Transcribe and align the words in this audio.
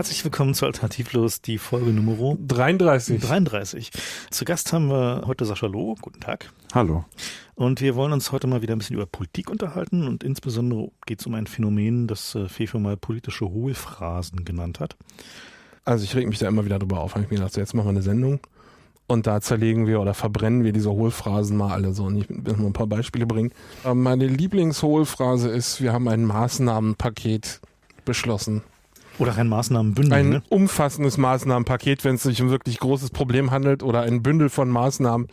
Herzlich 0.00 0.24
willkommen 0.24 0.54
zu 0.54 0.64
Alternativlos, 0.64 1.42
die 1.42 1.58
Folge 1.58 1.90
Nummer 1.90 2.34
33. 2.38 3.20
33. 3.20 3.90
Zu 4.30 4.46
Gast 4.46 4.72
haben 4.72 4.88
wir 4.88 5.24
heute 5.26 5.44
Sascha 5.44 5.66
Loh. 5.66 5.94
Guten 6.00 6.20
Tag. 6.20 6.50
Hallo. 6.72 7.04
Und 7.54 7.82
wir 7.82 7.96
wollen 7.96 8.14
uns 8.14 8.32
heute 8.32 8.46
mal 8.46 8.62
wieder 8.62 8.74
ein 8.74 8.78
bisschen 8.78 8.96
über 8.96 9.04
Politik 9.04 9.50
unterhalten 9.50 10.08
und 10.08 10.24
insbesondere 10.24 10.90
geht 11.04 11.20
es 11.20 11.26
um 11.26 11.34
ein 11.34 11.46
Phänomen, 11.46 12.06
das 12.06 12.34
äh, 12.34 12.48
Fefe 12.48 12.78
mal 12.78 12.96
politische 12.96 13.50
Hohlphrasen 13.50 14.46
genannt 14.46 14.80
hat. 14.80 14.96
Also 15.84 16.04
ich 16.04 16.16
reg 16.16 16.26
mich 16.26 16.38
da 16.38 16.48
immer 16.48 16.64
wieder 16.64 16.78
drüber 16.78 17.00
auf. 17.00 17.14
Habe 17.14 17.24
ich 17.24 17.30
mir 17.30 17.36
gedacht, 17.36 17.52
so 17.52 17.60
jetzt 17.60 17.74
machen 17.74 17.88
wir 17.88 17.90
eine 17.90 18.00
Sendung 18.00 18.40
und 19.06 19.26
da 19.26 19.42
zerlegen 19.42 19.86
wir 19.86 20.00
oder 20.00 20.14
verbrennen 20.14 20.64
wir 20.64 20.72
diese 20.72 20.90
Hohlphrasen 20.90 21.58
mal 21.58 21.74
alle 21.74 21.92
so. 21.92 22.04
Und 22.04 22.16
ich 22.16 22.26
will 22.30 22.56
mal 22.56 22.68
ein 22.68 22.72
paar 22.72 22.86
Beispiele 22.86 23.26
bringen. 23.26 23.52
Ähm, 23.84 24.02
meine 24.02 24.26
Lieblingshohlphrase 24.28 25.50
ist, 25.50 25.82
wir 25.82 25.92
haben 25.92 26.08
ein 26.08 26.24
Maßnahmenpaket 26.24 27.60
beschlossen. 28.06 28.62
Oder 29.20 29.36
ein 29.36 29.48
Maßnahmenbündel. 29.48 30.12
Ein 30.12 30.28
ne? 30.30 30.42
umfassendes 30.48 31.18
Maßnahmenpaket, 31.18 32.04
wenn 32.04 32.14
es 32.14 32.22
sich 32.22 32.40
um 32.40 32.50
wirklich 32.50 32.78
großes 32.78 33.10
Problem 33.10 33.50
handelt 33.50 33.82
oder 33.82 34.00
ein 34.02 34.22
Bündel 34.22 34.48
von 34.48 34.70
Maßnahmen. 34.70 35.28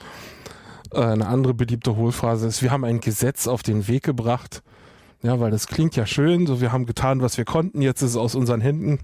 Äh, 0.92 1.02
eine 1.02 1.28
andere 1.28 1.54
beliebte 1.54 1.96
Hohlphrase 1.96 2.48
ist, 2.48 2.62
wir 2.62 2.72
haben 2.72 2.84
ein 2.84 3.00
Gesetz 3.00 3.48
auf 3.48 3.64
den 3.64 3.88
Weg 3.88 4.04
gebracht. 4.04 4.62
Ja, 5.24 5.40
weil 5.40 5.52
das 5.52 5.68
klingt 5.68 5.96
ja 5.96 6.06
schön, 6.06 6.46
so 6.46 6.62
wir 6.62 6.72
haben 6.72 6.86
getan, 6.86 7.22
was 7.22 7.38
wir 7.38 7.46
konnten, 7.46 7.82
jetzt 7.82 8.02
ist 8.02 8.12
es 8.12 8.18
aus 8.18 8.36
unseren 8.36 8.62
Händen. 8.62 9.00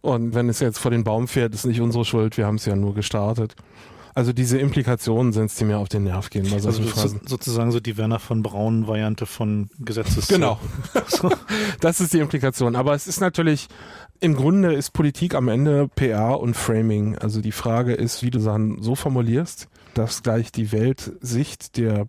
Und 0.00 0.34
wenn 0.34 0.48
es 0.48 0.60
jetzt 0.60 0.78
vor 0.78 0.90
den 0.90 1.04
Baum 1.04 1.28
fährt, 1.28 1.54
ist 1.54 1.66
nicht 1.66 1.80
unsere 1.80 2.04
Schuld, 2.04 2.36
wir 2.36 2.46
haben 2.46 2.56
es 2.56 2.64
ja 2.64 2.76
nur 2.76 2.94
gestartet. 2.94 3.54
Also 4.16 4.32
diese 4.32 4.58
Implikationen 4.58 5.32
sind 5.32 5.46
es, 5.46 5.56
die 5.56 5.64
mir 5.64 5.78
auf 5.78 5.88
den 5.88 6.04
Nerv 6.04 6.30
gehen 6.30 6.44
bei 6.44 6.60
solchen 6.60 6.82
Also 6.82 6.82
so, 6.82 6.88
Phrasen. 6.88 7.20
sozusagen 7.26 7.72
so 7.72 7.80
die 7.80 7.96
Werner 7.96 8.20
von 8.20 8.44
Braun 8.44 8.86
Variante 8.86 9.26
von 9.26 9.70
Gesetzes. 9.80 10.28
Genau. 10.28 10.60
Das 11.80 12.00
ist 12.00 12.12
die 12.12 12.20
Implikation. 12.20 12.76
Aber 12.76 12.94
es 12.94 13.06
ist 13.08 13.20
natürlich, 13.20 13.68
im 14.20 14.34
Grunde 14.34 14.72
ist 14.72 14.92
Politik 14.92 15.34
am 15.34 15.48
Ende 15.48 15.88
PR 15.94 16.40
und 16.40 16.54
Framing. 16.54 17.18
Also 17.18 17.40
die 17.40 17.52
Frage 17.52 17.94
ist, 17.94 18.22
wie 18.22 18.30
du 18.30 18.40
Sachen 18.40 18.82
so 18.82 18.94
formulierst, 18.94 19.68
dass 19.94 20.22
gleich 20.22 20.52
die 20.52 20.72
Weltsicht 20.72 21.76
der 21.76 22.08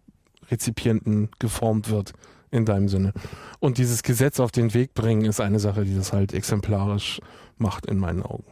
Rezipienten 0.49 1.29
geformt 1.39 1.89
wird 1.89 2.13
in 2.51 2.65
deinem 2.65 2.87
Sinne. 2.87 3.13
Und 3.59 3.77
dieses 3.77 4.03
Gesetz 4.03 4.39
auf 4.39 4.51
den 4.51 4.73
Weg 4.73 4.93
bringen 4.93 5.25
ist 5.25 5.41
eine 5.41 5.59
Sache, 5.59 5.83
die 5.83 5.95
das 5.95 6.13
halt 6.13 6.33
exemplarisch 6.33 7.19
macht 7.57 7.85
in 7.85 7.97
meinen 7.97 8.23
Augen. 8.23 8.45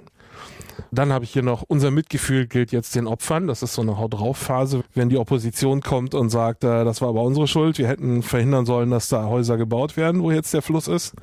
Dann 0.91 1.13
habe 1.13 1.25
ich 1.25 1.31
hier 1.31 1.43
noch, 1.43 1.63
unser 1.67 1.91
Mitgefühl 1.91 2.47
gilt 2.47 2.71
jetzt 2.71 2.95
den 2.95 3.07
Opfern. 3.07 3.47
Das 3.47 3.63
ist 3.63 3.73
so 3.73 3.81
eine 3.81 3.97
Haut 3.97 4.13
drauf 4.13 4.37
Phase, 4.37 4.83
wenn 4.93 5.09
die 5.09 5.17
Opposition 5.17 5.81
kommt 5.81 6.15
und 6.15 6.29
sagt, 6.29 6.63
äh, 6.63 6.83
das 6.83 7.01
war 7.01 7.09
aber 7.09 7.23
unsere 7.23 7.47
Schuld, 7.47 7.77
wir 7.77 7.87
hätten 7.87 8.23
verhindern 8.23 8.65
sollen, 8.65 8.91
dass 8.91 9.09
da 9.09 9.25
Häuser 9.25 9.57
gebaut 9.57 9.97
werden, 9.97 10.21
wo 10.21 10.31
jetzt 10.31 10.53
der 10.53 10.61
Fluss 10.61 10.87
ist. 10.87 11.13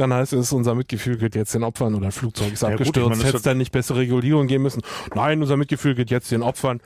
Dann 0.00 0.14
heißt 0.14 0.32
es, 0.32 0.50
unser 0.54 0.74
Mitgefühl 0.74 1.18
gilt 1.18 1.34
jetzt 1.34 1.52
den 1.52 1.62
Opfern 1.62 1.94
oder 1.94 2.10
Flugzeug 2.10 2.54
ist 2.54 2.62
Ja, 2.62 2.70
abgestürzt, 2.70 3.22
hätte 3.22 3.36
es 3.36 3.42
dann 3.42 3.58
nicht 3.58 3.70
bessere 3.70 3.98
Regulierung 3.98 4.46
geben 4.46 4.62
müssen. 4.62 4.80
Nein, 5.14 5.42
unser 5.42 5.58
Mitgefühl 5.58 5.94
gilt 5.94 6.08
jetzt 6.08 6.32
den 6.32 6.42
Opfern. 6.42 6.80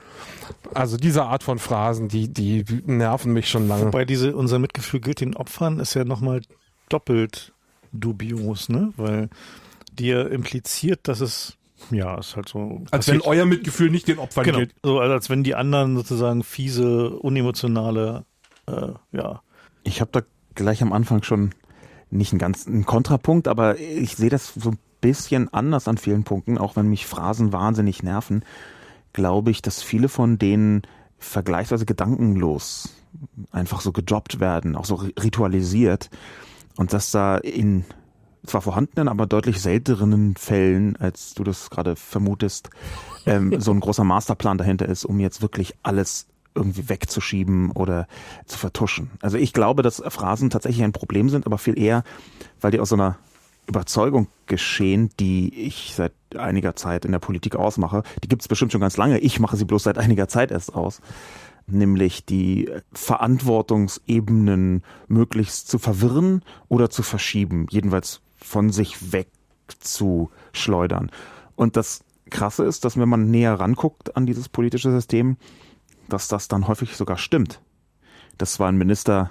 Also 0.74 0.96
diese 0.96 1.22
Art 1.22 1.44
von 1.44 1.60
Phrasen, 1.60 2.08
die, 2.08 2.26
die 2.26 2.64
nerven 2.86 3.32
mich 3.32 3.48
schon 3.48 3.68
lange. 3.68 3.86
Wobei 3.86 4.04
diese, 4.04 4.34
unser 4.34 4.58
Mitgefühl 4.58 4.98
gilt 4.98 5.20
den 5.20 5.36
Opfern, 5.36 5.78
ist 5.78 5.94
ja 5.94 6.04
nochmal 6.04 6.42
doppelt 6.88 7.52
dubios, 7.92 8.68
ne? 8.68 8.92
Weil 8.96 9.28
dir 9.92 10.32
impliziert, 10.32 11.06
dass 11.06 11.20
es, 11.20 11.56
ja, 11.92 12.18
ist 12.18 12.34
halt 12.34 12.48
so. 12.48 12.82
Als 12.90 13.06
wenn 13.06 13.18
passiert. 13.18 13.26
euer 13.26 13.46
Mitgefühl 13.46 13.90
nicht 13.90 14.08
den 14.08 14.18
Opfern 14.18 14.42
genau, 14.42 14.58
gilt. 14.58 14.74
so 14.82 14.98
als 14.98 15.30
wenn 15.30 15.44
die 15.44 15.54
anderen 15.54 15.94
sozusagen 15.94 16.42
fiese, 16.42 17.10
unemotionale, 17.10 18.24
äh, 18.66 18.88
ja. 19.12 19.42
Ich 19.84 20.00
habe 20.00 20.10
da 20.10 20.22
gleich 20.56 20.82
am 20.82 20.92
Anfang 20.92 21.22
schon 21.22 21.52
nicht 22.14 22.32
einen 22.32 22.38
ganz 22.38 22.66
einen 22.66 22.86
Kontrapunkt, 22.86 23.48
aber 23.48 23.78
ich 23.78 24.16
sehe 24.16 24.30
das 24.30 24.52
so 24.54 24.70
ein 24.70 24.78
bisschen 25.00 25.52
anders 25.52 25.88
an 25.88 25.98
vielen 25.98 26.24
Punkten, 26.24 26.58
auch 26.58 26.76
wenn 26.76 26.88
mich 26.88 27.06
Phrasen 27.06 27.52
wahnsinnig 27.52 28.02
nerven, 28.02 28.44
glaube 29.12 29.50
ich, 29.50 29.62
dass 29.62 29.82
viele 29.82 30.08
von 30.08 30.38
denen 30.38 30.82
vergleichsweise 31.18 31.86
gedankenlos 31.86 32.90
einfach 33.50 33.80
so 33.80 33.92
gejobbt 33.92 34.40
werden, 34.40 34.76
auch 34.76 34.84
so 34.84 34.96
ri- 34.96 35.22
ritualisiert 35.22 36.10
und 36.76 36.92
dass 36.92 37.10
da 37.10 37.36
in 37.36 37.84
zwar 38.46 38.60
vorhandenen, 38.60 39.08
aber 39.08 39.26
deutlich 39.26 39.60
selteneren 39.62 40.36
Fällen, 40.36 40.96
als 40.96 41.34
du 41.34 41.44
das 41.44 41.70
gerade 41.70 41.96
vermutest, 41.96 42.70
ähm, 43.26 43.54
so 43.60 43.70
ein 43.72 43.80
großer 43.80 44.04
Masterplan 44.04 44.58
dahinter 44.58 44.86
ist, 44.86 45.04
um 45.04 45.20
jetzt 45.20 45.42
wirklich 45.42 45.74
alles 45.82 46.26
irgendwie 46.54 46.88
wegzuschieben 46.88 47.70
oder 47.72 48.06
zu 48.46 48.58
vertuschen. 48.58 49.10
Also 49.20 49.36
ich 49.36 49.52
glaube, 49.52 49.82
dass 49.82 50.02
Phrasen 50.08 50.50
tatsächlich 50.50 50.84
ein 50.84 50.92
Problem 50.92 51.28
sind, 51.28 51.46
aber 51.46 51.58
viel 51.58 51.78
eher, 51.78 52.04
weil 52.60 52.70
die 52.70 52.80
aus 52.80 52.90
so 52.90 52.96
einer 52.96 53.18
Überzeugung 53.66 54.28
geschehen, 54.46 55.10
die 55.18 55.54
ich 55.54 55.94
seit 55.96 56.12
einiger 56.36 56.76
Zeit 56.76 57.04
in 57.04 57.12
der 57.12 57.18
Politik 57.18 57.56
ausmache. 57.56 58.02
Die 58.22 58.28
gibt 58.28 58.42
es 58.42 58.48
bestimmt 58.48 58.72
schon 58.72 58.80
ganz 58.80 58.96
lange. 58.96 59.18
Ich 59.18 59.40
mache 59.40 59.56
sie 59.56 59.64
bloß 59.64 59.84
seit 59.84 59.98
einiger 59.98 60.28
Zeit 60.28 60.50
erst 60.50 60.74
aus. 60.74 61.00
Nämlich 61.66 62.26
die 62.26 62.70
Verantwortungsebenen 62.92 64.82
möglichst 65.08 65.68
zu 65.68 65.78
verwirren 65.78 66.42
oder 66.68 66.90
zu 66.90 67.02
verschieben. 67.02 67.66
Jedenfalls 67.70 68.20
von 68.36 68.70
sich 68.70 69.12
weg 69.12 69.28
zu 69.80 70.30
schleudern. 70.52 71.10
Und 71.56 71.76
das 71.76 72.04
Krasse 72.28 72.64
ist, 72.64 72.84
dass 72.84 72.98
wenn 72.98 73.08
man 73.08 73.30
näher 73.30 73.54
ranguckt 73.54 74.14
an 74.16 74.26
dieses 74.26 74.50
politische 74.50 74.90
System, 74.90 75.38
dass 76.08 76.28
das 76.28 76.48
dann 76.48 76.68
häufig 76.68 76.96
sogar 76.96 77.18
stimmt. 77.18 77.60
Dass 78.38 78.54
zwar 78.54 78.68
ein 78.68 78.76
Minister 78.76 79.30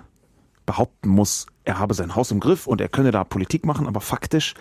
behaupten 0.65 1.09
muss, 1.09 1.47
er 1.65 1.79
habe 1.79 1.93
sein 1.93 2.15
Haus 2.15 2.31
im 2.31 2.39
Griff 2.39 2.67
und 2.67 2.81
er 2.81 2.89
könne 2.89 3.11
da 3.11 3.23
Politik 3.23 3.65
machen, 3.65 3.87
aber 3.87 4.01
faktisch 4.01 4.53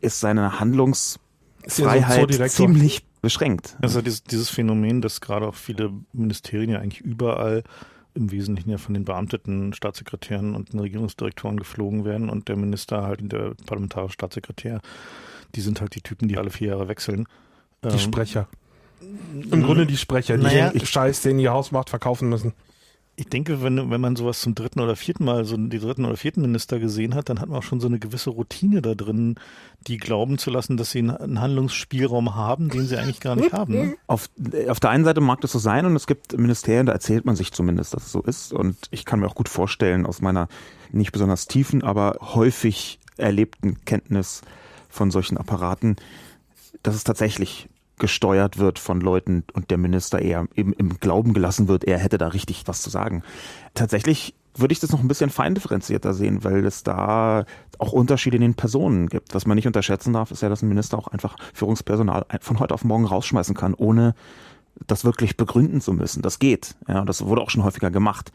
ist 0.00 0.20
seine 0.20 0.46
Ist 0.46 0.52
ja 0.52 0.54
so 0.54 0.60
Handlungsfreiheit 0.60 2.50
ziemlich 2.50 3.06
beschränkt. 3.22 3.76
Also 3.82 4.02
dieses, 4.02 4.22
dieses 4.22 4.48
Phänomen, 4.50 5.00
dass 5.00 5.20
gerade 5.20 5.48
auch 5.48 5.54
viele 5.54 5.92
Ministerien 6.12 6.70
ja 6.70 6.78
eigentlich 6.78 7.00
überall 7.00 7.64
im 8.14 8.30
Wesentlichen 8.30 8.70
ja 8.70 8.78
von 8.78 8.94
den 8.94 9.04
beamteten 9.04 9.72
Staatssekretären 9.72 10.54
und 10.54 10.72
den 10.72 10.80
Regierungsdirektoren 10.80 11.58
geflogen 11.58 12.04
werden 12.04 12.30
und 12.30 12.48
der 12.48 12.56
Minister 12.56 13.02
halt 13.02 13.20
und 13.20 13.32
der 13.32 13.54
parlamentarische 13.66 14.14
Staatssekretär, 14.14 14.80
die 15.54 15.60
sind 15.60 15.80
halt 15.80 15.94
die 15.94 16.00
Typen, 16.00 16.28
die 16.28 16.38
alle 16.38 16.50
vier 16.50 16.68
Jahre 16.68 16.88
wechseln. 16.88 17.26
Die 17.84 17.88
Ähm, 17.88 17.98
Sprecher. 17.98 18.48
Im 19.00 19.62
Grunde 19.62 19.86
die 19.86 19.96
Sprecher, 19.96 20.36
die 20.36 20.44
Naja, 20.44 20.70
den 20.70 20.84
Scheiß, 20.84 21.22
den 21.22 21.38
ihr 21.38 21.52
Haus 21.52 21.72
macht, 21.72 21.90
verkaufen 21.90 22.28
müssen. 22.28 22.54
Ich 23.18 23.28
denke, 23.28 23.62
wenn, 23.62 23.90
wenn 23.90 24.00
man 24.00 24.14
sowas 24.14 24.40
zum 24.40 24.54
dritten 24.54 24.80
oder 24.80 24.94
vierten 24.94 25.24
Mal, 25.24 25.46
so 25.46 25.56
die 25.56 25.78
dritten 25.78 26.04
oder 26.04 26.18
vierten 26.18 26.42
Minister 26.42 26.78
gesehen 26.78 27.14
hat, 27.14 27.30
dann 27.30 27.40
hat 27.40 27.48
man 27.48 27.58
auch 27.58 27.62
schon 27.62 27.80
so 27.80 27.86
eine 27.86 27.98
gewisse 27.98 28.28
Routine 28.28 28.82
da 28.82 28.94
drin, 28.94 29.36
die 29.86 29.96
glauben 29.96 30.36
zu 30.36 30.50
lassen, 30.50 30.76
dass 30.76 30.90
sie 30.90 30.98
einen, 30.98 31.16
einen 31.16 31.40
Handlungsspielraum 31.40 32.34
haben, 32.34 32.68
den 32.68 32.86
sie 32.86 32.98
eigentlich 32.98 33.20
gar 33.20 33.34
nicht 33.34 33.54
haben. 33.54 33.72
Ne? 33.72 33.96
Auf, 34.06 34.28
auf 34.68 34.80
der 34.80 34.90
einen 34.90 35.04
Seite 35.04 35.22
mag 35.22 35.40
das 35.40 35.52
so 35.52 35.58
sein 35.58 35.86
und 35.86 35.96
es 35.96 36.06
gibt 36.06 36.36
Ministerien, 36.36 36.84
da 36.84 36.92
erzählt 36.92 37.24
man 37.24 37.36
sich 37.36 37.52
zumindest, 37.52 37.94
dass 37.94 38.04
es 38.04 38.12
so 38.12 38.20
ist. 38.20 38.52
Und 38.52 38.76
ich 38.90 39.06
kann 39.06 39.20
mir 39.20 39.26
auch 39.28 39.34
gut 39.34 39.48
vorstellen, 39.48 40.04
aus 40.04 40.20
meiner 40.20 40.48
nicht 40.92 41.12
besonders 41.12 41.46
tiefen, 41.46 41.82
aber 41.82 42.18
häufig 42.20 42.98
erlebten 43.16 43.82
Kenntnis 43.86 44.42
von 44.90 45.10
solchen 45.10 45.38
Apparaten, 45.38 45.96
dass 46.82 46.94
es 46.94 47.04
tatsächlich 47.04 47.68
gesteuert 47.98 48.58
wird 48.58 48.78
von 48.78 49.00
Leuten 49.00 49.44
und 49.52 49.70
der 49.70 49.78
Minister 49.78 50.20
eher 50.20 50.46
im, 50.54 50.72
im 50.72 51.00
Glauben 51.00 51.32
gelassen 51.32 51.68
wird, 51.68 51.84
er 51.84 51.98
hätte 51.98 52.18
da 52.18 52.28
richtig 52.28 52.64
was 52.66 52.82
zu 52.82 52.90
sagen. 52.90 53.22
Tatsächlich 53.74 54.34
würde 54.54 54.72
ich 54.72 54.80
das 54.80 54.90
noch 54.90 55.00
ein 55.00 55.08
bisschen 55.08 55.30
feindifferenzierter 55.30 56.14
sehen, 56.14 56.44
weil 56.44 56.64
es 56.64 56.82
da 56.82 57.44
auch 57.78 57.92
Unterschiede 57.92 58.36
in 58.36 58.42
den 58.42 58.54
Personen 58.54 59.08
gibt. 59.08 59.34
Was 59.34 59.46
man 59.46 59.56
nicht 59.56 59.66
unterschätzen 59.66 60.12
darf, 60.12 60.30
ist 60.30 60.42
ja, 60.42 60.48
dass 60.48 60.62
ein 60.62 60.68
Minister 60.68 60.98
auch 60.98 61.08
einfach 61.08 61.36
Führungspersonal 61.52 62.24
von 62.40 62.58
heute 62.58 62.74
auf 62.74 62.84
morgen 62.84 63.04
rausschmeißen 63.04 63.54
kann, 63.54 63.74
ohne 63.74 64.14
das 64.86 65.04
wirklich 65.04 65.36
begründen 65.36 65.80
zu 65.80 65.92
müssen. 65.92 66.22
Das 66.22 66.38
geht. 66.38 66.74
Ja, 66.88 67.04
das 67.04 67.24
wurde 67.24 67.42
auch 67.42 67.50
schon 67.50 67.64
häufiger 67.64 67.90
gemacht. 67.90 68.32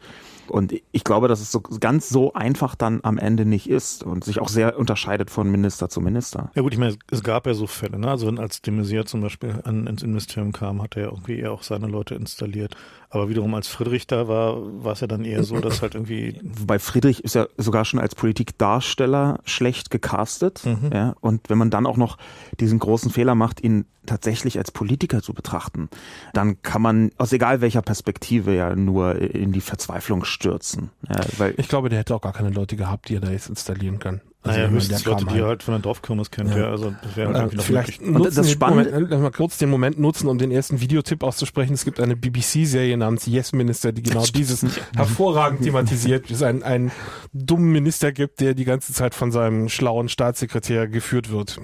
Und 0.48 0.74
ich 0.90 1.04
glaube, 1.04 1.28
dass 1.28 1.40
es 1.40 1.52
so 1.52 1.60
ganz 1.60 2.08
so 2.08 2.32
einfach 2.34 2.74
dann 2.74 3.00
am 3.04 3.16
Ende 3.16 3.46
nicht 3.46 3.70
ist 3.70 4.02
und 4.02 4.24
sich 4.24 4.40
auch 4.40 4.48
sehr 4.48 4.78
unterscheidet 4.78 5.30
von 5.30 5.50
Minister 5.50 5.88
zu 5.88 6.00
Minister. 6.00 6.50
Ja 6.54 6.62
gut, 6.62 6.72
ich 6.72 6.78
meine, 6.78 6.96
es 7.10 7.22
gab 7.22 7.46
ja 7.46 7.54
so 7.54 7.66
Fälle, 7.66 7.98
ne? 7.98 8.08
Also 8.08 8.26
wenn 8.26 8.38
als 8.38 8.60
de 8.60 8.74
Maizière 8.74 9.04
zum 9.04 9.20
Beispiel 9.20 9.60
an, 9.64 9.86
ins 9.86 10.02
Ministerium 10.02 10.52
kam, 10.52 10.82
hat 10.82 10.96
er 10.96 11.04
irgendwie 11.04 11.38
eher 11.38 11.52
auch 11.52 11.62
seine 11.62 11.86
Leute 11.86 12.16
installiert. 12.16 12.76
Aber 13.12 13.28
wiederum 13.28 13.54
als 13.54 13.68
Friedrich 13.68 14.06
da 14.06 14.26
war, 14.26 14.56
war 14.82 14.92
es 14.92 15.00
ja 15.00 15.06
dann 15.06 15.26
eher 15.26 15.44
so, 15.44 15.60
dass 15.60 15.82
halt 15.82 15.94
irgendwie 15.94 16.40
Wobei 16.42 16.78
Friedrich 16.78 17.22
ist 17.22 17.34
ja 17.34 17.46
sogar 17.58 17.84
schon 17.84 18.00
als 18.00 18.14
Politikdarsteller 18.14 19.40
schlecht 19.44 19.90
gecastet. 19.90 20.62
Ja, 20.90 21.14
und 21.20 21.50
wenn 21.50 21.58
man 21.58 21.68
dann 21.68 21.84
auch 21.84 21.98
noch 21.98 22.16
diesen 22.58 22.78
großen 22.78 23.10
Fehler 23.10 23.34
macht, 23.34 23.62
ihn 23.62 23.84
tatsächlich 24.06 24.56
als 24.56 24.70
Politiker 24.70 25.20
zu 25.20 25.34
betrachten, 25.34 25.90
dann 26.32 26.62
kann 26.62 26.80
man 26.80 27.10
aus 27.18 27.34
egal 27.34 27.60
welcher 27.60 27.82
Perspektive 27.82 28.54
ja 28.54 28.74
nur 28.74 29.16
in 29.16 29.52
die 29.52 29.60
Verzweiflung 29.60 30.24
stürzen. 30.24 30.88
Ja, 31.06 31.20
weil 31.36 31.52
Ich 31.58 31.68
glaube, 31.68 31.90
der 31.90 31.98
hätte 31.98 32.14
auch 32.14 32.22
gar 32.22 32.32
keine 32.32 32.48
Leute 32.48 32.76
gehabt, 32.76 33.10
die 33.10 33.16
er 33.16 33.20
da 33.20 33.30
jetzt 33.30 33.50
installieren 33.50 33.98
kann. 33.98 34.22
Also 34.44 34.58
naja, 34.58 34.70
höchstens 34.70 35.04
Leute, 35.04 35.24
die 35.26 35.38
er 35.38 35.46
halt 35.46 35.62
von 35.62 35.74
der 35.74 35.80
Dorfkirmes 35.80 36.32
kennt, 36.32 36.50
ja. 36.50 36.58
ja. 36.58 36.70
Also 36.70 36.92
das 37.00 37.16
wäre 37.16 37.32
halt 37.32 37.54
äh, 37.54 37.58
vielleicht 37.58 38.02
nutzen 38.02 38.34
das 38.34 38.58
Moment, 38.58 39.12
äh, 39.12 39.16
mal 39.16 39.30
kurz 39.30 39.58
den 39.58 39.70
Moment 39.70 40.00
nutzen, 40.00 40.26
um 40.26 40.36
den 40.36 40.50
ersten 40.50 40.80
Videotipp 40.80 41.22
auszusprechen. 41.22 41.74
Es 41.74 41.84
gibt 41.84 42.00
eine 42.00 42.16
BBC-Serie 42.16 42.96
namens 42.96 43.26
Yes 43.26 43.52
Minister, 43.52 43.92
die 43.92 44.02
genau 44.02 44.24
dieses 44.24 44.66
hervorragend 44.96 45.62
thematisiert, 45.62 46.28
wie 46.28 46.34
es 46.34 46.42
einen, 46.42 46.64
einen 46.64 46.90
dummen 47.32 47.70
Minister 47.70 48.10
gibt, 48.10 48.40
der 48.40 48.54
die 48.54 48.64
ganze 48.64 48.92
Zeit 48.92 49.14
von 49.14 49.30
seinem 49.30 49.68
schlauen 49.68 50.08
Staatssekretär 50.08 50.88
geführt 50.88 51.30
wird. 51.30 51.60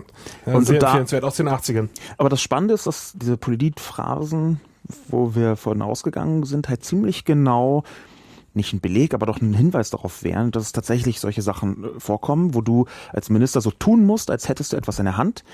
Ja, 0.47 0.55
und 0.55 0.65
sehr 0.65 0.79
da, 0.79 0.87
empfehlenswert 0.87 1.25
aus 1.25 1.35
den 1.35 1.49
80ern. 1.49 1.89
Aber 2.17 2.29
das 2.29 2.41
Spannende 2.41 2.75
ist, 2.75 2.87
dass 2.87 3.13
diese 3.17 3.37
Politphrasen, 3.37 4.61
wo 5.09 5.35
wir 5.35 5.57
von 5.57 5.83
ausgegangen 5.83 6.45
sind, 6.45 6.69
halt 6.69 6.85
ziemlich 6.85 7.25
genau 7.25 7.83
nicht 8.55 8.73
ein 8.73 8.81
Beleg, 8.81 9.15
aber 9.15 9.27
doch 9.27 9.41
ein 9.41 9.55
Hinweis 9.55 9.91
darauf 9.91 10.23
wären, 10.23 10.51
dass 10.51 10.65
es 10.65 10.73
tatsächlich 10.73 11.21
solche 11.21 11.43
Sachen 11.43 11.85
äh, 11.85 12.01
vorkommen, 12.01 12.55
wo 12.55 12.61
du 12.61 12.87
als 13.13 13.31
Minister 13.31 13.61
so 13.61 13.71
tun 13.71 14.05
musst, 14.05 14.31
als 14.31 14.49
hättest 14.49 14.73
du 14.73 14.77
etwas 14.77 14.99
in 14.99 15.05
der 15.05 15.17
Hand, 15.17 15.45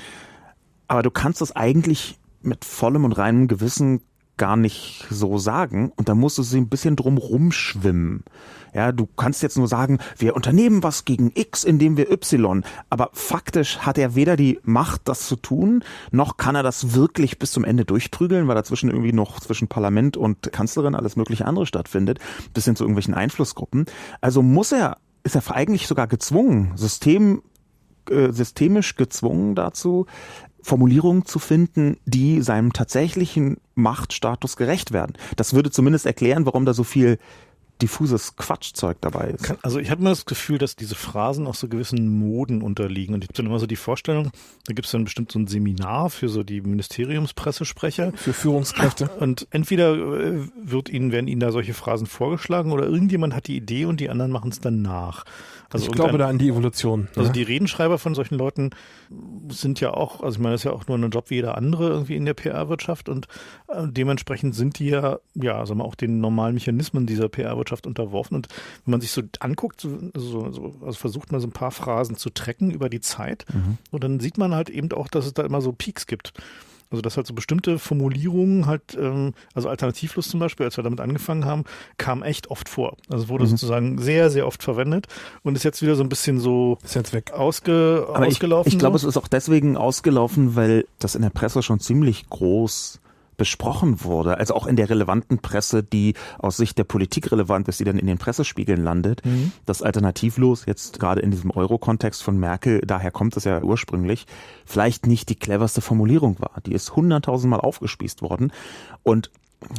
aber 0.88 1.02
du 1.02 1.10
kannst 1.10 1.42
es 1.42 1.54
eigentlich 1.54 2.18
mit 2.42 2.64
vollem 2.64 3.04
und 3.04 3.12
reinem 3.12 3.48
Gewissen 3.48 4.02
gar 4.36 4.56
nicht 4.56 5.06
so 5.10 5.38
sagen 5.38 5.92
und 5.96 6.08
da 6.08 6.14
musst 6.14 6.38
du 6.38 6.42
sie 6.42 6.58
ein 6.58 6.68
bisschen 6.68 6.96
drum 6.96 7.18
rumschwimmen. 7.18 8.24
Ja, 8.74 8.90
du 8.90 9.06
kannst 9.06 9.42
jetzt 9.42 9.56
nur 9.56 9.68
sagen, 9.68 9.98
wir 10.18 10.34
unternehmen 10.34 10.82
was 10.82 11.04
gegen 11.04 11.30
X, 11.34 11.62
indem 11.62 11.96
wir 11.96 12.10
Y. 12.10 12.64
Aber 12.90 13.10
faktisch 13.12 13.78
hat 13.78 13.98
er 13.98 14.16
weder 14.16 14.36
die 14.36 14.58
Macht, 14.64 15.02
das 15.04 15.28
zu 15.28 15.36
tun, 15.36 15.84
noch 16.10 16.36
kann 16.36 16.56
er 16.56 16.64
das 16.64 16.94
wirklich 16.94 17.38
bis 17.38 17.52
zum 17.52 17.64
Ende 17.64 17.84
durchprügeln, 17.84 18.48
weil 18.48 18.56
dazwischen 18.56 18.90
irgendwie 18.90 19.12
noch 19.12 19.38
zwischen 19.38 19.68
Parlament 19.68 20.16
und 20.16 20.52
Kanzlerin 20.52 20.96
alles 20.96 21.14
mögliche 21.14 21.46
andere 21.46 21.66
stattfindet, 21.66 22.18
bis 22.52 22.64
hin 22.64 22.74
zu 22.74 22.82
irgendwelchen 22.82 23.14
Einflussgruppen. 23.14 23.86
Also 24.20 24.42
muss 24.42 24.72
er, 24.72 24.96
ist 25.22 25.36
er 25.36 25.54
eigentlich 25.54 25.86
sogar 25.86 26.08
gezwungen, 26.08 26.72
System, 26.74 27.42
äh, 28.10 28.32
systemisch 28.32 28.96
gezwungen 28.96 29.54
dazu, 29.54 30.06
Formulierungen 30.62 31.26
zu 31.26 31.38
finden, 31.38 31.98
die 32.06 32.40
seinem 32.40 32.72
tatsächlichen 32.72 33.58
Machtstatus 33.74 34.56
gerecht 34.56 34.92
werden. 34.92 35.12
Das 35.36 35.54
würde 35.54 35.70
zumindest 35.70 36.06
erklären, 36.06 36.46
warum 36.46 36.64
da 36.64 36.72
so 36.74 36.84
viel 36.84 37.18
diffuses 37.82 38.36
Quatschzeug 38.36 38.98
dabei 39.00 39.30
ist. 39.30 39.54
Also 39.62 39.78
ich 39.78 39.90
habe 39.90 40.00
immer 40.00 40.10
das 40.10 40.26
Gefühl, 40.26 40.58
dass 40.58 40.76
diese 40.76 40.94
Phrasen 40.94 41.46
auch 41.46 41.54
so 41.54 41.68
gewissen 41.68 42.08
Moden 42.08 42.62
unterliegen. 42.62 43.14
Und 43.14 43.24
ich 43.24 43.28
habe 43.28 43.36
dann 43.36 43.46
immer 43.46 43.58
so 43.58 43.66
die 43.66 43.76
Vorstellung, 43.76 44.30
da 44.66 44.74
gibt 44.74 44.86
es 44.86 44.92
dann 44.92 45.04
bestimmt 45.04 45.32
so 45.32 45.38
ein 45.38 45.46
Seminar 45.46 46.10
für 46.10 46.28
so 46.28 46.42
die 46.42 46.60
Ministeriumspressesprecher. 46.60 48.12
Für 48.14 48.32
Führungskräfte. 48.32 49.08
Und 49.20 49.46
entweder 49.50 49.94
äh, 49.94 50.48
wird 50.62 50.88
ihnen, 50.88 51.12
werden 51.12 51.28
ihnen 51.28 51.40
da 51.40 51.50
solche 51.50 51.74
Phrasen 51.74 52.06
vorgeschlagen 52.06 52.72
oder 52.72 52.86
irgendjemand 52.86 53.34
hat 53.34 53.48
die 53.48 53.56
Idee 53.56 53.86
und 53.86 54.00
die 54.00 54.08
anderen 54.08 54.30
machen 54.30 54.50
es 54.50 54.60
dann 54.60 54.82
nach. 54.82 55.24
Also 55.74 55.86
ich 55.86 55.92
glaube 55.92 56.18
da 56.18 56.28
an 56.28 56.38
die 56.38 56.48
Evolution. 56.48 57.08
Also 57.16 57.26
ja. 57.26 57.32
die 57.32 57.42
Redenschreiber 57.42 57.98
von 57.98 58.14
solchen 58.14 58.36
Leuten 58.36 58.70
sind 59.48 59.80
ja 59.80 59.92
auch, 59.92 60.22
also 60.22 60.36
ich 60.36 60.40
meine, 60.40 60.54
das 60.54 60.60
ist 60.60 60.64
ja 60.66 60.70
auch 60.70 60.86
nur 60.86 60.96
ein 60.96 61.10
Job 61.10 61.30
wie 61.30 61.34
jeder 61.34 61.58
andere 61.58 61.88
irgendwie 61.88 62.14
in 62.14 62.24
der 62.24 62.34
PR-Wirtschaft 62.34 63.08
und 63.08 63.26
äh, 63.66 63.82
dementsprechend 63.88 64.54
sind 64.54 64.78
die 64.78 64.90
ja, 64.90 65.18
ja, 65.34 65.66
sagen 65.66 65.80
wir 65.80 65.84
auch 65.84 65.96
den 65.96 66.20
normalen 66.20 66.54
Mechanismen 66.54 67.06
dieser 67.06 67.28
PR-Wirtschaft 67.28 67.88
unterworfen. 67.88 68.36
Und 68.36 68.48
wenn 68.84 68.92
man 68.92 69.00
sich 69.00 69.10
so 69.10 69.22
anguckt, 69.40 69.80
so, 69.80 69.98
so, 70.14 70.74
also 70.80 70.92
versucht 70.92 71.32
man 71.32 71.40
so 71.40 71.48
ein 71.48 71.52
paar 71.52 71.72
Phrasen 71.72 72.16
zu 72.16 72.30
trecken 72.30 72.70
über 72.70 72.88
die 72.88 73.00
Zeit 73.00 73.44
mhm. 73.52 73.78
und 73.90 74.04
dann 74.04 74.20
sieht 74.20 74.38
man 74.38 74.54
halt 74.54 74.70
eben 74.70 74.92
auch, 74.92 75.08
dass 75.08 75.26
es 75.26 75.34
da 75.34 75.42
immer 75.42 75.60
so 75.60 75.72
Peaks 75.72 76.06
gibt. 76.06 76.32
Also 76.90 77.02
dass 77.02 77.16
halt 77.16 77.26
so 77.26 77.34
bestimmte 77.34 77.78
Formulierungen 77.78 78.66
halt, 78.66 78.96
ähm, 78.98 79.34
also 79.54 79.68
alternativlos 79.68 80.28
zum 80.28 80.40
Beispiel, 80.40 80.66
als 80.66 80.76
wir 80.76 80.84
damit 80.84 81.00
angefangen 81.00 81.44
haben, 81.44 81.64
kam 81.98 82.22
echt 82.22 82.48
oft 82.50 82.68
vor. 82.68 82.96
Also 83.10 83.28
wurde 83.28 83.44
mhm. 83.44 83.48
sozusagen 83.48 83.98
sehr, 83.98 84.30
sehr 84.30 84.46
oft 84.46 84.62
verwendet 84.62 85.06
und 85.42 85.56
ist 85.56 85.64
jetzt 85.64 85.82
wieder 85.82 85.96
so 85.96 86.02
ein 86.02 86.08
bisschen 86.08 86.40
so 86.40 86.78
ist 86.82 86.94
jetzt 86.94 87.12
weg. 87.12 87.32
Ausge, 87.32 88.06
Aber 88.12 88.26
ausgelaufen. 88.26 88.68
Ich, 88.68 88.74
ich 88.74 88.78
glaube, 88.78 88.98
so. 88.98 89.08
es 89.08 89.16
ist 89.16 89.22
auch 89.22 89.28
deswegen 89.28 89.76
ausgelaufen, 89.76 90.56
weil 90.56 90.86
das 90.98 91.14
in 91.14 91.22
der 91.22 91.30
Presse 91.30 91.62
schon 91.62 91.80
ziemlich 91.80 92.28
groß 92.28 93.00
besprochen 93.36 94.04
wurde, 94.04 94.38
also 94.38 94.54
auch 94.54 94.66
in 94.66 94.76
der 94.76 94.90
relevanten 94.90 95.38
Presse, 95.38 95.82
die 95.82 96.14
aus 96.38 96.56
Sicht 96.56 96.78
der 96.78 96.84
Politik 96.84 97.30
relevant 97.32 97.68
ist, 97.68 97.80
die 97.80 97.84
dann 97.84 97.98
in 97.98 98.06
den 98.06 98.18
Pressespiegeln 98.18 98.82
landet, 98.82 99.24
mhm. 99.24 99.52
das 99.66 99.82
alternativlos 99.82 100.66
jetzt 100.66 101.00
gerade 101.00 101.20
in 101.20 101.30
diesem 101.30 101.50
Euro-Kontext 101.50 102.22
von 102.22 102.38
Merkel, 102.38 102.80
daher 102.80 103.10
kommt 103.10 103.36
es 103.36 103.44
ja 103.44 103.62
ursprünglich, 103.62 104.26
vielleicht 104.64 105.06
nicht 105.06 105.28
die 105.28 105.36
cleverste 105.36 105.80
Formulierung 105.80 106.38
war. 106.40 106.60
Die 106.66 106.72
ist 106.72 106.96
hunderttausendmal 106.96 107.60
aufgespießt 107.60 108.22
worden 108.22 108.52
und 109.02 109.30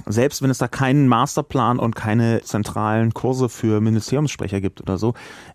selbst 0.05 0.41
wenn 0.41 0.49
es 0.49 0.57
da 0.57 0.67
keinen 0.67 1.07
Masterplan 1.07 1.79
und 1.79 1.95
keine 1.95 2.41
zentralen 2.41 3.13
Kurse 3.13 3.49
für 3.49 3.81
Ministeriumssprecher 3.81 4.61
gibt 4.61 4.81
oder 4.81 4.97
so, 4.97 5.13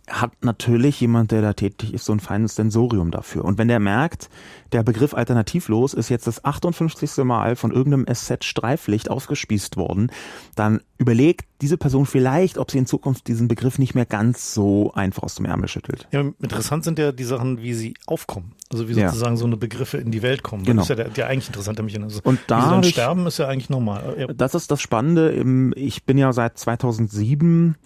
hat 0.08 0.32
natürlich 0.42 1.00
jemand, 1.00 1.30
der 1.30 1.42
da 1.42 1.52
tätig 1.52 1.94
ist, 1.94 2.04
so 2.04 2.12
ein 2.12 2.20
feines 2.20 2.54
Sensorium 2.54 3.10
dafür. 3.10 3.44
Und 3.44 3.58
wenn 3.58 3.68
der 3.68 3.80
merkt, 3.80 4.28
der 4.72 4.82
Begriff 4.82 5.14
alternativlos 5.14 5.94
ist 5.94 6.08
jetzt 6.08 6.26
das 6.26 6.44
58. 6.44 7.24
Mal 7.24 7.56
von 7.56 7.72
irgendeinem 7.72 8.06
SZ 8.12 8.44
Streiflicht 8.44 9.10
aufgespießt 9.10 9.76
worden, 9.76 10.10
dann 10.54 10.80
überlegt 10.98 11.46
diese 11.60 11.76
Person 11.76 12.06
vielleicht, 12.06 12.58
ob 12.58 12.70
sie 12.70 12.78
in 12.78 12.86
Zukunft 12.86 13.26
diesen 13.28 13.48
Begriff 13.48 13.78
nicht 13.78 13.94
mehr 13.94 14.06
ganz 14.06 14.54
so 14.54 14.92
einfach 14.94 15.22
aus 15.22 15.34
dem 15.34 15.46
Ärmel 15.46 15.68
schüttelt. 15.68 16.08
Ja, 16.12 16.20
interessant 16.40 16.84
sind 16.84 16.98
ja 16.98 17.12
die 17.12 17.24
Sachen, 17.24 17.60
wie 17.60 17.74
sie 17.74 17.94
aufkommen. 18.06 18.54
Also 18.72 18.88
wie 18.88 18.94
sozusagen 18.94 19.34
ja. 19.34 19.36
so 19.36 19.46
eine 19.46 19.56
Begriffe 19.56 19.98
in 19.98 20.12
die 20.12 20.22
Welt 20.22 20.42
kommen. 20.44 20.64
Genau. 20.64 20.82
Das 20.82 20.84
ist 20.84 20.88
ja 20.90 20.94
der, 20.94 21.08
der 21.08 21.26
eigentlich 21.26 21.48
interessante 21.48 21.82
Mechanismus. 21.82 22.22
Und 22.22 22.38
da 22.46 22.58
wie 22.58 22.62
sie 22.62 22.70
dann 22.70 22.84
sterben, 22.84 23.26
ist 23.26 23.38
ja 23.38 23.48
eigentlich 23.48 23.68
normal. 23.68 24.14
Ja. 24.16 24.26
Das 24.28 24.54
ist 24.54 24.70
das 24.70 24.80
Spannende. 24.80 25.72
Ich 25.74 26.04
bin 26.04 26.18
ja 26.18 26.32
seit 26.32 26.56
2007 26.56 27.76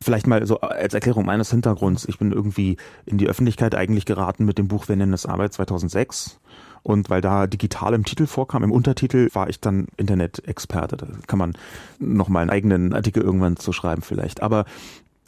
Vielleicht 0.00 0.28
mal 0.28 0.46
so 0.46 0.60
als 0.60 0.94
Erklärung 0.94 1.26
meines 1.26 1.50
Hintergrunds. 1.50 2.06
Ich 2.08 2.18
bin 2.18 2.30
irgendwie 2.30 2.76
in 3.04 3.18
die 3.18 3.26
Öffentlichkeit 3.26 3.74
eigentlich 3.74 4.04
geraten 4.04 4.44
mit 4.44 4.56
dem 4.56 4.68
Buch 4.68 4.88
Wir 4.88 4.94
nennen 4.94 5.12
es 5.12 5.26
Arbeit 5.26 5.52
2006. 5.52 6.38
Und 6.84 7.10
weil 7.10 7.20
da 7.20 7.48
digital 7.48 7.94
im 7.94 8.04
Titel 8.04 8.26
vorkam, 8.26 8.62
im 8.62 8.70
Untertitel, 8.70 9.28
war 9.32 9.48
ich 9.48 9.60
dann 9.60 9.88
Internet-Experte. 9.96 10.96
Da 10.96 11.06
kann 11.26 11.38
man 11.38 11.54
nochmal 11.98 12.42
einen 12.42 12.50
eigenen 12.50 12.94
Artikel 12.94 13.24
irgendwann 13.24 13.56
zu 13.56 13.72
schreiben 13.72 14.02
vielleicht. 14.02 14.40
Aber 14.40 14.66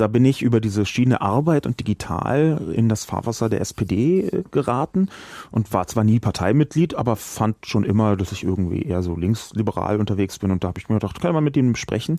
da 0.01 0.07
bin 0.07 0.25
ich 0.25 0.43
über 0.43 0.61
diese 0.61 0.87
Schiene 0.87 1.21
Arbeit 1.21 1.67
und 1.67 1.79
Digital 1.79 2.73
in 2.73 2.89
das 2.89 3.05
Fahrwasser 3.05 3.49
der 3.49 3.61
SPD 3.61 4.21
äh, 4.21 4.45
geraten 4.51 5.09
und 5.51 5.73
war 5.73 5.87
zwar 5.87 6.05
nie 6.05 6.21
Parteimitglied, 6.21 6.95
aber 6.95 7.17
fand 7.17 7.67
schon 7.67 7.85
immer, 7.85 8.17
dass 8.17 8.33
ich 8.33 8.45
irgendwie 8.45 8.83
eher 8.83 9.03
so 9.03 9.15
linksliberal 9.15 10.01
unterwegs 10.01 10.39
bin 10.39 10.51
und 10.51 10.65
da 10.65 10.69
habe 10.69 10.79
ich 10.79 10.89
mir 10.89 10.97
gedacht, 10.97 11.21
kann 11.21 11.35
man 11.35 11.45
mit 11.45 11.57
ihm 11.57 11.77
sprechen 11.77 12.19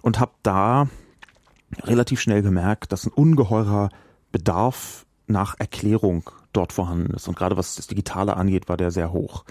und 0.00 0.20
habe 0.20 0.32
da 0.42 0.88
relativ 1.84 2.20
schnell 2.20 2.42
gemerkt, 2.42 2.92
dass 2.92 3.06
ein 3.06 3.12
ungeheurer 3.12 3.90
Bedarf 4.30 5.06
nach 5.26 5.54
Erklärung 5.58 6.30
dort 6.52 6.72
vorhanden 6.72 7.14
ist. 7.14 7.28
Und 7.28 7.36
gerade 7.36 7.56
was 7.56 7.76
das 7.76 7.86
Digitale 7.86 8.36
angeht, 8.36 8.68
war 8.68 8.76
der 8.76 8.90
sehr 8.90 9.12
hoch. 9.12 9.44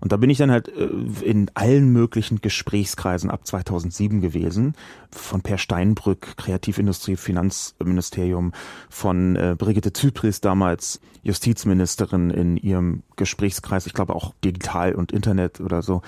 Und 0.00 0.12
da 0.12 0.16
bin 0.16 0.30
ich 0.30 0.38
dann 0.38 0.50
halt 0.50 0.68
äh, 0.68 0.88
in 1.22 1.50
allen 1.54 1.92
möglichen 1.92 2.40
Gesprächskreisen 2.40 3.30
ab 3.30 3.46
2007 3.46 4.20
gewesen. 4.20 4.74
Von 5.10 5.42
Per 5.42 5.58
Steinbrück, 5.58 6.36
Kreativindustrie, 6.36 7.16
Finanzministerium, 7.16 8.52
von 8.88 9.36
äh, 9.36 9.54
Brigitte 9.58 9.92
Zypris, 9.92 10.40
damals 10.40 11.00
Justizministerin 11.22 12.30
in 12.30 12.56
ihrem 12.56 13.02
Gesprächskreis, 13.16 13.86
ich 13.86 13.92
glaube 13.92 14.14
auch 14.14 14.32
digital 14.42 14.94
und 14.94 15.12
Internet 15.12 15.60
oder 15.60 15.82
so, 15.82 16.00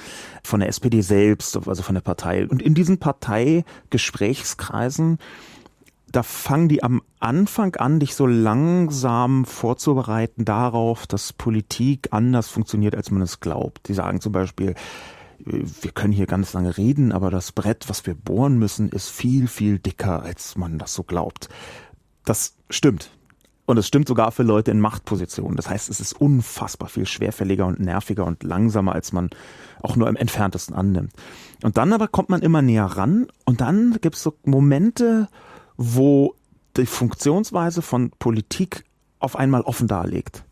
von 0.43 0.61
der 0.61 0.71
SPD 0.71 1.03
selbst, 1.03 1.69
also 1.69 1.83
von 1.83 1.95
der 1.95 2.01
Partei. 2.01 2.49
Und 2.49 2.63
in 2.63 2.73
diesen 2.75 2.97
Parteigesprächskreisen 2.99 5.19
da 6.13 6.23
fangen 6.23 6.69
die 6.69 6.83
am 6.83 7.03
Anfang 7.21 7.75
an, 7.77 7.99
dich 7.99 8.15
so 8.15 8.27
langsam 8.27 9.45
vorzubereiten 9.45 10.45
darauf, 10.45 11.07
dass 11.07 11.33
Politik 11.33 12.09
anders 12.11 12.49
funktioniert, 12.49 12.95
als 12.95 13.11
man 13.11 13.23
es 13.23 13.41
glaubt. 13.41 13.89
Die 13.89 13.95
sagen 13.95 14.21
zum 14.21 14.33
Beispiel, 14.33 14.75
wir 15.45 15.91
können 15.91 16.13
hier 16.13 16.27
ganz 16.27 16.53
lange 16.53 16.77
reden, 16.77 17.13
aber 17.13 17.31
das 17.31 17.53
Brett, 17.53 17.89
was 17.89 18.07
wir 18.07 18.15
bohren 18.15 18.59
müssen, 18.59 18.91
ist 18.91 19.09
viel, 19.09 19.49
viel 19.49 19.79
dicker, 19.79 20.23
als 20.23 20.57
man 20.57 20.79
das 20.79 20.95
so 20.95 21.03
glaubt. 21.03 21.49
Das 22.25 22.57
stimmt. 22.71 23.11
Und 23.65 23.79
es 23.79 23.87
stimmt 23.87 24.09
sogar 24.09 24.33
für 24.33 24.43
Leute 24.43 24.71
in 24.71 24.81
Machtpositionen. 24.81 25.57
Das 25.57 25.71
heißt, 25.71 25.89
es 25.89 26.01
ist 26.01 26.13
unfassbar 26.21 26.89
viel 26.89 27.07
schwerfälliger 27.07 27.65
und 27.65 27.81
nerviger 27.81 28.27
und 28.27 28.43
langsamer, 28.43 28.93
als 28.93 29.13
man 29.13 29.31
auch 29.81 29.97
nur 29.97 30.09
im 30.09 30.17
entferntesten 30.17 30.75
annimmt. 30.75 31.13
Und 31.63 31.77
dann 31.77 31.93
aber 31.93 32.09
kommt 32.09 32.29
man 32.29 32.43
immer 32.43 32.61
näher 32.61 32.85
ran 32.85 33.29
und 33.45 33.61
dann 33.61 33.99
gibt 34.01 34.17
es 34.17 34.23
so 34.23 34.37
Momente, 34.45 35.29
wo 35.83 36.35
die 36.77 36.87
Funktionsweise 36.87 37.83
von 37.83 38.11
Politik 38.19 38.85
auf 39.19 39.37
einmal 39.37 39.63
offen 39.63 39.89
darlegt. 39.89 40.45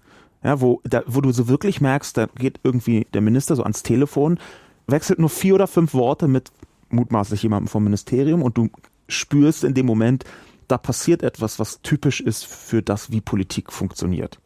Ja, 0.42 0.60
wo, 0.60 0.80
da, 0.84 1.02
wo 1.06 1.20
du 1.20 1.32
so 1.32 1.48
wirklich 1.48 1.80
merkst, 1.80 2.16
da 2.16 2.26
geht 2.26 2.60
irgendwie 2.62 3.06
der 3.12 3.20
Minister 3.20 3.56
so 3.56 3.62
ans 3.62 3.82
Telefon, 3.82 4.38
wechselt 4.86 5.18
nur 5.18 5.28
vier 5.28 5.54
oder 5.54 5.66
fünf 5.66 5.94
Worte 5.94 6.28
mit 6.28 6.50
mutmaßlich 6.88 7.42
jemandem 7.42 7.68
vom 7.68 7.84
Ministerium 7.84 8.42
und 8.42 8.56
du 8.58 8.70
spürst 9.06 9.64
in 9.64 9.74
dem 9.74 9.86
Moment, 9.86 10.24
da 10.66 10.78
passiert 10.78 11.22
etwas, 11.22 11.58
was 11.58 11.82
typisch 11.82 12.20
ist 12.20 12.46
für 12.46 12.82
das, 12.82 13.10
wie 13.10 13.20
Politik 13.20 13.72
funktioniert. 13.72 14.40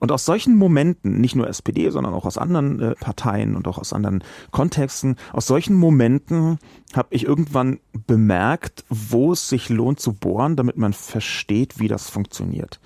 Und 0.00 0.12
aus 0.12 0.24
solchen 0.24 0.56
Momenten, 0.56 1.20
nicht 1.20 1.34
nur 1.34 1.48
SPD, 1.48 1.90
sondern 1.90 2.14
auch 2.14 2.24
aus 2.24 2.38
anderen 2.38 2.80
äh, 2.80 2.94
Parteien 2.94 3.56
und 3.56 3.66
auch 3.66 3.78
aus 3.78 3.92
anderen 3.92 4.22
Kontexten, 4.50 5.16
aus 5.32 5.46
solchen 5.46 5.74
Momenten 5.74 6.58
habe 6.94 7.08
ich 7.10 7.24
irgendwann 7.24 7.80
bemerkt, 8.06 8.84
wo 8.88 9.32
es 9.32 9.48
sich 9.48 9.68
lohnt 9.68 10.00
zu 10.00 10.12
bohren, 10.12 10.56
damit 10.56 10.76
man 10.76 10.92
versteht, 10.92 11.80
wie 11.80 11.88
das 11.88 12.08
funktioniert. 12.08 12.80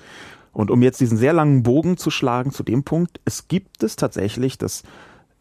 Und 0.52 0.70
um 0.70 0.82
jetzt 0.82 1.00
diesen 1.00 1.18
sehr 1.18 1.32
langen 1.32 1.62
Bogen 1.62 1.96
zu 1.96 2.10
schlagen 2.10 2.50
zu 2.52 2.62
dem 2.62 2.84
Punkt, 2.84 3.20
es 3.24 3.48
gibt 3.48 3.82
es 3.82 3.96
tatsächlich, 3.96 4.58
dass 4.58 4.82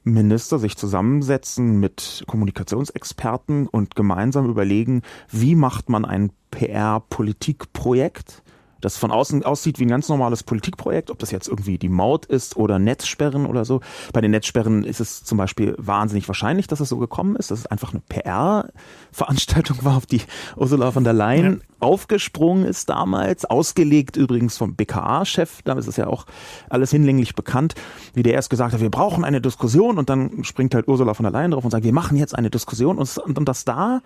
Minister 0.04 0.58
sich 0.58 0.78
zusammensetzen 0.78 1.80
mit 1.80 2.24
Kommunikationsexperten 2.28 3.68
und 3.68 3.96
gemeinsam 3.96 4.50
überlegen, 4.50 5.04
wie 5.30 5.56
macht 5.56 5.90
man 5.90 6.06
ein 6.06 6.32
PR-Politikprojekt, 6.50 8.42
das 8.82 8.98
von 8.98 9.12
außen 9.12 9.44
aussieht 9.44 9.80
wie 9.80 9.86
ein 9.86 9.90
ganz 9.90 10.10
normales 10.10 10.44
Politikprojekt, 10.44 11.12
ob 11.12 11.20
das 11.20 11.32
jetzt 11.32 11.48
irgendwie 11.48 11.78
die 11.78 11.90
Maut 11.90 12.26
ist 12.26 12.58
oder 12.58 12.80
Netzsperren 12.80 13.46
oder 13.46 13.66
so. 13.66 13.82
Bei 14.14 14.22
den 14.22 14.32
Netzsperren 14.32 14.84
ist 14.84 15.00
es 15.00 15.24
zum 15.24 15.38
Beispiel 15.38 15.76
wahnsinnig 15.78 16.28
wahrscheinlich, 16.28 16.68
dass 16.68 16.80
es 16.80 16.90
so 16.90 16.98
gekommen 16.98 17.36
ist, 17.36 17.52
dass 17.52 17.60
es 17.60 17.66
einfach 17.68 17.92
eine 17.94 18.02
PR-Veranstaltung 18.10 19.78
war, 19.84 19.98
auf 19.98 20.06
die 20.06 20.22
Ursula 20.56 20.92
von 20.92 21.04
der 21.04 21.14
Leyen 21.14 21.62
ja. 21.62 21.76
aufgesprungen 21.80 22.66
ist 22.66 22.90
damals, 22.90 23.46
ausgelegt 23.46 24.18
übrigens 24.18 24.58
vom 24.58 24.76
BKA-Chef, 24.76 25.62
da 25.64 25.74
ist 25.74 25.88
es 25.88 25.98
ja 25.98 26.08
auch 26.08 26.26
alles 26.70 26.92
hinlänglich 26.92 27.36
bekannt, 27.36 27.76
wie 28.14 28.24
der 28.24 28.34
erst 28.34 28.50
gesagt 28.50 28.74
hat, 28.74 28.82
wir 28.82 28.92
brauchen 28.92 29.24
eine 29.24 29.42
Diskussion 29.42 29.98
und 29.98 30.10
dann 30.10 30.44
springt 30.44 30.76
halt 30.76 30.88
Ursula 30.88 31.14
von 31.14 31.24
der 31.24 31.32
Leyen 31.32 31.52
drauf 31.52 31.64
und 31.64 31.72
sagt, 31.72 31.84
wir 31.84 31.94
machen 31.94 32.18
jetzt 32.18 32.36
eine 32.36 32.50
Diskussion 32.50 32.98
und, 32.98 33.18
und 33.18 33.48
dass 33.48 33.66
da 33.66 34.02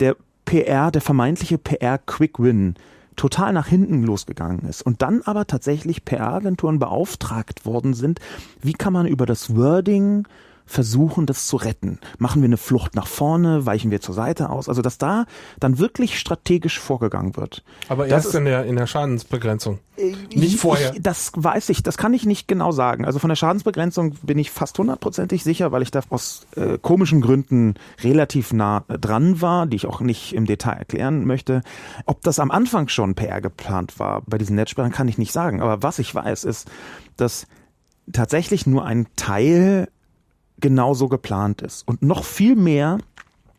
der 0.00 0.16
PR, 0.44 0.90
der 0.90 1.00
vermeintliche 1.00 1.58
PR-Quick-Win 1.58 2.74
total 3.20 3.52
nach 3.52 3.66
hinten 3.66 4.02
losgegangen 4.02 4.60
ist 4.66 4.80
und 4.80 5.02
dann 5.02 5.20
aber 5.26 5.46
tatsächlich 5.46 6.06
PR-Agenturen 6.06 6.78
beauftragt 6.78 7.66
worden 7.66 7.92
sind, 7.92 8.18
wie 8.62 8.72
kann 8.72 8.94
man 8.94 9.06
über 9.06 9.26
das 9.26 9.54
Wording 9.54 10.26
versuchen, 10.70 11.26
das 11.26 11.48
zu 11.48 11.56
retten. 11.56 11.98
Machen 12.18 12.42
wir 12.42 12.46
eine 12.46 12.56
Flucht 12.56 12.94
nach 12.94 13.08
vorne, 13.08 13.66
weichen 13.66 13.90
wir 13.90 14.00
zur 14.00 14.14
Seite 14.14 14.50
aus. 14.50 14.68
Also 14.68 14.82
dass 14.82 14.98
da 14.98 15.26
dann 15.58 15.78
wirklich 15.78 16.18
strategisch 16.18 16.78
vorgegangen 16.78 17.36
wird. 17.36 17.64
Aber 17.88 18.06
erst 18.06 18.28
ist, 18.28 18.34
in 18.34 18.44
der 18.44 18.64
in 18.64 18.76
der 18.76 18.86
Schadensbegrenzung. 18.86 19.80
Äh, 19.96 20.14
nicht 20.34 20.60
vorher. 20.60 20.94
Ich, 20.94 21.02
das 21.02 21.32
weiß 21.34 21.70
ich, 21.70 21.82
das 21.82 21.98
kann 21.98 22.14
ich 22.14 22.24
nicht 22.24 22.46
genau 22.46 22.70
sagen. 22.70 23.04
Also 23.04 23.18
von 23.18 23.28
der 23.28 23.36
Schadensbegrenzung 23.36 24.14
bin 24.22 24.38
ich 24.38 24.52
fast 24.52 24.78
hundertprozentig 24.78 25.42
sicher, 25.42 25.72
weil 25.72 25.82
ich 25.82 25.90
da 25.90 26.02
aus 26.08 26.46
äh, 26.54 26.78
komischen 26.78 27.20
Gründen 27.20 27.74
relativ 28.04 28.52
nah 28.52 28.84
dran 28.88 29.40
war, 29.40 29.66
die 29.66 29.76
ich 29.76 29.86
auch 29.86 30.00
nicht 30.00 30.34
im 30.34 30.46
Detail 30.46 30.74
erklären 30.74 31.26
möchte. 31.26 31.62
Ob 32.06 32.22
das 32.22 32.38
am 32.38 32.52
Anfang 32.52 32.86
schon 32.86 33.16
PR 33.16 33.40
geplant 33.40 33.98
war 33.98 34.22
bei 34.24 34.38
diesen 34.38 34.54
Netzsperren, 34.54 34.92
kann 34.92 35.08
ich 35.08 35.18
nicht 35.18 35.32
sagen. 35.32 35.60
Aber 35.60 35.82
was 35.82 35.98
ich 35.98 36.14
weiß, 36.14 36.44
ist, 36.44 36.70
dass 37.16 37.48
tatsächlich 38.12 38.66
nur 38.66 38.84
ein 38.84 39.08
Teil 39.16 39.88
genauso 40.60 41.08
geplant 41.08 41.62
ist. 41.62 41.86
Und 41.86 42.02
noch 42.02 42.24
viel 42.24 42.56
mehr 42.56 42.98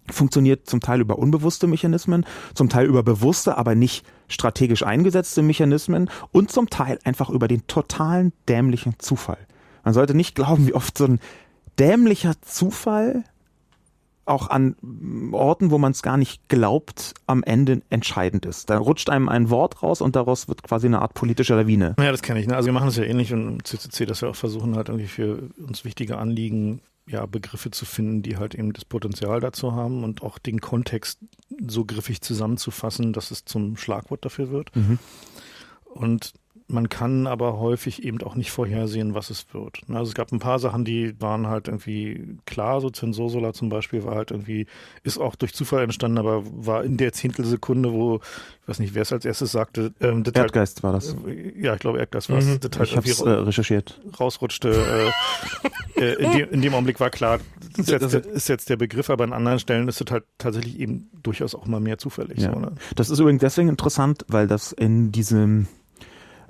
funktioniert 0.10 0.68
zum 0.68 0.80
Teil 0.80 1.02
über 1.02 1.18
unbewusste 1.18 1.68
Mechanismen, 1.68 2.26
zum 2.54 2.70
Teil 2.70 2.86
über 2.86 3.04
bewusste, 3.04 3.58
aber 3.58 3.76
nicht 3.76 4.06
strategisch 4.28 4.84
eingesetzte 4.84 5.42
Mechanismen 5.42 6.10
und 6.32 6.52
zum 6.52 6.70
Teil 6.70 7.00
einfach 7.04 7.30
über 7.30 7.48
den 7.48 7.68
totalen 7.68 8.34
dämlichen 8.48 8.96
Zufall. 9.00 9.40
Man 9.84 9.94
sollte 9.94 10.14
nicht 10.14 10.36
glauben, 10.36 10.68
wie 10.68 10.74
oft 10.74 10.98
so 10.98 11.06
ein 11.06 11.20
dämlicher 11.80 12.34
Zufall 12.42 13.24
auch 14.26 14.50
an 14.50 14.76
Orten, 15.32 15.72
wo 15.72 15.78
man 15.78 15.92
es 15.92 16.04
gar 16.04 16.16
nicht 16.16 16.48
glaubt, 16.48 17.16
am 17.26 17.44
Ende 17.44 17.82
entscheidend 17.90 18.46
ist. 18.46 18.70
Da 18.70 18.78
rutscht 18.78 19.10
einem 19.10 19.28
ein 19.28 19.50
Wort 19.50 19.82
raus 19.82 20.00
und 20.00 20.16
daraus 20.16 20.48
wird 20.48 20.64
quasi 20.64 20.88
eine 20.88 21.02
Art 21.02 21.16
politische 21.16 21.56
Lawine. 21.56 21.96
Ja, 22.00 22.12
das 22.12 22.22
kenne 22.22 22.40
ich. 22.40 22.48
Ne? 22.48 22.56
Also 22.56 22.68
wir 22.68 22.74
machen 22.74 22.88
es 22.88 22.98
ja 22.98 23.04
ähnlich 23.04 23.34
und 23.34 23.48
im 23.48 23.64
CCC, 23.64 24.06
dass 24.06 24.22
wir 24.22 24.30
auch 24.30 24.36
versuchen 24.36 24.76
halt 24.76 24.90
irgendwie 24.90 25.08
für 25.08 25.50
uns 25.58 25.84
wichtige 25.84 26.18
Anliegen 26.18 26.82
ja, 27.12 27.26
Begriffe 27.26 27.72
zu 27.72 27.86
finden, 27.86 28.22
die 28.22 28.38
halt 28.38 28.56
eben 28.56 28.74
das 28.74 28.86
Potenzial 28.86 29.40
dazu 29.40 29.74
haben 29.74 30.04
und 30.04 30.24
auch 30.24 30.40
den 30.40 30.62
Kontext 30.62 31.20
so 31.68 31.86
griffig 31.86 32.22
zusammenzufassen, 32.22 33.14
dass 33.14 33.32
es 33.32 33.46
zum 33.46 33.76
Schlagwort 33.78 34.24
dafür 34.24 34.50
wird. 34.50 34.76
Mhm. 34.76 34.98
Und 35.84 36.34
man 36.72 36.90
kann 36.90 37.28
aber 37.28 37.60
häufig 37.60 38.04
eben 38.04 38.22
auch 38.24 38.36
nicht 38.36 38.52
vorhersehen, 38.52 39.14
was 39.14 39.30
es 39.30 39.46
wird. 39.54 39.82
Also 39.90 40.10
es 40.10 40.14
gab 40.14 40.32
ein 40.32 40.40
paar 40.40 40.60
Sachen, 40.60 40.86
die 40.86 41.20
waren 41.20 41.48
halt 41.48 41.68
irgendwie 41.68 42.38
klar, 42.46 42.82
so 42.82 42.90
Zensursola 42.90 43.54
zum 43.54 43.70
Beispiel 43.70 44.04
war 44.04 44.16
halt 44.16 44.32
irgendwie, 44.32 44.68
ist 45.04 45.18
auch 45.18 45.36
durch 45.36 45.54
Zufall 45.54 45.84
entstanden, 45.84 46.18
aber 46.18 46.44
war 46.46 46.84
in 46.84 46.98
der 46.98 47.12
Zehntelsekunde, 47.14 47.92
wo, 47.94 48.16
ich 48.16 48.68
weiß 48.68 48.80
nicht, 48.80 48.96
wer 48.96 49.02
es 49.02 49.12
als 49.12 49.26
erstes 49.26 49.52
sagte, 49.52 49.94
ähm, 50.00 50.24
das 50.24 50.34
halt 50.34 50.48
Erdgeist 50.48 50.78
halt, 50.78 50.84
war 50.84 50.94
das. 50.94 51.16
Äh, 51.28 51.62
ja, 51.62 51.74
ich 51.74 51.80
glaube 51.80 52.00
Erdgeist 52.00 52.30
war 52.30 52.38
es. 52.38 52.46
Mhm. 52.46 52.60
Das 52.62 52.80
halt 52.80 52.90
ich 52.90 52.98
hab's, 52.98 53.22
äh, 53.22 53.30
recherchiert. 53.30 54.00
Rausrutschte. 54.20 55.12
äh, 55.96 56.02
äh, 56.02 56.14
in, 56.24 56.32
dem, 56.32 56.50
in 56.52 56.62
dem 56.62 56.74
Augenblick 56.74 57.00
war 57.00 57.10
klar, 57.10 57.40
das 57.76 57.88
ist 57.88 58.14
jetzt, 58.14 58.26
ist 58.26 58.48
jetzt 58.50 58.70
der 58.70 58.78
Begriff, 58.78 59.10
aber 59.10 59.24
an 59.24 59.34
anderen 59.34 59.60
Stellen 59.60 59.88
ist 59.88 60.02
es 60.02 60.12
halt 60.12 60.24
tatsächlich 60.38 60.80
eben 60.80 61.10
durchaus 61.22 61.56
auch 61.56 61.66
mal 61.68 61.80
mehr 61.80 61.98
zufällig. 61.98 62.40
Ja. 62.40 62.54
So, 62.54 62.60
ne? 62.60 62.72
Das 62.96 63.10
ist 63.10 63.20
übrigens 63.20 63.42
deswegen 63.42 63.70
interessant, 63.70 64.26
weil 64.28 64.48
das 64.48 64.72
in 64.72 65.12
diesem 65.12 65.68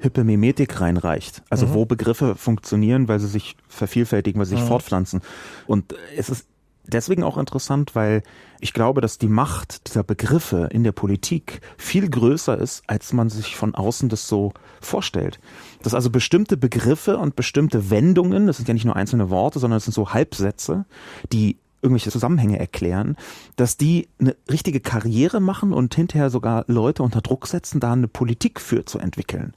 Hypermimetik 0.01 0.81
reinreicht. 0.81 1.43
Also 1.49 1.67
mhm. 1.67 1.73
wo 1.73 1.85
Begriffe 1.85 2.35
funktionieren, 2.35 3.07
weil 3.07 3.19
sie 3.19 3.27
sich 3.27 3.55
vervielfältigen, 3.67 4.39
weil 4.39 4.45
sie 4.45 4.55
sich 4.55 4.63
mhm. 4.63 4.69
fortpflanzen. 4.69 5.21
Und 5.67 5.95
es 6.17 6.29
ist 6.29 6.47
deswegen 6.85 7.23
auch 7.23 7.37
interessant, 7.37 7.95
weil 7.95 8.23
ich 8.59 8.73
glaube, 8.73 9.01
dass 9.01 9.17
die 9.17 9.27
Macht 9.27 9.87
dieser 9.87 10.03
Begriffe 10.03 10.69
in 10.71 10.83
der 10.83 10.91
Politik 10.91 11.61
viel 11.77 12.09
größer 12.09 12.57
ist, 12.57 12.83
als 12.87 13.13
man 13.13 13.29
sich 13.29 13.55
von 13.55 13.75
außen 13.75 14.09
das 14.09 14.27
so 14.27 14.53
vorstellt. 14.81 15.39
Dass 15.83 15.93
also 15.93 16.09
bestimmte 16.09 16.57
Begriffe 16.57 17.17
und 17.17 17.35
bestimmte 17.35 17.89
Wendungen, 17.89 18.47
das 18.47 18.57
sind 18.57 18.67
ja 18.67 18.73
nicht 18.73 18.85
nur 18.85 18.95
einzelne 18.95 19.29
Worte, 19.29 19.59
sondern 19.59 19.77
es 19.77 19.85
sind 19.85 19.93
so 19.93 20.13
Halbsätze, 20.13 20.85
die 21.31 21.57
irgendwelche 21.81 22.11
Zusammenhänge 22.11 22.59
erklären, 22.59 23.15
dass 23.55 23.77
die 23.77 24.07
eine 24.19 24.35
richtige 24.49 24.79
Karriere 24.79 25.39
machen 25.39 25.73
und 25.73 25.95
hinterher 25.95 26.29
sogar 26.29 26.63
Leute 26.67 27.01
unter 27.01 27.21
Druck 27.21 27.47
setzen, 27.47 27.79
da 27.79 27.93
eine 27.93 28.07
Politik 28.07 28.59
für 28.61 28.85
zu 28.85 28.99
entwickeln. 28.99 29.53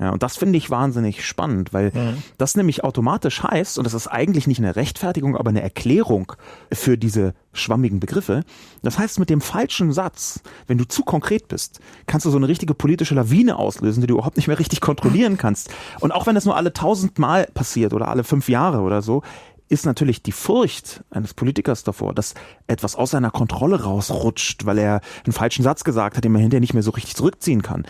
Ja, 0.00 0.10
und 0.10 0.22
das 0.22 0.38
finde 0.38 0.56
ich 0.56 0.70
wahnsinnig 0.70 1.26
spannend, 1.26 1.74
weil 1.74 1.92
mhm. 1.94 2.22
das 2.38 2.56
nämlich 2.56 2.82
automatisch 2.84 3.42
heißt, 3.42 3.76
und 3.76 3.84
das 3.84 3.92
ist 3.92 4.06
eigentlich 4.06 4.46
nicht 4.46 4.58
eine 4.58 4.74
Rechtfertigung, 4.74 5.36
aber 5.36 5.50
eine 5.50 5.60
Erklärung 5.60 6.32
für 6.72 6.96
diese 6.96 7.34
schwammigen 7.52 8.00
Begriffe. 8.00 8.44
Das 8.82 8.98
heißt, 8.98 9.18
mit 9.18 9.28
dem 9.28 9.42
falschen 9.42 9.92
Satz, 9.92 10.40
wenn 10.66 10.78
du 10.78 10.84
zu 10.84 11.02
konkret 11.02 11.48
bist, 11.48 11.80
kannst 12.06 12.24
du 12.24 12.30
so 12.30 12.38
eine 12.38 12.48
richtige 12.48 12.72
politische 12.72 13.14
Lawine 13.14 13.56
auslösen, 13.56 14.00
die 14.00 14.06
du 14.06 14.14
überhaupt 14.14 14.38
nicht 14.38 14.48
mehr 14.48 14.58
richtig 14.58 14.80
kontrollieren 14.80 15.36
kannst. 15.36 15.68
Und 16.00 16.12
auch 16.12 16.26
wenn 16.26 16.34
das 16.34 16.46
nur 16.46 16.56
alle 16.56 16.72
tausend 16.72 17.18
Mal 17.18 17.48
passiert 17.52 17.92
oder 17.92 18.08
alle 18.08 18.24
fünf 18.24 18.48
Jahre 18.48 18.80
oder 18.80 19.02
so, 19.02 19.22
ist 19.70 19.86
natürlich 19.86 20.22
die 20.22 20.32
Furcht 20.32 21.04
eines 21.10 21.32
Politikers 21.32 21.84
davor, 21.84 22.12
dass 22.12 22.34
etwas 22.66 22.96
aus 22.96 23.12
seiner 23.12 23.30
Kontrolle 23.30 23.84
rausrutscht, 23.84 24.66
weil 24.66 24.78
er 24.78 25.00
einen 25.24 25.32
falschen 25.32 25.62
Satz 25.62 25.84
gesagt 25.84 26.16
hat, 26.16 26.24
den 26.24 26.32
man 26.32 26.42
hinterher 26.42 26.60
nicht 26.60 26.74
mehr 26.74 26.82
so 26.82 26.90
richtig 26.90 27.14
zurückziehen 27.14 27.62
kann. 27.62 27.86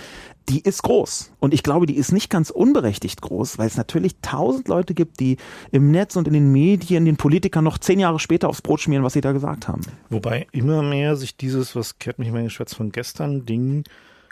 Die 0.50 0.60
ist 0.60 0.82
groß. 0.82 1.32
Und 1.40 1.54
ich 1.54 1.62
glaube, 1.62 1.86
die 1.86 1.96
ist 1.96 2.12
nicht 2.12 2.28
ganz 2.28 2.50
unberechtigt 2.50 3.22
groß, 3.22 3.56
weil 3.56 3.66
es 3.66 3.78
natürlich 3.78 4.16
tausend 4.20 4.68
Leute 4.68 4.92
gibt, 4.92 5.20
die 5.20 5.38
im 5.70 5.90
Netz 5.90 6.16
und 6.16 6.28
in 6.28 6.34
den 6.34 6.52
Medien 6.52 7.06
den 7.06 7.16
Politikern 7.16 7.64
noch 7.64 7.78
zehn 7.78 7.98
Jahre 7.98 8.18
später 8.18 8.50
aufs 8.50 8.60
Brot 8.60 8.80
schmieren, 8.80 9.02
was 9.02 9.14
sie 9.14 9.22
da 9.22 9.32
gesagt 9.32 9.66
haben. 9.66 9.80
Wobei 10.10 10.48
immer 10.52 10.82
mehr 10.82 11.16
sich 11.16 11.36
dieses, 11.38 11.74
was 11.76 11.98
kehrt 11.98 12.18
mich 12.18 12.30
mein 12.30 12.44
Geschwätz 12.44 12.74
von 12.74 12.92
gestern, 12.92 13.46
Ding 13.46 13.84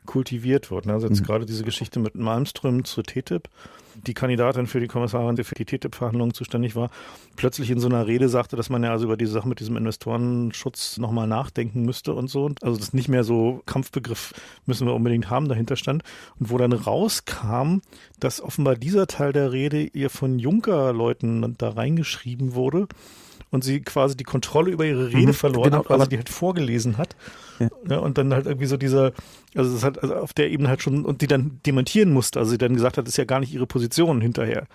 kultiviert 0.04 0.70
wird. 0.70 0.86
Also 0.86 1.06
jetzt 1.06 1.20
mhm. 1.20 1.24
gerade 1.24 1.46
diese 1.46 1.64
Geschichte 1.64 1.98
mit 1.98 2.14
Malmström 2.14 2.84
zur 2.84 3.04
TTIP 3.04 3.48
die 4.06 4.14
Kandidatin 4.14 4.66
für 4.66 4.80
die 4.80 4.86
Kommissarin, 4.86 5.36
die 5.36 5.44
für 5.44 5.54
die 5.54 5.64
TTIP-Verhandlungen 5.64 6.34
zuständig 6.34 6.76
war, 6.76 6.90
plötzlich 7.36 7.70
in 7.70 7.80
so 7.80 7.88
einer 7.88 8.06
Rede 8.06 8.28
sagte, 8.28 8.56
dass 8.56 8.70
man 8.70 8.82
ja 8.82 8.90
also 8.90 9.04
über 9.06 9.16
diese 9.16 9.32
Sache 9.32 9.48
mit 9.48 9.60
diesem 9.60 9.76
Investorenschutz 9.76 10.98
nochmal 10.98 11.26
nachdenken 11.26 11.82
müsste 11.82 12.14
und 12.14 12.28
so. 12.28 12.50
Also 12.62 12.78
das 12.78 12.92
nicht 12.92 13.08
mehr 13.08 13.24
so 13.24 13.62
Kampfbegriff 13.66 14.34
müssen 14.66 14.86
wir 14.86 14.94
unbedingt 14.94 15.30
haben, 15.30 15.48
dahinter 15.48 15.76
stand. 15.76 16.02
Und 16.38 16.50
wo 16.50 16.58
dann 16.58 16.72
rauskam, 16.72 17.80
dass 18.20 18.40
offenbar 18.40 18.76
dieser 18.76 19.06
Teil 19.06 19.32
der 19.32 19.52
Rede 19.52 19.82
ihr 19.82 20.10
von 20.10 20.38
Juncker-Leuten 20.38 21.54
da 21.58 21.70
reingeschrieben 21.70 22.54
wurde 22.54 22.88
und 23.50 23.64
sie 23.64 23.80
quasi 23.80 24.16
die 24.16 24.24
Kontrolle 24.24 24.70
über 24.70 24.84
ihre 24.84 25.08
Rede 25.08 25.28
mhm, 25.28 25.34
verloren 25.34 25.70
genau, 25.70 25.78
hat, 25.78 25.90
weil 25.90 26.00
sie 26.00 26.08
die 26.08 26.16
halt 26.16 26.28
vorgelesen 26.28 26.98
hat. 26.98 27.16
Ja. 27.58 27.68
ja. 27.90 27.98
und 27.98 28.18
dann 28.18 28.32
halt 28.32 28.46
irgendwie 28.46 28.66
so 28.66 28.76
dieser, 28.76 29.12
also 29.54 29.72
das 29.72 29.82
hat 29.84 30.02
also 30.02 30.14
auf 30.14 30.32
der 30.32 30.50
Ebene 30.50 30.68
halt 30.68 30.82
schon, 30.82 31.04
und 31.04 31.22
die 31.22 31.26
dann 31.26 31.60
dementieren 31.66 32.12
musste, 32.12 32.38
also 32.38 32.50
sie 32.50 32.58
dann 32.58 32.74
gesagt 32.74 32.98
hat, 32.98 33.06
das 33.06 33.14
ist 33.14 33.18
ja 33.18 33.24
gar 33.24 33.40
nicht 33.40 33.52
ihre 33.52 33.66
Position 33.66 34.20
hinterher. 34.20 34.66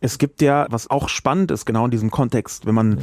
Es 0.00 0.18
gibt 0.18 0.42
ja, 0.42 0.66
was 0.70 0.90
auch 0.90 1.08
spannend 1.08 1.50
ist, 1.50 1.64
genau 1.64 1.84
in 1.84 1.90
diesem 1.90 2.10
Kontext, 2.10 2.66
wenn 2.66 2.74
man 2.74 3.00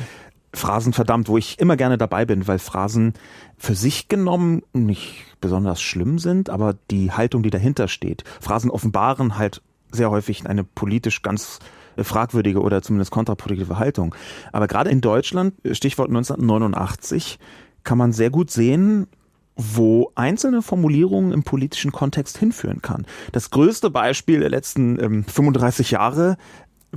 Phrasen 0.53 0.93
verdammt, 0.93 1.27
wo 1.27 1.37
ich 1.37 1.59
immer 1.59 1.75
gerne 1.75 1.97
dabei 1.97 2.25
bin, 2.25 2.47
weil 2.47 2.59
Phrasen 2.59 3.13
für 3.57 3.75
sich 3.75 4.07
genommen 4.07 4.63
nicht 4.73 5.25
besonders 5.41 5.81
schlimm 5.81 6.17
sind, 6.17 6.49
aber 6.49 6.75
die 6.91 7.11
Haltung, 7.11 7.43
die 7.43 7.49
dahinter 7.49 7.87
steht. 7.87 8.23
Phrasen 8.41 8.71
offenbaren 8.71 9.37
halt 9.37 9.61
sehr 9.91 10.09
häufig 10.09 10.45
eine 10.47 10.63
politisch 10.63 11.21
ganz 11.21 11.59
fragwürdige 12.03 12.61
oder 12.61 12.81
zumindest 12.81 13.11
kontraproduktive 13.11 13.79
Haltung. 13.79 14.15
Aber 14.51 14.67
gerade 14.67 14.89
in 14.89 15.01
Deutschland, 15.01 15.53
Stichwort 15.71 16.09
1989, 16.09 17.39
kann 17.83 17.97
man 17.97 18.11
sehr 18.11 18.29
gut 18.29 18.51
sehen, 18.51 19.07
wo 19.55 20.11
einzelne 20.15 20.61
Formulierungen 20.61 21.31
im 21.31 21.43
politischen 21.43 21.91
Kontext 21.91 22.37
hinführen 22.37 22.81
kann. 22.81 23.05
Das 23.31 23.51
größte 23.51 23.89
Beispiel 23.89 24.41
der 24.41 24.49
letzten 24.49 24.99
ähm, 25.01 25.23
35 25.23 25.91
Jahre 25.91 26.37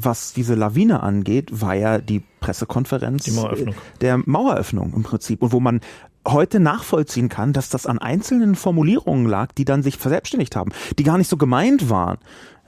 was 0.00 0.32
diese 0.32 0.54
Lawine 0.54 1.02
angeht, 1.02 1.60
war 1.60 1.74
ja 1.74 1.98
die 1.98 2.22
Pressekonferenz 2.40 3.24
die 3.24 3.32
Maueröffnung. 3.32 3.74
der 4.00 4.18
Maueröffnung 4.24 4.92
im 4.94 5.02
Prinzip 5.02 5.42
und 5.42 5.52
wo 5.52 5.58
man 5.58 5.80
heute 6.26 6.60
nachvollziehen 6.60 7.28
kann, 7.28 7.52
dass 7.52 7.68
das 7.68 7.86
an 7.86 7.98
einzelnen 7.98 8.54
Formulierungen 8.54 9.26
lag, 9.26 9.52
die 9.52 9.64
dann 9.64 9.82
sich 9.82 9.96
verselbstständigt 9.96 10.56
haben, 10.56 10.72
die 10.98 11.02
gar 11.02 11.18
nicht 11.18 11.28
so 11.28 11.36
gemeint 11.36 11.90
waren. 11.90 12.18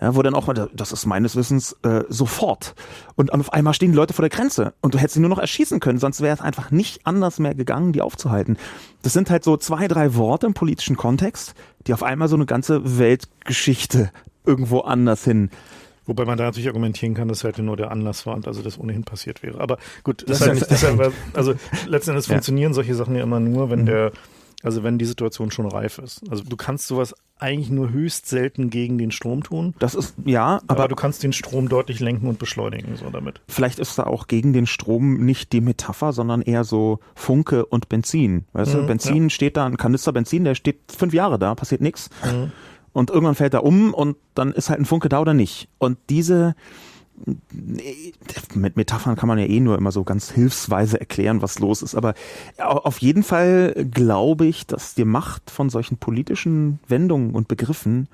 Ja, 0.00 0.14
wo 0.14 0.22
dann 0.22 0.34
auch 0.34 0.46
mal, 0.46 0.70
das 0.72 0.92
ist 0.92 1.04
meines 1.06 1.36
Wissens 1.36 1.76
äh, 1.82 2.04
sofort. 2.08 2.74
Und 3.16 3.32
auf 3.32 3.52
einmal 3.52 3.74
stehen 3.74 3.92
die 3.92 3.96
Leute 3.96 4.14
vor 4.14 4.22
der 4.22 4.30
Grenze 4.30 4.72
und 4.80 4.94
du 4.94 4.98
hättest 4.98 5.14
sie 5.14 5.20
nur 5.20 5.28
noch 5.28 5.38
erschießen 5.38 5.78
können, 5.78 5.98
sonst 5.98 6.22
wäre 6.22 6.34
es 6.34 6.40
einfach 6.40 6.70
nicht 6.70 7.06
anders 7.06 7.38
mehr 7.38 7.54
gegangen, 7.54 7.92
die 7.92 8.00
aufzuhalten. 8.00 8.56
Das 9.02 9.12
sind 9.12 9.28
halt 9.28 9.44
so 9.44 9.56
zwei, 9.56 9.88
drei 9.88 10.14
Worte 10.14 10.46
im 10.46 10.54
politischen 10.54 10.96
Kontext, 10.96 11.54
die 11.86 11.92
auf 11.92 12.02
einmal 12.02 12.28
so 12.28 12.36
eine 12.36 12.46
ganze 12.46 12.98
Weltgeschichte 12.98 14.10
irgendwo 14.46 14.80
anders 14.80 15.24
hin 15.24 15.50
Wobei 16.10 16.24
man 16.24 16.36
da 16.36 16.42
natürlich 16.42 16.66
argumentieren 16.66 17.14
kann, 17.14 17.28
dass 17.28 17.44
halt 17.44 17.58
nur 17.58 17.76
der 17.76 17.92
Anlass 17.92 18.26
war 18.26 18.34
und 18.34 18.48
also 18.48 18.62
das 18.62 18.80
ohnehin 18.80 19.04
passiert 19.04 19.44
wäre. 19.44 19.60
Aber 19.60 19.78
gut, 20.02 20.28
das, 20.28 20.40
das 20.40 20.40
ist 20.40 20.82
halt 20.82 21.00
nicht, 21.00 21.02
das 21.02 21.12
also 21.34 21.54
letzten 21.86 22.10
Endes 22.10 22.26
ja. 22.26 22.32
funktionieren 22.32 22.74
solche 22.74 22.96
Sachen 22.96 23.14
ja 23.14 23.22
immer 23.22 23.38
nur, 23.38 23.70
wenn 23.70 23.82
mhm. 23.82 23.86
der, 23.86 24.12
also 24.62 24.82
wenn 24.82 24.98
die 24.98 25.04
Situation 25.04 25.50
schon 25.50 25.66
reif 25.66 25.98
ist. 25.98 26.22
Also 26.30 26.44
du 26.44 26.56
kannst 26.56 26.86
sowas 26.86 27.14
eigentlich 27.38 27.70
nur 27.70 27.90
höchst 27.90 28.26
selten 28.26 28.68
gegen 28.68 28.98
den 28.98 29.10
Strom 29.10 29.42
tun. 29.42 29.74
Das 29.78 29.94
ist, 29.94 30.14
ja, 30.24 30.60
aber, 30.66 30.80
aber 30.80 30.88
du 30.88 30.96
kannst 30.96 31.22
den 31.22 31.32
Strom 31.32 31.68
deutlich 31.68 32.00
lenken 32.00 32.28
und 32.28 32.38
beschleunigen, 32.38 32.96
so 32.96 33.08
damit. 33.08 33.40
Vielleicht 33.48 33.78
ist 33.78 33.98
da 33.98 34.04
auch 34.04 34.26
gegen 34.26 34.52
den 34.52 34.66
Strom 34.66 35.24
nicht 35.24 35.52
die 35.52 35.62
Metapher, 35.62 36.12
sondern 36.12 36.42
eher 36.42 36.64
so 36.64 37.00
Funke 37.14 37.64
und 37.64 37.88
Benzin. 37.88 38.44
Weißt 38.52 38.74
mhm, 38.74 38.80
du, 38.80 38.86
Benzin 38.86 39.22
ja. 39.24 39.30
steht 39.30 39.56
da, 39.56 39.64
ein 39.64 39.78
Kanister 39.78 40.12
Benzin, 40.12 40.44
der 40.44 40.54
steht 40.54 40.80
fünf 40.94 41.14
Jahre 41.14 41.38
da, 41.38 41.54
passiert 41.54 41.80
nichts. 41.80 42.10
Mhm 42.24 42.52
und 42.92 43.10
irgendwann 43.10 43.34
fällt 43.34 43.54
er 43.54 43.64
um 43.64 43.94
und 43.94 44.16
dann 44.34 44.52
ist 44.52 44.70
halt 44.70 44.80
ein 44.80 44.84
Funke 44.84 45.08
da 45.08 45.20
oder 45.20 45.34
nicht. 45.34 45.68
Und 45.78 45.98
diese 46.08 46.54
mit 48.54 48.76
Metaphern 48.76 49.16
kann 49.16 49.28
man 49.28 49.38
ja 49.38 49.46
eh 49.46 49.60
nur 49.60 49.76
immer 49.76 49.92
so 49.92 50.04
ganz 50.04 50.30
hilfsweise 50.30 50.98
erklären, 50.98 51.42
was 51.42 51.58
los 51.58 51.82
ist. 51.82 51.94
Aber 51.94 52.14
auf 52.58 52.98
jeden 52.98 53.22
Fall 53.22 53.86
glaube 53.90 54.46
ich, 54.46 54.66
dass 54.66 54.94
die 54.94 55.04
Macht 55.04 55.50
von 55.50 55.70
solchen 55.70 55.98
politischen 55.98 56.80
Wendungen 56.88 57.34
und 57.34 57.48
Begriffen 57.48 58.08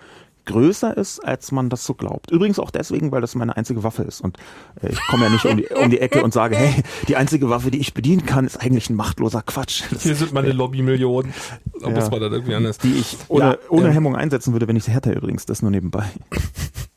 größer 0.46 0.96
ist, 0.96 1.20
als 1.20 1.52
man 1.52 1.68
das 1.68 1.84
so 1.84 1.94
glaubt. 1.94 2.30
Übrigens 2.30 2.58
auch 2.58 2.70
deswegen, 2.70 3.12
weil 3.12 3.20
das 3.20 3.34
meine 3.34 3.56
einzige 3.56 3.82
Waffe 3.82 4.04
ist. 4.04 4.20
Und 4.22 4.38
äh, 4.80 4.88
ich 4.90 5.00
komme 5.08 5.24
ja 5.24 5.30
nicht 5.30 5.44
um 5.44 5.56
die, 5.56 5.66
um 5.66 5.90
die 5.90 6.00
Ecke 6.00 6.22
und 6.22 6.32
sage, 6.32 6.56
hey, 6.56 6.82
die 7.08 7.16
einzige 7.16 7.50
Waffe, 7.50 7.70
die 7.70 7.78
ich 7.78 7.92
bedienen 7.92 8.24
kann, 8.24 8.46
ist 8.46 8.56
eigentlich 8.56 8.88
ein 8.88 8.96
machtloser 8.96 9.42
Quatsch. 9.42 9.82
Das, 9.90 10.04
Hier 10.04 10.14
sind 10.14 10.32
meine 10.32 10.52
Lobby-Millionen. 10.52 11.34
Da 11.80 11.88
ja, 11.88 11.94
muss 11.94 12.10
man 12.10 12.20
dann 12.20 12.32
irgendwie 12.32 12.54
anders. 12.54 12.78
Die 12.78 12.92
ich 12.92 13.18
ohne, 13.28 13.44
ja, 13.44 13.56
ohne 13.68 13.88
ja. 13.88 13.92
Hemmung 13.92 14.16
einsetzen 14.16 14.52
würde, 14.52 14.68
wenn 14.68 14.76
ich 14.76 14.84
sie 14.84 14.92
hätte 14.92 15.12
übrigens. 15.12 15.46
Das 15.46 15.62
nur 15.62 15.70
nebenbei. 15.70 16.06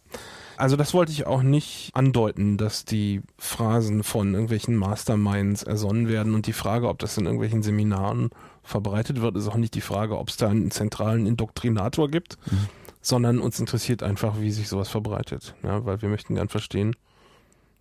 Also 0.60 0.75
das 0.75 0.94
wollte 0.94 1.12
ich 1.12 1.25
auch 1.25 1.42
nicht 1.42 1.92
andeuten, 1.94 2.58
dass 2.58 2.86
die 2.86 3.22
Phrasen 3.38 4.04
von 4.04 4.34
irgendwelchen 4.34 4.75
Masterminds 4.75 5.63
ersonnen 5.63 6.08
werden 6.08 6.36
und 6.36 6.48
die 6.48 6.54
Frage, 6.54 6.89
ob 6.89 7.00
das 7.00 7.18
in 7.18 7.25
irgendwelchen 7.25 7.63
Seminaren 7.63 8.30
verbreitet 8.63 9.22
wird, 9.22 9.36
ist 9.38 9.48
auch 9.48 9.56
nicht 9.56 9.74
die 9.74 9.82
Frage, 9.82 10.18
ob 10.18 10.30
es 10.30 10.38
da 10.38 10.50
einen 10.50 10.70
zentralen 10.70 11.25
Indoktrinator 11.25 12.10
gibt. 12.10 12.38
Mhm 12.51 12.68
sondern 13.01 13.39
uns 13.39 13.60
interessiert 13.60 14.04
einfach, 14.04 14.39
wie 14.39 14.51
sich 14.51 14.68
sowas 14.68 14.89
verbreitet, 14.89 15.56
ja, 15.63 15.86
weil 15.86 16.01
wir 16.01 16.10
möchten 16.10 16.36
gern 16.36 16.50
verstehen, 16.50 16.96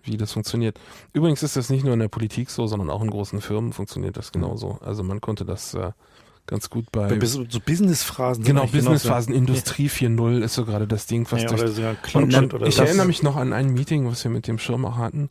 wie 0.02 0.16
das 0.16 0.32
funktioniert. 0.32 0.78
Übrigens 1.12 1.42
ist 1.42 1.56
das 1.56 1.70
nicht 1.70 1.84
nur 1.84 1.94
in 1.94 2.00
der 2.00 2.08
Politik 2.08 2.50
so, 2.50 2.66
sondern 2.66 2.90
auch 2.90 3.02
in 3.02 3.10
großen 3.10 3.40
Firmen 3.40 3.72
funktioniert 3.72 4.16
das 4.16 4.32
genauso. 4.32 4.78
Also 4.80 5.02
man 5.02 5.20
konnte 5.20 5.44
das 5.44 5.74
äh, 5.74 5.90
ganz 6.48 6.68
gut 6.70 6.90
bei, 6.90 7.08
so 7.24 7.60
Business-Phrasen. 7.60 8.42
Genau, 8.42 8.66
Business-Phrasen, 8.66 9.32
Industrie 9.32 9.84
ja. 9.86 10.08
4.0 10.08 10.42
ist 10.42 10.54
so 10.54 10.64
gerade 10.64 10.88
das 10.88 11.06
Ding, 11.06 11.26
was 11.30 11.42
ja, 11.42 11.48
durch, 11.48 11.62
oder 11.62 11.70
so 11.70 12.18
und, 12.18 12.54
oder 12.54 12.66
Ich 12.66 12.78
erinnere 12.78 13.06
mich 13.06 13.22
noch 13.22 13.36
an 13.36 13.52
ein 13.52 13.68
Meeting, 13.68 14.10
was 14.10 14.24
wir 14.24 14.30
mit 14.30 14.48
dem 14.48 14.58
Schirm 14.58 14.84
auch 14.84 14.96
hatten, 14.96 15.30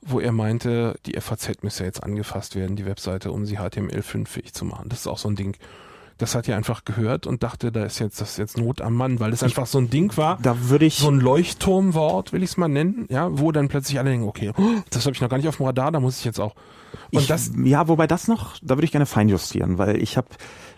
wo 0.00 0.18
er 0.18 0.32
meinte, 0.32 0.98
die 1.06 1.20
FAZ 1.20 1.62
müsse 1.62 1.84
jetzt 1.84 2.02
angefasst 2.02 2.56
werden, 2.56 2.74
die 2.74 2.86
Webseite, 2.86 3.30
um 3.30 3.46
sie 3.46 3.58
HTML5 3.58 4.26
fähig 4.26 4.54
zu 4.54 4.64
machen. 4.64 4.88
Das 4.88 5.00
ist 5.00 5.06
auch 5.06 5.18
so 5.18 5.28
ein 5.28 5.36
Ding 5.36 5.56
das 6.18 6.34
hat 6.34 6.46
ja 6.46 6.56
einfach 6.56 6.84
gehört 6.84 7.26
und 7.26 7.42
dachte, 7.42 7.70
da 7.70 7.84
ist 7.84 7.98
jetzt 7.98 8.20
das 8.20 8.32
ist 8.32 8.38
jetzt 8.38 8.58
Not 8.58 8.80
am 8.80 8.94
Mann, 8.94 9.20
weil 9.20 9.32
es 9.32 9.42
einfach 9.42 9.66
so 9.66 9.78
ein 9.78 9.90
Ding 9.90 10.16
war. 10.16 10.38
Da 10.42 10.68
würde 10.68 10.86
ich 10.86 10.96
so 10.96 11.08
ein 11.08 11.20
Leuchtturmwort, 11.20 12.32
will 12.32 12.42
ich 12.42 12.50
es 12.50 12.56
mal 12.56 12.68
nennen, 12.68 13.06
ja, 13.10 13.28
wo 13.38 13.52
dann 13.52 13.68
plötzlich 13.68 13.98
alle 13.98 14.10
denken, 14.10 14.26
okay, 14.26 14.52
das 14.90 15.04
habe 15.04 15.14
ich 15.14 15.20
noch 15.20 15.28
gar 15.28 15.36
nicht 15.36 15.48
auf 15.48 15.56
dem 15.56 15.66
Radar, 15.66 15.92
da 15.92 16.00
muss 16.00 16.18
ich 16.18 16.24
jetzt 16.24 16.40
auch. 16.40 16.54
Und 17.12 17.20
ich, 17.20 17.26
das 17.26 17.52
ja, 17.62 17.88
wobei 17.88 18.06
das 18.06 18.28
noch, 18.28 18.56
da 18.62 18.76
würde 18.76 18.84
ich 18.84 18.92
gerne 18.92 19.06
feinjustieren, 19.06 19.78
weil 19.78 20.02
ich 20.02 20.16
habe 20.16 20.28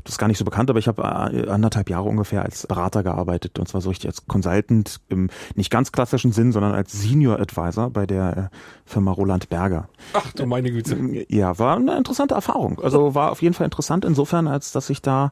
das 0.05 0.15
ist 0.15 0.19
gar 0.19 0.29
nicht 0.29 0.39
so 0.39 0.45
bekannt, 0.45 0.71
aber 0.71 0.79
ich 0.79 0.89
habe 0.89 1.03
äh, 1.03 1.49
anderthalb 1.49 1.91
Jahre 1.91 2.09
ungefähr 2.09 2.43
als 2.43 2.67
Berater 2.67 3.03
gearbeitet 3.03 3.59
und 3.59 3.69
zwar 3.69 3.81
so 3.81 3.89
richtig 3.89 4.09
als 4.09 4.27
Consultant 4.27 5.01
im 5.09 5.31
nicht 5.55 5.71
ganz 5.71 5.93
klassischen 5.93 6.33
Sinn, 6.33 6.53
sondern 6.53 6.73
als 6.73 6.93
Senior 6.93 7.41
Advisor 7.41 7.91
bei 7.91 8.07
der 8.07 8.37
äh, 8.37 8.57
Firma 8.85 9.13
Roland 9.13 9.49
Berger. 9.49 9.89
Ach 10.15 10.33
du 10.33 10.47
meine 10.47 10.71
Güte. 10.71 10.97
Ja, 11.29 11.59
war 11.59 11.77
eine 11.77 11.97
interessante 11.97 12.35
Erfahrung. 12.35 12.81
Also 12.81 13.15
war 13.15 13.33
auf 13.33 13.43
jeden 13.43 13.55
Fall 13.55 13.65
interessant 13.65 14.05
insofern, 14.05 14.49
als 14.49 14.73
dass 14.73 14.89
ich 14.91 15.03
da 15.03 15.31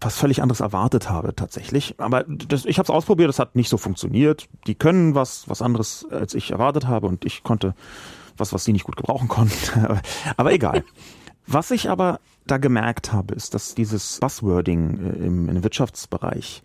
was 0.00 0.16
völlig 0.16 0.42
anderes 0.42 0.60
erwartet 0.60 1.08
habe 1.08 1.34
tatsächlich. 1.34 1.94
Aber 1.98 2.24
das, 2.24 2.64
ich 2.64 2.78
habe 2.78 2.86
es 2.86 2.90
ausprobiert, 2.90 3.28
das 3.28 3.38
hat 3.38 3.54
nicht 3.54 3.68
so 3.68 3.76
funktioniert. 3.76 4.48
Die 4.66 4.74
können 4.74 5.14
was, 5.14 5.48
was 5.48 5.62
anderes, 5.62 6.06
als 6.10 6.34
ich 6.34 6.50
erwartet 6.50 6.86
habe 6.86 7.06
und 7.06 7.24
ich 7.24 7.42
konnte 7.42 7.74
was, 8.36 8.52
was 8.52 8.64
sie 8.64 8.72
nicht 8.72 8.84
gut 8.84 8.96
gebrauchen 8.96 9.28
konnten. 9.28 10.00
aber 10.36 10.52
egal. 10.52 10.84
Was 11.46 11.70
ich 11.70 11.90
aber 11.90 12.20
da 12.46 12.58
gemerkt 12.58 13.12
habe, 13.12 13.34
ist, 13.34 13.54
dass 13.54 13.74
dieses 13.74 14.18
Buzzwording 14.20 14.98
äh, 14.98 15.26
im, 15.26 15.48
im 15.48 15.62
Wirtschaftsbereich 15.62 16.62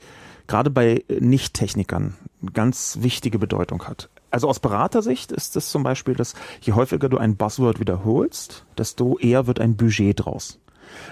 gerade 0.47 0.69
bei 0.69 1.03
Nicht-Technikern 1.19 2.15
ganz 2.53 2.99
wichtige 3.01 3.39
Bedeutung 3.39 3.83
hat. 3.83 4.09
Also 4.31 4.47
aus 4.47 4.59
Beratersicht 4.59 5.31
ist 5.31 5.55
es 5.55 5.71
zum 5.71 5.83
Beispiel, 5.83 6.15
dass 6.15 6.33
je 6.61 6.73
häufiger 6.73 7.09
du 7.09 7.17
ein 7.17 7.35
Buzzword 7.35 7.79
wiederholst, 7.79 8.65
desto 8.77 9.17
eher 9.17 9.47
wird 9.47 9.59
ein 9.59 9.75
Budget 9.75 10.25
draus. 10.25 10.59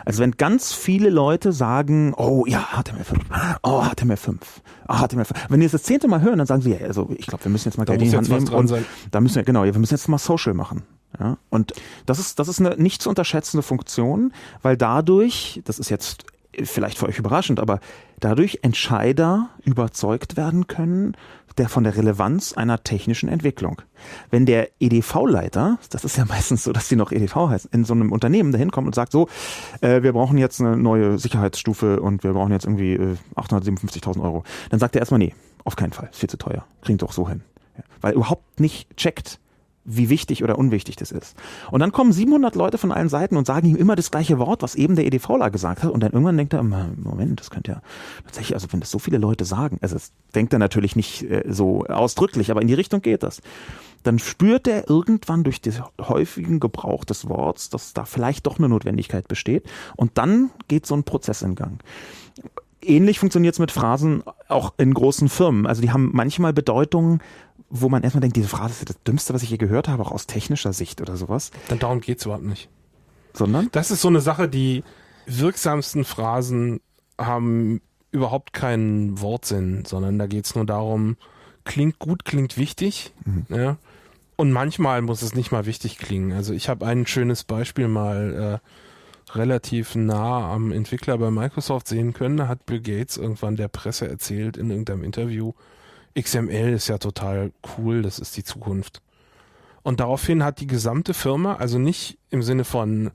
Also 0.06 0.22
wenn 0.22 0.32
ganz 0.32 0.74
viele 0.74 1.10
Leute 1.10 1.52
sagen, 1.52 2.14
oh 2.16 2.46
ja, 2.48 2.66
HTML5, 2.74 3.20
oh 3.64 3.82
HTML5, 3.82 4.38
oh, 4.88 4.94
HTML5. 4.94 5.30
Wenn 5.50 5.60
die 5.60 5.66
es 5.66 5.74
das 5.74 5.84
zehnte 5.84 6.08
Mal 6.08 6.22
hören, 6.22 6.38
dann 6.38 6.48
sagen 6.48 6.62
sie, 6.62 6.72
ja, 6.72 6.86
also 6.86 7.10
ich 7.18 7.28
glaube, 7.28 7.44
wir 7.44 7.52
müssen 7.52 7.68
jetzt 7.70 7.78
mal 7.78 7.86
Geld 7.86 8.02
in 8.02 8.10
die 8.10 8.16
Hand 8.16 8.30
nehmen 8.30 8.48
und 8.50 8.68
sein. 8.68 8.86
da 9.12 9.22
müssen 9.22 9.36
wir, 9.36 9.44
genau, 9.44 9.64
wir 9.64 9.78
müssen 9.78 9.94
jetzt 9.94 10.08
mal 10.08 10.18
Social 10.18 10.54
machen. 10.54 10.84
Ja, 11.20 11.38
und 11.50 11.74
das 12.06 12.20
ist, 12.20 12.40
das 12.40 12.48
ist 12.48 12.60
eine 12.60 12.76
nicht 12.78 13.02
zu 13.02 13.10
unterschätzende 13.10 13.64
Funktion, 13.64 14.34
weil 14.62 14.78
dadurch, 14.78 15.62
das 15.66 15.80
ist 15.80 15.90
jetzt 15.90 16.26
vielleicht 16.64 16.98
für 16.98 17.08
euch 17.08 17.20
überraschend, 17.20 17.60
aber 17.60 17.80
dadurch 18.20 18.60
Entscheider 18.62 19.50
überzeugt 19.66 20.38
werden 20.38 20.68
können 20.68 21.16
der 21.58 21.70
von 21.70 21.84
der 21.84 21.96
Relevanz 21.96 22.54
einer 22.54 22.84
technischen 22.84 23.30
Entwicklung. 23.30 23.82
Wenn 24.30 24.46
der 24.46 24.70
EDV-Leiter, 24.80 25.80
das 25.90 26.04
ist 26.04 26.18
ja 26.18 26.26
meistens 26.30 26.64
so, 26.64 26.72
dass 26.72 26.90
die 26.90 26.96
noch 26.96 27.12
EDV 27.12 27.36
heißen, 27.36 27.72
in 27.74 27.86
so 27.86 27.94
einem 27.94 28.12
Unternehmen 28.12 28.52
dahin 28.52 28.72
kommt 28.72 28.88
und 28.88 28.96
sagt 28.96 29.12
so, 29.12 29.28
äh, 29.82 30.04
wir 30.04 30.14
brauchen 30.14 30.38
jetzt 30.38 30.60
eine 30.60 30.78
neue 30.78 31.18
Sicherheitsstufe 31.18 32.02
und 32.02 32.24
wir 32.24 32.34
brauchen 32.34 32.52
jetzt 32.52 32.66
irgendwie 32.66 32.94
äh, 32.94 33.16
857.000 33.36 34.22
Euro, 34.22 34.44
dann 34.70 34.80
sagt 34.80 34.96
er 34.96 35.00
erstmal, 35.00 35.20
nee, 35.20 35.34
auf 35.64 35.76
keinen 35.76 35.94
Fall, 35.94 36.10
ist 36.12 36.20
viel 36.20 36.30
zu 36.30 36.38
teuer, 36.38 36.66
kriegt 36.82 37.02
doch 37.02 37.12
so 37.12 37.28
hin. 37.28 37.42
Ja, 37.78 37.84
weil 38.02 38.14
er 38.14 38.16
überhaupt 38.18 38.60
nicht 38.60 38.96
checkt, 38.98 39.40
wie 39.86 40.10
wichtig 40.10 40.44
oder 40.44 40.58
unwichtig 40.58 40.96
das 40.96 41.12
ist. 41.12 41.36
Und 41.72 41.80
dann 41.80 41.92
kommen 41.92 42.12
700 42.12 42.56
Leute 42.56 42.78
von 42.78 42.92
allen 42.92 43.08
Seiten 43.08 43.38
und 43.38 43.46
sagen 43.46 43.70
ihm 43.70 43.76
immer 43.76 43.96
das 43.96 44.12
gleiche 44.12 44.40
Wort, 44.40 44.64
was 44.64 44.76
eben 44.76 44.96
der 44.96 45.06
EDVler 45.06 45.52
gesagt 45.52 45.84
hat. 45.84 45.92
Und 45.92 46.02
dann 46.02 46.12
irgendwann 46.12 46.38
denkt 46.38 46.54
er, 46.54 46.64
Moment, 46.64 47.40
das 47.40 47.52
könnte 47.52 47.72
ja 47.74 47.82
tatsächlich, 48.26 48.56
also 48.56 48.68
wenn 48.72 48.80
das 48.80 48.90
so 48.92 49.00
viele 49.00 49.20
Leute 49.20 49.46
sagen, 49.46 49.78
also 49.82 49.96
das 49.96 50.12
denkt 50.34 50.54
er 50.54 50.60
natürlich 50.60 50.96
nicht 50.96 51.24
äh, 51.24 51.44
so 51.48 51.86
ausdrücklich, 51.86 52.50
aber 52.52 52.62
in 52.62 52.68
die 52.68 52.74
Richtung 52.74 53.02
geht 53.02 53.24
das. 53.24 53.42
Dann 54.04 54.20
spürt 54.20 54.68
er 54.68 54.90
irgendwann 54.90 55.44
durch 55.44 55.62
den 55.62 55.74
häufigen 56.00 56.60
Gebrauch 56.60 57.06
des 57.06 57.28
Worts, 57.30 57.70
dass 57.70 57.94
da 57.94 58.06
vielleicht 58.06 58.46
doch 58.46 58.58
eine 58.58 58.70
Notwendigkeit 58.70 59.28
besteht. 59.28 59.68
Und 59.96 60.18
dann 60.18 60.52
geht 60.68 60.86
so 60.86 60.96
ein 60.96 61.04
Prozess 61.04 61.42
in 61.42 61.56
Gang 61.56 61.82
ähnlich 62.88 63.20
funktioniert 63.20 63.56
es 63.56 63.60
mit 63.60 63.72
Phrasen 63.72 64.24
auch 64.48 64.74
in 64.78 64.94
großen 64.94 65.30
Firmen. 65.30 65.66
Also 65.66 65.82
die 65.82 65.92
haben 65.92 66.12
manchmal 66.14 66.54
Bedeutungen, 66.54 67.20
wo 67.70 67.90
man 67.90 68.04
erstmal 68.04 68.22
denkt, 68.22 68.38
diese 68.38 68.48
Phrase 68.48 68.74
ist 68.74 68.90
das 68.90 69.04
Dümmste, 69.04 69.34
was 69.34 69.44
ich 69.44 69.50
je 69.50 69.58
gehört 69.58 69.88
habe, 69.88 70.04
auch 70.04 70.12
aus 70.12 70.28
technischer 70.28 70.74
Sicht 70.74 71.02
oder 71.02 71.18
sowas. 71.18 71.52
Dann 71.68 71.80
darum 71.80 72.02
geht's 72.02 72.26
überhaupt 72.26 72.44
nicht. 72.46 72.70
Sondern? 73.34 73.70
Das 73.72 73.92
ist 73.92 74.02
so 74.02 74.08
eine 74.08 74.22
Sache, 74.22 74.48
die 74.48 74.84
wirksamsten 75.26 76.06
Phrasen 76.06 76.80
haben 77.20 77.82
überhaupt 78.12 78.54
keinen 78.54 79.20
Wortsinn, 79.20 79.84
sondern 79.86 80.18
da 80.18 80.28
geht's 80.28 80.56
nur 80.56 80.66
darum, 80.66 81.18
klingt 81.66 82.00
gut, 82.00 82.24
klingt 82.24 82.58
wichtig. 82.58 83.14
Mhm. 83.26 83.46
Ja. 83.50 83.78
Und 84.38 84.52
manchmal 84.52 85.02
muss 85.02 85.22
es 85.22 85.34
nicht 85.34 85.52
mal 85.52 85.66
wichtig 85.66 85.98
klingen. 85.98 86.34
Also 86.34 86.54
ich 86.54 86.70
habe 86.70 86.86
ein 86.86 87.08
schönes 87.08 87.44
Beispiel 87.44 87.88
mal 87.88 88.62
äh, 88.62 89.36
relativ 89.38 89.96
nah 89.96 90.52
am 90.52 90.72
Entwickler 90.72 91.18
bei 91.18 91.32
Microsoft 91.32 91.88
sehen 91.88 92.14
können. 92.14 92.38
Da 92.38 92.48
hat 92.48 92.66
Bill 92.66 92.82
Gates 92.82 93.18
irgendwann 93.18 93.56
der 93.56 93.70
Presse 93.70 94.08
erzählt 94.08 94.58
in 94.58 94.70
irgendeinem 94.70 95.04
Interview, 95.04 95.54
XML 96.20 96.74
ist 96.74 96.88
ja 96.88 96.98
total 96.98 97.52
cool, 97.78 98.02
das 98.02 98.20
ist 98.20 98.38
die 98.38 98.44
Zukunft. 98.44 99.02
Und 99.84 100.00
daraufhin 100.00 100.44
hat 100.44 100.60
die 100.60 100.68
gesamte 100.68 101.14
Firma, 101.14 101.56
also 101.56 101.78
nicht 101.78 102.18
im 102.30 102.42
Sinne 102.42 102.64
von 102.64 103.12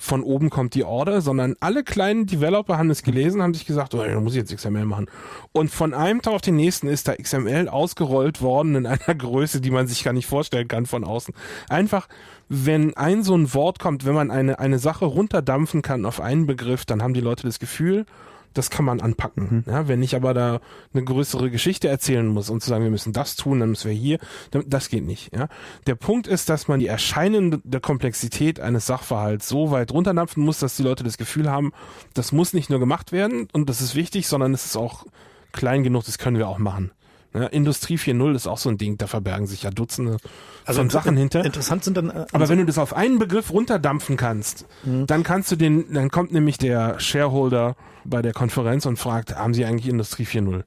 von 0.00 0.22
oben 0.22 0.48
kommt 0.48 0.74
die 0.74 0.84
Order, 0.84 1.20
sondern 1.20 1.56
alle 1.58 1.82
kleinen 1.82 2.24
Developer 2.24 2.78
haben 2.78 2.88
es 2.88 3.02
gelesen, 3.02 3.42
haben 3.42 3.52
sich 3.52 3.66
gesagt, 3.66 3.94
oh, 3.94 4.02
da 4.02 4.20
muss 4.20 4.32
ich 4.32 4.38
jetzt 4.38 4.56
XML 4.56 4.84
machen. 4.84 5.06
Und 5.50 5.70
von 5.70 5.92
einem 5.92 6.22
Tag 6.22 6.34
auf 6.34 6.40
den 6.40 6.54
nächsten 6.54 6.86
ist 6.86 7.08
da 7.08 7.16
XML 7.16 7.68
ausgerollt 7.68 8.40
worden 8.40 8.76
in 8.76 8.86
einer 8.86 8.98
Größe, 9.18 9.60
die 9.60 9.72
man 9.72 9.88
sich 9.88 10.04
gar 10.04 10.12
nicht 10.12 10.28
vorstellen 10.28 10.68
kann 10.68 10.86
von 10.86 11.02
außen. 11.02 11.34
Einfach, 11.68 12.08
wenn 12.48 12.96
ein 12.96 13.24
so 13.24 13.34
ein 13.36 13.52
Wort 13.54 13.80
kommt, 13.80 14.06
wenn 14.06 14.14
man 14.14 14.30
eine, 14.30 14.60
eine 14.60 14.78
Sache 14.78 15.04
runterdampfen 15.04 15.82
kann 15.82 16.06
auf 16.06 16.20
einen 16.20 16.46
Begriff, 16.46 16.84
dann 16.84 17.02
haben 17.02 17.12
die 17.12 17.20
Leute 17.20 17.42
das 17.42 17.58
Gefühl, 17.58 18.06
das 18.54 18.70
kann 18.70 18.84
man 18.84 19.00
anpacken. 19.00 19.64
Mhm. 19.66 19.72
Ja, 19.72 19.88
wenn 19.88 20.02
ich 20.02 20.16
aber 20.16 20.34
da 20.34 20.60
eine 20.92 21.04
größere 21.04 21.50
Geschichte 21.50 21.88
erzählen 21.88 22.26
muss 22.26 22.50
und 22.50 22.62
zu 22.62 22.68
sagen, 22.68 22.84
wir 22.84 22.90
müssen 22.90 23.12
das 23.12 23.36
tun, 23.36 23.60
dann 23.60 23.70
müssen 23.70 23.88
wir 23.90 23.96
hier, 23.96 24.18
das 24.66 24.88
geht 24.88 25.04
nicht. 25.04 25.34
Ja. 25.34 25.48
Der 25.86 25.94
Punkt 25.94 26.26
ist, 26.26 26.48
dass 26.48 26.68
man 26.68 26.80
die 26.80 26.86
erscheinende 26.86 27.80
Komplexität 27.80 28.60
eines 28.60 28.86
Sachverhalts 28.86 29.48
so 29.48 29.70
weit 29.70 29.92
runterdampfen 29.92 30.42
muss, 30.42 30.58
dass 30.58 30.76
die 30.76 30.82
Leute 30.82 31.04
das 31.04 31.18
Gefühl 31.18 31.50
haben, 31.50 31.72
das 32.14 32.32
muss 32.32 32.52
nicht 32.52 32.70
nur 32.70 32.80
gemacht 32.80 33.12
werden 33.12 33.48
und 33.52 33.68
das 33.68 33.80
ist 33.80 33.94
wichtig, 33.94 34.26
sondern 34.26 34.54
es 34.54 34.64
ist 34.64 34.76
auch 34.76 35.04
klein 35.52 35.82
genug, 35.82 36.04
das 36.04 36.18
können 36.18 36.38
wir 36.38 36.48
auch 36.48 36.58
machen. 36.58 36.92
Ja, 37.34 37.46
Industrie 37.46 37.96
4.0 37.96 38.34
ist 38.34 38.46
auch 38.46 38.58
so 38.58 38.70
ein 38.70 38.78
Ding, 38.78 38.96
da 38.96 39.06
verbergen 39.06 39.46
sich 39.46 39.62
ja 39.62 39.70
Dutzende 39.70 40.16
also 40.64 40.80
von 40.80 40.90
Sachen 40.90 41.16
hinter. 41.16 41.44
Interessant 41.44 41.84
sind 41.84 41.96
dann. 41.96 42.08
Äh, 42.08 42.12
Aber 42.12 42.26
also 42.32 42.48
wenn 42.48 42.58
du 42.58 42.64
das 42.64 42.78
auf 42.78 42.94
einen 42.94 43.18
Begriff 43.18 43.52
runterdampfen 43.52 44.16
kannst, 44.16 44.66
mhm. 44.84 45.06
dann 45.06 45.22
kannst 45.22 45.52
du 45.52 45.56
den, 45.56 45.92
dann 45.92 46.10
kommt 46.10 46.32
nämlich 46.32 46.56
der 46.56 46.98
Shareholder 46.98 47.76
bei 48.04 48.22
der 48.22 48.32
Konferenz 48.32 48.86
und 48.86 48.98
fragt, 48.98 49.36
haben 49.36 49.52
Sie 49.52 49.64
eigentlich 49.64 49.88
Industrie 49.88 50.24
4.0? 50.24 50.64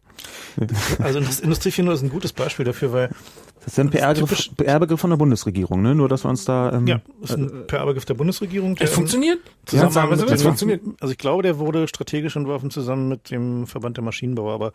Also 1.04 1.20
Industrie 1.20 1.70
4.0 1.70 1.94
ist 1.94 2.02
ein 2.04 2.10
gutes 2.10 2.34
Beispiel 2.34 2.66
dafür, 2.66 2.94
weil 2.94 3.10
das 3.64 3.74
ist 3.74 3.80
ein 3.80 3.92
PR-Begriff 3.92 4.50
PR 4.58 4.98
von 4.98 5.12
der 5.12 5.18
Bundesregierung, 5.18 5.84
ne? 5.84 5.94
Nur, 5.94 6.10
dass 6.10 6.26
wir 6.26 6.30
uns 6.30 6.46
da. 6.46 6.74
Ähm, 6.74 6.88
ja, 6.88 7.00
ist 7.22 7.36
ein 7.36 7.46
äh, 7.46 7.64
PR-Begriff 7.68 8.06
der 8.06 8.16
Bundesregierung. 8.16 8.76
Es 8.80 8.90
funktioniert? 8.90 9.38
Zusammen 9.66 9.94
ja, 9.94 10.34
es 10.34 10.42
funktioniert. 10.42 10.82
Also 11.00 11.12
ich 11.12 11.20
glaube, 11.20 11.44
der 11.44 11.60
wurde 11.60 11.88
strategisch 11.88 12.36
entworfen 12.36 12.72
zusammen 12.72 13.08
mit 13.08 13.30
dem 13.30 13.68
Verband 13.68 13.98
der 13.98 14.04
Maschinenbauer, 14.04 14.54
aber 14.54 14.74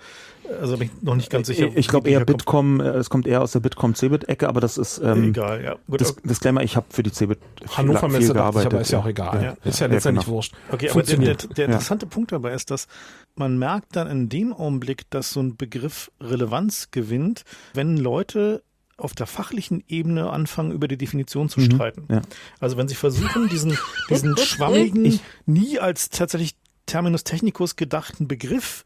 also 0.60 0.76
bin 0.76 0.88
ich 0.88 1.02
noch 1.02 1.16
nicht 1.16 1.30
ganz 1.30 1.48
sicher. 1.48 1.66
Ich, 1.66 1.76
ich 1.76 1.88
glaube 1.88 2.08
eher 2.08 2.24
Bitkom, 2.24 2.78
kommt. 2.78 2.94
Äh, 2.94 2.98
es 2.98 3.10
kommt 3.10 3.26
eher 3.26 3.42
aus 3.42 3.50
der 3.50 3.60
Bitkom-Cebit-Ecke, 3.60 4.48
aber 4.48 4.60
das 4.60 4.78
ist. 4.78 4.98
Ähm, 4.98 5.30
egal, 5.30 5.64
ja. 5.64 5.76
Gut, 5.88 6.00
das, 6.00 6.14
Disclaimer, 6.22 6.62
ich 6.62 6.76
habe 6.76 6.86
für 6.90 7.02
die 7.02 7.10
Cebit 7.10 7.40
Hannover 7.76 8.08
viel, 8.08 8.20
viel 8.20 8.34
gearbeitet. 8.34 8.72
aber 8.72 8.82
ist 8.82 8.92
ja 8.92 9.00
auch 9.00 9.06
egal. 9.06 9.42
Ja. 9.42 9.68
Ist 9.68 9.80
ja 9.80 9.88
letztendlich 9.88 10.26
genau. 10.26 10.36
wurscht. 10.36 10.54
Okay, 10.70 10.90
aber 10.90 11.02
der, 11.02 11.16
der, 11.18 11.34
der 11.34 11.64
interessante 11.66 12.06
Punkt 12.06 12.30
dabei 12.30 12.52
ist, 12.52 12.70
dass 12.70 12.86
man 13.34 13.58
merkt 13.58 13.96
dann 13.96 14.06
in 14.06 14.28
dem 14.28 14.52
Augenblick, 14.52 15.10
dass 15.10 15.32
so 15.32 15.40
ein 15.40 15.56
Begriff 15.56 16.12
Relevanz 16.20 16.92
gewinnt, 16.92 17.42
wenn 17.74 17.96
Leute 17.96 18.62
auf 18.96 19.14
der 19.14 19.26
fachlichen 19.26 19.84
Ebene 19.88 20.30
anfangen, 20.30 20.72
über 20.72 20.88
die 20.88 20.96
Definition 20.96 21.48
zu 21.48 21.60
mhm, 21.60 21.64
streiten. 21.64 22.04
Ja. 22.08 22.22
Also 22.60 22.76
wenn 22.76 22.88
sie 22.88 22.94
versuchen, 22.94 23.48
diesen, 23.48 23.76
diesen 24.10 24.36
schwammigen, 24.36 25.04
ich, 25.04 25.20
nie 25.44 25.78
als 25.78 26.08
tatsächlich 26.08 26.56
Terminus 26.86 27.24
technicus 27.24 27.76
gedachten 27.76 28.28
Begriff 28.28 28.84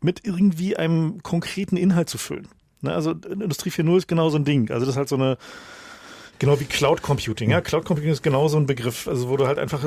mit 0.00 0.24
irgendwie 0.24 0.76
einem 0.76 1.22
konkreten 1.22 1.76
Inhalt 1.76 2.08
zu 2.08 2.18
füllen. 2.18 2.48
Ne, 2.82 2.94
also 2.94 3.12
Industrie 3.12 3.70
4.0 3.70 3.96
ist 3.96 4.08
genau 4.08 4.30
so 4.30 4.38
ein 4.38 4.44
Ding. 4.44 4.70
Also 4.70 4.86
das 4.86 4.94
ist 4.94 4.98
halt 4.98 5.08
so 5.08 5.16
eine 5.16 5.36
Genau 6.40 6.58
wie 6.58 6.64
Cloud 6.64 7.02
Computing. 7.02 7.50
Ja, 7.50 7.60
Cloud 7.60 7.84
Computing 7.84 8.10
ist 8.10 8.22
genau 8.22 8.48
so 8.48 8.56
ein 8.56 8.64
Begriff, 8.64 9.06
also 9.06 9.28
wo 9.28 9.36
du 9.36 9.46
halt 9.46 9.58
einfach 9.58 9.84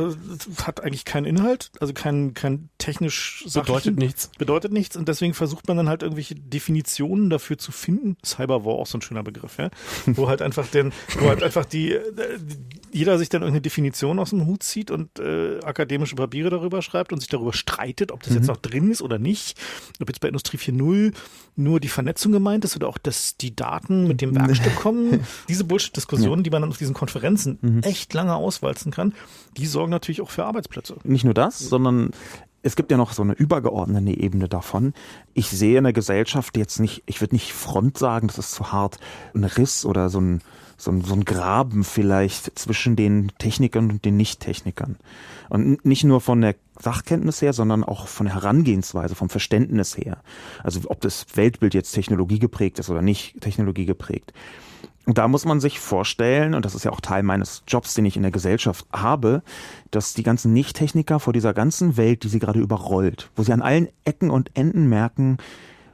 hat 0.63 0.83
eigentlich 0.83 1.03
keinen 1.03 1.25
Inhalt, 1.25 1.71
also 1.79 1.93
kein 1.93 2.35
kein 2.35 2.69
technisch 2.77 3.43
bedeutet 3.51 3.97
nichts. 3.97 4.29
Bedeutet 4.37 4.71
nichts 4.71 4.95
und 4.95 5.07
deswegen 5.07 5.33
versucht 5.33 5.67
man 5.67 5.77
dann 5.77 5.89
halt 5.89 6.03
irgendwelche 6.03 6.35
Definitionen 6.35 7.31
dafür 7.31 7.57
zu 7.57 7.71
finden. 7.71 8.17
Cyber 8.23 8.65
war 8.65 8.73
auch 8.73 8.85
so 8.85 8.99
ein 8.99 9.01
schöner 9.01 9.23
Begriff, 9.23 9.57
ja, 9.57 9.71
wo 10.05 10.27
halt 10.27 10.43
einfach 10.43 10.67
den, 10.67 10.93
wo 11.17 11.27
halt 11.27 11.41
einfach 11.41 11.65
die, 11.65 11.97
die 12.93 12.99
jeder 12.99 13.17
sich 13.17 13.29
dann 13.29 13.41
irgendeine 13.41 13.61
Definition 13.61 14.19
aus 14.19 14.29
dem 14.29 14.45
Hut 14.45 14.61
zieht 14.61 14.91
und 14.91 15.19
äh, 15.19 15.59
akademische 15.63 16.15
Papiere 16.15 16.51
darüber 16.51 16.83
schreibt 16.83 17.11
und 17.11 17.19
sich 17.19 17.29
darüber 17.29 17.51
streitet, 17.51 18.11
ob 18.11 18.21
das 18.21 18.29
mhm. 18.29 18.37
jetzt 18.37 18.47
noch 18.47 18.57
drin 18.57 18.91
ist 18.91 19.01
oder 19.01 19.17
nicht. 19.17 19.59
Ob 19.99 20.07
jetzt 20.07 20.19
bei 20.19 20.27
Industrie 20.27 20.57
4.0 20.57 21.13
nur 21.55 21.79
die 21.79 21.87
Vernetzung 21.87 22.31
gemeint 22.31 22.63
ist 22.65 22.75
oder 22.75 22.87
auch, 22.87 22.99
dass 22.99 23.35
die 23.37 23.55
Daten 23.55 24.07
mit 24.07 24.21
dem 24.21 24.35
Werkstück 24.35 24.75
kommen. 24.75 25.25
Diese 25.49 25.63
Bullshit-Diskussionen, 26.43 26.45
die 26.45 26.49
man 26.49 26.61
dann 26.61 26.69
auf 26.69 26.77
diesen 26.77 26.93
Konferenzen 26.93 27.57
mhm. 27.61 27.83
echt 27.83 28.13
lange 28.13 28.35
auswalzen 28.35 28.91
kann, 28.91 29.13
die 29.57 29.65
sorgen 29.65 29.91
natürlich 29.91 30.21
auch 30.21 30.29
für 30.29 30.45
Arbeitsplätze. 30.45 30.95
Nicht 31.03 31.25
nur 31.25 31.33
das, 31.33 31.59
sondern 31.59 32.11
es 32.61 32.75
gibt 32.75 32.91
ja 32.91 32.97
noch 32.97 33.11
so 33.11 33.23
eine 33.23 33.33
übergeordnete 33.33 34.17
Ebene 34.17 34.47
davon. 34.47 34.93
Ich 35.33 35.49
sehe 35.49 35.77
in 35.77 35.83
der 35.83 35.93
Gesellschaft 35.93 36.55
jetzt 36.57 36.79
nicht, 36.79 37.03
ich 37.05 37.19
würde 37.19 37.35
nicht 37.35 37.51
Front 37.51 37.97
sagen, 37.97 38.27
das 38.27 38.37
ist 38.37 38.51
zu 38.51 38.71
hart, 38.71 38.99
ein 39.33 39.43
Riss 39.43 39.85
oder 39.85 40.09
so 40.09 40.21
ein, 40.21 40.41
so 40.77 40.91
ein, 40.91 41.01
so 41.01 41.13
ein 41.13 41.25
Graben 41.25 41.83
vielleicht 41.83 42.57
zwischen 42.57 42.95
den 42.95 43.31
Technikern 43.37 43.91
und 43.91 44.05
den 44.05 44.17
Nicht-Technikern. 44.17 44.97
Und 45.49 45.85
nicht 45.85 46.05
nur 46.05 46.21
von 46.21 46.39
der 46.39 46.55
Sachkenntnis 46.79 47.41
her, 47.41 47.53
sondern 47.53 47.83
auch 47.83 48.07
von 48.07 48.25
der 48.27 48.35
Herangehensweise, 48.35 49.13
vom 49.13 49.29
Verständnis 49.29 49.97
her. 49.97 50.17
Also 50.63 50.79
ob 50.85 51.01
das 51.01 51.25
Weltbild 51.35 51.73
jetzt 51.73 51.91
Technologie 51.91 52.39
geprägt 52.39 52.79
ist 52.79 52.89
oder 52.89 53.01
nicht 53.01 53.41
Technologie 53.41 53.85
geprägt. 53.85 54.33
Und 55.05 55.17
da 55.17 55.27
muss 55.27 55.45
man 55.45 55.59
sich 55.59 55.79
vorstellen, 55.79 56.53
und 56.53 56.63
das 56.63 56.75
ist 56.75 56.85
ja 56.85 56.91
auch 56.91 57.01
Teil 57.01 57.23
meines 57.23 57.63
Jobs, 57.67 57.93
den 57.93 58.05
ich 58.05 58.15
in 58.15 58.21
der 58.21 58.31
Gesellschaft 58.31 58.85
habe, 58.93 59.43
dass 59.91 60.13
die 60.13 60.23
ganzen 60.23 60.53
Nicht-Techniker 60.53 61.19
vor 61.19 61.33
dieser 61.33 61.53
ganzen 61.53 61.97
Welt, 61.97 62.23
die 62.23 62.29
sie 62.29 62.39
gerade 62.39 62.59
überrollt, 62.59 63.29
wo 63.35 63.43
sie 63.43 63.51
an 63.51 63.61
allen 63.61 63.89
Ecken 64.05 64.29
und 64.29 64.51
Enden 64.53 64.87
merken, 64.87 65.37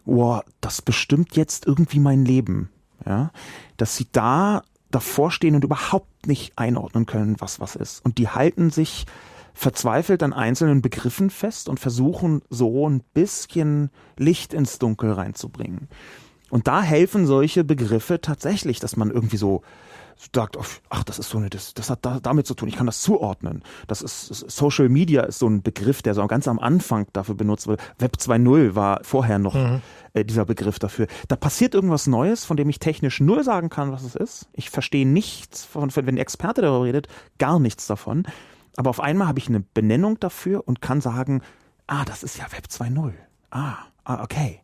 wow, 0.06 0.44
das 0.62 0.82
bestimmt 0.82 1.36
jetzt 1.36 1.66
irgendwie 1.66 2.00
mein 2.00 2.24
Leben, 2.24 2.70
ja, 3.06 3.32
dass 3.78 3.96
sie 3.96 4.08
da 4.12 4.62
davor 4.92 5.32
stehen 5.32 5.56
und 5.56 5.64
überhaupt 5.64 6.28
nicht 6.28 6.58
einordnen 6.58 7.06
können, 7.06 7.36
was 7.40 7.60
was 7.60 7.76
ist. 7.76 8.04
Und 8.04 8.18
die 8.18 8.30
halten 8.30 8.70
sich 8.70 9.06
verzweifelt 9.54 10.24
an 10.24 10.34
einzelnen 10.34 10.82
Begriffen 10.82 11.30
fest 11.30 11.68
und 11.68 11.80
versuchen 11.80 12.42
so 12.50 12.88
ein 12.88 13.02
bisschen 13.14 13.90
Licht 14.18 14.54
ins 14.54 14.80
Dunkel 14.80 15.12
reinzubringen. 15.12 15.90
Und 16.50 16.68
da 16.68 16.82
helfen 16.82 17.26
solche 17.26 17.64
Begriffe 17.64 18.22
tatsächlich, 18.22 18.80
dass 18.80 18.96
man 18.96 19.12
irgendwie 19.12 19.38
so 19.38 19.62
sagt, 20.34 20.58
ach, 20.90 21.04
das 21.06 21.18
ist 21.18 21.30
so 21.30 21.38
eine, 21.38 21.50
das, 21.50 21.74
das 21.74 21.90
hat 21.90 22.06
da, 22.06 22.20
damit 22.20 22.46
zu 22.46 22.54
tun, 22.54 22.68
ich 22.68 22.76
kann 22.76 22.86
das 22.86 23.02
zuordnen. 23.02 23.64
Das 23.88 24.02
ist, 24.02 24.28
Social 24.28 24.90
Media 24.90 25.24
ist 25.24 25.40
so 25.40 25.48
ein 25.48 25.62
Begriff, 25.62 26.02
der 26.02 26.14
so 26.14 26.26
ganz 26.28 26.48
am 26.48 26.60
Anfang 26.60 27.08
dafür 27.14 27.36
benutzt 27.36 27.68
wurde. 27.68 27.82
Web 28.00 28.18
2.0 28.18 28.76
war 28.76 29.00
vorher 29.04 29.40
noch 29.40 29.56
mhm. 29.56 29.82
äh, 30.14 30.26
dieser 30.26 30.46
Begriff 30.46 30.78
dafür. 30.78 31.08
Da 31.30 31.36
passiert 31.38 31.74
irgendwas 31.74 32.06
Neues, 32.08 32.44
von 32.44 32.58
dem 32.58 32.70
ich 32.70 32.80
technisch 32.80 33.22
null 33.22 33.44
sagen 33.44 33.70
kann, 33.70 33.92
was 33.92 34.04
es 34.04 34.16
ist. 34.16 34.50
Ich 34.54 34.70
verstehe 34.70 35.08
nichts, 35.08 35.64
von, 35.64 35.96
wenn 35.96 36.08
ein 36.16 36.18
Experte 36.18 36.62
darüber 36.62 36.86
redet, 36.86 37.08
gar 37.38 37.60
nichts 37.60 37.88
davon. 37.88 38.28
Aber 38.76 38.90
auf 38.90 39.00
einmal 39.00 39.28
habe 39.28 39.40
ich 39.40 39.48
eine 39.48 39.62
Benennung 39.62 40.20
dafür 40.20 40.68
und 40.68 40.82
kann 40.82 41.00
sagen, 41.00 41.42
ah, 41.88 42.04
das 42.04 42.24
ist 42.24 42.38
ja 42.38 42.46
Web 42.52 42.66
2.0. 42.70 43.14
Ah, 43.52 43.78
ah, 44.10 44.24
okay. 44.24 44.60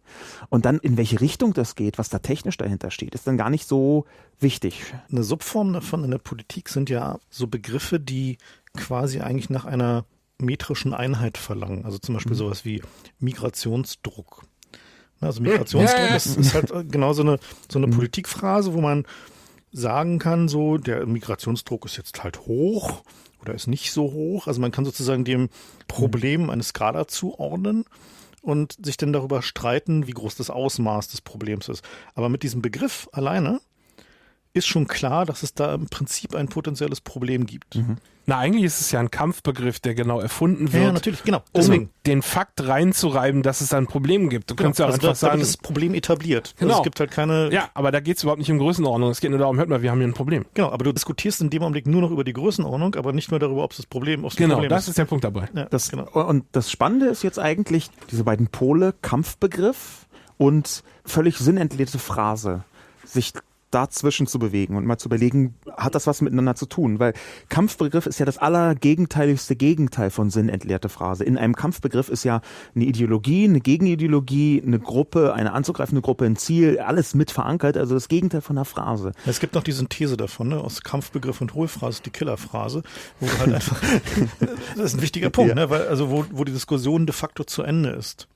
Und 0.49 0.65
dann 0.65 0.79
in 0.79 0.97
welche 0.97 1.21
Richtung 1.21 1.53
das 1.53 1.75
geht, 1.75 1.97
was 1.97 2.09
da 2.09 2.19
technisch 2.19 2.57
dahinter 2.57 2.89
steht, 2.89 3.13
ist 3.13 3.27
dann 3.27 3.37
gar 3.37 3.49
nicht 3.49 3.67
so 3.67 4.05
wichtig. 4.39 4.93
Eine 5.11 5.23
Subform 5.23 5.71
davon 5.71 6.03
in 6.03 6.11
der 6.11 6.17
Politik 6.17 6.69
sind 6.69 6.89
ja 6.89 7.19
so 7.29 7.47
Begriffe, 7.47 7.99
die 7.99 8.37
quasi 8.75 9.21
eigentlich 9.21 9.49
nach 9.49 9.65
einer 9.65 10.05
metrischen 10.39 10.93
Einheit 10.93 11.37
verlangen. 11.37 11.85
Also 11.85 11.99
zum 11.99 12.15
Beispiel 12.15 12.33
mhm. 12.33 12.39
sowas 12.39 12.65
wie 12.65 12.81
Migrationsdruck. 13.19 14.45
Also 15.21 15.41
Migrationsdruck 15.41 16.11
ist, 16.15 16.37
ist, 16.37 16.53
halt 16.55 16.91
genau 16.91 17.13
so 17.13 17.21
eine, 17.21 17.39
so 17.71 17.77
eine 17.79 17.87
mhm. 17.87 17.91
Politikphrase, 17.91 18.73
wo 18.73 18.81
man 18.81 19.05
sagen 19.71 20.19
kann, 20.19 20.47
so 20.47 20.77
der 20.77 21.05
Migrationsdruck 21.05 21.85
ist 21.85 21.97
jetzt 21.97 22.23
halt 22.23 22.39
hoch 22.47 23.03
oder 23.41 23.53
ist 23.53 23.67
nicht 23.67 23.91
so 23.91 24.11
hoch. 24.11 24.47
Also 24.47 24.59
man 24.59 24.71
kann 24.71 24.85
sozusagen 24.85 25.23
dem 25.23 25.49
Problem 25.87 26.49
eine 26.49 26.63
Skala 26.63 27.07
zuordnen 27.07 27.85
und 28.45 28.77
sich 28.85 28.95
dann 28.95 29.11
darüber 29.11 29.41
streiten, 29.41 30.05
wie 30.07 30.11
groß 30.11 30.35
das 30.35 30.51
Ausmaß 30.51 31.09
des 31.09 31.21
Problems 31.21 31.67
ist. 31.67 31.83
Aber 32.13 32.29
mit 32.29 32.43
diesem 32.43 32.61
Begriff 32.61 33.09
alleine 33.11 33.59
ist 34.55 34.67
schon 34.67 34.87
klar, 34.87 35.25
dass 35.25 35.43
es 35.43 35.53
da 35.53 35.73
im 35.73 35.87
Prinzip 35.87 36.33
ein 36.33 36.47
potenzielles 36.47 37.01
Problem 37.01 37.45
gibt. 37.45 37.75
Mhm. 37.75 37.97
Na, 38.27 38.39
eigentlich 38.39 38.63
ist 38.63 38.81
es 38.81 38.91
ja 38.91 38.99
ein 38.99 39.11
Kampfbegriff, 39.11 39.79
der 39.79 39.93
genau 39.93 40.19
erfunden 40.19 40.73
wird. 40.73 40.83
Ja, 40.83 40.91
natürlich, 40.91 41.21
genau. 41.23 41.43
Deswegen. 41.55 41.83
Um 41.83 41.89
den 42.07 42.21
Fakt 42.23 42.67
reinzureiben, 42.67 43.43
dass 43.43 43.61
es 43.61 43.69
da 43.69 43.77
ein 43.77 43.85
Problem 43.85 44.29
gibt. 44.29 44.49
Du 44.49 44.55
genau. 44.55 44.67
kannst 44.67 44.79
ja 44.79 44.85
auch 44.85 44.89
also 44.89 45.07
einfach 45.07 45.19
da, 45.19 45.27
sagen. 45.27 45.39
das 45.41 45.57
Problem 45.57 45.93
etabliert. 45.93 46.47
Also 46.47 46.55
genau. 46.57 46.71
Also 46.71 46.81
es 46.81 46.83
gibt 46.85 46.99
halt 46.99 47.11
keine. 47.11 47.51
Ja, 47.51 47.69
aber 47.75 47.91
da 47.91 47.99
geht 47.99 48.17
es 48.17 48.23
überhaupt 48.23 48.39
nicht 48.39 48.49
um 48.49 48.57
Größenordnung. 48.57 49.11
Es 49.11 49.19
geht 49.19 49.29
nur 49.29 49.37
darum, 49.37 49.57
hört 49.57 49.69
mal, 49.69 49.83
wir 49.83 49.91
haben 49.91 49.99
hier 49.99 50.07
ein 50.07 50.13
Problem. 50.13 50.45
Genau, 50.55 50.71
aber 50.71 50.85
du 50.85 50.91
diskutierst 50.91 51.41
in 51.41 51.51
dem 51.51 51.61
Augenblick 51.61 51.85
nur 51.85 52.01
noch 52.01 52.09
über 52.09 52.23
die 52.23 52.33
Größenordnung, 52.33 52.95
aber 52.95 53.13
nicht 53.13 53.29
mehr 53.29 53.39
darüber, 53.39 53.63
ob 53.63 53.71
es 53.71 53.77
das 53.77 53.85
Problem, 53.85 54.23
ob 54.23 54.35
genau, 54.35 54.55
Problem 54.55 54.69
das 54.69 54.83
ist. 54.83 54.89
ist 54.89 54.97
der 54.97 55.05
Punkt 55.05 55.23
dabei. 55.23 55.47
Ja, 55.53 55.65
das, 55.65 55.91
genau. 55.91 56.09
Und 56.09 56.45
das 56.53 56.71
Spannende 56.71 57.07
ist 57.07 57.21
jetzt 57.21 57.37
eigentlich 57.37 57.91
diese 58.09 58.23
beiden 58.23 58.47
Pole, 58.47 58.95
Kampfbegriff 59.03 60.07
und 60.37 60.83
völlig 61.05 61.37
sinnentleerte 61.37 61.99
Phrase 61.99 62.63
sich 63.03 63.33
dazwischen 63.71 64.27
zu 64.27 64.39
bewegen 64.39 64.77
und 64.77 64.85
mal 64.85 64.97
zu 64.97 65.09
überlegen, 65.09 65.55
hat 65.75 65.95
das 65.95 66.07
was 66.07 66.21
miteinander 66.21 66.55
zu 66.55 66.65
tun? 66.65 66.99
Weil 66.99 67.13
Kampfbegriff 67.49 68.05
ist 68.05 68.19
ja 68.19 68.25
das 68.25 68.37
allergegenteiligste 68.37 69.55
Gegenteil 69.55 70.11
von 70.11 70.29
sinnentleerte 70.29 70.89
Phrase. 70.89 71.23
In 71.23 71.37
einem 71.37 71.55
Kampfbegriff 71.55 72.09
ist 72.09 72.23
ja 72.23 72.41
eine 72.73 72.85
Ideologie, 72.85 73.45
eine 73.45 73.59
Gegenideologie, 73.59 74.63
eine 74.65 74.79
Gruppe, 74.79 75.33
eine 75.33 75.53
anzugreifende 75.53 76.01
Gruppe, 76.01 76.25
ein 76.25 76.37
Ziel, 76.37 76.79
alles 76.79 77.15
mit 77.15 77.31
verankert, 77.31 77.77
also 77.77 77.95
das 77.95 78.07
Gegenteil 78.07 78.41
von 78.41 78.57
einer 78.57 78.65
Phrase. 78.65 79.11
Es 79.25 79.39
gibt 79.39 79.55
noch 79.55 79.63
die 79.63 79.73
Synthese 79.73 80.15
davon, 80.15 80.49
ne? 80.49 80.57
aus 80.57 80.81
Kampfbegriff 80.81 81.41
und 81.41 81.53
Hohlphrase, 81.53 82.01
die 82.03 82.11
Killerphrase, 82.11 82.83
wo 83.19 83.25
du 83.25 83.39
halt 83.39 83.53
einfach, 83.53 83.81
das 84.77 84.85
ist 84.85 84.95
ein 84.95 85.01
wichtiger 85.01 85.29
Punkt, 85.29 85.49
ja. 85.49 85.55
ne? 85.55 85.69
weil, 85.69 85.87
also 85.87 86.09
wo, 86.09 86.25
wo 86.31 86.43
die 86.43 86.53
Diskussion 86.53 87.05
de 87.05 87.13
facto 87.13 87.43
zu 87.43 87.63
Ende 87.63 87.89
ist. 87.89 88.27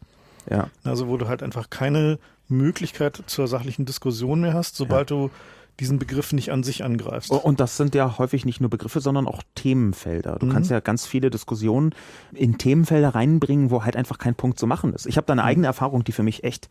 Ja. 0.49 0.69
Also 0.83 1.07
wo 1.07 1.17
du 1.17 1.27
halt 1.27 1.43
einfach 1.43 1.69
keine 1.69 2.19
Möglichkeit 2.49 3.23
zur 3.27 3.47
sachlichen 3.47 3.85
Diskussion 3.85 4.41
mehr 4.41 4.53
hast, 4.53 4.75
sobald 4.75 5.11
ja. 5.11 5.17
du 5.17 5.31
diesen 5.79 5.97
Begriff 5.97 6.33
nicht 6.33 6.51
an 6.51 6.63
sich 6.63 6.83
angreifst. 6.83 7.31
Und 7.31 7.59
das 7.59 7.77
sind 7.77 7.95
ja 7.95 8.17
häufig 8.17 8.45
nicht 8.45 8.59
nur 8.59 8.69
Begriffe, 8.69 8.99
sondern 8.99 9.27
auch 9.27 9.41
Themenfelder. 9.55 10.37
Du 10.37 10.47
mhm. 10.47 10.51
kannst 10.51 10.71
ja 10.71 10.79
ganz 10.81 11.05
viele 11.05 11.29
Diskussionen 11.29 11.95
in 12.33 12.57
Themenfelder 12.57 13.15
reinbringen, 13.15 13.71
wo 13.71 13.83
halt 13.83 13.95
einfach 13.95 14.17
kein 14.17 14.35
Punkt 14.35 14.59
zu 14.59 14.67
machen 14.67 14.93
ist. 14.93 15.05
Ich 15.05 15.17
habe 15.17 15.25
da 15.25 15.33
eine 15.33 15.43
mhm. 15.43 15.47
eigene 15.47 15.67
Erfahrung, 15.67 16.03
die 16.03 16.11
für 16.11 16.23
mich 16.23 16.43
echt 16.43 16.69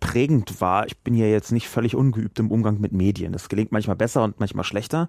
prägend 0.00 0.60
war. 0.60 0.86
Ich 0.86 0.98
bin 0.98 1.14
ja 1.14 1.26
jetzt 1.26 1.52
nicht 1.52 1.68
völlig 1.68 1.94
ungeübt 1.94 2.38
im 2.40 2.50
Umgang 2.50 2.80
mit 2.80 2.92
Medien. 2.92 3.32
Das 3.32 3.48
gelingt 3.48 3.70
manchmal 3.70 3.96
besser 3.96 4.24
und 4.24 4.40
manchmal 4.40 4.64
schlechter. 4.64 5.08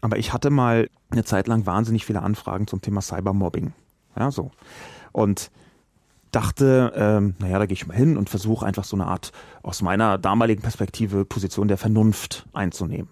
Aber 0.00 0.18
ich 0.18 0.32
hatte 0.32 0.50
mal 0.50 0.90
eine 1.10 1.24
Zeit 1.24 1.46
lang 1.46 1.66
wahnsinnig 1.66 2.04
viele 2.04 2.22
Anfragen 2.22 2.66
zum 2.66 2.82
Thema 2.82 3.00
Cybermobbing. 3.00 3.72
Ja, 4.16 4.30
so. 4.30 4.50
Und 5.12 5.50
dachte, 6.34 6.92
ähm, 6.96 7.34
naja, 7.38 7.58
da 7.58 7.66
gehe 7.66 7.74
ich 7.74 7.86
mal 7.86 7.96
hin 7.96 8.16
und 8.16 8.28
versuche 8.28 8.66
einfach 8.66 8.84
so 8.84 8.96
eine 8.96 9.06
Art 9.06 9.32
aus 9.62 9.82
meiner 9.82 10.18
damaligen 10.18 10.62
Perspektive 10.62 11.24
Position 11.24 11.68
der 11.68 11.78
Vernunft 11.78 12.46
einzunehmen. 12.52 13.08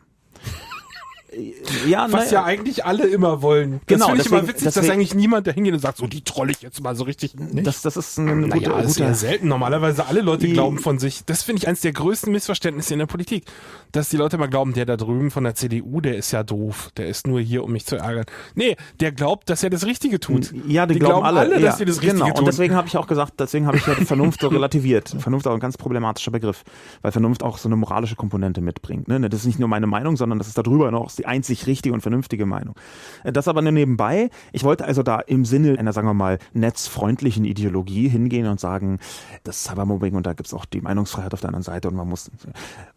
Ja, 1.87 2.11
Was 2.11 2.31
ja 2.31 2.45
eigentlich 2.45 2.85
alle 2.85 3.07
immer 3.07 3.43
wollen. 3.43 3.81
Das 3.87 3.99
genau, 3.99 4.07
finde 4.09 4.23
ich 4.23 4.27
immer 4.29 4.43
witzig, 4.43 4.65
deswegen, 4.65 4.87
dass 4.87 4.95
eigentlich 4.95 5.15
niemand 5.15 5.47
da 5.47 5.53
hingeht 5.53 5.73
und 5.73 5.81
sagt, 5.81 5.99
so 5.99 6.07
die 6.07 6.23
trolle 6.23 6.53
ich 6.53 6.61
jetzt 6.61 6.83
mal 6.83 6.95
so 6.95 7.05
richtig 7.05 7.35
nicht. 7.35 7.67
Das, 7.67 7.83
das 7.83 7.97
ist 7.97 8.19
eine 8.19 8.35
naja, 8.35 8.71
gute, 8.71 8.87
ist 8.87 8.99
ja 8.99 9.15
selten. 9.15 9.49
Normalerweise 9.49 10.07
alle 10.07 10.21
Leute 10.21 10.47
die, 10.47 10.53
glauben 10.53 10.79
von 10.79 10.99
sich. 10.99 11.25
Das 11.25 11.43
finde 11.43 11.61
ich 11.61 11.69
eines 11.69 11.81
der 11.81 11.93
größten 11.93 12.31
Missverständnisse 12.31 12.93
in 12.93 12.99
der 12.99 13.07
Politik. 13.07 13.45
Dass 13.93 14.09
die 14.09 14.17
Leute 14.17 14.39
mal 14.39 14.49
glauben, 14.49 14.73
der 14.73 14.87
da 14.87 14.97
drüben 14.97 15.31
von 15.31 15.45
der 15.45 15.55
CDU, 15.55 16.01
der 16.01 16.17
ist 16.17 16.33
ja 16.33 16.43
doof. 16.43 16.91
Der 16.97 17.09
ist 17.09 17.27
nur 17.27 17.41
hier, 17.41 17.65
um 17.65 17.73
mich 17.73 17.87
zu 17.87 17.97
ärgern. 17.97 18.25
Nee, 18.55 18.77
der 19.01 19.13
glaubt, 19.13 19.49
dass 19.51 19.63
er 19.63 19.71
das 19.71 19.87
Richtige 19.87 20.21
tut. 20.21 20.53
Ja, 20.67 20.87
die, 20.87 20.95
die 20.95 21.01
glauben, 21.01 21.23
glauben, 21.23 21.39
alle, 21.39 21.61
dass 21.61 21.79
sie 21.79 21.85
das 21.85 21.97
Richtige 21.97 22.15
genau. 22.15 22.29
tun. 22.29 22.39
Und 22.41 22.47
deswegen 22.47 22.75
habe 22.75 22.89
ich 22.89 22.97
auch 22.97 23.07
gesagt, 23.07 23.35
deswegen 23.39 23.67
habe 23.67 23.77
ich 23.77 23.87
ja 23.87 23.95
die 23.95 24.05
Vernunft 24.05 24.41
so 24.41 24.49
relativiert. 24.49 25.15
Vernunft 25.19 25.47
auch 25.47 25.55
ein 25.55 25.61
ganz 25.61 25.77
problematischer 25.77 26.31
Begriff, 26.31 26.65
weil 27.03 27.13
Vernunft 27.13 27.43
auch 27.43 27.59
so 27.59 27.69
eine 27.69 27.77
moralische 27.77 28.17
Komponente 28.17 28.61
mitbringt. 28.61 29.09
Ne? 29.09 29.21
Das 29.29 29.41
ist 29.41 29.47
nicht 29.47 29.59
nur 29.59 29.69
meine 29.69 29.87
Meinung, 29.87 30.17
sondern 30.17 30.39
das 30.39 30.49
ist 30.49 30.59
darüber 30.59 30.91
noch 30.91 31.11
die 31.23 31.27
einzig 31.27 31.67
richtige 31.67 31.95
und 31.95 32.01
vernünftige 32.01 32.47
Meinung. 32.47 32.75
Äh, 33.25 33.33
das 33.33 33.49
aber 33.49 33.63
nur 33.63 33.73
nebenbei. 33.73 34.31
Ich 34.53 34.65
wollte 34.65 34.85
also 34.85 35.03
da 35.03 35.21
im 35.21 35.45
Sinne 35.45 35.79
einer, 35.79 35.93
sagen 35.93 36.09
wir 36.09 36.15
mal, 36.15 36.39
netzfreundlichen 36.53 37.45
Ideologie 37.45 38.09
hingehen 38.09 38.47
und 38.47 38.61
sagen, 38.61 38.99
das 39.45 39.59
ist 39.59 39.65
Cybermobbing 39.65 40.15
und 40.15 40.27
da 40.27 40.33
gibt 40.33 40.49
es 40.49 40.55
auch 40.55 40.65
die 40.65 40.81
Meinungsfreiheit 40.81 41.33
auf 41.33 41.41
der 41.41 41.49
anderen 41.49 41.63
Seite 41.63 41.89
und 41.89 41.95
man 41.95 42.09
muss. 42.09 42.31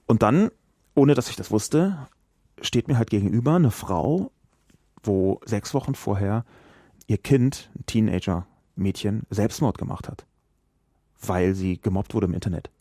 Und 0.07 0.23
dann, 0.23 0.49
ohne 0.95 1.13
dass 1.13 1.29
ich 1.29 1.35
das 1.35 1.51
wusste, 1.51 1.97
steht 2.61 2.87
mir 2.87 2.97
halt 2.97 3.09
gegenüber 3.09 3.55
eine 3.55 3.71
Frau, 3.71 4.31
wo 5.03 5.39
sechs 5.45 5.73
Wochen 5.73 5.93
vorher 5.95 6.45
ihr 7.07 7.17
Kind, 7.17 7.69
ein 7.75 7.85
Teenager-Mädchen, 7.85 9.23
Selbstmord 9.29 9.77
gemacht 9.77 10.09
hat, 10.09 10.25
weil 11.21 11.53
sie 11.53 11.79
gemobbt 11.79 12.13
wurde 12.13 12.25
im 12.27 12.33
Internet. 12.33 12.71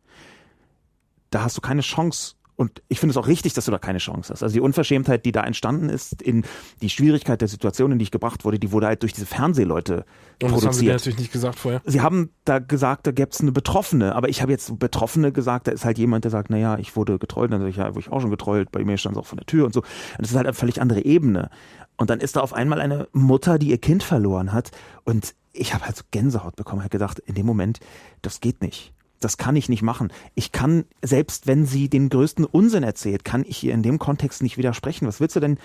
Da 1.31 1.43
hast 1.43 1.57
du 1.57 1.61
keine 1.61 1.83
Chance, 1.83 2.37
und 2.57 2.83
ich 2.89 3.01
finde 3.01 3.11
es 3.11 3.17
auch 3.17 3.27
richtig, 3.27 3.53
dass 3.55 3.65
du 3.65 3.73
da 3.73 3.79
keine 3.79 3.99
Chance 3.99 4.33
hast. 4.33 4.43
Also 4.43 4.53
die 4.53 4.61
Unverschämtheit, 4.61 5.25
die 5.25 5.33
da 5.33 5.43
entstanden 5.43 5.89
ist, 5.89 6.23
in 6.23 6.45
die 6.83 6.89
Schwierigkeit 6.89 7.41
der 7.41 7.49
Situation, 7.49 7.91
in 7.91 7.99
die 7.99 8.05
ich 8.05 8.11
gebracht 8.13 8.45
wurde, 8.45 8.61
die 8.61 8.71
wurde 8.71 8.87
halt 8.87 9.03
durch 9.03 9.13
diese 9.13 9.27
Fernsehleute 9.27 10.05
und 10.43 10.51
produziert. 10.51 10.55
Das 10.55 10.65
haben 10.65 10.73
sie 10.73 10.87
natürlich 10.87 11.19
nicht 11.19 11.33
gesagt 11.33 11.59
vorher. 11.59 11.83
Sie 11.85 12.01
haben 12.01 12.31
da 12.45 12.61
gesagt, 12.61 13.09
da 13.09 13.13
gäbe 13.13 13.31
es 13.33 13.41
eine 13.41 13.51
Betroffene, 13.51 14.15
aber 14.15 14.29
ich 14.29 14.41
habe 14.41 14.53
jetzt 14.53 14.79
Betroffene 14.79 15.33
gesagt, 15.33 15.67
da 15.67 15.73
ist 15.73 15.85
halt 15.85 15.99
jemand, 15.99 16.25
der 16.25 16.31
sagt, 16.31 16.51
naja, 16.51 16.79
ich 16.79 16.95
wurde 16.95 17.19
getrollt, 17.19 17.53
dann 17.53 17.61
sage 17.61 17.71
ich, 17.71 17.77
ja, 17.77 17.89
wurde 17.89 18.01
ich 18.01 18.13
auch 18.13 18.21
schon 18.21 18.31
getrollt, 18.31 18.71
bei 18.71 18.85
mir 18.85 18.99
stand 18.99 19.17
es 19.17 19.21
auch 19.21 19.27
von 19.27 19.39
der 19.39 19.47
Tür 19.47 19.67
und 19.67 19.75
so. 19.75 19.81
Und 19.81 20.21
das 20.21 20.31
ist 20.31 20.37
halt 20.37 20.47
eine 20.47 20.55
völlig 20.55 20.81
andere 20.81 21.05
Ebene. 21.05 21.51
Und 21.97 22.11
dann 22.11 22.21
ist 22.21 22.37
da 22.37 22.41
auf 22.41 22.53
einmal 22.53 22.81
eine 22.81 23.09
Mutter, 23.13 23.59
die 23.59 23.71
ihr 23.71 23.79
Kind 23.79 24.03
verloren 24.03 24.53
hat 24.53 24.71
und 25.05 25.35
ich 25.53 25.75
habe 25.75 25.85
halt 25.87 25.97
so 25.97 26.03
Gänsehaut 26.11 26.57
bekommen, 26.57 26.83
habe 26.83 26.91
gedacht, 26.91 27.21
in 27.21 27.35
dem 27.35 27.47
Moment, 27.47 27.79
das 28.23 28.41
geht 28.41 28.61
nicht 28.63 28.94
das 29.25 29.39
kann 29.39 29.57
ich 29.57 29.69
nicht 29.69 29.83
machen. 29.83 30.13
Ich 30.35 30.53
kann, 30.53 30.85
selbst 31.03 31.47
wenn 31.47 31.67
sie 31.67 31.89
den 31.89 32.09
größten 32.09 32.45
Unsinn 32.45 32.83
erzählt, 32.83 33.25
kann 33.25 33.45
ich 33.47 33.65
ihr 33.65 33.73
in 33.73 33.83
dem 33.83 33.99
Kontext 33.99 34.43
nicht 34.43 34.59
widersprechen. 34.59 35.09
Was 35.09 35.21
willst 35.21 35.37
du 35.37 35.41
denn 35.41 35.59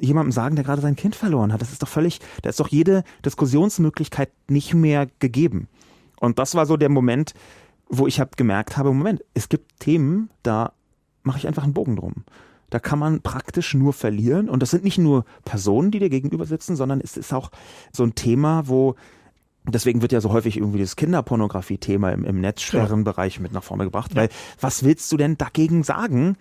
jemandem 0.00 0.32
sagen, 0.32 0.56
der 0.56 0.64
gerade 0.64 0.82
sein 0.82 0.96
Kind 0.96 1.14
verloren 1.14 1.52
hat? 1.52 1.60
Das 1.60 1.72
ist 1.72 1.82
doch 1.82 1.88
völlig, 1.88 2.20
da 2.42 2.50
ist 2.50 2.58
doch 2.58 2.68
jede 2.68 3.04
Diskussionsmöglichkeit 3.24 4.30
nicht 4.48 4.74
mehr 4.74 5.08
gegeben. 5.18 5.68
Und 6.18 6.38
das 6.38 6.54
war 6.54 6.66
so 6.66 6.76
der 6.76 6.88
Moment, 6.88 7.34
wo 7.88 8.06
ich 8.06 8.18
hab 8.20 8.36
gemerkt 8.36 8.76
habe, 8.76 8.92
Moment, 8.92 9.22
es 9.34 9.48
gibt 9.48 9.80
Themen, 9.80 10.30
da 10.42 10.72
mache 11.22 11.38
ich 11.38 11.46
einfach 11.46 11.64
einen 11.64 11.74
Bogen 11.74 11.96
drum. 11.96 12.24
Da 12.70 12.78
kann 12.78 12.98
man 12.98 13.20
praktisch 13.20 13.74
nur 13.74 13.92
verlieren. 13.92 14.48
Und 14.48 14.62
das 14.62 14.70
sind 14.70 14.82
nicht 14.82 14.96
nur 14.96 15.26
Personen, 15.44 15.90
die 15.90 15.98
dir 15.98 16.08
gegenüber 16.08 16.46
sitzen, 16.46 16.74
sondern 16.74 17.02
es 17.02 17.18
ist 17.18 17.34
auch 17.34 17.50
so 17.92 18.02
ein 18.02 18.14
Thema, 18.14 18.66
wo 18.66 18.94
Deswegen 19.66 20.02
wird 20.02 20.12
ja 20.12 20.20
so 20.20 20.32
häufig 20.32 20.56
irgendwie 20.56 20.80
das 20.80 20.96
Kinderpornografie-Thema 20.96 22.10
im, 22.10 22.24
im 22.24 22.40
Netzsperrenbereich 22.40 23.38
mit 23.38 23.52
nach 23.52 23.62
vorne 23.62 23.84
gebracht, 23.84 24.16
weil 24.16 24.28
was 24.60 24.82
willst 24.82 25.10
du 25.12 25.16
denn 25.16 25.38
dagegen 25.38 25.84
sagen, 25.84 26.36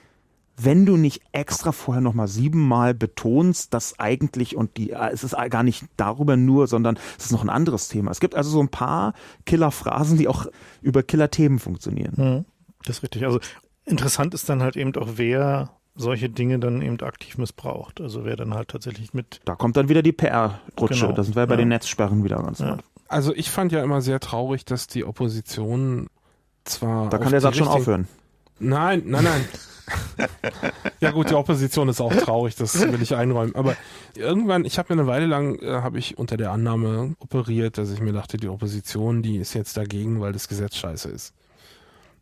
wenn 0.57 0.85
du 0.85 0.97
nicht 0.97 1.21
extra 1.31 1.71
vorher 1.71 2.01
nochmal 2.01 2.27
siebenmal 2.27 2.93
betonst, 2.93 3.73
dass 3.73 3.99
eigentlich 3.99 4.55
und 4.55 4.77
die, 4.77 4.91
äh, 4.91 5.09
es 5.11 5.23
ist 5.23 5.35
gar 5.49 5.63
nicht 5.63 5.85
darüber 5.97 6.35
nur, 6.37 6.67
sondern 6.67 6.97
es 7.17 7.25
ist 7.25 7.31
noch 7.31 7.43
ein 7.43 7.49
anderes 7.49 7.87
Thema. 7.87 8.11
Es 8.11 8.19
gibt 8.19 8.35
also 8.35 8.49
so 8.49 8.59
ein 8.59 8.69
paar 8.69 9.13
Killerphrasen, 9.45 10.17
die 10.17 10.27
auch 10.27 10.47
über 10.81 11.03
Killerthemen 11.03 11.59
funktionieren. 11.59 12.13
Mhm. 12.17 12.45
Das 12.85 12.97
ist 12.97 13.03
richtig. 13.03 13.25
Also 13.25 13.39
interessant 13.85 14.33
ist 14.33 14.49
dann 14.49 14.61
halt 14.61 14.75
eben 14.75 14.95
auch, 14.95 15.09
wer 15.15 15.69
solche 15.95 16.29
Dinge 16.29 16.59
dann 16.59 16.81
eben 16.81 16.99
aktiv 17.01 17.37
missbraucht. 17.37 18.01
Also 18.01 18.25
wer 18.25 18.35
dann 18.35 18.53
halt 18.53 18.69
tatsächlich 18.69 19.13
mit. 19.13 19.41
Da 19.45 19.55
kommt 19.55 19.77
dann 19.77 19.89
wieder 19.89 20.01
die 20.01 20.11
PR-Rutsche. 20.11 21.05
Genau. 21.05 21.15
Das 21.15 21.27
sind 21.27 21.35
wir 21.35 21.45
bei 21.47 21.53
ja. 21.53 21.57
den 21.57 21.69
Netzsperren 21.69 22.23
wieder 22.23 22.41
ganz 22.41 22.59
ja. 22.59 22.77
Also 23.11 23.35
ich 23.35 23.51
fand 23.51 23.71
ja 23.71 23.83
immer 23.83 24.01
sehr 24.01 24.19
traurig, 24.19 24.63
dass 24.65 24.87
die 24.87 25.03
Opposition 25.03 26.07
zwar. 26.63 27.09
Da 27.09 27.17
kann 27.17 27.31
der 27.31 27.41
Satz 27.41 27.57
schon 27.57 27.67
aufhören. 27.67 28.07
Nein, 28.59 29.03
nein, 29.05 29.23
nein. 29.23 29.45
ja 31.01 31.11
gut, 31.11 31.29
die 31.29 31.33
Opposition 31.33 31.89
ist 31.89 31.99
auch 31.99 32.15
traurig, 32.15 32.55
das 32.55 32.79
will 32.79 33.01
ich 33.01 33.15
einräumen. 33.15 33.55
Aber 33.55 33.75
irgendwann, 34.15 34.63
ich 34.63 34.77
habe 34.77 34.93
mir 34.93 35.01
eine 35.01 35.09
Weile 35.09 35.25
lang, 35.25 35.59
äh, 35.59 35.81
habe 35.81 35.99
ich 35.99 36.17
unter 36.17 36.37
der 36.37 36.51
Annahme 36.51 37.15
operiert, 37.19 37.77
dass 37.77 37.91
ich 37.91 37.99
mir 37.99 38.13
dachte, 38.13 38.37
die 38.37 38.47
Opposition, 38.47 39.21
die 39.21 39.37
ist 39.37 39.53
jetzt 39.53 39.75
dagegen, 39.75 40.21
weil 40.21 40.31
das 40.31 40.47
Gesetz 40.47 40.77
scheiße 40.77 41.09
ist. 41.09 41.33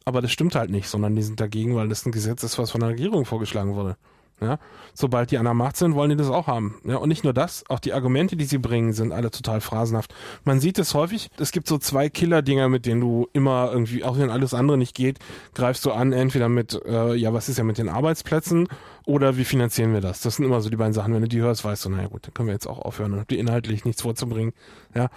Aber 0.05 0.21
das 0.21 0.31
stimmt 0.31 0.55
halt 0.55 0.71
nicht, 0.71 0.87
sondern 0.87 1.15
die 1.15 1.21
sind 1.21 1.39
dagegen, 1.39 1.75
weil 1.75 1.89
das 1.89 2.05
ein 2.05 2.11
Gesetz 2.11 2.41
ist, 2.43 2.57
was 2.57 2.71
von 2.71 2.81
der 2.81 2.89
Regierung 2.89 3.25
vorgeschlagen 3.25 3.75
wurde. 3.75 3.95
Ja, 4.41 4.57
sobald 4.93 5.31
die 5.31 5.37
an 5.37 5.43
der 5.43 5.53
Macht 5.53 5.75
sind, 5.75 5.95
wollen 5.95 6.11
die 6.11 6.15
das 6.15 6.29
auch 6.29 6.47
haben. 6.47 6.75
Ja, 6.85 6.95
und 6.97 7.09
nicht 7.09 7.25
nur 7.25 7.33
das, 7.33 7.63
auch 7.67 7.79
die 7.79 7.91
Argumente, 7.91 8.37
die 8.37 8.45
sie 8.45 8.57
bringen, 8.57 8.93
sind 8.93 9.11
alle 9.11 9.31
total 9.31 9.59
phrasenhaft. 9.59 10.13
Man 10.45 10.61
sieht 10.61 10.79
es 10.79 10.93
häufig, 10.93 11.29
es 11.37 11.51
gibt 11.51 11.67
so 11.67 11.77
zwei 11.77 12.09
Killer-Dinger, 12.09 12.69
mit 12.69 12.85
denen 12.85 13.01
du 13.01 13.27
immer 13.33 13.69
irgendwie, 13.71 14.05
auch 14.05 14.17
wenn 14.17 14.29
alles 14.29 14.53
andere 14.53 14.77
nicht 14.77 14.95
geht, 14.95 15.19
greifst 15.55 15.85
du 15.85 15.91
an, 15.91 16.13
entweder 16.13 16.47
mit, 16.47 16.79
äh, 16.85 17.15
ja, 17.15 17.33
was 17.33 17.49
ist 17.49 17.57
ja 17.57 17.65
mit 17.65 17.77
den 17.77 17.89
Arbeitsplätzen 17.89 18.67
oder 19.05 19.35
wie 19.35 19.43
finanzieren 19.43 19.91
wir 19.91 20.01
das? 20.01 20.21
Das 20.21 20.37
sind 20.37 20.45
immer 20.45 20.61
so 20.61 20.69
die 20.69 20.77
beiden 20.77 20.93
Sachen. 20.93 21.13
Wenn 21.13 21.23
du 21.23 21.27
die 21.27 21.41
hörst, 21.41 21.65
weißt 21.65 21.85
du, 21.85 21.89
naja 21.89 22.07
gut, 22.07 22.27
dann 22.27 22.33
können 22.33 22.47
wir 22.47 22.53
jetzt 22.53 22.67
auch 22.67 22.79
aufhören 22.79 23.13
und 23.13 23.19
habt 23.19 23.31
ihr 23.31 23.39
inhaltlich 23.39 23.83
nichts 23.83 24.03
vorzubringen. 24.03 24.53
Ja. 24.95 25.09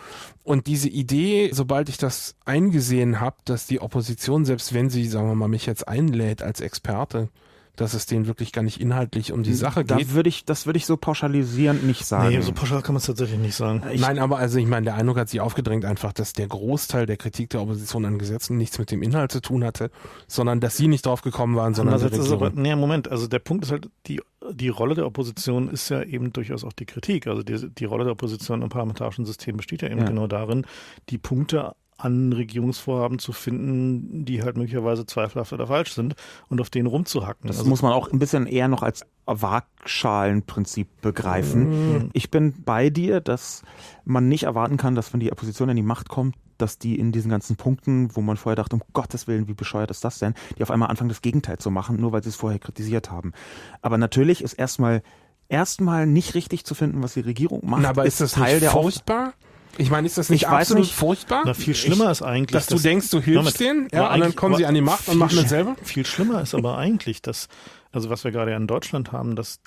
Und 0.43 0.67
diese 0.67 0.89
Idee, 0.89 1.51
sobald 1.53 1.89
ich 1.89 1.99
das 1.99 2.35
eingesehen 2.45 3.21
habe, 3.21 3.37
dass 3.45 3.67
die 3.67 3.81
Opposition, 3.81 4.45
selbst 4.45 4.73
wenn 4.75 4.91
sie, 4.91 5.07
sagen 5.07 5.29
wir 5.29 5.35
mal, 5.35 5.49
mich 5.49 5.67
jetzt 5.67 5.87
einlädt 5.87 6.43
als 6.43 6.61
Experte, 6.61 7.29
dass 7.77 7.95
es 7.95 8.05
denen 8.07 8.27
wirklich 8.27 8.53
gar 8.53 8.63
nicht 8.63 8.81
inhaltlich 8.81 9.33
um 9.33 9.43
die 9.43 9.55
Sache 9.55 9.85
da 9.85 9.97
geht. 9.97 10.13
Würde 10.13 10.29
ich, 10.29 10.45
das 10.45 10.67
würde 10.67 10.77
ich 10.77 10.85
so 10.85 10.97
pauschalisierend 10.97 11.85
nicht 11.85 12.05
sagen. 12.05 12.29
Nee, 12.29 12.41
so 12.43 12.53
pauschal 12.53 12.83
kann 12.83 12.95
man 12.95 12.99
es 12.99 13.07
tatsächlich 13.07 13.41
nicht 13.41 13.55
sagen. 13.55 13.83
Ich 13.93 14.01
Nein, 14.01 14.19
aber 14.19 14.39
also 14.39 14.59
ich 14.59 14.67
meine, 14.67 14.85
der 14.85 14.95
Eindruck 14.97 15.19
hat 15.19 15.31
sich 15.31 15.41
aufgedrängt 15.41 15.85
einfach, 15.85 16.13
dass 16.13 16.35
der 16.35 16.49
Großteil 16.49 17.07
der 17.07 17.17
Kritik 17.17 17.51
der 17.51 17.63
Opposition 17.63 18.05
an 18.05 18.19
Gesetzen 18.19 18.59
nichts 18.59 18.79
mit 18.79 18.91
dem 18.91 19.03
Inhalt 19.03 19.33
zu 19.33 19.41
tun 19.41 19.65
hatte, 19.65 19.91
sondern 20.27 20.61
dass 20.61 20.77
sie 20.77 20.87
nicht 20.87 21.07
drauf 21.07 21.23
gekommen 21.23 21.57
waren, 21.57 21.75
sondern 21.75 21.99
die 21.99 22.05
Regierung. 22.05 22.33
Aber, 22.33 22.51
nee, 22.51 22.77
Moment, 22.77 23.11
also 23.11 23.27
der 23.27 23.39
Punkt 23.39 23.65
ist 23.65 23.73
halt, 23.73 23.89
die, 24.07 24.21
die 24.53 24.69
Rolle 24.69 24.95
der 24.95 25.07
Opposition 25.07 25.69
ist 25.71 25.89
ja 25.89 26.03
eben 26.03 26.33
durchaus 26.33 26.65
auch 26.65 26.73
die 26.75 26.87
Kritik. 26.87 27.27
Also 27.27 27.43
die, 27.43 27.71
die 27.71 27.85
Rolle 27.87 28.05
der 28.05 28.13
Opposition 28.13 28.61
im 28.61 28.69
parlamentarischen 28.69 29.25
System 29.25 29.57
besteht 29.57 29.81
ja 29.81 29.89
eben 29.89 30.01
ja. 30.01 30.07
genau 30.07 30.27
darin, 30.27 30.67
die 31.09 31.19
Punkte 31.19 31.75
an 32.05 32.33
Regierungsvorhaben 32.33 33.19
zu 33.19 33.33
finden, 33.33 34.25
die 34.25 34.43
halt 34.43 34.57
möglicherweise 34.57 35.07
zweifelhaft 35.07 35.53
oder 35.53 35.67
falsch 35.67 35.93
sind 35.93 36.15
und 36.49 36.61
auf 36.61 36.71
denen 36.71 36.87
rumzuhacken. 36.87 37.47
Das 37.47 37.59
also, 37.59 37.69
muss 37.69 37.83
man 37.83 37.93
auch 37.93 38.11
ein 38.11 38.19
bisschen 38.19 38.47
eher 38.47 38.69
noch 38.69 38.83
als 38.83 39.07
Waagschalenprinzip 39.27 40.88
begreifen. 41.01 41.95
Mhm. 41.95 42.11
Ich 42.12 42.31
bin 42.31 42.62
bei 42.65 42.91
dir, 42.91 43.21
dass 43.21 43.62
man 44.05 44.29
nicht 44.29 44.45
erwarten 44.45 44.77
kann, 44.77 44.95
dass 44.95 45.12
wenn 45.12 45.21
die 45.21 45.31
Opposition 45.31 45.69
in 45.69 45.77
die 45.77 45.83
Macht 45.83 46.09
kommt, 46.09 46.35
dass 46.59 46.79
die 46.79 46.99
in 46.99 47.12
diesen 47.12 47.31
ganzen 47.31 47.57
Punkten, 47.57 48.15
wo 48.15 48.21
man 48.21 48.37
vorher 48.37 48.57
dachte, 48.57 48.77
um 48.77 48.83
Gottes 48.93 49.27
Willen, 49.27 49.49
wie 49.49 49.55
bescheuert 49.55 49.91
ist 49.91 50.05
das 50.05 50.19
denn, 50.19 50.35
die 50.59 50.62
auf 50.62 50.71
einmal 50.71 50.91
anfangen, 50.91 51.09
das 51.09 51.23
Gegenteil 51.23 51.59
zu 51.59 51.71
machen, 51.71 52.01
nur 52.01 52.12
weil 52.12 52.23
sie 52.23 52.29
es 52.29 52.37
vorher 52.37 52.59
kritisiert 52.59 53.11
haben. 53.11 53.33
Aber 53.81 53.99
natürlich 53.99 54.43
ist 54.43 54.55
erstmal 54.55 55.03
erstmal 55.49 56.07
nicht 56.07 56.35
richtig 56.35 56.65
zu 56.65 56.75
finden, 56.75 57.03
was 57.03 57.15
die 57.15 57.21
Regierung 57.21 57.61
macht. 57.65 57.83
Na, 57.83 57.91
aber 57.91 58.07
ist, 58.07 58.15
ist 58.15 58.21
das 58.21 58.33
Teil 58.33 58.61
nicht 58.61 58.71
furchtbar? 58.71 59.35
Ich 59.79 59.91
meine, 59.91 60.07
ist 60.07 60.19
das 60.19 60.29
nicht 60.29 60.43
ich 60.43 60.49
absolut 60.49 60.85
nicht. 60.85 60.95
furchtbar? 60.95 61.43
Na, 61.45 61.55
viel 61.55 61.75
schlimmer 61.75 62.07
ich, 62.07 62.13
ist 62.13 62.23
eigentlich, 62.23 62.53
dass, 62.53 62.67
dass 62.67 62.83
du 62.83 62.89
denkst, 62.89 63.11
du 63.11 63.21
hilfst 63.21 63.61
denen, 63.61 63.89
ja, 63.93 64.13
und 64.13 64.21
dann 64.21 64.37
kommen 64.37 64.57
sie 64.57 64.67
an 64.67 64.75
die 64.75 64.81
Macht 64.81 65.09
und 65.09 65.19
machen 65.19 65.37
das 65.37 65.49
selber. 65.49 65.77
Viel 65.83 66.07
schlimmer 66.07 66.43
ist 66.43 66.55
aber 66.55 66.77
eigentlich, 66.77 67.23
dass, 67.23 67.49
also 67.91 68.11
was 68.11 68.25
wir 68.25 68.33
gerade 68.33 68.51
ja 68.51 68.57
in 68.57 68.67
Deutschland 68.67 69.13
haben, 69.13 69.37
dass 69.37 69.61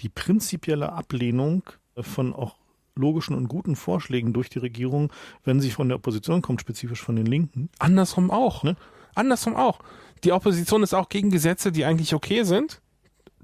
die 0.00 0.08
prinzipielle 0.08 0.92
Ablehnung 0.92 1.62
von 1.98 2.34
auch 2.34 2.56
logischen 2.94 3.34
und 3.34 3.48
guten 3.48 3.76
Vorschlägen 3.76 4.32
durch 4.32 4.48
die 4.48 4.58
Regierung, 4.58 5.12
wenn 5.44 5.60
sie 5.60 5.70
von 5.70 5.88
der 5.88 5.96
Opposition 5.96 6.42
kommt, 6.42 6.60
spezifisch 6.60 7.02
von 7.02 7.16
den 7.16 7.26
Linken. 7.26 7.68
Andersrum 7.78 8.30
auch, 8.30 8.62
ne? 8.62 8.76
Andersrum 9.14 9.56
auch. 9.56 9.80
Die 10.24 10.32
Opposition 10.32 10.82
ist 10.82 10.94
auch 10.94 11.08
gegen 11.08 11.30
Gesetze, 11.30 11.72
die 11.72 11.84
eigentlich 11.84 12.14
okay 12.14 12.42
sind 12.44 12.80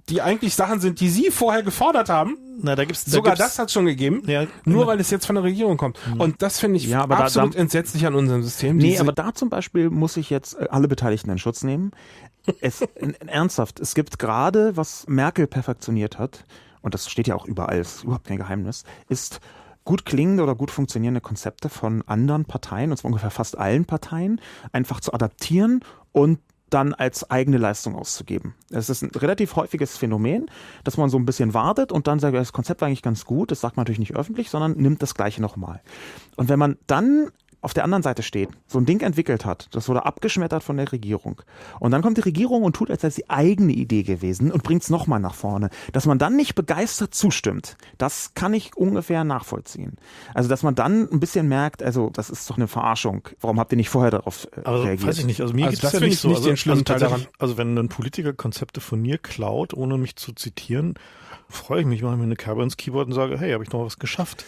die 0.08 0.20
eigentlich 0.20 0.54
Sachen 0.54 0.80
sind, 0.80 1.00
die 1.00 1.08
Sie 1.08 1.30
vorher 1.30 1.62
gefordert 1.62 2.08
haben. 2.08 2.36
Na, 2.60 2.74
da 2.74 2.84
gibt's 2.84 3.04
da 3.04 3.12
Sogar 3.12 3.34
gibt's, 3.34 3.50
das 3.52 3.58
hat 3.58 3.70
schon 3.70 3.86
gegeben, 3.86 4.22
Ja, 4.26 4.46
nur 4.64 4.86
weil 4.86 5.00
es 5.00 5.10
jetzt 5.10 5.26
von 5.26 5.36
der 5.36 5.44
Regierung 5.44 5.76
kommt. 5.76 5.98
Und 6.18 6.42
das 6.42 6.58
finde 6.58 6.76
ich 6.78 6.86
Ja, 6.86 7.02
aber 7.02 7.16
da- 7.16 7.24
absolut 7.24 7.54
da- 7.54 7.58
entsetzlich 7.58 8.04
an 8.06 8.14
unserem 8.14 8.42
System. 8.42 8.76
Nee, 8.76 8.98
aber 8.98 9.12
da 9.12 9.32
zum 9.32 9.48
Beispiel 9.48 9.90
muss 9.90 10.16
ich 10.16 10.28
jetzt 10.30 10.54
äh, 10.58 10.66
alle 10.70 10.88
Beteiligten 10.88 11.30
in 11.30 11.38
Schutz 11.38 11.62
nehmen. 11.62 11.92
Es, 12.60 12.82
ernsthaft, 13.26 13.80
es 13.80 13.94
gibt 13.94 14.18
gerade, 14.18 14.76
was 14.76 15.04
Merkel 15.08 15.46
perfektioniert 15.46 16.18
hat, 16.18 16.44
und 16.82 16.94
das 16.94 17.08
steht 17.08 17.28
ja 17.28 17.36
auch 17.36 17.46
überall, 17.46 17.78
ist 17.78 18.02
überhaupt 18.04 18.26
kein 18.26 18.38
Geheimnis, 18.38 18.82
ist 19.08 19.40
gut 19.84 20.04
klingende 20.04 20.42
oder 20.42 20.54
gut 20.56 20.70
funktionierende 20.70 21.20
Konzepte 21.20 21.68
von 21.68 22.02
anderen 22.06 22.44
Parteien, 22.44 22.90
und 22.90 22.96
zwar 22.96 23.08
ungefähr 23.08 23.30
fast 23.30 23.56
allen 23.56 23.84
Parteien, 23.84 24.40
einfach 24.72 25.00
zu 25.00 25.12
adaptieren 25.12 25.80
und 26.12 26.38
dann 26.72 26.94
als 26.94 27.30
eigene 27.30 27.58
Leistung 27.58 27.94
auszugeben. 27.94 28.54
Es 28.70 28.88
ist 28.88 29.02
ein 29.02 29.10
relativ 29.10 29.56
häufiges 29.56 29.96
Phänomen, 29.96 30.50
dass 30.84 30.96
man 30.96 31.10
so 31.10 31.18
ein 31.18 31.26
bisschen 31.26 31.54
wartet 31.54 31.92
und 31.92 32.06
dann 32.06 32.18
sagt, 32.18 32.34
das 32.34 32.52
Konzept 32.52 32.80
war 32.80 32.88
eigentlich 32.88 33.02
ganz 33.02 33.24
gut, 33.24 33.50
das 33.50 33.60
sagt 33.60 33.76
man 33.76 33.82
natürlich 33.82 33.98
nicht 33.98 34.16
öffentlich, 34.16 34.50
sondern 34.50 34.72
nimmt 34.72 35.02
das 35.02 35.14
gleiche 35.14 35.42
nochmal. 35.42 35.80
Und 36.36 36.48
wenn 36.48 36.58
man 36.58 36.78
dann 36.86 37.30
auf 37.62 37.72
der 37.74 37.84
anderen 37.84 38.02
Seite 38.02 38.22
steht, 38.22 38.50
so 38.66 38.78
ein 38.78 38.86
Ding 38.86 39.00
entwickelt 39.00 39.44
hat, 39.44 39.68
das 39.70 39.88
wurde 39.88 40.04
abgeschmettert 40.04 40.62
von 40.62 40.76
der 40.76 40.92
Regierung. 40.92 41.40
Und 41.80 41.92
dann 41.92 42.02
kommt 42.02 42.18
die 42.18 42.22
Regierung 42.22 42.62
und 42.64 42.74
tut, 42.76 42.90
als 42.90 43.02
sei 43.02 43.08
es 43.08 43.14
die 43.14 43.30
eigene 43.30 43.72
Idee 43.72 44.02
gewesen 44.02 44.50
und 44.52 44.62
bringt 44.62 44.82
es 44.82 44.90
nochmal 44.90 45.20
nach 45.20 45.34
vorne. 45.34 45.70
Dass 45.92 46.04
man 46.06 46.18
dann 46.18 46.36
nicht 46.36 46.54
begeistert 46.56 47.14
zustimmt, 47.14 47.76
das 47.98 48.34
kann 48.34 48.52
ich 48.52 48.76
ungefähr 48.76 49.24
nachvollziehen. 49.24 49.96
Also, 50.34 50.48
dass 50.48 50.62
man 50.62 50.74
dann 50.74 51.08
ein 51.10 51.20
bisschen 51.20 51.48
merkt, 51.48 51.82
also, 51.82 52.10
das 52.10 52.30
ist 52.30 52.50
doch 52.50 52.56
eine 52.56 52.68
Verarschung. 52.68 53.28
Warum 53.40 53.58
habt 53.60 53.72
ihr 53.72 53.76
nicht 53.76 53.90
vorher 53.90 54.10
darauf 54.10 54.48
äh, 54.56 54.60
Aber 54.64 54.84
reagiert? 54.84 55.08
weiß 55.08 55.18
ich 55.18 55.26
nicht, 55.26 55.40
also 55.40 55.54
mir 55.54 55.66
Also 55.66 55.76
geht 55.76 55.84
es 55.84 55.90
das 55.92 55.92
ja 55.92 56.00
nicht 56.00 56.14
ich 56.14 56.20
so. 56.20 56.28
nicht 56.28 56.36
also, 56.38 56.48
den 56.48 56.56
schlimmen 56.56 56.78
also, 56.78 56.84
Teil 56.84 56.98
daran. 56.98 57.26
also 57.38 57.56
wenn 57.58 57.78
ein 57.78 57.88
Politiker 57.88 58.32
Konzepte 58.32 58.80
von 58.80 59.00
mir 59.00 59.18
klaut, 59.18 59.72
ohne 59.72 59.98
mich 59.98 60.16
zu 60.16 60.32
zitieren, 60.32 60.94
freue 61.48 61.80
ich 61.82 61.86
mich, 61.86 62.02
mache 62.02 62.16
mir 62.16 62.24
eine 62.24 62.36
Kerbe 62.36 62.62
ins 62.62 62.76
Keyboard 62.76 63.06
und 63.08 63.12
sage, 63.12 63.38
hey, 63.38 63.52
habe 63.52 63.62
ich 63.62 63.70
noch 63.70 63.84
was 63.84 63.98
geschafft. 63.98 64.44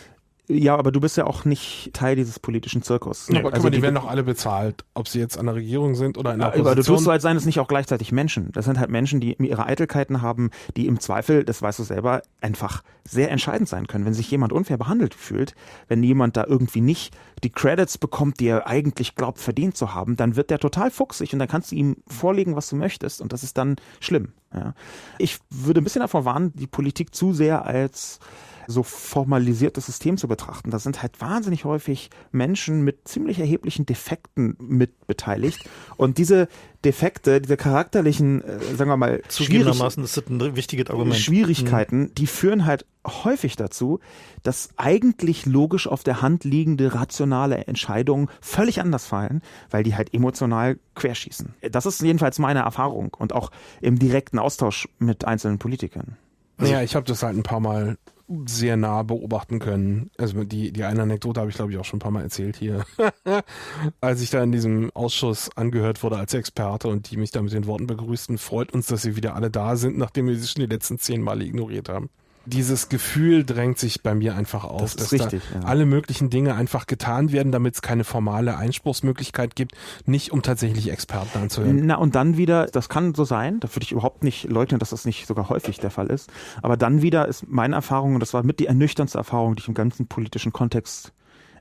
Ja, 0.46 0.76
aber 0.76 0.92
du 0.92 1.00
bist 1.00 1.16
ja 1.16 1.24
auch 1.26 1.46
nicht 1.46 1.90
Teil 1.94 2.16
dieses 2.16 2.38
politischen 2.38 2.83
Zirkus. 2.83 3.30
aber 3.30 3.40
guck 3.44 3.52
Also 3.54 3.64
mal, 3.64 3.70
die 3.70 3.76
die- 3.78 3.83
werden 3.83 3.94
doch 3.94 4.07
alle 4.07 4.22
bezahlt, 4.22 4.85
ob 4.92 5.09
sie 5.09 5.18
jetzt 5.18 5.38
an 5.38 5.46
der 5.46 5.54
Regierung 5.54 5.94
sind 5.94 6.18
oder 6.18 6.35
in 6.35 6.40
der 6.40 6.48
Aber 6.48 6.57
du 6.59 6.62
Opposition. 6.64 6.96
tust 6.96 7.04
so, 7.07 7.11
als 7.11 7.22
seien 7.22 7.37
es 7.38 7.46
nicht 7.46 7.61
auch 7.61 7.66
gleichzeitig 7.68 8.12
Menschen. 8.12 8.52
Das 8.52 8.66
sind 8.66 8.78
halt 8.78 8.90
Menschen, 8.90 9.20
die 9.20 9.35
ihre 9.42 9.64
Eitelkeiten 9.64 10.20
haben, 10.20 10.50
die 10.76 10.87
im 10.87 11.00
Zweifel, 11.00 11.44
das 11.44 11.62
weißt 11.62 11.78
du 11.78 11.83
selber, 11.85 12.20
einfach 12.42 12.83
sehr 13.09 13.30
entscheidend 13.30 13.70
sein 13.70 13.87
können. 13.87 14.04
Wenn 14.04 14.12
sich 14.12 14.30
jemand 14.30 14.52
unfair 14.52 14.76
behandelt 14.76 15.14
fühlt, 15.14 15.54
wenn 15.88 16.02
jemand 16.02 16.37
da 16.37 16.44
irgendwie 16.46 16.83
nicht 16.83 17.16
die 17.42 17.50
Credits 17.50 17.96
bekommt, 17.96 18.38
die 18.40 18.46
er 18.48 18.66
eigentlich 18.66 19.14
glaubt, 19.14 19.38
verdient 19.38 19.78
zu 19.78 19.94
haben, 19.94 20.16
dann 20.16 20.37
wird 20.37 20.50
der 20.50 20.59
total 20.59 20.90
fuchsig 20.90 21.33
und 21.33 21.38
dann 21.38 21.48
kannst 21.48 21.72
du 21.72 21.76
ihm 21.76 21.96
vorlegen, 22.07 22.54
was 22.54 22.68
du 22.68 22.76
möchtest 22.76 23.22
und 23.22 23.33
das 23.33 23.44
ist 23.44 23.57
dann 23.57 23.76
schlimm. 23.98 24.33
Ja. 24.54 24.74
Ich 25.18 25.38
würde 25.50 25.80
ein 25.80 25.85
bisschen 25.85 26.02
davor 26.02 26.26
warnen, 26.26 26.52
die 26.54 26.66
Politik 26.66 27.14
zu 27.14 27.33
sehr 27.33 27.64
als 27.64 28.20
so 28.66 28.83
formalisiertes 28.83 29.87
System 29.87 30.16
zu 30.16 30.29
betrachten. 30.29 30.70
Da 30.70 30.79
sind 30.79 31.03
halt 31.03 31.20
wahnsinnig 31.20 31.64
häufig 31.64 32.11
Menschen 32.33 32.83
mit 32.83 33.07
ziemlich 33.09 33.38
erheblichen 33.38 33.87
Defekten 33.87 34.57
mit 34.59 35.07
beteiligt. 35.07 35.68
Und 35.96 36.18
diese 36.18 36.48
Defekte, 36.85 37.40
diese 37.40 37.57
charakterlichen, 37.57 38.42
äh, 38.42 38.59
sagen 38.77 38.90
wir 38.90 38.96
mal, 38.96 39.22
Zugegebenermaßen 39.29 40.05
ist 40.05 40.16
das 40.16 40.27
ein 40.29 40.57
wichtiges 40.57 40.90
Argument. 40.90 41.16
Schwierigkeiten, 41.16 42.12
die 42.14 42.27
führen 42.27 42.66
halt 42.66 42.85
häufig 43.07 43.57
dazu, 43.57 44.00
dass 44.42 44.70
eigentlich 44.77 45.46
logisch 45.46 45.87
auf 45.87 46.03
der 46.03 46.22
Hand 46.22 46.44
liegende 46.44 46.94
rationale 46.94 47.66
Entscheidungen 47.66 48.29
völlig 48.40 48.81
anders 48.81 49.07
fallen, 49.07 49.42
weil 49.70 49.83
die 49.83 49.94
halt 49.94 50.12
emotional 50.14 50.79
querschießen. 50.94 51.55
Das 51.70 51.87
ist 51.87 52.03
jedenfalls 52.03 52.38
meine 52.38 52.61
Erfahrung 52.61 53.14
und 53.14 53.33
auch 53.33 53.50
im 53.81 53.98
direkten 53.98 54.38
Austausch 54.38 54.88
mit 54.98 55.24
einzelnen 55.24 55.59
Politikern. 55.59 56.16
Naja, 56.59 56.83
ich 56.83 56.94
habe 56.94 57.07
das 57.07 57.22
halt 57.22 57.37
ein 57.37 57.42
paar 57.42 57.61
Mal 57.61 57.98
sehr 58.46 58.76
nah 58.76 59.02
beobachten 59.02 59.58
können. 59.58 60.10
Also 60.16 60.44
die, 60.44 60.72
die 60.72 60.84
eine 60.84 61.02
Anekdote 61.02 61.40
habe 61.40 61.50
ich, 61.50 61.56
glaube 61.56 61.72
ich, 61.72 61.78
auch 61.78 61.84
schon 61.84 61.98
ein 61.98 62.00
paar 62.00 62.10
Mal 62.10 62.22
erzählt 62.22 62.56
hier. 62.56 62.84
als 64.00 64.22
ich 64.22 64.30
da 64.30 64.42
in 64.42 64.52
diesem 64.52 64.90
Ausschuss 64.94 65.50
angehört 65.56 66.02
wurde 66.02 66.16
als 66.16 66.32
Experte 66.34 66.88
und 66.88 67.10
die 67.10 67.16
mich 67.16 67.30
da 67.30 67.42
mit 67.42 67.52
den 67.52 67.66
Worten 67.66 67.87
begrüßten, 67.87 68.38
freut 68.38 68.72
uns, 68.72 68.87
dass 68.87 69.02
sie 69.02 69.16
wieder 69.16 69.34
alle 69.34 69.50
da 69.50 69.76
sind, 69.76 69.98
nachdem 69.98 70.26
wir 70.26 70.37
sie 70.38 70.48
schon 70.48 70.62
die 70.62 70.72
letzten 70.72 70.98
zehn 70.98 71.20
Male 71.20 71.44
ignoriert 71.44 71.88
haben. 71.88 72.08
Dieses 72.46 72.88
Gefühl 72.88 73.44
drängt 73.44 73.78
sich 73.78 74.02
bei 74.02 74.14
mir 74.14 74.37
einfach 74.37 74.64
auf, 74.64 74.80
Das 74.80 74.94
ist 74.94 75.00
dass 75.00 75.12
richtig, 75.12 75.42
da 75.52 75.61
ja. 75.61 75.64
alle 75.66 75.87
möglichen 75.87 76.30
Dinge 76.30 76.54
einfach 76.54 76.87
getan 76.87 77.33
werden, 77.33 77.52
damit 77.52 77.74
es 77.74 77.83
keine 77.83 78.04
formale 78.04 78.57
Einspruchsmöglichkeit 78.57 79.57
gibt, 79.57 79.72
nicht 80.04 80.33
um 80.33 80.42
tatsächlich 80.42 80.90
Experten 80.90 81.38
anzuhören. 81.38 81.87
Na 81.87 81.96
und 81.96 82.14
dann 82.14 82.37
wieder, 82.37 82.66
das 82.66 82.88
kann 82.88 83.14
so 83.14 83.24
sein, 83.24 83.61
da 83.61 83.68
würde 83.68 83.85
ich 83.85 83.92
überhaupt 83.92 84.24
nicht 84.24 84.44
leugnen, 84.44 84.78
dass 84.78 84.90
das 84.90 85.04
nicht 85.04 85.26
sogar 85.26 85.48
häufig 85.48 85.78
der 85.78 85.90
Fall 85.90 86.09
ist, 86.09 86.30
aber 86.62 86.76
dann 86.76 87.02
wieder 87.02 87.26
ist 87.28 87.48
meine 87.48 87.76
Erfahrung, 87.76 88.14
und 88.14 88.20
das 88.20 88.35
war 88.35 88.42
mit 88.42 88.61
die 88.61 88.66
ernüchternste 88.66 89.18
Erfahrung, 89.18 89.57
die 89.57 89.61
ich 89.61 89.68
im 89.68 89.74
ganzen 89.74 90.07
politischen 90.07 90.52
Kontext 90.52 91.12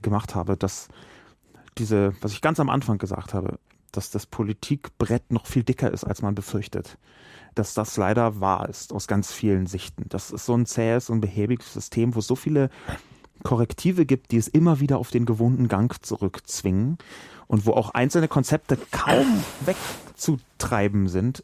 gemacht 0.02 0.36
habe, 0.36 0.58
dass 0.58 0.90
diese, 1.78 2.14
was 2.22 2.34
ich 2.34 2.42
ganz 2.42 2.60
am 2.60 2.70
Anfang 2.70 2.98
gesagt 2.98 3.34
habe, 3.34 3.58
dass 3.92 4.12
das 4.12 4.26
Politikbrett 4.26 5.32
noch 5.32 5.46
viel 5.46 5.64
dicker 5.64 5.92
ist, 5.92 6.04
als 6.04 6.22
man 6.22 6.36
befürchtet. 6.36 6.98
Dass 7.56 7.74
das 7.74 7.98
leider 7.98 8.40
wahr 8.40 8.70
ist, 8.70 8.94
aus 8.94 9.08
ganz 9.08 9.32
vielen 9.32 9.68
Sichten. 9.68 10.06
Das 10.10 10.32
ist 10.32 10.46
so 10.46 10.56
ein 10.56 10.66
zähes 10.66 11.10
und 11.10 11.22
behäbiges 11.22 11.74
System, 11.74 12.16
wo 12.16 12.20
es 12.20 12.28
so 12.28 12.36
viele 12.36 12.70
Korrektive 13.44 14.06
gibt, 14.06 14.32
die 14.32 14.38
es 14.38 14.48
immer 14.48 14.80
wieder 14.80 14.98
auf 14.98 15.12
den 15.12 15.26
gewohnten 15.26 15.68
Gang 15.68 16.04
zurückzwingen 16.04 16.98
und 17.48 17.66
wo 17.66 17.74
auch 17.74 17.92
einzelne 17.92 18.28
Konzepte 18.28 18.78
kaum 18.92 19.44
wegzutreiben 19.66 21.08
sind. 21.08 21.44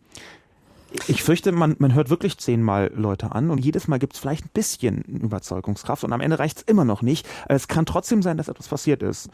Ich 1.08 1.22
fürchte, 1.24 1.52
man, 1.52 1.76
man 1.80 1.94
hört 1.94 2.10
wirklich 2.10 2.38
zehnmal 2.40 2.92
Leute 2.96 3.32
an 3.34 3.52
und 3.52 3.60
jedes 3.64 3.88
Mal 3.88 4.00
gibt 4.00 4.14
es 4.14 4.20
vielleicht 4.20 4.46
ein 4.46 4.50
bisschen 4.54 5.02
Überzeugungskraft 5.04 6.04
und 6.04 6.14
am 6.14 6.22
Ende 6.22 6.40
reicht 6.40 6.58
es 6.58 6.64
immer 6.64 6.84
noch 6.86 7.02
nicht. 7.04 7.28
Es 7.48 7.68
kann 7.68 7.86
trotzdem 7.86 8.22
sein, 8.24 8.38
dass 8.38 8.48
etwas 8.48 8.68
passiert 8.68 9.04
ist. 9.04 9.30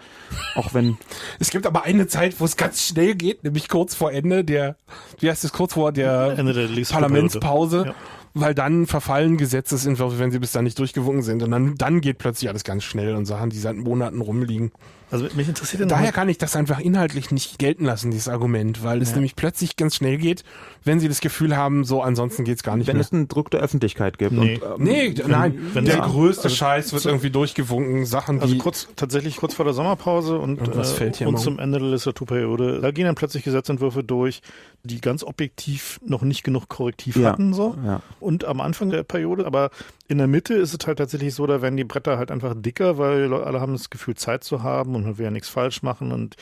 Auch 0.55 0.73
wenn 0.73 0.97
Es 1.39 1.49
gibt 1.51 1.65
aber 1.65 1.83
eine 1.83 2.07
Zeit, 2.07 2.39
wo 2.39 2.45
es 2.45 2.57
ganz 2.57 2.81
schnell 2.85 3.15
geht, 3.15 3.43
nämlich 3.43 3.69
kurz 3.69 3.95
vor 3.95 4.11
Ende 4.11 4.43
der, 4.43 4.75
wie 5.19 5.29
heißt 5.29 5.45
es, 5.45 5.53
kurz 5.53 5.73
vor 5.73 5.91
der 5.93 6.35
Ende 6.37 6.53
der. 6.53 6.83
Parlamentspause, 6.85 7.83
Ja. 7.87 7.95
weil 8.33 8.53
dann 8.53 8.85
verfallen 8.85 9.37
Gesetzesentwürfe, 9.37 10.19
wenn 10.19 10.31
sie 10.31 10.39
bis 10.39 10.51
dann 10.51 10.65
nicht 10.65 10.77
durchgewunken 10.79 11.23
sind. 11.23 11.41
Und 11.41 11.51
dann, 11.51 11.75
dann 11.75 12.01
geht 12.01 12.17
plötzlich 12.17 12.49
alles 12.49 12.63
ganz 12.65 12.83
schnell 12.83 13.15
und 13.15 13.25
Sachen, 13.25 13.49
die 13.49 13.59
seit 13.59 13.77
Monaten 13.77 14.19
rumliegen. 14.21 14.71
Also 15.11 15.27
mich 15.35 15.47
interessiert 15.47 15.81
ja 15.81 15.85
Daher 15.87 16.11
kann 16.11 16.27
ich 16.29 16.37
das 16.37 16.55
einfach 16.55 16.79
inhaltlich 16.79 17.31
nicht 17.31 17.59
gelten 17.59 17.85
lassen, 17.85 18.11
dieses 18.11 18.27
Argument, 18.27 18.83
weil 18.83 19.01
es 19.01 19.13
nämlich 19.13 19.35
plötzlich 19.35 19.75
ganz 19.75 19.95
schnell 19.95 20.17
geht, 20.17 20.43
wenn 20.83 20.99
sie 20.99 21.07
das 21.07 21.21
Gefühl 21.21 21.55
haben, 21.55 21.83
so 21.85 22.01
ansonsten 22.01 22.43
geht's 22.43 22.63
gar 22.63 22.75
nicht 22.75 22.87
wenn 22.87 22.97
mehr. 22.97 23.05
es 23.05 23.11
einen 23.13 23.27
Druck 23.27 23.51
der 23.51 23.59
Öffentlichkeit 23.61 24.17
gibt. 24.17 24.31
Nee. 24.33 24.55
Und, 24.55 24.63
ähm, 24.63 24.83
Nee, 24.83 25.15
nein, 25.27 25.59
wenn 25.73 25.85
der 25.85 25.95
sie- 25.95 26.01
größte 26.01 26.45
also 26.45 26.55
Scheiß 26.55 26.91
wird 26.93 27.03
zu- 27.03 27.09
irgendwie 27.09 27.29
durchgewunken, 27.29 28.05
Sachen, 28.05 28.41
also 28.41 28.53
die 28.53 28.59
kurz, 28.59 28.87
tatsächlich 28.95 29.37
kurz 29.37 29.53
vor 29.53 29.65
der 29.65 29.73
Sommerpause 29.73 30.37
und, 30.39 30.59
Irgendwas 30.59 30.91
äh, 30.93 30.95
fällt 30.95 31.15
hier 31.17 31.27
und 31.27 31.39
zum 31.39 31.59
Ende 31.59 31.79
der 31.79 31.87
Legislaturperiode, 31.89 32.81
da 32.81 32.91
gehen 32.91 33.05
dann 33.05 33.15
plötzlich 33.15 33.43
Gesetzentwürfe 33.43 34.03
durch, 34.03 34.41
die 34.83 35.01
ganz 35.01 35.23
objektiv 35.23 35.99
noch 36.05 36.21
nicht 36.23 36.43
genug 36.43 36.67
Korrektiv 36.67 37.15
Ja. 37.15 37.31
hatten, 37.31 37.53
so. 37.53 37.75
Ja. 37.85 38.01
Und 38.19 38.45
am 38.45 38.59
Anfang 38.61 38.89
der 38.89 39.03
Periode, 39.03 39.45
aber 39.45 39.69
in 40.07 40.19
der 40.19 40.27
Mitte 40.27 40.53
ist 40.53 40.73
es 40.79 40.85
halt 40.85 40.99
tatsächlich 40.99 41.33
so, 41.33 41.47
da 41.47 41.63
werden 41.63 41.77
die 41.77 41.83
Bretter 41.83 42.17
halt 42.19 42.29
einfach 42.29 42.53
dicker, 42.55 42.99
weil 42.99 43.33
alle 43.33 43.59
haben 43.59 43.73
das 43.73 43.89
Gefühl, 43.89 44.15
Zeit 44.15 44.43
zu 44.43 44.61
haben 44.61 44.93
und 44.93 45.03
man 45.03 45.17
will 45.17 45.25
ja 45.25 45.31
nichts 45.31 45.49
falsch 45.49 45.81
machen 45.81 46.11
und 46.11 46.35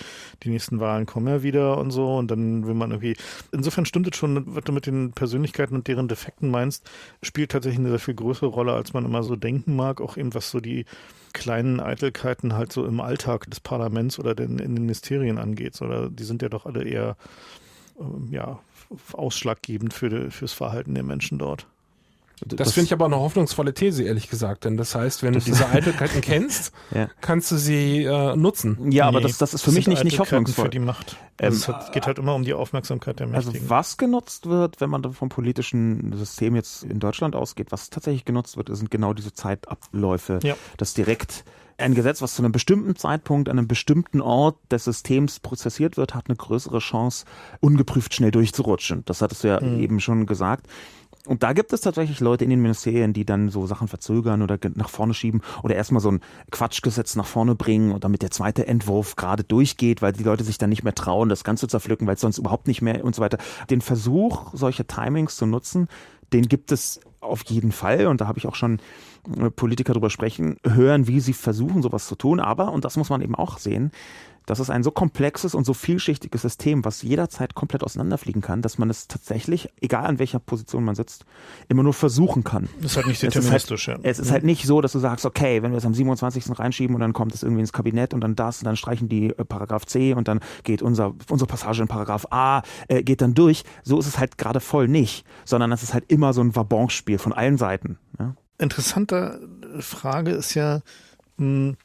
die 0.43 0.49
nächsten 0.49 0.81
Wahlen 0.81 1.05
kommen 1.05 1.27
ja 1.27 1.43
wieder 1.43 1.77
und 1.77 1.91
so 1.91 2.17
und 2.17 2.29
dann 2.29 2.67
will 2.67 2.73
man 2.73 2.91
irgendwie, 2.91 3.15
insofern 3.53 3.85
stimmt 3.85 4.07
es 4.07 4.17
schon, 4.17 4.43
was 4.53 4.65
du 4.65 4.73
mit 4.73 4.85
den 4.85 5.13
Persönlichkeiten 5.13 5.75
und 5.75 5.87
deren 5.87 6.09
Defekten 6.09 6.51
meinst, 6.51 6.89
spielt 7.21 7.51
tatsächlich 7.51 7.79
eine 7.79 7.89
sehr 7.89 7.99
viel 7.99 8.15
größere 8.15 8.49
Rolle, 8.49 8.73
als 8.73 8.91
man 8.91 9.05
immer 9.05 9.23
so 9.23 9.37
denken 9.37 9.77
mag, 9.77 10.01
auch 10.01 10.17
eben 10.17 10.33
was 10.33 10.51
so 10.51 10.59
die 10.59 10.85
kleinen 11.31 11.79
Eitelkeiten 11.79 12.53
halt 12.53 12.73
so 12.73 12.85
im 12.85 12.99
Alltag 12.99 13.49
des 13.49 13.61
Parlaments 13.61 14.19
oder 14.19 14.35
den, 14.35 14.59
in 14.59 14.75
den 14.75 14.83
Ministerien 14.83 15.37
angeht, 15.37 15.81
oder 15.81 16.09
die 16.09 16.23
sind 16.23 16.41
ja 16.41 16.49
doch 16.49 16.65
alle 16.65 16.83
eher, 16.83 17.15
ähm, 17.99 18.27
ja, 18.29 18.59
ausschlaggebend 19.13 19.93
für 19.93 20.29
fürs 20.29 20.53
Verhalten 20.53 20.93
der 20.93 21.03
Menschen 21.03 21.39
dort. 21.39 21.65
Das, 22.45 22.73
finde 22.73 22.85
ich 22.85 22.93
aber 22.93 23.05
eine 23.05 23.17
hoffnungsvolle 23.17 23.73
These, 23.73 24.03
ehrlich 24.03 24.29
gesagt. 24.29 24.65
Denn 24.65 24.77
das 24.77 24.95
heißt, 24.95 25.23
wenn 25.23 25.33
du 25.33 25.39
diese 25.39 25.67
Eitelkeiten 25.71 26.21
kennst, 26.21 26.71
Ja. 26.93 27.09
kannst 27.21 27.51
du 27.51 27.57
sie 27.57 28.03
äh, 28.03 28.35
nutzen. 28.35 28.91
Ja, 28.91 29.07
aber 29.07 29.19
Nee, 29.19 29.27
das, 29.27 29.37
das 29.37 29.53
ist 29.53 29.61
für 29.61 29.67
das 29.71 29.75
mich 29.75 29.87
nicht, 29.87 30.03
nicht 30.03 30.19
hoffnungsvoll. 30.19 30.65
Für 30.65 30.69
die 30.71 30.79
Macht. 30.79 31.17
Ähm, 31.39 31.47
Also 31.47 31.57
es 31.57 31.67
hat, 31.67 31.93
geht 31.93 32.05
halt 32.07 32.19
immer 32.19 32.35
um 32.35 32.43
die 32.43 32.53
Aufmerksamkeit 32.53 33.19
der 33.19 33.27
Also 33.33 33.49
Mächtigen. 33.51 33.69
was 33.69 33.97
genutzt 33.97 34.47
wird, 34.47 34.81
wenn 34.81 34.89
man 34.89 35.13
vom 35.13 35.29
politischen 35.29 36.15
System 36.17 36.55
jetzt 36.55 36.83
in 36.83 36.99
Deutschland 36.99 37.35
ausgeht, 37.35 37.71
was 37.71 37.89
tatsächlich 37.89 38.25
genutzt 38.25 38.57
wird, 38.57 38.69
sind 38.75 38.91
genau 38.91 39.13
diese 39.13 39.33
Zeitabläufe. 39.33 40.39
Ja. 40.43 40.55
Das 40.77 40.93
direkt 40.93 41.43
ein 41.77 41.95
Gesetz, 41.95 42.21
was 42.21 42.35
zu 42.35 42.43
einem 42.43 42.51
bestimmten 42.51 42.95
Zeitpunkt 42.95 43.49
an 43.49 43.57
einem 43.57 43.67
bestimmten 43.67 44.21
Ort 44.21 44.57
des 44.71 44.83
Systems 44.83 45.39
prozessiert 45.39 45.97
wird, 45.97 46.13
hat 46.13 46.25
eine 46.27 46.35
größere 46.35 46.77
Chance, 46.79 47.25
ungeprüft 47.61 48.13
schnell 48.13 48.29
durchzurutschen. 48.31 49.01
Das 49.05 49.21
hattest 49.23 49.43
du 49.43 49.47
ja 49.47 49.59
Mhm. 49.59 49.79
eben 49.79 49.99
schon 49.99 50.25
gesagt. 50.27 50.67
Und 51.25 51.41
da 51.41 51.53
gibt 51.53 51.71
es 51.71 51.79
tatsächlich 51.79 52.19
Leute 52.19 52.43
in 52.43 52.49
den 52.49 52.61
Ministerien, 52.61 53.13
die 53.13 53.25
dann 53.25 53.49
so 53.49 53.65
Sachen 53.65 53.87
verzögern 53.87 54.41
oder 54.41 54.59
nach 54.75 54.89
vorne 54.89 55.13
schieben 55.13 55.41
oder 55.63 55.73
erstmal 55.73 56.01
so 56.01 56.11
ein 56.11 56.19
Quatschgesetz 56.51 57.15
nach 57.15 57.25
vorne 57.25 57.55
bringen 57.55 57.93
und 57.93 58.03
damit 58.03 58.23
der 58.23 58.31
zweite 58.31 58.67
Entwurf 58.67 59.15
gerade 59.15 59.45
durchgeht, 59.45 60.01
weil 60.01 60.11
die 60.11 60.23
Leute 60.23 60.43
sich 60.43 60.57
dann 60.57 60.69
nicht 60.69 60.83
mehr 60.83 60.95
trauen, 60.95 61.29
das 61.29 61.45
Ganze 61.45 61.61
zu 61.61 61.67
zerpflücken, 61.67 62.07
weil 62.07 62.15
es 62.15 62.21
sonst 62.21 62.39
überhaupt 62.39 62.67
nicht 62.67 62.81
mehr 62.81 63.05
und 63.05 63.15
so 63.15 63.21
weiter. 63.21 63.37
Den 63.69 63.79
Versuch, 63.79 64.51
solche 64.53 64.85
Timings 64.85 65.37
zu 65.37 65.45
nutzen, 65.45 65.87
den 66.33 66.49
gibt 66.49 66.73
es 66.73 66.99
auf 67.21 67.43
jeden 67.45 67.71
Fall 67.71 68.07
und 68.07 68.19
da 68.19 68.27
habe 68.27 68.39
ich 68.39 68.47
auch 68.47 68.55
schon 68.55 68.79
Politiker 69.55 69.93
drüber 69.93 70.09
sprechen, 70.09 70.57
hören, 70.65 71.07
wie 71.07 71.19
sie 71.19 71.33
versuchen, 71.33 71.81
sowas 71.81 72.07
zu 72.07 72.15
tun. 72.15 72.39
Aber, 72.39 72.71
und 72.71 72.85
das 72.85 72.97
muss 72.97 73.09
man 73.09 73.21
eben 73.21 73.35
auch 73.35 73.57
sehen, 73.57 73.91
das 74.45 74.59
ist 74.59 74.69
ein 74.69 74.83
so 74.83 74.91
komplexes 74.91 75.55
und 75.55 75.65
so 75.65 75.73
vielschichtiges 75.73 76.41
System, 76.41 76.83
was 76.83 77.01
jederzeit 77.01 77.55
komplett 77.55 77.83
auseinanderfliegen 77.83 78.41
kann, 78.41 78.61
dass 78.61 78.77
man 78.77 78.89
es 78.89 79.07
tatsächlich, 79.07 79.69
egal 79.79 80.05
an 80.05 80.19
welcher 80.19 80.39
Position 80.39 80.83
man 80.83 80.95
sitzt, 80.95 81.25
immer 81.69 81.83
nur 81.83 81.93
versuchen 81.93 82.43
kann. 82.43 82.67
Das 82.81 82.91
ist 82.91 82.97
halt 82.97 83.07
nicht 83.07 83.21
deterministisch. 83.21 83.87
Es 83.87 83.93
ist 83.93 83.95
halt, 83.95 84.05
es 84.05 84.19
ist 84.19 84.31
halt 84.31 84.43
nicht 84.43 84.65
so, 84.65 84.81
dass 84.81 84.91
du 84.91 84.99
sagst, 84.99 85.25
okay, 85.25 85.63
wenn 85.63 85.71
wir 85.71 85.77
es 85.77 85.85
am 85.85 85.93
27. 85.93 86.59
reinschieben 86.59 86.95
und 86.95 87.01
dann 87.01 87.13
kommt 87.13 87.33
es 87.33 87.43
irgendwie 87.43 87.61
ins 87.61 87.73
Kabinett 87.73 88.13
und 88.13 88.21
dann 88.21 88.35
das 88.35 88.59
und 88.59 88.65
dann 88.65 88.75
streichen 88.75 89.07
die 89.07 89.29
äh, 89.29 89.45
Paragraph 89.45 89.85
C 89.85 90.13
und 90.13 90.27
dann 90.27 90.41
geht 90.63 90.81
unser, 90.81 91.13
unsere 91.29 91.47
Passage 91.47 91.81
in 91.81 91.87
Paragraph 91.87 92.27
A, 92.29 92.63
äh, 92.87 93.03
geht 93.03 93.21
dann 93.21 93.33
durch. 93.33 93.63
So 93.83 93.99
ist 93.99 94.07
es 94.07 94.19
halt 94.19 94.37
gerade 94.37 94.59
voll 94.59 94.87
nicht, 94.87 95.25
sondern 95.45 95.71
es 95.71 95.83
ist 95.83 95.93
halt 95.93 96.05
immer 96.09 96.33
so 96.33 96.41
ein 96.41 96.55
Wabonspiel 96.55 97.17
von 97.17 97.31
allen 97.31 97.57
Seiten. 97.57 97.97
Ja? 98.19 98.35
Interessante 98.63 99.39
Frage 99.79 100.31
ist 100.31 100.53
ja, 100.53 100.81
mh, 101.37 101.45
hm, 101.45 101.77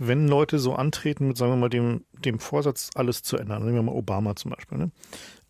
wenn 0.00 0.28
Leute 0.28 0.58
so 0.58 0.74
antreten 0.74 1.26
mit, 1.28 1.36
sagen 1.36 1.52
wir 1.52 1.56
mal, 1.56 1.68
dem, 1.68 2.04
dem 2.24 2.38
Vorsatz, 2.38 2.90
alles 2.94 3.22
zu 3.22 3.36
ändern, 3.36 3.64
nehmen 3.64 3.74
wir 3.74 3.82
mal 3.82 3.94
Obama 3.94 4.36
zum 4.36 4.52
Beispiel, 4.52 4.78
ne? 4.78 4.90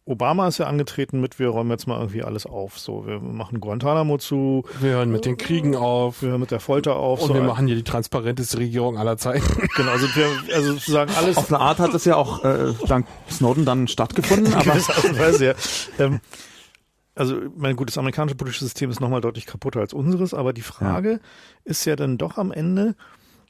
Obama 0.09 0.49
ist 0.49 0.57
ja 0.57 0.67
angetreten 0.67 1.21
mit, 1.21 1.39
wir 1.39 1.49
räumen 1.49 1.71
jetzt 1.71 1.87
mal 1.87 1.99
irgendwie 1.99 2.23
alles 2.23 2.47
auf. 2.47 2.79
So, 2.79 3.07
wir 3.07 3.21
machen 3.21 3.61
Guantanamo 3.61 4.17
zu. 4.17 4.65
Wir 4.81 4.93
hören 4.93 5.13
mit 5.13 5.27
den 5.27 5.37
Kriegen 5.37 5.77
auf. 5.77 6.23
Wir 6.23 6.31
hören 6.31 6.41
mit 6.41 6.51
der 6.51 6.61
Folter 6.61 6.97
auf. 6.97 7.21
Und 7.21 7.29
so 7.29 7.35
wir 7.35 7.43
machen 7.43 7.67
hier 7.67 7.77
die 7.77 7.85
transparenteste 7.85 8.57
Regierung 8.57 8.97
aller 8.97 9.19
Zeiten. 9.19 9.45
Genau, 9.77 9.93
also 9.93 10.07
wir, 10.15 10.27
also 10.55 10.73
sozusagen 10.73 11.13
alles. 11.15 11.37
Auf 11.37 11.53
eine 11.53 11.61
Art 11.61 11.79
hat 11.79 11.93
es 11.93 12.07
ja 12.07 12.17
auch 12.17 12.43
äh, 12.43 12.73
dank 12.87 13.07
Snowden 13.31 13.67
dann 13.67 13.87
stattgefunden, 13.87 14.55
aber. 14.55 14.67
Weise, 14.67 15.45
ja. 15.45 15.55
Ähm, 15.99 16.21
also 17.19 17.41
mein 17.57 17.77
gutes 17.77 17.99
amerikanische 17.99 18.37
politische 18.37 18.65
System 18.65 18.91
ist 18.91 19.01
nochmal 19.01 19.21
deutlich 19.21 19.47
kaputter 19.47 19.81
als 19.81 19.93
unseres, 19.93 20.35
aber 20.35 20.53
die 20.53 20.63
Frage 20.63 21.11
ja. 21.13 21.19
ist 21.65 21.85
ja 21.85 21.97
dann 21.97 22.17
doch 22.17 22.39
am 22.39 22.53
Ende, 22.53 22.95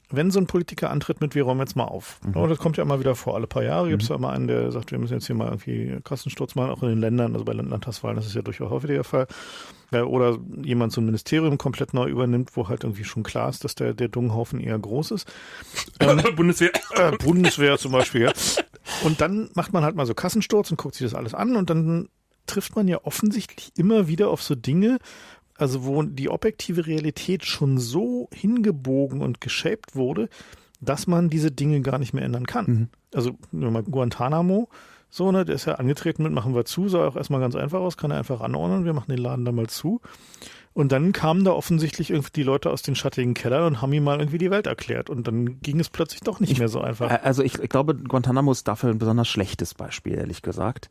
wenn 0.09 0.31
so 0.31 0.39
ein 0.39 0.47
Politiker 0.47 0.89
antritt 0.89 1.21
mit, 1.21 1.35
wir 1.35 1.43
räumen 1.43 1.59
jetzt 1.59 1.75
mal 1.75 1.83
auf. 1.83 2.19
Mhm. 2.25 2.49
Das 2.49 2.57
kommt 2.57 2.77
ja 2.77 2.83
immer 2.83 2.99
wieder 2.99 3.13
vor, 3.13 3.35
alle 3.35 3.45
paar 3.45 3.63
Jahre 3.63 3.85
mhm. 3.85 3.89
gibt 3.91 4.03
es 4.03 4.09
ja 4.09 4.15
immer 4.15 4.31
einen, 4.31 4.47
der 4.47 4.71
sagt, 4.71 4.91
wir 4.91 4.97
müssen 4.97 5.13
jetzt 5.13 5.27
hier 5.27 5.35
mal 5.35 5.45
irgendwie 5.45 5.99
Kassensturz 6.03 6.55
machen, 6.55 6.71
auch 6.71 6.81
in 6.81 6.89
den 6.89 6.97
Ländern, 6.97 7.33
also 7.33 7.45
bei 7.45 7.53
Landtagswahlen, 7.53 8.15
das 8.15 8.25
ist 8.25 8.33
ja 8.33 8.41
durchaus 8.41 8.71
häufiger 8.71 8.95
der 8.95 9.03
Fall. 9.03 9.27
Oder 9.91 10.37
jemand 10.63 10.91
so 10.91 11.01
ein 11.01 11.05
Ministerium 11.05 11.57
komplett 11.57 11.95
neu 11.95 12.07
übernimmt, 12.09 12.55
wo 12.55 12.67
halt 12.67 12.83
irgendwie 12.83 13.03
schon 13.03 13.23
klar 13.23 13.49
ist, 13.49 13.63
dass 13.63 13.73
der, 13.73 13.93
der 13.93 14.07
Dunghaufen 14.07 14.59
eher 14.59 14.77
groß 14.77 15.11
ist. 15.11 15.31
Ähm, 15.99 16.21
Bundeswehr. 16.35 16.71
Äh, 16.95 17.17
Bundeswehr 17.17 17.77
zum 17.79 17.91
Beispiel, 17.91 18.21
ja. 18.21 18.33
Und 19.03 19.21
dann 19.21 19.49
macht 19.55 19.73
man 19.73 19.83
halt 19.83 19.95
mal 19.95 20.05
so 20.05 20.13
Kassensturz 20.13 20.69
und 20.69 20.77
guckt 20.77 20.95
sich 20.95 21.05
das 21.05 21.15
alles 21.15 21.33
an 21.33 21.55
und 21.55 21.69
dann 21.69 22.09
trifft 22.49 22.75
man 22.75 22.87
ja 22.87 23.03
offensichtlich 23.03 23.71
immer 23.77 24.07
wieder 24.07 24.29
auf 24.29 24.41
so 24.41 24.55
Dinge, 24.55 24.99
also 25.55 25.85
wo 25.85 26.01
die 26.03 26.29
objektive 26.29 26.87
Realität 26.87 27.45
schon 27.45 27.77
so 27.77 28.29
hingebogen 28.33 29.21
und 29.21 29.41
geshaped 29.41 29.95
wurde, 29.95 30.29
dass 30.81 31.07
man 31.07 31.29
diese 31.29 31.51
Dinge 31.51 31.81
gar 31.81 31.99
nicht 31.99 32.13
mehr 32.13 32.23
ändern 32.23 32.47
kann. 32.47 32.65
Mhm. 32.65 32.87
Also 33.13 33.31
nur 33.51 33.71
mal 33.71 33.83
Guantanamo, 33.83 34.69
so, 35.09 35.31
ne, 35.31 35.43
der 35.43 35.55
ist 35.55 35.65
ja 35.65 35.75
angetreten 35.75 36.23
mit, 36.23 36.31
machen 36.31 36.53
wir 36.53 36.65
zu, 36.65 36.87
sah 36.87 37.07
auch 37.07 37.15
erstmal 37.15 37.39
ganz 37.39 37.55
einfach 37.55 37.79
aus, 37.79 37.97
kann 37.97 38.11
er 38.11 38.17
einfach 38.17 38.41
anordnen, 38.41 38.85
wir 38.85 38.93
machen 38.93 39.09
den 39.09 39.17
Laden 39.17 39.43
da 39.43 39.51
mal 39.51 39.67
zu. 39.67 40.01
Und 40.73 40.91
dann 40.91 41.11
kamen 41.11 41.43
da 41.43 41.51
offensichtlich 41.51 42.11
irgendwie 42.11 42.31
die 42.35 42.43
Leute 42.43 42.69
aus 42.69 42.83
den 42.83 42.95
schattigen 42.95 43.33
Kellern 43.33 43.65
und 43.65 43.81
haben 43.81 43.91
ihm 43.91 44.03
mal 44.03 44.19
irgendwie 44.19 44.37
die 44.37 44.51
Welt 44.51 44.67
erklärt. 44.67 45.09
Und 45.09 45.27
dann 45.27 45.61
ging 45.61 45.79
es 45.79 45.89
plötzlich 45.89 46.21
doch 46.21 46.39
nicht 46.39 46.51
ich, 46.51 46.59
mehr 46.59 46.69
so 46.69 46.79
einfach. 46.79 47.09
Also 47.23 47.43
ich, 47.43 47.57
ich, 47.57 47.69
glaube, 47.69 47.95
Guantanamo 47.95 48.51
ist 48.51 48.67
dafür 48.67 48.91
ein 48.91 48.99
besonders 48.99 49.27
schlechtes 49.27 49.73
Beispiel, 49.73 50.13
ehrlich 50.13 50.43
gesagt, 50.43 50.89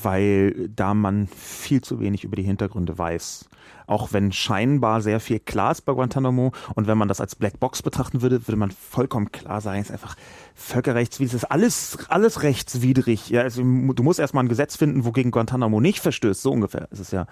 weil 0.00 0.68
da 0.68 0.94
man 0.94 1.26
viel 1.28 1.80
zu 1.80 2.00
wenig 2.00 2.24
über 2.24 2.36
die 2.36 2.42
Hintergründe 2.42 2.96
weiß 2.96 3.48
auch 3.90 4.12
wenn 4.12 4.30
scheinbar 4.30 5.00
sehr 5.00 5.18
viel 5.18 5.40
klar 5.40 5.72
ist 5.72 5.80
bei 5.80 5.92
Guantanamo 5.92 6.52
und 6.76 6.86
wenn 6.86 6.96
man 6.96 7.08
das 7.08 7.20
als 7.20 7.34
Blackbox 7.34 7.82
betrachten 7.82 8.22
würde, 8.22 8.46
würde 8.46 8.56
man 8.56 8.70
vollkommen 8.70 9.32
klar 9.32 9.60
sagen, 9.60 9.80
es 9.80 9.88
ist 9.88 9.92
einfach 9.92 10.14
völkerrechtswidrig, 10.54 11.34
es 11.34 11.42
ist 11.42 11.50
alles, 11.50 11.98
alles 12.08 12.44
rechtswidrig. 12.44 13.30
Ja, 13.30 13.42
also 13.42 13.62
du 13.62 14.02
musst 14.04 14.20
erstmal 14.20 14.44
ein 14.44 14.48
Gesetz 14.48 14.76
finden, 14.76 15.04
wogegen 15.04 15.32
Guantanamo 15.32 15.80
nicht 15.80 15.98
verstößt, 15.98 16.40
so 16.40 16.52
ungefähr. 16.52 16.86
Es 16.92 17.00
ist 17.00 17.12
ja 17.12 17.26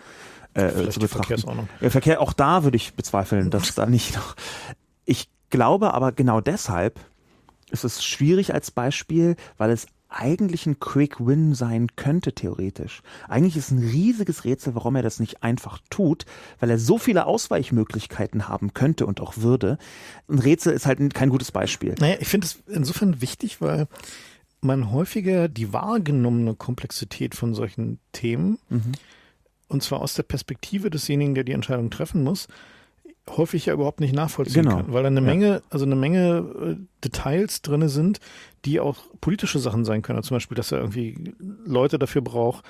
äh, 0.54 0.88
zu 0.90 0.98
betrachten. 0.98 1.68
Ja, 1.80 1.90
Verkehr, 1.90 2.20
auch 2.20 2.32
da 2.32 2.64
würde 2.64 2.76
ich 2.76 2.94
bezweifeln, 2.94 3.50
dass 3.50 3.76
da 3.76 3.86
nicht 3.86 4.16
noch. 4.16 4.34
Ich 5.04 5.30
glaube 5.50 5.94
aber 5.94 6.10
genau 6.10 6.40
deshalb 6.40 6.98
ist 7.70 7.84
es 7.84 8.04
schwierig 8.04 8.52
als 8.52 8.72
Beispiel, 8.72 9.36
weil 9.58 9.70
es 9.70 9.86
eigentlich 10.08 10.66
ein 10.66 10.80
Quick 10.80 11.24
Win 11.24 11.54
sein 11.54 11.88
könnte, 11.96 12.32
theoretisch. 12.32 13.02
Eigentlich 13.28 13.56
ist 13.56 13.70
ein 13.70 13.78
riesiges 13.78 14.44
Rätsel, 14.44 14.74
warum 14.74 14.96
er 14.96 15.02
das 15.02 15.20
nicht 15.20 15.42
einfach 15.42 15.80
tut, 15.90 16.24
weil 16.60 16.70
er 16.70 16.78
so 16.78 16.98
viele 16.98 17.26
Ausweichmöglichkeiten 17.26 18.48
haben 18.48 18.72
könnte 18.72 19.06
und 19.06 19.20
auch 19.20 19.36
würde. 19.36 19.78
Ein 20.28 20.38
Rätsel 20.38 20.72
ist 20.72 20.86
halt 20.86 21.12
kein 21.14 21.28
gutes 21.28 21.52
Beispiel. 21.52 21.94
Naja, 21.98 22.16
ich 22.20 22.28
finde 22.28 22.46
es 22.46 22.62
insofern 22.66 23.20
wichtig, 23.20 23.60
weil 23.60 23.86
man 24.60 24.90
häufiger 24.90 25.48
die 25.48 25.72
wahrgenommene 25.72 26.54
Komplexität 26.54 27.34
von 27.34 27.54
solchen 27.54 27.98
Themen, 28.12 28.58
mhm. 28.70 28.92
und 29.68 29.82
zwar 29.82 30.00
aus 30.00 30.14
der 30.14 30.24
Perspektive 30.24 30.90
desjenigen, 30.90 31.34
der 31.34 31.44
die 31.44 31.52
Entscheidung 31.52 31.90
treffen 31.90 32.24
muss, 32.24 32.48
häufig 33.36 33.66
ja 33.66 33.74
überhaupt 33.74 34.00
nicht 34.00 34.14
nachvollziehen 34.14 34.62
genau. 34.62 34.76
kann, 34.76 34.92
weil 34.92 35.02
da 35.02 35.08
eine 35.08 35.20
Menge, 35.20 35.62
also 35.70 35.84
eine 35.84 35.96
Menge 35.96 36.44
äh, 36.60 36.76
Details 37.04 37.62
drinne 37.62 37.88
sind, 37.88 38.20
die 38.64 38.80
auch 38.80 38.98
politische 39.20 39.58
Sachen 39.58 39.84
sein 39.84 40.02
können. 40.02 40.22
Zum 40.22 40.36
Beispiel, 40.36 40.56
dass 40.56 40.72
er 40.72 40.78
irgendwie 40.78 41.34
Leute 41.64 41.98
dafür 41.98 42.22
braucht, 42.22 42.64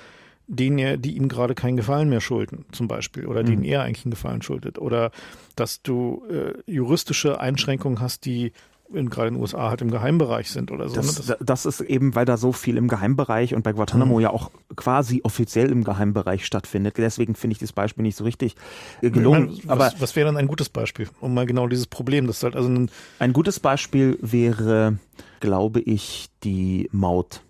denen 0.47 0.79
er, 0.79 0.97
die 0.97 1.15
ihm 1.15 1.29
gerade 1.29 1.53
keinen 1.53 1.77
Gefallen 1.77 2.09
mehr 2.09 2.21
schulden, 2.21 2.65
zum 2.71 2.87
Beispiel, 2.87 3.27
oder 3.27 3.43
denen 3.43 3.59
mhm. 3.59 3.65
er 3.65 3.83
eigentlich 3.83 4.05
einen 4.05 4.11
Gefallen 4.11 4.41
schuldet, 4.41 4.79
oder 4.79 5.11
dass 5.55 5.83
du 5.83 6.23
äh, 6.29 6.53
juristische 6.65 7.39
Einschränkungen 7.39 7.99
hast, 7.99 8.25
die 8.25 8.51
in, 8.93 9.09
gerade 9.09 9.29
in 9.29 9.35
den 9.35 9.41
USA 9.41 9.69
halt 9.69 9.81
im 9.81 9.91
Geheimbereich 9.91 10.49
sind 10.49 10.71
oder 10.71 10.89
so. 10.89 10.95
Das, 10.95 11.27
ne? 11.27 11.35
das, 11.39 11.65
das, 11.65 11.65
ist 11.65 11.81
eben, 11.81 12.15
weil 12.15 12.25
da 12.25 12.37
so 12.37 12.51
viel 12.51 12.77
im 12.77 12.87
Geheimbereich 12.87 13.53
und 13.53 13.63
bei 13.63 13.73
Guantanamo 13.73 14.15
mhm. 14.15 14.21
ja 14.21 14.29
auch 14.31 14.51
quasi 14.75 15.21
offiziell 15.23 15.71
im 15.71 15.83
Geheimbereich 15.83 16.45
stattfindet. 16.45 16.97
Deswegen 16.97 17.35
finde 17.35 17.53
ich 17.53 17.59
das 17.59 17.71
Beispiel 17.71 18.03
nicht 18.03 18.17
so 18.17 18.23
richtig 18.23 18.55
äh, 19.01 19.09
gelungen. 19.09 19.57
Meine, 19.63 19.71
Aber 19.71 19.85
was, 19.85 20.01
was 20.01 20.15
wäre 20.15 20.25
dann 20.25 20.37
ein 20.37 20.47
gutes 20.47 20.69
Beispiel, 20.69 21.07
um 21.19 21.33
mal 21.33 21.45
genau 21.45 21.67
dieses 21.67 21.87
Problem, 21.87 22.27
das 22.27 22.43
halt 22.43 22.55
also 22.55 22.69
ein, 22.69 22.91
ein 23.19 23.33
gutes 23.33 23.59
Beispiel 23.59 24.17
wäre, 24.21 24.97
glaube 25.39 25.79
ich, 25.79 26.29
die 26.43 26.89
Maut. 26.91 27.41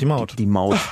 Die 0.00 0.06
Maut. 0.06 0.32
Die, 0.32 0.36
die 0.36 0.46
Maut. 0.46 0.78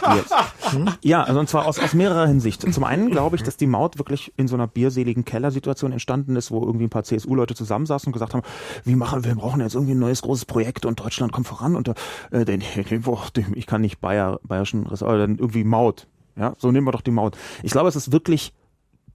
Hm? 0.71 0.89
ja, 1.03 1.25
also 1.25 1.41
und 1.41 1.49
zwar 1.49 1.67
aus, 1.67 1.81
aus 1.81 1.95
mehrerer 1.95 2.29
Hinsicht. 2.29 2.73
Zum 2.73 2.85
einen 2.85 3.11
glaube 3.11 3.35
ich, 3.35 3.43
dass 3.43 3.57
die 3.57 3.67
Maut 3.67 3.99
wirklich 3.99 4.33
in 4.37 4.47
so 4.47 4.55
einer 4.55 4.69
bierseligen 4.69 5.25
Kellersituation 5.25 5.91
entstanden 5.91 6.37
ist, 6.37 6.53
wo 6.53 6.63
irgendwie 6.65 6.85
ein 6.85 6.91
paar 6.91 7.03
CSU-Leute 7.03 7.55
zusammensaßen 7.57 8.07
und 8.09 8.13
gesagt 8.13 8.35
haben, 8.35 8.45
wie 8.85 8.95
machen 8.95 9.25
wir, 9.25 9.35
brauchen 9.35 9.61
jetzt 9.61 9.75
irgendwie 9.75 9.95
ein 9.95 9.99
neues 9.99 10.23
großes 10.23 10.45
Projekt 10.45 10.87
und 10.87 11.01
Deutschland 11.01 11.33
kommt 11.33 11.49
voran 11.49 11.75
und 11.75 11.89
äh, 11.89 12.45
den, 12.45 12.63
den, 12.91 13.05
den, 13.37 13.57
ich 13.57 13.67
kann 13.67 13.81
nicht 13.81 14.01
Bayer, 14.01 14.39
bayerischen, 14.45 14.85
dann 14.85 15.39
irgendwie 15.39 15.65
Maut. 15.65 16.07
Ja, 16.37 16.55
so 16.59 16.71
nehmen 16.71 16.87
wir 16.87 16.93
doch 16.93 17.01
die 17.01 17.11
Maut. 17.11 17.37
Ich 17.65 17.73
glaube, 17.73 17.89
es 17.89 17.97
ist 17.97 18.13
wirklich 18.13 18.53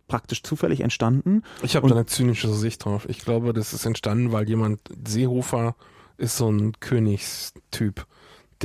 praktisch 0.08 0.44
zufällig 0.44 0.82
entstanden. 0.82 1.44
Ich 1.64 1.76
habe 1.76 1.88
da 1.88 1.96
eine 1.96 2.06
zynische 2.06 2.54
Sicht 2.54 2.84
drauf. 2.86 3.08
Ich 3.10 3.20
glaube, 3.20 3.54
das 3.54 3.74
ist 3.74 3.86
entstanden, 3.86 4.32
weil 4.32 4.48
jemand, 4.48 4.82
Seehofer 5.08 5.76
ist 6.18 6.38
so 6.38 6.50
ein 6.50 6.74
Königstyp 6.80 8.06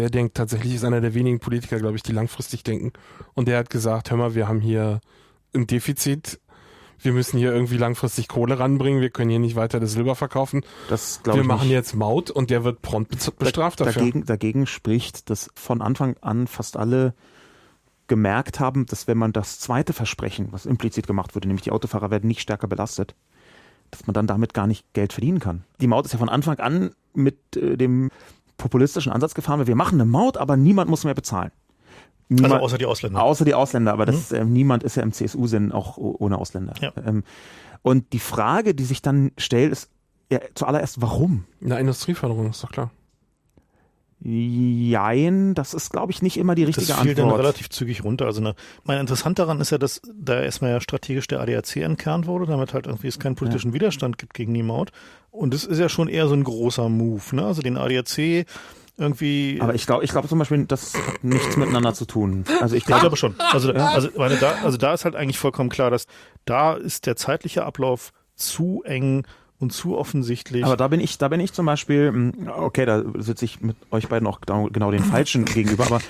der 0.01 0.09
denkt 0.09 0.35
tatsächlich, 0.35 0.75
ist 0.75 0.85
einer 0.85 1.03
der 1.03 1.13
wenigen 1.13 1.41
Politiker, 1.41 1.79
glaube 1.79 1.97
ich, 1.97 2.03
die 2.03 2.13
langfristig 2.13 2.65
denken. 2.65 2.93
Und 3.35 3.49
der 3.49 3.59
hat 3.59 3.69
gesagt, 3.69 4.11
hör 4.11 4.17
mal, 4.17 4.35
wir 4.35 4.49
haben 4.49 4.61
hier 4.61 5.01
ein 5.55 5.67
Defizit. 5.67 6.41
Wir 6.99 7.13
müssen 7.13 7.37
hier 7.39 7.53
irgendwie 7.53 7.77
langfristig 7.77 8.27
Kohle 8.27 8.59
ranbringen. 8.59 9.03
Wir 9.03 9.11
können 9.11 9.29
hier 9.29 9.39
nicht 9.39 9.57
weiter 9.57 9.79
das 9.79 9.93
Silber 9.93 10.15
verkaufen. 10.15 10.63
Das 10.89 11.21
wir 11.25 11.45
machen 11.45 11.69
nicht. 11.69 11.73
jetzt 11.73 11.95
Maut 11.95 12.31
und 12.31 12.49
der 12.49 12.65
wird 12.65 12.81
prompt 12.81 13.39
bestraft 13.39 13.81
dafür. 13.81 13.93
Dagegen, 13.93 14.25
dagegen 14.25 14.67
spricht, 14.67 15.29
dass 15.29 15.51
von 15.55 15.83
Anfang 15.83 16.17
an 16.23 16.47
fast 16.47 16.79
alle 16.79 17.15
gemerkt 18.07 18.59
haben, 18.59 18.87
dass 18.87 19.07
wenn 19.07 19.19
man 19.19 19.33
das 19.35 19.61
zweite 19.61 19.93
Versprechen, 19.93 20.49
was 20.51 20.65
implizit 20.65 21.07
gemacht 21.07 21.35
wurde, 21.35 21.47
nämlich 21.47 21.63
die 21.63 21.73
Autofahrer 21.73 22.11
werden 22.11 22.27
nicht 22.27 22.41
stärker 22.41 22.69
belastet, 22.69 23.15
dass 23.91 24.07
man 24.07 24.15
dann 24.15 24.27
damit 24.27 24.55
gar 24.55 24.67
nicht 24.67 24.85
Geld 24.95 25.13
verdienen 25.13 25.41
kann. 25.41 25.65
Die 25.81 25.87
Maut 25.87 26.07
ist 26.07 26.13
ja 26.13 26.19
von 26.19 26.31
Anfang 26.31 26.59
an 26.59 26.91
mit 27.13 27.57
äh, 27.57 27.77
dem 27.77 28.11
populistischen 28.61 29.11
Ansatz 29.11 29.35
gefahren 29.35 29.59
wird. 29.59 29.69
Wir 29.69 29.77
machen 29.77 30.01
eine 30.01 30.09
Maut, 30.09 30.37
aber 30.37 30.57
niemand 30.57 30.91
muss 30.91 31.05
mehr 31.05 31.15
bezahlen. 31.15 31.51
Also 32.31 32.43
niemand, 32.43 32.55
also 32.55 32.65
außer 32.67 32.79
die 32.79 32.87
Ausländer. 32.87 33.23
Außer 33.23 33.45
die 33.45 33.55
Ausländer, 33.55 33.93
aber 33.93 34.07
das, 34.07 34.31
mhm. 34.31 34.37
äh, 34.37 34.45
niemand 34.45 34.83
ist 34.85 34.97
ja 34.97 35.03
im 35.03 35.13
CSU-Sinn 35.13 35.73
auch 35.73 35.97
ohne 35.97 36.39
Ausländer. 36.39 36.75
Ja. 36.81 36.93
Ähm, 37.05 37.25
und 37.83 38.13
die 38.13 38.21
Frage, 38.21 38.75
die 38.75 38.85
sich 38.85 39.03
dann 39.03 39.33
stellt, 39.37 39.73
ist 39.73 39.91
ja, 40.31 40.39
zuallererst, 40.55 41.01
warum? 41.01 41.45
Na, 41.61 41.79
Industrieförderung 41.79 42.51
ist 42.51 42.63
doch 42.63 42.71
klar. 42.71 42.91
Jein, 44.23 45.55
das 45.55 45.73
ist, 45.73 45.91
glaube 45.91 46.13
ich, 46.13 46.21
nicht 46.21 46.37
immer 46.37 46.55
die 46.55 46.65
richtige 46.65 46.93
Antwort. 46.93 46.99
Das 46.99 47.15
fiel 47.15 47.23
Antwort. 47.23 47.39
dann 47.39 47.47
relativ 47.47 47.71
zügig 47.71 48.05
runter. 48.05 48.27
Also 48.27 48.43
ne, 48.43 48.55
mein 48.85 49.01
Interessant 49.01 49.39
daran 49.39 49.61
ist 49.63 49.71
ja, 49.71 49.79
dass 49.79 50.03
da 50.15 50.41
erstmal 50.43 50.73
ja 50.73 50.81
strategisch 50.81 51.27
der 51.27 51.41
ADAC 51.41 51.77
entkernt 51.77 52.27
wurde, 52.27 52.45
damit 52.45 52.75
halt 52.75 52.87
irgendwie 52.87 53.09
es 53.09 53.19
keinen 53.19 53.35
politischen 53.35 53.71
ja. 53.71 53.75
Widerstand 53.75 54.19
gibt 54.19 54.35
gegen 54.35 54.53
die 54.53 54.63
Maut. 54.63 54.93
Und 55.31 55.55
das 55.55 55.65
ist 55.65 55.79
ja 55.79 55.89
schon 55.89 56.09
eher 56.09 56.27
so 56.27 56.35
ein 56.35 56.45
großer 56.45 56.89
Move. 56.89 57.23
Ne? 57.33 57.45
Also 57.45 57.63
den 57.63 57.77
ADAC 57.77 58.47
irgendwie. 59.01 59.59
Aber 59.61 59.75
ich 59.75 59.87
glaube, 59.87 60.05
ich 60.05 60.11
glaube 60.11 60.29
zum 60.29 60.39
Beispiel, 60.39 60.67
das 60.67 60.95
hat 60.95 61.25
nichts 61.25 61.57
miteinander 61.57 61.95
zu 61.95 62.05
tun. 62.05 62.45
Also 62.61 62.77
ich 62.77 62.83
ich 62.83 62.87
glaube, 62.87 63.01
glaube 63.01 63.17
schon. 63.17 63.35
Also, 63.39 63.73
also, 63.73 64.09
meine, 64.17 64.37
da, 64.37 64.53
also 64.63 64.77
da 64.77 64.93
ist 64.93 65.05
halt 65.05 65.17
eigentlich 65.17 65.39
vollkommen 65.39 65.71
klar, 65.71 65.91
dass 65.91 66.07
da 66.45 66.75
ist 66.75 67.07
der 67.07 67.17
zeitliche 67.17 67.65
Ablauf 67.65 68.13
zu 68.35 68.83
eng 68.85 69.27
und 69.59 69.73
zu 69.73 69.97
offensichtlich. 69.97 70.65
aber 70.65 70.77
da 70.77 70.89
bin 70.89 71.01
ich, 71.01 71.19
da 71.19 71.29
bin 71.29 71.41
ich 71.41 71.53
zum 71.53 71.67
Beispiel, 71.67 72.11
mh, 72.11 72.57
okay, 72.57 72.87
da 72.87 73.03
sitze 73.19 73.45
ich 73.45 73.61
mit 73.61 73.77
euch 73.91 74.09
beiden 74.09 74.27
auch 74.27 74.41
genau, 74.41 74.69
genau 74.73 74.91
den 74.91 75.05
Falschen 75.05 75.45
gegenüber, 75.45 75.85
aber 75.87 76.01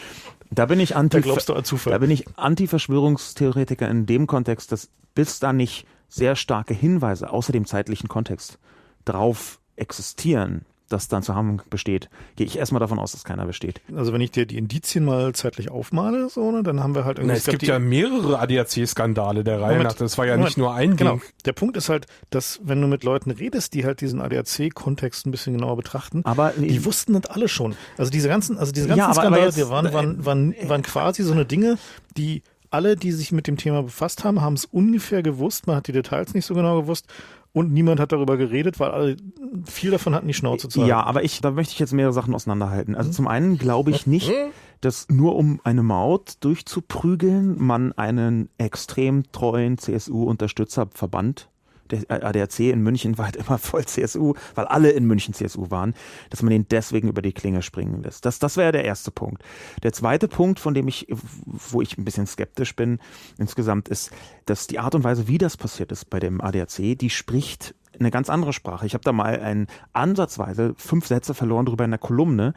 da 0.50 0.66
bin 0.66 0.78
ich 0.80 0.96
anti, 0.96 1.16
da 1.16 1.20
glaubst 1.20 1.48
du 1.48 1.52
an 1.54 1.58
da 1.58 1.64
Zufall. 1.64 1.98
bin 1.98 2.10
ich 2.10 2.26
Anti-Verschwörungstheoretiker 2.36 3.88
in 3.88 4.06
dem 4.06 4.26
Kontext, 4.26 4.72
dass 4.72 4.88
bis 5.14 5.40
da 5.40 5.52
nicht 5.52 5.86
sehr 6.08 6.36
starke 6.36 6.74
Hinweise 6.74 7.30
außer 7.30 7.52
dem 7.52 7.66
zeitlichen 7.66 8.08
Kontext 8.08 8.58
drauf 9.04 9.58
existieren, 9.76 10.64
dass 10.88 11.06
da 11.06 11.18
ein 11.18 11.22
Zusammenhang 11.22 11.62
besteht, 11.70 12.10
gehe 12.34 12.44
ich 12.46 12.58
erstmal 12.58 12.80
davon 12.80 12.98
aus, 12.98 13.12
dass 13.12 13.22
keiner 13.22 13.46
besteht. 13.46 13.80
Also 13.94 14.12
wenn 14.12 14.20
ich 14.20 14.32
dir 14.32 14.44
die 14.44 14.58
Indizien 14.58 15.04
mal 15.04 15.32
zeitlich 15.34 15.70
aufmale, 15.70 16.28
so, 16.28 16.50
ne, 16.50 16.64
dann 16.64 16.82
haben 16.82 16.96
wir 16.96 17.04
halt 17.04 17.18
irgendwie. 17.18 17.32
Na, 17.34 17.38
es 17.38 17.44
gibt 17.46 17.62
ja 17.62 17.78
mehrere 17.78 18.40
ADAC-Skandale 18.40 19.44
der 19.44 19.60
Reihe 19.60 19.72
Moment, 19.76 19.84
nach. 19.90 19.94
Das 19.94 20.18
war 20.18 20.26
ja 20.26 20.32
Moment, 20.32 20.48
nicht 20.48 20.58
nur 20.58 20.74
ein 20.74 20.96
Genau. 20.96 21.12
Ding. 21.12 21.22
Der 21.44 21.52
Punkt 21.52 21.76
ist 21.76 21.88
halt, 21.90 22.06
dass 22.30 22.58
wenn 22.64 22.80
du 22.80 22.88
mit 22.88 23.04
Leuten 23.04 23.30
redest, 23.30 23.74
die 23.74 23.84
halt 23.84 24.00
diesen 24.00 24.20
ADAC-Kontext 24.20 25.26
ein 25.26 25.30
bisschen 25.30 25.52
genauer 25.54 25.76
betrachten, 25.76 26.22
Aber 26.24 26.52
die 26.56 26.84
wussten 26.84 27.12
das 27.12 27.26
alle 27.30 27.46
schon. 27.46 27.76
Also 27.96 28.10
diese 28.10 28.26
ganzen, 28.28 28.58
also 28.58 28.72
diese 28.72 28.88
ganzen 28.88 28.98
Ja, 28.98 29.04
aber- 29.06 29.12
aber 29.12 29.22
Skandale, 29.22 29.44
jetzt- 29.46 29.58
die 29.58 29.68
waren, 29.68 29.92
waren, 29.92 30.24
waren, 30.26 30.54
waren 30.68 30.82
quasi 30.82 31.22
so 31.22 31.32
eine 31.32 31.46
Dinge, 31.46 31.78
die 32.16 32.42
alle, 32.72 32.96
die 32.96 33.12
sich 33.12 33.32
mit 33.32 33.46
dem 33.46 33.56
Thema 33.56 33.82
befasst 33.82 34.22
haben, 34.24 34.40
haben 34.40 34.54
es 34.54 34.64
ungefähr 34.64 35.22
gewusst. 35.22 35.66
Man 35.66 35.76
hat 35.76 35.86
die 35.88 35.92
Details 35.92 36.34
nicht 36.34 36.46
so 36.46 36.54
genau 36.54 36.80
gewusst 36.80 37.06
und 37.52 37.72
niemand 37.72 37.98
hat 38.00 38.12
darüber 38.12 38.36
geredet, 38.36 38.78
weil 38.78 38.90
alle 38.90 39.16
viel 39.64 39.90
davon 39.90 40.14
hatten 40.14 40.28
die 40.28 40.34
Schnauze 40.34 40.68
zu 40.68 40.80
halten. 40.80 40.88
Ja, 40.88 41.02
aber 41.02 41.24
ich, 41.24 41.40
da 41.40 41.50
möchte 41.50 41.72
ich 41.72 41.78
jetzt 41.78 41.92
mehrere 41.92 42.12
Sachen 42.12 42.34
auseinanderhalten. 42.34 42.94
Also 42.94 43.10
zum 43.10 43.26
einen 43.26 43.58
glaube 43.58 43.90
ich 43.90 44.06
nicht, 44.06 44.32
dass 44.80 45.08
nur 45.08 45.34
um 45.36 45.60
eine 45.64 45.82
Maut 45.82 46.34
durchzuprügeln, 46.40 47.56
man 47.58 47.92
einen 47.92 48.48
extrem 48.58 49.30
treuen 49.32 49.78
CSU-Unterstützerverband, 49.78 51.48
der 51.90 52.24
ADAC 52.24 52.60
in 52.60 52.82
München 52.82 53.18
war 53.18 53.26
halt 53.26 53.36
immer 53.36 53.58
voll 53.58 53.84
CSU, 53.84 54.34
weil 54.54 54.66
alle 54.66 54.90
in 54.90 55.04
München 55.04 55.34
CSU 55.34 55.70
waren, 55.70 55.94
dass 56.30 56.42
man 56.42 56.50
den 56.50 56.66
deswegen 56.68 57.08
über 57.08 57.22
die 57.22 57.32
Klinge 57.32 57.62
springen 57.62 58.02
lässt. 58.02 58.24
Das, 58.24 58.38
das 58.38 58.56
wäre 58.56 58.72
der 58.72 58.84
erste 58.84 59.10
Punkt. 59.10 59.42
Der 59.82 59.92
zweite 59.92 60.28
Punkt, 60.28 60.60
von 60.60 60.74
dem 60.74 60.88
ich, 60.88 61.06
wo 61.46 61.82
ich 61.82 61.98
ein 61.98 62.04
bisschen 62.04 62.26
skeptisch 62.26 62.76
bin 62.76 62.98
insgesamt, 63.38 63.88
ist, 63.88 64.10
dass 64.46 64.66
die 64.66 64.78
Art 64.78 64.94
und 64.94 65.04
Weise, 65.04 65.28
wie 65.28 65.38
das 65.38 65.56
passiert 65.56 65.92
ist 65.92 66.10
bei 66.10 66.20
dem 66.20 66.40
ADAC, 66.40 66.98
die 66.98 67.10
spricht 67.10 67.74
eine 67.98 68.10
ganz 68.10 68.30
andere 68.30 68.52
Sprache. 68.52 68.86
Ich 68.86 68.94
habe 68.94 69.04
da 69.04 69.12
mal 69.12 69.40
ein 69.40 69.66
ansatzweise 69.92 70.74
fünf 70.76 71.06
Sätze 71.06 71.34
verloren 71.34 71.66
drüber 71.66 71.84
in 71.84 71.90
der 71.90 71.98
Kolumne. 71.98 72.54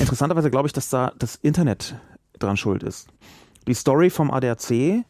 Interessanterweise 0.00 0.50
glaube 0.50 0.68
ich, 0.68 0.72
dass 0.72 0.88
da 0.88 1.12
das 1.18 1.36
Internet 1.36 1.96
dran 2.38 2.56
schuld 2.56 2.82
ist. 2.82 3.08
Die 3.66 3.74
Story 3.74 4.10
vom 4.10 4.30
ADAC 4.30 5.04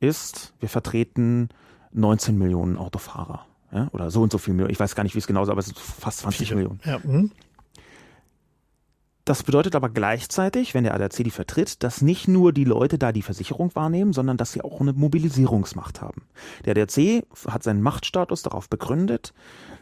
ist, 0.00 0.54
wir 0.58 0.68
vertreten 0.68 1.48
19 1.92 2.36
Millionen 2.36 2.76
Autofahrer. 2.76 3.46
Ja, 3.72 3.88
oder 3.92 4.10
so 4.10 4.22
und 4.22 4.32
so 4.32 4.38
viel 4.38 4.54
Millionen. 4.54 4.72
Ich 4.72 4.80
weiß 4.80 4.94
gar 4.94 5.04
nicht, 5.04 5.14
wie 5.14 5.20
es 5.20 5.28
genau 5.28 5.42
ist, 5.44 5.48
aber 5.48 5.60
es 5.60 5.66
sind 5.66 5.78
fast 5.78 6.18
20 6.20 6.48
Viele. 6.48 6.56
Millionen. 6.56 6.80
Ja, 6.84 7.02
hm. 7.02 7.30
Das 9.24 9.44
bedeutet 9.44 9.76
aber 9.76 9.90
gleichzeitig, 9.90 10.74
wenn 10.74 10.82
der 10.82 10.94
ADAC 10.94 11.22
die 11.22 11.30
vertritt, 11.30 11.84
dass 11.84 12.00
nicht 12.00 12.26
nur 12.26 12.52
die 12.52 12.64
Leute 12.64 12.98
da 12.98 13.12
die 13.12 13.22
Versicherung 13.22 13.72
wahrnehmen, 13.76 14.12
sondern 14.12 14.36
dass 14.36 14.50
sie 14.50 14.62
auch 14.62 14.80
eine 14.80 14.92
Mobilisierungsmacht 14.92 16.00
haben. 16.00 16.22
Der 16.64 16.72
ADAC 16.72 17.24
hat 17.46 17.62
seinen 17.62 17.80
Machtstatus 17.80 18.42
darauf 18.42 18.68
begründet, 18.68 19.32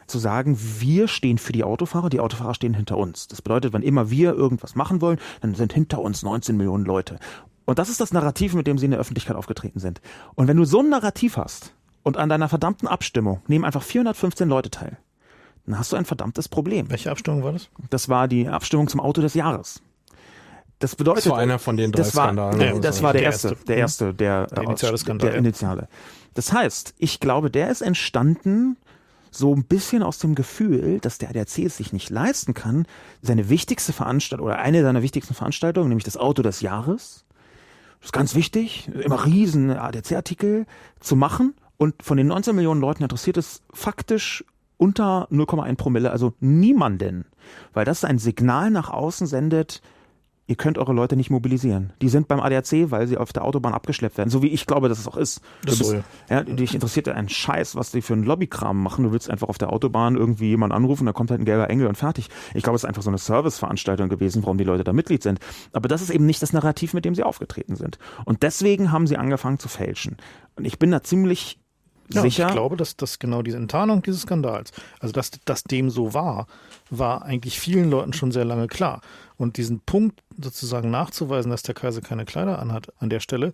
zu 0.05 0.19
sagen, 0.19 0.55
wir 0.79 1.07
stehen 1.07 1.39
für 1.39 1.53
die 1.53 1.63
Autofahrer, 1.63 2.09
die 2.09 2.19
Autofahrer 2.19 2.53
stehen 2.53 2.75
hinter 2.75 2.97
uns. 2.97 3.27
Das 3.27 3.41
bedeutet, 3.41 3.73
wenn 3.73 3.81
immer 3.81 4.11
wir 4.11 4.33
irgendwas 4.33 4.75
machen 4.75 5.01
wollen, 5.01 5.19
dann 5.41 5.55
sind 5.55 5.73
hinter 5.73 5.99
uns 5.99 6.21
19 6.21 6.55
Millionen 6.55 6.85
Leute. 6.85 7.17
Und 7.65 7.79
das 7.79 7.89
ist 7.89 8.01
das 8.01 8.11
Narrativ, 8.11 8.53
mit 8.53 8.67
dem 8.67 8.77
sie 8.77 8.85
in 8.85 8.91
der 8.91 8.99
Öffentlichkeit 8.99 9.35
aufgetreten 9.35 9.79
sind. 9.79 10.01
Und 10.35 10.47
wenn 10.47 10.57
du 10.57 10.65
so 10.65 10.81
ein 10.81 10.89
Narrativ 10.89 11.37
hast 11.37 11.73
und 12.03 12.17
an 12.17 12.29
deiner 12.29 12.49
verdammten 12.49 12.87
Abstimmung 12.87 13.41
nehmen 13.47 13.65
einfach 13.65 13.83
415 13.83 14.47
Leute 14.49 14.69
teil, 14.69 14.97
dann 15.65 15.77
hast 15.77 15.91
du 15.91 15.95
ein 15.97 16.05
verdammtes 16.05 16.47
Problem. 16.49 16.89
Welche 16.89 17.11
Abstimmung 17.11 17.43
war 17.43 17.53
das? 17.53 17.69
Das 17.89 18.09
war 18.09 18.27
die 18.27 18.47
Abstimmung 18.47 18.87
zum 18.87 18.99
Auto 18.99 19.21
des 19.21 19.33
Jahres. 19.33 19.81
Das 20.79 20.95
bedeutet, 20.95 21.25
Das 21.25 21.31
war 21.31 21.39
einer 21.39 21.59
von 21.59 21.75
den 21.75 21.91
drei 21.91 22.03
das 22.03 22.15
war, 22.15 22.25
Skandalen. 22.27 22.61
Ja, 22.61 22.71
oder 22.71 22.79
das 22.81 22.97
so. 22.97 23.03
war 23.03 23.11
der, 23.13 23.21
Der 23.23 23.31
erste, 23.31 23.55
der 23.67 23.77
erste, 23.77 24.13
der, 24.13 24.47
Der 24.47 24.63
initiale 24.63 24.93
Aus- 24.93 25.01
Skandal, 25.01 25.29
Der 25.29 25.37
initiale. 25.37 25.87
Das 26.35 26.53
heißt, 26.53 26.93
ich 26.97 27.19
glaube, 27.19 27.51
der 27.51 27.69
ist 27.69 27.81
entstanden 27.81 28.77
so 29.29 29.53
ein 29.53 29.65
bisschen 29.65 30.01
aus 30.01 30.17
dem 30.19 30.33
Gefühl, 30.35 30.99
dass 31.01 31.17
der 31.17 31.29
ADAC 31.29 31.59
es 31.65 31.77
sich 31.77 31.91
nicht 31.93 32.09
leisten 32.09 32.53
kann, 32.53 32.87
seine 33.21 33.49
wichtigste 33.49 33.93
Veranstaltung 33.93 34.47
oder 34.47 34.57
eine 34.59 34.81
seiner 34.81 35.03
wichtigsten 35.03 35.33
Veranstaltungen, 35.35 35.89
nämlich 35.89 36.05
das 36.05 36.17
Auto 36.17 36.41
des 36.41 36.61
Jahres, 36.61 37.25
das 37.99 38.07
ist 38.07 38.13
ganz 38.13 38.33
wichtig, 38.33 38.87
immer 38.87 39.25
riesen 39.25 39.69
ADAC-Artikel 39.71 40.65
zu 41.01 41.15
machen 41.17 41.53
und 41.79 42.03
von 42.03 42.17
den 42.17 42.27
19 42.27 42.55
Millionen 42.55 42.81
Leuten 42.81 43.01
interessiert 43.01 43.37
es 43.37 43.63
faktisch 43.73 44.43
unter 44.77 45.27
0,1 45.31 45.75
Promille, 45.75 46.11
also 46.11 46.33
niemanden, 46.39 47.25
weil 47.73 47.85
das 47.85 48.03
ein 48.05 48.19
Signal 48.19 48.69
nach 48.69 48.89
außen 48.89 49.25
sendet, 49.27 49.81
ihr 50.47 50.55
könnt 50.55 50.77
eure 50.77 50.93
Leute 50.93 51.15
nicht 51.15 51.29
mobilisieren. 51.29 51.93
Die 52.01 52.09
sind 52.09 52.27
beim 52.27 52.39
ADAC, 52.39 52.89
weil 52.89 53.05
sie 53.07 53.17
auf 53.17 53.31
der 53.33 53.43
Autobahn 53.43 53.73
abgeschleppt 53.73 54.17
werden, 54.17 54.29
so 54.29 54.41
wie 54.41 54.47
ich 54.47 54.65
glaube, 54.65 54.89
dass 54.89 54.97
es 54.97 55.07
auch 55.07 55.17
ist. 55.17 55.41
Das 55.63 55.77
bist- 55.77 55.95
ja, 56.29 56.43
dich 56.43 56.73
interessiert 56.73 57.07
ein 57.09 57.29
Scheiß, 57.29 57.75
was 57.75 57.91
die 57.91 58.01
für 58.01 58.13
einen 58.13 58.23
Lobbykram 58.23 58.81
machen. 58.81 59.03
Du 59.03 59.11
willst 59.11 59.29
einfach 59.29 59.47
auf 59.47 59.57
der 59.57 59.71
Autobahn 59.71 60.15
irgendwie 60.15 60.47
jemanden 60.49 60.75
anrufen, 60.75 61.05
da 61.05 61.13
kommt 61.13 61.29
halt 61.29 61.39
ein 61.41 61.45
gelber 61.45 61.69
Engel 61.69 61.87
und 61.87 61.95
fertig. 61.97 62.29
Ich 62.53 62.63
glaube, 62.63 62.75
es 62.77 62.83
ist 62.83 62.87
einfach 62.87 63.03
so 63.03 63.09
eine 63.11 63.19
Serviceveranstaltung 63.19 64.09
gewesen, 64.09 64.41
warum 64.43 64.57
die 64.57 64.63
Leute 64.63 64.83
da 64.83 64.91
Mitglied 64.91 65.21
sind. 65.23 65.39
Aber 65.71 65.87
das 65.87 66.01
ist 66.01 66.09
eben 66.09 66.25
nicht 66.25 66.41
das 66.41 66.51
Narrativ, 66.51 66.93
mit 66.93 67.05
dem 67.05 67.13
sie 67.15 67.23
aufgetreten 67.23 67.75
sind. 67.75 67.99
Und 68.25 68.41
deswegen 68.43 68.91
haben 68.91 69.07
sie 69.07 69.17
angefangen 69.17 69.59
zu 69.59 69.67
fälschen. 69.69 70.17
Und 70.55 70.65
ich 70.65 70.79
bin 70.79 70.89
da 70.89 71.03
ziemlich 71.03 71.59
Ja, 72.11 72.21
sicher. 72.21 72.47
Ich 72.47 72.53
glaube, 72.53 72.75
dass 72.75 72.95
das 72.95 73.19
genau 73.19 73.41
diese 73.41 73.57
Enttarnung 73.57 74.01
dieses 74.01 74.21
Skandals, 74.21 74.71
also 74.99 75.13
dass 75.13 75.31
das 75.45 75.63
dem 75.63 75.89
so 75.89 76.13
war, 76.13 76.47
war 76.89 77.23
eigentlich 77.23 77.59
vielen 77.59 77.89
Leuten 77.89 78.13
schon 78.13 78.31
sehr 78.31 78.45
lange 78.45 78.67
klar. 78.67 79.01
Und 79.37 79.57
diesen 79.57 79.79
Punkt 79.79 80.21
sozusagen 80.41 80.89
nachzuweisen, 80.89 81.51
dass 81.51 81.63
der 81.63 81.75
Kaiser 81.75 82.01
keine 82.01 82.25
Kleider 82.25 82.59
anhat 82.59 82.91
an 82.99 83.09
der 83.09 83.19
Stelle, 83.19 83.53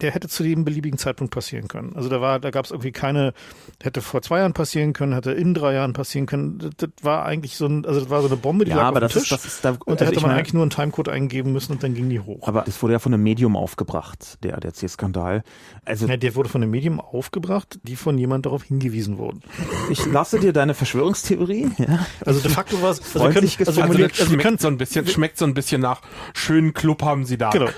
der 0.00 0.10
hätte 0.12 0.28
zu 0.28 0.42
jedem 0.44 0.64
beliebigen 0.64 0.98
Zeitpunkt 0.98 1.32
passieren 1.32 1.68
können. 1.68 1.94
Also 1.94 2.08
da 2.08 2.20
war, 2.20 2.40
da 2.40 2.50
gab 2.50 2.64
es 2.64 2.70
irgendwie 2.70 2.92
keine, 2.92 3.34
hätte 3.82 4.00
vor 4.02 4.22
zwei 4.22 4.38
Jahren 4.38 4.52
passieren 4.52 4.92
können, 4.92 5.12
hätte 5.12 5.32
in 5.32 5.54
drei 5.54 5.74
Jahren 5.74 5.92
passieren 5.92 6.26
können. 6.26 6.58
Das, 6.58 6.70
das 6.76 6.90
war 7.02 7.24
eigentlich 7.24 7.56
so 7.56 7.66
ein, 7.66 7.84
also 7.86 8.00
das 8.00 8.10
war 8.10 8.20
so 8.22 8.26
eine 8.28 8.36
Bombe, 8.36 8.64
die 8.64 8.70
ja, 8.70 8.78
lag 8.78 8.84
aber 8.86 8.96
auf 9.04 9.12
das 9.12 9.12
dem 9.12 9.20
Tisch. 9.20 9.32
ist, 9.32 9.44
das 9.44 9.52
ist 9.54 9.64
da, 9.64 9.70
und 9.70 9.80
da 9.86 9.90
also 9.92 10.04
hätte 10.06 10.14
man 10.20 10.30
meine- 10.30 10.38
eigentlich 10.40 10.54
nur 10.54 10.62
einen 10.62 10.70
Timecode 10.70 11.08
eingeben 11.10 11.52
müssen 11.52 11.72
und 11.72 11.82
dann 11.82 11.94
ging 11.94 12.08
die 12.08 12.20
hoch. 12.20 12.48
Aber 12.48 12.62
das 12.62 12.82
wurde 12.82 12.94
ja 12.94 12.98
von 12.98 13.12
einem 13.14 13.22
Medium 13.22 13.56
aufgebracht, 13.56 14.38
der 14.42 14.56
ADAC-Skandal. 14.56 15.42
Also 15.84 16.06
Ja, 16.06 16.16
der 16.16 16.34
wurde 16.34 16.48
von 16.48 16.60
dem 16.60 16.70
Medium 16.70 17.00
aufgebracht, 17.00 17.78
die 17.82 17.96
von 17.96 18.18
jemand 18.18 18.46
darauf 18.46 18.64
hingewiesen 18.64 19.18
wurden. 19.18 19.42
ich 19.90 20.04
lasse 20.06 20.40
dir 20.40 20.52
deine 20.52 20.74
Verschwörungstheorie. 20.74 21.70
Ja? 21.78 22.06
Also 22.24 22.40
de 22.40 22.50
facto 22.50 22.80
war 22.82 22.90
es, 22.90 23.00
also 23.14 23.28
können, 23.30 23.48
also 23.58 23.82
Also 23.82 23.82
also 23.82 24.24
schmeckt 24.24 24.42
können, 24.42 24.58
so 24.58 24.68
ein 24.68 24.78
bisschen, 24.78 25.06
schmeckt 25.06 25.38
so 25.38 25.44
ein 25.44 25.54
bisschen 25.54 25.80
nach 25.80 26.00
schönen 26.34 26.72
Club 26.74 27.02
haben 27.02 27.24
sie 27.24 27.38
da. 27.38 27.50
Genau. 27.50 27.68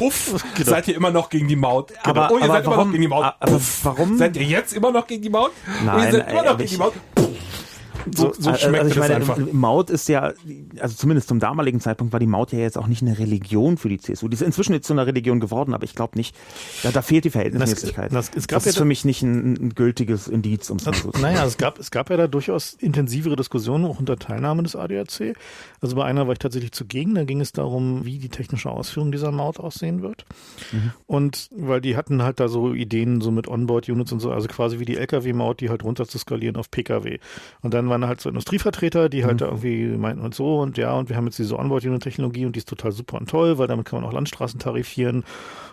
Puff, 0.00 0.44
Genau. 0.56 0.70
seid 0.70 0.88
ihr 0.88 0.96
immer 0.96 1.10
noch 1.10 1.28
gegen 1.28 1.46
die 1.46 1.56
Maut. 1.56 1.92
Aber- 2.02 2.30
oh, 2.32 2.38
ihr 2.38 2.44
aber 2.44 2.52
seid 2.54 2.64
immer 2.64 2.72
warum- 2.76 2.86
noch 2.88 2.92
gegen 2.92 3.02
die 3.02 3.08
Maut. 3.08 3.34
Puff. 3.40 3.80
warum- 3.84 4.16
Seid 4.18 4.36
ihr 4.36 4.42
jetzt 4.44 4.72
immer 4.72 4.90
noch 4.90 5.06
gegen 5.06 5.22
die 5.22 5.28
Maut? 5.30 5.52
Nein, 5.84 5.94
oh, 6.00 6.04
ihr 6.04 6.12
seid 6.12 6.30
immer 6.32 6.42
noch 6.42 6.56
gegen 6.56 6.70
die 6.70 6.76
Maut. 6.78 6.94
Puff. 7.14 7.28
So, 8.14 8.32
so 8.38 8.50
Also 8.50 8.66
schmeckt 8.68 8.84
ich 8.86 8.90
es 8.92 8.96
meine, 8.98 9.14
einfach. 9.16 9.38
Maut 9.52 9.90
ist 9.90 10.08
ja, 10.08 10.32
also 10.78 10.94
zumindest 10.96 11.28
zum 11.28 11.40
damaligen 11.40 11.80
Zeitpunkt 11.80 12.12
war 12.12 12.20
die 12.20 12.26
Maut 12.26 12.52
ja 12.52 12.58
jetzt 12.58 12.78
auch 12.78 12.86
nicht 12.86 13.02
eine 13.02 13.18
Religion 13.18 13.76
für 13.76 13.88
die 13.88 13.98
CSU. 13.98 14.28
Die 14.28 14.34
ist 14.34 14.42
inzwischen 14.42 14.72
jetzt 14.72 14.86
zu 14.86 14.92
einer 14.92 15.06
Religion 15.06 15.40
geworden, 15.40 15.74
aber 15.74 15.84
ich 15.84 15.94
glaube 15.94 16.16
nicht, 16.16 16.34
da, 16.82 16.90
da 16.90 17.02
fehlt 17.02 17.24
die 17.24 17.30
Verhältnismäßigkeit. 17.30 18.12
Das- 18.12 18.26
Das, 18.26 18.30
das- 18.30 18.36
es 18.44 18.48
gab 18.48 18.58
ist 18.66 18.74
ja- 18.74 18.80
für 18.80 18.84
mich 18.84 19.04
nicht 19.04 19.22
ein, 19.22 19.52
ein 19.54 19.74
gültiges 19.74 20.28
Indiz, 20.28 20.70
um 20.70 20.76
es 20.78 20.84
so 20.84 20.90
zu 20.92 21.10
sagen. 21.10 21.20
Naja, 21.22 21.44
es 21.44 21.58
gab, 21.58 21.78
es 21.78 21.90
gab 21.90 22.10
ja 22.10 22.16
da 22.16 22.26
durchaus 22.26 22.74
intensivere 22.74 23.36
Diskussionen, 23.36 23.84
auch 23.84 23.98
unter 23.98 24.16
Teilnahme 24.18 24.62
des 24.62 24.76
ADAC. 24.76 25.34
Also 25.80 25.96
bei 25.96 26.04
einer 26.04 26.26
war 26.26 26.32
ich 26.32 26.38
tatsächlich 26.38 26.72
zugegen, 26.72 27.14
da 27.14 27.24
ging 27.24 27.40
es 27.40 27.52
darum, 27.52 28.04
wie 28.04 28.18
die 28.18 28.28
technische 28.28 28.70
Ausführung 28.70 29.12
dieser 29.12 29.32
Maut 29.32 29.58
aussehen 29.60 30.02
wird. 30.02 30.24
Und 31.06 31.48
weil 31.56 31.80
die 31.80 31.96
hatten 31.96 32.22
halt 32.22 32.40
da 32.40 32.48
so 32.48 32.72
Ideen, 32.74 33.20
so 33.20 33.30
mit 33.30 33.48
Onboard-Units 33.48 34.12
und 34.12 34.20
so, 34.20 34.30
also 34.30 34.48
quasi 34.48 34.78
wie 34.78 34.84
die 34.84 34.96
Lkw-Maut, 34.96 35.60
die 35.60 35.68
halt 35.70 35.84
runter 35.84 36.06
zu 36.06 36.18
skalieren 36.18 36.56
auf 36.56 36.70
Pkw. 36.70 37.18
Und 37.62 37.74
dann 37.74 37.88
waren 37.90 38.06
halt 38.06 38.20
so 38.20 38.30
Industrievertreter, 38.30 39.10
die 39.10 39.24
halt 39.24 39.42
da 39.42 39.46
irgendwie 39.46 39.86
meinten 39.86 40.24
und 40.24 40.34
so 40.34 40.60
und 40.60 40.78
ja, 40.78 40.94
und 40.94 41.10
wir 41.10 41.16
haben 41.16 41.26
jetzt 41.26 41.38
diese 41.38 41.58
Onboard-Unit-Technologie 41.58 42.46
und 42.46 42.56
die 42.56 42.60
ist 42.60 42.68
total 42.68 42.92
super 42.92 43.18
und 43.18 43.28
toll, 43.28 43.58
weil 43.58 43.66
damit 43.66 43.84
kann 43.84 44.00
man 44.00 44.08
auch 44.08 44.14
Landstraßen 44.14 44.58
tarifieren 44.58 45.24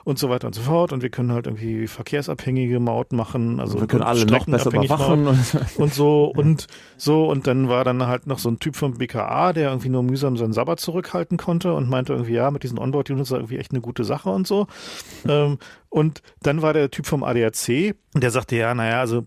und 0.07 0.17
so 0.17 0.29
weiter 0.29 0.47
und 0.47 0.53
so 0.53 0.61
fort. 0.61 0.93
Und 0.93 1.03
wir 1.03 1.09
können 1.09 1.33
halt 1.33 1.47
irgendwie 1.47 1.85
verkehrsabhängige 1.85 2.79
Maut 2.79 3.11
machen. 3.11 3.59
Also 3.59 3.79
wir 3.79 3.87
können 3.87 4.03
alle 4.03 4.25
noch 4.25 4.45
besser 4.45 4.73
überwachen. 4.73 5.27
Und, 5.75 5.93
so 5.93 6.25
und 6.35 6.67
so 6.95 7.29
und 7.29 7.45
dann 7.45 7.67
war 7.67 7.83
dann 7.83 8.07
halt 8.07 8.25
noch 8.25 8.39
so 8.39 8.49
ein 8.49 8.57
Typ 8.59 8.77
vom 8.77 8.97
BKA, 8.97 9.51
der 9.51 9.69
irgendwie 9.69 9.89
nur 9.89 10.03
mühsam 10.03 10.37
seinen 10.37 10.53
Sabbat 10.53 10.79
zurückhalten 10.79 11.37
konnte 11.37 11.73
und 11.73 11.89
meinte 11.89 12.13
irgendwie, 12.13 12.33
ja, 12.33 12.51
mit 12.51 12.63
diesen 12.63 12.79
Onboard-Units 12.79 13.31
war 13.31 13.39
irgendwie 13.39 13.57
echt 13.57 13.71
eine 13.71 13.81
gute 13.81 14.05
Sache 14.05 14.29
und 14.29 14.47
so. 14.47 14.67
ähm, 15.27 15.57
und 15.89 16.21
dann 16.41 16.61
war 16.61 16.71
der 16.71 16.89
Typ 16.89 17.05
vom 17.05 17.23
ADAC, 17.23 17.93
der 18.13 18.31
sagte, 18.31 18.55
ja, 18.55 18.73
naja, 18.73 19.01
also 19.01 19.25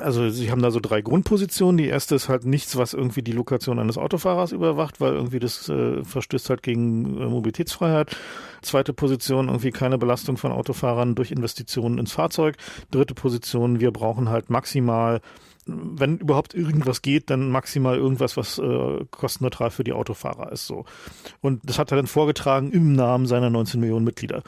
also 0.00 0.30
sie 0.30 0.50
haben 0.50 0.62
da 0.62 0.70
so 0.70 0.80
drei 0.80 1.00
Grundpositionen. 1.00 1.76
Die 1.76 1.86
erste 1.86 2.14
ist 2.14 2.28
halt 2.28 2.44
nichts, 2.44 2.76
was 2.76 2.94
irgendwie 2.94 3.22
die 3.22 3.32
Lokation 3.32 3.78
eines 3.78 3.98
Autofahrers 3.98 4.52
überwacht, 4.52 5.00
weil 5.00 5.14
irgendwie 5.14 5.38
das 5.38 5.68
äh, 5.68 6.04
verstößt 6.04 6.50
halt 6.50 6.62
gegen 6.62 7.20
äh, 7.20 7.26
Mobilitätsfreiheit. 7.26 8.16
Zweite 8.62 8.92
Position, 8.92 9.48
irgendwie 9.48 9.70
keine 9.70 9.98
Belastung 9.98 10.36
von 10.36 10.52
Autofahrern 10.52 11.14
durch 11.14 11.30
Investitionen 11.30 11.98
ins 11.98 12.12
Fahrzeug. 12.12 12.56
Dritte 12.90 13.14
Position, 13.14 13.80
wir 13.80 13.90
brauchen 13.90 14.28
halt 14.28 14.50
maximal 14.50 15.20
wenn 15.66 16.18
überhaupt 16.18 16.54
irgendwas 16.54 17.02
geht, 17.02 17.30
dann 17.30 17.48
maximal 17.50 17.96
irgendwas, 17.96 18.36
was 18.36 18.58
äh, 18.58 19.04
kostenneutral 19.10 19.70
für 19.70 19.84
die 19.84 19.92
Autofahrer 19.92 20.50
ist. 20.50 20.66
So. 20.66 20.84
Und 21.40 21.60
das 21.64 21.78
hat 21.78 21.92
er 21.92 21.96
dann 21.96 22.06
vorgetragen 22.06 22.72
im 22.72 22.94
Namen 22.94 23.26
seiner 23.26 23.50
19 23.50 23.80
Millionen 23.80 24.04
Mitglieder. 24.04 24.42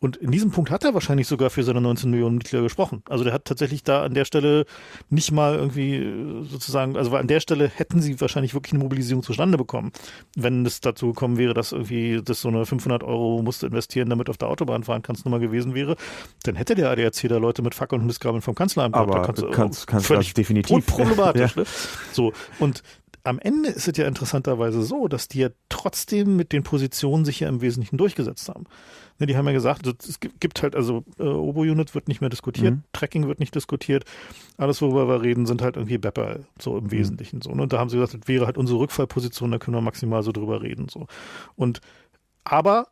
Und 0.00 0.16
in 0.16 0.30
diesem 0.30 0.50
Punkt 0.50 0.70
hat 0.70 0.82
er 0.82 0.94
wahrscheinlich 0.94 1.28
sogar 1.28 1.50
für 1.50 1.62
seine 1.62 1.82
19 1.82 2.10
Millionen 2.10 2.38
Mitglieder 2.38 2.62
gesprochen. 2.62 3.02
Also 3.08 3.22
der 3.22 3.34
hat 3.34 3.44
tatsächlich 3.44 3.82
da 3.84 4.02
an 4.02 4.14
der 4.14 4.24
Stelle 4.24 4.64
nicht 5.10 5.30
mal 5.30 5.56
irgendwie 5.56 5.96
äh, 5.96 6.44
sozusagen, 6.44 6.96
also 6.96 7.14
an 7.14 7.26
der 7.26 7.40
Stelle 7.40 7.68
hätten 7.68 8.00
sie 8.00 8.18
wahrscheinlich 8.18 8.54
wirklich 8.54 8.72
eine 8.72 8.82
Mobilisierung 8.82 9.22
zustande 9.22 9.58
bekommen, 9.58 9.92
wenn 10.34 10.64
es 10.64 10.80
dazu 10.80 11.08
gekommen 11.08 11.36
wäre, 11.36 11.52
dass 11.52 11.72
irgendwie 11.72 12.22
das 12.24 12.40
so 12.40 12.48
eine 12.48 12.64
500 12.64 13.04
Euro 13.04 13.42
musst 13.42 13.62
du 13.62 13.66
investieren, 13.66 14.08
damit 14.08 14.30
auf 14.30 14.38
der 14.38 14.48
Autobahn 14.48 14.84
fahren 14.84 15.02
kannst, 15.02 15.26
Nummer 15.26 15.38
gewesen 15.38 15.74
wäre. 15.74 15.96
Dann 16.44 16.56
hätte 16.56 16.74
der 16.74 16.90
ADAC 16.90 17.28
da 17.28 17.36
Leute 17.36 17.60
mit 17.60 17.74
Fackeln 17.74 18.00
und 18.00 18.06
Missgabeln 18.06 18.40
vom 18.40 18.54
Kanzleramt. 18.54 18.94
Aber 18.94 19.12
da 19.12 19.22
kannst, 19.22 19.52
kannst, 19.52 19.86
kannst 19.86 20.06
völlig 20.06 20.32
definitiv. 20.32 20.86
Problematisch. 20.86 21.54
ja. 21.56 21.62
ne? 21.62 21.68
So 22.12 22.32
und 22.58 22.82
am 23.22 23.38
Ende 23.38 23.68
ist 23.68 23.86
es 23.86 23.96
ja 23.96 24.06
interessanterweise 24.06 24.82
so, 24.82 25.08
dass 25.08 25.28
die 25.28 25.40
ja 25.40 25.48
trotzdem 25.68 26.36
mit 26.36 26.52
den 26.52 26.62
Positionen 26.62 27.24
sich 27.24 27.40
ja 27.40 27.48
im 27.48 27.60
Wesentlichen 27.60 27.98
durchgesetzt 27.98 28.48
haben. 28.48 28.64
Ne, 29.20 29.26
die 29.26 29.36
haben 29.36 29.46
ja 29.46 29.52
gesagt, 29.52 29.86
es 29.86 30.18
gibt 30.18 30.62
halt, 30.62 30.74
also 30.74 31.04
äh, 31.18 31.22
Obo-Unit 31.24 31.94
wird 31.94 32.08
nicht 32.08 32.20
mehr 32.20 32.30
diskutiert, 32.30 32.74
mhm. 32.74 32.82
Tracking 32.92 33.28
wird 33.28 33.38
nicht 33.38 33.54
diskutiert, 33.54 34.04
alles, 34.56 34.80
worüber 34.80 35.06
wir 35.06 35.22
reden, 35.22 35.46
sind 35.46 35.62
halt 35.62 35.76
irgendwie 35.76 35.98
Bepper, 35.98 36.40
so 36.58 36.78
im 36.78 36.84
mhm. 36.84 36.90
Wesentlichen. 36.90 37.42
So. 37.42 37.50
Ne? 37.54 37.62
Und 37.62 37.72
da 37.72 37.78
haben 37.78 37.90
sie 37.90 37.96
gesagt, 37.98 38.22
das 38.22 38.28
wäre 38.28 38.46
halt 38.46 38.56
unsere 38.56 38.80
Rückfallposition, 38.80 39.50
da 39.50 39.58
können 39.58 39.76
wir 39.76 39.82
maximal 39.82 40.22
so 40.22 40.32
drüber 40.32 40.62
reden. 40.62 40.88
So. 40.88 41.06
Und 41.54 41.80
aber 42.44 42.88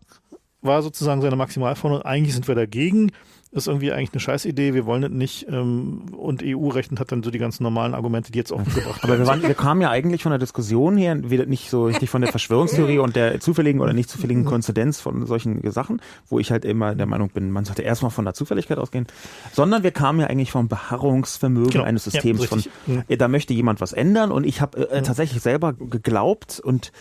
war 0.61 0.83
sozusagen 0.83 1.23
seine 1.23 1.37
Maximalforderung, 1.37 2.05
eigentlich 2.05 2.35
sind 2.35 2.47
wir 2.47 2.55
dagegen, 2.55 3.13
ist 3.51 3.67
irgendwie 3.67 3.93
eigentlich 3.93 4.13
eine 4.13 4.21
Scheißidee, 4.21 4.75
wir 4.75 4.85
wollen 4.85 5.03
es 5.03 5.11
nicht 5.11 5.47
ähm, 5.49 6.15
und 6.17 6.43
EU-Recht 6.45 6.99
hat 7.01 7.13
dann 7.13 7.23
so 7.23 7.31
die 7.31 7.39
ganzen 7.39 7.63
normalen 7.63 7.95
Argumente, 7.95 8.31
die 8.31 8.39
jetzt 8.39 8.53
auch 8.53 8.63
gebracht 8.63 9.03
Aber 9.03 9.19
wir, 9.19 9.27
waren, 9.27 9.43
wir 9.43 9.55
kamen 9.55 9.81
ja 9.81 9.91
eigentlich 9.91 10.23
von 10.23 10.31
der 10.31 10.39
Diskussion 10.39 10.97
her, 10.99 11.31
wieder 11.31 11.47
nicht 11.47 11.71
so 11.71 11.87
richtig 11.87 12.11
von 12.11 12.21
der 12.21 12.31
Verschwörungstheorie 12.31 12.99
und 12.99 13.17
der 13.17 13.41
zufälligen 13.41 13.81
oder 13.81 13.95
nicht 13.95 14.11
zufälligen 14.11 14.45
Konzidenz 14.45 15.01
von 15.01 15.25
solchen 15.27 15.69
Sachen, 15.71 16.03
wo 16.29 16.39
ich 16.39 16.51
halt 16.51 16.67
immer 16.67 16.95
der 16.95 17.07
Meinung 17.07 17.31
bin, 17.31 17.51
man 17.51 17.65
sollte 17.65 17.83
erstmal 17.83 18.11
von 18.11 18.27
der 18.27 18.35
Zufälligkeit 18.35 18.79
ausgehen, 18.79 19.07
sondern 19.53 19.83
wir 19.83 19.93
kamen 19.93 20.21
ja 20.21 20.27
eigentlich 20.27 20.51
vom 20.51 20.69
Beharrungsvermögen 20.69 21.71
genau. 21.71 21.85
eines 21.85 22.05
Systems 22.05 22.43
ja, 22.43 22.47
von, 22.47 22.63
ja. 22.87 23.17
da 23.17 23.29
möchte 23.29 23.55
jemand 23.55 23.81
was 23.81 23.95
ändern 23.95 24.31
und 24.31 24.45
ich 24.45 24.61
habe 24.61 24.91
äh, 24.91 25.03
tatsächlich 25.03 25.43
selber 25.43 25.73
geglaubt 25.73 26.61
und 26.61 26.93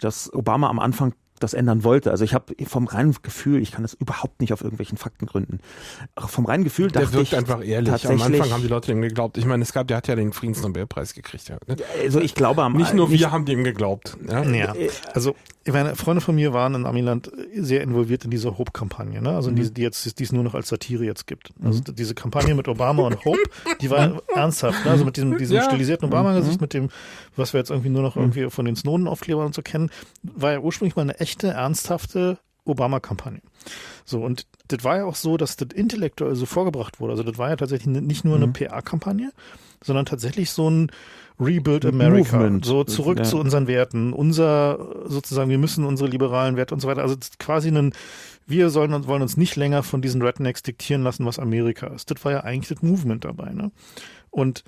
dass 0.00 0.32
Obama 0.34 0.68
am 0.68 0.78
Anfang 0.78 1.14
das 1.44 1.54
ändern 1.54 1.84
wollte. 1.84 2.10
Also 2.10 2.24
ich 2.24 2.34
habe 2.34 2.54
vom 2.66 2.86
reinen 2.86 3.14
Gefühl, 3.22 3.60
ich 3.62 3.72
kann 3.72 3.82
das 3.82 3.94
überhaupt 3.94 4.40
nicht 4.40 4.52
auf 4.52 4.62
irgendwelchen 4.62 4.98
Fakten 4.98 5.26
gründen. 5.26 5.60
Vom 6.16 6.46
reinen 6.46 6.64
Gefühl 6.64 6.88
der 6.88 7.02
dachte 7.02 7.14
wirkt 7.14 7.28
ich 7.28 7.36
einfach 7.36 7.64
ehrlich. 7.64 8.06
Am 8.06 8.20
Anfang 8.20 8.50
haben 8.50 8.62
die 8.62 8.68
Leute 8.68 8.92
ihm 8.92 9.02
geglaubt. 9.02 9.38
Ich 9.38 9.46
meine, 9.46 9.62
es 9.62 9.72
gab, 9.72 9.88
der 9.88 9.98
hat 9.98 10.08
ja 10.08 10.16
den 10.16 10.32
Friedensnobelpreis 10.32 11.14
gekriegt. 11.14 11.48
Ja, 11.48 11.58
ne? 11.66 11.76
Also 12.02 12.20
ich 12.20 12.34
glaube 12.34 12.62
am 12.62 12.74
nicht 12.74 12.94
nur 12.94 13.10
wir 13.10 13.30
haben 13.30 13.44
dem 13.44 13.64
geglaubt. 13.64 14.16
Ja? 14.28 14.42
ja. 14.42 14.74
Also 15.12 15.34
ich 15.66 15.72
meine, 15.72 15.96
Freunde 15.96 16.20
von 16.20 16.34
mir 16.34 16.52
waren 16.52 16.74
in 16.74 16.84
Amiland 16.84 17.32
sehr 17.56 17.80
involviert 17.80 18.24
in 18.24 18.30
diese 18.30 18.58
Hope-Kampagne, 18.58 19.22
ne? 19.22 19.30
Also 19.30 19.50
mhm. 19.50 19.56
die, 19.56 19.72
die 19.72 19.80
jetzt, 19.80 20.18
die 20.18 20.22
es 20.22 20.30
nur 20.30 20.44
noch 20.44 20.54
als 20.54 20.68
Satire 20.68 21.04
jetzt 21.04 21.26
gibt. 21.26 21.52
Also 21.64 21.78
mhm. 21.78 21.94
diese 21.96 22.14
Kampagne 22.14 22.54
mit 22.54 22.68
Obama 22.68 23.04
und 23.06 23.24
Hope, 23.24 23.40
die 23.80 23.88
war 23.88 24.20
ernsthaft, 24.34 24.84
ne? 24.84 24.90
Also 24.90 25.06
mit 25.06 25.16
diesem, 25.16 25.38
diesem 25.38 25.56
ja. 25.56 25.64
stilisierten 25.64 26.06
Obama-Gesicht, 26.08 26.60
mhm. 26.60 26.64
mit 26.64 26.74
dem, 26.74 26.88
was 27.34 27.54
wir 27.54 27.60
jetzt 27.60 27.70
irgendwie 27.70 27.88
nur 27.88 28.02
noch 28.02 28.14
mhm. 28.14 28.22
irgendwie 28.24 28.50
von 28.50 28.66
den 28.66 28.76
Snowden-Aufklebern 28.76 29.46
und 29.46 29.54
so 29.54 29.62
kennen, 29.62 29.90
war 30.22 30.52
ja 30.52 30.58
ursprünglich 30.60 30.96
mal 30.96 31.02
eine 31.02 31.18
echte, 31.18 31.33
ernsthafte 31.42 32.38
Obama-Kampagne. 32.64 33.40
So, 34.04 34.22
und 34.22 34.46
das 34.68 34.84
war 34.84 34.98
ja 34.98 35.04
auch 35.04 35.14
so, 35.14 35.36
dass 35.36 35.56
das 35.56 35.68
intellektuell 35.74 36.34
so 36.34 36.46
vorgebracht 36.46 37.00
wurde. 37.00 37.12
Also 37.12 37.22
das 37.22 37.38
war 37.38 37.50
ja 37.50 37.56
tatsächlich 37.56 37.86
nicht 37.86 38.24
nur 38.24 38.36
eine 38.36 38.46
mhm. 38.46 38.52
PR-Kampagne, 38.54 39.32
sondern 39.82 40.06
tatsächlich 40.06 40.50
so 40.50 40.70
ein 40.70 40.90
Rebuild 41.38 41.84
America. 41.84 42.36
Movement. 42.36 42.64
So 42.64 42.84
zurück 42.84 43.18
ja. 43.18 43.24
zu 43.24 43.38
unseren 43.38 43.66
Werten. 43.66 44.12
Unser, 44.12 45.04
sozusagen, 45.06 45.50
wir 45.50 45.58
müssen 45.58 45.84
unsere 45.84 46.08
liberalen 46.08 46.56
Werte 46.56 46.74
und 46.74 46.80
so 46.80 46.88
weiter. 46.88 47.02
Also 47.02 47.16
quasi 47.38 47.68
ein, 47.68 47.92
wir 48.46 48.70
sollen 48.70 48.92
uns, 48.94 49.06
wollen 49.06 49.22
uns 49.22 49.36
nicht 49.36 49.56
länger 49.56 49.82
von 49.82 50.00
diesen 50.00 50.22
Rednecks 50.22 50.62
diktieren 50.62 51.02
lassen, 51.02 51.26
was 51.26 51.38
Amerika 51.38 51.88
ist. 51.88 52.10
Das 52.10 52.24
war 52.24 52.32
ja 52.32 52.40
eigentlich 52.40 52.68
das 52.68 52.82
Movement 52.82 53.24
dabei, 53.24 53.52
ne? 53.52 53.72
Und 54.30 54.64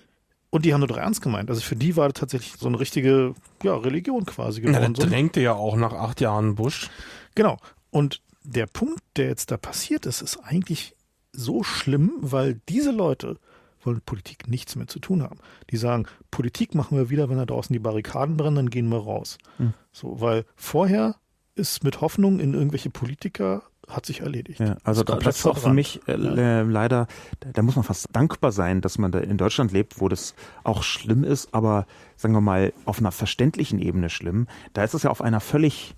und 0.57 0.64
die 0.64 0.74
haben 0.74 0.80
das 0.80 0.88
doch 0.88 0.96
ernst 0.96 1.22
gemeint. 1.22 1.50
Also 1.50 1.61
für 1.61 1.76
die 1.76 1.96
war 1.96 2.09
das 2.09 2.18
tatsächlich 2.18 2.54
so 2.59 2.66
eine 2.66 2.80
richtige 2.80 3.34
ja, 3.62 3.76
Religion 3.76 4.24
quasi 4.24 4.61
geworden. 4.61 4.94
Na, 4.98 5.04
drängte 5.04 5.40
ja 5.40 5.52
auch 5.52 5.76
nach 5.76 5.92
acht 5.92 6.20
Jahren 6.20 6.54
Bush. 6.54 6.90
Genau. 7.34 7.59
Und 7.90 8.22
der 8.42 8.66
Punkt, 8.66 9.00
der 9.16 9.26
jetzt 9.26 9.50
da 9.50 9.57
passiert 9.57 10.07
ist, 10.07 10.22
ist 10.22 10.38
eigentlich 10.38 10.94
so 11.32 11.62
schlimm, 11.62 12.12
weil 12.20 12.61
diese 12.68 12.90
Leute 12.90 13.36
wollen 13.82 13.96
mit 13.96 14.07
Politik 14.07 14.48
nichts 14.48 14.76
mehr 14.76 14.86
zu 14.86 14.98
tun 14.98 15.22
haben. 15.22 15.38
Die 15.70 15.76
sagen, 15.76 16.07
Politik 16.30 16.74
machen 16.74 16.96
wir 16.96 17.11
wieder, 17.11 17.28
wenn 17.28 17.36
da 17.36 17.46
draußen 17.46 17.72
die 17.72 17.78
Barrikaden 17.78 18.36
brennen, 18.36 18.57
dann 18.57 18.70
gehen 18.70 18.88
wir 18.88 18.98
raus. 18.98 19.38
Hm. 19.59 19.74
So, 19.92 20.20
weil 20.20 20.44
vorher 20.54 21.16
ist 21.54 21.84
mit 21.84 22.00
Hoffnung 22.00 22.40
in 22.40 22.54
irgendwelche 22.54 22.90
Politiker 22.90 23.62
hat 23.89 24.07
sich 24.07 24.20
erledigt. 24.20 24.61
Ja, 24.61 24.76
also 24.84 25.05
das, 25.05 25.18
das 25.20 25.39
ist 25.39 25.47
auch 25.47 25.59
für 25.59 25.72
mich 25.72 26.01
äh, 26.09 26.16
ja. 26.16 26.62
leider, 26.62 27.07
da, 27.41 27.51
da, 27.53 27.62
muss 27.62 27.76
man 27.76 27.84
fast 27.84 28.09
dankbar 28.12 28.53
sein, 28.53 28.80
dass 28.80 28.99
man 28.99 29.12
da 29.12 29.20
in 29.20 29.37
Deutschland 29.37 29.72
lebt, 29.72 30.01
wo 30.01 30.09
das 30.09 30.34
auch 30.64 30.82
schlimm 30.82 31.22
ist, 31.24 31.55
aber 31.55 31.87
sagen 32.16 32.34
wir 32.34 32.41
mal 32.41 32.72
auf 32.84 32.99
einer 32.99 33.12
verständlichen 33.12 33.78
Ebene 33.78 34.11
schlimm. 34.11 34.49
Da 34.72 34.82
ist 34.82 34.95
es 34.95 35.05
ja 35.05 35.11
auf 35.11 35.22
einer 35.22 35.41
völlig 35.41 35.95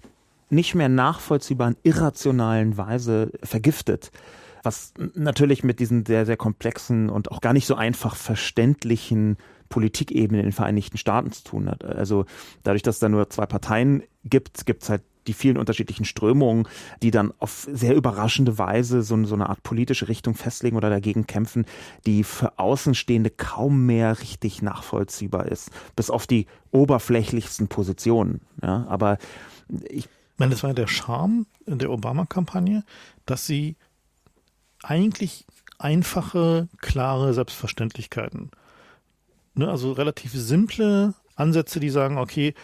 nicht 0.50 0.74
mehr 0.74 0.88
nachvollziehbaren, 0.88 1.76
irrationalen 1.82 2.76
Weise 2.76 3.32
vergiftet 3.42 4.10
was 4.62 4.92
natürlich 5.14 5.64
mit 5.64 5.80
diesen 5.80 6.04
sehr, 6.04 6.26
sehr 6.26 6.36
komplexen 6.36 7.10
und 7.10 7.30
auch 7.30 7.40
gar 7.40 7.52
nicht 7.52 7.66
so 7.66 7.74
einfach 7.74 8.16
verständlichen 8.16 9.36
Politikebene 9.68 10.40
in 10.40 10.46
den 10.46 10.52
Vereinigten 10.52 10.98
Staaten 10.98 11.32
zu 11.32 11.44
tun 11.44 11.68
hat. 11.68 11.84
Also 11.84 12.24
dadurch, 12.62 12.82
dass 12.82 12.96
es 12.96 13.00
da 13.00 13.08
nur 13.08 13.28
zwei 13.30 13.46
Parteien 13.46 14.02
gibt, 14.24 14.66
gibt 14.66 14.82
es 14.82 14.90
halt 14.90 15.02
die 15.28 15.34
vielen 15.34 15.56
unterschiedlichen 15.56 16.04
Strömungen, 16.04 16.66
die 17.02 17.10
dann 17.10 17.32
auf 17.38 17.68
sehr 17.70 17.94
überraschende 17.94 18.58
Weise 18.58 19.02
so, 19.02 19.22
so, 19.24 19.34
eine 19.34 19.48
Art 19.48 19.62
politische 19.62 20.08
Richtung 20.08 20.34
festlegen 20.34 20.76
oder 20.76 20.90
dagegen 20.90 21.26
kämpfen, 21.26 21.66
die 22.06 22.24
für 22.24 22.58
Außenstehende 22.58 23.30
kaum 23.30 23.86
mehr 23.86 24.20
richtig 24.20 24.62
nachvollziehbar 24.62 25.46
ist, 25.46 25.70
bis 25.94 26.10
auf 26.10 26.26
die 26.26 26.46
oberflächlichsten 26.70 27.68
Positionen. 27.68 28.40
Ja, 28.62 28.86
aber 28.88 29.18
ich, 29.88 30.08
ich 30.38 30.40
meine, 30.40 30.52
das 30.52 30.62
war 30.62 30.72
der 30.72 30.86
Charme 30.86 31.46
der 31.66 31.90
Obama-Kampagne, 31.90 32.84
dass 33.26 33.46
sie 33.46 33.76
eigentlich 34.82 35.46
einfache, 35.78 36.68
klare 36.80 37.34
Selbstverständlichkeiten. 37.34 38.50
Ne, 39.54 39.68
also 39.68 39.92
relativ 39.92 40.32
simple 40.32 41.14
Ansätze, 41.34 41.80
die 41.80 41.90
sagen, 41.90 42.18
okay, 42.18 42.54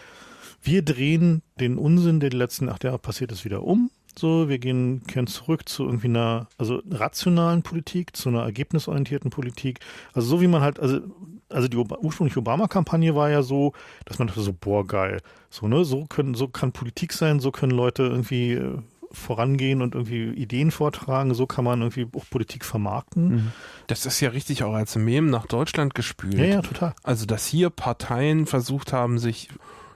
wir 0.65 0.83
drehen 0.83 1.41
den 1.59 1.77
Unsinn, 1.77 2.19
der 2.19 2.29
die 2.29 2.37
letzten 2.37 2.69
acht 2.69 2.83
Jahre 2.83 2.99
passiert 2.99 3.31
ist, 3.31 3.45
wieder 3.45 3.63
um. 3.63 3.91
So, 4.17 4.47
wir 4.47 4.59
gehen, 4.59 5.03
kehren 5.07 5.27
zurück 5.27 5.67
zu 5.67 5.85
irgendwie 5.85 6.07
einer, 6.07 6.47
also 6.57 6.81
rationalen 6.89 7.63
Politik, 7.63 8.15
zu 8.15 8.29
einer 8.29 8.43
ergebnisorientierten 8.43 9.29
Politik. 9.29 9.79
Also 10.13 10.29
so 10.29 10.41
wie 10.41 10.47
man 10.47 10.61
halt, 10.61 10.79
also, 10.79 11.01
also 11.49 11.67
die 11.67 11.75
ursprüngliche 11.75 12.39
Obama-Kampagne 12.39 13.13
war 13.13 13.29
ja 13.29 13.43
so, 13.43 13.73
dass 14.05 14.17
man 14.17 14.29
dachte 14.29 14.41
so, 14.41 14.53
boah, 14.53 14.87
geil. 14.87 15.21
So, 15.49 15.67
ne, 15.67 15.83
so 15.83 16.05
können, 16.05 16.33
so 16.33 16.47
kann 16.47 16.71
Politik 16.71 17.11
sein, 17.11 17.41
so 17.41 17.51
können 17.51 17.73
Leute 17.73 18.03
irgendwie 18.03 18.53
äh, 18.53 18.77
vorangehen 19.11 19.81
und 19.81 19.95
irgendwie 19.95 20.29
Ideen 20.29 20.71
vortragen. 20.71 21.33
So 21.33 21.45
kann 21.45 21.65
man 21.65 21.81
irgendwie 21.81 22.07
auch 22.17 22.25
Politik 22.29 22.63
vermarkten. 22.63 23.27
Mhm. 23.27 23.51
Das 23.87 24.05
ist 24.05 24.21
ja 24.21 24.29
richtig 24.29 24.63
auch 24.63 24.73
als 24.73 24.95
Mem 24.95 25.29
nach 25.29 25.45
Deutschland 25.45 25.93
gespült. 25.93 26.35
Ja, 26.35 26.45
ja, 26.45 26.61
total. 26.61 26.93
Also, 27.03 27.25
dass 27.25 27.45
hier 27.45 27.69
Parteien 27.69 28.45
versucht 28.45 28.93
haben, 28.93 29.17
sich 29.17 29.49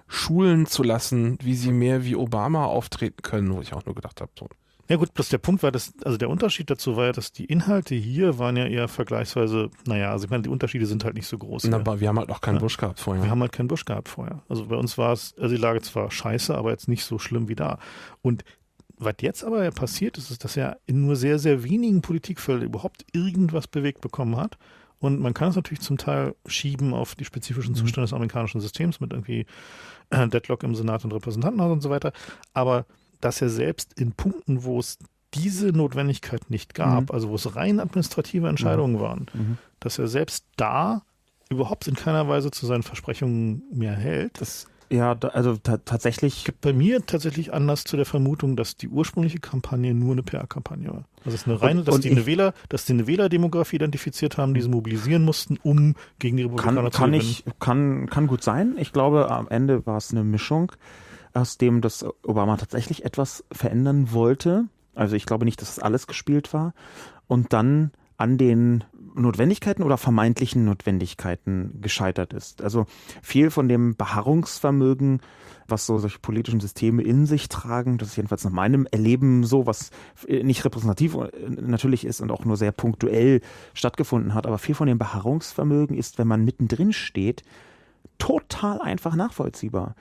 schulen 0.09 0.65
zu 0.65 0.83
lassen, 0.83 1.37
wie 1.41 1.55
sie 1.55 1.71
mehr 1.71 2.03
wie 2.03 2.15
Obama 2.15 2.65
auftreten 2.65 3.21
können, 3.21 3.53
wo 3.53 3.61
ich 3.61 3.73
auch 3.73 3.85
nur 3.85 3.95
gedacht 3.95 4.19
habe, 4.19 4.31
so. 4.37 4.49
Ja 4.89 4.95
gut, 4.95 5.13
bloß 5.13 5.29
der 5.29 5.37
Punkt 5.37 5.61
war, 5.61 5.71
dass, 5.71 5.93
also 6.03 6.17
der 6.17 6.31
Unterschied 6.31 6.71
dazu 6.71 6.97
war 6.97 7.05
ja, 7.05 7.11
dass 7.11 7.31
die 7.31 7.45
Inhalte 7.45 7.93
hier 7.93 8.39
waren 8.39 8.57
ja 8.57 8.65
eher 8.65 8.87
vergleichsweise, 8.87 9.69
naja, 9.85 10.09
also 10.09 10.25
ich 10.25 10.31
meine, 10.31 10.41
die 10.41 10.49
Unterschiede 10.49 10.87
sind 10.87 11.03
halt 11.03 11.13
nicht 11.13 11.27
so 11.27 11.37
groß. 11.37 11.65
Na, 11.65 11.77
aber 11.77 11.99
wir 11.99 12.07
haben 12.07 12.17
halt 12.17 12.31
auch 12.31 12.41
keinen 12.41 12.55
ja. 12.55 12.61
Busch 12.61 12.77
gehabt 12.77 12.99
vorher. 12.99 13.23
Wir 13.23 13.29
haben 13.29 13.41
halt 13.41 13.51
keinen 13.51 13.67
Busch 13.67 13.85
gehabt 13.85 14.09
vorher. 14.09 14.41
Also 14.49 14.65
bei 14.65 14.75
uns 14.75 14.97
war 14.97 15.13
es, 15.13 15.35
also 15.37 15.53
die 15.53 15.61
Lage 15.61 15.81
zwar 15.81 16.09
scheiße, 16.09 16.57
aber 16.57 16.71
jetzt 16.71 16.87
nicht 16.87 17.05
so 17.05 17.19
schlimm 17.19 17.47
wie 17.47 17.55
da. 17.55 17.77
Und 18.23 18.43
was 18.97 19.13
jetzt 19.21 19.43
aber 19.43 19.63
ja 19.63 19.69
passiert 19.69 20.17
ist, 20.17 20.31
ist, 20.31 20.43
dass 20.43 20.57
er 20.57 20.79
in 20.87 21.05
nur 21.05 21.15
sehr, 21.15 21.37
sehr 21.37 21.63
wenigen 21.63 22.01
Politikfeldern 22.01 22.65
überhaupt 22.65 23.05
irgendwas 23.13 23.67
bewegt 23.67 24.01
bekommen 24.01 24.37
hat. 24.37 24.57
Und 24.97 25.19
man 25.19 25.33
kann 25.33 25.49
es 25.49 25.55
natürlich 25.55 25.81
zum 25.81 25.97
Teil 25.97 26.35
schieben 26.45 26.93
auf 26.93 27.15
die 27.15 27.25
spezifischen 27.25 27.73
mhm. 27.73 27.77
Zustände 27.77 28.05
des 28.05 28.13
amerikanischen 28.13 28.59
Systems 28.59 28.99
mit 28.99 29.13
irgendwie 29.13 29.45
Deadlock 30.31 30.63
im 30.63 30.75
Senat 30.75 31.03
und 31.05 31.13
Repräsentantenhaus 31.13 31.71
und 31.71 31.81
so 31.81 31.89
weiter. 31.89 32.13
Aber 32.53 32.85
dass 33.21 33.41
er 33.41 33.49
selbst 33.49 33.99
in 33.99 34.13
Punkten, 34.13 34.63
wo 34.63 34.79
es 34.79 34.97
diese 35.33 35.67
Notwendigkeit 35.67 36.49
nicht 36.49 36.73
gab, 36.73 37.09
mhm. 37.09 37.11
also 37.11 37.29
wo 37.29 37.35
es 37.35 37.55
rein 37.55 37.79
administrative 37.79 38.47
Entscheidungen 38.47 38.95
mhm. 38.95 38.99
waren, 38.99 39.25
mhm. 39.33 39.57
dass 39.79 39.99
er 39.99 40.07
selbst 40.07 40.45
da 40.55 41.03
überhaupt 41.49 41.87
in 41.87 41.95
keiner 41.95 42.27
Weise 42.27 42.51
zu 42.51 42.65
seinen 42.65 42.83
Versprechungen 42.83 43.63
mehr 43.71 43.95
hält. 43.95 44.39
Das 44.39 44.67
ja, 44.91 45.13
da, 45.13 45.29
also 45.29 45.55
tatsächlich. 45.57 46.45
Gibt 46.45 46.61
bei 46.61 46.73
mir 46.73 47.05
tatsächlich 47.05 47.53
Anlass 47.53 47.83
zu 47.83 47.95
der 47.95 48.05
Vermutung, 48.05 48.55
dass 48.55 48.75
die 48.75 48.87
ursprüngliche 48.87 49.39
Kampagne 49.39 49.93
nur 49.93 50.13
eine 50.13 50.23
PR-Kampagne 50.23 50.89
war. 50.89 51.05
Also 51.25 51.35
es 51.35 51.41
ist 51.41 51.47
eine 51.47 51.61
reine, 51.61 51.79
und, 51.79 51.87
dass 51.87 51.95
und 51.95 52.03
die 52.03 52.11
eine 52.11 52.25
Wähler, 52.25 52.53
dass 52.69 52.85
die 52.85 52.93
eine 52.93 53.05
Wählerdemografie 53.05 53.75
identifiziert 53.75 54.37
haben, 54.37 54.53
die 54.53 54.61
sie 54.61 54.69
mobilisieren 54.69 55.23
mussten, 55.23 55.57
um 55.61 55.95
gegen 56.17 56.37
die 56.37 56.43
Republikaner 56.43 56.81
kann, 56.83 56.91
zu 56.91 56.97
kann 56.97 57.11
gewinnen. 57.11 57.29
Ich, 57.29 57.43
kann, 57.59 58.09
kann 58.09 58.27
gut 58.27 58.43
sein. 58.43 58.75
Ich 58.79 58.91
glaube, 58.91 59.29
am 59.29 59.47
Ende 59.47 59.85
war 59.85 59.97
es 59.97 60.11
eine 60.11 60.23
Mischung, 60.23 60.71
aus 61.33 61.57
dem, 61.57 61.81
dass 61.81 62.03
Obama 62.23 62.57
tatsächlich 62.57 63.05
etwas 63.05 63.43
verändern 63.51 64.11
wollte. 64.11 64.65
Also 64.95 65.15
ich 65.15 65.25
glaube 65.25 65.45
nicht, 65.45 65.61
dass 65.61 65.75
das 65.75 65.83
alles 65.83 66.07
gespielt 66.07 66.53
war. 66.53 66.73
Und 67.27 67.53
dann 67.53 67.91
an 68.17 68.37
den 68.37 68.83
Notwendigkeiten 69.21 69.83
oder 69.83 69.97
vermeintlichen 69.97 70.65
Notwendigkeiten 70.65 71.79
gescheitert 71.81 72.33
ist. 72.33 72.61
Also 72.61 72.85
viel 73.21 73.51
von 73.51 73.67
dem 73.67 73.95
Beharrungsvermögen, 73.95 75.21
was 75.67 75.85
so 75.85 75.97
solche 75.97 76.19
politischen 76.19 76.59
Systeme 76.59 77.03
in 77.03 77.25
sich 77.25 77.49
tragen, 77.49 77.97
das 77.97 78.09
ist 78.09 78.15
jedenfalls 78.15 78.43
nach 78.43 78.51
meinem 78.51 78.87
Erleben 78.91 79.43
so, 79.43 79.65
was 79.65 79.91
nicht 80.27 80.65
repräsentativ 80.65 81.15
natürlich 81.47 82.05
ist 82.05 82.21
und 82.21 82.31
auch 82.31 82.45
nur 82.45 82.57
sehr 82.57 82.71
punktuell 82.71 83.41
stattgefunden 83.73 84.33
hat, 84.33 84.47
aber 84.47 84.57
viel 84.57 84.75
von 84.75 84.87
dem 84.87 84.97
Beharrungsvermögen 84.97 85.95
ist, 85.95 86.17
wenn 86.17 86.27
man 86.27 86.43
mittendrin 86.43 86.93
steht, 86.93 87.43
total 88.17 88.81
einfach 88.81 89.15
nachvollziehbar. 89.15 89.95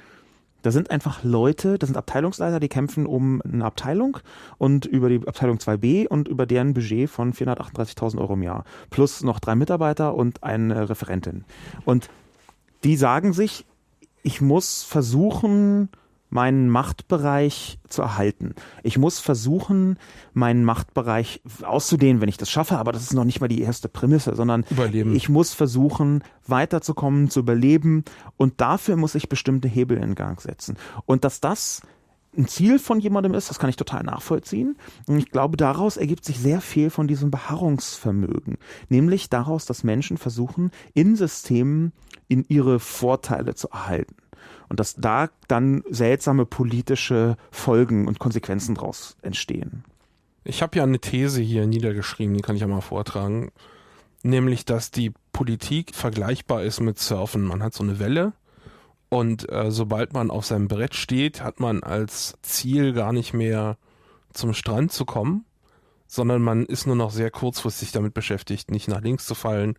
Da 0.63 0.73
sind 0.73 0.91
einfach 0.91 1.23
Leute, 1.23 1.79
das 1.79 1.89
sind 1.89 1.97
Abteilungsleiter, 1.97 2.59
die 2.59 2.69
kämpfen 2.69 3.07
um 3.07 3.41
eine 3.43 3.65
Abteilung 3.65 4.19
und 4.59 4.87
über 4.87 5.09
die 5.09 5.27
Abteilung 5.27 5.59
2b 5.59 6.09
und 6.09 6.27
über 6.27 6.47
deren 6.47 6.75
Budget 6.75 7.09
von 7.09 7.33
438.000 7.33 8.19
Euro 8.19 8.35
im 8.35 8.43
Jahr. 8.43 8.65
Plus 8.91 9.23
noch 9.23 9.39
drei 9.39 9.55
Mitarbeiter 9.55 10.15
und 10.15 10.43
eine 10.43 10.89
Referentin. 10.89 11.45
Und 11.85 12.11
die 12.85 12.97
sagen 12.97 13.33
sich, 13.33 13.67
ich 14.23 14.41
muss 14.41 14.83
versuchen, 14.83 15.91
meinen 16.31 16.69
Machtbereich 16.69 17.79
zu 17.89 18.03
erhalten. 18.03 18.55
Ich 18.83 18.99
muss 18.99 19.19
versuchen, 19.19 19.99
meinen 20.35 20.65
Machtbereich 20.65 21.43
auszudehnen, 21.63 22.21
wenn 22.21 22.29
ich 22.29 22.37
das 22.37 22.51
schaffe, 22.51 22.79
aber 22.79 22.93
das 22.93 23.03
ist 23.03 23.15
noch 23.15 23.25
nicht 23.25 23.41
mal 23.41 23.49
die 23.49 23.63
erste 23.63 23.89
Prämisse, 23.89 24.35
sondern 24.35 24.65
überleben. 24.71 25.15
ich 25.15 25.29
muss 25.29 25.55
versuchen, 25.55 26.23
weiterzukommen, 26.47 27.31
zu 27.31 27.41
überleben 27.41 28.05
und 28.37 28.61
dafür 28.61 28.97
muss 28.97 29.15
ich 29.15 29.29
bestimmte 29.29 29.69
Hebel 29.69 29.99
in 29.99 30.15
Gang 30.15 30.41
setzen. 30.41 30.77
Und 31.07 31.25
dass 31.25 31.41
das 31.41 31.83
ein 32.37 32.47
Ziel 32.47 32.79
von 32.79 33.01
jemandem 33.01 33.35
ist, 33.35 33.49
das 33.49 33.59
kann 33.59 33.71
ich 33.71 33.77
total 33.77 34.05
nachvollziehen. 34.05 34.77
Und 35.07 35.19
ich 35.19 35.31
glaube, 35.31 35.57
daraus 35.57 35.97
ergibt 35.97 36.25
sich 36.25 36.39
sehr 36.39 36.61
viel 36.61 36.91
von 36.91 37.09
diesem 37.09 37.31
Beharrungsvermögen. 37.31 38.59
Nämlich 38.89 39.31
daraus, 39.31 39.65
dass 39.65 39.83
Menschen 39.83 40.19
versuchen, 40.19 40.71
in 40.95 41.17
Systemen 41.17 41.93
in 42.29 42.45
ihre 42.47 42.79
Vorteile 42.81 43.55
zu 43.55 43.71
erhalten 43.71 44.15
und 44.69 44.81
dass 44.81 44.95
da 44.95 45.31
dann 45.47 45.83
seltsame 45.91 46.47
politische 46.47 47.37
Folgen 47.51 48.07
und 48.07 48.19
Konsequenzen 48.19 48.75
daraus 48.75 49.17
entstehen. 49.23 49.85
Ich 50.45 50.63
habe 50.63 50.79
ja 50.79 50.83
eine 50.83 50.99
These 50.99 51.41
hier 51.43 51.67
niedergeschrieben, 51.67 52.35
die 52.35 52.43
kann 52.43 52.57
ich 52.57 52.63
ja 52.63 52.69
mal 52.69 52.81
vortragen, 52.81 53.51
nämlich 54.23 54.65
dass 54.65 54.91
die 54.91 55.13
Politik 55.33 55.95
vergleichbar 55.95 56.63
ist 56.63 56.81
mit 56.81 56.99
Surfen. 56.99 57.45
Man 57.45 57.63
hat 57.63 57.75
so 57.75 57.85
eine 57.85 57.99
Welle 57.99 58.33
und 59.09 59.51
äh, 59.51 59.71
sobald 59.71 60.13
man 60.13 60.31
auf 60.31 60.47
seinem 60.47 60.69
Brett 60.69 60.95
steht, 60.95 61.43
hat 61.43 61.61
man 61.61 61.83
als 61.83 62.37
Ziel 62.43 62.93
gar 62.93 63.13
nicht 63.13 63.33
mehr 63.33 63.77
zum 64.33 64.55
Strand 64.55 64.93
zu 64.93 65.05
kommen, 65.05 65.45
sondern 66.07 66.43
man 66.43 66.67
ist 66.67 66.87
nur 66.87 66.97
noch 66.97 67.11
sehr 67.11 67.31
kurzfristig 67.31 67.93
damit 67.93 68.15
beschäftigt, 68.15 68.71
nicht 68.71 68.89
nach 68.89 69.01
links 69.01 69.27
zu 69.27 69.35
fallen 69.35 69.79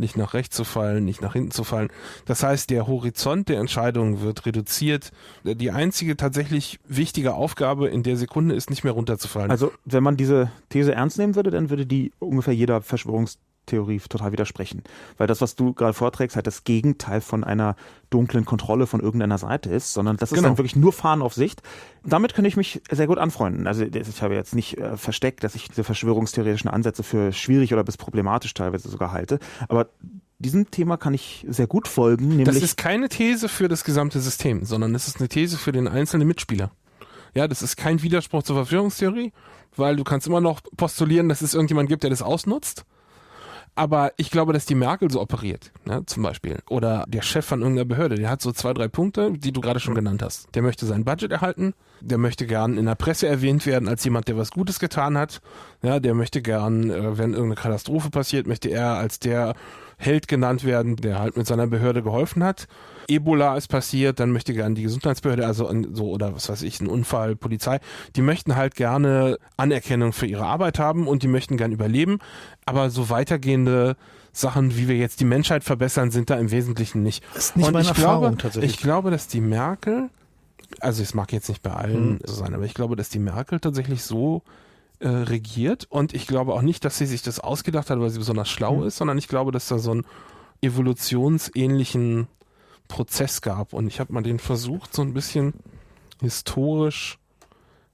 nicht 0.00 0.16
nach 0.16 0.34
rechts 0.34 0.56
zu 0.56 0.64
fallen, 0.64 1.04
nicht 1.04 1.22
nach 1.22 1.34
hinten 1.34 1.52
zu 1.52 1.62
fallen. 1.62 1.88
Das 2.24 2.42
heißt, 2.42 2.70
der 2.70 2.86
Horizont 2.86 3.48
der 3.48 3.60
Entscheidungen 3.60 4.22
wird 4.22 4.46
reduziert. 4.46 5.12
Die 5.44 5.70
einzige 5.70 6.16
tatsächlich 6.16 6.80
wichtige 6.88 7.34
Aufgabe 7.34 7.88
in 7.88 8.02
der 8.02 8.16
Sekunde 8.16 8.54
ist 8.54 8.70
nicht 8.70 8.82
mehr 8.82 8.92
runterzufallen. 8.92 9.50
Also, 9.50 9.72
wenn 9.84 10.02
man 10.02 10.16
diese 10.16 10.50
These 10.70 10.94
ernst 10.94 11.18
nehmen 11.18 11.36
würde, 11.36 11.50
dann 11.50 11.70
würde 11.70 11.86
die 11.86 12.12
ungefähr 12.18 12.54
jeder 12.54 12.82
Verschwörungs 12.82 13.38
Theorie 13.70 13.98
total 13.98 14.32
widersprechen. 14.32 14.82
Weil 15.16 15.26
das, 15.26 15.40
was 15.40 15.56
du 15.56 15.72
gerade 15.72 15.92
vorträgst, 15.92 16.36
halt 16.36 16.46
das 16.46 16.64
Gegenteil 16.64 17.20
von 17.20 17.44
einer 17.44 17.76
dunklen 18.10 18.44
Kontrolle 18.44 18.86
von 18.86 19.00
irgendeiner 19.00 19.38
Seite 19.38 19.70
ist, 19.70 19.92
sondern 19.92 20.16
das 20.16 20.32
ist 20.32 20.36
genau. 20.36 20.48
dann 20.48 20.58
wirklich 20.58 20.76
nur 20.76 20.92
Fahren 20.92 21.22
auf 21.22 21.34
Sicht. 21.34 21.62
Damit 22.04 22.34
könnte 22.34 22.48
ich 22.48 22.56
mich 22.56 22.82
sehr 22.90 23.06
gut 23.06 23.18
anfreunden. 23.18 23.66
Also 23.66 23.84
ich 23.84 24.22
habe 24.22 24.34
jetzt 24.34 24.54
nicht 24.54 24.78
äh, 24.78 24.96
versteckt, 24.96 25.44
dass 25.44 25.54
ich 25.54 25.68
diese 25.68 25.84
verschwörungstheoretischen 25.84 26.70
Ansätze 26.70 27.02
für 27.02 27.32
schwierig 27.32 27.72
oder 27.72 27.84
bis 27.84 27.96
problematisch 27.96 28.54
teilweise 28.54 28.88
sogar 28.88 29.12
halte. 29.12 29.38
Aber 29.68 29.88
diesem 30.40 30.70
Thema 30.70 30.96
kann 30.96 31.14
ich 31.14 31.46
sehr 31.48 31.66
gut 31.66 31.86
folgen. 31.86 32.44
Das 32.44 32.56
ist 32.56 32.76
keine 32.76 33.08
These 33.08 33.48
für 33.48 33.68
das 33.68 33.84
gesamte 33.84 34.20
System, 34.20 34.64
sondern 34.64 34.94
es 34.94 35.06
ist 35.06 35.18
eine 35.18 35.28
These 35.28 35.58
für 35.58 35.72
den 35.72 35.86
einzelnen 35.86 36.26
Mitspieler. 36.26 36.70
Ja, 37.34 37.46
das 37.46 37.62
ist 37.62 37.76
kein 37.76 38.02
Widerspruch 38.02 38.42
zur 38.42 38.56
Verschwörungstheorie, 38.56 39.32
weil 39.76 39.96
du 39.96 40.04
kannst 40.04 40.26
immer 40.26 40.40
noch 40.40 40.60
postulieren, 40.76 41.28
dass 41.28 41.42
es 41.42 41.54
irgendjemand 41.54 41.88
gibt, 41.88 42.02
der 42.02 42.10
das 42.10 42.22
ausnutzt. 42.22 42.84
Aber 43.74 44.12
ich 44.16 44.30
glaube, 44.30 44.52
dass 44.52 44.66
die 44.66 44.74
Merkel 44.74 45.10
so 45.10 45.20
operiert, 45.20 45.72
ne, 45.84 46.04
zum 46.06 46.22
Beispiel. 46.22 46.58
Oder 46.68 47.04
der 47.08 47.22
Chef 47.22 47.46
von 47.46 47.60
irgendeiner 47.60 47.86
Behörde, 47.86 48.16
der 48.16 48.28
hat 48.28 48.42
so 48.42 48.52
zwei, 48.52 48.74
drei 48.74 48.88
Punkte, 48.88 49.32
die 49.32 49.52
du 49.52 49.60
gerade 49.60 49.80
schon 49.80 49.94
genannt 49.94 50.22
hast. 50.22 50.54
Der 50.54 50.62
möchte 50.62 50.86
sein 50.86 51.04
Budget 51.04 51.30
erhalten, 51.30 51.74
der 52.00 52.18
möchte 52.18 52.46
gern 52.46 52.76
in 52.76 52.86
der 52.86 52.94
Presse 52.94 53.26
erwähnt 53.28 53.66
werden 53.66 53.88
als 53.88 54.04
jemand, 54.04 54.28
der 54.28 54.36
was 54.36 54.50
Gutes 54.50 54.80
getan 54.80 55.16
hat. 55.16 55.40
Ja, 55.82 56.00
der 56.00 56.14
möchte 56.14 56.42
gern, 56.42 56.90
äh, 56.90 57.18
wenn 57.18 57.32
irgendeine 57.32 57.54
Katastrophe 57.54 58.10
passiert, 58.10 58.46
möchte 58.46 58.68
er 58.68 58.94
als 58.94 59.18
der 59.18 59.54
Held 59.96 60.28
genannt 60.28 60.64
werden, 60.64 60.96
der 60.96 61.18
halt 61.18 61.36
mit 61.36 61.46
seiner 61.46 61.66
Behörde 61.66 62.02
geholfen 62.02 62.42
hat. 62.42 62.66
Ebola 63.10 63.56
ist 63.56 63.68
passiert, 63.68 64.20
dann 64.20 64.30
möchte 64.30 64.54
gern 64.54 64.74
die 64.74 64.82
Gesundheitsbehörde, 64.82 65.46
also 65.46 65.70
so 65.92 66.08
oder 66.10 66.34
was 66.34 66.48
weiß 66.48 66.62
ich, 66.62 66.80
ein 66.80 66.86
Unfall, 66.86 67.36
Polizei, 67.36 67.80
die 68.16 68.22
möchten 68.22 68.56
halt 68.56 68.74
gerne 68.74 69.38
Anerkennung 69.56 70.12
für 70.12 70.26
ihre 70.26 70.46
Arbeit 70.46 70.78
haben 70.78 71.06
und 71.08 71.22
die 71.22 71.28
möchten 71.28 71.56
gern 71.56 71.72
überleben, 71.72 72.18
aber 72.66 72.90
so 72.90 73.10
weitergehende 73.10 73.96
Sachen, 74.32 74.76
wie 74.76 74.86
wir 74.86 74.96
jetzt 74.96 75.20
die 75.20 75.24
Menschheit 75.24 75.64
verbessern, 75.64 76.10
sind 76.12 76.30
da 76.30 76.36
im 76.36 76.50
Wesentlichen 76.52 77.02
nicht. 77.02 77.24
Das 77.34 77.46
ist 77.46 77.56
nicht 77.56 77.66
und 77.66 77.72
meine 77.72 77.82
ich 77.82 77.88
Erfahrung 77.88 78.20
glaube, 78.20 78.36
tatsächlich. 78.36 78.70
Ich 78.74 78.78
glaube, 78.80 79.10
dass 79.10 79.26
die 79.26 79.40
Merkel, 79.40 80.08
also 80.78 81.02
es 81.02 81.14
mag 81.14 81.32
jetzt 81.32 81.48
nicht 81.48 81.62
bei 81.62 81.72
allen 81.72 81.94
Hm. 81.94 82.18
so 82.24 82.34
sein, 82.34 82.54
aber 82.54 82.64
ich 82.64 82.74
glaube, 82.74 82.94
dass 82.94 83.08
die 83.08 83.18
Merkel 83.18 83.58
tatsächlich 83.58 84.04
so 84.04 84.42
äh, 85.00 85.08
regiert 85.08 85.86
und 85.90 86.14
ich 86.14 86.26
glaube 86.28 86.52
auch 86.54 86.62
nicht, 86.62 86.84
dass 86.84 86.98
sie 86.98 87.06
sich 87.06 87.22
das 87.22 87.40
ausgedacht 87.40 87.90
hat, 87.90 87.98
weil 87.98 88.10
sie 88.10 88.18
besonders 88.18 88.48
schlau 88.48 88.76
Hm. 88.82 88.86
ist, 88.86 88.98
sondern 88.98 89.18
ich 89.18 89.26
glaube, 89.28 89.50
dass 89.50 89.66
da 89.66 89.78
so 89.78 89.90
einen 89.90 90.04
evolutionsähnlichen 90.62 92.28
Prozess 92.90 93.40
gab 93.40 93.72
und 93.72 93.86
ich 93.86 94.00
habe 94.00 94.12
mal 94.12 94.22
den 94.22 94.38
versucht, 94.38 94.94
so 94.94 95.00
ein 95.00 95.14
bisschen 95.14 95.54
historisch 96.20 97.18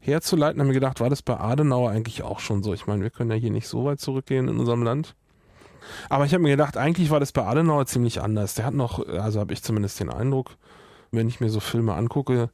herzuleiten, 0.01 0.61
habe 0.61 0.69
mir 0.69 0.75
gedacht, 0.75 1.01
war 1.01 1.11
das 1.11 1.23
bei 1.23 1.39
Adenauer 1.39 1.91
eigentlich 1.91 2.23
auch 2.23 2.41
schon 2.41 2.63
so? 2.63 2.75
Ich 2.75 2.87
meine, 2.87 3.03
wir 3.03 3.11
können 3.11 3.31
ja 3.31 3.37
hier 3.37 3.51
nicht 3.51 3.69
so 3.69 3.85
weit 3.85 4.01
zurückgehen 4.01 4.49
in 4.49 4.59
unserem 4.59 4.83
Land. 4.83 5.15
Aber 6.09 6.25
ich 6.25 6.33
habe 6.33 6.43
mir 6.43 6.51
gedacht, 6.51 6.77
eigentlich 6.77 7.11
war 7.11 7.21
das 7.21 7.31
bei 7.31 7.45
Adenauer 7.45 7.87
ziemlich 7.87 8.21
anders. 8.21 8.55
Der 8.55 8.65
hat 8.65 8.75
noch, 8.75 9.07
also 9.07 9.39
habe 9.39 9.53
ich 9.53 9.63
zumindest 9.63 10.01
den 10.01 10.11
Eindruck, 10.11 10.57
wenn 11.13 11.29
ich 11.29 11.41
mir 11.41 11.51
so 11.51 11.61
Filme 11.61 11.95
angucke, 11.95 12.51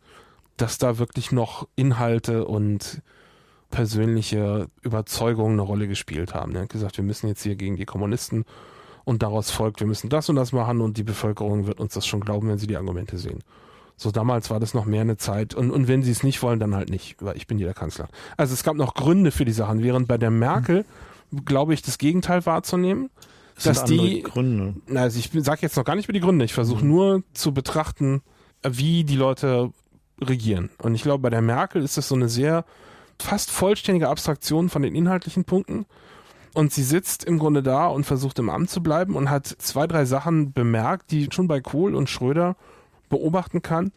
dass 0.57 0.79
da 0.79 0.99
wirklich 0.99 1.33
noch 1.33 1.67
Inhalte 1.77 2.45
und 2.45 3.01
persönliche 3.71 4.69
Überzeugungen 4.83 5.55
eine 5.55 5.63
Rolle 5.63 5.89
gespielt 5.89 6.35
haben. 6.35 6.55
Er 6.55 6.63
hat 6.63 6.69
gesagt, 6.69 6.99
wir 6.99 7.05
müssen 7.05 7.29
jetzt 7.29 7.43
hier 7.43 7.57
gegen 7.57 7.77
die 7.77 7.87
Kommunisten 7.87 8.45
und 9.05 9.23
daraus 9.23 9.51
folgt, 9.51 9.81
wir 9.81 9.87
müssen 9.87 10.11
das 10.11 10.29
und 10.29 10.37
das 10.37 10.53
machen 10.53 10.81
und 10.81 10.97
die 10.97 11.03
Bevölkerung 11.03 11.67
wird 11.67 11.81
uns 11.81 11.95
das 11.95 12.07
schon 12.07 12.21
glauben, 12.21 12.49
wenn 12.49 12.59
sie 12.59 12.67
die 12.67 12.77
Argumente 12.77 13.19
sehen. 13.19 13.41
So 13.97 14.11
damals 14.11 14.51
war 14.51 14.59
das 14.59 14.75
noch 14.75 14.85
mehr 14.87 15.03
eine 15.03 15.17
Zeit 15.17 15.55
und, 15.55 15.71
und 15.71 15.87
wenn 15.89 16.03
sie 16.03 16.11
es 16.11 16.23
nicht 16.23 16.43
wollen, 16.43 16.59
dann 16.59 16.75
halt 16.75 16.91
nicht, 16.91 17.17
weil 17.21 17.37
ich 17.37 17.47
bin 17.47 17.59
hier 17.59 17.67
der 17.67 17.75
Kanzler. 17.75 18.09
Also 18.37 18.55
es 18.55 18.63
gab 18.65 18.77
noch 18.77 18.95
Gründe 18.95 19.31
für 19.31 19.45
die 19.45 19.53
Sachen, 19.53 19.83
während 19.83 20.09
bei 20.09 20.19
der 20.19 20.31
Merkel, 20.31 20.85
glaube 21.45 21.75
ich, 21.75 21.83
das 21.83 21.99
Gegenteil 21.99 22.45
wahrzunehmen, 22.47 23.11
Das 23.55 23.65
dass 23.65 23.85
die, 23.85 24.23
Gründe. 24.23 24.75
also 24.95 25.19
ich 25.19 25.31
sage 25.45 25.61
jetzt 25.63 25.77
noch 25.77 25.85
gar 25.85 25.95
nicht 25.95 26.07
über 26.07 26.15
die 26.15 26.21
Gründe, 26.21 26.45
ich 26.45 26.55
versuche 26.55 26.85
nur 26.85 27.23
zu 27.35 27.53
betrachten, 27.53 28.23
wie 28.63 29.05
die 29.05 29.17
Leute 29.17 29.71
regieren. 30.21 30.71
Und 30.79 30.95
ich 30.95 31.03
glaube, 31.03 31.23
bei 31.23 31.31
der 31.31 31.43
Merkel 31.43 31.83
ist 31.83 31.97
das 31.97 32.09
so 32.09 32.15
eine 32.15 32.29
sehr 32.29 32.65
fast 33.19 33.51
vollständige 33.51 34.09
Abstraktion 34.09 34.69
von 34.69 34.83
den 34.83 34.95
inhaltlichen 34.95 35.45
Punkten. 35.45 35.87
Und 36.55 36.73
sie 36.73 36.83
sitzt 36.83 37.25
im 37.25 37.39
Grunde 37.39 37.63
da 37.63 37.87
und 37.87 38.05
versucht 38.05 38.39
im 38.39 38.51
Amt 38.51 38.69
zu 38.69 38.83
bleiben 38.83 39.17
und 39.17 39.31
hat 39.31 39.47
zwei, 39.47 39.87
drei 39.87 40.05
Sachen 40.05 40.53
bemerkt, 40.53 41.11
die 41.11 41.29
schon 41.31 41.49
bei 41.49 41.61
Kohl 41.61 41.95
und 41.95 42.11
Schröder 42.11 42.57
beobachten 43.09 43.63
kann. 43.63 43.93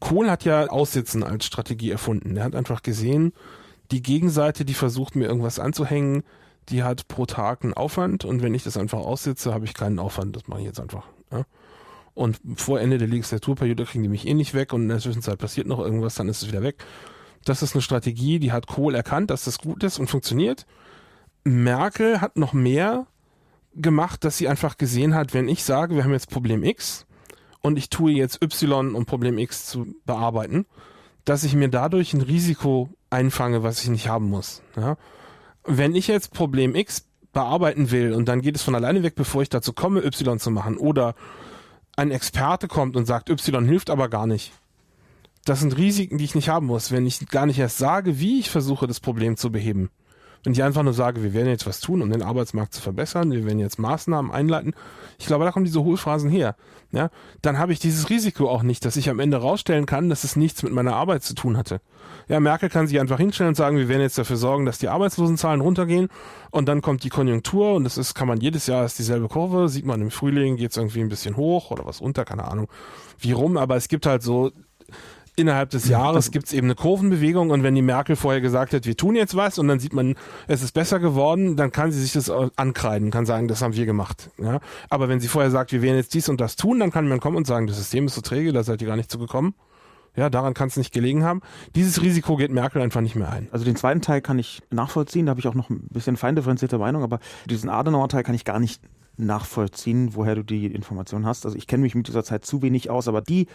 Kohl 0.00 0.30
hat 0.30 0.44
ja 0.44 0.68
Aussitzen 0.68 1.24
als 1.24 1.44
Strategie 1.44 1.90
erfunden. 1.90 2.36
Er 2.36 2.44
hat 2.44 2.54
einfach 2.54 2.82
gesehen, 2.82 3.32
die 3.90 4.02
Gegenseite, 4.02 4.64
die 4.64 4.74
versucht 4.74 5.16
mir 5.16 5.26
irgendwas 5.26 5.58
anzuhängen, 5.58 6.22
die 6.68 6.82
hat 6.82 7.08
pro 7.08 7.26
Tag 7.26 7.64
einen 7.64 7.74
Aufwand 7.74 8.24
und 8.24 8.42
wenn 8.42 8.54
ich 8.54 8.62
das 8.62 8.76
einfach 8.76 8.98
aussitze, 8.98 9.54
habe 9.54 9.64
ich 9.64 9.74
keinen 9.74 9.98
Aufwand. 9.98 10.36
Das 10.36 10.46
mache 10.46 10.60
ich 10.60 10.66
jetzt 10.66 10.80
einfach. 10.80 11.06
Ja? 11.32 11.44
Und 12.14 12.38
vor 12.56 12.80
Ende 12.80 12.98
der 12.98 13.08
Legislaturperiode 13.08 13.84
kriegen 13.84 14.02
die 14.02 14.10
mich 14.10 14.26
eh 14.26 14.34
nicht 14.34 14.54
weg 14.54 14.72
und 14.72 14.82
in 14.82 14.88
der 14.88 14.98
Zwischenzeit 14.98 15.38
passiert 15.38 15.66
noch 15.66 15.78
irgendwas, 15.78 16.16
dann 16.16 16.28
ist 16.28 16.42
es 16.42 16.48
wieder 16.48 16.62
weg. 16.62 16.84
Das 17.44 17.62
ist 17.62 17.74
eine 17.74 17.82
Strategie, 17.82 18.38
die 18.38 18.52
hat 18.52 18.66
Kohl 18.66 18.94
erkannt, 18.94 19.30
dass 19.30 19.44
das 19.44 19.58
gut 19.58 19.82
ist 19.84 19.98
und 19.98 20.10
funktioniert. 20.10 20.66
Merkel 21.48 22.20
hat 22.20 22.36
noch 22.36 22.52
mehr 22.52 23.06
gemacht, 23.74 24.24
dass 24.24 24.38
sie 24.38 24.48
einfach 24.48 24.76
gesehen 24.76 25.14
hat, 25.14 25.34
wenn 25.34 25.48
ich 25.48 25.64
sage, 25.64 25.94
wir 25.94 26.04
haben 26.04 26.12
jetzt 26.12 26.30
Problem 26.30 26.62
X 26.62 27.06
und 27.60 27.76
ich 27.76 27.90
tue 27.90 28.12
jetzt 28.12 28.42
Y, 28.42 28.94
um 28.94 29.06
Problem 29.06 29.38
X 29.38 29.66
zu 29.66 29.94
bearbeiten, 30.04 30.66
dass 31.24 31.44
ich 31.44 31.54
mir 31.54 31.68
dadurch 31.68 32.14
ein 32.14 32.22
Risiko 32.22 32.88
einfange, 33.10 33.62
was 33.62 33.82
ich 33.82 33.90
nicht 33.90 34.08
haben 34.08 34.28
muss. 34.28 34.62
Ja? 34.76 34.96
Wenn 35.64 35.94
ich 35.94 36.08
jetzt 36.08 36.32
Problem 36.32 36.74
X 36.74 37.06
bearbeiten 37.32 37.90
will 37.90 38.14
und 38.14 38.26
dann 38.26 38.40
geht 38.40 38.56
es 38.56 38.62
von 38.62 38.74
alleine 38.74 39.02
weg, 39.02 39.14
bevor 39.14 39.42
ich 39.42 39.48
dazu 39.48 39.72
komme, 39.72 40.04
Y 40.04 40.38
zu 40.38 40.50
machen, 40.50 40.76
oder 40.76 41.14
ein 41.96 42.10
Experte 42.10 42.68
kommt 42.68 42.96
und 42.96 43.06
sagt, 43.06 43.28
Y 43.28 43.64
hilft 43.66 43.90
aber 43.90 44.08
gar 44.08 44.26
nicht. 44.26 44.52
Das 45.44 45.60
sind 45.60 45.76
Risiken, 45.76 46.18
die 46.18 46.24
ich 46.24 46.34
nicht 46.34 46.48
haben 46.48 46.66
muss, 46.66 46.90
wenn 46.92 47.06
ich 47.06 47.26
gar 47.28 47.46
nicht 47.46 47.58
erst 47.58 47.78
sage, 47.78 48.18
wie 48.18 48.38
ich 48.38 48.50
versuche, 48.50 48.86
das 48.86 49.00
Problem 49.00 49.36
zu 49.36 49.50
beheben. 49.50 49.90
Wenn 50.48 50.54
ich 50.54 50.62
einfach 50.62 50.82
nur 50.82 50.94
sage, 50.94 51.22
wir 51.22 51.34
werden 51.34 51.48
jetzt 51.48 51.66
was 51.66 51.78
tun, 51.78 52.00
um 52.00 52.08
den 52.08 52.22
Arbeitsmarkt 52.22 52.72
zu 52.72 52.80
verbessern, 52.80 53.32
wir 53.32 53.44
werden 53.44 53.58
jetzt 53.58 53.78
Maßnahmen 53.78 54.30
einleiten, 54.30 54.72
ich 55.18 55.26
glaube, 55.26 55.44
da 55.44 55.52
kommen 55.52 55.66
diese 55.66 55.84
Hohlphrasen 55.84 56.30
her. 56.30 56.56
Ja, 56.90 57.10
dann 57.42 57.58
habe 57.58 57.74
ich 57.74 57.80
dieses 57.80 58.08
Risiko 58.08 58.48
auch 58.48 58.62
nicht, 58.62 58.86
dass 58.86 58.96
ich 58.96 59.10
am 59.10 59.20
Ende 59.20 59.36
rausstellen 59.36 59.84
kann, 59.84 60.08
dass 60.08 60.24
es 60.24 60.36
nichts 60.36 60.62
mit 60.62 60.72
meiner 60.72 60.96
Arbeit 60.96 61.22
zu 61.22 61.34
tun 61.34 61.58
hatte. 61.58 61.82
Ja, 62.28 62.40
Merkel 62.40 62.70
kann 62.70 62.86
sich 62.86 62.98
einfach 62.98 63.18
hinstellen 63.18 63.48
und 63.48 63.56
sagen, 63.56 63.76
wir 63.76 63.90
werden 63.90 64.00
jetzt 64.00 64.16
dafür 64.16 64.38
sorgen, 64.38 64.64
dass 64.64 64.78
die 64.78 64.88
Arbeitslosenzahlen 64.88 65.60
runtergehen 65.60 66.08
und 66.50 66.66
dann 66.66 66.80
kommt 66.80 67.04
die 67.04 67.10
Konjunktur 67.10 67.74
und 67.74 67.84
das 67.84 67.98
ist, 67.98 68.14
kann 68.14 68.26
man 68.26 68.40
jedes 68.40 68.66
Jahr 68.68 68.86
ist 68.86 68.98
dieselbe 68.98 69.28
Kurve, 69.28 69.68
sieht 69.68 69.84
man 69.84 70.00
im 70.00 70.10
Frühling 70.10 70.56
geht 70.56 70.70
es 70.70 70.78
irgendwie 70.78 71.00
ein 71.00 71.10
bisschen 71.10 71.36
hoch 71.36 71.70
oder 71.70 71.84
was 71.84 72.00
runter, 72.00 72.24
keine 72.24 72.44
Ahnung, 72.44 72.68
wie 73.18 73.32
rum, 73.32 73.58
aber 73.58 73.76
es 73.76 73.88
gibt 73.88 74.06
halt 74.06 74.22
so 74.22 74.50
innerhalb 75.38 75.70
des 75.70 75.88
Jahres 75.88 76.30
gibt 76.30 76.46
es 76.46 76.52
eben 76.52 76.66
eine 76.66 76.74
Kurvenbewegung 76.74 77.50
und 77.50 77.62
wenn 77.62 77.74
die 77.74 77.82
Merkel 77.82 78.16
vorher 78.16 78.40
gesagt 78.40 78.74
hat, 78.74 78.86
wir 78.86 78.96
tun 78.96 79.14
jetzt 79.14 79.36
was 79.36 79.58
und 79.58 79.68
dann 79.68 79.78
sieht 79.78 79.92
man, 79.92 80.14
es 80.46 80.62
ist 80.62 80.72
besser 80.72 80.98
geworden, 81.00 81.56
dann 81.56 81.72
kann 81.72 81.92
sie 81.92 82.00
sich 82.00 82.12
das 82.12 82.30
ankreiden, 82.56 83.10
kann 83.10 83.26
sagen, 83.26 83.48
das 83.48 83.62
haben 83.62 83.74
wir 83.74 83.86
gemacht. 83.86 84.30
Ja? 84.38 84.60
Aber 84.90 85.08
wenn 85.08 85.20
sie 85.20 85.28
vorher 85.28 85.50
sagt, 85.50 85.72
wir 85.72 85.82
werden 85.82 85.96
jetzt 85.96 86.14
dies 86.14 86.28
und 86.28 86.40
das 86.40 86.56
tun, 86.56 86.80
dann 86.80 86.90
kann 86.90 87.08
man 87.08 87.20
kommen 87.20 87.36
und 87.36 87.46
sagen, 87.46 87.66
das 87.66 87.76
System 87.76 88.06
ist 88.06 88.14
so 88.14 88.20
träge, 88.20 88.52
da 88.52 88.62
seid 88.62 88.82
ihr 88.82 88.88
gar 88.88 88.96
nicht 88.96 89.10
zugekommen. 89.10 89.54
Ja, 90.16 90.30
daran 90.30 90.52
kann 90.52 90.66
es 90.66 90.76
nicht 90.76 90.92
gelegen 90.92 91.22
haben. 91.22 91.42
Dieses 91.76 92.02
Risiko 92.02 92.36
geht 92.36 92.50
Merkel 92.50 92.82
einfach 92.82 93.00
nicht 93.00 93.14
mehr 93.14 93.30
ein. 93.30 93.46
Also 93.52 93.64
den 93.64 93.76
zweiten 93.76 94.00
Teil 94.00 94.20
kann 94.20 94.38
ich 94.38 94.60
nachvollziehen, 94.70 95.26
da 95.26 95.30
habe 95.30 95.40
ich 95.40 95.46
auch 95.46 95.54
noch 95.54 95.70
ein 95.70 95.86
bisschen 95.90 96.16
feindifferenzierte 96.16 96.78
Meinung, 96.78 97.04
aber 97.04 97.20
diesen 97.48 97.70
Adenauer-Teil 97.70 98.24
kann 98.24 98.34
ich 98.34 98.44
gar 98.44 98.58
nicht 98.58 98.82
nachvollziehen, 99.18 100.14
woher 100.14 100.34
du 100.34 100.42
die 100.42 100.66
Information 100.66 101.26
hast. 101.26 101.44
Also 101.44 101.56
ich 101.56 101.66
kenne 101.66 101.82
mich 101.82 101.94
mit 101.94 102.08
dieser 102.08 102.24
Zeit 102.24 102.44
zu 102.44 102.62
wenig 102.62 102.90
aus, 102.90 103.08
aber 103.08 103.20
die 103.20 103.46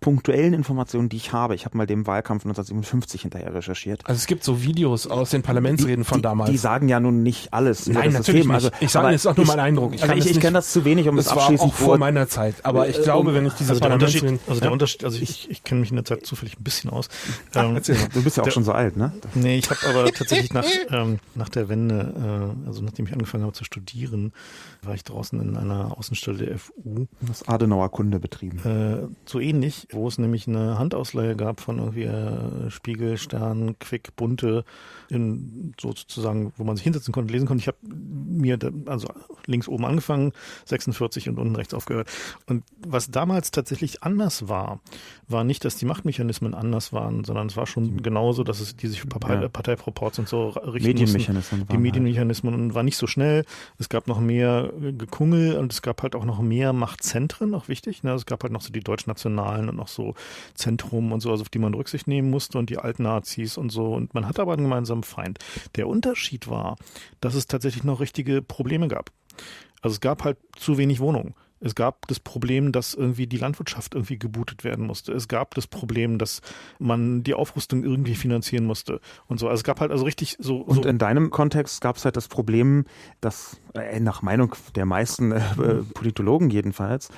punktuellen 0.00 0.52
Informationen, 0.52 1.08
die 1.08 1.16
ich 1.16 1.32
habe. 1.32 1.54
Ich 1.54 1.64
habe 1.64 1.76
mal 1.76 1.86
dem 1.86 2.06
Wahlkampf 2.06 2.44
1957 2.44 3.22
hinterher 3.22 3.54
recherchiert. 3.54 4.06
Also 4.06 4.18
es 4.18 4.26
gibt 4.26 4.44
so 4.44 4.62
Videos 4.62 5.06
aus 5.06 5.30
den 5.30 5.42
Parlamentsreden 5.42 6.04
die, 6.04 6.08
von 6.08 6.22
damals. 6.22 6.50
Die 6.50 6.56
sagen 6.56 6.88
ja 6.88 7.00
nun 7.00 7.22
nicht 7.22 7.52
alles. 7.52 7.86
Nein, 7.86 8.12
natürlich 8.12 8.44
nicht. 8.44 8.54
Also, 8.54 8.70
ich 8.80 8.90
sage, 8.90 9.14
ist 9.14 9.26
auch 9.26 9.36
nur 9.36 9.46
mein 9.46 9.60
Eindruck. 9.60 9.94
Ich, 9.94 10.02
also 10.02 10.14
ich, 10.14 10.30
ich 10.30 10.40
kenne 10.40 10.54
das 10.54 10.72
zu 10.72 10.84
wenig, 10.84 11.08
um 11.08 11.16
das, 11.16 11.26
das 11.26 11.34
abschließend 11.34 11.72
war 11.72 11.78
auch 11.78 11.86
vor 11.86 11.98
meiner 11.98 12.28
Zeit. 12.28 12.56
Aber 12.64 12.88
ich 12.88 13.00
glaube, 13.02 13.34
wenn 13.34 13.46
ich 13.46 13.54
diese 13.54 13.70
also 13.70 13.80
Parlamentsreden... 13.80 14.40
Also 14.48 14.60
der 14.60 14.72
Unterschied, 14.72 15.04
also 15.04 15.18
ich, 15.20 15.50
ich 15.50 15.64
kenne 15.64 15.80
mich 15.80 15.90
in 15.90 15.96
der 15.96 16.04
Zeit 16.04 16.26
zufällig 16.26 16.58
ein 16.58 16.64
bisschen 16.64 16.90
aus. 16.90 17.08
Ach, 17.54 17.64
ähm, 17.64 17.80
du 18.12 18.22
bist 18.22 18.36
ja 18.36 18.42
auch 18.42 18.46
der, 18.46 18.52
schon 18.52 18.64
so 18.64 18.72
alt, 18.72 18.96
ne? 18.96 19.12
Nee, 19.34 19.58
ich 19.58 19.70
habe 19.70 19.80
aber 19.88 20.12
tatsächlich 20.12 20.52
nach, 20.52 20.66
ähm, 20.90 21.18
nach 21.34 21.48
der 21.48 21.68
Wende, 21.68 22.52
äh, 22.64 22.66
also 22.66 22.82
nachdem 22.82 23.06
ich 23.06 23.12
angefangen 23.12 23.44
habe 23.44 23.52
zu 23.52 23.64
studieren, 23.64 24.32
war 24.82 24.94
ich 24.94 25.04
draußen 25.04 25.40
in 25.40 25.56
einer 25.56 25.96
Außenstelle 25.96 26.38
der 26.38 26.58
FU. 26.58 27.06
Das 27.20 27.48
Adenauer 27.48 27.90
Kunde 27.90 28.18
betrieben. 28.18 28.58
Äh, 28.64 29.08
so 29.26 29.38
ähnlich, 29.38 29.81
wo 29.90 30.08
es 30.08 30.18
nämlich 30.18 30.46
eine 30.46 30.78
Handausleihe 30.78 31.36
gab 31.36 31.60
von 31.60 31.78
irgendwie 31.78 32.04
äh, 32.04 32.70
Spiegel, 32.70 33.16
Stern, 33.16 33.78
Quick, 33.78 34.14
Bunte, 34.16 34.64
in, 35.12 35.74
sozusagen, 35.80 36.52
wo 36.56 36.64
man 36.64 36.76
sich 36.76 36.84
hinsetzen 36.84 37.12
konnte, 37.12 37.32
lesen 37.32 37.46
konnte. 37.46 37.60
Ich 37.60 37.68
habe 37.68 37.78
mir 37.82 38.58
also 38.86 39.08
links 39.46 39.68
oben 39.68 39.84
angefangen, 39.84 40.32
46 40.64 41.28
und 41.28 41.38
unten 41.38 41.54
rechts 41.54 41.74
aufgehört. 41.74 42.08
Und 42.46 42.64
was 42.86 43.10
damals 43.10 43.50
tatsächlich 43.50 44.02
anders 44.02 44.48
war, 44.48 44.80
war 45.28 45.44
nicht, 45.44 45.64
dass 45.64 45.76
die 45.76 45.84
Machtmechanismen 45.84 46.54
anders 46.54 46.92
waren, 46.92 47.24
sondern 47.24 47.48
es 47.48 47.56
war 47.56 47.66
schon 47.66 48.02
genauso, 48.02 48.42
dass 48.42 48.60
es 48.60 48.76
die 48.76 48.88
sich 48.88 49.06
Partei, 49.08 49.34
ja. 49.34 49.48
Parteiproports 49.48 50.18
und 50.18 50.28
so 50.28 50.48
richten 50.48 50.88
Medienmechanismen 50.88 51.60
mussten. 51.60 51.72
Die 51.72 51.78
Medienmechanismen 51.78 52.54
und 52.54 52.74
war 52.74 52.82
nicht 52.82 52.96
so 52.96 53.06
schnell. 53.06 53.44
Es 53.78 53.88
gab 53.88 54.06
noch 54.06 54.20
mehr 54.20 54.72
Gekungel 54.96 55.58
und 55.58 55.72
es 55.72 55.82
gab 55.82 56.02
halt 56.02 56.14
auch 56.14 56.24
noch 56.24 56.40
mehr 56.40 56.72
Machtzentren, 56.72 57.54
auch 57.54 57.68
wichtig. 57.68 58.02
Ne? 58.02 58.12
Es 58.12 58.26
gab 58.26 58.42
halt 58.42 58.52
noch 58.52 58.62
so 58.62 58.72
die 58.72 58.80
deutschnationalen 58.80 59.68
und 59.68 59.76
noch 59.76 59.88
so 59.88 60.14
Zentrum 60.54 61.12
und 61.12 61.20
so, 61.20 61.30
also 61.30 61.42
auf 61.42 61.48
die 61.48 61.58
man 61.58 61.74
Rücksicht 61.74 62.08
nehmen 62.08 62.30
musste 62.30 62.58
und 62.58 62.70
die 62.70 62.78
alten 62.78 63.02
Nazis 63.02 63.58
und 63.58 63.70
so. 63.70 63.92
Und 63.92 64.14
man 64.14 64.26
hatte 64.26 64.40
aber 64.40 64.52
einen 64.52 64.62
gemeinsamen 64.62 65.01
Feind. 65.04 65.38
Der 65.76 65.88
Unterschied 65.88 66.48
war, 66.48 66.76
dass 67.20 67.34
es 67.34 67.46
tatsächlich 67.46 67.84
noch 67.84 68.00
richtige 68.00 68.42
Probleme 68.42 68.88
gab. 68.88 69.10
Also 69.80 69.94
es 69.94 70.00
gab 70.00 70.24
halt 70.24 70.38
zu 70.56 70.78
wenig 70.78 71.00
Wohnungen. 71.00 71.34
Es 71.64 71.74
gab 71.74 72.08
das 72.08 72.18
Problem, 72.18 72.72
dass 72.72 72.94
irgendwie 72.94 73.26
die 73.26 73.36
Landwirtschaft 73.36 73.94
irgendwie 73.94 74.18
gebootet 74.18 74.64
werden 74.64 74.86
musste. 74.86 75.12
Es 75.12 75.28
gab 75.28 75.54
das 75.54 75.66
Problem, 75.68 76.18
dass 76.18 76.40
man 76.78 77.22
die 77.22 77.34
Aufrüstung 77.34 77.84
irgendwie 77.84 78.16
finanzieren 78.16 78.64
musste 78.64 79.00
und 79.28 79.38
so. 79.38 79.46
Also 79.46 79.60
es 79.60 79.64
gab 79.64 79.80
halt 79.80 79.92
also 79.92 80.04
richtig 80.04 80.36
so. 80.40 80.56
Und 80.56 80.82
so 80.82 80.88
in 80.88 80.98
deinem 80.98 81.30
Kontext 81.30 81.80
gab 81.80 81.96
es 81.96 82.04
halt 82.04 82.16
das 82.16 82.26
Problem, 82.26 82.84
dass 83.20 83.60
äh, 83.74 84.00
nach 84.00 84.22
Meinung 84.22 84.54
der 84.74 84.86
meisten 84.86 85.32
äh, 85.32 85.82
Politologen 85.94 86.50
jedenfalls, 86.50 87.10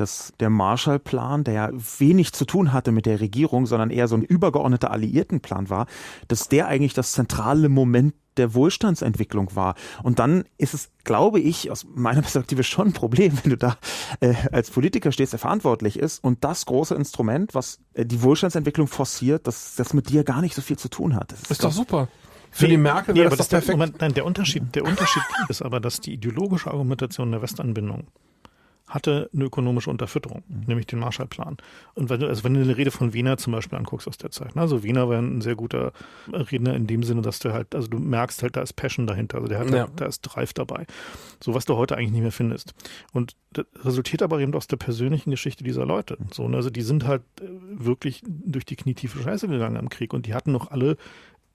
dass 0.00 0.32
der 0.40 0.50
Marshallplan, 0.50 1.44
der 1.44 1.54
ja 1.54 1.70
wenig 1.98 2.32
zu 2.32 2.44
tun 2.44 2.72
hatte 2.72 2.92
mit 2.92 3.06
der 3.06 3.20
Regierung, 3.20 3.66
sondern 3.66 3.90
eher 3.90 4.08
so 4.08 4.16
ein 4.16 4.22
übergeordneter 4.22 4.90
Alliiertenplan 4.90 5.70
war, 5.70 5.86
dass 6.28 6.48
der 6.48 6.68
eigentlich 6.68 6.94
das 6.94 7.12
zentrale 7.12 7.68
Moment 7.68 8.14
der 8.38 8.54
Wohlstandsentwicklung 8.54 9.54
war. 9.54 9.74
Und 10.02 10.18
dann 10.18 10.44
ist 10.56 10.72
es, 10.72 10.90
glaube 11.04 11.40
ich, 11.40 11.70
aus 11.70 11.86
meiner 11.94 12.22
Perspektive 12.22 12.62
schon 12.62 12.88
ein 12.88 12.92
Problem, 12.92 13.38
wenn 13.42 13.50
du 13.50 13.56
da 13.56 13.76
äh, 14.20 14.34
als 14.52 14.70
Politiker 14.70 15.12
stehst, 15.12 15.32
der 15.32 15.40
verantwortlich 15.40 15.98
ist 15.98 16.22
und 16.22 16.44
das 16.44 16.66
große 16.66 16.94
Instrument, 16.94 17.54
was 17.54 17.80
äh, 17.94 18.06
die 18.06 18.22
Wohlstandsentwicklung 18.22 18.86
forciert, 18.86 19.46
dass 19.46 19.74
das 19.74 19.92
mit 19.92 20.08
dir 20.08 20.24
gar 20.24 20.40
nicht 20.40 20.54
so 20.54 20.62
viel 20.62 20.78
zu 20.78 20.88
tun 20.88 21.14
hat. 21.14 21.32
Das 21.32 21.42
ist, 21.42 21.50
ist 21.50 21.64
doch 21.64 21.72
super. 21.72 22.08
Für 22.50 22.64
nee, 22.64 22.70
die 22.70 22.76
Merkel 22.78 23.14
nee, 23.14 23.20
aber 23.20 23.30
das, 23.30 23.38
das 23.38 23.48
perfekt. 23.48 23.78
Moment, 23.78 24.00
nein, 24.00 24.14
der 24.14 24.24
Unterschied, 24.24 24.74
der 24.74 24.84
Unterschied 24.84 25.22
ist 25.48 25.60
aber, 25.60 25.80
dass 25.80 26.00
die 26.00 26.14
ideologische 26.14 26.70
Argumentation 26.70 27.30
der 27.30 27.42
Westanbindung 27.42 28.06
hatte 28.88 29.28
eine 29.34 29.44
ökonomische 29.44 29.90
Unterfütterung, 29.90 30.42
mhm. 30.48 30.64
nämlich 30.66 30.86
den 30.86 30.98
Marshallplan. 30.98 31.58
Und 31.94 32.08
wenn 32.08 32.20
du, 32.20 32.26
also 32.26 32.42
wenn 32.44 32.54
du 32.54 32.60
eine 32.60 32.76
Rede 32.76 32.90
von 32.90 33.12
Wiener 33.12 33.36
zum 33.36 33.52
Beispiel 33.52 33.78
anguckst 33.78 34.08
aus 34.08 34.16
der 34.16 34.30
Zeit, 34.30 34.56
ne? 34.56 34.62
also 34.62 34.82
Wiener 34.82 35.08
war 35.08 35.18
ein 35.18 35.40
sehr 35.40 35.54
guter 35.54 35.92
Redner 36.32 36.74
in 36.74 36.86
dem 36.86 37.02
Sinne, 37.02 37.22
dass 37.22 37.38
du 37.38 37.52
halt, 37.52 37.74
also 37.74 37.88
du 37.88 37.98
merkst 37.98 38.42
halt, 38.42 38.56
da 38.56 38.62
ist 38.62 38.72
Passion 38.74 39.06
dahinter, 39.06 39.36
also 39.36 39.48
der 39.48 39.58
hat, 39.58 39.70
ja. 39.70 39.88
da 39.94 40.06
ist 40.06 40.22
Drive 40.22 40.54
dabei. 40.54 40.86
So 41.42 41.54
was 41.54 41.66
du 41.66 41.76
heute 41.76 41.96
eigentlich 41.96 42.12
nicht 42.12 42.22
mehr 42.22 42.32
findest. 42.32 42.74
Und 43.12 43.36
das 43.52 43.66
resultiert 43.84 44.22
aber 44.22 44.40
eben 44.40 44.54
aus 44.54 44.66
der 44.66 44.76
persönlichen 44.76 45.30
Geschichte 45.30 45.64
dieser 45.64 45.84
Leute. 45.84 46.16
So, 46.32 46.48
ne? 46.48 46.56
also 46.56 46.70
die 46.70 46.82
sind 46.82 47.06
halt 47.06 47.22
äh, 47.40 47.44
wirklich 47.70 48.22
durch 48.26 48.64
die 48.64 48.76
knietiefe 48.76 49.22
Scheiße 49.22 49.48
gegangen 49.48 49.76
am 49.76 49.88
Krieg 49.90 50.14
und 50.14 50.26
die 50.26 50.34
hatten 50.34 50.52
noch 50.52 50.70
alle 50.70 50.96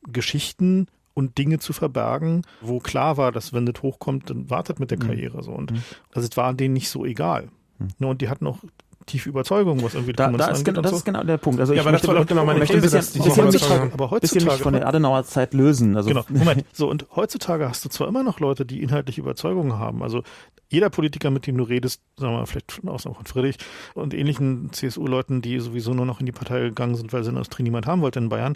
Geschichten 0.07 0.87
und 1.13 1.37
Dinge 1.37 1.59
zu 1.59 1.73
verbergen, 1.73 2.43
wo 2.61 2.79
klar 2.79 3.17
war, 3.17 3.31
dass 3.31 3.53
wenn 3.53 3.65
das 3.65 3.81
hochkommt, 3.81 4.29
dann 4.29 4.49
wartet 4.49 4.79
mit 4.79 4.91
der 4.91 4.97
mhm. 4.97 5.07
Karriere 5.07 5.43
so. 5.43 5.51
Und 5.51 5.71
mhm. 5.71 5.83
also 6.13 6.27
es 6.27 6.37
war 6.37 6.53
denen 6.53 6.73
nicht 6.73 6.89
so 6.89 7.05
egal. 7.05 7.49
Mhm. 7.79 8.07
Und 8.07 8.21
die 8.21 8.29
hatten 8.29 8.47
auch 8.47 8.59
tiefe 9.05 9.29
Überzeugung, 9.29 9.83
was 9.83 9.93
irgendwie 9.93 10.13
da, 10.13 10.29
da 10.29 10.47
ist, 10.47 10.63
genau, 10.63 10.81
das 10.81 10.91
so. 10.91 10.97
ist 10.97 11.05
genau 11.05 11.23
der 11.23 11.37
Punkt. 11.37 11.59
Also 11.59 11.73
ja, 11.73 11.79
ich 11.79 11.81
aber 11.81 11.91
möchte, 11.91 12.07
das 12.07 12.15
war 12.15 12.21
doch 12.21 12.27
genau 12.27 12.45
meine 12.45 12.61
These, 12.65 12.81
bisschen, 12.81 12.99
bisschen, 12.99 13.45
bisschen, 13.51 13.83
mich, 13.85 13.93
aber 13.93 14.11
heutzutage, 14.11 14.45
bisschen 14.45 14.63
von 14.63 14.73
der 14.73 14.87
Adenauer 14.87 15.23
Zeit 15.25 15.53
lösen. 15.53 15.95
Also 15.95 16.09
genau, 16.09 16.23
Moment. 16.29 16.65
So, 16.71 16.89
und 16.89 17.05
heutzutage 17.15 17.67
hast 17.67 17.83
du 17.85 17.89
zwar 17.89 18.07
immer 18.07 18.23
noch 18.23 18.39
Leute, 18.39 18.65
die 18.65 18.81
inhaltliche 18.81 19.21
Überzeugungen 19.21 19.77
haben. 19.77 20.03
Also 20.03 20.23
jeder 20.69 20.89
Politiker, 20.89 21.29
mit 21.31 21.45
dem 21.47 21.57
du 21.57 21.63
redest, 21.63 22.01
sagen 22.17 22.33
wir 22.33 22.39
mal, 22.39 22.45
vielleicht 22.45 22.71
von 22.71 22.89
Ausnahme 22.89 23.15
von 23.15 23.25
Friedrich 23.25 23.57
und 23.93 24.13
ähnlichen 24.13 24.71
CSU-Leuten, 24.71 25.41
die 25.41 25.59
sowieso 25.59 25.93
nur 25.93 26.05
noch 26.05 26.19
in 26.19 26.25
die 26.25 26.31
Partei 26.31 26.61
gegangen 26.61 26.95
sind, 26.95 27.13
weil 27.13 27.23
sie 27.23 27.29
in 27.29 27.35
Industrie 27.35 27.63
niemand 27.63 27.85
haben 27.85 28.01
wollte 28.01 28.19
in 28.19 28.29
Bayern, 28.29 28.55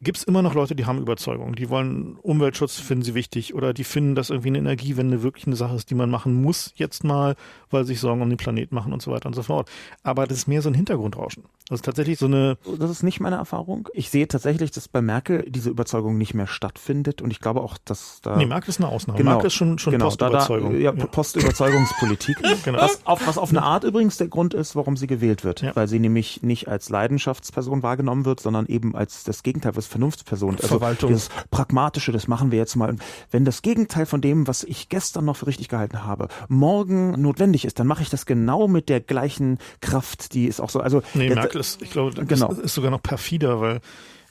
gibt 0.00 0.18
es 0.18 0.24
immer 0.24 0.42
noch 0.42 0.54
Leute, 0.54 0.74
die 0.74 0.84
haben 0.84 1.00
Überzeugung. 1.00 1.54
Die 1.54 1.70
wollen 1.70 2.16
Umweltschutz, 2.16 2.78
finden 2.78 3.02
sie 3.02 3.14
wichtig 3.14 3.54
oder 3.54 3.72
die 3.72 3.84
finden, 3.84 4.14
dass 4.14 4.30
irgendwie 4.30 4.48
eine 4.48 4.58
Energiewende 4.58 5.22
wirklich 5.22 5.46
eine 5.46 5.56
Sache 5.56 5.74
ist, 5.74 5.90
die 5.90 5.94
man 5.94 6.10
machen 6.10 6.34
muss 6.42 6.72
jetzt 6.76 7.02
mal, 7.02 7.34
weil 7.70 7.84
sie 7.84 7.94
sich 7.94 8.00
Sorgen 8.00 8.20
um 8.20 8.28
den 8.28 8.36
Planet 8.36 8.72
machen 8.72 8.92
und 8.92 9.00
so 9.00 9.10
weiter 9.10 9.26
und 9.26 9.34
so 9.34 9.42
fort. 9.42 9.70
Aber 10.02 10.26
das 10.26 10.38
ist 10.38 10.48
mehr 10.48 10.60
so 10.60 10.68
ein 10.68 10.74
Hintergrundrauschen. 10.74 11.44
Das 11.68 11.78
ist 11.78 11.84
tatsächlich 11.84 12.18
so 12.18 12.26
eine. 12.26 12.58
Das 12.78 12.90
ist 12.90 13.02
nicht 13.02 13.18
meine 13.18 13.36
Erfahrung. 13.36 13.88
Ich 13.92 14.10
sehe 14.10 14.28
tatsächlich, 14.28 14.70
dass 14.70 14.86
bei 14.86 15.02
Merkel 15.02 15.44
diese 15.48 15.68
Überzeugung 15.68 16.16
nicht 16.16 16.32
mehr 16.32 16.46
stattfindet 16.46 17.22
und 17.22 17.32
ich 17.32 17.40
glaube 17.40 17.60
auch, 17.60 17.76
dass 17.84 18.20
da. 18.22 18.36
Nee, 18.36 18.46
Merkel 18.46 18.70
ist 18.70 18.78
eine 18.78 18.88
Ausnahme. 18.88 19.18
Genau, 19.18 19.32
Merkel 19.32 19.48
ist 19.48 19.54
schon, 19.54 19.78
schon 19.78 19.92
genau, 19.92 20.06
Postüberzeugung. 20.06 20.72
Da, 20.72 20.76
da, 20.76 20.82
ja, 20.82 20.94
ja. 20.94 21.06
Postüberzeugungspolitik. 21.06 22.36
genau. 22.64 22.78
was, 22.78 23.04
auf, 23.04 23.26
was 23.26 23.36
auf 23.36 23.50
eine 23.50 23.62
Art 23.62 23.82
übrigens 23.82 24.16
der 24.16 24.28
Grund 24.28 24.54
ist, 24.54 24.76
warum 24.76 24.96
sie 24.96 25.08
gewählt 25.08 25.42
wird. 25.42 25.62
Ja. 25.62 25.74
Weil 25.74 25.88
sie 25.88 25.98
nämlich 25.98 26.42
nicht 26.44 26.68
als 26.68 26.88
Leidenschaftsperson 26.88 27.82
wahrgenommen 27.82 28.26
wird, 28.26 28.38
sondern 28.38 28.66
eben 28.66 28.94
als 28.94 29.24
das 29.24 29.42
Gegenteil, 29.42 29.74
was 29.74 29.85
Vernunftsperson. 29.86 30.56
Also 30.56 30.68
Verwaltung. 30.68 31.12
Das 31.12 31.28
Pragmatische, 31.50 32.12
das 32.12 32.28
machen 32.28 32.50
wir 32.50 32.58
jetzt 32.58 32.76
mal. 32.76 32.90
Und 32.90 33.02
wenn 33.30 33.44
das 33.44 33.62
Gegenteil 33.62 34.06
von 34.06 34.20
dem, 34.20 34.46
was 34.46 34.64
ich 34.64 34.88
gestern 34.88 35.24
noch 35.24 35.36
für 35.36 35.46
richtig 35.46 35.68
gehalten 35.68 36.04
habe, 36.04 36.28
morgen 36.48 37.20
notwendig 37.20 37.64
ist, 37.64 37.78
dann 37.78 37.86
mache 37.86 38.02
ich 38.02 38.10
das 38.10 38.26
genau 38.26 38.68
mit 38.68 38.88
der 38.88 39.00
gleichen 39.00 39.58
Kraft, 39.80 40.34
die 40.34 40.46
ist 40.46 40.60
auch 40.60 40.70
so. 40.70 40.80
Also 40.80 41.02
nee, 41.14 41.28
Merkel 41.28 41.60
ist, 41.60 41.82
ich 41.82 41.90
glaube, 41.90 42.24
genau. 42.24 42.50
ist, 42.50 42.58
ist 42.58 42.74
sogar 42.74 42.90
noch 42.90 43.02
perfider, 43.02 43.60
weil 43.60 43.80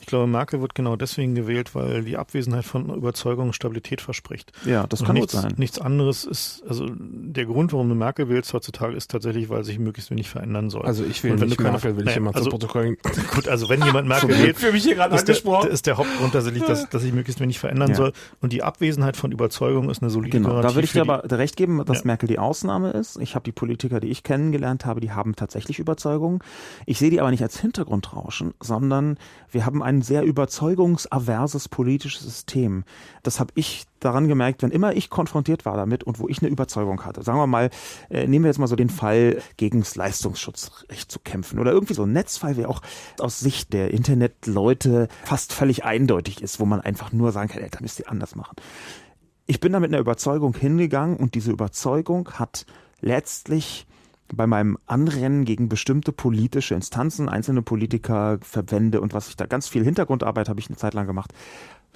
Ich 0.05 0.09
glaube, 0.09 0.27
Merkel 0.27 0.61
wird 0.61 0.75
genau 0.75 0.95
deswegen 0.95 1.33
gewählt, 1.33 1.73
weil 1.73 2.03
die 2.03 2.15
Abwesenheit 2.15 2.63
von 2.63 2.93
Überzeugung 2.93 3.53
Stabilität 3.53 4.01
verspricht. 4.01 4.51
Ja, 4.63 4.85
das 4.85 5.03
kann 5.03 5.15
nichts, 5.15 5.33
gut 5.33 5.41
sein. 5.41 5.53
Nichts 5.57 5.79
anderes 5.79 6.25
ist, 6.25 6.63
also 6.69 6.85
der 6.95 7.45
Grund, 7.47 7.73
warum 7.73 7.89
du 7.89 7.95
Merkel 7.95 8.29
wählst 8.29 8.53
heutzutage, 8.53 8.95
ist 8.95 9.09
tatsächlich, 9.09 9.49
weil 9.49 9.63
sich 9.63 9.79
möglichst 9.79 10.11
wenig 10.11 10.29
verändern 10.29 10.69
soll. 10.69 10.83
Also 10.85 11.03
ich 11.03 11.23
will 11.23 11.31
Und 11.31 11.41
wenn 11.41 11.47
nicht 11.47 11.59
du 11.59 11.63
keine- 11.63 11.73
Merkel, 11.77 11.97
will 11.97 12.07
ich 12.07 12.15
immer 12.15 12.35
also- 12.35 12.43
zu 12.43 12.49
Protokoll. 12.51 12.97
Gut, 13.33 13.47
also 13.47 13.67
wenn 13.67 13.83
jemand 13.83 14.07
Merkel 14.07 14.29
wählt, 14.29 14.57
Für 14.57 14.71
mich 14.71 14.83
hier 14.83 14.93
gerade 14.93 15.15
ist 15.15 15.27
der, 15.27 15.33
angesprochen. 15.33 15.71
ist 15.71 15.87
der 15.87 15.97
Hauptgrund 15.97 16.33
tatsächlich, 16.33 16.61
dass, 16.65 16.87
dass 16.91 17.01
sich 17.01 17.11
möglichst 17.11 17.41
wenig 17.41 17.57
verändern 17.57 17.89
Ja. 17.89 17.95
soll. 17.95 18.13
Und 18.41 18.53
die 18.53 18.61
Abwesenheit 18.61 19.17
von 19.17 19.31
Überzeugung 19.31 19.89
ist 19.89 20.03
eine 20.03 20.11
solide 20.11 20.37
Genau, 20.37 20.49
Garantie 20.49 20.67
da 20.67 20.75
würde 20.75 20.85
ich 20.85 20.91
dir 20.91 21.01
aber 21.01 21.23
recht 21.31 21.57
geben, 21.57 21.83
dass 21.83 22.01
Ja. 22.01 22.05
Merkel 22.05 22.27
die 22.27 22.37
Ausnahme 22.37 22.91
ist. 22.91 23.17
Ich 23.19 23.33
habe 23.33 23.41
die 23.43 23.51
Politiker, 23.51 23.99
die 23.99 24.09
ich 24.09 24.21
kennengelernt 24.21 24.85
habe, 24.85 25.01
die 25.01 25.09
haben 25.13 25.35
tatsächlich 25.35 25.79
Überzeugungen. 25.79 26.41
Ich 26.85 26.99
sehe 26.99 27.09
die 27.09 27.19
aber 27.19 27.31
nicht 27.31 27.41
als 27.41 27.59
Hintergrundrauschen, 27.59 28.53
sondern 28.61 29.17
wir 29.49 29.65
haben 29.65 29.81
ein 29.95 30.01
sehr 30.01 30.23
überzeugungsaverses 30.23 31.69
politisches 31.69 32.23
System. 32.23 32.83
Das 33.23 33.39
habe 33.39 33.51
ich 33.55 33.85
daran 33.99 34.27
gemerkt, 34.27 34.63
wenn 34.63 34.71
immer 34.71 34.93
ich 34.93 35.09
konfrontiert 35.09 35.65
war 35.65 35.77
damit 35.77 36.03
und 36.03 36.19
wo 36.19 36.27
ich 36.27 36.39
eine 36.41 36.49
Überzeugung 36.49 37.03
hatte. 37.05 37.23
Sagen 37.23 37.39
wir 37.39 37.47
mal, 37.47 37.69
äh, 38.09 38.27
nehmen 38.27 38.45
wir 38.45 38.49
jetzt 38.49 38.59
mal 38.59 38.67
so 38.67 38.75
den 38.75 38.89
Fall, 38.89 39.41
gegen 39.57 39.79
das 39.79 39.95
Leistungsschutzrecht 39.95 41.11
zu 41.11 41.19
kämpfen 41.19 41.59
oder 41.59 41.71
irgendwie 41.71 41.93
so 41.93 42.03
ein 42.03 42.13
Netzfall, 42.13 42.55
der 42.55 42.69
auch 42.69 42.81
aus 43.19 43.39
Sicht 43.39 43.73
der 43.73 43.91
Internetleute 43.91 45.07
fast 45.23 45.53
völlig 45.53 45.85
eindeutig 45.85 46.41
ist, 46.41 46.59
wo 46.59 46.65
man 46.65 46.81
einfach 46.81 47.11
nur 47.11 47.31
sagen 47.31 47.49
kann, 47.49 47.63
ey, 47.63 47.69
da 47.69 47.79
müsst 47.81 47.99
ihr 47.99 48.09
anders 48.09 48.35
machen 48.35 48.55
ich 49.47 49.59
bin 49.59 49.73
da 49.73 49.79
mit 49.79 49.91
einer 49.91 49.99
Überzeugung 49.99 50.55
hingegangen 50.55 51.17
und 51.17 51.35
diese 51.35 51.51
Überzeugung 51.51 52.29
hat 52.33 52.65
letztlich 53.01 53.85
bei 54.33 54.47
meinem 54.47 54.77
Anrennen 54.85 55.45
gegen 55.45 55.69
bestimmte 55.69 56.11
politische 56.11 56.73
Instanzen, 56.73 57.29
einzelne 57.29 57.61
Politiker, 57.61 58.39
Verbände 58.41 59.01
und 59.01 59.13
was 59.13 59.29
ich 59.29 59.35
da 59.35 59.45
ganz 59.45 59.67
viel 59.67 59.83
Hintergrundarbeit 59.83 60.49
habe 60.49 60.59
ich 60.59 60.67
eine 60.67 60.77
Zeit 60.77 60.93
lang 60.93 61.07
gemacht, 61.07 61.33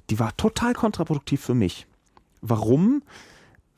die 0.10 0.20
war 0.20 0.36
total 0.38 0.74
kontraproduktiv 0.74 1.42
für 1.42 1.56
mich. 1.56 1.88
Warum? 2.42 3.04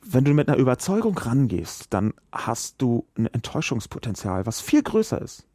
Wenn 0.04 0.24
du 0.24 0.34
mit 0.34 0.48
einer 0.48 0.58
Überzeugung 0.58 1.16
rangehst, 1.16 1.86
dann 1.90 2.12
hast 2.32 2.82
du 2.82 3.06
ein 3.16 3.26
Enttäuschungspotenzial, 3.26 4.46
was 4.46 4.60
viel 4.60 4.82
größer 4.82 5.20
ist. 5.22 5.46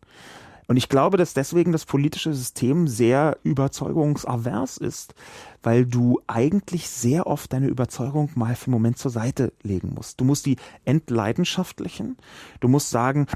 Und 0.67 0.75
ich 0.75 0.89
glaube, 0.89 1.17
dass 1.17 1.33
deswegen 1.33 1.71
das 1.71 1.85
politische 1.85 2.33
System 2.33 2.87
sehr 2.87 3.37
überzeugungsavers 3.43 4.77
ist, 4.77 5.15
weil 5.63 5.85
du 5.85 6.19
eigentlich 6.27 6.89
sehr 6.89 7.25
oft 7.25 7.53
deine 7.53 7.67
Überzeugung 7.67 8.29
mal 8.35 8.55
für 8.55 8.67
einen 8.67 8.73
Moment 8.73 8.97
zur 8.97 9.11
Seite 9.11 9.53
legen 9.63 9.93
musst. 9.95 10.19
Du 10.19 10.25
musst 10.25 10.45
die 10.45 10.57
entleidenschaftlichen, 10.83 12.17
du 12.59 12.67
musst 12.67 12.89
sagen, 12.89 13.27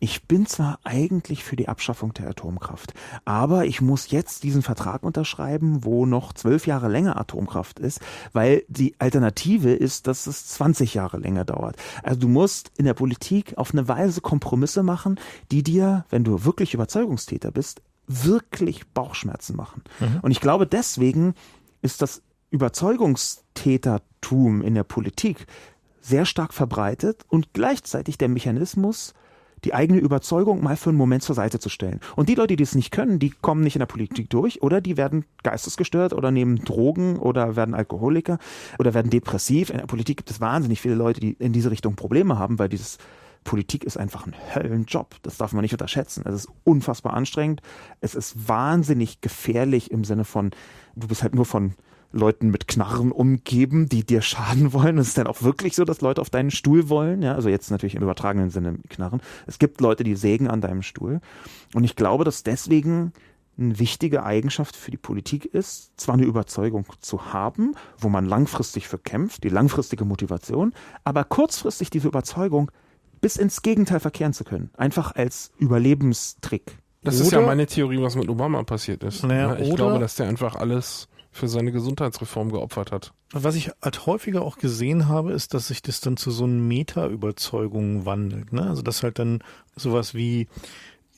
ich 0.00 0.24
bin 0.24 0.46
zwar 0.46 0.80
eigentlich 0.84 1.44
für 1.44 1.56
die 1.56 1.68
Abschaffung 1.68 2.14
der 2.14 2.28
Atomkraft, 2.28 2.94
aber 3.24 3.66
ich 3.66 3.80
muss 3.80 4.10
jetzt 4.10 4.44
diesen 4.44 4.62
Vertrag 4.62 5.02
unterschreiben, 5.02 5.84
wo 5.84 6.06
noch 6.06 6.32
zwölf 6.32 6.66
Jahre 6.66 6.88
länger 6.88 7.18
Atomkraft 7.18 7.80
ist, 7.80 8.00
weil 8.32 8.64
die 8.68 8.94
Alternative 8.98 9.72
ist, 9.72 10.06
dass 10.06 10.26
es 10.26 10.46
20 10.48 10.94
Jahre 10.94 11.18
länger 11.18 11.44
dauert. 11.44 11.76
Also 12.02 12.20
du 12.20 12.28
musst 12.28 12.70
in 12.76 12.84
der 12.84 12.94
Politik 12.94 13.58
auf 13.58 13.72
eine 13.72 13.88
Weise 13.88 14.20
Kompromisse 14.20 14.82
machen, 14.82 15.18
die 15.50 15.62
dir, 15.62 16.04
wenn 16.10 16.24
du 16.24 16.44
wirklich 16.44 16.74
Überzeugungstäter 16.74 17.50
bist, 17.50 17.80
wirklich 18.06 18.86
Bauchschmerzen 18.88 19.56
machen. 19.56 19.82
Und 20.22 20.30
ich 20.30 20.40
glaube, 20.40 20.66
deswegen 20.66 21.34
ist 21.82 22.02
das 22.02 22.22
Überzeugungstätertum 22.50 24.62
in 24.62 24.74
der 24.74 24.84
Politik 24.84 25.46
sehr 26.00 26.24
stark 26.24 26.54
verbreitet 26.54 27.26
und 27.28 27.52
gleichzeitig 27.52 28.16
der 28.16 28.28
Mechanismus, 28.28 29.12
die 29.64 29.74
eigene 29.74 29.98
Überzeugung 29.98 30.62
mal 30.62 30.76
für 30.76 30.90
einen 30.90 30.98
Moment 30.98 31.22
zur 31.22 31.34
Seite 31.34 31.58
zu 31.58 31.68
stellen. 31.68 32.00
Und 32.16 32.28
die 32.28 32.34
Leute, 32.34 32.56
die 32.56 32.62
das 32.62 32.74
nicht 32.74 32.90
können, 32.90 33.18
die 33.18 33.30
kommen 33.30 33.62
nicht 33.62 33.76
in 33.76 33.80
der 33.80 33.86
Politik 33.86 34.30
durch 34.30 34.62
oder 34.62 34.80
die 34.80 34.96
werden 34.96 35.24
geistesgestört 35.42 36.12
oder 36.12 36.30
nehmen 36.30 36.64
Drogen 36.64 37.16
oder 37.18 37.56
werden 37.56 37.74
Alkoholiker 37.74 38.38
oder 38.78 38.94
werden 38.94 39.10
depressiv. 39.10 39.70
In 39.70 39.78
der 39.78 39.86
Politik 39.86 40.18
gibt 40.18 40.30
es 40.30 40.40
wahnsinnig 40.40 40.80
viele 40.80 40.94
Leute, 40.94 41.20
die 41.20 41.32
in 41.32 41.52
diese 41.52 41.70
Richtung 41.70 41.96
Probleme 41.96 42.38
haben, 42.38 42.58
weil 42.58 42.68
dieses 42.68 42.98
Politik 43.44 43.84
ist 43.84 43.96
einfach 43.96 44.26
ein 44.26 44.34
Höllenjob. 44.54 45.16
Das 45.22 45.38
darf 45.38 45.52
man 45.52 45.62
nicht 45.62 45.72
unterschätzen. 45.72 46.24
Es 46.26 46.34
ist 46.34 46.48
unfassbar 46.64 47.14
anstrengend. 47.14 47.62
Es 48.00 48.14
ist 48.14 48.48
wahnsinnig 48.48 49.20
gefährlich 49.20 49.90
im 49.90 50.04
Sinne 50.04 50.24
von, 50.24 50.50
du 50.96 51.08
bist 51.08 51.22
halt 51.22 51.34
nur 51.34 51.46
von 51.46 51.74
Leuten 52.12 52.48
mit 52.50 52.68
Knarren 52.68 53.12
umgeben, 53.12 53.88
die 53.88 54.04
dir 54.04 54.22
schaden 54.22 54.72
wollen. 54.72 54.96
Es 54.98 55.08
ist 55.08 55.18
dann 55.18 55.26
auch 55.26 55.42
wirklich 55.42 55.74
so, 55.76 55.84
dass 55.84 56.00
Leute 56.00 56.20
auf 56.20 56.30
deinen 56.30 56.50
Stuhl 56.50 56.88
wollen. 56.88 57.22
Ja, 57.22 57.34
also 57.34 57.48
jetzt 57.48 57.70
natürlich 57.70 57.94
im 57.96 58.02
übertragenen 58.02 58.50
Sinne 58.50 58.78
Knarren. 58.88 59.20
Es 59.46 59.58
gibt 59.58 59.80
Leute, 59.80 60.04
die 60.04 60.14
sägen 60.16 60.48
an 60.48 60.60
deinem 60.60 60.82
Stuhl. 60.82 61.20
Und 61.74 61.84
ich 61.84 61.96
glaube, 61.96 62.24
dass 62.24 62.42
deswegen 62.42 63.12
eine 63.58 63.78
wichtige 63.78 64.22
Eigenschaft 64.22 64.76
für 64.76 64.90
die 64.92 64.96
Politik 64.96 65.44
ist, 65.44 65.90
zwar 66.00 66.14
eine 66.14 66.24
Überzeugung 66.24 66.86
zu 67.00 67.32
haben, 67.32 67.74
wo 67.98 68.08
man 68.08 68.24
langfristig 68.24 68.86
für 68.86 68.98
kämpft, 68.98 69.42
die 69.42 69.48
langfristige 69.48 70.04
Motivation, 70.04 70.72
aber 71.04 71.24
kurzfristig 71.24 71.90
diese 71.90 72.06
Überzeugung 72.08 72.70
bis 73.20 73.36
ins 73.36 73.62
Gegenteil 73.62 73.98
verkehren 73.98 74.32
zu 74.32 74.44
können. 74.44 74.70
Einfach 74.76 75.16
als 75.16 75.50
Überlebenstrick. 75.58 76.78
Das 77.02 77.18
ist 77.20 77.32
ja 77.32 77.38
Oder- 77.38 77.48
meine 77.48 77.66
Theorie, 77.66 78.00
was 78.00 78.16
mit 78.16 78.28
Obama 78.28 78.62
passiert 78.62 79.02
ist. 79.02 79.24
Naja, 79.24 79.54
Ja, 79.54 79.56
ich 79.58 79.66
oder- 79.68 79.76
glaube, 79.76 79.98
dass 79.98 80.14
der 80.16 80.28
einfach 80.28 80.54
alles 80.54 81.08
für 81.38 81.48
seine 81.48 81.72
Gesundheitsreform 81.72 82.50
geopfert 82.52 82.92
hat. 82.92 83.12
Was 83.32 83.54
ich 83.54 83.70
halt 83.82 84.06
häufiger 84.06 84.42
auch 84.42 84.58
gesehen 84.58 85.08
habe, 85.08 85.32
ist, 85.32 85.54
dass 85.54 85.68
sich 85.68 85.80
das 85.82 86.00
dann 86.00 86.16
zu 86.16 86.30
so 86.30 86.44
einer 86.44 86.54
Meta-Überzeugung 86.54 88.04
wandelt. 88.06 88.52
Ne? 88.52 88.62
Also 88.62 88.82
dass 88.82 89.02
halt 89.02 89.18
dann 89.18 89.40
sowas 89.76 90.14
wie 90.14 90.48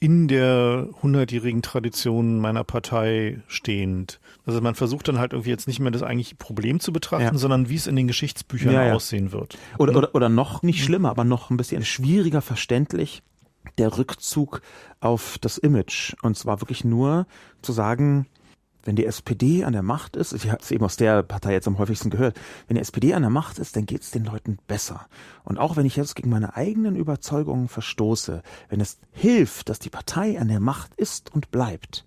in 0.03 0.29
der 0.29 0.89
hundertjährigen 1.03 1.61
Tradition 1.61 2.39
meiner 2.41 2.65
Partei 2.65 3.43
stehend. 3.49 4.19
Also 4.47 4.61
man 4.63 4.75
versucht 4.75 5.09
dann 5.09 5.19
halt 5.19 5.33
irgendwie 5.35 5.51
jetzt 5.51 5.69
nicht 5.69 5.79
mehr 5.79 5.91
das 5.91 6.03
eigentliche 6.03 6.37
Problem 6.37 6.81
zu 6.81 6.91
betrachten, 6.91 7.25
Ja. 7.35 7.39
sondern 7.39 7.69
wie 7.69 7.75
es 7.75 7.87
in 7.87 7.97
den 7.97 8.07
Geschichtsbüchern 8.07 8.73
Ja, 8.73 8.87
ja. 8.87 8.95
aussehen 8.95 9.31
wird. 9.31 9.59
Oder, 9.79 9.95
oder, 9.95 10.15
oder 10.15 10.29
noch 10.31 10.63
nicht 10.63 10.83
schlimmer, 10.83 11.11
aber 11.11 11.25
noch 11.25 11.51
ein 11.51 11.59
bisschen 11.59 11.85
schwieriger 11.85 12.41
verständlich, 12.41 13.23
der 13.77 13.99
Rückzug 13.99 14.63
auf 15.01 15.37
das 15.43 15.59
Image. 15.59 16.15
Und 16.23 16.37
zwar 16.37 16.63
wirklich 16.63 16.83
nur 16.83 17.27
zu 17.61 17.73
sagen, 17.73 18.27
wenn 18.85 18.97
die 18.97 19.07
SPD 19.07 19.65
an 19.65 19.73
der 19.73 19.83
Macht 19.83 20.17
ist, 20.17 20.33
ich 20.33 20.49
habe 20.51 20.61
es 20.63 20.71
eben 20.71 20.85
aus 20.85 20.97
der 20.97 21.23
Partei 21.23 21.53
jetzt 21.53 21.69
am 21.69 21.79
häufigsten 21.79 22.11
gehört, 22.11 22.39
wenn 22.67 22.77
die 22.77 22.81
SPD 22.81 23.15
an 23.15 23.23
der 23.23 23.31
Macht 23.31 23.59
ist, 23.59 23.77
dann 23.77 23.87
geht 23.87 24.03
es 24.03 24.11
den 24.11 24.25
Leuten 24.25 24.59
besser. 24.67 25.07
Und 25.45 25.59
auch 25.59 25.77
wenn 25.77 25.87
ich 25.87 25.97
jetzt 25.97 26.17
gegen 26.17 26.31
meine 26.31 26.57
eigenen 26.57 26.97
Überzeugungen 26.97 27.69
verstoße, 27.69 28.43
wenn 28.69 28.81
es 28.81 28.99
hilft, 29.13 29.69
dass 29.69 29.79
die 29.79 29.91
Partei 29.91 30.39
an 30.41 30.49
der 30.49 30.61
Macht 30.61 30.95
ist 30.95 31.33
und 31.35 31.51
bleibt, 31.51 32.05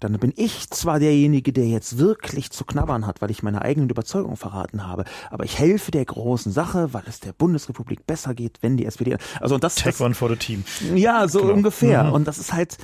dann 0.00 0.18
bin 0.18 0.32
ich 0.34 0.70
zwar 0.70 0.98
derjenige, 0.98 1.52
der 1.52 1.68
jetzt 1.68 1.98
wirklich 1.98 2.50
zu 2.50 2.64
knabbern 2.64 3.06
hat, 3.06 3.20
weil 3.20 3.30
ich 3.30 3.42
meine 3.42 3.60
eigenen 3.60 3.90
Überzeugungen 3.90 4.38
verraten 4.38 4.86
habe, 4.86 5.04
aber 5.28 5.44
ich 5.44 5.58
helfe 5.58 5.90
der 5.90 6.06
großen 6.06 6.50
Sache, 6.52 6.94
weil 6.94 7.02
es 7.06 7.20
der 7.20 7.32
Bundesrepublik 7.34 8.06
besser 8.06 8.32
geht, 8.34 8.58
wenn 8.62 8.78
die 8.78 8.86
SPD. 8.86 9.18
Also 9.40 9.56
und 9.56 9.62
das, 9.64 9.74
Take 9.74 9.90
das 9.90 10.00
one 10.00 10.14
for 10.14 10.30
the 10.30 10.36
team. 10.36 10.64
ja, 10.94 11.28
so 11.28 11.42
Genau. 11.42 11.52
ungefähr. 11.52 12.04
Mhm. 12.04 12.12
Und 12.12 12.26
das 12.28 12.38
ist 12.38 12.54
halt 12.54 12.78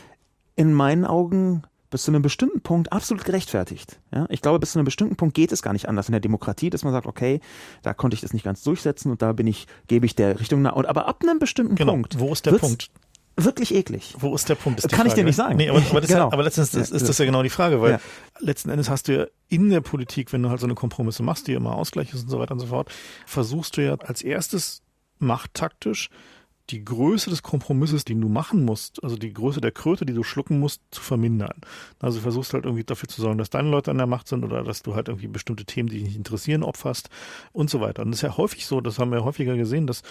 in 0.56 0.74
meinen 0.74 1.06
Augen 1.06 1.62
bis 1.90 2.02
zu 2.04 2.10
einem 2.10 2.22
bestimmten 2.22 2.60
Punkt 2.60 2.92
absolut 2.92 3.24
gerechtfertigt. 3.24 4.00
Ja, 4.14 4.26
ich 4.28 4.42
glaube, 4.42 4.58
bis 4.58 4.72
zu 4.72 4.78
einem 4.78 4.84
bestimmten 4.84 5.16
Punkt 5.16 5.34
geht 5.34 5.52
es 5.52 5.62
gar 5.62 5.72
nicht 5.72 5.88
anders 5.88 6.08
in 6.08 6.12
der 6.12 6.20
Demokratie, 6.20 6.70
dass 6.70 6.84
man 6.84 6.92
sagt, 6.92 7.06
okay, 7.06 7.40
da 7.82 7.94
konnte 7.94 8.14
ich 8.14 8.20
das 8.20 8.32
nicht 8.32 8.44
ganz 8.44 8.62
durchsetzen 8.62 9.10
und 9.10 9.22
da 9.22 9.32
bin 9.32 9.46
ich, 9.46 9.66
gebe 9.86 10.06
ich 10.06 10.14
der 10.14 10.40
Richtung 10.40 10.62
nach. 10.62 10.74
Und 10.74 10.86
aber 10.86 11.06
ab 11.06 11.22
einem 11.22 11.38
bestimmten 11.38 11.74
Genau. 11.76 11.92
Punkt 11.92 12.18
Wo 12.18 12.32
ist 12.32 12.44
der 12.46 12.52
Punkt? 12.52 12.90
wirklich 13.38 13.74
eklig. 13.74 14.14
Wo 14.18 14.34
ist 14.34 14.48
der 14.48 14.54
Punkt? 14.54 14.78
Ist 14.80 14.88
Kann 14.90 15.06
ich 15.06 15.12
Frage. 15.12 15.20
dir 15.20 15.24
nicht 15.26 15.36
sagen. 15.36 15.56
Nee, 15.56 15.68
aber, 15.68 15.78
aber, 15.90 16.00
das 16.00 16.08
Genau. 16.08 16.28
ja, 16.28 16.32
aber 16.32 16.42
letztens 16.42 16.72
ist, 16.74 16.90
ist 16.90 17.06
das 17.08 17.18
ja 17.18 17.26
genau 17.26 17.42
die 17.42 17.50
Frage, 17.50 17.80
weil 17.82 17.92
Ja. 17.92 18.00
letzten 18.40 18.70
Endes 18.70 18.88
hast 18.88 19.08
du 19.08 19.18
ja 19.18 19.26
in 19.48 19.68
der 19.68 19.82
Politik, 19.82 20.32
wenn 20.32 20.42
du 20.42 20.48
halt 20.48 20.58
so 20.60 20.66
eine 20.66 20.74
Kompromisse 20.74 21.22
machst, 21.22 21.46
die 21.46 21.52
immer 21.52 21.74
Ausgleich 21.76 22.14
ist 22.14 22.22
und 22.22 22.30
so 22.30 22.38
weiter 22.38 22.52
und 22.52 22.60
so 22.60 22.66
fort, 22.66 22.90
versuchst 23.26 23.76
du 23.76 23.84
ja 23.84 23.94
als 23.96 24.22
erstes 24.22 24.80
machttaktisch 25.18 26.08
die 26.70 26.84
Größe 26.84 27.30
des 27.30 27.42
Kompromisses, 27.42 28.04
den 28.04 28.20
du 28.20 28.28
machen 28.28 28.64
musst, 28.64 29.02
also 29.04 29.16
die 29.16 29.32
Größe 29.32 29.60
der 29.60 29.70
Kröte, 29.70 30.04
die 30.04 30.14
du 30.14 30.24
schlucken 30.24 30.58
musst, 30.58 30.82
zu 30.90 31.00
vermindern. 31.00 31.60
Also 32.00 32.20
versuchst 32.20 32.54
halt 32.54 32.64
irgendwie 32.64 32.82
dafür 32.82 33.08
zu 33.08 33.22
sorgen, 33.22 33.38
dass 33.38 33.50
deine 33.50 33.70
Leute 33.70 33.92
an 33.92 33.98
der 33.98 34.06
Macht 34.06 34.26
sind 34.26 34.44
oder 34.44 34.64
dass 34.64 34.82
du 34.82 34.94
halt 34.94 35.08
irgendwie 35.08 35.28
bestimmte 35.28 35.64
Themen, 35.64 35.88
die 35.88 35.98
dich 35.98 36.06
nicht 36.06 36.16
interessieren, 36.16 36.64
opferst 36.64 37.08
und 37.52 37.70
so 37.70 37.80
weiter. 37.80 38.02
Und 38.02 38.10
das 38.10 38.18
ist 38.18 38.22
ja 38.22 38.36
häufig 38.36 38.66
so, 38.66 38.80
das 38.80 38.98
haben 38.98 39.12
wir 39.12 39.24
häufiger 39.24 39.56
gesehen, 39.56 39.86
dass 39.86 40.02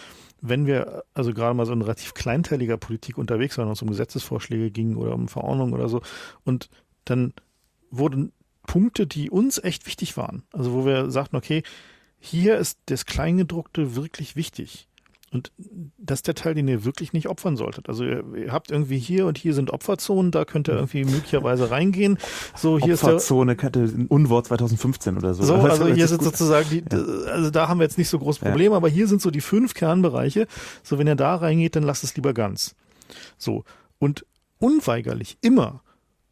wenn 0.41 0.66
wir 0.66 1.03
also 1.14 1.34
gerade 1.34 1.53
mal 1.53 1.66
so 1.66 1.74
in 1.74 1.82
relativ 1.82 2.14
kleinteiliger 2.14 2.78
Politik 2.78 3.18
unterwegs 3.18 3.58
waren, 3.58 3.70
es 3.70 3.82
um 3.82 3.89
Gesetzesvorschläge 3.89 4.72
ging 4.72 4.95
oder 4.95 5.14
um 5.14 5.28
Verordnungen 5.28 5.74
oder 5.74 5.89
so, 5.89 6.01
und 6.45 6.70
dann 7.03 7.34
wurden 7.91 8.32
Punkte, 8.64 9.08
die 9.08 9.30
uns 9.30 9.58
echt 9.64 9.86
wichtig 9.88 10.16
waren, 10.18 10.43
also 10.53 10.74
wo 10.74 10.86
wir 10.86 11.12
sagten, 11.12 11.36
okay, 11.36 11.64
hier 12.18 12.58
ist 12.58 12.80
das 12.88 13.06
Kleingedruckte 13.06 13.95
wirklich 13.95 14.36
wichtig. 14.36 14.88
Und 15.32 15.51
das 15.97 16.19
ist 16.19 16.28
der 16.28 16.36
Teil, 16.36 16.53
den 16.53 16.67
ihr 16.67 16.86
wirklich 16.86 17.11
nicht 17.11 17.28
opfern 17.28 17.57
solltet. 17.57 17.89
Also 17.89 18.05
ihr, 18.05 18.23
ihr 18.36 18.51
habt 18.51 18.71
irgendwie 18.71 18.99
hier 18.99 19.26
und 19.26 19.38
hier 19.38 19.53
sind 19.53 19.71
Opferzonen, 19.71 20.32
da 20.32 20.45
könnt 20.45 20.69
ihr 20.69 20.76
irgendwie 20.76 21.03
möglicherweise 21.03 21.71
reingehen. 21.71 22.17
So, 22.55 22.80
hier 22.80 22.93
ist 22.93 23.03
der, 23.03 23.15
Opferzone 23.15 23.55
könnte 23.55 23.82
ein 23.82 24.07
Unwort 24.07 24.47
2015 24.47 25.17
oder 25.17 25.34
so. 25.34 25.43
so, 25.43 25.55
also 25.55 25.88
das 25.88 25.95
hier 25.95 26.07
sind 26.07 26.23
sozusagen 26.23 26.69
die, 26.69 26.84
also 27.30 27.49
da 27.49 27.67
haben 27.67 27.80
wir 27.80 27.84
jetzt 27.84 27.97
nicht 27.97 28.09
so 28.09 28.19
groß 28.19 28.39
Probleme, 28.39 28.76
aber 28.76 28.88
hier 28.88 29.07
sind 29.07 29.21
so 29.21 29.32
die 29.32 29.41
fünf 29.41 29.73
Kernbereiche. 29.73 30.47
So, 30.84 30.99
wenn 30.99 31.07
ihr 31.07 31.15
da 31.15 31.36
reingeht, 31.36 31.76
dann 31.76 31.84
lasst 31.84 32.03
es 32.03 32.15
lieber 32.15 32.34
ganz. 32.34 32.76
So. 33.38 33.63
Und 33.99 34.26
unweigerlich 34.59 35.38
immer 35.41 35.82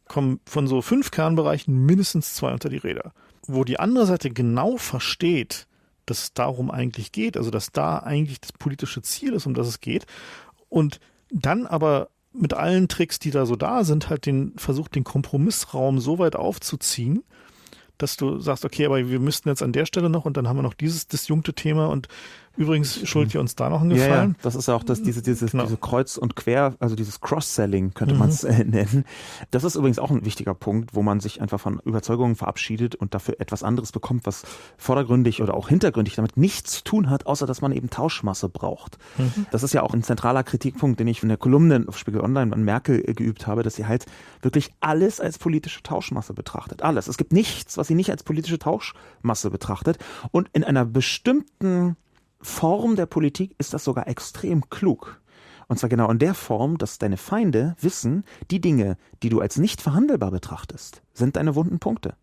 kommen 0.08 0.40
von 0.46 0.68
so 0.68 0.82
fünf 0.82 1.12
Kernbereichen 1.12 1.86
mindestens 1.86 2.36
zwei 2.36 2.54
unter 2.54 2.70
die 2.70 2.78
Räder. 2.78 3.14
Wo 3.48 3.64
die 3.64 3.80
andere 3.80 4.06
Seite 4.06 4.30
genau 4.30 4.78
versteht, 4.78 5.68
dass 6.06 6.24
es 6.24 6.34
darum 6.34 6.72
eigentlich 6.72 7.12
geht, 7.12 7.38
also 7.38 7.52
dass 7.52 7.72
da 7.72 8.00
eigentlich 8.00 8.42
das 8.42 8.54
politische 8.54 9.02
Ziel 9.02 9.34
ist, 9.34 9.46
um 9.46 9.54
das 9.54 9.68
es 9.68 9.80
geht, 9.80 10.06
und 10.70 11.00
dann 11.32 11.66
aber 11.66 12.10
mit 12.34 12.54
allen 12.54 12.88
Tricks, 12.88 13.20
die 13.20 13.32
da 13.32 13.46
so 13.46 13.56
da 13.56 13.84
sind, 13.84 14.10
halt 14.10 14.26
den 14.26 14.54
versucht, 14.58 14.96
den 14.96 15.04
Kompromissraum 15.04 16.00
so 16.00 16.18
weit 16.20 16.36
aufzuziehen, 16.36 17.24
dass 17.98 18.18
du 18.18 18.40
sagst, 18.40 18.66
okay, 18.66 18.86
aber 18.86 19.10
wir 19.10 19.20
müssten 19.20 19.50
jetzt 19.50 19.62
an 19.62 19.72
der 19.72 19.86
Stelle 19.86 20.10
noch 20.10 20.26
und 20.26 20.36
dann 20.36 20.48
haben 20.48 20.58
wir 20.58 20.64
noch 20.64 20.74
dieses 20.74 21.08
disjunkte 21.08 21.54
Thema 21.54 21.88
und 21.88 22.08
Übrigens 22.56 23.08
schuldet 23.08 23.34
ihr 23.34 23.40
uns 23.40 23.56
da 23.56 23.70
noch 23.70 23.82
einen 23.82 23.90
Gefallen. 23.90 24.12
Ja, 24.12 24.26
ja. 24.26 24.36
das 24.44 24.54
ist 24.54 24.70
auch 24.70 24.84
das, 24.84 25.02
diese, 25.02 25.24
dieses, 25.24 25.52
genau. 25.52 25.64
diese 25.64 25.78
Kreuz 25.78 26.18
und 26.18 26.36
Quer, 26.36 26.76
also 26.80 26.96
dieses 26.96 27.20
Cross-Selling 27.20 27.96
könnte 27.96 28.14
mhm. 28.14 28.20
man 28.20 28.30
es 28.30 28.44
äh, 28.44 28.64
nennen. 28.64 29.06
Das 29.50 29.64
ist 29.64 29.76
übrigens 29.76 29.98
auch 29.98 30.12
ein 30.12 30.24
wichtiger 30.24 30.54
Punkt, 30.54 30.94
wo 30.94 31.02
man 31.02 31.20
sich 31.20 31.42
einfach 31.42 31.60
von 31.60 31.80
Überzeugungen 31.84 32.36
verabschiedet 32.36 32.94
und 32.94 33.16
dafür 33.16 33.40
etwas 33.40 33.64
anderes 33.64 33.92
bekommt, 33.92 34.28
was 34.28 34.44
vordergründig 34.78 35.42
oder 35.42 35.56
auch 35.56 35.68
hintergründig 35.68 36.14
damit 36.16 36.38
nichts 36.38 36.74
zu 36.74 36.84
tun 36.84 37.10
hat, 37.10 37.26
außer 37.26 37.48
dass 37.48 37.62
man 37.62 37.72
eben 37.72 37.90
Tauschmasse 37.90 38.50
braucht. 38.50 39.00
Mhm. 39.18 39.48
Das 39.50 39.64
ist 39.64 39.74
ja 39.74 39.82
auch 39.82 39.96
ein 39.96 40.04
zentraler 40.04 40.44
Kritikpunkt, 40.44 41.00
den 41.00 41.08
ich 41.08 41.24
in 41.24 41.30
der 41.30 41.38
Kolumne 41.38 41.86
auf 41.88 41.98
Spiegel 41.98 42.22
Online 42.22 42.54
an 42.54 42.64
Merkel 42.64 43.04
äh, 43.04 43.14
geübt 43.14 43.48
habe, 43.48 43.64
dass 43.64 43.76
sie 43.76 43.88
halt 43.88 44.06
wirklich 44.44 44.72
alles 44.80 45.20
als 45.20 45.40
politische 45.40 45.82
Tauschmasse 45.82 46.36
betrachtet. 46.36 46.84
Alles. 46.84 47.08
Es 47.08 47.18
gibt 47.18 47.34
nichts, 47.34 47.78
was 47.78 47.88
sie 47.88 47.96
nicht 47.96 48.12
als 48.12 48.22
politische 48.22 48.60
Tauschmasse 48.60 49.50
betrachtet. 49.50 49.98
Und 50.32 50.50
in 50.54 50.64
einer 50.64 50.86
bestimmten 50.86 51.98
Form 52.44 52.96
der 52.96 53.06
Politik 53.06 53.56
ist 53.58 53.74
das 53.74 53.84
sogar 53.84 54.08
extrem 54.08 54.70
klug. 54.70 55.22
Und 55.68 55.80
zwar 55.80 55.90
genau 55.90 56.12
in 56.12 56.20
der 56.20 56.34
Form, 56.34 56.78
dass 56.78 57.00
deine 57.00 57.18
Feinde 57.18 57.76
wissen, 57.80 58.26
die 58.52 58.62
Dinge, 58.62 58.98
die 59.24 59.30
du 59.30 59.40
als 59.40 59.58
nicht 59.58 59.82
verhandelbar 59.82 60.30
betrachtest, 60.30 61.02
sind 61.14 61.38
deine 61.38 61.56
wunden 61.56 61.80
Punkte. 61.80 62.16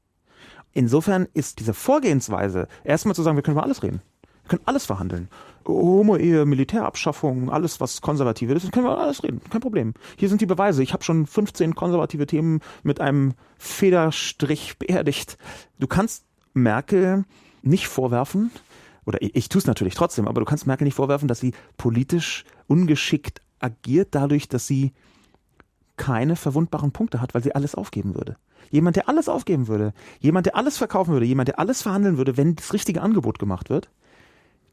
Insofern 0.72 1.26
ist 1.32 1.58
diese 1.58 1.74
Vorgehensweise, 1.74 2.68
erstmal 2.84 3.14
zu 3.14 3.22
sagen, 3.22 3.36
wir 3.36 3.42
können 3.42 3.56
über 3.56 3.64
alles 3.64 3.82
reden. 3.82 4.02
Wir 4.42 4.50
können 4.50 4.62
alles 4.66 4.86
verhandeln. 4.86 5.28
Homo-Ehe, 5.66 6.44
Militärabschaffung, 6.44 7.50
alles, 7.50 7.80
was 7.80 8.00
konservative 8.00 8.52
ist, 8.52 8.70
können 8.72 8.86
wir 8.86 8.98
alles 8.98 9.22
reden. 9.22 9.40
Kein 9.50 9.60
Problem. 9.60 9.94
Hier 10.16 10.28
sind 10.28 10.40
die 10.40 10.46
Beweise. 10.46 10.82
Ich 10.82 10.92
habe 10.92 11.02
schon 11.02 11.26
15 11.26 11.74
konservative 11.74 12.26
Themen 12.26 12.60
mit 12.82 13.00
einem 13.00 13.34
Federstrich 13.58 14.78
beerdigt. 14.78 15.38
Du 15.78 15.86
kannst 15.86 16.24
Merkel 16.52 17.24
nicht 17.62 17.88
vorwerfen, 17.88 18.50
oder 19.10 19.20
ich, 19.22 19.34
ich 19.34 19.48
tue 19.48 19.58
es 19.58 19.66
natürlich 19.66 19.94
trotzdem, 19.94 20.28
aber 20.28 20.40
du 20.40 20.46
kannst 20.46 20.66
Merkel 20.66 20.84
nicht 20.84 20.94
vorwerfen, 20.94 21.28
dass 21.28 21.40
sie 21.40 21.52
politisch 21.76 22.44
ungeschickt 22.68 23.42
agiert, 23.58 24.14
dadurch, 24.14 24.48
dass 24.48 24.66
sie 24.66 24.92
keine 25.96 26.36
verwundbaren 26.36 26.92
Punkte 26.92 27.20
hat, 27.20 27.34
weil 27.34 27.42
sie 27.42 27.54
alles 27.54 27.74
aufgeben 27.74 28.14
würde. 28.14 28.36
Jemand, 28.70 28.96
der 28.96 29.08
alles 29.08 29.28
aufgeben 29.28 29.68
würde, 29.68 29.92
jemand, 30.20 30.46
der 30.46 30.56
alles 30.56 30.78
verkaufen 30.78 31.12
würde, 31.12 31.26
jemand, 31.26 31.48
der 31.48 31.58
alles 31.58 31.82
verhandeln 31.82 32.16
würde, 32.16 32.36
wenn 32.36 32.54
das 32.54 32.72
richtige 32.72 33.02
Angebot 33.02 33.38
gemacht 33.38 33.68
wird, 33.68 33.90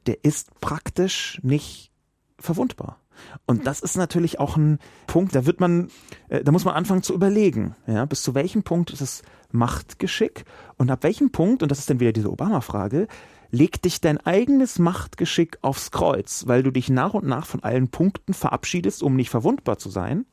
der 0.05 0.23
ist 0.23 0.57
praktisch 0.61 1.39
nicht 1.43 1.91
verwundbar. 2.39 2.99
Und 3.45 3.65
das 3.65 3.79
ist 3.79 3.97
natürlich 3.97 4.39
auch 4.39 4.57
ein 4.57 4.77
Punkt, 5.07 5.35
da 5.35 5.45
wird 5.45 5.59
man, 5.59 5.89
äh, 6.29 6.43
da 6.43 6.51
muss 6.51 6.65
man 6.65 6.75
anfangen 6.75 7.01
zu 7.01 7.13
überlegen, 7.13 7.75
ja, 7.87 8.05
bis 8.05 8.21
zu 8.21 8.35
welchem 8.35 8.63
Punkt 8.63 8.91
ist 8.91 9.01
es 9.01 9.23
Machtgeschick 9.51 10.45
und 10.77 10.91
ab 10.91 11.03
welchem 11.03 11.31
Punkt, 11.31 11.63
und 11.63 11.71
das 11.71 11.79
ist 11.79 11.89
dann 11.89 11.99
wieder 11.99 12.11
diese 12.11 12.31
Obama-Frage, 12.31 13.07
legt 13.51 13.85
dich 13.85 14.01
dein 14.01 14.17
eigenes 14.17 14.79
Machtgeschick 14.79 15.57
aufs 15.61 15.91
Kreuz, 15.91 16.45
weil 16.47 16.63
du 16.63 16.71
dich 16.71 16.89
nach 16.89 17.13
und 17.13 17.25
nach 17.25 17.45
von 17.45 17.63
allen 17.63 17.89
Punkten 17.89 18.33
verabschiedest, 18.33 19.03
um 19.03 19.15
nicht 19.15 19.29
verwundbar 19.29 19.77
zu 19.77 19.89
sein. 19.89 20.25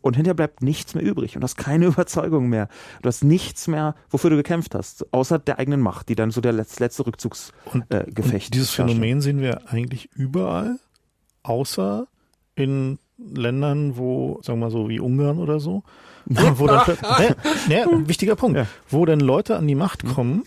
Und 0.00 0.14
hinterher 0.14 0.34
bleibt 0.34 0.62
nichts 0.62 0.94
mehr 0.94 1.02
übrig 1.02 1.36
und 1.36 1.42
hast 1.42 1.56
keine 1.56 1.86
Überzeugung 1.86 2.48
mehr. 2.48 2.68
Du 3.02 3.08
hast 3.08 3.24
nichts 3.24 3.66
mehr, 3.66 3.94
wofür 4.10 4.30
du 4.30 4.36
gekämpft 4.36 4.74
hast, 4.74 5.12
außer 5.12 5.38
der 5.38 5.58
eigenen 5.58 5.80
Macht, 5.80 6.08
die 6.08 6.14
dann 6.14 6.30
so 6.30 6.40
der 6.40 6.52
letzte, 6.52 7.06
Rückzugsgefecht. 7.06 7.90
Äh, 7.90 8.22
und 8.22 8.54
dieses 8.54 8.70
Phänomen 8.70 9.20
sehen 9.20 9.40
wir 9.40 9.70
eigentlich 9.70 10.10
überall, 10.14 10.78
außer 11.42 12.06
in 12.54 12.98
Ländern, 13.18 13.96
wo, 13.96 14.40
sagen 14.42 14.60
wir 14.60 14.66
mal 14.66 14.70
so, 14.70 14.88
wie 14.88 15.00
Ungarn 15.00 15.38
oder 15.38 15.58
so, 15.58 15.82
wo 16.26 16.66
dann, 16.66 16.86
ne, 17.18 17.36
ne, 17.68 18.08
wichtiger 18.08 18.36
Punkt, 18.36 18.58
ja. 18.58 18.66
wo 18.88 19.04
dann 19.04 19.20
Leute 19.20 19.56
an 19.56 19.66
die 19.66 19.74
Macht 19.74 20.06
kommen, 20.06 20.44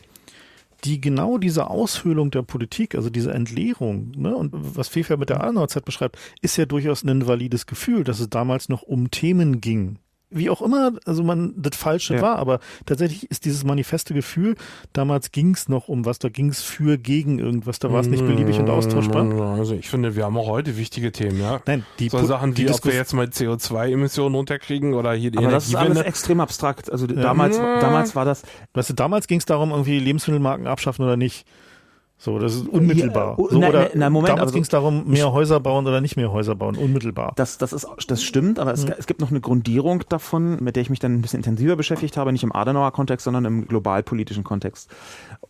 die 0.84 1.00
genau 1.00 1.38
diese 1.38 1.70
Aushöhlung 1.70 2.32
der 2.32 2.42
Politik, 2.42 2.96
also 2.96 3.10
diese 3.10 3.34
Entleerung, 3.34 4.12
ne, 4.16 4.36
und 4.36 4.52
was 4.54 4.88
Fefer 4.88 5.18
mit 5.18 5.30
der 5.30 5.44
Adenauerzeit 5.44 5.86
beschreibt, 5.86 6.18
ist 6.42 6.58
ja 6.58 6.66
durchaus 6.66 7.04
ein 7.04 7.28
valides 7.28 7.66
Gefühl, 7.66 8.04
dass 8.04 8.20
es 8.20 8.30
damals 8.30 8.70
noch 8.70 8.82
um 8.82 9.12
Themen 9.12 9.62
ging, 9.62 10.00
wie 10.32 10.50
auch 10.50 10.62
immer, 10.62 10.94
also 11.06 11.24
man 11.24 11.54
das 11.58 11.78
Falsche 11.78 12.16
ja. 12.16 12.22
war, 12.22 12.38
aber 12.38 12.60
tatsächlich 12.86 13.30
ist 13.30 13.46
dieses 13.46 13.64
manifeste 13.64 14.14
Gefühl, 14.14 14.56
damals 14.94 15.32
ging 15.32 15.54
es 15.54 15.70
noch 15.70 15.88
um 15.88 16.06
was, 16.06 16.20
da 16.20 16.30
ging 16.30 16.50
es 16.50 16.62
für 16.62 16.98
gegen 16.98 17.40
irgendwas, 17.40 17.80
da 17.80 17.92
war 17.92 18.00
es 18.00 18.08
nicht 18.08 18.26
beliebig 18.26 18.58
und 18.58 18.70
austauschbar. 18.70 19.30
Also 19.58 19.76
ich 19.76 19.90
finde, 19.90 20.16
wir 20.16 20.26
haben 20.26 20.38
auch 20.38 20.48
heute 20.48 20.78
wichtige 20.78 21.12
Themen, 21.12 21.40
ja. 21.40 21.62
Nein, 21.66 21.86
die 22.00 22.10
so 22.10 22.26
Sachen, 22.26 22.54
die, 22.54 22.66
die 22.66 22.72
ob 22.72 22.86
wir 22.86 22.94
jetzt 22.94 23.14
mal 23.14 23.28
CO2-Emissionen 23.28 24.36
runterkriegen 24.36 24.94
oder 24.94 25.14
hier 25.14 25.32
die 25.32 25.38
Aber 25.38 25.52
das 25.52 25.68
ist 25.68 25.76
alles 25.76 26.02
extrem 26.02 26.40
abstrakt. 26.40 26.92
Also 26.92 27.06
ja. 27.06 27.22
damals, 27.22 27.58
damals 27.58 28.16
war 28.16 28.26
das. 28.26 28.44
Weißt 28.74 28.90
du, 28.90 28.94
damals 28.94 29.28
ging 29.28 29.40
es 29.40 29.46
darum, 29.46 29.72
irgendwie 29.72 30.00
Lebensmittelmarken 30.00 30.68
abschaffen 30.68 31.04
oder 31.06 31.18
nicht. 31.18 31.46
So, 32.24 32.38
das 32.38 32.54
ist 32.54 32.68
unmittelbar. 32.68 33.36
Ja, 33.40 33.46
so, 33.50 33.58
na, 33.58 33.70
oder 33.70 33.90
na, 33.96 34.12
Moment, 34.12 34.30
damals 34.30 34.42
also, 34.42 34.54
ging 34.54 34.62
es 34.62 34.70
darum, 34.70 35.08
mehr 35.08 35.34
Häuser 35.34 35.60
bauen 35.60 35.88
oder 35.88 36.02
nicht 36.02 36.18
mehr 36.18 36.32
Häuser 36.32 36.54
bauen, 36.54 36.76
unmittelbar. 36.76 37.34
Das, 37.36 37.58
das, 37.58 37.74
ist, 37.74 37.88
das 38.08 38.22
stimmt, 38.22 38.60
aber 38.60 38.74
es, 38.74 38.86
mhm. 38.86 38.94
es 38.96 39.08
gibt 39.08 39.22
noch 39.22 39.32
eine 39.32 39.42
Grundierung 39.42 40.04
davon, 40.08 40.64
mit 40.64 40.76
der 40.76 40.82
ich 40.82 40.92
mich 40.92 41.00
dann 41.00 41.16
ein 41.16 41.24
bisschen 41.24 41.40
intensiver 41.40 41.76
beschäftigt 41.76 42.18
habe, 42.18 42.32
nicht 42.32 42.44
im 42.44 42.54
Adenauer 42.56 42.92
Kontext, 42.92 43.24
sondern 43.24 43.46
im 43.46 43.68
globalpolitischen 43.68 44.44
Kontext. 44.44 44.88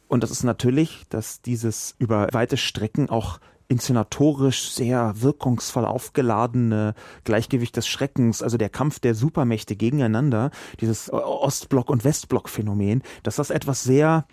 Und 0.08 0.24
das 0.24 0.32
ist 0.32 0.44
natürlich, 0.44 1.04
dass 1.10 1.42
dieses 1.42 1.96
über 2.00 2.30
weite 2.32 2.56
Strecken 2.56 3.10
auch 3.10 3.42
inszenatorisch 3.68 4.72
sehr 4.72 5.16
wirkungsvoll 5.18 5.84
aufgeladene 5.84 6.94
Gleichgewicht 7.26 7.76
des 7.76 7.86
Schreckens, 7.86 8.42
also 8.42 8.58
der 8.58 8.70
Kampf 8.70 9.00
der 9.00 9.14
Supermächte 9.14 9.76
gegeneinander, 9.76 10.52
dieses 10.80 11.12
Ostblock- 11.12 11.90
und 11.90 12.06
Westblock-Phänomen, 12.06 13.02
dass 13.24 13.36
das 13.36 13.50
etwas 13.50 13.84
sehr 13.84 14.26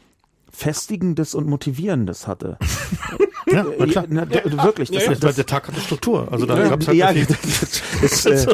Festigendes 0.51 1.35
und 1.35 1.47
Motivierendes 1.47 2.27
hatte. 2.27 2.59
Ja, 3.51 3.65
na 3.79 3.87
klar. 3.87 4.05
Na, 4.09 4.25
ja, 4.25 4.63
wirklich. 4.63 4.91
Das, 4.91 5.07
ja, 5.07 5.15
das, 5.15 5.37
der 5.37 5.47
Tag 5.47 5.69
hatte 5.69 5.81
Struktur. 5.81 6.31
Also 6.31 6.47
da 6.47 6.59
ja, 6.59 6.69
gab's 6.69 6.87
halt 6.87 6.99
ja, 6.99 7.11
ist, 8.03 8.27
äh, 8.27 8.47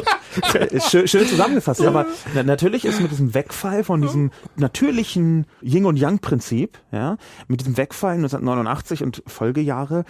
ist 0.71 0.89
schön, 0.89 1.07
schön 1.07 1.27
zusammengefasst. 1.27 1.81
Ja. 1.81 1.89
Aber 1.89 2.05
na, 2.33 2.43
natürlich 2.43 2.85
ist 2.85 3.01
mit 3.01 3.11
diesem 3.11 3.33
Wegfall 3.33 3.83
von 3.83 4.01
diesem 4.01 4.31
natürlichen 4.55 5.47
Yin 5.61 5.85
und 5.85 5.97
Yang 5.97 6.19
Prinzip, 6.19 6.77
ja, 6.91 7.17
mit 7.47 7.59
diesem 7.59 7.77
Wegfall 7.77 8.15
1989 8.15 9.03
und 9.03 9.23
Folgejahre 9.27 10.05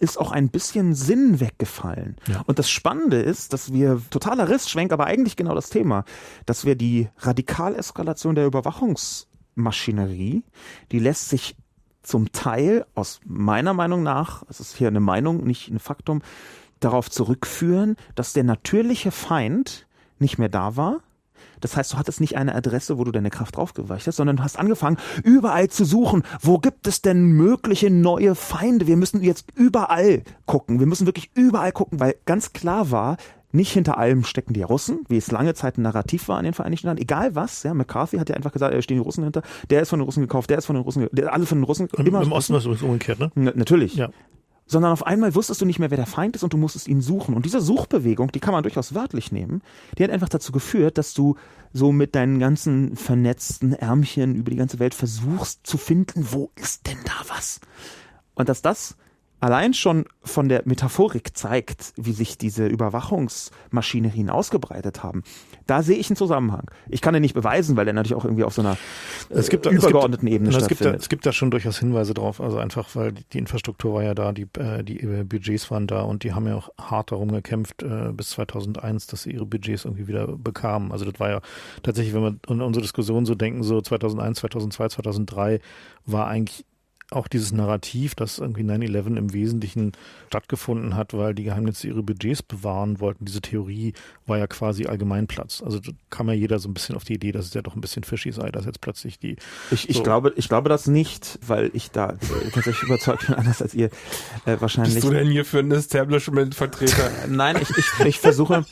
ist 0.00 0.18
auch 0.18 0.32
ein 0.32 0.48
bisschen 0.48 0.94
Sinn 0.94 1.38
weggefallen. 1.38 2.16
Ja. 2.26 2.42
Und 2.46 2.58
das 2.58 2.70
Spannende 2.70 3.20
ist, 3.20 3.52
dass 3.52 3.72
wir 3.72 4.00
totaler 4.10 4.48
Rissschwenk, 4.48 4.92
aber 4.92 5.04
eigentlich 5.04 5.36
genau 5.36 5.54
das 5.54 5.68
Thema, 5.68 6.04
dass 6.46 6.64
wir 6.64 6.74
die 6.74 7.08
Radikалeskalation 7.18 8.34
der 8.34 8.46
Überwachungs 8.46 9.28
Maschinerie, 9.54 10.42
die 10.90 10.98
lässt 10.98 11.28
sich 11.28 11.56
zum 12.02 12.32
Teil 12.32 12.84
aus 12.94 13.20
meiner 13.24 13.74
Meinung 13.74 14.02
nach, 14.02 14.42
es 14.48 14.60
ist 14.60 14.76
hier 14.76 14.88
eine 14.88 15.00
Meinung, 15.00 15.44
nicht 15.44 15.68
ein 15.68 15.78
Faktum, 15.78 16.22
darauf 16.80 17.10
zurückführen, 17.10 17.96
dass 18.14 18.32
der 18.32 18.44
natürliche 18.44 19.12
Feind 19.12 19.86
nicht 20.18 20.38
mehr 20.38 20.48
da 20.48 20.76
war. 20.76 21.00
Das 21.60 21.76
heißt, 21.76 21.92
du 21.92 21.96
hattest 21.96 22.20
nicht 22.20 22.36
eine 22.36 22.54
Adresse, 22.54 22.98
wo 22.98 23.04
du 23.04 23.12
deine 23.12 23.30
Kraft 23.30 23.56
draufgeweicht 23.56 24.06
hast, 24.08 24.16
sondern 24.16 24.36
du 24.36 24.42
hast 24.42 24.58
angefangen, 24.58 24.98
überall 25.22 25.68
zu 25.68 25.84
suchen. 25.84 26.24
Wo 26.40 26.58
gibt 26.58 26.88
es 26.88 27.02
denn 27.02 27.22
mögliche 27.22 27.88
neue 27.88 28.34
Feinde? 28.34 28.88
Wir 28.88 28.96
müssen 28.96 29.22
jetzt 29.22 29.46
überall 29.54 30.24
gucken. 30.44 30.80
Wir 30.80 30.86
müssen 30.86 31.06
wirklich 31.06 31.30
überall 31.34 31.70
gucken, 31.72 32.00
weil 32.00 32.16
ganz 32.26 32.52
klar 32.52 32.90
war, 32.90 33.16
nicht 33.52 33.72
hinter 33.72 33.98
allem 33.98 34.24
stecken 34.24 34.54
die 34.54 34.62
Russen, 34.62 35.04
wie 35.08 35.18
es 35.18 35.30
lange 35.30 35.54
Zeit 35.54 35.78
ein 35.78 35.82
Narrativ 35.82 36.28
war 36.28 36.38
in 36.38 36.44
den 36.44 36.54
Vereinigten 36.54 36.86
Staaten. 36.86 37.00
Egal 37.00 37.34
was, 37.34 37.62
ja, 37.62 37.74
McCarthy 37.74 38.16
hat 38.16 38.28
ja 38.30 38.34
einfach 38.34 38.52
gesagt, 38.52 38.74
da 38.74 38.82
stehen 38.82 38.96
die 38.96 39.02
Russen 39.02 39.24
hinter. 39.24 39.42
Der 39.70 39.82
ist 39.82 39.90
von 39.90 39.98
den 39.98 40.04
Russen 40.04 40.22
gekauft, 40.22 40.50
der 40.50 40.58
ist 40.58 40.66
von 40.66 40.74
den 40.74 40.82
Russen, 40.82 41.08
der, 41.12 41.32
alle 41.32 41.46
von 41.46 41.58
den 41.58 41.64
Russen. 41.64 41.88
Im, 41.96 42.06
immer 42.06 42.22
im 42.22 42.32
Osten 42.32 42.54
war 42.54 42.60
es 42.60 42.82
umgekehrt, 42.82 43.18
ne? 43.18 43.30
Na, 43.34 43.52
natürlich. 43.54 43.94
Ja. 43.94 44.10
Sondern 44.66 44.92
auf 44.92 45.06
einmal 45.06 45.34
wusstest 45.34 45.60
du 45.60 45.66
nicht 45.66 45.78
mehr, 45.78 45.90
wer 45.90 45.98
der 45.98 46.06
Feind 46.06 46.34
ist 46.34 46.44
und 46.44 46.52
du 46.52 46.56
musstest 46.56 46.88
ihn 46.88 47.02
suchen. 47.02 47.34
Und 47.34 47.44
diese 47.44 47.60
Suchbewegung, 47.60 48.32
die 48.32 48.40
kann 48.40 48.52
man 48.52 48.62
durchaus 48.62 48.94
wörtlich 48.94 49.32
nehmen, 49.32 49.60
die 49.98 50.04
hat 50.04 50.10
einfach 50.10 50.30
dazu 50.30 50.50
geführt, 50.50 50.96
dass 50.96 51.12
du 51.12 51.36
so 51.74 51.92
mit 51.92 52.14
deinen 52.14 52.38
ganzen 52.38 52.96
vernetzten 52.96 53.74
Ärmchen 53.74 54.34
über 54.34 54.50
die 54.50 54.56
ganze 54.56 54.78
Welt 54.78 54.94
versuchst 54.94 55.66
zu 55.66 55.76
finden, 55.76 56.28
wo 56.30 56.50
ist 56.56 56.86
denn 56.86 56.98
da 57.04 57.34
was? 57.34 57.60
Und 58.34 58.48
dass 58.48 58.62
das 58.62 58.96
allein 59.42 59.74
schon 59.74 60.04
von 60.22 60.48
der 60.48 60.62
Metaphorik 60.66 61.36
zeigt, 61.36 61.92
wie 61.96 62.12
sich 62.12 62.38
diese 62.38 62.66
Überwachungsmaschinerien 62.66 64.30
ausgebreitet 64.30 65.02
haben, 65.02 65.24
da 65.66 65.82
sehe 65.82 65.96
ich 65.96 66.08
einen 66.08 66.16
Zusammenhang. 66.16 66.70
Ich 66.88 67.00
kann 67.00 67.12
den 67.12 67.22
nicht 67.22 67.34
beweisen, 67.34 67.76
weil 67.76 67.84
der 67.84 67.92
natürlich 67.92 68.14
auch 68.14 68.24
irgendwie 68.24 68.44
auf 68.44 68.54
so 68.54 68.62
einer 68.62 68.76
es 69.30 69.48
gibt, 69.48 69.66
übergeordneten 69.66 70.28
es 70.28 70.30
gibt, 70.30 70.34
Ebene 70.34 70.50
es 70.50 70.56
stattfindet. 70.56 70.78
Gibt 70.78 70.94
da, 70.94 70.96
es 70.96 71.08
gibt 71.08 71.26
da 71.26 71.32
schon 71.32 71.50
durchaus 71.50 71.78
Hinweise 71.80 72.14
drauf, 72.14 72.40
also 72.40 72.58
einfach, 72.58 72.94
weil 72.94 73.12
die 73.32 73.38
Infrastruktur 73.38 73.94
war 73.94 74.04
ja 74.04 74.14
da, 74.14 74.30
die, 74.30 74.46
äh, 74.58 74.84
die 74.84 75.04
Budgets 75.24 75.70
waren 75.72 75.88
da 75.88 76.02
und 76.02 76.22
die 76.22 76.34
haben 76.34 76.46
ja 76.46 76.54
auch 76.54 76.70
hart 76.78 77.10
darum 77.10 77.32
gekämpft 77.32 77.82
äh, 77.82 78.12
bis 78.12 78.30
2001, 78.30 79.08
dass 79.08 79.24
sie 79.24 79.32
ihre 79.32 79.46
Budgets 79.46 79.84
irgendwie 79.84 80.06
wieder 80.06 80.28
bekamen. 80.28 80.92
Also 80.92 81.04
das 81.04 81.18
war 81.18 81.30
ja 81.30 81.40
tatsächlich, 81.82 82.14
wenn 82.14 82.22
wir 82.22 82.36
an 82.46 82.60
unsere 82.60 82.82
Diskussion 82.82 83.26
so 83.26 83.34
denken, 83.34 83.64
so 83.64 83.80
2001, 83.80 84.38
2002, 84.38 84.88
2003 84.88 85.60
war 86.06 86.28
eigentlich 86.28 86.64
auch 87.12 87.28
dieses 87.28 87.52
Narrativ, 87.52 88.14
dass 88.14 88.38
irgendwie 88.38 88.62
9-11 88.62 89.16
im 89.16 89.32
Wesentlichen 89.32 89.92
stattgefunden 90.28 90.96
hat, 90.96 91.14
weil 91.14 91.34
die 91.34 91.44
Geheimnisse 91.44 91.88
ihre 91.88 92.02
Budgets 92.02 92.42
bewahren 92.42 93.00
wollten. 93.00 93.24
Diese 93.24 93.40
Theorie 93.40 93.92
war 94.26 94.38
ja 94.38 94.46
quasi 94.46 94.86
Allgemeinplatz. 94.86 95.62
Also 95.62 95.78
da 95.78 95.92
kam 96.10 96.28
ja 96.28 96.34
jeder 96.34 96.58
so 96.58 96.68
ein 96.68 96.74
bisschen 96.74 96.96
auf 96.96 97.04
die 97.04 97.14
Idee, 97.14 97.32
dass 97.32 97.46
es 97.46 97.54
ja 97.54 97.62
doch 97.62 97.74
ein 97.74 97.80
bisschen 97.80 98.04
fishy 98.04 98.32
sei, 98.32 98.50
dass 98.50 98.64
jetzt 98.64 98.80
plötzlich 98.80 99.18
die. 99.18 99.36
Ich, 99.70 99.88
ich, 99.88 99.98
so 99.98 100.02
glaube, 100.02 100.32
ich 100.36 100.48
glaube 100.48 100.68
das 100.68 100.86
nicht, 100.86 101.38
weil 101.46 101.70
ich 101.74 101.90
da 101.90 102.14
tatsächlich 102.52 102.82
überzeugt 102.82 103.26
bin, 103.26 103.36
anders 103.36 103.62
als 103.62 103.74
ihr 103.74 103.90
äh, 104.46 104.56
wahrscheinlich. 104.58 104.94
Bist 104.94 105.06
du 105.06 105.10
denn 105.10 105.30
hier 105.30 105.44
für 105.44 105.58
ein 105.58 105.70
Establishment-Vertreter? 105.70 107.10
Nein, 107.28 107.56
ich, 107.60 107.70
ich, 107.76 108.06
ich 108.06 108.18
versuche, 108.18 108.64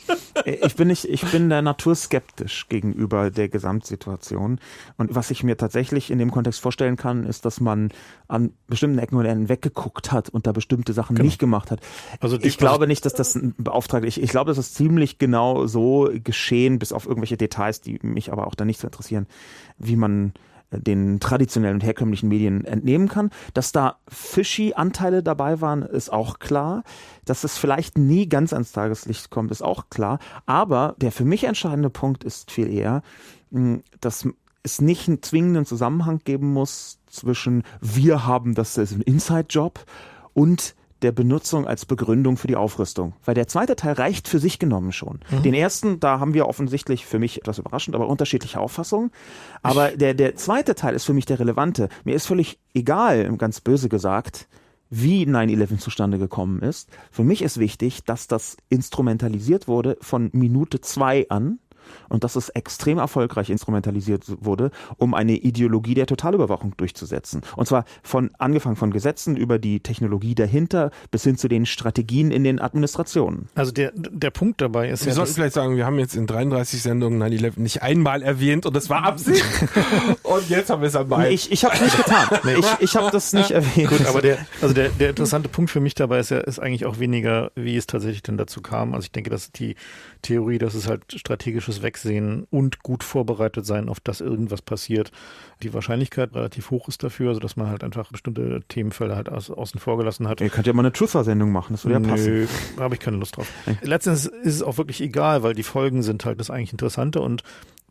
ich 0.45 0.75
bin 0.75 0.87
nicht, 0.87 1.05
ich 1.05 1.25
bin 1.25 1.49
der 1.49 1.61
Natur 1.61 1.95
skeptisch 1.95 2.67
gegenüber 2.69 3.29
der 3.29 3.49
Gesamtsituation. 3.49 4.59
Und 4.97 5.15
was 5.15 5.31
ich 5.31 5.43
mir 5.43 5.57
tatsächlich 5.57 6.11
in 6.11 6.19
dem 6.19 6.31
Kontext 6.31 6.59
vorstellen 6.59 6.97
kann, 6.97 7.25
ist, 7.25 7.45
dass 7.45 7.59
man 7.59 7.89
an 8.31 8.53
bestimmten 8.67 8.97
Ecken 8.99 9.17
und 9.17 9.25
Enden 9.25 9.49
weggeguckt 9.49 10.11
hat 10.11 10.29
und 10.29 10.47
da 10.47 10.51
bestimmte 10.51 10.93
Sachen 10.93 11.15
genau. 11.15 11.25
nicht 11.25 11.39
gemacht 11.39 11.71
hat. 11.71 11.81
Also 12.19 12.39
ich 12.39 12.57
glaube 12.57 12.87
nicht, 12.87 13.05
dass 13.05 13.13
das 13.13 13.35
ein 13.35 13.53
Beauftragter, 13.57 14.07
ich, 14.07 14.21
ich 14.21 14.29
glaube, 14.29 14.49
dass 14.49 14.57
das 14.57 14.73
ziemlich 14.73 15.17
genau 15.17 15.67
so 15.67 16.09
geschehen, 16.13 16.79
bis 16.79 16.93
auf 16.93 17.05
irgendwelche 17.05 17.37
Details, 17.37 17.81
die 17.81 17.99
mich 18.01 18.31
aber 18.31 18.47
auch 18.47 18.55
da 18.55 18.65
nicht 18.65 18.79
so 18.79 18.87
interessieren, 18.87 19.27
wie 19.77 19.95
man 19.95 20.33
den 20.71 21.19
traditionellen 21.19 21.75
und 21.75 21.83
herkömmlichen 21.83 22.29
Medien 22.29 22.63
entnehmen 22.63 23.09
kann. 23.09 23.29
Dass 23.53 23.73
da 23.73 23.97
fishy 24.07 24.73
Anteile 24.73 25.21
dabei 25.21 25.59
waren, 25.59 25.81
ist 25.81 26.11
auch 26.11 26.39
klar. 26.39 26.83
Dass 27.25 27.43
es 27.43 27.57
vielleicht 27.57 27.97
nie 27.97 28.29
ganz 28.29 28.53
ans 28.53 28.71
Tageslicht 28.71 29.29
kommt, 29.29 29.51
ist 29.51 29.61
auch 29.61 29.89
klar. 29.89 30.19
Aber 30.45 30.95
der 30.99 31.11
für 31.11 31.25
mich 31.25 31.43
entscheidende 31.43 31.89
Punkt 31.89 32.23
ist 32.23 32.51
viel 32.51 32.71
eher, 32.71 33.01
dass 33.99 34.25
es 34.63 34.79
nicht 34.79 35.09
einen 35.09 35.21
zwingenden 35.21 35.65
Zusammenhang 35.65 36.21
geben 36.23 36.53
muss 36.53 37.00
zwischen 37.11 37.63
wir 37.81 38.25
haben 38.25 38.55
das 38.55 38.77
ist 38.77 38.93
ein 38.93 39.01
Inside-Job 39.01 39.85
und 40.33 40.75
der 41.01 41.11
Benutzung 41.11 41.67
als 41.67 41.85
Begründung 41.85 42.37
für 42.37 42.47
die 42.47 42.55
Aufrüstung. 42.55 43.13
Weil 43.25 43.33
der 43.33 43.47
zweite 43.47 43.75
Teil 43.75 43.93
reicht 43.93 44.27
für 44.27 44.39
sich 44.39 44.59
genommen 44.59 44.91
schon. 44.91 45.19
Mhm. 45.31 45.43
Den 45.43 45.53
ersten, 45.53 45.99
da 45.99 46.19
haben 46.19 46.33
wir 46.33 46.47
offensichtlich 46.47 47.05
für 47.05 47.19
mich 47.19 47.39
etwas 47.39 47.57
überraschend, 47.57 47.95
aber 47.95 48.07
unterschiedliche 48.07 48.59
Auffassungen. 48.59 49.11
Aber 49.63 49.89
der, 49.89 50.13
der 50.13 50.35
zweite 50.35 50.75
Teil 50.75 50.93
ist 50.93 51.05
für 51.05 51.13
mich 51.13 51.25
der 51.25 51.39
relevante. 51.39 51.89
Mir 52.03 52.15
ist 52.15 52.27
völlig 52.27 52.59
egal, 52.73 53.35
ganz 53.37 53.61
böse 53.61 53.89
gesagt, 53.89 54.47
wie 54.89 55.23
9-11 55.25 55.79
zustande 55.79 56.19
gekommen 56.19 56.61
ist. 56.61 56.89
Für 57.11 57.23
mich 57.23 57.41
ist 57.41 57.57
wichtig, 57.57 58.03
dass 58.03 58.27
das 58.27 58.57
instrumentalisiert 58.69 59.67
wurde 59.67 59.97
von 60.01 60.29
Minute 60.33 60.81
zwei 60.81 61.27
an 61.29 61.59
und 62.09 62.23
dass 62.23 62.35
es 62.35 62.49
extrem 62.49 62.97
erfolgreich 62.97 63.49
instrumentalisiert 63.49 64.23
wurde, 64.41 64.71
um 64.97 65.13
eine 65.13 65.33
Ideologie 65.33 65.93
der 65.93 66.05
Totalüberwachung 66.05 66.75
durchzusetzen. 66.77 67.41
Und 67.55 67.67
zwar 67.67 67.85
von 68.03 68.31
angefangen 68.37 68.75
von 68.75 68.91
Gesetzen 68.91 69.35
über 69.35 69.59
die 69.59 69.79
Technologie 69.79 70.35
dahinter 70.35 70.91
bis 71.11 71.23
hin 71.23 71.37
zu 71.37 71.47
den 71.47 71.65
Strategien 71.65 72.31
in 72.31 72.43
den 72.43 72.59
Administrationen. 72.59 73.49
Also 73.55 73.71
der, 73.71 73.91
der 73.95 74.31
Punkt 74.31 74.61
dabei 74.61 74.89
ist 74.89 75.01
wir 75.01 75.07
ja. 75.07 75.11
Wir 75.11 75.15
sollten 75.15 75.33
vielleicht 75.33 75.53
sagen, 75.53 75.77
wir 75.77 75.85
haben 75.85 75.99
jetzt 75.99 76.15
in 76.15 76.27
33 76.27 76.81
Sendungen 76.81 77.21
9-11 77.21 77.59
nicht 77.59 77.81
einmal 77.81 78.21
erwähnt 78.21 78.65
und 78.65 78.75
das 78.75 78.89
war 78.89 79.03
Absicht. 79.03 79.43
und 80.23 80.49
jetzt 80.49 80.69
haben 80.69 80.81
wir 80.81 80.87
es 80.87 80.95
einmal. 80.95 81.27
Nee, 81.27 81.35
ich 81.35 81.51
ich 81.51 81.63
habe 81.63 81.75
es 81.75 81.81
nicht 81.81 81.97
getan. 81.97 82.39
Nee, 82.43 82.55
ich 82.55 82.65
ich 82.79 82.95
habe 82.95 83.11
das 83.11 83.33
nicht 83.33 83.51
erwähnt. 83.51 83.89
Gut, 83.89 84.05
aber 84.05 84.21
der, 84.21 84.37
also 84.61 84.73
der, 84.73 84.89
der 84.89 85.09
interessante 85.09 85.49
Punkt 85.49 85.71
für 85.71 85.79
mich 85.79 85.95
dabei 85.95 86.19
ist 86.19 86.31
ja, 86.31 86.39
ist 86.39 86.59
eigentlich 86.59 86.85
auch 86.85 86.99
weniger, 86.99 87.51
wie 87.55 87.77
es 87.77 87.87
tatsächlich 87.87 88.23
denn 88.23 88.37
dazu 88.37 88.61
kam. 88.61 88.93
Also 88.93 89.05
ich 89.05 89.11
denke, 89.11 89.29
dass 89.29 89.51
die 89.51 89.75
Theorie, 90.21 90.57
dass 90.57 90.73
es 90.73 90.87
halt 90.87 91.03
strategisches 91.13 91.81
Wegsehen 91.81 92.45
und 92.49 92.83
gut 92.83 93.03
vorbereitet 93.03 93.65
sein, 93.65 93.89
auf 93.89 93.99
das 93.99 94.21
irgendwas 94.21 94.61
passiert, 94.61 95.11
die 95.63 95.73
Wahrscheinlichkeit 95.73 96.33
relativ 96.33 96.71
hoch 96.71 96.87
ist 96.87 97.03
dafür, 97.03 97.29
also 97.29 97.39
dass 97.39 97.55
man 97.55 97.67
halt 97.67 97.83
einfach 97.83 98.11
bestimmte 98.11 98.61
Themenfelder 98.67 99.15
halt 99.15 99.29
aus, 99.29 99.49
außen 99.49 99.79
vor 99.79 99.97
gelassen 99.97 100.27
hat. 100.27 100.41
Ihr 100.41 100.49
könnt 100.49 100.67
ja 100.67 100.73
mal 100.73 100.81
eine 100.81 100.93
Truther-Sendung 100.93 101.51
machen, 101.51 101.73
das 101.73 101.85
würde 101.85 102.01
ja 102.01 102.09
passen. 102.09 102.33
Nö, 102.33 102.47
habe 102.77 102.95
ich 102.95 102.99
keine 102.99 103.17
Lust 103.17 103.37
drauf. 103.37 103.51
Letztendlich 103.81 104.31
ist 104.43 104.55
es 104.55 104.63
auch 104.63 104.77
wirklich 104.77 105.01
egal, 105.01 105.43
weil 105.43 105.53
die 105.53 105.63
Folgen 105.63 106.03
sind 106.03 106.25
halt 106.25 106.39
das 106.39 106.49
eigentlich 106.49 106.71
Interessante 106.71 107.21
und 107.21 107.43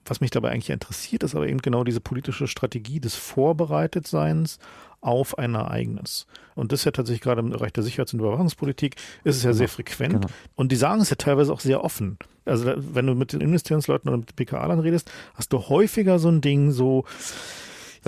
was 0.06 0.20
mich 0.20 0.30
dabei 0.30 0.50
eigentlich 0.50 0.70
interessiert, 0.70 1.22
ist 1.22 1.34
aber 1.34 1.46
eben 1.46 1.60
genau 1.60 1.84
diese 1.84 2.00
politische 2.00 2.46
Strategie 2.46 3.00
des 3.00 3.14
Vorbereitetseins 3.14 4.58
auf 5.00 5.38
ein 5.38 5.54
Ereignis. 5.54 6.26
Und 6.54 6.72
das 6.72 6.80
ist 6.80 6.84
ja 6.84 6.90
tatsächlich 6.92 7.22
gerade 7.22 7.40
im 7.40 7.50
Bereich 7.50 7.72
der 7.72 7.82
Sicherheits- 7.82 8.12
und 8.12 8.20
Überwachungspolitik 8.20 8.96
ist 9.24 9.36
es 9.36 9.42
ja 9.42 9.50
genau. 9.50 9.58
sehr 9.58 9.68
frequent. 9.68 10.14
Genau. 10.14 10.26
Und 10.56 10.72
die 10.72 10.76
sagen 10.76 11.00
es 11.00 11.10
ja 11.10 11.16
teilweise 11.16 11.52
auch 11.52 11.60
sehr 11.60 11.82
offen. 11.82 12.18
Also 12.44 12.72
wenn 12.76 13.06
du 13.06 13.14
mit 13.14 13.32
den 13.32 13.40
Investitionsleuten 13.40 14.08
oder 14.08 14.18
mit 14.18 14.30
den 14.30 14.36
PKA-Lern 14.36 14.80
redest, 14.80 15.10
hast 15.34 15.52
du 15.52 15.68
häufiger 15.68 16.18
so 16.18 16.28
ein 16.28 16.40
Ding 16.40 16.70
so, 16.70 17.04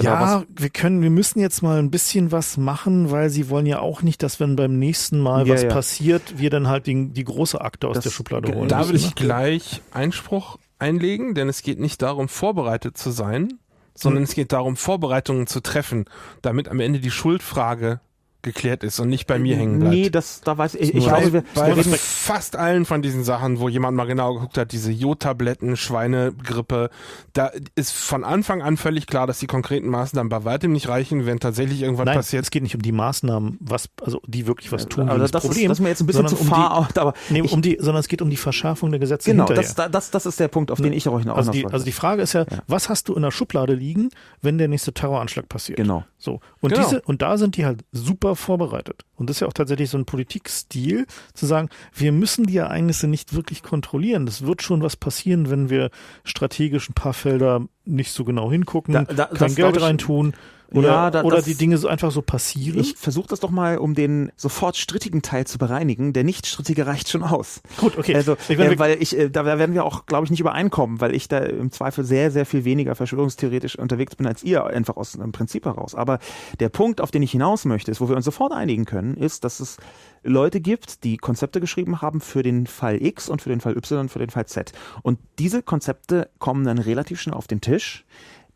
ja, 0.00 0.44
wir 0.48 0.70
können, 0.70 1.02
wir 1.02 1.10
müssen 1.10 1.38
jetzt 1.40 1.62
mal 1.62 1.78
ein 1.78 1.90
bisschen 1.90 2.32
was 2.32 2.56
machen, 2.56 3.10
weil 3.10 3.28
sie 3.28 3.50
wollen 3.50 3.66
ja 3.66 3.80
auch 3.80 4.02
nicht, 4.02 4.22
dass 4.22 4.40
wenn 4.40 4.56
beim 4.56 4.78
nächsten 4.78 5.18
Mal 5.18 5.46
ja, 5.46 5.54
was 5.54 5.62
ja. 5.64 5.68
passiert, 5.68 6.38
wir 6.38 6.48
dann 6.48 6.68
halt 6.68 6.86
die, 6.86 7.10
die 7.10 7.24
große 7.24 7.60
Akte 7.60 7.88
aus 7.88 7.96
das, 7.96 8.04
der 8.04 8.10
Schublade 8.10 8.54
holen. 8.54 8.68
Da 8.68 8.88
will 8.88 8.96
ich 8.96 9.06
ne? 9.06 9.12
gleich 9.14 9.82
Einspruch 9.90 10.58
einlegen, 10.78 11.34
denn 11.34 11.48
es 11.48 11.62
geht 11.62 11.78
nicht 11.78 12.00
darum, 12.00 12.28
vorbereitet 12.28 12.96
zu 12.96 13.10
sein, 13.10 13.58
sondern 13.94 14.22
mhm. 14.22 14.28
es 14.28 14.34
geht 14.34 14.52
darum, 14.52 14.76
Vorbereitungen 14.76 15.46
zu 15.46 15.60
treffen, 15.60 16.06
damit 16.40 16.68
am 16.68 16.80
Ende 16.80 17.00
die 17.00 17.10
Schuldfrage 17.10 18.00
geklärt 18.42 18.84
ist 18.84 19.00
und 19.00 19.08
nicht 19.08 19.26
bei 19.26 19.38
mir 19.38 19.56
hängen 19.56 19.78
bleibt. 19.78 19.94
Nee, 19.94 20.10
das, 20.10 20.40
da 20.42 20.58
weiß 20.58 20.74
ich, 20.74 20.94
ich 20.94 21.04
glaube, 21.04 21.32
wir, 21.32 21.44
bei 21.54 21.76
wir 21.76 21.84
fast 21.84 22.56
allen 22.56 22.84
von 22.84 23.02
diesen 23.02 23.24
Sachen, 23.24 23.60
wo 23.60 23.68
jemand 23.68 23.96
mal 23.96 24.04
genau 24.04 24.34
geguckt 24.34 24.58
hat, 24.58 24.72
diese 24.72 24.90
Jodtabletten, 24.90 25.76
Schweinegrippe, 25.76 26.90
da 27.32 27.50
ist 27.74 27.92
von 27.92 28.24
Anfang 28.24 28.62
an 28.62 28.76
völlig 28.76 29.06
klar, 29.06 29.26
dass 29.26 29.38
die 29.38 29.46
konkreten 29.46 29.88
Maßnahmen 29.88 30.28
bei 30.28 30.44
weitem 30.44 30.72
nicht 30.72 30.88
reichen, 30.88 31.26
wenn 31.26 31.40
tatsächlich 31.40 31.82
irgendwas 31.82 32.06
Nein, 32.06 32.16
passiert. 32.16 32.44
Es 32.44 32.50
geht 32.50 32.62
nicht 32.62 32.74
um 32.74 32.82
die 32.82 32.92
Maßnahmen, 32.92 33.58
was, 33.60 33.88
also 34.00 34.20
die 34.26 34.46
wirklich 34.46 34.72
was 34.72 34.88
tun, 34.88 35.08
aber 35.08 35.18
das, 35.18 35.30
das 35.30 35.44
Problem, 35.44 35.64
ist, 35.64 35.70
das 35.70 35.78
ist 35.78 35.82
mir 35.82 35.88
jetzt 35.88 36.00
ein 36.00 36.06
bisschen 36.06 36.28
zu 36.28 36.36
um 36.36 36.46
far 36.46 36.88
die, 36.92 37.00
aber 37.00 37.14
nee, 37.30 37.42
um 37.42 37.62
die, 37.62 37.78
sondern 37.80 38.00
es 38.00 38.08
geht 38.08 38.22
um 38.22 38.30
die 38.30 38.36
Verschärfung 38.36 38.90
der 38.90 39.00
Gesetze 39.00 39.30
Genau, 39.30 39.46
das, 39.46 39.74
das, 39.74 40.10
das 40.10 40.26
ist 40.26 40.40
der 40.40 40.48
Punkt, 40.48 40.70
auf 40.70 40.80
den 40.80 40.92
ich 40.92 41.08
auch 41.08 41.18
hinaus 41.18 41.38
also 41.38 41.52
die, 41.52 41.66
also 41.66 41.84
die 41.84 41.92
Frage 41.92 42.22
ist 42.22 42.32
ja, 42.32 42.42
ja, 42.50 42.58
was 42.66 42.88
hast 42.88 43.08
du 43.08 43.14
in 43.14 43.22
der 43.22 43.30
Schublade 43.30 43.74
liegen, 43.74 44.10
wenn 44.40 44.58
der 44.58 44.68
nächste 44.68 44.92
Terroranschlag 44.92 45.48
passiert? 45.48 45.76
Genau. 45.76 46.04
So. 46.18 46.40
Und 46.60 46.72
genau. 46.72 46.84
diese, 46.84 47.02
und 47.02 47.22
da 47.22 47.36
sind 47.36 47.56
die 47.56 47.64
halt 47.64 47.84
super 47.92 48.31
vorbereitet. 48.36 49.04
Und 49.22 49.30
das 49.30 49.36
ist 49.36 49.40
ja 49.40 49.46
auch 49.46 49.52
tatsächlich 49.52 49.88
so 49.88 49.96
ein 49.96 50.04
Politikstil, 50.04 51.06
zu 51.32 51.46
sagen, 51.46 51.68
wir 51.94 52.10
müssen 52.10 52.44
die 52.44 52.56
Ereignisse 52.56 53.06
nicht 53.06 53.34
wirklich 53.34 53.62
kontrollieren. 53.62 54.26
Das 54.26 54.44
wird 54.44 54.62
schon 54.62 54.82
was 54.82 54.96
passieren, 54.96 55.48
wenn 55.48 55.70
wir 55.70 55.90
strategisch 56.24 56.90
ein 56.90 56.94
paar 56.94 57.14
Felder 57.14 57.66
nicht 57.84 58.10
so 58.10 58.24
genau 58.24 58.50
hingucken, 58.50 58.94
da, 58.94 59.04
da, 59.04 59.26
kein 59.26 59.54
Geld 59.54 59.80
reintun. 59.80 60.34
Oder, 60.74 60.88
ja, 60.88 61.10
da, 61.10 61.22
oder 61.22 61.42
die 61.42 61.54
Dinge 61.54 61.76
so 61.76 61.88
einfach 61.88 62.10
so 62.10 62.22
passieren? 62.22 62.80
Ich 62.80 62.96
versuche 62.96 63.28
das 63.28 63.40
doch 63.40 63.50
mal, 63.50 63.78
um 63.78 63.94
den 63.94 64.32
sofort 64.36 64.76
strittigen 64.76 65.20
Teil 65.20 65.46
zu 65.46 65.58
bereinigen. 65.58 66.12
Der 66.12 66.24
nicht 66.24 66.46
strittige 66.46 66.86
reicht 66.86 67.08
schon 67.10 67.22
aus. 67.22 67.60
Gut, 67.76 67.98
okay. 67.98 68.14
Also, 68.14 68.36
ich 68.48 68.56
mein, 68.56 68.72
äh, 68.72 68.78
weil 68.78 69.02
ich, 69.02 69.16
äh, 69.18 69.28
da 69.28 69.44
werden 69.44 69.74
wir 69.74 69.84
auch, 69.84 70.06
glaube 70.06 70.24
ich, 70.24 70.30
nicht 70.30 70.40
übereinkommen, 70.40 71.00
weil 71.00 71.14
ich 71.14 71.28
da 71.28 71.38
im 71.38 71.72
Zweifel 71.72 72.04
sehr, 72.04 72.30
sehr 72.30 72.46
viel 72.46 72.64
weniger 72.64 72.94
verschwörungstheoretisch 72.94 73.78
unterwegs 73.78 74.16
bin 74.16 74.26
als 74.26 74.42
ihr, 74.42 74.64
einfach 74.64 74.96
aus 74.96 75.18
einem 75.18 75.32
Prinzip 75.32 75.66
heraus. 75.66 75.94
Aber 75.94 76.18
der 76.58 76.70
Punkt, 76.70 77.00
auf 77.00 77.10
den 77.10 77.22
ich 77.22 77.32
hinaus 77.32 77.64
möchte, 77.64 77.90
ist, 77.90 78.00
wo 78.00 78.08
wir 78.08 78.16
uns 78.16 78.24
sofort 78.24 78.52
einigen 78.52 78.86
können, 78.86 79.11
ist, 79.16 79.44
dass 79.44 79.60
es 79.60 79.78
Leute 80.22 80.60
gibt, 80.60 81.04
die 81.04 81.16
Konzepte 81.16 81.60
geschrieben 81.60 82.00
haben 82.00 82.20
für 82.20 82.42
den 82.42 82.66
Fall 82.66 83.02
X 83.02 83.28
und 83.28 83.42
für 83.42 83.48
den 83.48 83.60
Fall 83.60 83.76
Y 83.76 84.00
und 84.00 84.08
für 84.08 84.18
den 84.18 84.30
Fall 84.30 84.46
Z. 84.46 84.72
Und 85.02 85.18
diese 85.38 85.62
Konzepte 85.62 86.30
kommen 86.38 86.64
dann 86.64 86.78
relativ 86.78 87.20
schnell 87.20 87.34
auf 87.34 87.46
den 87.46 87.60
Tisch 87.60 88.04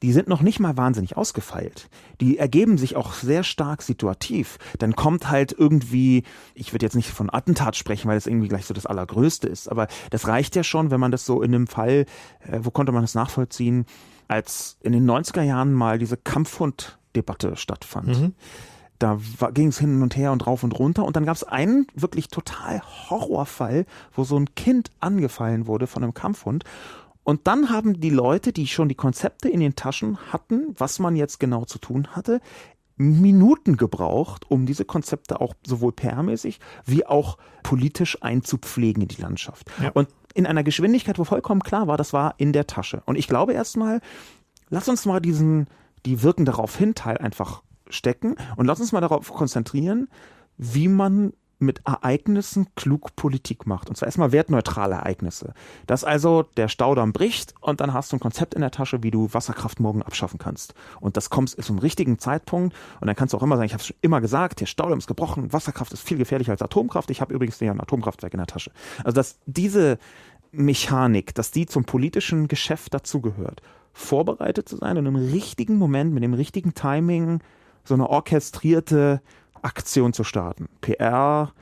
die 0.03 0.12
sind 0.12 0.28
noch 0.28 0.43
nicht 0.43 0.61
mal 0.61 0.77
wahnsinnig 0.77 1.16
ausgefeilt. 1.16 1.89
Die 2.20 2.39
ergeben 2.39 2.78
sich 2.78 2.97
auch 2.97 3.15
sehr 3.15 3.43
stark 3.43 3.83
situativ. 3.83 4.59
Dann 4.78 4.95
kommt 4.95 5.31
halt 5.31 5.55
irgendwie, 5.57 6.24
ich 6.55 6.73
würde 6.73 6.85
jetzt 6.85 6.97
nicht 6.97 7.11
von 7.11 7.33
Attentat 7.33 7.77
sprechen, 7.77 8.09
weil 8.09 8.16
das 8.16 8.27
irgendwie 8.27 8.49
gleich 8.49 8.66
so 8.66 8.74
das 8.74 8.87
Allergrößte 8.87 9.49
ist, 9.49 9.69
aber 9.69 9.89
das 10.11 10.28
reicht 10.28 10.55
ja 10.57 10.65
schon, 10.65 10.91
wenn 10.91 11.01
man 11.01 11.12
das 11.12 11.24
so 11.24 11.43
in 11.43 11.55
einem 11.55 11.66
Fall, 11.66 12.07
äh, 12.41 12.61
wo 12.62 12.70
konnte 12.70 12.93
man 12.93 13.03
das 13.03 13.15
nachvollziehen, 13.15 13.87
als 14.28 14.77
in 14.83 14.93
den 14.93 15.09
90er 15.09 15.43
Jahren 15.43 15.73
mal 15.73 15.99
diese 15.99 16.16
Kampfhund-Debatte 16.16 17.57
stattfand. 17.57 18.09
Mhm. 18.09 18.35
Da 18.98 19.18
ging 19.52 19.68
es 19.68 19.78
hin 19.78 20.02
und 20.02 20.16
her 20.16 20.32
und 20.32 20.47
rauf 20.47 20.62
und 20.62 20.78
runter. 20.78 21.05
Und 21.05 21.16
dann 21.16 21.24
gab 21.24 21.36
es 21.36 21.44
einen 21.44 21.86
wirklich 21.94 22.28
total 22.28 22.81
Horrorfall, 22.82 23.86
wo 24.12 24.24
so 24.24 24.39
ein 24.39 24.55
Kind 24.55 24.90
angefallen 25.01 25.66
wurde 25.66 25.86
von 25.86 26.02
einem 26.02 26.14
Kampfhund. 26.14 26.64
Und 27.24 27.47
dann 27.48 27.70
haben 27.70 28.01
die 28.01 28.10
Leute, 28.10 28.52
die 28.52 28.68
schon 28.68 28.89
die 28.89 28.94
Konzepte 28.94 29.48
in 29.48 29.60
den 29.60 29.74
Taschen 29.74 30.16
hatten, 30.32 30.74
was 30.78 30.98
man 30.98 31.16
jetzt 31.16 31.40
genau 31.40 31.64
zu 31.64 31.78
tun 31.78 32.09
hatte, 32.12 32.40
Minuten 32.97 33.77
gebraucht, 33.77 34.51
um 34.51 34.64
diese 34.64 34.85
Konzepte 34.85 35.40
auch 35.40 35.55
sowohl 35.66 35.93
PR-mäßig 35.93 36.60
wie 36.85 37.05
auch 37.05 37.36
politisch 37.62 38.23
einzupflegen 38.23 39.02
in 39.02 39.09
die 39.09 39.20
Landschaft. 39.20 39.70
Ja. 39.82 39.90
Und 39.90 40.09
in 40.35 40.47
einer 40.47 40.62
Geschwindigkeit, 40.62 41.18
wo 41.18 41.24
vollkommen 41.24 41.62
klar 41.62 41.89
war, 41.89 41.97
das 41.97 42.12
war 42.12 42.35
in 42.39 42.52
der 42.52 42.66
Tasche. 42.66 43.02
Und 43.06 43.16
ich 43.16 43.27
glaube 43.27 43.52
erstmal, 43.52 44.01
lass 44.70 44.89
uns 44.89 45.05
mal 45.05 45.20
diesen, 45.20 45.66
die 46.05 46.23
wirken 46.23 46.44
darauf 46.44 46.77
hin 46.77 46.94
Teil 46.94 47.18
einfach 47.18 47.62
stecken 47.91 48.37
und 48.57 48.67
lass 48.67 48.81
uns 48.81 48.93
mal 48.93 49.01
darauf 49.01 49.33
konzentrieren, 49.33 50.09
wie 50.57 50.89
man 50.89 51.33
mit 51.59 51.81
Ereignissen 51.87 52.67
klug 52.75 53.17
Politik 53.17 53.67
macht. 53.67 53.89
Und 53.89 53.97
zwar 53.97 54.07
erstmal 54.07 54.33
wertneutrale 54.33 54.97
Ereignisse. 54.97 55.55
Dass 55.87 56.05
also 56.05 56.43
der 56.43 56.69
Staudamm 56.69 57.13
bricht 57.13 57.55
und 57.61 57.81
dann 57.81 57.95
hast 57.95 58.13
du 58.13 58.17
ein 58.17 58.21
Konzept 58.21 58.55
in 58.55 58.61
der 58.61 58.71
Tasche, 58.71 59.03
wie 59.03 59.11
du 59.11 59.33
Wasserkraft 59.33 59.81
morgen 59.81 60.03
abschaffen 60.03 60.39
kannst. 60.39 60.75
Und 61.01 61.17
das 61.17 61.31
kommt 61.31 61.51
zum 61.51 61.79
richtigen 61.79 62.19
Zeitpunkt 62.19 62.77
und 63.01 63.07
dann 63.07 63.17
kannst 63.17 63.33
du 63.33 63.39
auch 63.39 63.43
immer 63.43 63.57
sagen, 63.57 63.67
ich 63.67 63.73
habe 63.73 63.83
es 63.83 63.95
immer 64.03 64.21
gesagt, 64.21 64.61
der 64.61 64.67
Staudamm 64.67 64.99
ist 64.99 65.07
gebrochen, 65.07 65.53
Wasserkraft 65.53 65.93
ist 65.93 66.07
viel 66.07 66.19
gefährlicher 66.19 66.53
als 66.53 66.63
Atomkraft. 66.63 67.11
Ich 67.11 67.21
habe 67.21 67.33
übrigens 67.33 67.59
ja 67.61 67.71
ein 67.71 67.81
Atomkraftwerk 67.81 68.35
in 68.35 68.39
der 68.39 68.47
Tasche. 68.47 68.71
Also 69.03 69.15
dass 69.15 69.39
diese 69.47 69.99
Mechanik, 70.53 71.35
dass 71.35 71.51
die 71.51 71.67
zum 71.67 71.85
politischen 71.85 72.49
Geschäft 72.49 72.93
dazugehört, 72.93 73.63
vorbereitet 73.93 74.69
zu 74.69 74.77
sein 74.77 74.99
und 74.99 75.07
im 75.07 75.17
richtigen 75.17 75.77
Moment, 75.77 76.13
mit 76.13 76.23
dem 76.23 76.35
richtigen 76.35 76.75
Timing 76.75 77.41
so 77.87 77.95
eine 77.95 78.09
orchestrierte 78.09 79.21
Aktion 79.63 80.13
zu 80.13 80.25
starten. 80.25 80.69
PR, 80.81 81.53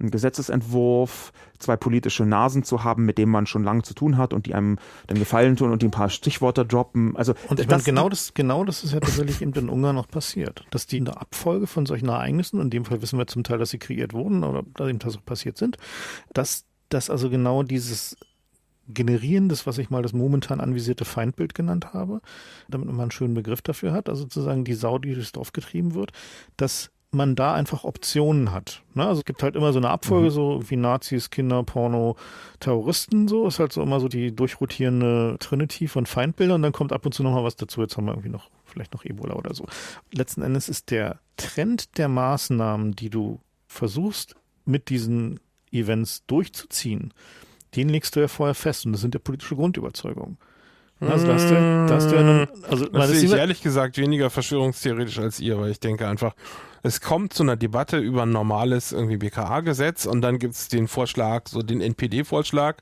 einen 0.00 0.10
Gesetzesentwurf, 0.10 1.32
zwei 1.58 1.76
politische 1.76 2.24
Nasen 2.24 2.64
zu 2.64 2.84
haben, 2.84 3.04
mit 3.04 3.16
denen 3.16 3.30
man 3.30 3.46
schon 3.46 3.62
lange 3.62 3.82
zu 3.82 3.94
tun 3.94 4.18
hat 4.18 4.32
und 4.32 4.46
die 4.46 4.54
einem 4.54 4.78
dann 5.06 5.18
gefallen 5.18 5.56
tun 5.56 5.70
und 5.70 5.82
die 5.82 5.86
ein 5.86 5.92
paar 5.92 6.10
Stichworte 6.10 6.66
droppen. 6.66 7.16
Also 7.16 7.34
und 7.48 7.60
ich 7.60 7.68
meine, 7.68 7.82
genau 7.82 8.08
das, 8.08 8.34
genau 8.34 8.64
das 8.64 8.82
ist 8.84 8.92
ja 8.92 9.00
tatsächlich 9.00 9.40
eben 9.40 9.52
in 9.52 9.68
Ungarn 9.68 9.94
noch 9.94 10.08
passiert, 10.08 10.64
dass 10.70 10.86
die 10.86 10.98
in 10.98 11.04
der 11.04 11.20
Abfolge 11.20 11.66
von 11.66 11.86
solchen 11.86 12.08
Ereignissen, 12.08 12.60
in 12.60 12.70
dem 12.70 12.84
Fall 12.84 13.02
wissen 13.02 13.18
wir 13.18 13.26
zum 13.26 13.44
Teil, 13.44 13.58
dass 13.58 13.70
sie 13.70 13.78
kreiert 13.78 14.12
wurden 14.12 14.42
oder 14.44 14.64
dass 14.74 14.88
eben 14.88 14.98
das 14.98 15.16
auch 15.16 15.24
passiert 15.24 15.56
sind, 15.56 15.78
dass 16.32 16.64
das 16.88 17.08
also 17.08 17.30
genau 17.30 17.62
dieses 17.62 18.16
Generieren 18.88 19.48
des, 19.48 19.66
was 19.66 19.78
ich 19.78 19.90
mal 19.90 20.02
das 20.02 20.12
momentan 20.12 20.60
anvisierte 20.60 21.04
Feindbild 21.04 21.54
genannt 21.54 21.92
habe, 21.92 22.20
damit 22.68 22.88
man 22.88 23.00
einen 23.00 23.10
schönen 23.10 23.34
Begriff 23.34 23.62
dafür 23.62 23.92
hat, 23.92 24.08
also 24.08 24.22
sozusagen 24.22 24.64
die 24.64 24.74
Sau, 24.74 24.98
die 24.98 25.14
durchs 25.14 25.32
Dorf 25.32 25.52
getrieben 25.52 25.94
wird, 25.94 26.12
dass 26.56 26.90
man 27.14 27.34
da 27.34 27.54
einfach 27.54 27.84
Optionen 27.84 28.52
hat. 28.52 28.82
Ne? 28.92 29.06
Also 29.06 29.20
es 29.20 29.24
gibt 29.24 29.42
halt 29.42 29.56
immer 29.56 29.72
so 29.72 29.78
eine 29.78 29.90
Abfolge, 29.90 30.26
mhm. 30.26 30.32
so 30.32 30.62
wie 30.68 30.76
Nazis, 30.76 31.30
Kinder, 31.30 31.62
Porno, 31.62 32.16
Terroristen, 32.60 33.28
so 33.28 33.46
ist 33.46 33.58
halt 33.58 33.72
so 33.72 33.82
immer 33.82 34.00
so 34.00 34.08
die 34.08 34.34
durchrotierende 34.34 35.36
Trinity 35.38 35.88
von 35.88 36.06
Feindbildern 36.06 36.56
und 36.56 36.62
dann 36.62 36.72
kommt 36.72 36.92
ab 36.92 37.06
und 37.06 37.12
zu 37.12 37.22
nochmal 37.22 37.44
was 37.44 37.56
dazu. 37.56 37.80
Jetzt 37.80 37.96
haben 37.96 38.06
wir 38.06 38.12
irgendwie 38.12 38.28
noch, 38.28 38.50
vielleicht 38.64 38.92
noch 38.92 39.04
Ebola 39.04 39.34
oder 39.34 39.54
so. 39.54 39.66
Letzten 40.12 40.42
Endes 40.42 40.68
ist 40.68 40.90
der 40.90 41.20
Trend 41.36 41.96
der 41.98 42.08
Maßnahmen, 42.08 42.92
die 42.92 43.10
du 43.10 43.40
versuchst 43.66 44.36
mit 44.64 44.88
diesen 44.90 45.40
Events 45.72 46.24
durchzuziehen, 46.26 47.12
den 47.76 47.88
legst 47.88 48.16
du 48.16 48.20
ja 48.20 48.28
vorher 48.28 48.54
fest 48.54 48.86
und 48.86 48.92
das 48.92 49.00
sind 49.00 49.14
ja 49.14 49.20
politische 49.20 49.56
Grundüberzeugungen. 49.56 50.38
Also 51.00 51.26
da 51.26 51.34
hast 51.34 51.50
du, 51.50 51.54
da 51.54 51.94
hast 51.94 52.10
du 52.10 52.14
ja 52.14 52.20
einen, 52.20 52.48
also 52.68 52.86
das 52.86 53.10
sehe 53.10 53.24
ich 53.24 53.32
ehrlich 53.32 53.62
gesagt 53.62 53.98
weniger 53.98 54.30
verschwörungstheoretisch 54.30 55.18
als 55.18 55.40
ihr, 55.40 55.58
weil 55.58 55.70
ich 55.70 55.80
denke 55.80 56.08
einfach, 56.08 56.34
es 56.82 57.00
kommt 57.00 57.32
zu 57.32 57.42
einer 57.42 57.56
Debatte 57.56 57.98
über 57.98 58.22
ein 58.22 58.30
normales 58.30 58.92
irgendwie 58.92 59.16
BKA-Gesetz 59.16 60.06
und 60.06 60.20
dann 60.20 60.38
gibt 60.38 60.54
es 60.54 60.68
den 60.68 60.86
Vorschlag, 60.86 61.48
so 61.48 61.62
den 61.62 61.80
NPD-Vorschlag, 61.80 62.76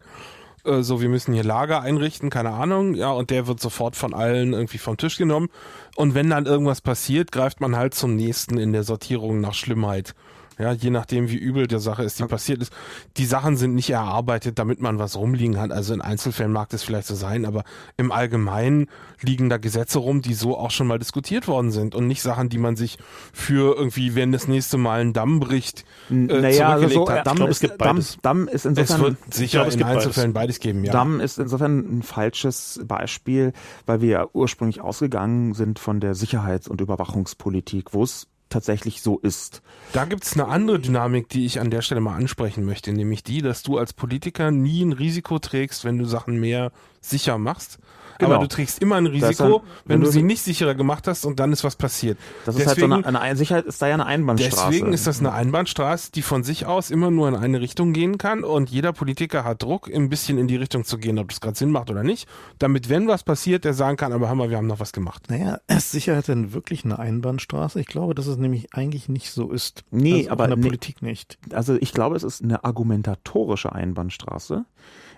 äh, 0.65 0.83
so 0.83 1.01
wir 1.01 1.09
müssen 1.09 1.33
hier 1.33 1.45
Lager 1.45 1.83
einrichten, 1.83 2.31
keine 2.31 2.51
Ahnung, 2.51 2.95
ja, 2.95 3.11
und 3.11 3.31
der 3.31 3.47
wird 3.47 3.61
sofort 3.61 3.97
von 3.97 4.15
allen 4.15 4.53
irgendwie 4.53 4.79
vom 4.79 4.97
Tisch 4.97 5.17
genommen. 5.17 5.49
Und 5.97 6.15
wenn 6.15 6.31
dann 6.31 6.47
irgendwas 6.47 6.81
passiert, 6.81 7.33
greift 7.33 7.61
man 7.61 7.77
halt 7.77 7.95
zum 7.95 8.15
nächsten 8.15 8.59
in 8.59 8.73
der 8.73 8.85
Sortierung 8.85 9.41
nach 9.41 9.55
Schlimmheit. 9.55 10.15
Ja, 10.59 10.73
je 10.73 10.91
nachdem, 10.91 11.31
wie 11.31 11.37
übel 11.37 11.67
der 11.67 11.81
Sache 11.81 12.03
ist, 12.03 12.19
die 12.19 12.25
passiert 12.25 12.63
ist. 12.63 12.73
Die 13.17 13.25
Sachen 13.25 13.57
sind 13.57 13.75
nicht 13.75 13.91
erarbeitet, 13.91 14.59
damit 14.59 14.81
man 14.81 14.99
was 14.99 15.17
rumliegen 15.17 15.59
hat. 15.59 15.73
Also 15.73 15.95
in 15.95 16.01
Einzelfällen 16.01 16.53
mag 16.53 16.69
das 16.71 16.83
vielleicht 16.83 17.07
so 17.07 17.15
sein, 17.15 17.45
aber 17.45 17.65
im 17.97 18.13
Allgemeinen 18.13 18.89
liegen 19.21 19.49
da 19.49 19.57
Gesetze 19.57 19.99
rum, 19.99 20.23
die 20.23 20.35
so 20.35 20.57
auch 20.57 20.71
schon 20.71 20.87
mal 20.87 20.99
diskutiert 20.99 21.49
worden 21.49 21.71
sind 21.71 21.95
und 21.95 22.07
nicht 22.07 22.23
Sachen, 22.23 22.49
die 22.49 22.59
man 22.59 22.77
sich 22.77 22.99
für 23.33 23.77
irgendwie, 23.77 24.15
wenn 24.15 24.33
das 24.33 24.49
nächste 24.49 24.79
Mal 24.79 25.01
ein 25.01 25.13
Damm 25.13 25.41
bricht, 25.41 25.85
äh, 26.11 26.15
naja, 26.15 26.71
also 26.71 26.89
so, 26.89 27.11
hat. 27.11 27.27
Damm, 27.27 27.37
glaub, 27.37 27.49
ist, 27.49 27.63
Damm, 27.79 28.01
Damm 28.23 28.49
ist 28.49 28.67
insofern. 28.67 28.97
Es 28.97 29.03
wird 29.03 29.35
sicher 29.35 29.65
glaub, 29.65 29.75
in 29.75 29.83
Einzelfällen 29.83 30.33
beides. 30.33 30.59
beides 30.59 30.61
geben, 30.61 30.85
ja. 30.85 30.93
Damm 30.93 31.21
ist 31.21 31.39
insofern 31.39 31.99
ein 31.99 32.03
falsches 32.03 32.81
Beispiel, 32.85 33.53
weil 33.87 34.01
wir 34.01 34.09
ja 34.09 34.27
ursprünglich 34.33 34.81
ausgegangen 34.81 35.55
sind 35.55 35.79
von 35.79 36.01
der 36.01 36.15
Sicherheits- 36.15 36.69
und 36.69 36.81
Überwachungspolitik, 36.81 37.95
wo 37.95 38.03
es 38.05 38.29
tatsächlich 38.53 39.03
so 39.03 39.19
ist. 39.19 39.63
Da 39.93 40.05
gibt 40.05 40.25
es 40.25 40.35
eine 40.35 40.49
andere 40.49 40.79
Dynamik, 40.79 41.29
die 41.29 41.45
ich 41.45 41.61
an 41.61 41.71
der 41.71 41.83
Stelle 41.83 42.01
mal 42.01 42.15
ansprechen 42.15 42.65
möchte, 42.65 42.93
nämlich 42.93 43.23
die, 43.25 43.43
dass 43.43 43.63
du 43.63 43.79
als 43.79 43.93
Politiker 43.93 44.51
nie 44.51 44.85
ein 44.85 44.93
Risiko 44.93 45.39
trägst, 45.39 45.85
wenn 45.85 45.99
du 45.99 46.05
Sachen 46.05 46.39
mehr 46.39 46.73
sicher 47.01 47.39
machst, 47.39 47.79
Genau. 48.19 48.35
Aber 48.35 48.43
du 48.43 48.49
trägst 48.49 48.81
immer 48.81 48.97
ein 48.97 49.07
Risiko, 49.07 49.45
ein, 49.45 49.53
wenn, 49.85 49.95
wenn, 49.95 50.01
du 50.03 50.11
sie 50.11 50.23
nicht 50.23 50.43
sicherer 50.43 50.75
gemacht 50.75 51.09
hast 51.09 51.25
und 51.25 51.41
dann 51.41 51.53
ist 51.53 51.65
was 51.65 51.77
passiert. 51.77 52.19
Das 52.45 52.57
ist 52.57 52.67
deswegen, 52.67 52.93
halt 52.93 53.05
so 53.05 53.09
eine, 53.09 53.21
eine 53.21 53.37
Sicherheit 53.37 53.65
ist 53.65 53.81
da 53.81 53.89
ja 53.89 53.95
eine 53.95 54.07
Einbahnstraße. 54.07 54.71
Deswegen 54.71 54.93
ist 54.93 55.07
das 55.07 55.21
eine 55.21 55.33
Einbahnstraße, 55.33 56.13
die 56.13 56.23
von 56.23 56.43
sich 56.43 56.67
aus 56.67 56.91
immer 56.91 57.11
nur 57.11 57.29
in 57.29 57.37
eine 57.37 57.61
Richtung 57.61 57.93
gehen 57.93 58.19
kann 58.19 58.45
und 58.45 58.71
jeder 58.71 58.93
Politiker 58.93 59.45
hat 59.45 59.63
Druck, 59.63 59.89
ein 59.93 60.09
bisschen 60.09 60.39
in 60.39 60.49
die 60.49 60.57
Richtung 60.57 60.85
zu 60.85 60.99
gehen, 60.99 61.19
ob 61.19 61.29
das 61.29 61.41
gerade 61.41 61.57
Sinn 61.57 61.71
macht 61.71 61.91
oder 61.91 62.03
nicht, 62.03 62.29
damit 62.59 62.89
wenn 62.89 63.09
was 63.09 63.23
passiert, 63.23 63.65
der 63.65 63.75
sagen 63.75 63.97
kann, 63.97 64.13
aber 64.13 64.33
mal, 64.35 64.51
wir 64.51 64.57
haben 64.57 64.67
noch 64.67 64.81
was 64.81 64.93
gemacht. 64.93 65.25
Naja, 65.29 65.61
ist 65.69 65.91
Sicherheit 65.91 66.29
denn 66.29 66.53
wirklich 66.53 66.85
eine 66.85 66.99
Einbahnstraße? 66.99 67.81
Ich 67.81 67.87
glaube, 67.87 68.15
dass 68.15 68.27
es 68.27 68.37
nämlich 68.37 68.75
eigentlich 68.75 69.09
nicht 69.09 69.31
so 69.31 69.51
ist. 69.51 69.85
Nee, 69.91 70.21
also 70.21 70.31
aber 70.31 70.45
in 70.45 70.51
der 70.51 70.57
nee, 70.59 70.67
Politik 70.67 71.03
nicht. 71.03 71.39
Also 71.53 71.77
ich 71.77 71.93
glaube, 71.93 72.17
es 72.17 72.23
ist 72.23 72.43
eine 72.43 72.65
argumentatorische 72.65 73.73
Einbahnstraße. 73.73 74.65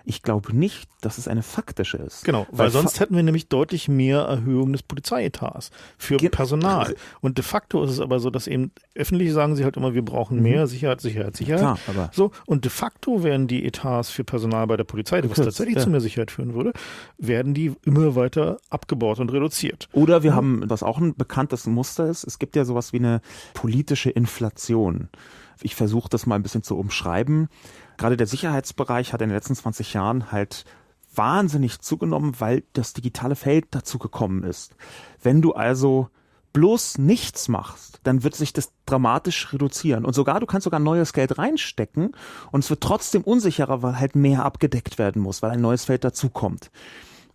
Ich 0.05 0.21
glaube 0.21 0.55
nicht, 0.55 0.87
dass 1.01 1.17
es 1.17 1.27
eine 1.27 1.43
faktische 1.43 1.97
ist. 1.97 2.23
Genau, 2.23 2.45
weil, 2.51 2.65
weil 2.65 2.69
sonst 2.69 2.99
hätten 2.99 3.15
wir 3.15 3.23
nämlich 3.23 3.47
deutlich 3.47 3.87
mehr 3.87 4.19
Erhöhung 4.21 4.71
des 4.71 4.83
Polizeietats 4.83 5.71
für 5.97 6.17
Personal. 6.17 6.95
Und 7.21 7.37
de 7.37 7.43
facto 7.43 7.83
ist 7.83 7.91
es 7.91 7.99
aber 7.99 8.19
so, 8.19 8.29
dass 8.29 8.47
eben 8.47 8.71
öffentlich 8.93 9.33
sagen 9.33 9.55
sie 9.55 9.63
halt 9.63 9.77
immer, 9.77 9.93
wir 9.93 10.03
brauchen 10.03 10.41
mehr 10.41 10.61
mhm. 10.61 10.67
Sicherheit, 10.67 11.01
Sicherheit, 11.01 11.35
Sicherheit. 11.35 11.59
Klar, 11.59 11.79
aber 11.87 12.09
so 12.13 12.31
und 12.45 12.65
de 12.65 12.71
facto 12.71 13.23
werden 13.23 13.47
die 13.47 13.65
Etats 13.65 14.09
für 14.09 14.23
Personal 14.23 14.67
bei 14.67 14.77
der 14.77 14.83
Polizei, 14.83 15.21
was 15.23 15.37
tatsächlich 15.37 15.77
ja. 15.77 15.81
zu 15.81 15.89
mehr 15.89 16.01
Sicherheit 16.01 16.31
führen 16.31 16.53
würde, 16.53 16.73
werden 17.17 17.53
die 17.53 17.73
immer 17.83 18.15
weiter 18.15 18.57
abgebaut 18.69 19.19
und 19.19 19.31
reduziert. 19.31 19.89
Oder 19.91 20.23
wir 20.23 20.31
ja. 20.31 20.35
haben, 20.35 20.63
was 20.67 20.83
auch 20.83 20.99
ein 20.99 21.15
bekanntes 21.15 21.65
Muster 21.65 22.07
ist, 22.07 22.23
es 22.23 22.39
gibt 22.39 22.55
ja 22.55 22.65
sowas 22.65 22.93
wie 22.93 22.97
eine 22.97 23.21
politische 23.53 24.09
Inflation. 24.09 25.09
Ich 25.61 25.75
versuche 25.75 26.09
das 26.09 26.25
mal 26.25 26.35
ein 26.35 26.43
bisschen 26.43 26.63
zu 26.63 26.77
umschreiben. 26.77 27.49
Gerade 27.97 28.17
der 28.17 28.27
Sicherheitsbereich 28.27 29.13
hat 29.13 29.21
in 29.21 29.29
den 29.29 29.35
letzten 29.35 29.55
20 29.55 29.93
Jahren 29.93 30.31
halt 30.31 30.65
wahnsinnig 31.13 31.79
zugenommen, 31.79 32.35
weil 32.39 32.63
das 32.73 32.93
digitale 32.93 33.35
Feld 33.35 33.67
dazu 33.71 33.97
gekommen 33.99 34.43
ist. 34.43 34.75
Wenn 35.21 35.41
du 35.41 35.53
also 35.53 36.09
bloß 36.53 36.99
nichts 36.99 37.49
machst, 37.49 37.99
dann 38.03 38.23
wird 38.23 38.35
sich 38.35 38.53
das 38.53 38.71
dramatisch 38.85 39.51
reduzieren. 39.51 40.05
Und 40.05 40.13
sogar, 40.13 40.39
du 40.39 40.45
kannst 40.45 40.63
sogar 40.63 40.79
neues 40.79 41.11
Geld 41.11 41.37
reinstecken 41.37 42.15
und 42.51 42.63
es 42.63 42.69
wird 42.69 42.81
trotzdem 42.81 43.23
unsicherer, 43.23 43.81
weil 43.81 43.99
halt 43.99 44.15
mehr 44.15 44.45
abgedeckt 44.45 44.97
werden 44.97 45.21
muss, 45.21 45.41
weil 45.41 45.51
ein 45.51 45.61
neues 45.61 45.83
Feld 45.85 46.05
dazukommt. 46.05 46.71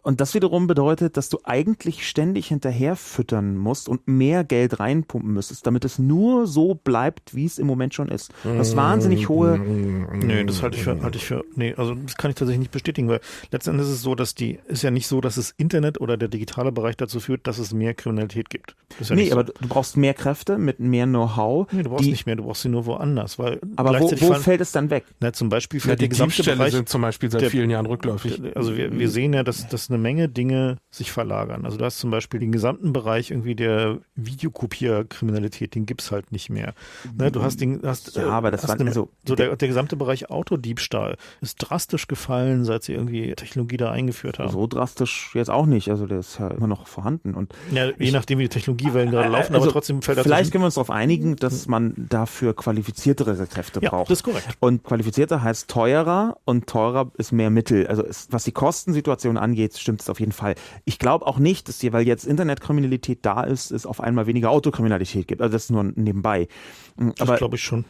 Und 0.02 0.20
das 0.20 0.34
wiederum 0.34 0.66
bedeutet, 0.66 1.16
dass 1.16 1.28
du 1.28 1.38
eigentlich 1.44 2.08
ständig 2.08 2.48
hinterher 2.48 2.96
füttern 2.96 3.56
musst 3.56 3.88
und 3.88 4.08
mehr 4.08 4.44
Geld 4.44 4.80
reinpumpen 4.80 5.32
müsstest, 5.32 5.66
damit 5.66 5.84
es 5.84 5.98
nur 5.98 6.46
so 6.46 6.74
bleibt, 6.74 7.34
wie 7.34 7.44
es 7.44 7.58
im 7.58 7.66
Moment 7.66 7.94
schon 7.94 8.08
ist. 8.08 8.32
Das 8.44 8.76
wahnsinnig 8.76 9.28
hohe. 9.28 9.58
Nee, 9.58 10.44
das 10.44 10.62
halte 10.62 10.76
ich 10.76 10.84
für, 10.84 11.02
halte 11.02 11.18
ich 11.18 11.24
für, 11.24 11.44
nee, 11.54 11.74
also 11.76 11.94
das 11.94 12.16
kann 12.16 12.30
ich 12.30 12.36
tatsächlich 12.36 12.60
nicht 12.60 12.72
bestätigen, 12.72 13.08
weil 13.08 13.20
letztendlich 13.50 13.86
ist 13.86 13.94
es 13.94 14.02
so, 14.02 14.14
dass 14.14 14.34
die, 14.34 14.58
ist 14.66 14.82
ja 14.82 14.90
nicht 14.90 15.06
so, 15.06 15.20
dass 15.20 15.34
das 15.34 15.52
Internet 15.56 16.00
oder 16.00 16.16
der 16.16 16.28
digitale 16.28 16.72
Bereich 16.72 16.96
dazu 16.96 17.20
führt, 17.20 17.46
dass 17.46 17.58
es 17.58 17.72
mehr 17.72 17.94
Kriminalität 17.94 18.50
gibt. 18.50 18.76
Ja 19.00 19.14
nee, 19.14 19.32
aber 19.32 19.46
so. 19.46 19.52
du 19.60 19.68
brauchst 19.68 19.96
mehr 19.96 20.14
Kräfte 20.14 20.58
mit 20.58 20.80
mehr 20.80 21.06
Know-how. 21.06 21.70
Nee, 21.72 21.82
du 21.82 21.90
brauchst 21.90 22.08
nicht 22.08 22.26
mehr, 22.26 22.36
du 22.36 22.44
brauchst 22.44 22.62
sie 22.62 22.68
nur 22.68 22.86
woanders, 22.86 23.38
weil. 23.38 23.60
Aber 23.76 23.98
wo, 24.00 24.10
wo 24.10 24.34
fällt 24.34 24.60
es 24.60 24.72
dann 24.72 24.90
weg? 24.90 25.04
Na, 25.20 25.32
zum 25.32 25.48
Beispiel 25.48 25.80
fällt 25.80 25.90
ja, 25.90 25.96
die 25.96 26.00
der 26.00 26.08
gesamte 26.08 26.42
Bereich. 26.42 26.72
sind 26.72 26.88
zum 26.88 27.02
Beispiel 27.02 27.30
seit 27.30 27.42
der, 27.42 27.50
vielen 27.50 27.70
Jahren 27.70 27.86
rückläufig. 27.86 28.40
Also 28.54 28.76
wir, 28.76 28.96
wir 28.98 29.08
sehen 29.08 29.32
ja, 29.32 29.42
dass, 29.42 29.68
dass 29.68 29.89
eine 29.90 29.98
Menge 29.98 30.28
Dinge 30.28 30.78
sich 30.90 31.12
verlagern. 31.12 31.64
Also 31.64 31.76
du 31.76 31.84
hast 31.84 31.98
zum 31.98 32.10
Beispiel 32.10 32.40
den 32.40 32.52
gesamten 32.52 32.92
Bereich 32.92 33.30
irgendwie 33.30 33.54
der 33.54 33.98
Videokopierkriminalität, 34.16 35.74
den 35.74 35.86
gibt 35.86 36.02
es 36.02 36.10
halt 36.10 36.32
nicht 36.32 36.50
mehr. 36.50 36.74
Ne, 37.16 37.30
du 37.30 37.42
hast 37.42 37.60
den, 37.60 37.80
hast, 37.84 38.16
ja, 38.16 38.28
aber 38.28 38.50
das 38.50 38.66
war 38.66 38.78
eine, 38.78 38.88
also, 38.88 39.10
so 39.26 39.34
der, 39.34 39.56
der 39.56 39.68
gesamte 39.68 39.96
Bereich 39.96 40.30
Autodiebstahl 40.30 41.16
ist 41.40 41.56
drastisch 41.56 42.08
gefallen, 42.08 42.64
seit 42.64 42.82
sie 42.82 42.94
irgendwie 42.94 43.34
Technologie 43.34 43.76
da 43.76 43.90
eingeführt 43.90 44.38
haben. 44.38 44.50
So 44.50 44.66
drastisch 44.66 45.30
jetzt 45.34 45.50
auch 45.50 45.66
nicht. 45.66 45.90
Also 45.90 46.06
der 46.06 46.20
ist 46.20 46.38
ja 46.38 46.48
immer 46.48 46.66
noch 46.66 46.86
vorhanden 46.86 47.34
und 47.34 47.52
ja, 47.72 47.86
je 47.86 47.94
ich, 47.98 48.12
nachdem 48.12 48.38
wie 48.38 48.44
die 48.44 48.48
Technologiewellen 48.48 49.10
gerade 49.10 49.28
laufen, 49.28 49.54
also 49.54 49.66
aber 49.66 49.72
trotzdem 49.72 50.02
fällt 50.02 50.18
das 50.18 50.24
Vielleicht 50.24 50.52
können 50.52 50.62
wir 50.62 50.66
uns 50.66 50.74
darauf 50.74 50.90
einigen, 50.90 51.36
dass 51.36 51.66
man 51.66 51.94
dafür 51.96 52.54
qualifiziertere 52.54 53.46
Kräfte 53.46 53.80
ja, 53.82 53.90
braucht. 53.90 54.10
Das 54.10 54.18
ist 54.18 54.22
korrekt. 54.24 54.56
Und 54.60 54.84
qualifizierter 54.84 55.42
heißt 55.42 55.68
teurer 55.68 56.38
und 56.44 56.66
teurer 56.66 57.10
ist 57.16 57.32
mehr 57.32 57.50
Mittel. 57.50 57.86
Also 57.86 58.02
ist, 58.02 58.32
was 58.32 58.44
die 58.44 58.52
Kostensituation 58.52 59.36
angeht, 59.36 59.74
stimmt 59.80 60.00
es 60.00 60.08
auf 60.08 60.20
jeden 60.20 60.32
Fall. 60.32 60.54
Ich 60.84 60.98
glaube 60.98 61.26
auch 61.26 61.38
nicht, 61.38 61.68
dass 61.68 61.78
dir, 61.78 61.92
weil 61.92 62.06
jetzt 62.06 62.26
Internetkriminalität 62.26 63.20
da 63.22 63.42
ist, 63.42 63.70
es 63.70 63.86
auf 63.86 64.00
einmal 64.00 64.26
weniger 64.26 64.50
Autokriminalität 64.50 65.26
gibt. 65.28 65.42
Also 65.42 65.52
das 65.52 65.64
ist 65.64 65.70
nur 65.70 65.84
nebenbei. 65.84 66.48
Hm, 66.96 67.14
das 67.16 67.38
glaube 67.38 67.56
ich 67.56 67.62
schon. 67.62 67.84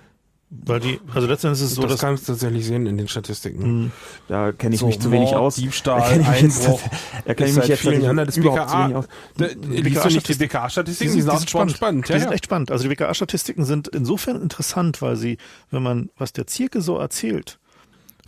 Weil 0.52 0.80
die, 0.80 0.98
also 1.14 1.28
letztendlich 1.28 1.62
ist 1.62 1.70
es 1.70 1.74
so, 1.76 1.82
das 1.82 1.92
dass 1.92 2.00
kannst 2.00 2.28
du 2.28 2.32
tatsächlich 2.32 2.66
sehen 2.66 2.84
in 2.86 2.98
den 2.98 3.06
Statistiken. 3.06 3.84
Mh. 3.84 3.90
Da 4.26 4.50
kenne 4.50 4.74
ich 4.74 4.80
so, 4.80 4.88
mich 4.88 4.98
zu 4.98 5.12
wenig 5.12 5.32
aus. 5.32 5.54
Diebstahl, 5.54 6.02
Einbruch. 6.02 6.82
Da 7.24 7.34
kenne 7.34 7.50
ich 7.50 7.56
mich 7.56 7.68
jetzt 7.68 7.82
vielen 7.82 8.02
Jahren 8.02 8.16
das 8.16 8.34
BKA. 8.34 9.04
Liest 9.36 10.04
du 10.04 10.08
nicht 10.08 10.28
die 10.28 10.34
BKA-Statistiken? 10.34 11.12
Die, 11.12 11.18
die, 11.18 11.22
sind 11.22 11.48
spannend. 11.48 11.76
spannend. 11.76 12.08
Ja, 12.08 12.16
die 12.16 12.22
sind 12.22 12.32
echt 12.32 12.46
spannend. 12.46 12.72
Also 12.72 12.82
die 12.82 12.88
BKA-Statistiken 12.88 13.64
sind 13.64 13.86
insofern 13.86 14.42
interessant, 14.42 15.00
weil 15.02 15.14
sie, 15.14 15.38
wenn 15.70 15.84
man, 15.84 16.10
was 16.18 16.32
der 16.32 16.48
Zirke 16.48 16.80
so 16.80 16.98
erzählt, 16.98 17.59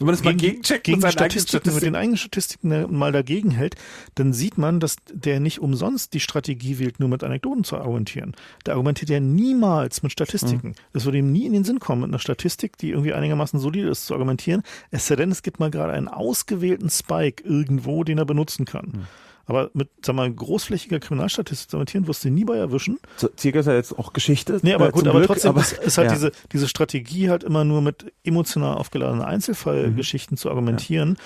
wenn 0.02 0.06
man 0.06 0.14
das 0.14 0.24
mal 0.24 0.34
gegencheckt 0.34 0.84
gegen 0.84 1.00
mit, 1.00 1.12
Statistiken, 1.12 1.74
mit 1.74 1.82
den 1.82 1.94
eigenen 1.94 2.16
Statistiken 2.16 2.96
mal 2.96 3.12
dagegen 3.12 3.50
hält, 3.50 3.76
dann 4.14 4.32
sieht 4.32 4.58
man, 4.58 4.80
dass 4.80 4.96
der 5.12 5.40
nicht 5.40 5.60
umsonst 5.60 6.14
die 6.14 6.20
Strategie 6.20 6.78
wählt, 6.78 7.00
nur 7.00 7.08
mit 7.08 7.24
Anekdoten 7.24 7.64
zu 7.64 7.76
argumentieren. 7.76 8.34
Der 8.66 8.74
argumentiert 8.74 9.10
ja 9.10 9.20
niemals 9.20 10.02
mit 10.02 10.12
Statistiken. 10.12 10.68
Mhm. 10.68 10.74
Das 10.92 11.04
würde 11.04 11.18
ihm 11.18 11.32
nie 11.32 11.46
in 11.46 11.52
den 11.52 11.64
Sinn 11.64 11.78
kommen, 11.78 12.02
mit 12.02 12.10
einer 12.10 12.18
Statistik, 12.18 12.76
die 12.78 12.90
irgendwie 12.90 13.14
einigermaßen 13.14 13.58
solide 13.58 13.88
ist, 13.88 14.06
zu 14.06 14.14
argumentieren. 14.14 14.62
Es 14.90 15.06
sei 15.06 15.16
denn, 15.16 15.30
es 15.30 15.42
gibt 15.42 15.60
mal 15.60 15.70
gerade 15.70 15.92
einen 15.92 16.08
ausgewählten 16.08 16.90
Spike 16.90 17.42
irgendwo, 17.44 18.04
den 18.04 18.18
er 18.18 18.24
benutzen 18.24 18.64
kann. 18.64 18.86
Mhm. 18.92 19.06
Aber 19.46 19.70
mit, 19.74 19.88
sag 20.02 20.14
mal, 20.14 20.32
großflächiger 20.32 21.00
Kriminalstatistik 21.00 21.70
zu 21.70 21.76
argumentieren, 21.76 22.06
wirst 22.06 22.24
du 22.24 22.30
nie 22.30 22.44
bei 22.44 22.56
erwischen. 22.56 22.98
Zielke 23.36 23.58
ist 23.58 23.66
ja 23.66 23.74
jetzt 23.74 23.98
auch 23.98 24.12
Geschichte. 24.12 24.60
Nee, 24.62 24.74
aber 24.74 24.88
äh, 24.88 24.92
gut, 24.92 25.06
aber 25.06 25.18
Glück, 25.18 25.28
trotzdem 25.28 25.50
aber, 25.50 25.60
ist, 25.60 25.72
ist 25.72 25.98
halt 25.98 26.08
ja. 26.08 26.14
diese, 26.14 26.32
diese 26.52 26.68
Strategie 26.68 27.30
halt 27.30 27.44
immer 27.44 27.64
nur 27.64 27.82
mit 27.82 28.12
emotional 28.24 28.76
aufgeladenen 28.76 29.24
Einzelfallgeschichten 29.24 30.34
mhm. 30.34 30.38
zu 30.38 30.48
argumentieren. 30.48 31.16
Ja 31.18 31.24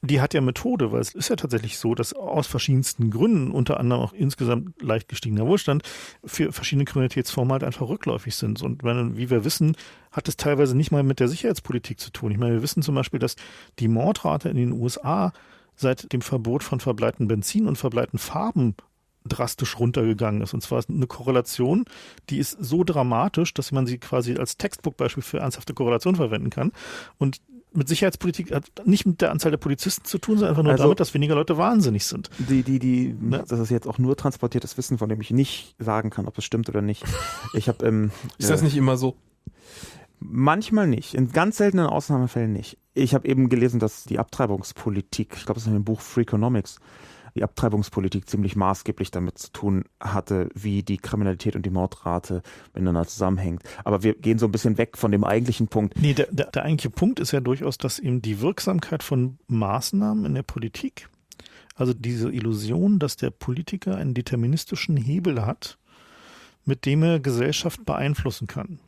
die 0.00 0.20
hat 0.20 0.32
ja 0.32 0.40
Methode, 0.40 0.92
weil 0.92 1.00
es 1.00 1.14
ist 1.14 1.28
ja 1.28 1.36
tatsächlich 1.36 1.78
so, 1.78 1.94
dass 1.94 2.12
aus 2.12 2.46
verschiedensten 2.46 3.10
Gründen, 3.10 3.50
unter 3.50 3.80
anderem 3.80 4.02
auch 4.02 4.12
insgesamt 4.12 4.80
leicht 4.80 5.08
gestiegener 5.08 5.46
Wohlstand, 5.46 5.82
für 6.24 6.52
verschiedene 6.52 6.84
Kriminalitätsformen 6.84 7.52
halt 7.52 7.64
einfach 7.64 7.88
rückläufig 7.88 8.36
sind. 8.36 8.62
Und 8.62 8.84
wenn, 8.84 9.16
wie 9.16 9.30
wir 9.30 9.44
wissen, 9.44 9.76
hat 10.12 10.28
es 10.28 10.36
teilweise 10.36 10.76
nicht 10.76 10.92
mal 10.92 11.02
mit 11.02 11.18
der 11.18 11.28
Sicherheitspolitik 11.28 11.98
zu 11.98 12.10
tun. 12.10 12.30
Ich 12.30 12.38
meine, 12.38 12.54
wir 12.54 12.62
wissen 12.62 12.82
zum 12.82 12.94
Beispiel, 12.94 13.18
dass 13.18 13.34
die 13.80 13.88
Mordrate 13.88 14.48
in 14.48 14.56
den 14.56 14.72
USA 14.72 15.32
seit 15.78 16.12
dem 16.12 16.20
Verbot 16.20 16.62
von 16.62 16.80
verbleiten 16.80 17.28
Benzin 17.28 17.66
und 17.66 17.76
verbleiten 17.76 18.18
Farben 18.18 18.74
drastisch 19.24 19.78
runtergegangen 19.78 20.42
ist. 20.42 20.54
Und 20.54 20.62
zwar 20.62 20.78
ist 20.78 20.90
eine 20.90 21.06
Korrelation, 21.06 21.84
die 22.30 22.38
ist 22.38 22.56
so 22.60 22.84
dramatisch, 22.84 23.54
dass 23.54 23.72
man 23.72 23.86
sie 23.86 23.98
quasi 23.98 24.36
als 24.36 24.56
Textbook-Beispiel 24.56 25.22
für 25.22 25.38
ernsthafte 25.38 25.74
Korrelation 25.74 26.16
verwenden 26.16 26.50
kann. 26.50 26.72
Und 27.18 27.40
mit 27.72 27.88
Sicherheitspolitik 27.88 28.52
hat 28.52 28.64
nicht 28.86 29.06
mit 29.06 29.20
der 29.20 29.30
Anzahl 29.30 29.50
der 29.50 29.58
Polizisten 29.58 30.04
zu 30.04 30.18
tun, 30.18 30.36
sondern 30.38 30.50
einfach 30.50 30.62
nur 30.62 30.72
also, 30.72 30.84
damit, 30.84 31.00
dass 31.00 31.14
weniger 31.14 31.34
Leute 31.34 31.58
wahnsinnig 31.58 32.06
sind. 32.06 32.30
Die, 32.38 32.62
die, 32.62 32.78
die, 32.78 33.14
ne? 33.18 33.44
das 33.46 33.58
ist 33.58 33.70
jetzt 33.70 33.86
auch 33.86 33.98
nur 33.98 34.16
transportiertes 34.16 34.78
Wissen, 34.78 34.98
von 34.98 35.08
dem 35.08 35.20
ich 35.20 35.30
nicht 35.30 35.76
sagen 35.78 36.10
kann, 36.10 36.26
ob 36.26 36.38
es 36.38 36.44
stimmt 36.44 36.68
oder 36.68 36.80
nicht. 36.80 37.04
Ich 37.52 37.68
habe 37.68 37.86
ähm, 37.86 38.10
ist 38.38 38.50
das 38.50 38.62
äh, 38.62 38.64
nicht 38.64 38.76
immer 38.76 38.96
so? 38.96 39.16
Manchmal 40.18 40.86
nicht. 40.86 41.14
In 41.14 41.30
ganz 41.30 41.58
seltenen 41.58 41.86
Ausnahmefällen 41.86 42.52
nicht. 42.52 42.78
Ich 42.98 43.14
habe 43.14 43.28
eben 43.28 43.48
gelesen, 43.48 43.78
dass 43.78 44.04
die 44.04 44.18
Abtreibungspolitik, 44.18 45.34
ich 45.36 45.44
glaube, 45.44 45.54
das 45.54 45.62
ist 45.62 45.68
in 45.68 45.74
dem 45.74 45.84
Buch 45.84 46.00
Freakonomics, 46.00 46.80
die 47.36 47.44
Abtreibungspolitik 47.44 48.28
ziemlich 48.28 48.56
maßgeblich 48.56 49.12
damit 49.12 49.38
zu 49.38 49.52
tun 49.52 49.84
hatte, 50.00 50.48
wie 50.54 50.82
die 50.82 50.96
Kriminalität 50.96 51.54
und 51.54 51.64
die 51.64 51.70
Mordrate 51.70 52.42
miteinander 52.74 53.06
zusammenhängt. 53.06 53.62
Aber 53.84 54.02
wir 54.02 54.14
gehen 54.14 54.38
so 54.38 54.46
ein 54.46 54.52
bisschen 54.52 54.78
weg 54.78 54.96
von 54.96 55.12
dem 55.12 55.22
eigentlichen 55.22 55.68
Punkt. 55.68 56.00
Nee, 56.00 56.14
der, 56.14 56.26
der, 56.32 56.46
der 56.46 56.64
eigentliche 56.64 56.90
Punkt 56.90 57.20
ist 57.20 57.30
ja 57.30 57.40
durchaus, 57.40 57.78
dass 57.78 58.00
eben 58.00 58.20
die 58.20 58.40
Wirksamkeit 58.40 59.04
von 59.04 59.38
Maßnahmen 59.46 60.24
in 60.24 60.34
der 60.34 60.42
Politik, 60.42 61.08
also 61.76 61.94
diese 61.94 62.32
Illusion, 62.32 62.98
dass 62.98 63.16
der 63.16 63.30
Politiker 63.30 63.96
einen 63.96 64.14
deterministischen 64.14 64.96
Hebel 64.96 65.46
hat, 65.46 65.78
mit 66.64 66.84
dem 66.84 67.04
er 67.04 67.20
Gesellschaft 67.20 67.86
beeinflussen 67.86 68.48
kann. 68.48 68.80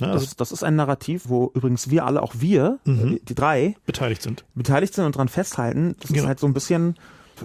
Ne, 0.00 0.08
also 0.08 0.24
das, 0.24 0.36
das, 0.36 0.52
ist 0.52 0.62
ein 0.62 0.76
Narrativ, 0.76 1.24
wo 1.28 1.50
übrigens 1.54 1.88
wir 1.88 2.04
alle, 2.04 2.22
auch 2.22 2.34
wir, 2.38 2.78
mhm. 2.84 3.10
die, 3.10 3.24
die, 3.24 3.34
drei, 3.34 3.76
beteiligt 3.86 4.22
sind. 4.22 4.44
Beteiligt 4.54 4.92
sind 4.92 5.06
und 5.06 5.16
dran 5.16 5.28
festhalten. 5.28 5.96
Das 6.00 6.08
genau. 6.08 6.22
ist 6.22 6.28
halt 6.28 6.40
so 6.40 6.46
ein 6.46 6.52
bisschen 6.52 6.96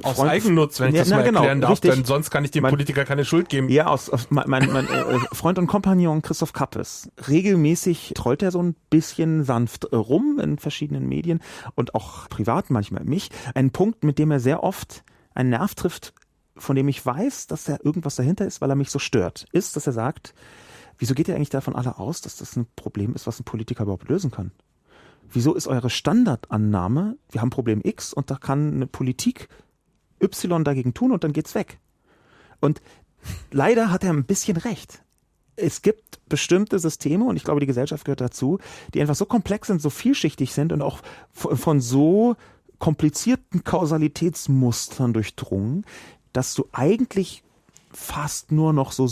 aus 0.04 0.16
Freund, 0.16 0.32
Eigennutz, 0.32 0.80
wenn 0.80 0.90
ich 0.90 0.96
ja, 0.96 1.02
das 1.02 1.10
mal 1.10 1.24
genau, 1.24 1.40
erklären 1.40 1.62
darf, 1.62 1.72
richtig. 1.72 1.92
denn 1.92 2.06
sonst 2.06 2.30
kann 2.30 2.46
ich 2.46 2.52
dem 2.52 2.64
mein, 2.64 2.72
Politiker 2.72 3.04
keine 3.06 3.26
Schuld 3.26 3.50
geben. 3.50 3.70
Ja, 3.70 3.88
aus, 3.88 4.10
aus 4.10 4.28
mein, 4.30 4.50
mein, 4.50 4.72
mein 4.72 4.86
äh, 4.86 5.20
Freund 5.34 5.60
und 5.60 5.68
Kompagnon 5.68 6.22
Christoph 6.22 6.54
Kappes. 6.54 7.10
Regelmäßig 7.28 8.14
trollt 8.16 8.42
er 8.42 8.52
so 8.52 8.62
ein 8.62 8.76
bisschen 8.90 9.44
sanft 9.44 9.86
äh, 9.86 9.96
rum 9.96 10.40
in 10.42 10.58
verschiedenen 10.58 11.08
Medien 11.08 11.42
und 11.76 11.94
auch 11.96 12.30
privat 12.30 12.70
manchmal 12.70 13.04
mich. 13.04 13.30
Ein 13.54 13.72
Punkt, 13.72 14.04
mit 14.04 14.18
dem 14.18 14.32
er 14.32 14.40
sehr 14.40 14.64
oft 14.64 15.04
einen 15.34 15.50
Nerv 15.50 15.76
trifft, 15.76 16.14
von 16.56 16.76
dem 16.76 16.88
ich 16.88 17.06
weiß, 17.06 17.48
dass 17.48 17.66
da 17.66 17.78
irgendwas 17.84 18.16
dahinter 18.16 18.46
ist, 18.46 18.62
weil 18.62 18.70
er 18.70 18.76
mich 18.76 18.92
so 18.92 19.00
stört, 19.00 19.46
ist, 19.52 19.76
dass 19.76 19.88
er 19.88 19.94
sagt, 19.94 20.34
Wieso 21.02 21.16
geht 21.16 21.28
ihr 21.28 21.36
eigentlich 21.36 21.50
davon 21.50 21.76
alle 21.76 21.98
aus, 21.98 22.22
dass 22.22 22.38
das 22.38 22.56
ein 22.56 22.68
Problem 22.76 23.16
ist, 23.16 23.26
was 23.26 23.40
ein 23.40 23.44
Politiker 23.44 23.86
überhaupt 23.86 24.08
lösen 24.08 24.30
kann? 24.30 24.52
Wieso 25.32 25.56
ist 25.56 25.66
eure 25.66 25.90
Standardannahme, 25.90 27.18
wir 27.32 27.42
haben 27.42 27.50
Problem 27.50 27.82
X 27.84 28.14
und 28.14 28.30
da 28.30 28.36
kann 28.36 28.76
eine 28.76 28.86
Politik 28.86 29.50
Y 30.22 30.64
dagegen 30.64 30.94
tun 30.94 31.12
und 31.12 31.24
dann 31.24 31.34
geht's 31.34 31.56
weg? 31.56 31.80
Und 32.60 32.84
leider 33.50 33.90
hat 33.90 34.04
er 34.04 34.14
ein 34.14 34.26
bisschen 34.26 34.58
recht. 34.58 35.02
Es 35.56 35.82
gibt 35.82 36.20
bestimmte 36.30 36.78
Systeme 36.78 37.26
und 37.26 37.36
ich 37.36 37.46
glaube, 37.46 37.62
die 37.62 37.66
Gesellschaft 37.66 38.06
gehört 38.06 38.22
dazu, 38.22 38.60
die 38.94 39.02
einfach 39.02 39.16
so 39.16 39.26
komplex 39.26 39.70
sind, 39.70 39.82
so 39.82 39.90
vielschichtig 39.90 40.54
sind 40.54 40.72
und 40.72 40.84
auch 40.84 41.00
von 41.32 41.82
so 41.82 42.36
komplizierten 42.78 43.64
Kausalitätsmustern 43.64 45.14
durchdrungen, 45.14 45.84
dass 46.32 46.54
du 46.54 46.68
eigentlich 46.74 47.44
fast 47.92 48.52
nur 48.52 48.72
noch 48.72 48.92
so 48.92 49.08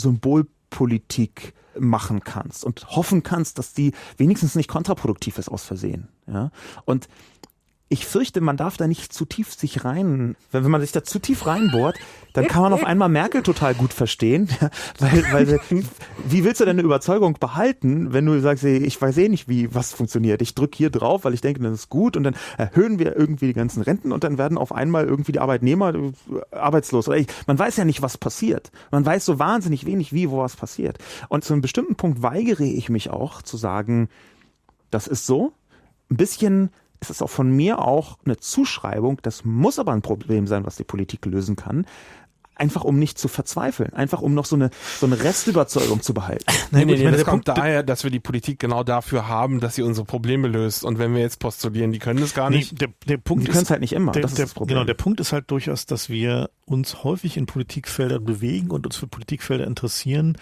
Symbolpolitik 0.70 1.54
machen 1.80 2.22
kannst 2.22 2.66
und 2.66 2.88
hoffen 2.90 3.24
kannst, 3.24 3.58
dass 3.58 3.74
die 3.74 3.94
wenigstens 4.18 4.56
nicht 4.56 4.68
kontraproduktiv 4.68 5.38
ist 5.38 5.50
aus 5.50 5.64
Versehen. 5.64 6.10
Ja? 6.28 6.52
Und 6.86 7.08
ich 7.92 8.06
fürchte, 8.06 8.40
man 8.40 8.56
darf 8.56 8.78
da 8.78 8.88
nicht 8.88 9.12
zu 9.12 9.26
tief 9.26 9.54
sich 9.54 9.84
rein, 9.84 10.36
wenn, 10.52 10.64
wenn 10.64 10.72
man 10.72 10.82
sich 10.82 10.92
da 10.92 11.04
zu 11.04 11.18
tief 11.18 11.48
reinbohrt, 11.48 11.98
dann 12.34 12.48
kann 12.48 12.62
man 12.62 12.72
auf 12.74 12.84
einmal 12.84 13.10
Merkel 13.10 13.42
total 13.42 13.74
gut 13.74 13.94
verstehen, 13.94 14.48
weil, 15.00 15.24
weil 15.32 15.60
wie 16.28 16.44
willst 16.44 16.62
du 16.62 16.66
deine 16.66 16.84
Überzeugung 16.84 17.38
behalten, 17.40 18.14
wenn 18.14 18.28
du 18.28 18.40
sagst, 18.40 18.64
ich 18.64 19.02
weiß 19.02 19.18
eh 19.18 19.28
nicht, 19.28 19.50
wie 19.50 19.74
was 19.74 19.92
funktioniert. 19.92 20.44
Ich 20.44 20.54
drücke 20.54 20.78
hier 20.78 20.92
drauf, 20.92 21.26
weil 21.26 21.34
ich 21.34 21.42
denke, 21.42 21.62
das 21.62 21.74
ist 21.74 21.90
gut 21.90 22.16
und 22.16 22.24
dann 22.24 22.36
erhöhen 22.60 23.00
wir 23.00 23.18
irgendwie 23.18 23.48
die 23.48 23.54
ganzen 23.54 23.82
Renten 23.82 24.12
und 24.12 24.24
dann 24.24 24.38
werden 24.38 24.60
auf 24.60 24.72
einmal 24.72 25.06
irgendwie 25.06 25.32
die 25.32 25.40
Arbeitnehmer 25.40 25.96
äh, 25.96 26.12
arbeitslos. 26.52 27.08
Man 27.48 27.58
weiß 27.58 27.78
ja 27.78 27.86
nicht, 27.86 28.04
was 28.04 28.20
passiert. 28.20 28.72
Man 28.92 29.04
weiß 29.04 29.26
so 29.26 29.40
wahnsinnig 29.40 29.88
wenig, 29.88 30.14
wie 30.14 30.30
wo 30.30 30.38
was 30.38 30.56
passiert. 30.56 31.00
Und 31.28 31.44
zu 31.44 31.54
einem 31.54 31.64
bestimmten 31.64 31.96
Punkt 31.96 32.22
weigere 32.22 32.64
ich 32.64 32.90
mich 32.90 33.10
auch 33.10 33.42
zu 33.42 33.58
sagen, 33.58 34.10
das 34.92 35.08
ist 35.08 35.26
so. 35.26 35.54
Ein 36.12 36.18
bisschen 36.18 36.72
ist 37.02 37.10
es 37.10 37.22
auch 37.22 37.30
von 37.30 37.50
mir 37.50 37.80
auch 37.80 38.18
eine 38.26 38.38
Zuschreibung, 38.38 39.20
das 39.22 39.46
muss 39.46 39.80
aber 39.80 39.94
ein 39.94 40.02
Problem 40.02 40.48
sein, 40.48 40.66
was 40.66 40.76
die 40.76 40.84
Politik 40.84 41.26
lösen 41.26 41.56
kann, 41.56 41.86
einfach 42.60 42.84
um 42.84 43.00
nicht 43.00 43.18
zu 43.18 43.28
verzweifeln, 43.28 43.94
einfach 43.94 44.22
um 44.22 44.34
noch 44.34 44.46
so 44.46 44.56
eine 44.56 44.70
so 45.00 45.06
eine 45.06 45.24
Restüberzeugung 45.24 46.02
zu 46.02 46.14
behalten. 46.14 46.46
Nee, 46.72 46.86
nee, 46.86 46.98
nee, 46.98 47.06
nee 47.06 47.12
das 47.12 47.24
kommt 47.24 47.46
Punkt, 47.46 47.58
daher, 47.58 47.82
dass 47.82 48.04
wir 48.04 48.12
die 48.12 48.20
Politik 48.20 48.60
genau 48.60 48.84
dafür 48.84 49.28
haben, 49.28 49.60
dass 49.60 49.74
sie 49.74 49.82
unsere 49.82 50.06
Probleme 50.06 50.48
löst. 50.48 50.84
Und 50.84 51.00
wenn 51.00 51.16
wir 51.16 51.22
jetzt 51.22 51.40
postulieren, 51.40 51.92
die 51.92 51.98
können 51.98 52.20
das 52.20 52.36
gar 52.36 52.52
nicht. 52.52 52.74
Nee, 52.74 52.78
der, 52.78 52.90
der 53.08 53.18
Punkt 53.18 53.48
die 53.48 53.52
können 53.52 53.64
es 53.64 53.72
halt 53.72 53.82
nicht 53.82 53.94
immer. 53.94 54.12
Der, 54.12 54.22
das 54.22 54.32
ist 54.32 54.38
der, 54.38 54.46
das 54.46 54.54
Problem. 54.54 54.76
Genau, 54.76 54.86
der 54.86 54.94
Punkt 54.94 55.20
ist 55.20 55.32
halt 55.34 55.50
durchaus, 55.50 55.88
dass 55.88 56.10
wir 56.10 56.52
uns 56.66 57.04
häufig 57.04 57.38
in 57.38 57.48
Politikfelder 57.48 58.20
bewegen 58.20 58.70
und 58.70 58.86
uns 58.86 58.98
für 58.98 59.08
Politikfelder 59.08 59.66
interessieren, 59.66 60.38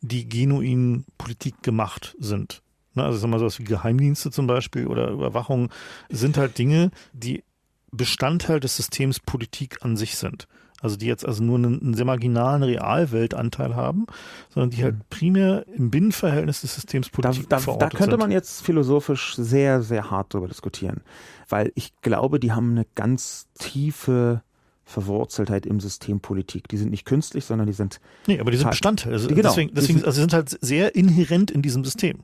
die 0.00 0.26
genuin 0.28 1.04
Politik 1.18 1.62
gemacht 1.62 2.16
sind. 2.18 2.62
Ne, 2.96 3.04
also 3.04 3.18
sagen 3.18 3.32
wir 3.32 3.38
sowas 3.38 3.58
wie 3.58 3.64
Geheimdienste 3.64 4.30
zum 4.30 4.46
Beispiel 4.46 4.86
oder 4.86 5.10
Überwachung 5.10 5.70
sind 6.08 6.38
halt 6.38 6.58
Dinge, 6.58 6.90
die 7.12 7.44
Bestandteil 7.92 8.58
des 8.58 8.76
Systems 8.76 9.20
Politik 9.20 9.78
an 9.82 9.96
sich 9.96 10.16
sind. 10.16 10.48
Also 10.80 10.96
die 10.96 11.06
jetzt 11.06 11.26
also 11.26 11.42
nur 11.42 11.56
einen, 11.56 11.80
einen 11.80 11.94
sehr 11.94 12.04
marginalen 12.04 12.62
Realweltanteil 12.62 13.74
haben, 13.74 14.06
sondern 14.50 14.70
die 14.70 14.82
halt 14.82 14.96
mhm. 14.96 15.02
primär 15.08 15.66
im 15.74 15.90
Binnenverhältnis 15.90 16.60
des 16.60 16.74
Systems 16.74 17.08
Politik 17.08 17.48
da, 17.48 17.60
da, 17.60 17.76
da 17.76 17.88
könnte 17.88 18.12
sind. 18.12 18.20
man 18.20 18.30
jetzt 18.30 18.62
philosophisch 18.62 19.36
sehr, 19.36 19.82
sehr 19.82 20.10
hart 20.10 20.34
darüber 20.34 20.48
diskutieren. 20.48 21.00
Weil 21.48 21.72
ich 21.74 21.94
glaube, 22.02 22.40
die 22.40 22.52
haben 22.52 22.72
eine 22.72 22.86
ganz 22.94 23.46
tiefe 23.58 24.42
Verwurzeltheit 24.84 25.66
im 25.66 25.80
System 25.80 26.20
Politik. 26.20 26.68
Die 26.68 26.76
sind 26.76 26.90
nicht 26.90 27.06
künstlich, 27.06 27.44
sondern 27.44 27.66
die 27.66 27.72
sind. 27.72 28.00
Nee, 28.26 28.38
aber 28.38 28.50
die 28.50 28.56
sind 28.56 28.70
Bestandteil. 28.70 29.12
Also 29.12 29.28
genau, 29.28 29.42
deswegen, 29.42 29.74
deswegen, 29.74 30.04
also 30.04 30.12
sie 30.12 30.20
sind 30.20 30.32
halt 30.32 30.56
sehr 30.60 30.94
inhärent 30.94 31.50
in 31.50 31.62
diesem 31.62 31.84
System. 31.84 32.20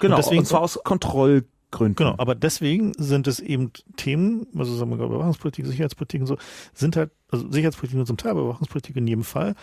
Genau, 0.00 0.16
und, 0.16 0.24
deswegen, 0.24 0.40
und 0.40 0.46
zwar 0.46 0.62
aus 0.62 0.80
Kontrollgründen. 0.82 1.94
Genau, 1.94 2.14
aber 2.18 2.34
deswegen 2.34 2.92
sind 2.96 3.26
es 3.26 3.38
eben 3.38 3.70
Themen, 3.96 4.46
also 4.56 4.74
sagen 4.74 4.90
wir 4.90 4.96
mal 4.96 5.06
Überwachungspolitik, 5.06 5.66
Sicherheitspolitik 5.66 6.22
und 6.22 6.26
so, 6.26 6.38
sind 6.74 6.96
halt, 6.96 7.10
also 7.30 7.48
Sicherheitspolitik 7.50 7.96
nur 7.96 8.06
zum 8.06 8.16
Teil, 8.16 8.32
Überwachungspolitik 8.32 8.96
in 8.96 9.06
jedem 9.06 9.24
Fall, 9.24 9.54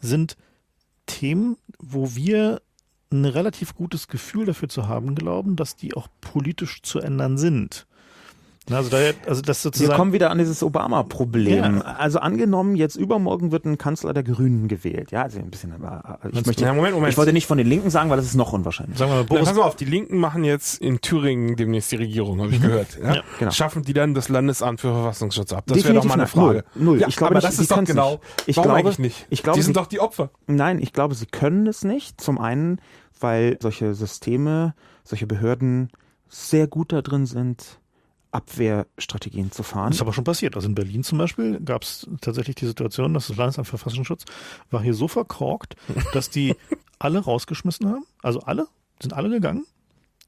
sind 0.00 0.36
Themen, 1.06 1.56
wo 1.78 2.14
wir 2.14 2.60
ein 3.10 3.24
relativ 3.24 3.74
gutes 3.74 4.08
Gefühl 4.08 4.46
dafür 4.46 4.68
zu 4.68 4.88
haben 4.88 5.14
glauben, 5.14 5.56
dass 5.56 5.76
die 5.76 5.94
auch 5.94 6.08
politisch 6.20 6.82
zu 6.82 6.98
ändern 6.98 7.38
sind. 7.38 7.86
Also, 8.70 8.88
da, 8.88 8.96
also 9.26 9.42
das 9.42 9.62
sozusagen. 9.62 9.90
Wir 9.90 9.96
kommen 9.96 10.12
wieder 10.14 10.30
an 10.30 10.38
dieses 10.38 10.62
Obama-Problem. 10.62 11.76
Ja. 11.76 11.80
Also 11.82 12.18
angenommen, 12.18 12.76
jetzt 12.76 12.96
übermorgen 12.96 13.52
wird 13.52 13.66
ein 13.66 13.76
Kanzler 13.76 14.14
der 14.14 14.22
Grünen 14.22 14.68
gewählt. 14.68 15.10
Ja, 15.10 15.22
also 15.22 15.38
ein 15.38 15.50
bisschen, 15.50 15.72
aber 15.72 16.18
ich 16.32 16.46
möchte, 16.46 16.64
ja, 16.64 16.72
Moment, 16.72 16.94
Moment. 16.94 17.12
ich 17.12 17.18
wollte 17.18 17.34
nicht 17.34 17.46
von 17.46 17.58
den 17.58 17.66
Linken 17.66 17.90
sagen, 17.90 18.08
weil 18.08 18.16
das 18.16 18.24
ist 18.24 18.36
noch 18.36 18.54
unwahrscheinlich. 18.54 18.96
Sagen 18.96 19.10
wir 19.10 19.16
mal, 19.16 19.24
Boris, 19.24 19.42
Na, 19.44 19.50
pass 19.50 19.58
mal 19.58 19.66
auf, 19.66 19.76
die 19.76 19.84
Linken 19.84 20.16
machen 20.16 20.44
jetzt 20.44 20.80
in 20.80 21.02
Thüringen 21.02 21.56
demnächst 21.56 21.92
die 21.92 21.96
Regierung, 21.96 22.40
habe 22.40 22.52
ich 22.52 22.60
mhm. 22.60 22.64
gehört. 22.64 22.98
Ja? 23.02 23.16
ja? 23.16 23.22
Genau. 23.38 23.50
Schaffen 23.50 23.82
die 23.82 23.92
dann 23.92 24.14
das 24.14 24.30
Landesamt 24.30 24.80
für 24.80 24.92
Verfassungsschutz 24.92 25.52
ab? 25.52 25.64
Das 25.66 25.84
wäre 25.84 25.92
doch 25.92 26.04
mal 26.04 26.14
eine 26.14 26.26
Frage. 26.26 26.64
Null. 26.74 26.84
Null. 26.84 27.00
Ja, 27.00 27.08
ich 27.08 27.16
glaube, 27.16 27.32
aber 27.32 27.46
nicht, 27.46 27.48
das 27.48 27.58
ist 27.58 27.70
doch 27.70 27.84
genau. 27.84 28.12
Nicht. 28.12 28.22
Ich 28.46 28.56
Warum 28.56 28.68
glaube, 28.68 28.80
eigentlich 28.80 28.98
nicht. 28.98 29.26
Ich 29.28 29.42
glaube, 29.42 29.58
die 29.58 29.62
sind 29.62 29.74
sie, 29.74 29.80
doch 29.80 29.86
die 29.86 30.00
Opfer. 30.00 30.30
Nein, 30.46 30.78
ich 30.80 30.94
glaube, 30.94 31.14
sie 31.14 31.26
können 31.26 31.66
es 31.66 31.84
nicht. 31.84 32.18
Zum 32.18 32.38
einen, 32.38 32.80
weil 33.20 33.58
solche 33.60 33.94
Systeme, 33.94 34.74
solche 35.02 35.26
Behörden 35.26 35.90
sehr 36.28 36.66
gut 36.66 36.92
da 36.92 37.02
drin 37.02 37.26
sind, 37.26 37.78
Abwehrstrategien 38.34 39.52
zu 39.52 39.62
fahren. 39.62 39.88
Das 39.88 39.96
ist 39.96 40.02
aber 40.02 40.12
schon 40.12 40.24
passiert. 40.24 40.56
Also 40.56 40.68
in 40.68 40.74
Berlin 40.74 41.04
zum 41.04 41.18
Beispiel 41.18 41.60
gab 41.60 41.82
es 41.82 42.08
tatsächlich 42.20 42.56
die 42.56 42.66
Situation, 42.66 43.14
dass 43.14 43.28
das 43.28 43.36
Landesamt 43.36 43.68
für 43.68 43.78
Verfassungsschutz 43.78 44.24
war 44.70 44.82
hier 44.82 44.94
so 44.94 45.08
verkorkt, 45.08 45.76
dass 46.12 46.30
die 46.30 46.54
alle 46.98 47.20
rausgeschmissen 47.20 47.88
haben. 47.88 48.04
Also 48.22 48.40
alle, 48.40 48.66
sind 49.00 49.12
alle 49.12 49.30
gegangen, 49.30 49.64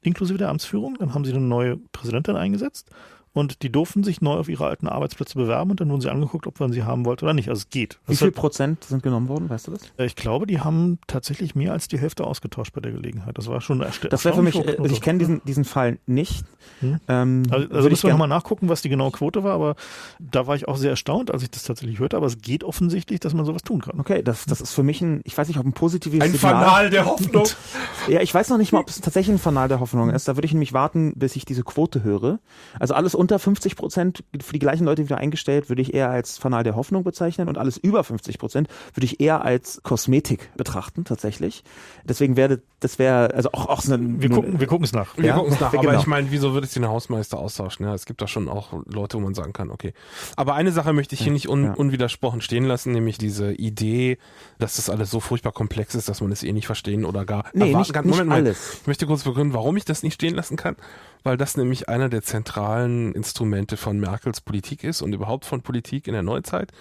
inklusive 0.01 0.37
der 0.37 0.49
Amtsführung. 0.49 0.95
Dann 0.99 1.13
haben 1.13 1.25
sie 1.25 1.31
eine 1.31 1.41
neue 1.41 1.77
Präsidentin 1.91 2.35
eingesetzt 2.35 2.89
und 3.37 3.63
die 3.63 3.71
durften 3.71 4.03
sich 4.03 4.21
neu 4.21 4.33
auf 4.33 4.49
ihre 4.49 4.65
alten 4.65 4.87
Arbeitsplätze 4.87 5.35
bewerben 5.35 5.71
und 5.71 5.81
dann 5.81 5.89
wurden 5.89 6.01
sie 6.01 6.09
angeguckt, 6.09 6.47
ob 6.47 6.59
man 6.59 6.71
sie 6.71 6.83
haben 6.83 7.05
wollte 7.05 7.25
oder 7.25 7.33
nicht. 7.33 7.49
Also 7.49 7.59
es 7.59 7.69
geht. 7.69 7.99
Wie 8.07 8.15
viel 8.15 8.31
Prozent 8.31 8.83
sind 8.83 9.03
genommen 9.03 9.27
worden, 9.27 9.49
weißt 9.49 9.67
du 9.67 9.71
das? 9.71 9.81
Ich 9.97 10.15
glaube, 10.15 10.47
die 10.47 10.59
haben 10.59 10.99
tatsächlich 11.07 11.55
mehr 11.55 11.73
als 11.73 11.87
die 11.87 11.97
Hälfte 11.97 12.25
ausgetauscht 12.25 12.73
bei 12.73 12.81
der 12.81 12.91
Gelegenheit. 12.91 13.37
Das 13.37 13.47
war 13.47 13.61
schon 13.61 13.81
erstaunlich. 13.81 14.11
Das 14.11 14.25
wäre 14.25 14.35
für 14.35 14.41
mich, 14.41 14.55
also 14.57 14.93
ich 14.93 15.01
kenne 15.01 15.19
diesen, 15.19 15.41
diesen 15.45 15.65
Fall 15.65 15.99
nicht. 16.05 16.45
Hm. 16.79 16.99
Ähm, 17.07 17.43
also, 17.49 17.69
also 17.69 17.89
müssen 17.89 18.03
wir 18.03 18.11
nochmal 18.11 18.27
nachgucken, 18.27 18.69
was 18.69 18.81
die 18.81 18.89
genaue 18.89 19.11
Quote 19.11 19.43
war, 19.43 19.53
aber 19.53 19.75
da 20.19 20.47
war 20.47 20.55
ich 20.55 20.67
auch 20.67 20.77
sehr 20.77 20.91
erstaunt, 20.91 21.31
als 21.31 21.43
ich 21.43 21.51
das 21.51 21.63
tatsächlich 21.63 21.99
hörte, 21.99 22.17
aber 22.17 22.25
es 22.25 22.39
geht 22.39 22.63
offensichtlich, 22.63 23.19
dass 23.19 23.33
man 23.33 23.45
sowas 23.45 23.63
tun 23.63 23.81
kann. 23.81 23.99
Okay, 23.99 24.21
das, 24.23 24.45
das 24.45 24.61
ist 24.61 24.73
für 24.73 24.83
mich 24.83 25.01
ein, 25.01 25.21
ich 25.23 25.37
weiß 25.37 25.47
nicht, 25.47 25.59
ob 25.59 25.65
ein 25.65 25.73
positives 25.73 26.21
Ein 26.21 26.31
Signal. 26.31 26.65
Fanal 26.65 26.89
der 26.89 27.05
Hoffnung. 27.05 27.47
ja, 28.07 28.21
ich 28.21 28.33
weiß 28.33 28.49
noch 28.49 28.57
nicht 28.57 28.71
mal, 28.71 28.79
ob 28.79 28.89
es 28.89 29.01
tatsächlich 29.01 29.35
ein 29.35 29.39
Fanal 29.39 29.67
der 29.67 29.79
Hoffnung 29.79 30.09
ist. 30.09 30.27
Da 30.27 30.35
würde 30.35 30.45
ich 30.45 30.53
nämlich 30.53 30.73
warten, 30.73 31.13
bis 31.15 31.35
ich 31.35 31.45
diese 31.45 31.63
Quote 31.63 32.03
höre. 32.03 32.39
Also 32.79 32.93
alles 32.93 33.15
unter 33.15 33.26
50 33.37 33.75
Prozent 33.75 33.87
Prozent 33.97 34.23
für 34.43 34.53
die 34.53 34.59
gleichen 34.59 34.83
Leute 34.83 35.03
wieder 35.03 35.17
eingestellt, 35.17 35.69
würde 35.69 35.81
ich 35.81 35.93
eher 35.93 36.09
als 36.09 36.37
Fanal 36.37 36.63
der 36.63 36.75
Hoffnung 36.75 37.03
bezeichnen 37.03 37.47
und 37.47 37.57
alles 37.57 37.77
über 37.77 38.03
50 38.03 38.37
Prozent 38.37 38.67
würde 38.93 39.05
ich 39.05 39.21
eher 39.21 39.43
als 39.43 39.81
Kosmetik 39.81 40.51
betrachten, 40.57 41.05
tatsächlich. 41.05 41.63
Deswegen 42.03 42.35
wäre, 42.35 42.61
das 42.79 42.99
wäre, 42.99 43.33
also 43.33 43.51
auch, 43.53 43.67
auch 43.67 43.81
so 43.81 43.95
ein, 43.95 44.21
Wir 44.21 44.29
gucken, 44.29 44.59
wir 44.59 44.67
gucken 44.67 44.83
es 44.83 44.93
nach. 44.93 45.17
Wir 45.17 45.25
ja? 45.25 45.35
gucken 45.35 45.53
es 45.53 45.59
nach, 45.59 45.73
aber 45.73 45.81
genau. 45.81 45.99
ich 45.99 46.05
meine, 46.05 46.29
wieso 46.29 46.53
würde 46.53 46.67
ich 46.67 46.73
den 46.73 46.87
Hausmeister 46.87 47.39
austauschen? 47.39 47.85
Ja, 47.85 47.93
es 47.95 48.05
gibt 48.05 48.21
da 48.21 48.27
schon 48.27 48.47
auch 48.47 48.73
Leute, 48.85 49.17
wo 49.17 49.21
man 49.21 49.33
sagen 49.33 49.51
kann, 49.51 49.71
okay. 49.71 49.93
Aber 50.35 50.53
eine 50.53 50.71
Sache 50.71 50.93
möchte 50.93 51.15
ich 51.15 51.21
hier 51.21 51.31
nicht 51.31 51.49
un, 51.49 51.63
ja. 51.63 51.73
unwidersprochen 51.73 52.41
stehen 52.41 52.65
lassen, 52.65 52.91
nämlich 52.91 53.17
diese 53.17 53.53
Idee, 53.53 54.19
dass 54.59 54.75
das 54.75 54.89
alles 54.89 55.09
so 55.09 55.19
furchtbar 55.19 55.53
komplex 55.53 55.95
ist, 55.95 56.07
dass 56.07 56.21
man 56.21 56.31
es 56.31 56.43
eh 56.43 56.53
nicht 56.53 56.67
verstehen 56.67 57.03
oder 57.03 57.25
gar 57.25 57.45
nee, 57.53 57.73
nicht, 57.73 57.93
kann. 57.93 58.05
Moment, 58.05 58.29
Moment, 58.29 58.47
alles. 58.47 58.79
Ich 58.81 58.87
möchte 58.87 59.07
kurz 59.07 59.23
begründen, 59.23 59.53
warum 59.53 59.75
ich 59.77 59.85
das 59.85 60.03
nicht 60.03 60.13
stehen 60.13 60.35
lassen 60.35 60.55
kann 60.55 60.75
weil 61.23 61.35
das 61.35 61.57
nämlich 61.57 61.89
einer 61.89 62.07
der 62.07 62.21
zentralen 62.21 63.13
Instrumente 63.13 63.75
von 63.75 63.99
Merkels 63.99 64.39
Politik 64.39 64.85
ist 64.85 65.01
und 65.01 65.11
überhaupt 65.11 65.43
von 65.43 65.61
Politik 65.61 66.07
in 66.07 66.13
der 66.13 66.23
Neuzeit, 66.23 66.71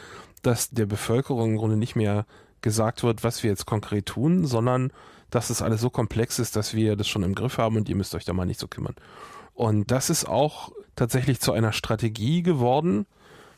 dass 0.43 0.71
der 0.71 0.87
Bevölkerung 0.87 1.51
im 1.51 1.57
Grunde 1.57 1.77
nicht 1.77 1.97
mehr 1.97 2.27
gesagt 2.63 3.03
wird, 3.03 3.25
was 3.25 3.43
wir 3.43 3.51
jetzt 3.51 3.67
konkret 3.67 4.07
tun, 4.07 4.47
sondern 4.47 4.93
dass 5.31 5.51
es 5.51 5.63
alles 5.63 5.81
so 5.81 5.91
komplex 5.91 6.39
ist, 6.39 6.57
dass 6.57 6.75
wir 6.75 6.97
das 6.97 7.09
schon 7.09 7.23
im 7.23 7.35
Griff 7.35 7.59
haben 7.59 7.77
und 7.77 7.89
ihr 7.89 7.97
müsst 7.97 8.15
euch 8.15 8.25
da 8.25 8.33
mal 8.33 8.47
nicht 8.47 8.61
so 8.61 8.69
kümmern. 8.69 8.95
Und 9.55 9.91
das 9.91 10.11
ist 10.11 10.27
auch 10.27 10.73
tatsächlich 10.95 11.41
zu 11.41 11.53
einer 11.53 11.73
Strategie 11.73 12.43
geworden, 12.43 13.07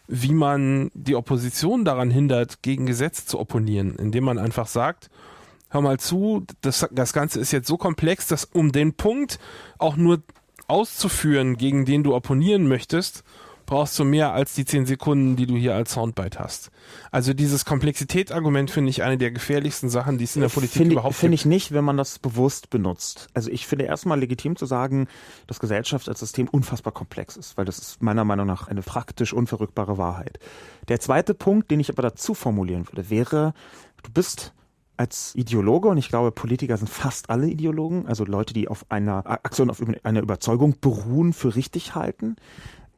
wie 0.06 0.32
man 0.32 0.90
die 0.94 1.16
Opposition 1.16 1.84
daran 1.84 2.10
hindert, 2.10 2.62
gegen 2.62 2.86
Gesetze 2.86 3.26
zu 3.26 3.38
opponieren, 3.38 3.96
indem 3.96 4.24
man 4.24 4.38
einfach 4.38 4.66
sagt, 4.66 5.10
hör 5.70 5.82
mal 5.82 5.98
zu, 5.98 6.46
das, 6.62 6.88
das 6.90 7.12
Ganze 7.12 7.40
ist 7.40 7.52
jetzt 7.52 7.68
so 7.68 7.76
komplex, 7.76 8.26
dass 8.26 8.44
um 8.44 8.72
den 8.72 8.94
Punkt 8.94 9.38
auch 9.76 9.96
nur 9.96 10.22
auszuführen, 10.66 11.56
gegen 11.56 11.84
den 11.84 12.02
du 12.02 12.14
opponieren 12.14 12.68
möchtest, 12.68 13.22
brauchst 13.68 13.98
du 13.98 14.04
mehr 14.04 14.32
als 14.32 14.54
die 14.54 14.64
zehn 14.64 14.86
Sekunden, 14.86 15.36
die 15.36 15.46
du 15.46 15.54
hier 15.54 15.74
als 15.74 15.92
Soundbite 15.92 16.38
hast. 16.38 16.70
Also 17.10 17.34
dieses 17.34 17.66
Komplexitätsargument 17.66 18.70
finde 18.70 18.88
ich 18.88 19.02
eine 19.02 19.18
der 19.18 19.30
gefährlichsten 19.30 19.90
Sachen, 19.90 20.16
die 20.16 20.24
es 20.24 20.36
in 20.36 20.40
der 20.40 20.48
Politik 20.48 20.78
find, 20.78 20.92
überhaupt 20.92 21.14
Finde 21.14 21.34
ich 21.34 21.44
nicht, 21.44 21.72
wenn 21.72 21.84
man 21.84 21.98
das 21.98 22.18
bewusst 22.18 22.70
benutzt. 22.70 23.28
Also 23.34 23.50
ich 23.50 23.66
finde 23.66 23.84
erstmal 23.84 24.18
legitim 24.18 24.56
zu 24.56 24.64
sagen, 24.64 25.06
dass 25.46 25.60
Gesellschaft 25.60 26.08
als 26.08 26.18
System 26.18 26.48
unfassbar 26.48 26.94
komplex 26.94 27.36
ist, 27.36 27.58
weil 27.58 27.66
das 27.66 27.78
ist 27.78 28.02
meiner 28.02 28.24
Meinung 28.24 28.46
nach 28.46 28.68
eine 28.68 28.80
praktisch 28.80 29.34
unverrückbare 29.34 29.98
Wahrheit. 29.98 30.38
Der 30.88 30.98
zweite 30.98 31.34
Punkt, 31.34 31.70
den 31.70 31.78
ich 31.78 31.90
aber 31.90 32.00
dazu 32.00 32.32
formulieren 32.32 32.88
würde, 32.88 33.10
wäre, 33.10 33.52
du 34.02 34.10
bist 34.10 34.54
als 34.96 35.34
Ideologe, 35.34 35.88
und 35.88 35.98
ich 35.98 36.08
glaube, 36.08 36.32
Politiker 36.32 36.78
sind 36.78 36.88
fast 36.88 37.28
alle 37.28 37.48
Ideologen, 37.48 38.06
also 38.06 38.24
Leute, 38.24 38.54
die 38.54 38.66
auf 38.66 38.86
einer 38.88 39.26
Aktion, 39.26 39.68
auf 39.68 39.82
einer 40.02 40.22
Überzeugung 40.22 40.76
beruhen, 40.80 41.34
für 41.34 41.54
richtig 41.54 41.94
halten, 41.94 42.36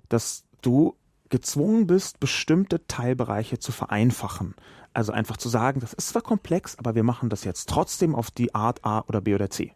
dass 0.09 0.45
du 0.61 0.97
gezwungen 1.29 1.87
bist, 1.87 2.21
bestimmte 2.21 2.87
Teilbereiche 2.87 3.59
zu 3.59 3.73
vereinfachen. 3.73 4.55
Also 4.93 5.13
einfach 5.13 5.37
zu 5.37 5.49
sagen, 5.49 5.81
das 5.81 5.93
ist 5.93 6.09
zwar 6.09 6.23
komplex, 6.23 6.77
aber 6.77 6.95
wir 6.95 7.05
machen 7.05 7.29
das 7.29 7.45
jetzt 7.45 7.69
trotzdem 7.69 8.15
auf 8.15 8.31
die 8.31 8.55
Art 8.55 8.85
A 8.85 9.05
oder 9.07 9.21
B 9.21 9.35
oder 9.35 9.49
C. 9.49 9.73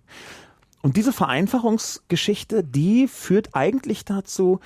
Und 0.83 0.97
diese 0.97 1.13
Vereinfachungsgeschichte, 1.13 2.65
die 2.65 3.09
führt 3.09 3.55
eigentlich 3.55 4.05
dazu, 4.05 4.61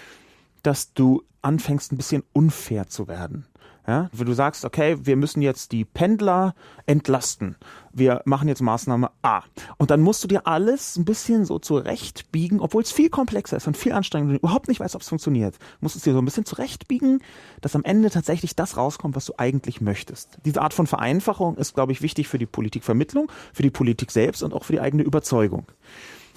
dass 0.62 0.94
du 0.94 1.22
anfängst, 1.42 1.92
ein 1.92 1.96
bisschen 1.96 2.24
unfair 2.32 2.88
zu 2.88 3.06
werden. 3.06 3.46
Ja, 3.88 4.10
wenn 4.12 4.26
du 4.26 4.34
sagst, 4.34 4.66
okay, 4.66 4.98
wir 5.00 5.16
müssen 5.16 5.40
jetzt 5.40 5.72
die 5.72 5.86
Pendler 5.86 6.54
entlasten. 6.84 7.56
Wir 7.90 8.20
machen 8.26 8.46
jetzt 8.46 8.60
Maßnahme 8.60 9.10
A. 9.22 9.40
Und 9.78 9.90
dann 9.90 10.02
musst 10.02 10.22
du 10.22 10.28
dir 10.28 10.46
alles 10.46 10.96
ein 10.98 11.06
bisschen 11.06 11.46
so 11.46 11.58
zurechtbiegen, 11.58 12.60
obwohl 12.60 12.82
es 12.82 12.92
viel 12.92 13.08
komplexer 13.08 13.56
ist 13.56 13.66
und 13.66 13.78
viel 13.78 13.92
anstrengender 13.92 14.34
und 14.34 14.40
überhaupt 14.40 14.68
nicht 14.68 14.80
weißt, 14.80 14.94
ob 14.94 15.00
es 15.00 15.08
funktioniert. 15.08 15.56
Musst 15.80 15.96
es 15.96 16.02
dir 16.02 16.12
so 16.12 16.18
ein 16.18 16.24
bisschen 16.26 16.44
zurechtbiegen, 16.44 17.22
dass 17.62 17.74
am 17.74 17.82
Ende 17.82 18.10
tatsächlich 18.10 18.54
das 18.54 18.76
rauskommt, 18.76 19.16
was 19.16 19.24
du 19.24 19.32
eigentlich 19.38 19.80
möchtest. 19.80 20.36
Diese 20.44 20.60
Art 20.60 20.74
von 20.74 20.86
Vereinfachung 20.86 21.56
ist, 21.56 21.72
glaube 21.72 21.92
ich, 21.92 22.02
wichtig 22.02 22.28
für 22.28 22.38
die 22.38 22.44
Politikvermittlung, 22.44 23.32
für 23.54 23.62
die 23.62 23.70
Politik 23.70 24.10
selbst 24.10 24.42
und 24.42 24.52
auch 24.52 24.64
für 24.64 24.74
die 24.74 24.80
eigene 24.80 25.02
Überzeugung. 25.02 25.64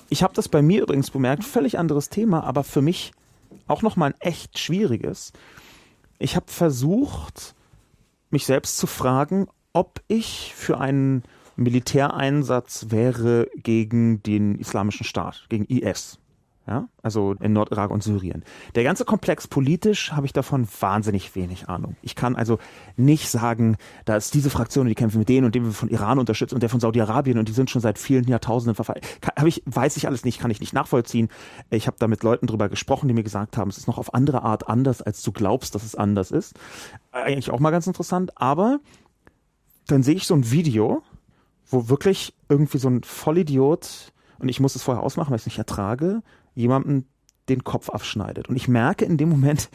Ich 0.08 0.24
habe 0.24 0.34
das 0.34 0.48
bei 0.48 0.62
mir 0.62 0.84
übrigens 0.84 1.12
bemerkt, 1.12 1.44
völlig 1.44 1.78
anderes 1.78 2.08
Thema, 2.08 2.46
aber 2.46 2.64
für 2.64 2.82
mich 2.82 3.12
auch 3.68 3.82
nochmal 3.82 4.12
ein 4.12 4.22
echt 4.22 4.58
schwieriges 4.58 5.34
ich 6.22 6.36
habe 6.36 6.52
versucht, 6.52 7.56
mich 8.30 8.46
selbst 8.46 8.78
zu 8.78 8.88
fragen, 8.88 9.48
ob 9.74 10.02
ich 10.08 10.54
für 10.56 10.80
einen 10.80 11.24
Militäreinsatz 11.56 12.88
wäre 12.90 13.50
gegen 13.56 14.24
den 14.24 14.56
Islamischen 14.56 15.06
Staat, 15.06 15.46
gegen 15.50 15.66
IS 15.66 16.21
ja, 16.72 16.88
also 17.04 17.34
in 17.42 17.52
Nordirak 17.52 17.92
und 17.92 18.02
Syrien. 18.02 18.46
Der 18.76 18.86
ganze 18.86 19.04
Komplex 19.04 19.46
politisch 19.46 20.14
habe 20.14 20.26
ich 20.26 20.32
davon 20.32 20.66
wahnsinnig 20.80 21.36
wenig 21.36 21.68
Ahnung. 21.68 21.98
Ich 22.02 22.16
kann 22.16 22.38
also 22.38 22.60
nicht 22.96 23.30
sagen, 23.30 23.76
da 24.06 24.16
ist 24.16 24.34
diese 24.34 24.50
Fraktion, 24.50 24.88
die 24.88 24.96
kämpfen 24.96 25.20
mit 25.20 25.28
denen 25.28 25.46
und 25.46 25.54
dem 25.54 25.66
wir 25.66 25.74
von 25.74 25.90
Iran 25.90 26.18
unterstützt 26.18 26.54
und 26.54 26.64
der 26.64 26.70
von 26.70 26.80
Saudi-Arabien 26.80 27.38
und 27.38 27.50
die 27.50 27.52
sind 27.52 27.70
schon 27.70 27.82
seit 27.82 28.00
vielen 28.00 28.26
Jahrtausenden 28.26 28.76
verfallen. 28.76 29.02
Ich, 29.46 29.62
weiß 29.66 29.98
ich 29.98 30.08
alles 30.08 30.24
nicht, 30.24 30.40
kann 30.40 30.50
ich 30.50 30.62
nicht 30.62 30.72
nachvollziehen. 30.72 31.28
Ich 31.72 31.88
habe 31.88 31.98
da 32.00 32.08
mit 32.08 32.24
Leuten 32.24 32.48
drüber 32.48 32.70
gesprochen, 32.70 33.10
die 33.10 33.14
mir 33.14 33.24
gesagt 33.24 33.58
haben, 33.58 33.70
es 33.70 33.78
ist 33.78 33.88
noch 33.88 33.98
auf 33.98 34.14
andere 34.14 34.44
Art 34.44 34.70
anders, 34.70 35.02
als 35.02 35.24
du 35.24 35.34
glaubst, 35.34 35.76
dass 35.76 35.84
es 35.84 35.96
anders 35.96 36.32
ist. 36.32 36.54
Eigentlich 37.12 37.52
auch 37.52 37.60
mal 37.60 37.72
ganz 37.72 37.86
interessant, 37.86 38.32
aber 38.38 38.80
dann 39.88 40.04
sehe 40.04 40.16
ich 40.16 40.26
so 40.26 40.36
ein 40.36 40.52
Video, 40.52 41.04
wo 41.70 41.90
wirklich 41.90 42.34
irgendwie 42.48 42.78
so 42.78 42.90
ein 42.90 43.04
Vollidiot 43.04 44.14
und 44.42 44.50
ich 44.50 44.60
muss 44.60 44.76
es 44.76 44.82
vorher 44.82 45.04
ausmachen, 45.04 45.30
weil 45.30 45.36
ich 45.36 45.44
es 45.44 45.48
nicht 45.48 45.60
ertrage, 45.60 46.24
jemandem 46.54 47.06
den 47.50 47.64
Kopf 47.64 47.90
abschneidet. 47.90 48.50
Und 48.50 48.56
ich 48.56 48.68
merke 48.68 49.06
in 49.06 49.18
dem 49.18 49.30
Moment, 49.30 49.70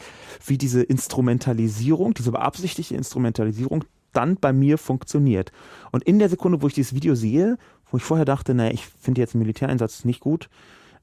wie 0.45 0.57
diese 0.57 0.81
Instrumentalisierung, 0.81 2.13
diese 2.13 2.31
beabsichtigte 2.31 2.95
Instrumentalisierung 2.95 3.83
dann 4.13 4.35
bei 4.37 4.53
mir 4.53 4.77
funktioniert. 4.77 5.51
Und 5.91 6.03
in 6.03 6.17
der 6.17 6.29
Sekunde, 6.29 6.61
wo 6.61 6.67
ich 6.67 6.73
dieses 6.73 6.95
Video 6.95 7.13
sehe, 7.13 7.57
wo 7.91 7.97
ich 7.97 8.03
vorher 8.03 8.25
dachte, 8.25 8.53
naja, 8.53 8.71
ich 8.71 8.85
finde 8.85 9.21
jetzt 9.21 9.35
einen 9.35 9.43
Militäreinsatz 9.43 10.05
nicht 10.05 10.21
gut, 10.21 10.49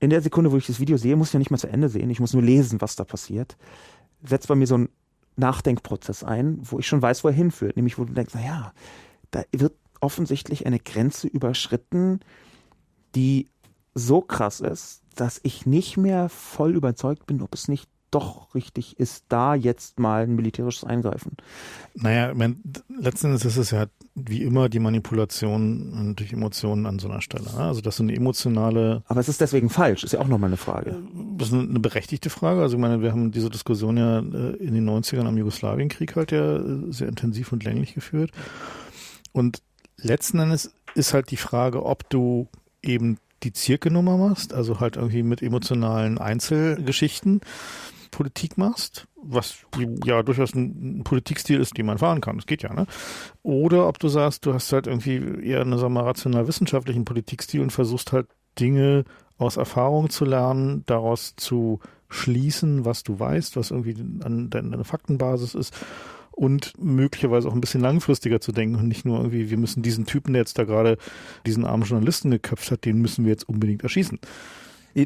in 0.01 0.10
der 0.10 0.20
Sekunde, 0.20 0.51
wo 0.52 0.56
ich 0.56 0.66
das 0.66 0.80
Video 0.80 0.96
sehe, 0.96 1.16
muss 1.16 1.28
ich 1.28 1.34
ja 1.34 1.38
nicht 1.38 1.51
mal 1.51 1.59
zu 1.59 1.68
Ende 1.68 1.88
sehen, 1.88 2.10
ich 2.10 2.20
muss 2.20 2.32
nur 2.32 2.42
lesen, 2.42 2.80
was 2.80 2.96
da 2.96 3.05
passiert, 3.05 3.56
setzt 4.22 4.48
bei 4.48 4.55
mir 4.55 4.66
so 4.66 4.78
ein 4.78 4.88
Nachdenkprozess 5.36 6.24
ein, 6.24 6.59
wo 6.60 6.78
ich 6.78 6.86
schon 6.86 7.02
weiß, 7.02 7.24
wo 7.24 7.28
er 7.28 7.34
hinführt. 7.34 7.76
Nämlich, 7.76 7.98
wo 7.98 8.05
du 8.05 8.12
denkst, 8.12 8.34
naja, 8.34 8.72
da 9.30 9.42
wird 9.52 9.74
offensichtlich 10.01 10.66
eine 10.66 10.78
Grenze 10.78 11.26
überschritten, 11.26 12.20
die 13.14 13.48
so 13.95 14.21
krass 14.21 14.61
ist, 14.61 15.03
dass 15.15 15.41
ich 15.43 15.66
nicht 15.66 15.97
mehr 15.97 16.29
voll 16.29 16.75
überzeugt 16.75 17.27
bin, 17.27 17.41
ob 17.43 17.55
es 17.55 17.69
nicht 17.69 17.89
doch 18.15 18.55
richtig 18.55 18.99
ist, 19.01 19.25
da 19.29 19.55
jetzt 19.57 19.99
mal 19.99 20.23
ein 20.23 20.37
militärisches 20.37 20.85
Eingreifen? 20.85 21.33
Naja, 21.95 22.31
ich 22.31 22.37
mein, 22.37 22.62
letzten 23.01 23.29
Endes 23.29 23.45
ist 23.45 23.57
es 23.57 23.73
ja 23.73 23.87
wie 24.15 24.43
immer 24.43 24.69
die 24.69 24.79
Manipulation 24.79 26.15
durch 26.15 26.33
Emotionen 26.33 26.87
an 26.87 27.01
so 27.01 27.09
einer 27.09 27.21
Stelle. 27.21 27.45
Ne? 27.45 27.59
Also 27.59 27.81
das 27.81 27.97
sind 27.97 28.11
emotionale. 28.11 29.03
Aber 29.09 29.19
es 29.19 29.29
ist 29.29 29.41
deswegen 29.41 29.69
falsch, 29.69 30.05
ist 30.05 30.12
ja 30.12 30.21
auch 30.21 30.29
nochmal 30.29 30.51
eine 30.51 30.57
Frage. 30.57 30.91
Äh, 30.91 31.37
das 31.37 31.49
ist 31.49 31.55
eine 31.55 31.81
berechtigte 31.81 32.31
Frage. 32.31 32.62
Also 32.62 32.77
ich 32.77 32.81
meine, 32.81 33.03
wir 33.03 33.11
haben 33.11 33.33
diese 33.33 33.51
Diskussion 33.51 33.97
ja 33.97 34.21
äh, 34.21 34.57
in 34.57 34.75
den 34.75 34.89
90ern 34.89 35.27
am 35.27 35.37
Jugoslawienkrieg 35.37 36.15
halt 36.15 36.31
ja 36.31 36.57
äh, 36.57 36.93
sehr 36.93 37.09
intensiv 37.09 37.51
und 37.51 37.65
länglich 37.65 37.95
geführt. 37.95 38.31
Und 39.33 39.61
letzten 39.97 40.39
Endes 40.39 40.73
ist 40.95 41.15
halt 41.15 41.33
die 41.33 41.37
Frage, 41.37 41.85
ob 41.85 42.09
du 42.09 42.47
eben 42.81 43.19
die 43.45 43.53
Zirkelnummer 43.53 44.16
machst, 44.16 44.53
also 44.53 44.81
halt 44.81 44.97
irgendwie 44.97 45.23
mit 45.23 45.43
emotionalen 45.43 46.19
Einzelgeschichten 46.19 47.41
Politik 48.11 48.57
machst, 48.59 49.09
was 49.16 49.57
ja 50.05 50.23
durchaus 50.23 50.55
ein 50.55 51.03
Politikstil 51.03 51.61
ist, 51.61 51.77
den 51.77 51.87
man 51.87 51.99
fahren 51.99 52.21
kann. 52.21 52.37
Das 52.37 52.47
geht 52.47 52.62
ja, 52.62 52.73
ne? 52.73 52.87
Oder 53.43 53.89
ob 53.89 53.99
du 53.99 54.07
sagst, 54.07 54.47
du 54.47 54.55
hast 54.55 54.73
halt 54.73 54.87
irgendwie 54.87 55.16
eher 55.45 55.62
einen, 55.62 55.79
sagen 55.79 55.95
wir, 55.95 56.05
rational-wissenschaftlichen 56.05 57.05
Politikstil 57.05 57.61
und 57.61 57.71
versuchst 57.71 58.12
halt 58.12 58.29
Dinge 58.61 59.05
aus 59.37 59.57
Erfahrung 59.57 60.11
zu 60.11 60.25
lernen, 60.25 60.85
daraus 60.87 61.35
zu 61.37 61.81
schließen, 62.09 62.85
was 62.85 63.03
du 63.03 63.19
weißt, 63.19 63.57
was 63.57 63.73
irgendwie 63.73 63.97
an 64.23 64.49
deine 64.49 64.85
Faktenbasis 64.85 65.57
ist 65.57 65.75
und 66.35 66.73
möglicherweise 66.78 67.48
auch 67.48 67.52
ein 67.55 67.61
bisschen 67.61 67.81
langfristiger 67.81 68.40
zu 68.40 68.52
denken 68.52 68.77
und 68.77 68.89
nicht 68.89 69.05
nur 69.05 69.19
irgendwie, 69.19 69.51
wir 69.51 69.59
müssen 69.59 69.82
diesen 69.82 70.06
Typen, 70.06 70.32
der 70.32 70.43
jetzt 70.43 70.59
da 70.59 70.65
gerade 70.65 70.98
diesen 71.47 71.65
armen 71.65 71.85
Journalisten 71.85 72.31
geköpft 72.31 72.70
hat, 72.70 72.85
den 72.85 72.98
müssen 73.01 73.24
wir 73.24 73.32
jetzt 73.32 73.48
unbedingt 73.48 73.82
erschießen. 73.82 74.19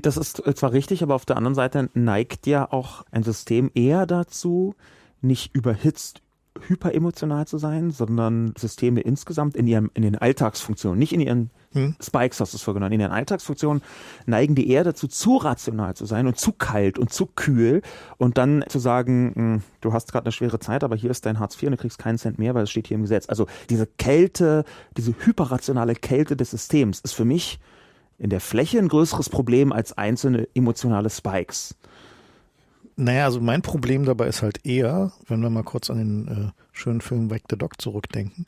Das 0.02 0.16
ist 0.16 0.42
zwar 0.55 0.72
richtig, 0.72 1.02
aber 1.02 1.14
auf 1.14 1.24
der 1.24 1.36
anderen 1.36 1.55
Seite 1.55 1.88
neigt 1.94 2.46
ja 2.46 2.70
auch 2.70 3.05
ein 3.10 3.22
System 3.22 3.70
eher 3.74 4.06
dazu, 4.06 4.74
nicht 5.20 5.55
überhitzt 5.55 6.22
hyperemotional 6.66 7.47
zu 7.47 7.59
sein, 7.59 7.90
sondern 7.90 8.55
Systeme 8.56 9.01
insgesamt 9.01 9.56
in 9.56 9.66
ihrem, 9.66 9.90
in 9.94 10.02
den 10.02 10.16
Alltagsfunktionen, 10.16 10.98
nicht 10.98 11.12
in 11.12 11.20
ihren 11.20 11.51
hm. 11.72 11.97
Spikes 12.01 12.40
hast 12.40 12.55
du 12.55 12.56
es 12.56 12.62
vorgenommen, 12.62 12.93
in 12.93 13.01
ihren 13.01 13.12
Alltagsfunktionen 13.12 13.82
neigen 14.26 14.55
die 14.55 14.70
eher 14.70 14.85
dazu, 14.85 15.06
zu 15.06 15.36
rational 15.36 15.94
zu 15.94 16.06
sein 16.06 16.26
und 16.26 16.39
zu 16.39 16.52
kalt 16.52 16.98
und 16.98 17.12
zu 17.12 17.26
kühl 17.26 17.82
und 18.16 18.39
dann 18.39 18.64
zu 18.68 18.78
sagen, 18.78 19.32
hm, 19.35 19.62
du 19.80 19.93
hast 19.93 20.12
gerade 20.12 20.26
eine 20.26 20.32
schwere 20.32 20.59
Zeit, 20.59 20.82
aber 20.82 20.97
hier 20.97 21.10
ist 21.10 21.26
dein 21.26 21.39
Hartz 21.39 21.56
IV 21.56 21.64
und 21.64 21.72
du 21.72 21.76
kriegst 21.76 21.98
keinen 21.98 22.18
Cent 22.18 22.39
mehr, 22.39 22.55
weil 22.55 22.64
es 22.64 22.70
steht 22.70 22.86
hier 22.86 22.97
im 22.97 23.02
Gesetz. 23.02 23.28
Also 23.28 23.47
diese 23.68 23.86
Kälte, 23.86 24.64
diese 24.97 25.14
hyperrationale 25.18 25.94
Kälte 25.94 26.36
des 26.36 26.51
Systems 26.51 27.01
ist 27.01 27.12
für 27.12 27.26
mich 27.26 27.59
in 28.18 28.30
der 28.30 28.40
Fläche 28.40 28.78
ein 28.78 28.89
größeres 28.89 29.28
Problem 29.28 29.72
als 29.72 29.97
einzelne 29.97 30.48
emotionale 30.55 31.10
Spikes. 31.10 31.76
Naja, 33.00 33.26
also 33.26 33.40
mein 33.40 33.62
Problem 33.62 34.04
dabei 34.04 34.26
ist 34.26 34.42
halt 34.42 34.66
eher, 34.66 35.12
wenn 35.28 35.40
wir 35.40 35.50
mal 35.50 35.62
kurz 35.62 35.88
an 35.88 35.98
den 35.98 36.28
äh, 36.28 36.50
schönen 36.72 37.00
Film 37.00 37.30
Wake 37.30 37.44
the 37.48 37.56
Dog 37.56 37.80
zurückdenken, 37.80 38.44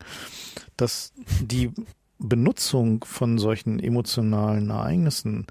dass 0.76 1.12
die 1.40 1.70
Benutzung 2.18 3.04
von 3.04 3.38
solchen 3.38 3.78
emotionalen 3.78 4.70
Ereignissen 4.70 5.46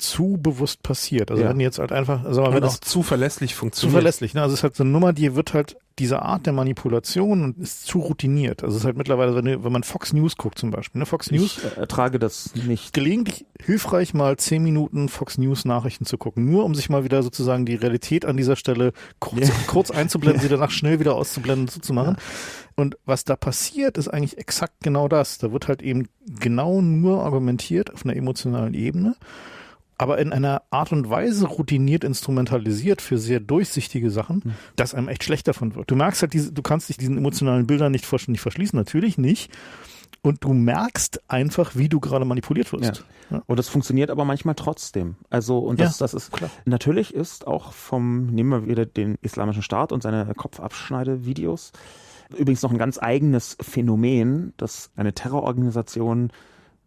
zu 0.00 0.38
bewusst 0.40 0.82
passiert. 0.82 1.30
Also 1.30 1.42
ja. 1.42 1.50
wenn 1.50 1.60
jetzt 1.60 1.78
halt 1.78 1.92
einfach, 1.92 2.24
also 2.24 2.42
wenn 2.52 2.64
auch 2.64 2.78
zuverlässig 2.78 3.54
funktioniert. 3.54 3.92
Zuverlässlich, 3.92 4.34
ne? 4.34 4.42
Also 4.42 4.54
es 4.54 4.60
ist 4.60 4.62
halt 4.64 4.76
so 4.76 4.82
eine 4.82 4.92
Nummer, 4.92 5.12
die 5.12 5.34
wird 5.34 5.54
halt 5.54 5.76
diese 5.98 6.22
Art 6.22 6.46
der 6.46 6.54
Manipulation 6.54 7.44
und 7.44 7.58
ist 7.58 7.86
zu 7.86 7.98
routiniert. 7.98 8.62
Also 8.62 8.76
es 8.76 8.82
ist 8.82 8.86
halt 8.86 8.96
mittlerweile, 8.96 9.34
wenn, 9.34 9.62
wenn 9.62 9.72
man 9.72 9.82
Fox 9.82 10.14
News 10.14 10.36
guckt 10.36 10.58
zum 10.58 10.70
Beispiel, 10.70 11.00
ne? 11.00 11.06
Fox 11.06 11.30
News. 11.30 11.58
Ich 11.58 11.64
äh, 11.64 11.80
ertrage 11.80 12.18
das 12.18 12.54
nicht. 12.54 12.94
Gelegentlich 12.94 13.44
hilfreich 13.62 14.14
mal 14.14 14.36
zehn 14.38 14.62
Minuten 14.62 15.08
Fox 15.08 15.36
News 15.36 15.64
Nachrichten 15.64 16.06
zu 16.06 16.16
gucken, 16.16 16.46
nur 16.46 16.64
um 16.64 16.74
sich 16.74 16.88
mal 16.88 17.04
wieder 17.04 17.22
sozusagen 17.22 17.66
die 17.66 17.74
Realität 17.74 18.24
an 18.24 18.36
dieser 18.36 18.56
Stelle 18.56 18.92
kurz, 19.18 19.48
ja. 19.48 19.54
kurz 19.66 19.90
einzublenden, 19.90 20.40
sie 20.42 20.48
danach 20.48 20.70
schnell 20.70 21.00
wieder 21.00 21.14
auszublenden, 21.14 21.68
so 21.68 21.80
zu 21.80 21.92
machen. 21.92 22.16
Ja. 22.18 22.22
Und 22.76 22.96
was 23.04 23.24
da 23.24 23.36
passiert, 23.36 23.98
ist 23.98 24.08
eigentlich 24.08 24.38
exakt 24.38 24.76
genau 24.82 25.06
das. 25.06 25.36
Da 25.36 25.52
wird 25.52 25.68
halt 25.68 25.82
eben 25.82 26.08
genau 26.26 26.80
nur 26.80 27.22
argumentiert 27.22 27.92
auf 27.92 28.04
einer 28.04 28.16
emotionalen 28.16 28.72
Ebene 28.72 29.16
aber 30.00 30.16
in 30.16 30.32
einer 30.32 30.62
Art 30.70 30.92
und 30.92 31.10
Weise 31.10 31.46
routiniert 31.46 32.04
instrumentalisiert 32.04 33.02
für 33.02 33.18
sehr 33.18 33.38
durchsichtige 33.38 34.10
Sachen, 34.10 34.40
mhm. 34.42 34.54
dass 34.74 34.94
einem 34.94 35.08
echt 35.08 35.24
schlecht 35.24 35.46
davon 35.46 35.74
wird. 35.74 35.90
Du 35.90 35.94
merkst 35.94 36.22
halt, 36.22 36.32
diese, 36.32 36.54
du 36.54 36.62
kannst 36.62 36.88
dich 36.88 36.96
diesen 36.96 37.18
emotionalen 37.18 37.66
Bildern 37.66 37.92
nicht 37.92 38.06
vollständig 38.06 38.40
verschließen, 38.40 38.78
natürlich 38.78 39.18
nicht. 39.18 39.52
Und 40.22 40.42
du 40.42 40.54
merkst 40.54 41.20
einfach, 41.30 41.76
wie 41.76 41.90
du 41.90 42.00
gerade 42.00 42.24
manipuliert 42.24 42.72
wirst. 42.72 43.04
Ja. 43.28 43.36
Ja. 43.36 43.42
Und 43.44 43.58
das 43.58 43.68
funktioniert 43.68 44.08
aber 44.08 44.24
manchmal 44.24 44.54
trotzdem. 44.54 45.16
Also, 45.28 45.58
und 45.58 45.78
das, 45.78 45.98
ja, 45.98 46.04
das 46.04 46.14
ist 46.14 46.32
klar. 46.32 46.50
Natürlich 46.64 47.12
ist 47.12 47.46
auch 47.46 47.74
vom, 47.74 48.28
nehmen 48.28 48.48
wir 48.48 48.66
wieder 48.66 48.86
den 48.86 49.18
Islamischen 49.20 49.62
Staat 49.62 49.92
und 49.92 50.02
seine 50.02 50.32
Kopfabschneide-Videos, 50.34 51.72
übrigens 52.38 52.62
noch 52.62 52.70
ein 52.70 52.78
ganz 52.78 52.98
eigenes 52.98 53.58
Phänomen, 53.60 54.54
dass 54.56 54.92
eine 54.96 55.12
Terrororganisation 55.12 56.32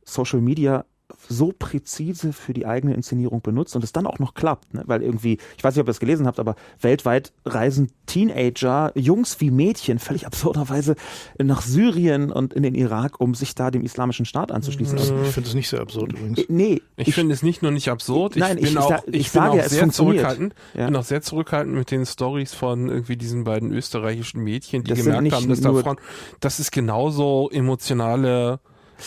Social 0.04 0.42
Media 0.42 0.86
so 1.30 1.54
präzise 1.58 2.34
für 2.34 2.54
die 2.54 2.66
eigene 2.66 2.94
Inszenierung 2.94 3.42
benutzt 3.42 3.76
und 3.76 3.84
es 3.84 3.92
dann 3.94 4.08
auch 4.08 4.20
noch 4.20 4.34
klappt, 4.34 4.74
ne? 4.74 4.84
weil 4.86 5.02
irgendwie, 5.02 5.38
ich 5.58 5.64
weiß 5.64 5.76
nicht, 5.76 5.82
ob 5.82 5.88
ihr 5.88 5.92
es 5.92 6.00
gelesen 6.00 6.28
habt, 6.28 6.40
aber 6.40 6.56
weltweit 6.82 7.34
reisen 7.46 7.92
Teenager, 8.06 8.92
Jungs 8.96 9.40
wie 9.40 9.52
Mädchen, 9.52 10.00
völlig 10.00 10.26
absurderweise 10.26 10.96
nach 11.42 11.62
Syrien 11.62 12.32
und 12.32 12.54
in 12.54 12.64
den 12.64 12.76
Irak, 12.76 13.20
um 13.20 13.36
sich 13.36 13.56
da 13.56 13.72
dem 13.72 13.84
islamischen 13.84 14.26
Staat 14.26 14.52
anzuschließen. 14.52 14.98
Also, 14.98 15.16
ich 15.24 15.30
finde 15.30 15.50
es 15.50 15.56
nicht 15.56 15.70
so 15.70 15.78
absurd 15.78 16.14
übrigens. 16.14 16.40
Äh, 16.40 16.46
nee. 16.50 16.82
Ich, 16.98 17.10
ich 17.10 17.16
finde 17.16 17.34
es 17.34 17.44
nicht 17.44 17.62
nur 17.62 17.72
nicht 17.72 17.90
absurd, 17.90 18.36
ich 18.36 18.42
nein, 18.42 18.58
bin 18.58 18.66
ich, 18.66 18.78
auch, 18.78 19.04
ich, 19.08 19.16
ich 19.16 19.32
bin 19.32 19.42
sage, 19.42 19.64
auch 19.64 19.68
sehr 19.68 19.90
zurückhaltend, 19.90 20.54
ja. 20.74 20.86
bin 20.86 20.96
auch 20.96 21.04
sehr 21.04 21.22
zurückhaltend 21.22 21.76
mit 21.76 21.92
den 21.92 22.06
Stories 22.06 22.54
von 22.54 22.90
irgendwie 22.90 23.18
diesen 23.18 23.44
beiden 23.44 23.72
österreichischen 23.72 24.44
Mädchen, 24.44 24.84
die 24.84 24.90
das 24.90 25.00
gemerkt 25.00 25.32
haben, 25.32 25.50
dass 25.50 25.62
da 25.62 25.74
Frauen, 25.74 25.98
das 26.40 26.60
ist 26.60 26.72
genauso 26.72 27.50
emotionale 27.52 28.60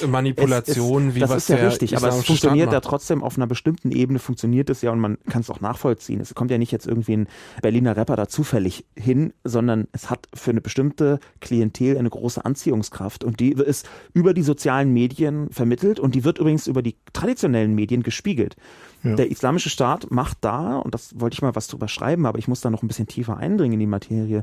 Manipulation, 0.06 1.02
es, 1.04 1.08
es, 1.08 1.14
wie 1.14 1.20
das 1.20 1.30
was 1.30 1.36
ist 1.36 1.48
ja 1.48 1.56
richtig, 1.56 1.96
aber 1.96 2.08
es 2.08 2.24
funktioniert 2.24 2.72
ja 2.72 2.80
trotzdem 2.80 3.22
auf 3.22 3.36
einer 3.36 3.46
bestimmten 3.46 3.92
Ebene 3.92 4.18
funktioniert 4.18 4.70
es 4.70 4.82
ja 4.82 4.90
und 4.90 5.00
man 5.00 5.18
kann 5.28 5.40
es 5.40 5.50
auch 5.50 5.60
nachvollziehen. 5.60 6.20
Es 6.20 6.34
kommt 6.34 6.50
ja 6.50 6.58
nicht 6.58 6.72
jetzt 6.72 6.86
irgendwie 6.86 7.16
ein 7.16 7.28
Berliner 7.62 7.96
Rapper 7.96 8.16
da 8.16 8.28
zufällig 8.28 8.84
hin, 8.96 9.32
sondern 9.44 9.88
es 9.92 10.10
hat 10.10 10.28
für 10.34 10.50
eine 10.50 10.60
bestimmte 10.60 11.20
Klientel 11.40 11.98
eine 11.98 12.10
große 12.10 12.44
Anziehungskraft 12.44 13.24
und 13.24 13.40
die 13.40 13.52
ist 13.52 13.88
über 14.12 14.34
die 14.34 14.42
sozialen 14.42 14.92
Medien 14.92 15.48
vermittelt 15.50 16.00
und 16.00 16.14
die 16.14 16.24
wird 16.24 16.38
übrigens 16.38 16.66
über 16.66 16.82
die 16.82 16.96
traditionellen 17.12 17.74
Medien 17.74 18.02
gespiegelt. 18.02 18.56
Ja. 19.02 19.14
Der 19.14 19.30
islamische 19.30 19.70
Staat 19.70 20.10
macht 20.10 20.38
da, 20.40 20.78
und 20.78 20.94
das 20.94 21.18
wollte 21.20 21.34
ich 21.34 21.42
mal 21.42 21.54
was 21.54 21.68
drüber 21.68 21.88
schreiben, 21.88 22.26
aber 22.26 22.38
ich 22.38 22.48
muss 22.48 22.60
da 22.60 22.70
noch 22.70 22.82
ein 22.82 22.88
bisschen 22.88 23.06
tiefer 23.06 23.36
eindringen 23.36 23.74
in 23.74 23.80
die 23.80 23.86
Materie, 23.86 24.42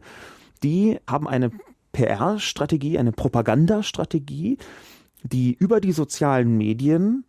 die 0.63 0.99
haben 1.07 1.27
eine 1.27 1.51
PR-Strategie, 1.91 2.97
eine 2.97 3.11
Propagandastrategie, 3.11 4.57
die 5.23 5.53
über 5.53 5.81
die 5.81 5.91
sozialen 5.91 6.57
Medien 6.57 7.25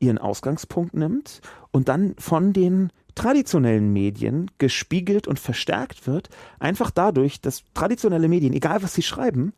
ihren 0.00 0.18
Ausgangspunkt 0.18 0.94
nimmt 0.94 1.40
und 1.70 1.88
dann 1.88 2.14
von 2.18 2.52
den 2.52 2.90
traditionellen 3.14 3.92
Medien 3.92 4.50
gespiegelt 4.58 5.28
und 5.28 5.38
verstärkt 5.38 6.06
wird, 6.06 6.30
einfach 6.58 6.90
dadurch, 6.90 7.40
dass 7.40 7.62
traditionelle 7.74 8.28
Medien, 8.28 8.52
egal 8.52 8.82
was 8.82 8.94
sie 8.94 9.02
schreiben, 9.02 9.52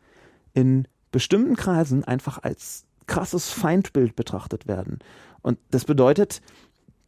in 0.53 0.87
bestimmten 1.11 1.55
Kreisen 1.55 2.03
einfach 2.03 2.43
als 2.43 2.85
krasses 3.07 3.49
Feindbild 3.49 4.15
betrachtet 4.15 4.67
werden. 4.67 4.99
Und 5.41 5.57
das 5.71 5.85
bedeutet, 5.85 6.41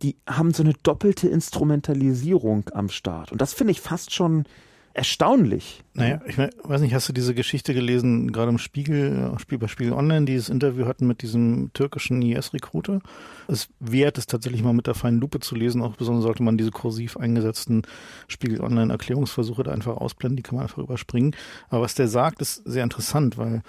die 0.02 0.16
haben 0.28 0.54
so 0.54 0.64
eine 0.64 0.74
doppelte 0.82 1.28
Instrumentalisierung 1.28 2.70
am 2.74 2.90
Start. 2.90 3.32
Und 3.32 3.42
das 3.42 3.54
finde 3.54 3.72
ich 3.72 3.82
fast 3.82 4.14
schon 4.14 4.46
erstaunlich. 4.94 5.84
Naja, 5.94 6.22
ich 6.26 6.38
weiß 6.38 6.82
nicht, 6.82 6.94
hast 6.94 7.10
du 7.10 7.14
diese 7.14 7.34
Geschichte 7.34 7.74
gelesen, 7.74 8.32
gerade 8.32 8.50
im 8.50 8.58
Spiegel, 8.58 9.36
bei 9.60 9.68
Spiegel 9.68 9.94
Online, 9.94 10.26
dieses 10.26 10.50
Interview 10.50 10.86
hatten 10.86 11.08
mit 11.08 11.22
diesem 11.22 11.72
türkischen 11.74 12.22
IS-Rekruter? 12.22 13.02
Es 13.48 13.70
wert 13.80 14.18
es 14.18 14.28
tatsächlich 14.28 14.64
mal 14.64 14.74
mit 14.74 14.88
der 14.88 14.96
feinen 14.96 15.20
Lupe 15.20 15.40
zu 15.40 15.56
lesen, 15.56 15.82
auch 15.82 15.96
besonders 15.96 16.24
sollte 16.24 16.44
man 16.44 16.58
diese 16.58 16.72
kursiv 16.72 17.18
eingesetzten 17.18 17.84
Spiegel 18.28 18.62
Online 18.62 18.92
Erklärungsversuche 18.92 19.64
da 19.64 19.72
einfach 19.72 19.98
ausblenden, 19.98 20.38
die 20.38 20.44
kann 20.44 20.56
man 20.56 20.64
einfach 20.64 20.80
überspringen. 20.80 21.36
Aber 21.70 21.82
was 21.82 21.96
der 21.96 22.08
sagt, 22.08 22.42
ist 22.42 22.64
sehr 22.66 22.84
interessant, 22.84 23.38
weil 23.38 23.62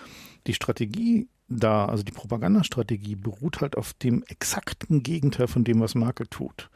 die 0.46 0.54
Strategie 0.54 1.28
da, 1.48 1.86
also 1.86 2.04
die 2.04 2.12
Propagandastrategie 2.12 3.16
beruht 3.16 3.60
halt 3.60 3.76
auf 3.76 3.92
dem 3.94 4.22
exakten 4.28 5.02
Gegenteil 5.02 5.48
von 5.48 5.64
dem, 5.64 5.80
was 5.80 5.94
Merkel 5.94 6.26
tut. 6.28 6.70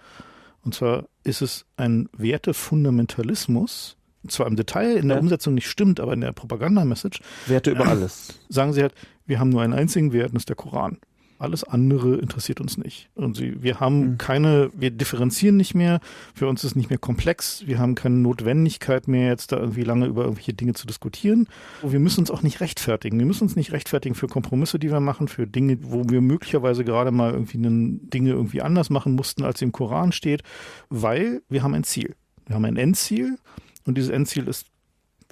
Und 0.62 0.75
zwar 0.75 1.05
ist 1.23 1.43
es 1.43 1.66
ein 1.77 2.09
Wertefundamentalismus, 2.16 3.97
zwar 4.28 4.46
im 4.46 4.56
Detail 4.56 4.96
in 4.96 5.09
der 5.09 5.16
ja. 5.16 5.22
Umsetzung 5.22 5.55
nicht 5.55 5.68
stimmt, 5.68 6.01
aber 6.01 6.12
in 6.12 6.20
der 6.20 6.32
Propaganda-Message. 6.32 7.20
Werte 7.46 7.70
über 7.70 7.86
alles. 7.86 8.38
Sagen 8.48 8.72
sie 8.72 8.82
halt, 8.82 8.94
wir 9.26 9.38
haben 9.38 9.51
nur 9.51 9.62
einen 9.62 9.72
einzigen 9.72 10.12
Wert, 10.12 10.28
und 10.28 10.34
das 10.34 10.42
ist 10.42 10.48
der 10.48 10.56
Koran. 10.56 10.98
Alles 11.38 11.64
andere 11.64 12.16
interessiert 12.16 12.60
uns 12.60 12.78
nicht. 12.78 13.10
Und 13.14 13.36
sie, 13.36 13.60
wir 13.62 13.80
haben 13.80 14.12
mhm. 14.12 14.18
keine, 14.18 14.70
wir 14.72 14.90
differenzieren 14.90 15.56
nicht 15.56 15.74
mehr. 15.74 16.01
Für 16.32 16.46
uns 16.46 16.62
ist 16.62 16.76
nicht 16.76 16.90
mehr 16.90 16.98
komplex. 16.98 17.64
Wir 17.66 17.78
haben 17.80 17.96
keine 17.96 18.14
Notwendigkeit 18.14 19.09
mehr, 19.09 19.28
jetzt 19.28 19.51
da 19.51 19.59
irgendwie 19.59 19.82
lange 19.82 20.06
über 20.06 20.22
irgendwelche 20.22 20.55
Dinge 20.55 20.74
zu 20.74 20.86
diskutieren. 20.86 21.48
Wir 21.82 21.98
müssen 21.98 22.20
uns 22.20 22.30
auch 22.30 22.42
nicht 22.42 22.60
rechtfertigen. 22.60 23.18
Wir 23.18 23.26
müssen 23.26 23.42
uns 23.42 23.56
nicht 23.56 23.72
rechtfertigen 23.72 24.14
für 24.14 24.28
Kompromisse, 24.28 24.78
die 24.78 24.90
wir 24.90 25.01
machen, 25.01 25.26
für 25.26 25.46
Dinge, 25.46 25.78
wo 25.82 26.09
wir 26.09 26.20
möglicherweise 26.20 26.84
gerade 26.84 27.10
mal 27.10 27.32
irgendwie 27.32 27.59
Dinge 27.59 28.30
irgendwie 28.30 28.62
anders 28.62 28.88
machen 28.88 29.14
mussten, 29.14 29.44
als 29.44 29.60
im 29.60 29.72
Koran 29.72 30.12
steht, 30.12 30.42
weil 30.88 31.42
wir 31.48 31.62
haben 31.64 31.74
ein 31.74 31.84
Ziel. 31.84 32.14
Wir 32.46 32.56
haben 32.56 32.64
ein 32.64 32.76
Endziel 32.76 33.38
und 33.86 33.97
dieses 33.97 34.11
Endziel 34.11 34.48
ist 34.48 34.66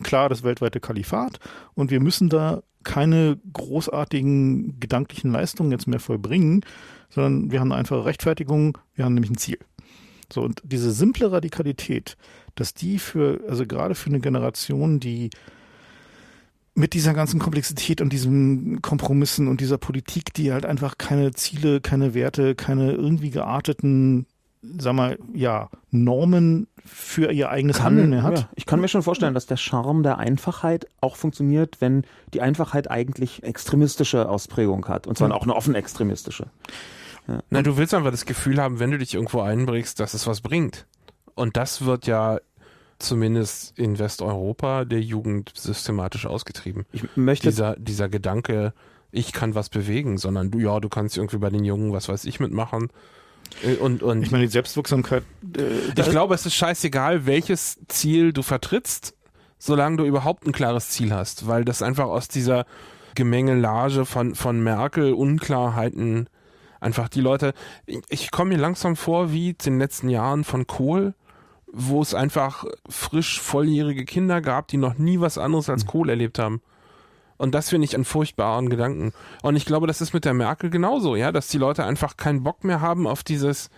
klar 0.03 0.29
das 0.29 0.43
weltweite 0.43 0.81
Kalifat 0.81 1.39
und 1.75 1.91
wir 1.91 2.01
müssen 2.01 2.29
da 2.29 2.63
keine 2.85 3.39
großartigen 3.53 4.81
gedanklichen 4.81 5.31
Leistungen 5.31 5.71
jetzt 5.71 5.87
mehr 5.87 6.01
vollbringen, 6.01 6.65
sondern 7.11 7.51
wir 7.51 7.61
haben 7.61 7.71
eine 7.71 7.79
einfache 7.81 8.05
Rechtfertigung, 8.05 8.79
wir 8.95 9.05
haben 9.05 9.15
nämlich 9.15 9.31
ein 9.31 9.39
Ziel. 9.39 9.59
So, 10.33 10.43
und 10.43 10.63
diese 10.65 10.93
simple 10.93 11.31
Radikalität, 11.31 12.17
dass 12.55 12.75
die 12.75 12.99
für, 12.99 13.41
also 13.49 13.67
gerade 13.67 13.95
für 13.95 14.09
eine 14.09 14.21
Generation, 14.21 14.99
die 14.99 15.31
mit 16.75 16.95
dieser 16.95 17.13
ganzen 17.13 17.39
Komplexität 17.39 18.01
und 18.01 18.13
diesen 18.13 18.81
Kompromissen 18.81 19.47
und 19.47 19.61
dieser 19.61 19.77
Politik, 19.77 20.33
die 20.33 20.53
halt 20.53 20.65
einfach 20.65 20.97
keine 20.97 21.33
Ziele, 21.33 21.83
keine 21.83 22.15
Werte, 22.15 22.55
keine 22.55 22.93
irgendwie 22.93 23.31
gearteten, 23.31 24.27
sag 24.79 24.95
mal, 24.95 25.19
ja, 25.35 25.69
Normen 25.91 26.67
für 26.85 27.31
ihr 27.33 27.51
eigenes 27.51 27.77
Kann- 27.77 27.87
Handeln 27.87 28.11
mehr 28.11 28.23
hat. 28.23 28.39
Ja, 28.39 28.49
ich 28.55 28.67
kann 28.67 28.81
mir 28.81 28.89
schon 28.89 29.03
vorstellen, 29.03 29.35
dass 29.35 29.47
der 29.47 29.57
Charme 29.57 30.03
der 30.03 30.19
Einfachheit 30.19 30.87
auch 31.01 31.17
funktioniert, 31.17 31.81
wenn 31.81 32.05
die 32.35 32.41
Einfachheit 32.41 32.91
eigentlich 32.91 33.43
extremistische 33.45 34.29
Ausprägung 34.29 34.87
hat. 34.89 35.07
Und 35.07 35.17
zwar 35.19 35.29
Ja. 35.29 35.35
auch 35.35 35.43
eine 35.45 35.55
offen 35.55 35.75
extremistische. 35.75 36.47
Na, 37.51 37.63
du 37.63 37.77
willst 37.77 37.95
einfach 37.95 38.11
das 38.11 38.27
Gefühl 38.27 38.61
haben, 38.61 38.81
wenn 38.81 38.91
du 38.91 38.99
dich 38.99 39.15
irgendwo 39.15 39.41
einbringst, 39.43 40.01
dass 40.01 40.13
es 40.15 40.27
was 40.27 40.41
bringt. 40.41 40.87
Und 41.35 41.57
das 41.57 41.85
wird 41.85 42.07
ja 42.09 42.39
zumindest 42.99 43.79
in 43.79 43.99
Westeuropa 43.99 44.85
der 44.85 45.01
Jugend 45.01 45.53
systematisch 45.57 46.27
ausgetrieben. 46.27 46.85
Ich 46.93 47.05
möchte 47.17 47.49
Dieser, 47.49 47.77
dieser 47.77 48.09
Gedanke, 48.09 48.73
ich 49.11 49.33
kann 49.33 49.55
was 49.55 49.69
bewegen, 49.69 50.19
sondern 50.19 50.51
du, 50.51 50.59
ja, 50.59 50.79
du 50.81 50.89
kannst 50.89 51.17
irgendwie 51.17 51.39
bei 51.39 51.51
den 51.51 51.65
Jungen 51.65 51.93
was 51.93 52.09
weiß 52.09 52.25
ich 52.25 52.41
mitmachen. 52.41 52.89
Äh, 53.63 53.77
Und, 53.77 54.03
und 54.03 54.23
Ich 54.23 54.31
meine, 54.31 54.45
die 54.45 54.51
Selbstwirksamkeit. 54.53 55.25
Äh, 55.57 56.01
ich 56.01 56.11
glaube, 56.11 56.35
es 56.35 56.47
ist 56.47 56.55
scheißegal, 56.55 57.27
welches 57.27 57.79
Ziel 57.89 58.33
du 58.33 58.43
vertrittst, 58.43 59.15
solange 59.59 59.99
du 59.99 60.05
überhaupt 60.05 60.47
ein 60.47 60.53
klares 60.53 60.91
Ziel 60.91 61.13
hast, 61.13 61.47
weil 61.47 61.65
das 61.65 61.83
einfach 61.83 62.07
aus 62.07 62.29
dieser 62.29 62.67
Gemengelage 63.15 64.05
von, 64.05 64.35
von 64.35 64.63
Merkel, 64.63 65.13
Unklarheiten, 65.13 66.29
einfach 66.81 67.09
die 67.09 67.21
Leute, 67.21 67.55
ich, 67.87 68.01
ich 68.09 68.31
komme 68.31 68.55
mir 68.55 68.61
langsam 68.61 68.97
vor 68.97 69.33
wie 69.33 69.51
in 69.51 69.57
den 69.65 69.79
letzten 69.79 70.09
Jahren 70.09 70.45
von 70.45 70.67
Kohl, 70.67 71.15
wo 71.73 72.03
es 72.03 72.15
einfach 72.15 72.65
frisch 72.89 73.41
volljährige 73.41 74.05
Kinder 74.05 74.41
gab, 74.41 74.69
die 74.69 74.77
noch 74.77 74.99
nie 74.99 75.21
was 75.21 75.39
anderes 75.39 75.71
als 75.71 75.87
Kohl 75.87 76.11
erlebt 76.11 76.39
haben. 76.39 76.61
Und 77.43 77.57
das 77.57 77.71
finde 77.71 77.87
ich 77.87 77.95
einen 77.97 78.05
furchtbaren 78.05 78.69
Gedanken. 78.71 79.13
Und 79.43 79.57
ich 79.57 79.65
glaube, 79.65 79.89
das 79.89 80.01
ist 80.01 80.15
mit 80.15 80.25
der 80.25 80.33
Merkel 80.33 80.71
genauso, 80.71 81.17
ja, 81.17 81.33
dass 81.33 81.49
die 81.49 81.59
Leute 81.59 81.85
einfach 81.85 82.17
keinen 82.17 82.45
Bock 82.45 82.63
mehr 82.63 82.81
haben 82.81 83.09
auf 83.09 83.25
dieses. 83.25 83.69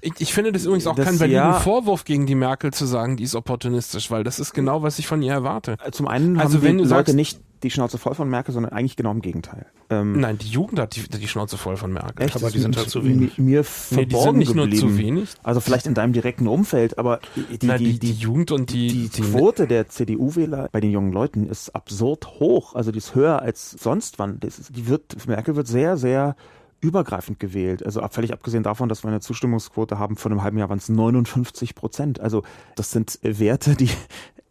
Ich, 0.00 0.14
ich 0.18 0.34
finde 0.34 0.50
das 0.50 0.64
übrigens 0.64 0.88
auch 0.88 0.96
Das- 0.96 1.04
kein 1.06 1.20
validen 1.20 1.36
ja. 1.36 1.52
Vorwurf 1.60 2.04
gegen 2.04 2.26
die 2.26 2.34
Merkel 2.34 2.72
zu 2.72 2.84
sagen, 2.84 3.16
die 3.16 3.22
ist 3.22 3.36
opportunistisch, 3.36 4.10
weil 4.10 4.24
das 4.24 4.40
ist 4.40 4.54
genau, 4.54 4.82
was 4.82 4.98
ich 4.98 5.06
von 5.06 5.22
ihr 5.22 5.32
erwarte. 5.32 5.76
zum 5.92 6.08
einen 6.08 6.36
Also 6.40 6.58
haben 6.58 6.64
wenn 6.64 6.78
die 6.78 6.82
Leute 6.82 6.88
sagst- 7.12 7.14
nicht 7.14 7.40
die 7.62 7.70
Schnauze 7.70 7.98
voll 7.98 8.14
von 8.14 8.28
Merkel, 8.28 8.52
sondern 8.52 8.72
eigentlich 8.72 8.96
genau 8.96 9.10
im 9.12 9.20
Gegenteil. 9.22 9.66
Ähm, 9.88 10.20
Nein, 10.20 10.38
die 10.38 10.48
Jugend 10.48 10.78
hat 10.78 10.94
die, 10.96 11.08
die 11.08 11.28
Schnauze 11.28 11.56
voll 11.56 11.76
von 11.76 11.92
Merkel. 11.92 12.24
echt, 12.26 12.36
aber 12.36 12.50
die 12.50 12.58
sind 12.58 12.76
halt 12.76 12.90
zu 12.90 13.04
wenig. 13.04 13.38
mi- 13.38 13.44
Mir 13.44 13.60
Nee, 13.60 13.64
verborgen 13.64 14.40
die 14.40 14.46
sind 14.46 14.56
nicht 14.56 14.62
geblieben. 14.80 14.86
nur 14.86 14.90
zu 14.92 14.98
wenig. 14.98 15.34
Also 15.42 15.60
vielleicht 15.60 15.86
in 15.86 15.94
deinem 15.94 16.12
direkten 16.12 16.48
Umfeld, 16.48 16.98
aber 16.98 17.20
die, 17.36 17.66
Na, 17.66 17.78
die, 17.78 17.98
die, 17.98 18.12
Jugend 18.12 18.50
und 18.52 18.72
die, 18.72 19.08
die 19.08 19.20
Quote 19.22 19.66
der 19.66 19.88
CDU-Wähler 19.88 20.68
bei 20.72 20.80
den 20.80 20.90
jungen 20.90 21.12
Leuten 21.12 21.48
ist 21.48 21.70
absurd 21.74 22.26
hoch. 22.40 22.74
Also 22.74 22.92
die 22.92 22.98
ist 22.98 23.14
höher 23.14 23.40
als 23.42 23.70
sonst 23.70 24.18
wann. 24.18 24.38
Das 24.40 24.58
ist, 24.58 24.76
die 24.76 24.86
wird, 24.88 25.26
Merkel 25.26 25.56
wird 25.56 25.66
sehr, 25.68 25.96
sehr 25.96 26.36
übergreifend 26.80 27.40
gewählt. 27.40 27.84
Also 27.84 28.06
völlig 28.10 28.32
abgesehen 28.32 28.62
davon, 28.62 28.88
dass 28.88 29.02
wir 29.02 29.08
eine 29.08 29.20
Zustimmungsquote 29.20 29.98
haben 29.98 30.16
von 30.16 30.30
einem 30.30 30.42
halben 30.42 30.58
Jahr 30.58 30.68
waren 30.68 30.78
es 30.78 30.88
59 30.90 31.74
Prozent. 31.74 32.20
Also 32.20 32.42
das 32.74 32.90
sind 32.90 33.18
Werte, 33.22 33.76
die 33.76 33.88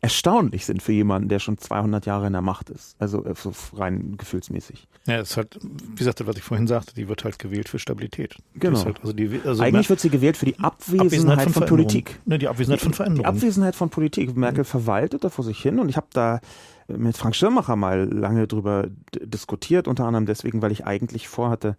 erstaunlich 0.06 0.68
sind 0.68 0.84
für 0.84 0.92
jemanden, 0.92 1.30
der 1.30 1.40
schon 1.40 1.58
200 1.58 2.06
Jahre 2.06 2.28
in 2.28 2.34
der 2.34 2.44
Macht 2.44 2.70
ist. 2.70 2.96
Also 3.00 3.26
äh, 3.26 3.34
so 3.36 3.52
rein 3.74 4.18
gefühlsmäßig. 4.18 4.88
Ja, 5.08 5.18
es 5.18 5.32
ist 5.32 5.38
halt, 5.38 5.58
wie 5.64 5.96
gesagt, 5.96 6.26
was 6.28 6.38
ich 6.38 6.44
vorhin 6.44 6.68
sagte, 6.68 6.94
die 6.94 7.08
wird 7.08 7.24
halt 7.24 7.40
gewählt 7.40 7.68
für 7.68 7.80
Stabilität. 7.80 8.36
Die 8.54 8.60
Genau. 8.60 8.86
Halt, 8.86 9.00
also 9.02 9.14
die, 9.14 9.42
also 9.44 9.64
Eigentlich 9.64 9.90
wird 9.90 10.00
sie 10.00 10.12
gewählt 10.12 10.38
für 10.38 10.46
die 10.46 10.60
Abwesenheit, 10.60 11.42
von, 11.42 11.54
Veränderung. 11.54 11.68
Politik. 11.68 12.20
Ne, 12.26 12.38
die 12.38 12.48
Abwesenheit 12.48 12.82
von 12.82 12.92
Die 12.92 12.96
Veränderungen. 12.96 13.36
Abwesenheit 13.36 13.76
von 13.76 13.90
Politik. 13.90 14.38
Merkel 14.38 14.64
verwaltet 14.64 15.24
da 15.24 15.30
vor 15.30 15.44
sich 15.44 15.60
hin 15.60 15.80
und 15.80 15.90
ich 15.90 15.98
habe 15.98 16.08
da 16.14 16.40
mit 16.88 17.18
Frank 17.18 17.36
Schirmacher 17.36 17.76
mal 17.76 18.08
lange 18.08 18.46
drüber 18.46 18.86
diskutiert, 19.20 19.88
unter 19.88 20.06
anderem 20.06 20.28
deswegen, 20.28 20.62
weil 20.62 20.72
ich 20.72 20.86
eigentlich 20.86 21.28
vorhatte, 21.28 21.78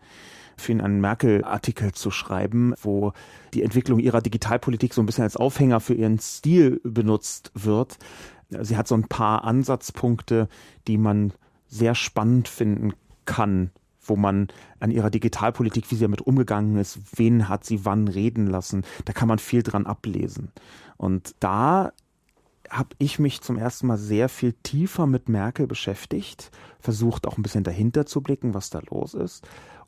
für 0.56 0.72
ihn 0.72 0.80
einen 0.80 1.00
Merkel-Artikel 1.00 1.92
zu 1.92 2.10
schreiben, 2.10 2.74
wo 2.82 3.12
die 3.54 3.62
Entwicklung 3.62 3.98
ihrer 3.98 4.20
Digitalpolitik 4.20 4.94
so 4.94 5.02
ein 5.02 5.06
bisschen 5.06 5.24
als 5.24 5.36
Aufhänger 5.36 5.80
für 5.80 5.94
ihren 5.94 6.18
Stil 6.18 6.80
benutzt 6.84 7.50
wird. 7.54 7.98
Sie 8.48 8.76
hat 8.76 8.88
so 8.88 8.94
ein 8.94 9.08
paar 9.08 9.44
Ansatzpunkte, 9.44 10.48
die 10.86 10.98
man 10.98 11.32
sehr 11.68 11.94
spannend 11.94 12.48
finden 12.48 12.94
kann, 13.24 13.70
wo 14.00 14.16
man 14.16 14.48
an 14.78 14.90
ihrer 14.90 15.10
Digitalpolitik, 15.10 15.90
wie 15.90 15.96
sie 15.96 16.02
damit 16.02 16.22
umgegangen 16.22 16.76
ist, 16.76 16.98
wen 17.16 17.48
hat 17.48 17.64
sie 17.64 17.84
wann 17.84 18.08
reden 18.08 18.46
lassen, 18.46 18.84
da 19.04 19.12
kann 19.12 19.28
man 19.28 19.38
viel 19.38 19.62
dran 19.62 19.86
ablesen. 19.86 20.52
Und 20.96 21.34
da 21.40 21.92
habe 22.70 22.90
ich 22.98 23.18
mich 23.18 23.40
zum 23.42 23.58
ersten 23.58 23.86
Mal 23.86 23.98
sehr 23.98 24.28
viel 24.28 24.52
tiefer 24.62 25.06
mit 25.06 25.28
Merkel 25.28 25.66
beschäftigt, 25.66 26.50
versucht 26.80 27.26
auch 27.26 27.36
ein 27.36 27.42
bisschen 27.42 27.64
dahinter 27.64 28.06
zu 28.06 28.20
blicken, 28.20 28.54
was 28.54 28.70
da 28.70 28.80
los 28.90 29.14
ist. 29.14 29.46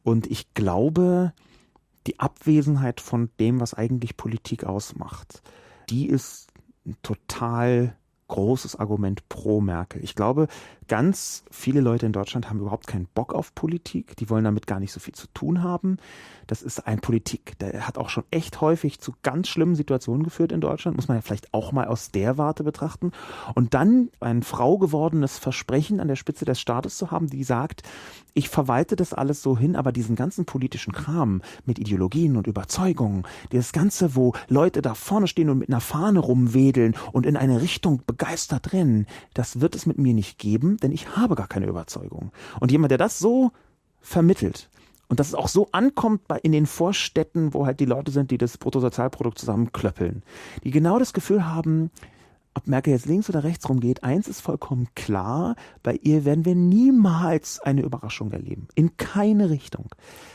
Und 0.08 0.26
ich 0.26 0.54
glaube, 0.54 1.34
die 2.06 2.18
Abwesenheit 2.18 3.02
von 3.02 3.28
dem, 3.38 3.60
was 3.60 3.74
eigentlich 3.74 4.16
Politik 4.16 4.64
ausmacht, 4.64 5.42
die 5.90 6.08
ist 6.08 6.48
ein 6.86 6.96
total 7.02 7.94
großes 8.28 8.76
Argument 8.76 9.28
pro 9.28 9.60
Merkel. 9.60 10.02
Ich 10.02 10.14
glaube, 10.14 10.48
ganz 10.88 11.44
viele 11.50 11.80
Leute 11.80 12.06
in 12.06 12.12
Deutschland 12.12 12.48
haben 12.48 12.60
überhaupt 12.60 12.86
keinen 12.86 13.06
Bock 13.14 13.34
auf 13.34 13.54
Politik. 13.54 14.16
Die 14.16 14.28
wollen 14.30 14.44
damit 14.44 14.66
gar 14.66 14.80
nicht 14.80 14.92
so 14.92 15.00
viel 15.00 15.14
zu 15.14 15.26
tun 15.34 15.62
haben. 15.62 15.98
Das 16.46 16.62
ist 16.62 16.86
ein 16.86 17.00
Politik, 17.00 17.58
der 17.58 17.86
hat 17.86 17.98
auch 17.98 18.08
schon 18.08 18.24
echt 18.30 18.62
häufig 18.62 19.00
zu 19.00 19.12
ganz 19.22 19.48
schlimmen 19.48 19.74
Situationen 19.74 20.24
geführt 20.24 20.50
in 20.50 20.62
Deutschland. 20.62 20.96
Muss 20.96 21.06
man 21.06 21.18
ja 21.18 21.20
vielleicht 21.20 21.52
auch 21.52 21.72
mal 21.72 21.86
aus 21.86 22.10
der 22.10 22.38
Warte 22.38 22.64
betrachten. 22.64 23.12
Und 23.54 23.74
dann 23.74 24.08
ein 24.20 24.42
Frau 24.42 24.78
gewordenes 24.78 25.38
Versprechen 25.38 26.00
an 26.00 26.08
der 26.08 26.16
Spitze 26.16 26.46
des 26.46 26.58
Staates 26.58 26.96
zu 26.96 27.10
haben, 27.10 27.28
die 27.28 27.44
sagt, 27.44 27.82
ich 28.34 28.48
verwalte 28.48 28.96
das 28.96 29.12
alles 29.12 29.42
so 29.42 29.58
hin, 29.58 29.76
aber 29.76 29.92
diesen 29.92 30.16
ganzen 30.16 30.44
politischen 30.44 30.92
Kram 30.92 31.42
mit 31.66 31.78
Ideologien 31.78 32.36
und 32.36 32.46
Überzeugungen, 32.46 33.24
das 33.50 33.72
Ganze, 33.72 34.14
wo 34.14 34.32
Leute 34.48 34.80
da 34.80 34.94
vorne 34.94 35.26
stehen 35.26 35.50
und 35.50 35.58
mit 35.58 35.68
einer 35.68 35.80
Fahne 35.80 36.20
rumwedeln 36.20 36.94
und 37.12 37.26
in 37.26 37.36
eine 37.36 37.60
Richtung 37.60 38.02
begeistert 38.06 38.72
rennen, 38.72 39.06
das 39.34 39.60
wird 39.60 39.74
es 39.74 39.86
mit 39.86 39.98
mir 39.98 40.14
nicht 40.14 40.38
geben, 40.38 40.77
denn 40.82 40.92
ich 40.92 41.16
habe 41.16 41.34
gar 41.34 41.48
keine 41.48 41.66
Überzeugung. 41.66 42.32
Und 42.60 42.70
jemand, 42.72 42.90
der 42.90 42.98
das 42.98 43.18
so 43.18 43.52
vermittelt, 44.00 44.68
und 45.08 45.18
dass 45.20 45.28
es 45.28 45.34
auch 45.34 45.48
so 45.48 45.68
ankommt 45.72 46.28
bei, 46.28 46.38
in 46.38 46.52
den 46.52 46.66
Vorstädten, 46.66 47.54
wo 47.54 47.64
halt 47.64 47.80
die 47.80 47.86
Leute 47.86 48.10
sind, 48.10 48.30
die 48.30 48.36
das 48.38 48.58
Bruttosozialprodukt 48.58 49.38
zusammenklöppeln, 49.38 50.22
die 50.64 50.70
genau 50.70 50.98
das 50.98 51.14
Gefühl 51.14 51.46
haben, 51.46 51.90
ob 52.52 52.66
Merkel 52.66 52.92
jetzt 52.92 53.06
links 53.06 53.28
oder 53.30 53.42
rechts 53.44 53.68
rumgeht, 53.68 54.02
eins 54.04 54.28
ist 54.28 54.40
vollkommen 54.42 54.88
klar, 54.94 55.54
bei 55.82 55.94
ihr 56.02 56.24
werden 56.26 56.44
wir 56.44 56.54
niemals 56.54 57.60
eine 57.60 57.82
Überraschung 57.82 58.32
erleben. 58.32 58.68
In 58.74 58.96
keine 58.98 59.48
Richtung. 59.48 59.88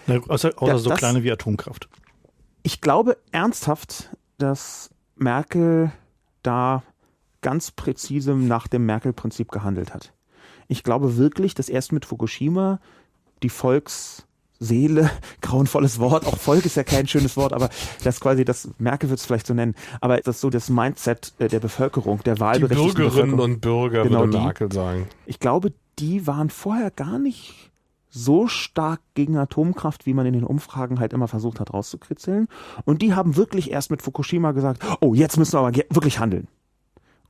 Ne, 0.07 0.22
außer 0.28 0.52
außer 0.56 0.72
Ja, 0.72 0.78
so 0.80 0.90
das- 0.90 0.99
kleine 0.99 1.24
wie 1.24 1.32
Atomkraft. 1.32 1.88
Ich 2.64 2.82
glaube 2.82 3.18
ernsthaft, 3.32 4.10
dass 4.38 4.90
Merkel 5.18 5.91
da 6.44 6.82
ganz 7.41 7.72
präzise 7.72 8.34
nach 8.36 8.68
dem 8.68 8.86
Merkel-Prinzip 8.86 9.52
gehandelt 9.52 9.94
hat. 9.94 10.14
Ich 10.68 10.84
glaube 10.84 11.18
wirklich, 11.18 11.53
dass 11.53 11.69
erst 11.69 11.91
mit 11.91 12.06
Fukushima 12.06 12.80
die 13.41 13.49
Volksseele, 13.49 15.10
grauenvolles 15.41 15.99
Wort, 15.99 16.26
auch 16.26 16.38
Volk 16.38 16.65
ist 16.65 16.76
ja 16.76 16.84
kein 16.84 17.07
schönes 17.07 17.38
Wort, 17.38 17.53
aber 17.53 17.69
das 18.03 18.19
quasi, 18.19 18.45
das 18.45 18.69
Merkel 18.77 19.10
wird 19.10 19.19
es 19.19 19.26
vielleicht 19.26 19.48
so 19.48 19.53
nennen, 19.53 19.76
aber 20.02 20.18
das 20.18 20.35
ist 20.35 20.41
so 20.41 20.49
das 20.49 20.69
Mindset 20.69 21.34
äh, 21.40 21.48
der 21.48 21.60
Bevölkerung, 21.60 22.23
der 22.23 22.35
die 22.35 22.41
wahlberechtigten 22.41 22.95
Bürgerinnen 22.95 23.31
Bevölkerung. 23.31 23.53
und 23.53 23.61
Bürger, 23.61 24.03
Genau 24.03 24.19
würde 24.22 24.38
die. 24.38 24.44
Merkel 24.44 24.72
sagen. 24.72 25.07
Ich 25.26 25.40
glaube, 25.40 25.73
die 25.99 26.26
waren 26.26 26.49
vorher 26.49 26.91
gar 26.91 27.19
nicht 27.19 27.72
so 28.10 28.48
stark 28.48 29.02
gegen 29.15 29.38
Atomkraft, 29.38 30.06
wie 30.06 30.14
man 30.14 30.27
in 30.27 30.34
den 30.34 30.44
Umfragen 30.44 30.99
halt 30.99 31.14
immer 31.14 31.27
versucht 31.27 31.60
hat 31.60 31.73
rauszukritzeln. 31.73 32.48
Und 32.85 33.02
die 33.02 33.15
haben 33.15 33.35
wirklich 33.35 33.72
erst 33.72 33.90
mit 33.90 34.03
Fukushima 34.03 34.52
gesagt, 34.52 34.84
oh, 35.02 35.15
jetzt 35.15 35.38
müssen 35.38 35.53
wir 35.53 35.60
aber 35.61 35.72
wirklich 35.90 36.19
handeln. 36.19 36.48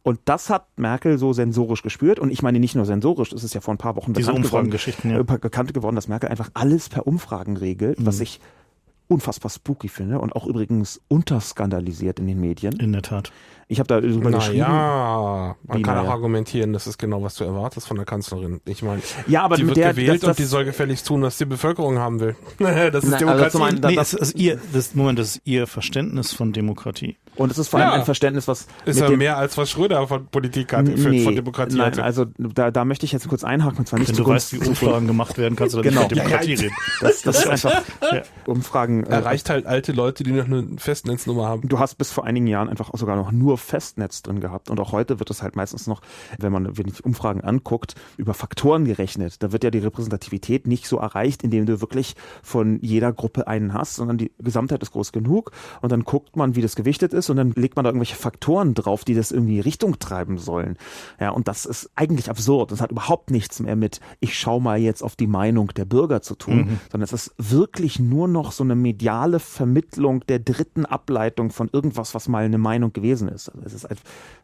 Und 0.04 0.20
das 0.26 0.50
hat 0.50 0.68
Merkel 0.78 1.18
so 1.18 1.32
sensorisch 1.32 1.82
gespürt. 1.82 2.20
Und 2.20 2.30
ich 2.30 2.42
meine 2.42 2.60
nicht 2.60 2.76
nur 2.76 2.86
sensorisch, 2.86 3.32
es 3.32 3.44
ist 3.44 3.54
ja 3.54 3.62
vor 3.62 3.74
ein 3.74 3.78
paar 3.78 3.96
Wochen 3.96 4.14
bekannt 4.14 4.44
geworden, 4.44 4.70
ja. 5.04 5.20
äh, 5.20 5.24
bekannt 5.24 5.74
geworden, 5.74 5.96
dass 5.96 6.10
Merkel 6.10 6.30
einfach 6.30 6.50
alles 6.54 6.90
per 6.90 7.08
Umfragen 7.08 7.56
regelt, 7.58 8.06
was 8.06 8.18
Mhm. 8.18 8.24
ich 8.24 8.40
unfassbar 9.08 9.50
spooky 9.50 9.88
finde 9.90 10.20
und 10.20 10.36
auch 10.36 10.46
übrigens 10.46 11.02
unterskandalisiert 11.08 12.20
in 12.20 12.28
den 12.28 12.40
Medien. 12.40 12.74
In 12.80 12.92
der 12.92 13.02
Tat. 13.02 13.32
Ich 13.74 13.80
habe 13.80 13.88
da 13.88 14.00
drüber 14.02 14.32
geschrieben. 14.32 14.60
Naja, 14.60 15.56
man 15.68 15.78
Wie, 15.78 15.82
kann 15.82 15.98
auch 15.98 16.10
argumentieren, 16.10 16.74
das 16.74 16.88
ist 16.88 16.98
genau, 16.98 17.22
was 17.24 17.36
du 17.36 17.44
erwartest 17.44 17.88
von 17.88 17.98
der 17.98 18.06
Kanzlerin. 18.06 18.62
Ich 18.66 18.82
meine, 18.84 19.02
Ja, 19.28 19.44
aber 19.44 19.56
die 19.58 19.64
mit 19.64 19.76
wird 19.76 19.86
der, 19.86 19.92
gewählt 19.94 20.24
das, 20.24 20.30
und 20.30 20.40
die 20.40 20.44
das, 20.44 20.52
soll 20.52 20.66
gefälligst 20.66 21.08
tun, 21.08 21.22
was 21.24 21.38
die 21.38 21.46
Bevölkerung 21.46 21.98
haben 22.00 22.20
will. 22.20 22.36
das 22.60 23.04
ist 23.04 23.10
Nein, 23.10 23.20
Demokratie. 23.20 23.52
zum 23.52 23.62
einen- 23.64 23.82
Da- 23.82 23.90
Nee, 23.90 23.96
das- 23.96 24.14
es 24.14 24.30
ist 24.30 24.36
ihr, 24.40 24.60
das, 24.72 24.96
Moment, 24.96 25.20
das 25.20 25.36
ist 25.36 25.42
ihr 25.46 25.68
Verständnis 25.68 26.34
von 26.34 26.54
Demokratie. 26.54 27.18
Und 27.36 27.52
es 27.52 27.58
ist 27.58 27.70
vor 27.70 27.80
allem 27.80 27.90
Ja. 27.90 27.96
ein 27.96 28.06
Verständnis, 28.06 28.48
was 28.48 28.68
Ist 28.86 29.00
ja 29.00 29.10
mehr 29.10 29.38
als 29.38 29.58
was 29.58 29.68
Schröder 29.72 30.06
von 30.08 30.28
Politik 30.28 30.72
hat, 30.72 30.88
für, 30.88 31.10
Nee, 31.10 31.24
von 31.24 31.36
Demokratie 31.36 31.78
nein, 31.78 31.88
hatte. 31.88 32.04
also 32.04 32.26
da, 32.38 32.70
da 32.70 32.86
möchte 32.86 33.08
ich 33.08 33.12
jetzt 33.12 33.28
kurz 33.28 33.44
einhaken, 33.44 33.80
und 33.80 33.88
zwar 33.88 33.98
nicht 33.98 34.10
Wenn 34.10 34.24
du 34.24 34.28
weißt, 34.30 34.54
wie 34.54 34.60
Umfragen 34.68 35.08
gemacht 35.08 35.40
werden, 35.40 35.56
kannst 35.56 35.74
du 35.74 35.78
da 35.82 35.90
Genau. 35.90 36.02
nicht 36.02 36.10
von 36.10 36.18
Demokratie 36.20 36.52
Ja, 36.54 36.56
ja. 36.58 36.62
reden. 36.66 36.76
Das, 37.02 37.22
das 37.24 37.40
ist 37.40 37.48
einfach 37.48 37.82
Ja. 38.12 38.22
Umfragen. 38.46 39.04
äh, 39.06 39.10
Erreicht 39.14 39.50
halt 39.50 39.66
alte 39.66 39.94
Leute, 39.94 40.24
die 40.24 40.32
noch 40.32 40.46
eine 40.46 40.68
Festnetznummer 40.78 41.48
haben. 41.48 41.68
Du 41.68 41.80
hast 41.80 41.96
bis 41.96 42.12
vor 42.12 42.24
einigen 42.26 42.46
Jahren 42.46 42.70
einfach 42.70 42.92
auch 42.94 43.00
sogar 43.00 43.16
noch 43.16 43.32
nur 43.32 43.58
Festnetz 43.64 44.22
drin 44.22 44.40
gehabt. 44.40 44.70
Und 44.70 44.80
auch 44.80 44.92
heute 44.92 45.20
wird 45.20 45.30
es 45.30 45.42
halt 45.42 45.56
meistens 45.56 45.88
noch, 45.88 46.02
wenn 46.38 46.52
man 46.52 46.78
wenn 46.78 46.88
ich 46.88 47.04
Umfragen 47.04 47.42
anguckt, 47.42 47.96
über 48.18 48.34
Faktoren 48.34 48.86
gerechnet. 48.86 49.42
Da 49.42 49.52
wird 49.52 49.64
ja 49.64 49.72
die 49.72 49.80
Repräsentativität 49.80 50.68
nicht 50.68 50.88
so 50.88 50.98
erreicht, 50.98 51.44
indem 51.44 51.66
du 51.66 51.82
wirklich 51.82 52.16
von 52.42 52.80
jeder 52.82 53.14
Gruppe 53.14 53.48
einen 53.48 53.74
hast, 53.74 53.96
sondern 53.96 54.18
die 54.18 54.32
Gesamtheit 54.40 54.82
ist 54.82 54.92
groß 54.92 55.12
genug. 55.12 55.52
Und 55.82 55.92
dann 55.92 56.04
guckt 56.04 56.36
man, 56.36 56.56
wie 56.56 56.62
das 56.62 56.76
gewichtet 56.76 57.14
ist 57.14 57.30
und 57.30 57.38
dann 57.38 57.52
legt 57.56 57.76
man 57.76 57.84
da 57.84 57.90
irgendwelche 57.90 58.16
Faktoren 58.16 58.74
drauf, 58.74 59.04
die 59.04 59.16
das 59.16 59.32
irgendwie 59.32 59.60
Richtung 59.60 60.00
treiben 60.00 60.38
sollen. 60.38 60.78
Ja, 61.20 61.32
und 61.32 61.48
das 61.48 61.66
ist 61.66 61.90
eigentlich 61.96 62.30
absurd. 62.30 62.72
Das 62.72 62.82
hat 62.82 62.92
überhaupt 62.92 63.32
nichts 63.32 63.60
mehr 63.60 63.76
mit, 63.76 64.00
ich 64.20 64.38
schau 64.38 64.60
mal 64.60 64.80
jetzt 64.80 65.04
auf 65.04 65.16
die 65.16 65.28
Meinung 65.28 65.68
der 65.76 65.86
Bürger 65.86 66.22
zu 66.22 66.36
tun, 66.36 66.80
sondern 66.92 67.04
es 67.04 67.14
ist 67.14 67.34
wirklich 67.38 68.00
nur 68.00 68.28
noch 68.28 68.52
so 68.52 68.64
eine 68.64 68.76
mediale 68.76 69.40
Vermittlung 69.40 70.26
der 70.28 70.40
dritten 70.40 70.86
Ableitung 70.86 71.52
von 71.52 71.70
irgendwas, 71.72 72.16
was 72.16 72.28
mal 72.28 72.44
eine 72.44 72.58
Meinung 72.58 72.94
gewesen 72.94 73.28
ist. 73.28 73.52
Also 73.54 73.66
es 73.68 73.74
ist, 73.74 73.86
ein- 73.86 73.98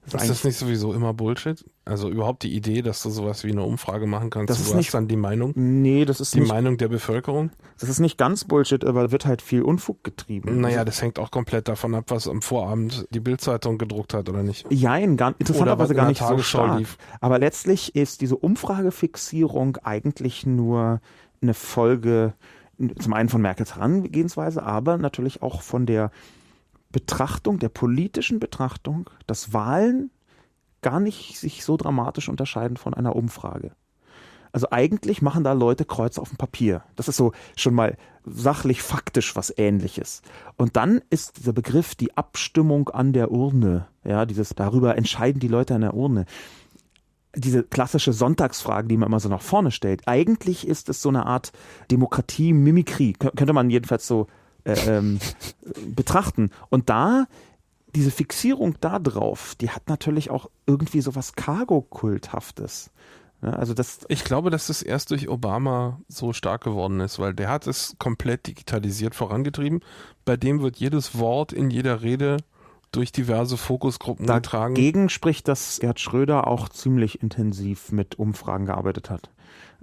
es 0.05 0.13
ist 0.13 0.21
Ist 0.21 0.29
das 0.29 0.43
nicht 0.43 0.57
sowieso 0.57 0.93
immer 0.93 1.13
Bullshit? 1.13 1.63
Also 1.85 2.09
überhaupt 2.09 2.43
die 2.43 2.53
Idee, 2.55 2.81
dass 2.81 3.01
du 3.03 3.09
sowas 3.09 3.43
wie 3.43 3.51
eine 3.51 3.63
Umfrage 3.63 4.05
machen 4.05 4.29
kannst, 4.29 4.49
Das 4.49 4.57
und 4.59 4.63
ist 4.65 4.71
du 4.73 4.77
nicht- 4.77 4.93
dann 4.93 5.07
die 5.07 5.15
Meinung, 5.15 5.53
Nee, 5.55 6.05
das 6.05 6.19
ist 6.21 6.35
die 6.35 6.41
nicht, 6.41 6.49
Meinung 6.49 6.77
der 6.77 6.87
Bevölkerung? 6.89 7.49
das 7.79 7.89
ist 7.89 7.99
nicht 7.99 8.17
ganz 8.17 8.43
Bullshit, 8.45 8.85
aber 8.85 9.11
wird 9.11 9.25
halt 9.25 9.41
viel 9.41 9.61
Unfug 9.63 10.03
getrieben. 10.03 10.61
Naja, 10.61 10.85
das 10.85 11.01
hängt 11.01 11.17
auch 11.19 11.31
komplett 11.31 11.67
davon 11.67 11.95
ab, 11.95 12.05
was 12.09 12.27
am 12.27 12.41
Vorabend 12.41 13.05
die 13.09 13.19
Bildzeitung 13.19 13.77
gedruckt 13.77 14.13
hat 14.13 14.29
oder 14.29 14.43
nicht. 14.43 14.65
Jein, 14.71 15.17
gar, 15.17 15.33
interessanterweise 15.39 15.93
in 15.93 15.97
gar 15.97 16.07
nicht 16.09 16.21
so 16.23 16.37
stark. 16.39 16.77
lief. 16.79 16.97
Aber 17.21 17.39
letztlich 17.39 17.95
ist 17.95 18.21
diese 18.21 18.35
Umfragefixierung 18.35 19.77
eigentlich 19.83 20.45
nur 20.45 21.01
eine 21.41 21.53
Folge 21.53 22.33
zum 22.99 23.13
einen 23.13 23.27
von 23.29 23.41
Merkels 23.41 23.75
Herangehensweise, 23.75 24.63
aber 24.63 24.97
natürlich 24.97 25.41
auch 25.41 25.61
von 25.61 25.85
der 25.85 26.11
Betrachtung, 26.91 27.59
der 27.59 27.69
politischen 27.69 28.39
Betrachtung, 28.39 29.09
dass 29.27 29.53
Wahlen 29.53 30.11
gar 30.81 30.99
nicht 30.99 31.37
sich 31.37 31.63
so 31.63 31.77
dramatisch 31.77 32.29
unterscheiden 32.29 32.77
von 32.77 32.93
einer 32.93 33.15
Umfrage. 33.15 33.71
Also 34.51 34.67
eigentlich 34.71 35.21
machen 35.21 35.43
da 35.43 35.53
Leute 35.53 35.85
Kreuz 35.85 36.17
auf 36.17 36.29
dem 36.29 36.37
Papier. 36.37 36.83
Das 36.95 37.07
ist 37.07 37.17
so 37.17 37.33
schon 37.55 37.75
mal 37.75 37.97
sachlich 38.25 38.81
faktisch 38.81 39.35
was 39.35 39.53
ähnliches. 39.55 40.23
Und 40.57 40.75
dann 40.75 41.01
ist 41.11 41.37
dieser 41.37 41.53
Begriff 41.53 41.93
die 41.93 42.17
Abstimmung 42.17 42.89
an 42.89 43.13
der 43.13 43.31
Urne, 43.31 43.87
ja, 44.03 44.25
dieses 44.25 44.55
darüber 44.55 44.97
entscheiden 44.97 45.39
die 45.39 45.47
Leute 45.47 45.75
an 45.75 45.81
der 45.81 45.93
Urne. 45.93 46.25
Diese 47.35 47.61
klassische 47.61 48.11
Sonntagsfrage, 48.11 48.87
die 48.87 48.97
man 48.97 49.09
immer 49.09 49.19
so 49.19 49.29
nach 49.29 49.43
vorne 49.43 49.69
stellt. 49.69 50.07
Eigentlich 50.07 50.67
ist 50.67 50.89
es 50.89 50.99
so 51.03 51.09
eine 51.09 51.27
Art 51.27 51.51
Demokratie-Mimikrie, 51.91 53.13
Kö- 53.19 53.35
könnte 53.35 53.53
man 53.53 53.69
jedenfalls 53.69 54.07
so 54.07 54.25
ähm, 54.77 55.19
betrachten. 55.95 56.51
Und 56.69 56.89
da 56.89 57.25
diese 57.95 58.11
Fixierung 58.11 58.75
da 58.81 58.99
drauf, 58.99 59.55
die 59.59 59.69
hat 59.69 59.87
natürlich 59.87 60.29
auch 60.29 60.49
irgendwie 60.65 61.01
so 61.01 61.15
was 61.15 61.33
Cargo-Kulthaftes. 61.33 62.91
Ja, 63.41 63.51
also 63.51 63.73
das, 63.73 63.99
Ich 64.09 64.23
glaube, 64.23 64.49
dass 64.49 64.67
das 64.67 64.81
erst 64.81 65.11
durch 65.11 65.29
Obama 65.29 66.01
so 66.07 66.33
stark 66.33 66.63
geworden 66.63 66.99
ist, 66.99 67.19
weil 67.19 67.33
der 67.33 67.49
hat 67.49 67.67
es 67.67 67.95
komplett 67.97 68.47
digitalisiert 68.47 69.15
vorangetrieben. 69.15 69.79
Bei 70.25 70.35
dem 70.35 70.61
wird 70.61 70.77
jedes 70.77 71.17
Wort 71.17 71.53
in 71.53 71.69
jeder 71.69 72.01
Rede 72.01 72.37
durch 72.91 73.11
diverse 73.11 73.55
Fokusgruppen 73.55 74.25
getragen. 74.25 74.75
dagegen 74.75 75.09
spricht, 75.09 75.47
dass 75.47 75.79
Gerd 75.79 75.99
Schröder 75.99 76.47
auch 76.47 76.69
ziemlich 76.69 77.21
intensiv 77.21 77.91
mit 77.91 78.17
Umfragen 78.17 78.65
gearbeitet 78.65 79.09
hat. 79.09 79.29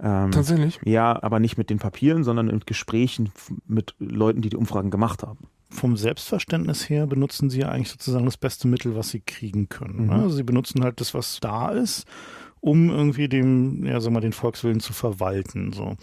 Ähm, 0.01 0.31
Tatsächlich. 0.31 0.79
ja, 0.85 1.21
aber 1.21 1.39
nicht 1.39 1.57
mit 1.57 1.69
den 1.69 1.79
Papieren, 1.79 2.23
sondern 2.23 2.47
mit 2.47 2.67
Gesprächen 2.67 3.31
mit 3.65 3.95
Leuten, 3.99 4.41
die 4.41 4.49
die 4.49 4.57
Umfragen 4.57 4.91
gemacht 4.91 5.23
haben. 5.23 5.47
Vom 5.69 5.97
Selbstverständnis 5.97 6.89
her 6.89 7.07
benutzen 7.07 7.49
sie 7.49 7.61
ja 7.61 7.69
eigentlich 7.69 7.89
sozusagen 7.89 8.25
das 8.25 8.37
beste 8.37 8.67
Mittel, 8.67 8.95
was 8.95 9.09
sie 9.09 9.19
kriegen 9.19 9.69
können. 9.69 10.03
Mhm. 10.03 10.07
Ne? 10.07 10.13
Also 10.13 10.35
sie 10.35 10.43
benutzen 10.43 10.83
halt 10.83 11.01
das, 11.01 11.13
was 11.13 11.39
da 11.39 11.71
ist, 11.71 12.05
um 12.59 12.89
irgendwie 12.89 13.27
dem, 13.27 13.85
ja, 13.85 13.99
sag 13.99 14.13
mal, 14.13 14.21
den 14.21 14.33
Volkswillen 14.33 14.79
zu 14.79 14.93
verwalten. 14.93 15.73
So. 15.73 15.97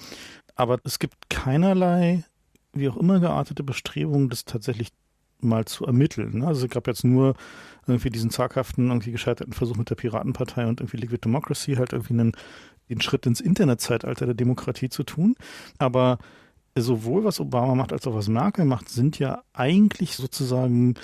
Aber 0.55 0.79
es 0.85 0.99
gibt 0.99 1.31
keinerlei, 1.31 2.25
wie 2.73 2.89
auch 2.89 2.97
immer 2.97 3.21
geartete 3.21 3.63
Bestrebungen, 3.63 4.29
das 4.29 4.45
tatsächlich 4.45 4.91
mal 5.41 5.65
zu 5.65 5.85
ermitteln. 5.85 6.39
Ne? 6.39 6.47
Also 6.47 6.65
es 6.65 6.71
gab 6.71 6.87
jetzt 6.87 7.05
nur 7.05 7.35
irgendwie 7.87 8.11
diesen 8.11 8.31
zaghaften, 8.31 8.89
irgendwie 8.89 9.13
gescheiterten 9.13 9.53
Versuch 9.53 9.77
mit 9.77 9.91
der 9.91 9.95
Piratenpartei 9.95 10.67
und 10.67 10.81
irgendwie 10.81 10.97
Liquid 10.97 11.21
Democracy 11.25 11.75
halt 11.75 11.93
irgendwie 11.93 12.15
einen, 12.15 12.33
den 12.89 13.01
Schritt 13.01 13.27
ins 13.27 13.41
Internetzeitalter 13.41 14.27
der 14.27 14.35
Demokratie 14.35 14.89
zu 14.89 15.03
tun. 15.03 15.37
Aber 15.79 16.19
sowohl 16.77 17.25
was 17.25 17.41
Obama 17.41 17.75
macht 17.75 17.93
als 17.93 18.07
auch 18.07 18.15
was 18.15 18.29
Merkel 18.29 18.65
macht, 18.65 18.89
sind 18.89 19.19
ja 19.19 19.43
eigentlich 19.53 20.17
sozusagen 20.17 20.95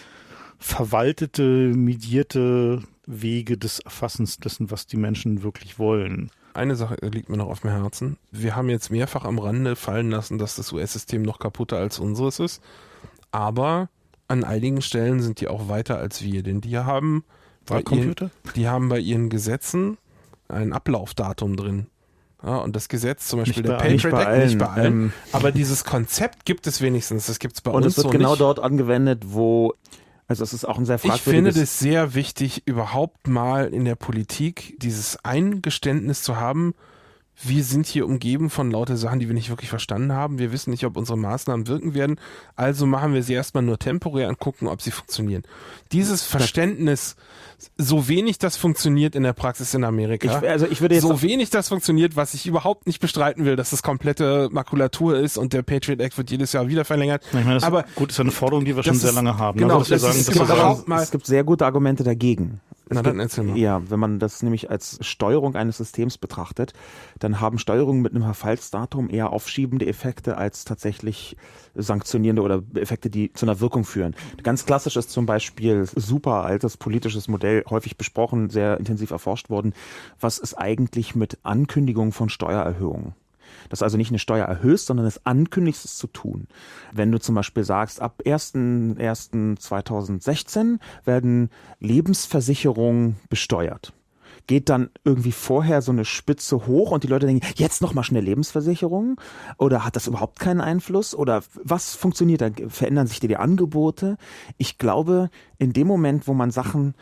verwaltete, 0.58 1.72
medierte 1.74 2.82
Wege 3.06 3.56
des 3.56 3.80
Erfassens 3.80 4.38
dessen, 4.38 4.70
was 4.70 4.86
die 4.86 4.96
Menschen 4.96 5.42
wirklich 5.42 5.78
wollen. 5.78 6.30
Eine 6.52 6.76
Sache 6.76 6.96
liegt 7.02 7.28
mir 7.28 7.36
noch 7.36 7.48
auf 7.48 7.60
dem 7.60 7.70
Herzen. 7.70 8.16
Wir 8.30 8.56
haben 8.56 8.68
jetzt 8.68 8.90
mehrfach 8.90 9.24
am 9.24 9.38
Rande 9.38 9.76
fallen 9.76 10.10
lassen, 10.10 10.38
dass 10.38 10.56
das 10.56 10.72
US-System 10.72 11.22
noch 11.22 11.38
kaputter 11.38 11.76
als 11.78 11.98
unseres 11.98 12.40
ist. 12.40 12.62
Aber 13.30 13.88
an 14.28 14.44
einigen 14.44 14.82
Stellen 14.82 15.20
sind 15.22 15.40
die 15.40 15.48
auch 15.48 15.68
weiter 15.68 15.98
als 15.98 16.22
wir, 16.22 16.42
denn 16.42 16.60
die 16.60 16.76
haben 16.76 17.24
bei 17.66 17.76
ihren, 17.76 17.86
Wahlcomputer? 17.86 18.30
die 18.56 18.68
haben 18.68 18.88
bei 18.88 18.98
ihren 18.98 19.28
Gesetzen 19.28 19.96
ein 20.50 20.72
Ablaufdatum 20.72 21.56
drin. 21.56 21.86
Ja, 22.42 22.56
und 22.58 22.74
das 22.74 22.88
Gesetz, 22.88 23.28
zum 23.28 23.40
Beispiel 23.40 23.62
Nicht 23.62 23.68
der 23.68 23.76
bei. 23.76 23.96
Patriot 23.96 24.14
Act, 24.20 24.44
nicht 24.44 24.58
bei 24.58 24.66
allen, 24.66 24.84
allen. 24.84 24.86
ähm, 24.86 25.12
aber 25.32 25.52
dieses 25.52 25.84
Konzept 25.84 26.46
gibt 26.46 26.66
es 26.66 26.80
wenigstens. 26.80 27.26
Das 27.26 27.38
gibt 27.38 27.54
es 27.56 27.60
bei 27.60 27.70
Und 27.70 27.84
uns 27.84 27.92
es 27.92 27.96
wird 27.98 28.04
so 28.04 28.10
genau 28.10 28.30
nicht. 28.30 28.40
dort 28.40 28.60
angewendet, 28.60 29.24
wo, 29.26 29.74
also 30.26 30.42
es 30.42 30.54
ist 30.54 30.64
auch 30.66 30.78
ein 30.78 30.86
sehr 30.86 30.96
Ich 30.96 31.02
finde 31.02 31.20
fragwürdiges... 31.20 31.54
das 31.56 31.78
sehr 31.78 32.14
wichtig, 32.14 32.62
überhaupt 32.66 33.28
mal 33.28 33.66
in 33.74 33.84
der 33.84 33.94
Politik 33.96 34.74
dieses 34.78 35.22
Eingeständnis 35.22 36.22
zu 36.22 36.36
haben, 36.36 36.74
wir 37.42 37.64
sind 37.64 37.86
hier 37.86 38.06
umgeben 38.06 38.50
von 38.50 38.70
lauter 38.70 38.96
Sachen, 38.96 39.18
die 39.18 39.26
wir 39.28 39.34
nicht 39.34 39.48
wirklich 39.48 39.70
verstanden 39.70 40.12
haben. 40.12 40.38
Wir 40.38 40.52
wissen 40.52 40.70
nicht, 40.70 40.84
ob 40.84 40.96
unsere 40.96 41.16
Maßnahmen 41.16 41.66
wirken 41.68 41.94
werden. 41.94 42.16
Also 42.56 42.86
machen 42.86 43.14
wir 43.14 43.22
sie 43.22 43.32
erstmal 43.32 43.62
nur 43.62 43.78
temporär 43.78 44.28
und 44.28 44.38
gucken, 44.38 44.68
ob 44.68 44.82
sie 44.82 44.90
funktionieren. 44.90 45.42
Dieses 45.92 46.22
Verständnis, 46.24 47.16
so 47.78 48.08
wenig 48.08 48.38
das 48.38 48.56
funktioniert 48.56 49.14
in 49.14 49.22
der 49.22 49.32
Praxis 49.32 49.72
in 49.74 49.84
Amerika, 49.84 50.40
ich, 50.42 50.48
also 50.48 50.66
ich 50.66 50.80
würde 50.80 50.94
jetzt 50.96 51.02
so 51.02 51.22
wenig 51.22 51.50
das 51.50 51.68
funktioniert, 51.68 52.16
was 52.16 52.34
ich 52.34 52.46
überhaupt 52.46 52.86
nicht 52.86 53.00
bestreiten 53.00 53.44
will, 53.44 53.56
dass 53.56 53.70
das 53.70 53.82
komplette 53.82 54.48
Makulatur 54.52 55.18
ist 55.18 55.38
und 55.38 55.52
der 55.52 55.62
Patriot 55.62 56.00
Act 56.00 56.18
wird 56.18 56.30
jedes 56.30 56.52
Jahr 56.52 56.68
wieder 56.68 56.84
verlängert. 56.84 57.22
Ich 57.28 57.32
meine, 57.34 57.54
das 57.54 57.62
Aber 57.64 57.84
gut, 57.94 58.10
ist 58.10 58.20
eine 58.20 58.30
Forderung, 58.32 58.64
die 58.64 58.76
wir 58.76 58.82
schon 58.82 58.94
sehr 58.96 59.12
lange 59.12 59.38
haben. 59.38 59.58
genau, 59.58 59.74
ne? 59.74 59.78
Dass 59.80 59.90
wir 59.90 59.94
das 59.96 60.02
sagen, 60.02 60.18
ist 60.18 60.50
das 60.50 60.86
mal- 60.86 61.02
es 61.02 61.10
gibt 61.10 61.26
sehr 61.26 61.44
gute 61.44 61.64
Argumente 61.64 62.04
dagegen. 62.04 62.60
Na, 62.90 63.02
dann 63.02 63.20
erzähl 63.20 63.44
mal. 63.44 63.56
Ja, 63.56 63.82
wenn 63.88 64.00
man 64.00 64.18
das 64.18 64.42
nämlich 64.42 64.68
als 64.70 64.98
Steuerung 65.00 65.54
eines 65.54 65.76
Systems 65.76 66.18
betrachtet, 66.18 66.72
dann 67.20 67.40
haben 67.40 67.58
Steuerungen 67.58 68.02
mit 68.02 68.12
einem 68.12 68.24
Verfallsdatum 68.24 69.08
eher 69.10 69.32
aufschiebende 69.32 69.86
Effekte 69.86 70.36
als 70.36 70.64
tatsächlich 70.64 71.36
sanktionierende 71.74 72.42
oder 72.42 72.62
Effekte, 72.74 73.08
die 73.08 73.32
zu 73.32 73.46
einer 73.46 73.60
Wirkung 73.60 73.84
führen. 73.84 74.16
Ganz 74.42 74.66
klassisch 74.66 74.96
ist 74.96 75.10
zum 75.10 75.24
Beispiel 75.24 75.86
super 75.94 76.44
altes 76.44 76.76
politisches 76.76 77.28
Modell, 77.28 77.64
häufig 77.70 77.96
besprochen, 77.96 78.50
sehr 78.50 78.78
intensiv 78.78 79.12
erforscht 79.12 79.50
worden. 79.50 79.72
Was 80.18 80.38
ist 80.38 80.54
eigentlich 80.54 81.14
mit 81.14 81.38
Ankündigungen 81.44 82.12
von 82.12 82.28
Steuererhöhungen? 82.28 83.14
Dass 83.68 83.80
du 83.80 83.84
also 83.84 83.96
nicht 83.96 84.10
eine 84.10 84.18
Steuer 84.18 84.46
erhöhst, 84.46 84.86
sondern 84.86 85.06
es 85.06 85.24
ankündigst, 85.26 85.84
es 85.84 85.96
zu 85.96 86.06
tun. 86.06 86.46
Wenn 86.92 87.10
du 87.12 87.18
zum 87.18 87.34
Beispiel 87.34 87.64
sagst, 87.64 88.00
ab 88.00 88.22
1.1.2016 88.24 90.78
werden 91.04 91.50
Lebensversicherungen 91.78 93.16
besteuert. 93.28 93.92
Geht 94.46 94.68
dann 94.68 94.90
irgendwie 95.04 95.32
vorher 95.32 95.82
so 95.82 95.90
eine 95.92 96.04
Spitze 96.04 96.66
hoch 96.66 96.90
und 96.90 97.04
die 97.04 97.08
Leute 97.08 97.26
denken, 97.26 97.46
jetzt 97.56 97.82
nochmal 97.82 98.04
schnell 98.04 98.24
Lebensversicherung? 98.24 99.20
Oder 99.58 99.84
hat 99.84 99.96
das 99.96 100.08
überhaupt 100.08 100.40
keinen 100.40 100.60
Einfluss? 100.60 101.14
Oder 101.14 101.42
was 101.62 101.94
funktioniert 101.94 102.40
da? 102.40 102.50
Verändern 102.68 103.06
sich 103.06 103.20
dir 103.20 103.28
die 103.28 103.36
Angebote? 103.36 104.16
Ich 104.58 104.78
glaube, 104.78 105.30
in 105.58 105.72
dem 105.72 105.86
Moment, 105.86 106.26
wo 106.26 106.34
man 106.34 106.50
Sachen 106.50 106.94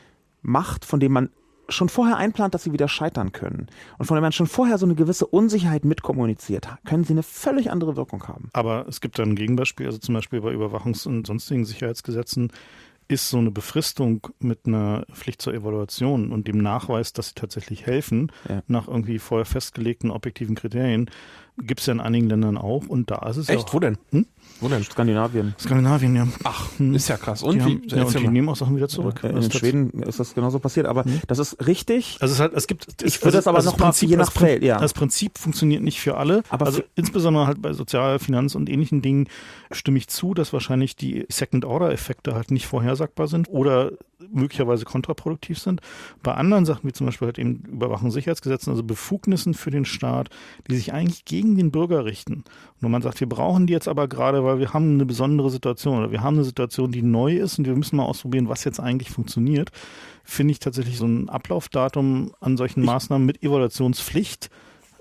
macht, 0.42 0.84
von 0.84 1.00
denen 1.00 1.14
man 1.14 1.30
schon 1.68 1.88
vorher 1.88 2.16
einplant, 2.16 2.54
dass 2.54 2.62
sie 2.64 2.72
wieder 2.72 2.88
scheitern 2.88 3.32
können 3.32 3.66
und 3.98 4.06
von 4.06 4.16
dem 4.16 4.22
man 4.22 4.32
schon 4.32 4.46
vorher 4.46 4.78
so 4.78 4.86
eine 4.86 4.94
gewisse 4.94 5.26
Unsicherheit 5.26 5.84
mitkommuniziert, 5.84 6.68
können 6.86 7.04
sie 7.04 7.12
eine 7.12 7.22
völlig 7.22 7.70
andere 7.70 7.96
Wirkung 7.96 8.26
haben. 8.26 8.48
Aber 8.52 8.86
es 8.88 9.00
gibt 9.00 9.18
da 9.18 9.22
ein 9.22 9.36
Gegenbeispiel, 9.36 9.86
also 9.86 9.98
zum 9.98 10.14
Beispiel 10.14 10.40
bei 10.40 10.52
Überwachungs- 10.52 11.06
und 11.06 11.26
sonstigen 11.26 11.64
Sicherheitsgesetzen 11.64 12.52
ist 13.10 13.30
so 13.30 13.38
eine 13.38 13.50
Befristung 13.50 14.26
mit 14.38 14.66
einer 14.66 15.06
Pflicht 15.12 15.40
zur 15.40 15.54
Evaluation 15.54 16.30
und 16.30 16.46
dem 16.46 16.58
Nachweis, 16.58 17.14
dass 17.14 17.28
sie 17.28 17.34
tatsächlich 17.34 17.86
helfen, 17.86 18.30
Ja. 18.48 18.62
nach 18.66 18.86
irgendwie 18.86 19.18
vorher 19.18 19.46
festgelegten 19.46 20.10
objektiven 20.10 20.54
Kriterien, 20.54 21.10
Gibt 21.60 21.80
es 21.80 21.86
ja 21.86 21.92
in 21.92 22.00
einigen 22.00 22.28
Ländern 22.28 22.56
auch 22.56 22.86
und 22.88 23.10
da 23.10 23.26
ist 23.28 23.36
es 23.36 23.48
Echt? 23.48 23.60
ja 23.60 23.66
auch. 23.66 23.74
Wo 23.74 23.80
denn? 23.80 23.98
Hm? 24.10 24.26
Wo 24.60 24.68
denn? 24.68 24.82
Skandinavien. 24.82 25.54
Skandinavien, 25.58 26.16
ja. 26.16 26.26
Ach, 26.44 26.66
Hm. 26.78 26.94
ist 26.94 27.08
ja 27.08 27.16
krass. 27.16 27.40
Die 27.40 27.46
Und 27.46 27.62
haben, 27.62 27.82
wie? 27.84 27.88
ja, 27.94 28.04
und 28.04 28.18
die 28.18 28.28
nehmen 28.28 28.48
auch 28.48 28.56
Sachen 28.56 28.76
wieder 28.76 28.88
zurück. 28.88 29.20
Das 29.22 29.30
In 29.32 29.38
ist 29.38 29.56
Schweden 29.58 29.90
ist 30.02 30.18
das 30.20 30.34
genauso 30.34 30.58
passiert, 30.58 30.86
aber 30.86 31.04
Hm. 31.04 31.20
das 31.26 31.38
ist 31.38 31.66
richtig. 31.66 32.16
Also 32.20 32.34
es, 32.34 32.40
hat, 32.40 32.52
es 32.54 32.66
gibt 32.66 33.02
Ich 33.02 33.22
würde 33.22 33.36
das 33.38 33.46
aber 33.46 33.62
noch 33.62 33.78
mal 33.78 33.92
je 33.92 34.16
nach 34.16 34.32
Feld, 34.32 34.62
ja. 34.62 34.78
das 34.78 34.92
Prinzip 34.94 35.38
funktioniert 35.38 35.82
nicht 35.82 36.00
für 36.00 36.16
alle. 36.16 36.42
Aber 36.48 36.66
also 36.66 36.82
insbesondere 36.94 37.46
halt 37.46 37.60
bei 37.62 37.72
Sozial-, 37.72 38.18
Finanz- 38.18 38.54
und 38.54 38.68
ähnlichen 38.68 39.02
Dingen 39.02 39.28
stimme 39.70 39.98
ich 39.98 40.08
zu, 40.08 40.34
dass 40.34 40.52
wahrscheinlich 40.52 40.96
die 40.96 41.26
Second-Order-Effekte 41.28 42.34
halt 42.34 42.50
nicht 42.50 42.66
vorhersagbar 42.66 43.28
sind 43.28 43.48
oder 43.48 43.92
möglicherweise 44.30 44.84
kontraproduktiv 44.84 45.58
sind. 45.58 45.80
Bei 46.22 46.34
anderen 46.34 46.64
Sachen, 46.64 46.88
wie 46.88 46.92
zum 46.92 47.06
Beispiel 47.06 47.26
halt 47.26 47.38
eben 47.38 47.62
Überwachungssicherheitsgesetzen, 47.66 48.70
also 48.70 48.82
Befugnissen 48.82 49.54
für 49.54 49.70
den 49.70 49.84
Staat, 49.84 50.30
die 50.68 50.76
sich 50.76 50.92
eigentlich 50.92 51.24
gegen 51.24 51.56
den 51.56 51.70
Bürger 51.70 52.04
richten. 52.04 52.34
Und 52.34 52.44
wenn 52.80 52.90
man 52.90 53.02
sagt, 53.02 53.20
wir 53.20 53.28
brauchen 53.28 53.66
die 53.66 53.72
jetzt 53.72 53.88
aber 53.88 54.08
gerade, 54.08 54.44
weil 54.44 54.58
wir 54.58 54.72
haben 54.72 54.94
eine 54.94 55.06
besondere 55.06 55.50
Situation 55.50 55.98
oder 55.98 56.10
wir 56.10 56.22
haben 56.22 56.34
eine 56.34 56.44
Situation, 56.44 56.90
die 56.90 57.02
neu 57.02 57.36
ist 57.36 57.58
und 57.58 57.66
wir 57.66 57.76
müssen 57.76 57.96
mal 57.96 58.04
ausprobieren, 58.04 58.48
was 58.48 58.64
jetzt 58.64 58.80
eigentlich 58.80 59.10
funktioniert, 59.10 59.70
finde 60.24 60.52
ich 60.52 60.58
tatsächlich 60.58 60.98
so 60.98 61.06
ein 61.06 61.28
Ablaufdatum 61.28 62.32
an 62.40 62.56
solchen 62.56 62.84
Maßnahmen 62.84 63.24
mit 63.26 63.42
Evaluationspflicht 63.42 64.50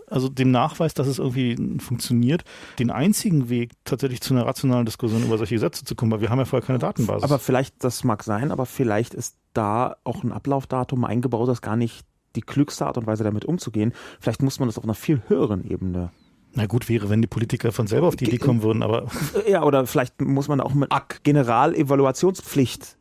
also 0.10 0.30
dem 0.30 0.52
Nachweis, 0.52 0.94
dass 0.94 1.08
es 1.08 1.20
irgendwie 1.20 1.56
funktioniert, 1.80 2.44
den 2.80 2.90
einzigen 2.90 3.50
Weg 3.50 3.72
tatsächlich 3.84 4.22
zu 4.22 4.34
einer 4.34 4.46
rationalen 4.46 4.86
Diskussion 4.86 5.24
über 5.24 5.38
solche 5.38 5.56
Gesetze 5.56 5.84
zu 5.86 5.96
kommen, 5.96 6.12
weil 6.12 6.22
wir 6.22 6.30
haben 6.30 6.40
ja 6.40 6.46
vorher 6.46 6.66
keine 6.66 6.80
Datenbasis. 6.80 7.24
Aber 7.24 7.40
vielleicht, 7.40 7.84
das 7.84 8.04
mag 8.04 8.24
sein, 8.24 8.52
aber 8.52 8.66
vielleicht 8.66 9.14
ist 9.14 9.38
da 9.54 9.98
auch 10.04 10.24
ein 10.24 10.32
Ablaufdatum 10.32 11.04
eingebaut, 11.04 11.50
das 11.50 11.62
gar 11.62 11.76
nicht 11.76 12.06
die 12.36 12.42
klügste 12.42 12.86
Art 12.86 12.98
und 12.98 13.08
Weise 13.08 13.24
damit 13.24 13.46
umzugehen. 13.46 13.94
Vielleicht 14.20 14.42
muss 14.42 14.60
man 14.60 14.70
das 14.70 14.78
auf 14.78 14.84
einer 14.84 14.94
viel 14.94 15.22
höheren 15.28 15.70
Ebene. 15.70 16.12
Na 16.54 16.66
gut 16.66 16.88
wäre, 16.90 17.10
wenn 17.10 17.22
die 17.22 17.28
Politiker 17.28 17.72
von 17.72 17.88
selber 17.88 18.08
auf 18.08 18.16
die 18.16 18.26
Idee 18.26 18.38
kommen 18.38 18.64
würden, 18.64 18.84
aber 18.84 19.08
Ja, 19.48 19.64
oder 19.64 19.86
vielleicht 19.86 20.22
muss 20.22 20.48
man 20.48 20.62
auch 20.62 20.74
mit 20.74 20.90
Generalevaluationspflicht. 21.24 22.98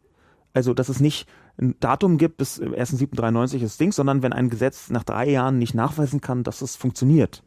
Also, 0.52 0.74
dass 0.74 0.88
es 0.88 1.00
nicht 1.00 1.28
ein 1.60 1.74
Datum 1.80 2.18
gibt, 2.18 2.36
bis 2.36 2.60
1.793 2.60 3.62
ist 3.62 3.80
Ding, 3.80 3.92
sondern 3.92 4.22
wenn 4.22 4.32
ein 4.32 4.50
Gesetz 4.50 4.90
nach 4.90 5.04
drei 5.04 5.28
Jahren 5.30 5.58
nicht 5.58 5.74
nachweisen 5.74 6.20
kann, 6.20 6.42
dass 6.44 6.60
es 6.62 6.76
funktioniert. 6.76 7.42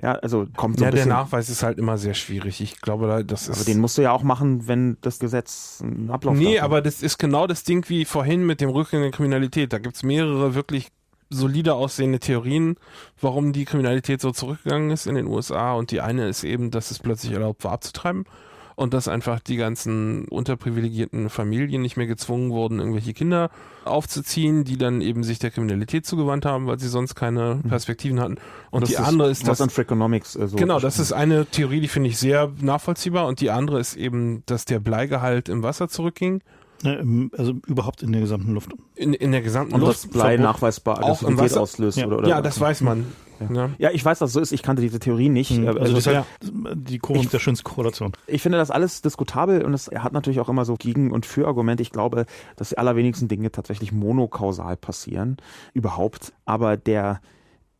Ja, 0.00 0.12
also 0.12 0.46
kommt 0.56 0.78
so 0.78 0.84
Ja, 0.84 0.88
ein 0.88 0.92
der 0.92 0.98
bisschen. 0.98 1.08
Nachweis 1.08 1.48
ist 1.48 1.62
halt 1.64 1.78
immer 1.78 1.98
sehr 1.98 2.14
schwierig. 2.14 2.60
Ich 2.60 2.80
glaube, 2.80 3.08
da- 3.08 3.22
das 3.24 3.48
ist. 3.48 3.56
aber 3.56 3.64
den 3.64 3.80
musst 3.80 3.98
du 3.98 4.02
ja 4.02 4.12
auch 4.12 4.22
machen, 4.22 4.68
wenn 4.68 4.96
das 5.00 5.18
Gesetz 5.18 5.80
einen 5.82 6.10
Ablauf 6.10 6.36
Nee, 6.36 6.60
aber 6.60 6.80
das 6.82 7.02
ist 7.02 7.18
genau 7.18 7.46
das 7.48 7.64
Ding 7.64 7.88
wie 7.88 8.04
vorhin 8.04 8.46
mit 8.46 8.60
dem 8.60 8.70
Rückgang 8.70 9.02
der 9.02 9.10
Kriminalität. 9.10 9.72
Da 9.72 9.78
gibt's 9.78 10.04
mehrere 10.04 10.54
wirklich 10.54 10.88
solide 11.30 11.74
aussehende 11.74 12.20
Theorien, 12.20 12.76
warum 13.20 13.52
die 13.52 13.64
Kriminalität 13.64 14.20
so 14.20 14.30
zurückgegangen 14.30 14.90
ist 14.90 15.06
in 15.06 15.16
den 15.16 15.26
USA. 15.26 15.72
Und 15.74 15.90
die 15.90 16.00
eine 16.00 16.28
ist 16.28 16.44
eben, 16.44 16.70
dass 16.70 16.90
es 16.92 17.00
plötzlich 17.00 17.32
erlaubt 17.32 17.64
war 17.64 17.72
abzutreiben 17.72 18.24
und 18.78 18.94
dass 18.94 19.08
einfach 19.08 19.40
die 19.40 19.56
ganzen 19.56 20.26
unterprivilegierten 20.28 21.30
Familien 21.30 21.82
nicht 21.82 21.96
mehr 21.96 22.06
gezwungen 22.06 22.52
wurden, 22.52 22.78
irgendwelche 22.78 23.12
Kinder 23.12 23.50
aufzuziehen, 23.84 24.62
die 24.62 24.78
dann 24.78 25.00
eben 25.00 25.24
sich 25.24 25.40
der 25.40 25.50
Kriminalität 25.50 26.06
zugewandt 26.06 26.46
haben, 26.46 26.68
weil 26.68 26.78
sie 26.78 26.86
sonst 26.86 27.16
keine 27.16 27.60
Perspektiven 27.68 28.20
hatten. 28.20 28.36
Und 28.70 28.82
Das 28.82 28.90
die 28.90 28.94
ist 28.94 29.00
andere 29.00 29.30
ist 29.30 29.48
das 29.48 29.60
Freakonomics 29.72 30.36
äh, 30.36 30.46
so 30.46 30.56
Genau, 30.56 30.78
das 30.78 31.00
ist 31.00 31.12
eine 31.12 31.46
Theorie, 31.46 31.80
die 31.80 31.88
finde 31.88 32.08
ich 32.08 32.18
sehr 32.18 32.52
nachvollziehbar. 32.60 33.26
Und 33.26 33.40
die 33.40 33.50
andere 33.50 33.80
ist 33.80 33.96
eben, 33.96 34.44
dass 34.46 34.64
der 34.64 34.78
Bleigehalt 34.78 35.48
im 35.48 35.64
Wasser 35.64 35.88
zurückging, 35.88 36.40
also 36.84 37.54
überhaupt 37.66 38.02
in 38.02 38.12
der 38.12 38.20
gesamten 38.20 38.54
Luft. 38.54 38.72
in, 38.94 39.12
in 39.14 39.32
der 39.32 39.42
gesamten 39.42 39.74
und 39.74 39.80
Luft. 39.80 40.04
das 40.04 40.06
Blei 40.10 40.34
Verbot- 40.36 40.42
nachweisbar 40.42 40.98
Aggressivität 40.98 41.56
auslöst. 41.56 41.98
Ja. 41.98 42.06
Oder, 42.06 42.18
oder 42.18 42.28
Ja, 42.28 42.40
das 42.40 42.60
weiß 42.60 42.80
man. 42.82 43.06
Ja. 43.52 43.70
Ja, 43.78 43.90
ich 43.92 44.04
weiß, 44.04 44.18
dass 44.18 44.30
es 44.30 44.34
so 44.34 44.40
ist. 44.40 44.50
Ich 44.50 44.62
kannte 44.64 44.82
diese 44.82 44.98
Theorie 44.98 45.28
nicht. 45.28 45.52
Mhm. 45.52 45.68
Also, 45.68 45.78
Also, 45.80 45.94
das 45.94 46.00
ist 46.00 46.06
halt 46.08 46.24
ja. 46.42 46.74
die 46.74 46.98
Kurve 46.98 47.22
mit 47.22 47.32
der 47.32 47.38
schönsten 47.38 47.62
Korrelation. 47.68 48.12
ich 48.26 48.42
finde 48.42 48.58
das 48.58 48.72
alles 48.72 49.00
diskutabel 49.00 49.64
und 49.64 49.74
es 49.74 49.88
hat 49.96 50.12
natürlich 50.12 50.40
auch 50.40 50.48
immer 50.48 50.64
so 50.64 50.74
Gegen- 50.76 51.12
und 51.12 51.24
Für-Argumente. 51.24 51.82
Ich 51.82 51.92
glaube, 51.92 52.26
dass 52.56 52.70
die 52.70 52.78
allerwenigsten 52.78 53.28
Dinge 53.28 53.52
tatsächlich 53.52 53.92
monokausal 53.92 54.76
passieren. 54.76 55.36
Überhaupt. 55.72 56.32
Aber 56.46 56.76
der 56.76 57.20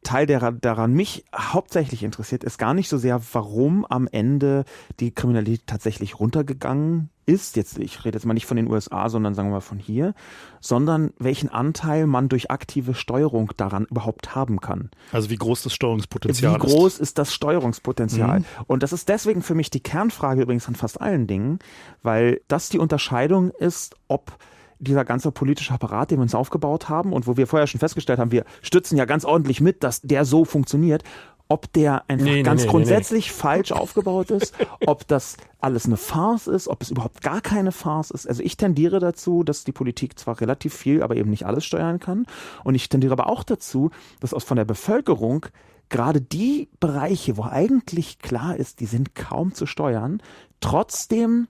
Teil, 0.04 0.26
der 0.26 0.52
daran 0.52 0.92
mich 0.92 1.24
hauptsächlich 1.34 2.02
interessiert, 2.02 2.44
ist 2.44 2.58
gar 2.58 2.72
nicht 2.72 2.88
so 2.88 2.98
sehr, 2.98 3.20
warum 3.32 3.84
am 3.84 4.08
Ende 4.10 4.64
die 5.00 5.10
Kriminalität 5.10 5.66
tatsächlich 5.66 6.18
runtergegangen 6.18 7.10
ist. 7.26 7.56
Jetzt, 7.56 7.78
ich 7.78 8.04
rede 8.04 8.16
jetzt 8.16 8.24
mal 8.24 8.32
nicht 8.32 8.46
von 8.46 8.56
den 8.56 8.70
USA, 8.70 9.08
sondern 9.08 9.34
sagen 9.34 9.48
wir 9.48 9.54
mal 9.54 9.60
von 9.60 9.78
hier, 9.78 10.14
sondern 10.60 11.12
welchen 11.18 11.50
Anteil 11.50 12.06
man 12.06 12.28
durch 12.28 12.50
aktive 12.50 12.94
Steuerung 12.94 13.52
daran 13.56 13.84
überhaupt 13.84 14.34
haben 14.34 14.60
kann. 14.60 14.90
Also 15.12 15.30
wie 15.30 15.36
groß 15.36 15.62
das 15.62 15.74
Steuerungspotenzial 15.74 16.52
Wie 16.52 16.56
ist. 16.56 16.72
groß 16.72 16.98
ist 16.98 17.18
das 17.18 17.34
Steuerungspotenzial? 17.34 18.40
Mhm. 18.40 18.44
Und 18.66 18.82
das 18.82 18.92
ist 18.92 19.08
deswegen 19.08 19.42
für 19.42 19.54
mich 19.54 19.68
die 19.68 19.80
Kernfrage 19.80 20.42
übrigens 20.42 20.68
an 20.68 20.74
fast 20.74 21.00
allen 21.00 21.26
Dingen, 21.26 21.58
weil 22.02 22.40
das 22.48 22.70
die 22.70 22.78
Unterscheidung 22.78 23.50
ist, 23.50 23.96
ob 24.06 24.38
dieser 24.78 25.04
ganze 25.04 25.32
politische 25.32 25.72
Apparat, 25.72 26.10
den 26.10 26.18
wir 26.18 26.22
uns 26.22 26.34
aufgebaut 26.34 26.88
haben 26.88 27.12
und 27.12 27.26
wo 27.26 27.36
wir 27.36 27.46
vorher 27.46 27.66
schon 27.66 27.80
festgestellt 27.80 28.18
haben, 28.18 28.32
wir 28.32 28.44
stützen 28.62 28.96
ja 28.96 29.04
ganz 29.04 29.24
ordentlich 29.24 29.60
mit, 29.60 29.82
dass 29.82 30.00
der 30.02 30.24
so 30.24 30.44
funktioniert, 30.44 31.02
ob 31.48 31.72
der 31.72 32.04
einfach 32.08 32.26
Nee, 32.26 32.34
nee, 32.36 32.42
ganz 32.42 32.60
nee, 32.60 32.66
nee, 32.66 32.70
grundsätzlich 32.72 33.32
falsch 33.32 33.72
aufgebaut 33.72 34.30
ist, 34.30 34.54
ob 34.86 35.08
das 35.08 35.36
alles 35.60 35.86
eine 35.86 35.96
Farce 35.96 36.46
ist, 36.46 36.68
ob 36.68 36.82
es 36.82 36.90
überhaupt 36.90 37.22
gar 37.22 37.40
keine 37.40 37.72
Farce 37.72 38.10
ist. 38.10 38.28
Also 38.28 38.42
ich 38.42 38.56
tendiere 38.56 39.00
dazu, 39.00 39.42
dass 39.42 39.64
die 39.64 39.72
Politik 39.72 40.18
zwar 40.18 40.40
relativ 40.40 40.74
viel, 40.74 41.02
aber 41.02 41.16
eben 41.16 41.30
nicht 41.30 41.46
alles 41.46 41.64
steuern 41.64 42.00
kann. 42.00 42.26
Und 42.64 42.74
ich 42.74 42.88
tendiere 42.88 43.12
aber 43.12 43.28
auch 43.28 43.44
dazu, 43.44 43.90
dass 44.20 44.34
aus 44.34 44.44
von 44.44 44.56
der 44.56 44.66
Bevölkerung 44.66 45.46
gerade 45.88 46.20
die 46.20 46.68
Bereiche, 46.80 47.38
wo 47.38 47.44
eigentlich 47.44 48.18
klar 48.18 48.56
ist, 48.56 48.80
die 48.80 48.86
sind 48.86 49.14
kaum 49.14 49.54
zu 49.54 49.64
steuern, 49.64 50.22
trotzdem 50.60 51.48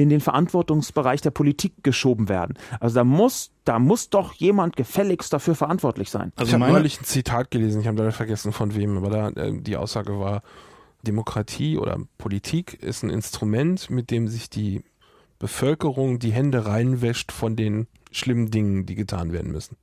in 0.00 0.08
den 0.08 0.20
Verantwortungsbereich 0.20 1.20
der 1.20 1.30
Politik 1.30 1.74
geschoben 1.82 2.28
werden. 2.28 2.56
Also 2.80 2.94
da 2.94 3.04
muss, 3.04 3.50
da 3.64 3.78
muss 3.78 4.08
doch 4.08 4.32
jemand 4.32 4.76
gefälligst 4.76 5.32
dafür 5.32 5.54
verantwortlich 5.54 6.10
sein. 6.10 6.32
Also 6.36 6.56
ich 6.56 6.60
habe 6.60 6.72
neulich 6.72 7.00
ein 7.00 7.04
Zitat 7.04 7.50
gelesen, 7.50 7.82
ich 7.82 7.86
habe 7.86 7.98
leider 7.98 8.12
vergessen 8.12 8.52
von 8.52 8.74
wem, 8.74 8.96
aber 8.96 9.10
da 9.10 9.28
äh, 9.28 9.60
die 9.60 9.76
Aussage 9.76 10.18
war, 10.18 10.42
Demokratie 11.02 11.76
oder 11.76 11.98
Politik 12.18 12.82
ist 12.82 13.02
ein 13.02 13.10
Instrument, 13.10 13.90
mit 13.90 14.10
dem 14.10 14.26
sich 14.26 14.48
die 14.48 14.82
Bevölkerung 15.38 16.18
die 16.18 16.32
Hände 16.32 16.66
reinwäscht 16.66 17.32
von 17.32 17.56
den 17.56 17.86
schlimmen 18.10 18.50
Dingen, 18.50 18.86
die 18.86 18.94
getan 18.94 19.32
werden 19.32 19.52
müssen. 19.52 19.76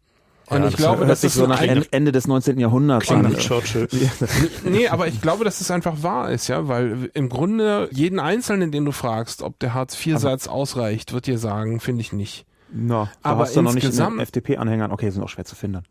Und 0.49 0.59
Ja, 0.61 0.65
ich 0.67 0.71
das 0.75 0.81
glaube, 0.81 0.99
hört 0.99 1.09
das 1.09 1.21
sich 1.21 1.29
ist 1.29 1.35
so 1.35 1.45
nach 1.47 1.61
Ende 1.61 2.11
des 2.13 2.27
19. 2.27 2.57
Jahrhunderts 2.59 3.11
an. 3.11 3.35
Churchill. 3.37 3.87
Nee, 4.63 4.87
aber 4.87 5.07
ich 5.07 5.21
glaube, 5.21 5.43
dass 5.43 5.59
es 5.59 5.69
einfach 5.71 6.03
wahr 6.03 6.31
ist, 6.31 6.47
ja, 6.47 6.67
weil 6.69 7.09
im 7.13 7.27
Grunde 7.27 7.89
jeden 7.91 8.19
Einzelnen, 8.19 8.71
den 8.71 8.85
du 8.85 8.91
fragst, 8.93 9.41
ob 9.41 9.59
der 9.59 9.73
Hartz-IV-Satz 9.73 10.47
ausreicht, 10.47 11.11
wird 11.11 11.27
dir 11.27 11.37
sagen, 11.37 11.79
finde 11.81 12.01
ich 12.01 12.13
nicht. 12.13 12.45
No, 12.71 13.07
da 13.23 13.29
Aber 13.31 13.41
hast 13.43 13.55
du 13.55 13.61
noch 13.61 13.73
nicht 13.73 13.83
in 13.97 14.19
FDP-Anhängern. 14.19 14.91
Okay, 14.91 15.09
sind 15.09 15.21
auch 15.23 15.29
schwer 15.29 15.45
zu 15.45 15.55
finden. 15.55 15.83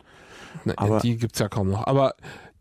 Na, 0.64 0.74
Aber- 0.76 1.00
die 1.00 1.16
gibt's 1.16 1.38
ja 1.38 1.48
kaum 1.48 1.70
noch. 1.70 1.86
Aber 1.86 2.14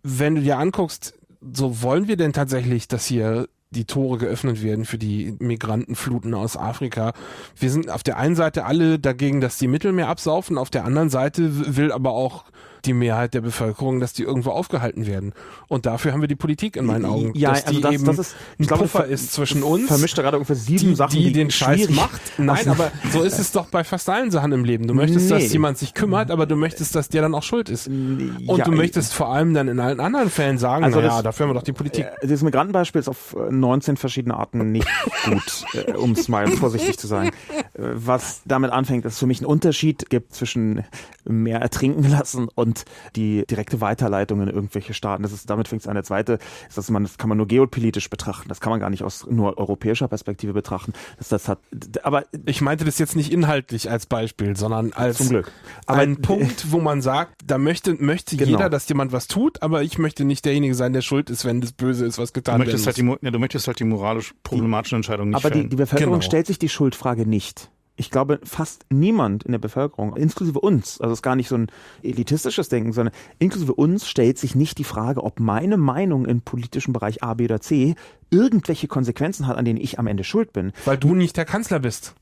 wenn 0.03 0.35
du 0.35 0.41
dir 0.41 0.57
anguckst, 0.57 1.13
so 1.53 1.81
wollen 1.81 2.07
wir 2.07 2.17
denn 2.17 2.33
tatsächlich, 2.33 2.87
dass 2.87 3.05
hier 3.05 3.47
die 3.71 3.85
Tore 3.85 4.17
geöffnet 4.17 4.63
werden 4.63 4.85
für 4.85 4.97
die 4.97 5.35
Migrantenfluten 5.39 6.33
aus 6.33 6.57
Afrika. 6.57 7.13
Wir 7.57 7.69
sind 7.69 7.89
auf 7.89 8.03
der 8.03 8.17
einen 8.17 8.35
Seite 8.35 8.65
alle 8.65 8.99
dagegen, 8.99 9.41
dass 9.41 9.57
die 9.57 9.67
Mittelmeer 9.67 10.07
absaufen, 10.07 10.57
auf 10.57 10.69
der 10.69 10.85
anderen 10.85 11.09
Seite 11.09 11.75
will 11.75 11.91
aber 11.91 12.11
auch 12.11 12.45
die 12.85 12.93
Mehrheit 12.93 13.33
der 13.33 13.41
Bevölkerung, 13.41 13.99
dass 13.99 14.13
die 14.13 14.23
irgendwo 14.23 14.51
aufgehalten 14.51 15.05
werden. 15.07 15.33
Und 15.67 15.85
dafür 15.85 16.13
haben 16.13 16.21
wir 16.21 16.27
die 16.27 16.35
Politik 16.35 16.75
in 16.77 16.85
meinen 16.85 17.05
Augen, 17.05 17.31
Ja, 17.35 17.51
dass 17.51 17.65
also 17.65 17.75
die 17.75 17.81
das, 17.81 17.93
eben 17.93 18.05
das 18.05 18.19
ist, 18.19 18.35
ein 18.59 18.67
glaube, 18.67 18.83
Puffer 18.83 19.05
ist 19.05 19.33
zwischen 19.33 19.63
uns 19.63 19.87
Vermischt 19.87 20.15
gerade 20.15 20.37
ungefähr 20.37 20.55
sieben 20.55 20.89
die, 20.89 20.95
Sachen, 20.95 21.19
die 21.19 21.31
den 21.31 21.51
Scheiß 21.51 21.89
macht. 21.89 22.21
Nein, 22.37 22.67
aber 22.69 22.91
so 23.11 23.21
ist 23.23 23.39
es 23.39 23.51
doch 23.51 23.67
bei 23.67 23.83
fast 23.83 24.09
allen 24.09 24.31
Sachen 24.31 24.51
im 24.51 24.63
Leben. 24.63 24.87
Du 24.87 24.93
möchtest, 24.93 25.29
Nee. 25.29 25.41
dass 25.43 25.51
jemand 25.53 25.77
sich 25.77 25.93
kümmert, 25.93 26.31
aber 26.31 26.45
du 26.45 26.55
möchtest, 26.55 26.95
dass 26.95 27.09
der 27.09 27.21
dann 27.21 27.33
auch 27.35 27.43
schuld 27.43 27.69
ist. 27.69 27.87
Und 27.87 28.41
Ja, 28.57 28.65
du 28.65 28.71
möchtest 28.71 29.13
vor 29.13 29.29
allem 29.29 29.53
dann 29.53 29.67
in 29.67 29.79
allen 29.79 29.99
anderen 29.99 30.29
Fällen 30.29 30.57
sagen, 30.57 30.83
Also 30.83 30.99
naja, 31.01 31.21
dafür 31.21 31.45
haben 31.45 31.51
wir 31.51 31.55
doch 31.55 31.63
die 31.63 31.73
Politik. 31.73 32.05
Äh, 32.21 32.27
Das 32.27 32.41
Migrantenbeispiel 32.41 32.99
ist 32.99 33.07
auf 33.09 33.35
äh, 33.35 33.51
19 33.51 33.97
verschiedene 33.97 34.35
Arten 34.35 34.71
nicht 34.71 34.87
gut, 35.25 35.65
äh, 35.73 35.91
um 35.93 36.11
es 36.11 36.27
mal 36.27 36.47
vorsichtig 36.47 36.97
zu 36.97 37.07
sagen. 37.07 37.29
Äh, 37.73 37.81
Was 37.95 38.41
damit 38.45 38.71
anfängt, 38.71 39.05
dass 39.05 39.13
es 39.13 39.19
für 39.19 39.25
mich 39.27 39.39
einen 39.39 39.47
Unterschied 39.47 40.09
gibt 40.09 40.33
zwischen 40.33 40.83
mehr 41.23 41.59
ertrinken 41.61 42.09
lassen 42.09 42.47
und 42.53 42.74
die 43.15 43.45
direkte 43.49 43.79
Weiterleitung 43.79 44.41
in 44.41 44.49
irgendwelche 44.49 44.93
Staaten. 44.93 45.23
Das 45.23 45.31
ist, 45.31 45.49
damit 45.49 45.67
fängt 45.67 45.83
es 45.83 45.87
an. 45.87 45.93
Der 45.95 46.03
zweite 46.03 46.39
ist, 46.67 46.77
dass 46.77 46.89
man, 46.89 47.03
das 47.03 47.17
kann 47.17 47.29
man 47.29 47.37
nur 47.37 47.47
geopolitisch 47.47 48.09
betrachten. 48.09 48.49
Das 48.49 48.59
kann 48.59 48.71
man 48.71 48.79
gar 48.79 48.89
nicht 48.89 49.03
aus 49.03 49.25
nur 49.29 49.57
europäischer 49.57 50.07
Perspektive 50.07 50.53
betrachten. 50.53 50.93
Das, 51.17 51.29
das 51.29 51.47
hat, 51.47 51.59
aber 52.03 52.23
Ich 52.45 52.61
meinte 52.61 52.85
das 52.85 52.99
jetzt 52.99 53.15
nicht 53.15 53.31
inhaltlich 53.31 53.89
als 53.89 54.05
Beispiel, 54.05 54.55
sondern 54.55 54.91
als 54.93 55.17
zum 55.17 55.29
Glück. 55.29 55.51
Aber 55.85 55.99
ein 55.99 56.17
Punkt, 56.21 56.71
wo 56.71 56.79
man 56.79 57.01
sagt, 57.01 57.33
da 57.45 57.57
möchte, 57.57 57.93
möchte 57.93 58.35
Genau. 58.37 58.49
jeder, 58.51 58.69
dass 58.69 58.87
jemand 58.89 59.11
was 59.11 59.27
tut, 59.27 59.61
aber 59.61 59.83
ich 59.83 59.97
möchte 59.97 60.25
nicht 60.25 60.45
derjenige 60.45 60.75
sein, 60.75 60.93
der 60.93 61.01
schuld 61.01 61.29
ist, 61.29 61.45
wenn 61.45 61.61
das 61.61 61.71
Böse 61.71 62.05
ist, 62.05 62.17
was 62.17 62.33
getan 62.33 62.57
möchtest, 62.59 62.85
halt 62.87 62.97
die, 62.97 63.15
ja, 63.21 63.31
du 63.31 63.39
möchtest 63.39 63.67
halt 63.67 63.79
die 63.79 63.83
moralisch 63.83 64.33
problematischen 64.43 64.97
Entscheidungen 64.97 65.29
nicht 65.31 65.37
Aber 65.45 65.53
die, 65.53 65.67
die 65.69 65.75
Bevölkerung 65.75 66.13
Genau. 66.15 66.21
stellt 66.25 66.47
sich 66.47 66.59
die 66.59 66.69
Schuldfrage 66.69 67.25
nicht. 67.27 67.69
Ich 67.95 68.11
glaube, 68.11 68.39
fast 68.43 68.85
niemand 68.89 69.43
in 69.43 69.51
der 69.51 69.59
Bevölkerung, 69.59 70.15
inklusive 70.15 70.59
uns, 70.59 70.99
also 70.99 71.13
es 71.13 71.19
ist 71.19 71.23
gar 71.23 71.35
nicht 71.35 71.47
so 71.47 71.55
ein 71.55 71.67
elitistisches 72.03 72.69
Denken, 72.69 72.93
sondern 72.93 73.13
inklusive 73.39 73.73
uns 73.73 74.07
stellt 74.07 74.37
sich 74.37 74.55
nicht 74.55 74.77
die 74.77 74.83
Frage, 74.83 75.23
ob 75.23 75.39
meine 75.39 75.77
Meinung 75.77 76.25
im 76.25 76.41
politischen 76.41 76.93
Bereich 76.93 77.23
A, 77.23 77.33
B 77.33 77.45
oder 77.45 77.61
C 77.61 77.95
irgendwelche 78.29 78.87
Konsequenzen 78.87 79.47
hat, 79.47 79.57
an 79.57 79.65
denen 79.65 79.79
ich 79.79 79.97
am 79.99 80.07
Ende 80.07 80.23
schuld 80.23 80.51
bin. 80.51 80.73
Weil 80.83 80.97
du 80.97 81.15
nicht 81.15 81.37
der 81.37 81.45
Kanzler 81.45 81.79
bist. 81.79 82.15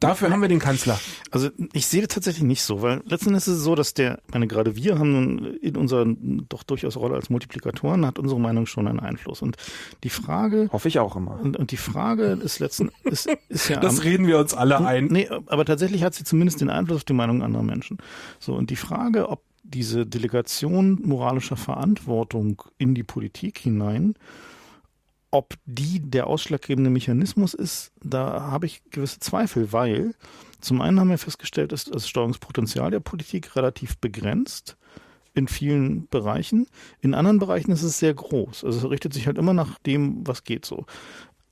Dafür 0.00 0.30
haben 0.30 0.40
wir 0.40 0.48
den 0.48 0.60
Kanzler. 0.60 0.98
Also 1.30 1.50
ich 1.74 1.86
sehe 1.86 2.00
das 2.00 2.08
tatsächlich 2.08 2.42
nicht 2.42 2.62
so, 2.62 2.80
weil 2.80 3.02
letztendlich 3.04 3.46
ist 3.46 3.48
es 3.48 3.62
so, 3.62 3.74
dass 3.74 3.92
der, 3.92 4.20
meine, 4.32 4.46
gerade 4.46 4.74
wir 4.74 4.98
haben 4.98 5.58
in 5.60 5.76
unserer 5.76 6.06
doch 6.48 6.62
durchaus 6.62 6.96
Rolle 6.96 7.16
als 7.16 7.28
Multiplikatoren, 7.28 8.06
hat 8.06 8.18
unsere 8.18 8.40
Meinung 8.40 8.64
schon 8.64 8.88
einen 8.88 8.98
Einfluss. 8.98 9.42
Und 9.42 9.58
die 10.02 10.08
Frage. 10.08 10.70
Hoffe 10.72 10.88
ich 10.88 10.98
auch 10.98 11.16
immer. 11.16 11.38
Und, 11.38 11.58
und 11.58 11.70
die 11.70 11.76
Frage 11.76 12.38
ist 12.42 12.60
letzten, 12.60 12.90
ist, 13.04 13.28
ist 13.50 13.68
ja. 13.68 13.78
Das 13.80 13.98
am, 13.98 14.04
reden 14.04 14.26
wir 14.26 14.38
uns 14.38 14.54
alle 14.54 14.84
ein. 14.84 15.06
Nee, 15.06 15.28
aber 15.46 15.66
tatsächlich 15.66 16.02
hat 16.02 16.14
sie 16.14 16.24
zumindest 16.24 16.62
den 16.62 16.70
Einfluss 16.70 16.96
auf 16.96 17.04
die 17.04 17.12
Meinung 17.12 17.42
anderer 17.42 17.62
Menschen. 17.62 17.98
So, 18.38 18.54
und 18.54 18.70
die 18.70 18.76
Frage, 18.76 19.28
ob 19.28 19.42
diese 19.64 20.06
Delegation 20.06 20.98
moralischer 21.02 21.56
Verantwortung 21.56 22.62
in 22.78 22.94
die 22.94 23.04
Politik 23.04 23.58
hinein 23.58 24.14
ob 25.30 25.54
die 25.64 26.00
der 26.00 26.26
ausschlaggebende 26.26 26.90
Mechanismus 26.90 27.54
ist, 27.54 27.92
da 28.02 28.42
habe 28.50 28.66
ich 28.66 28.82
gewisse 28.90 29.20
Zweifel, 29.20 29.72
weil 29.72 30.14
zum 30.60 30.80
einen 30.80 30.98
haben 30.98 31.10
wir 31.10 31.18
festgestellt, 31.18 31.72
dass 31.72 31.84
das 31.84 32.08
Steuerungspotenzial 32.08 32.90
der 32.90 33.00
Politik 33.00 33.56
relativ 33.56 33.98
begrenzt 33.98 34.76
in 35.34 35.48
vielen 35.48 36.08
Bereichen. 36.08 36.66
In 37.00 37.14
anderen 37.14 37.38
Bereichen 37.38 37.70
ist 37.70 37.82
es 37.82 37.98
sehr 37.98 38.14
groß. 38.14 38.64
Also 38.64 38.78
es 38.78 38.90
richtet 38.90 39.14
sich 39.14 39.26
halt 39.26 39.38
immer 39.38 39.54
nach 39.54 39.78
dem, 39.78 40.26
was 40.26 40.44
geht 40.44 40.66
so. 40.66 40.86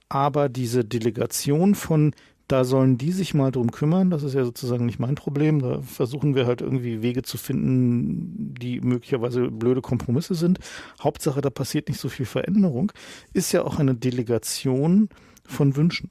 Aber 0.09 0.49
diese 0.49 0.85
Delegation 0.85 1.75
von 1.75 2.15
da 2.49 2.65
sollen 2.65 2.97
die 2.97 3.13
sich 3.13 3.35
mal 3.35 3.53
drum 3.53 3.71
kümmern. 3.71 4.11
Das 4.11 4.23
ist 4.23 4.35
ja 4.35 4.45
sozusagen 4.45 4.87
nicht 4.87 4.99
mein 4.99 5.15
Problem. 5.15 5.61
Da 5.61 5.83
versuchen 5.83 6.35
wir 6.35 6.47
halt 6.47 6.63
irgendwie 6.63 7.03
Wege 7.03 7.23
zu 7.23 7.37
finden, 7.37 8.55
die 8.55 8.81
möglicherweise 8.81 9.51
blöde 9.51 9.83
Kompromisse 9.83 10.35
sind. 10.35 10.59
Hauptsache, 11.01 11.43
da 11.43 11.51
passiert 11.51 11.89
nicht 11.89 12.01
so 12.01 12.09
viel 12.09 12.27
Veränderung. 12.27 12.91
Ist 13.35 13.53
ja 13.53 13.63
auch 13.63 13.79
eine 13.79 13.95
Delegation 13.95 15.11
von 15.45 15.77
Wünschen. 15.77 16.11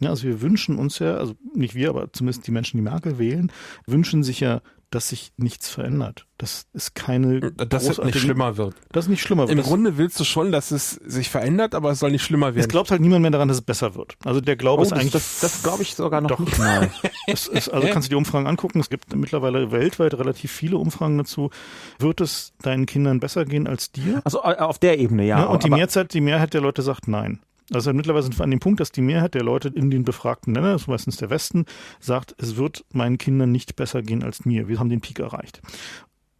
Ja, 0.00 0.10
also 0.10 0.28
wir 0.28 0.42
wünschen 0.42 0.78
uns 0.78 0.98
ja, 1.00 1.16
also 1.16 1.34
nicht 1.54 1.74
wir, 1.74 1.88
aber 1.88 2.12
zumindest 2.12 2.46
die 2.46 2.52
Menschen, 2.52 2.76
die 2.76 2.84
Merkel 2.84 3.18
wählen, 3.18 3.50
wünschen 3.86 4.22
sich 4.22 4.40
ja 4.40 4.60
dass 4.90 5.10
sich 5.10 5.32
nichts 5.36 5.68
verändert. 5.68 6.26
Das 6.38 6.66
ist 6.72 6.94
keine. 6.94 7.40
Dass 7.52 7.88
es 7.88 7.98
nicht 7.98 8.18
schlimmer 8.18 8.56
wird. 8.56 8.74
Dass 8.92 9.04
es 9.04 9.08
nicht 9.08 9.20
schlimmer 9.20 9.48
wird. 9.48 9.58
Im 9.58 9.64
Grunde 9.64 9.98
willst 9.98 10.18
du 10.18 10.24
schon, 10.24 10.52
dass 10.52 10.70
es 10.70 10.92
sich 10.92 11.28
verändert, 11.28 11.74
aber 11.74 11.90
es 11.90 11.98
soll 11.98 12.10
nicht 12.10 12.22
schlimmer 12.22 12.48
werden. 12.48 12.60
Es 12.60 12.68
glaubt 12.68 12.90
halt 12.90 13.00
niemand 13.00 13.22
mehr 13.22 13.30
daran, 13.30 13.48
dass 13.48 13.58
es 13.58 13.62
besser 13.62 13.94
wird. 13.96 14.16
Also 14.24 14.40
der 14.40 14.56
Glaube 14.56 14.80
oh, 14.80 14.84
ist 14.84 14.92
eigentlich. 14.92 15.12
Das, 15.12 15.40
das 15.40 15.62
glaube 15.62 15.82
ich 15.82 15.94
sogar 15.94 16.20
noch 16.20 16.30
doch. 16.30 16.38
nicht 16.38 16.58
mal. 16.58 16.90
ist, 17.26 17.50
also 17.50 17.88
kannst 17.92 18.08
du 18.08 18.10
die 18.10 18.16
Umfragen 18.16 18.46
angucken. 18.46 18.80
Es 18.80 18.88
gibt 18.88 19.14
mittlerweile 19.14 19.72
weltweit 19.72 20.14
relativ 20.14 20.52
viele 20.52 20.78
Umfragen 20.78 21.18
dazu. 21.18 21.50
Wird 21.98 22.20
es 22.20 22.52
deinen 22.62 22.86
Kindern 22.86 23.20
besser 23.20 23.44
gehen 23.44 23.66
als 23.66 23.92
dir? 23.92 24.22
Also 24.24 24.38
äh, 24.42 24.56
auf 24.56 24.78
der 24.78 24.98
Ebene, 24.98 25.26
ja. 25.26 25.40
ja 25.40 25.46
und 25.46 25.64
die 25.64 25.70
Mehrheit, 25.70 26.14
die 26.14 26.20
Mehrheit 26.20 26.54
der 26.54 26.60
Leute 26.60 26.82
sagt 26.82 27.08
nein. 27.08 27.40
Also 27.72 27.92
mittlerweile 27.92 28.22
sind 28.22 28.38
wir 28.38 28.44
an 28.44 28.50
dem 28.50 28.60
Punkt, 28.60 28.80
dass 28.80 28.92
die 28.92 29.02
Mehrheit 29.02 29.34
der 29.34 29.42
Leute 29.42 29.68
in 29.68 29.90
den 29.90 30.04
befragten 30.04 30.54
Ländern, 30.54 30.72
das 30.72 30.82
ist 30.82 30.88
meistens 30.88 31.16
der 31.18 31.30
Westen, 31.30 31.66
sagt, 32.00 32.34
es 32.38 32.56
wird 32.56 32.84
meinen 32.92 33.18
Kindern 33.18 33.52
nicht 33.52 33.76
besser 33.76 34.02
gehen 34.02 34.22
als 34.22 34.44
mir. 34.44 34.68
Wir 34.68 34.78
haben 34.78 34.88
den 34.88 35.00
Peak 35.00 35.18
erreicht. 35.18 35.60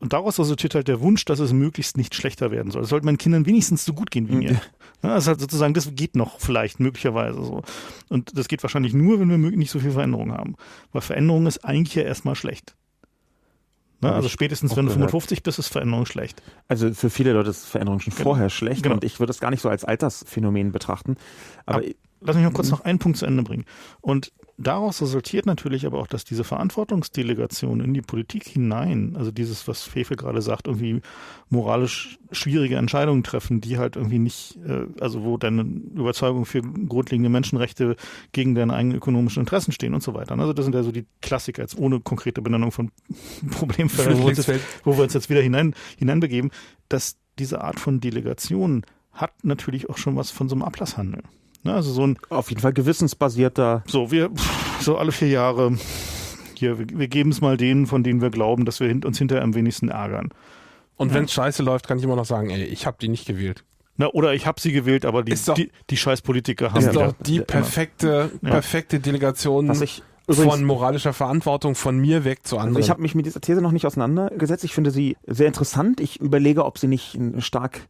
Und 0.00 0.12
daraus 0.12 0.38
resultiert 0.38 0.74
halt 0.74 0.88
der 0.88 1.00
Wunsch, 1.00 1.24
dass 1.24 1.40
es 1.40 1.52
möglichst 1.52 1.96
nicht 1.96 2.14
schlechter 2.14 2.50
werden 2.50 2.70
soll. 2.70 2.82
Es 2.82 2.88
sollte 2.88 3.04
meinen 3.04 3.18
Kindern 3.18 3.46
wenigstens 3.46 3.84
so 3.84 3.92
gut 3.92 4.10
gehen 4.10 4.28
wie 4.28 4.36
mir. 4.36 4.60
Das 5.02 5.24
ist 5.24 5.28
halt 5.28 5.40
sozusagen, 5.40 5.74
das 5.74 5.94
geht 5.94 6.16
noch 6.16 6.40
vielleicht, 6.40 6.80
möglicherweise 6.80 7.42
so. 7.44 7.62
Und 8.08 8.36
das 8.36 8.48
geht 8.48 8.62
wahrscheinlich 8.62 8.94
nur, 8.94 9.20
wenn 9.20 9.28
wir 9.28 9.38
nicht 9.38 9.70
so 9.70 9.80
viel 9.80 9.92
Veränderung 9.92 10.32
haben. 10.32 10.56
Weil 10.92 11.02
Veränderung 11.02 11.46
ist 11.46 11.64
eigentlich 11.64 11.94
ja 11.94 12.02
erstmal 12.02 12.36
schlecht. 12.36 12.74
Ne? 14.00 14.12
Also 14.12 14.28
spätestens, 14.28 14.76
wenn 14.76 14.86
du 14.86 14.92
55 14.92 15.42
bist, 15.42 15.58
ist 15.58 15.68
Veränderung 15.68 16.06
schlecht. 16.06 16.42
Also 16.68 16.92
für 16.92 17.10
viele 17.10 17.32
Leute 17.32 17.50
ist 17.50 17.66
Veränderung 17.66 18.00
schon 18.00 18.12
genau. 18.12 18.22
vorher 18.22 18.50
schlecht 18.50 18.84
genau. 18.84 18.94
und 18.94 19.04
ich 19.04 19.18
würde 19.18 19.30
es 19.30 19.40
gar 19.40 19.50
nicht 19.50 19.60
so 19.60 19.68
als 19.68 19.84
Altersphänomen 19.84 20.70
betrachten. 20.70 21.16
Aber, 21.66 21.78
aber 21.78 21.88
lass 22.20 22.36
mich 22.36 22.44
noch 22.44 22.52
kurz 22.52 22.70
noch 22.70 22.82
einen 22.82 22.98
Punkt 22.98 23.18
zu 23.18 23.26
Ende 23.26 23.42
bringen. 23.42 23.64
Und 24.00 24.32
daraus 24.58 25.00
resultiert 25.00 25.46
natürlich 25.46 25.86
aber 25.86 25.98
auch, 25.98 26.08
dass 26.08 26.24
diese 26.24 26.44
Verantwortungsdelegation 26.44 27.80
in 27.80 27.94
die 27.94 28.02
Politik 28.02 28.46
hinein, 28.46 29.14
also 29.16 29.30
dieses, 29.30 29.68
was 29.68 29.84
Fefe 29.84 30.16
gerade 30.16 30.42
sagt, 30.42 30.66
irgendwie 30.66 31.00
moralisch 31.48 32.18
schwierige 32.32 32.76
Entscheidungen 32.76 33.22
treffen, 33.22 33.60
die 33.60 33.78
halt 33.78 33.96
irgendwie 33.96 34.18
nicht, 34.18 34.58
äh, 34.66 34.86
also 35.00 35.22
wo 35.22 35.38
deine 35.38 35.62
Überzeugung 35.62 36.44
für 36.44 36.60
grundlegende 36.60 37.30
Menschenrechte 37.30 37.96
gegen 38.32 38.54
deine 38.54 38.74
eigenen 38.74 38.98
ökonomischen 38.98 39.40
Interessen 39.40 39.72
stehen 39.72 39.94
und 39.94 40.02
so 40.02 40.14
weiter. 40.14 40.38
Also 40.38 40.52
das 40.52 40.64
sind 40.64 40.74
ja 40.74 40.82
so 40.82 40.92
die 40.92 41.06
Klassiker 41.22 41.62
jetzt 41.62 41.78
ohne 41.78 42.00
konkrete 42.00 42.42
Benennung 42.42 42.72
von 42.72 42.90
Problemfällen, 43.50 44.18
wo, 44.18 44.22
wir 44.22 44.28
uns 44.28 44.46
jetzt, 44.46 44.60
wo 44.84 44.96
wir 44.96 45.04
uns 45.04 45.14
jetzt 45.14 45.30
wieder 45.30 45.40
hinein, 45.40 45.74
hineinbegeben, 45.96 46.50
dass 46.88 47.16
diese 47.38 47.62
Art 47.62 47.78
von 47.78 48.00
Delegation 48.00 48.84
hat 49.12 49.32
natürlich 49.44 49.88
auch 49.88 49.98
schon 49.98 50.16
was 50.16 50.30
von 50.30 50.48
so 50.48 50.54
einem 50.54 50.62
Ablasshandel. 50.62 51.22
Ne, 51.68 51.74
also 51.74 51.92
so 51.92 52.06
ein 52.06 52.18
auf 52.30 52.48
jeden 52.48 52.62
Fall 52.62 52.72
gewissensbasierter. 52.72 53.82
So, 53.86 54.10
wir 54.10 54.30
so 54.80 54.96
alle 54.96 55.12
vier 55.12 55.28
Jahre 55.28 55.76
hier, 56.54 56.78
wir, 56.78 56.86
wir 56.88 57.08
geben 57.08 57.30
es 57.30 57.42
mal 57.42 57.58
denen, 57.58 57.86
von 57.86 58.02
denen 58.02 58.22
wir 58.22 58.30
glauben, 58.30 58.64
dass 58.64 58.80
wir 58.80 58.88
uns 59.04 59.18
hinterher 59.18 59.44
am 59.44 59.54
wenigsten 59.54 59.90
ärgern. 59.90 60.30
Und 60.96 61.08
ja. 61.08 61.14
wenn 61.14 61.24
es 61.24 61.32
scheiße 61.32 61.62
läuft, 61.62 61.86
kann 61.86 61.98
ich 61.98 62.04
immer 62.04 62.16
noch 62.16 62.24
sagen, 62.24 62.48
ey, 62.48 62.64
ich 62.64 62.86
habe 62.86 62.96
die 62.98 63.08
nicht 63.08 63.26
gewählt. 63.26 63.64
Na, 63.98 64.06
oder 64.06 64.32
ich 64.32 64.46
habe 64.46 64.58
sie 64.60 64.72
gewählt, 64.72 65.04
aber 65.04 65.22
die, 65.22 65.34
doch, 65.34 65.54
die, 65.54 65.70
die 65.90 65.96
scheiß 65.98 66.22
Politiker 66.22 66.72
haben 66.72 66.80
ist 66.80 66.96
doch 66.96 67.12
die 67.20 67.40
perfekte, 67.40 68.30
perfekte 68.42 68.98
Delegation 68.98 69.68
Was 69.68 69.82
ich 69.82 70.02
Übrigens, 70.26 70.54
von 70.54 70.64
moralischer 70.64 71.12
Verantwortung 71.12 71.74
von 71.74 71.98
mir 71.98 72.24
weg 72.24 72.46
zu 72.46 72.56
anderen. 72.56 72.76
Also 72.76 72.86
ich 72.86 72.90
habe 72.90 73.02
mich 73.02 73.14
mit 73.14 73.26
dieser 73.26 73.40
These 73.40 73.60
noch 73.60 73.72
nicht 73.72 73.86
auseinandergesetzt. 73.86 74.64
Ich 74.64 74.72
finde 74.72 74.90
sie 74.90 75.18
sehr 75.26 75.48
interessant. 75.48 76.00
Ich 76.00 76.18
überlege, 76.20 76.64
ob 76.64 76.78
sie 76.78 76.86
nicht 76.86 77.18
stark 77.40 77.80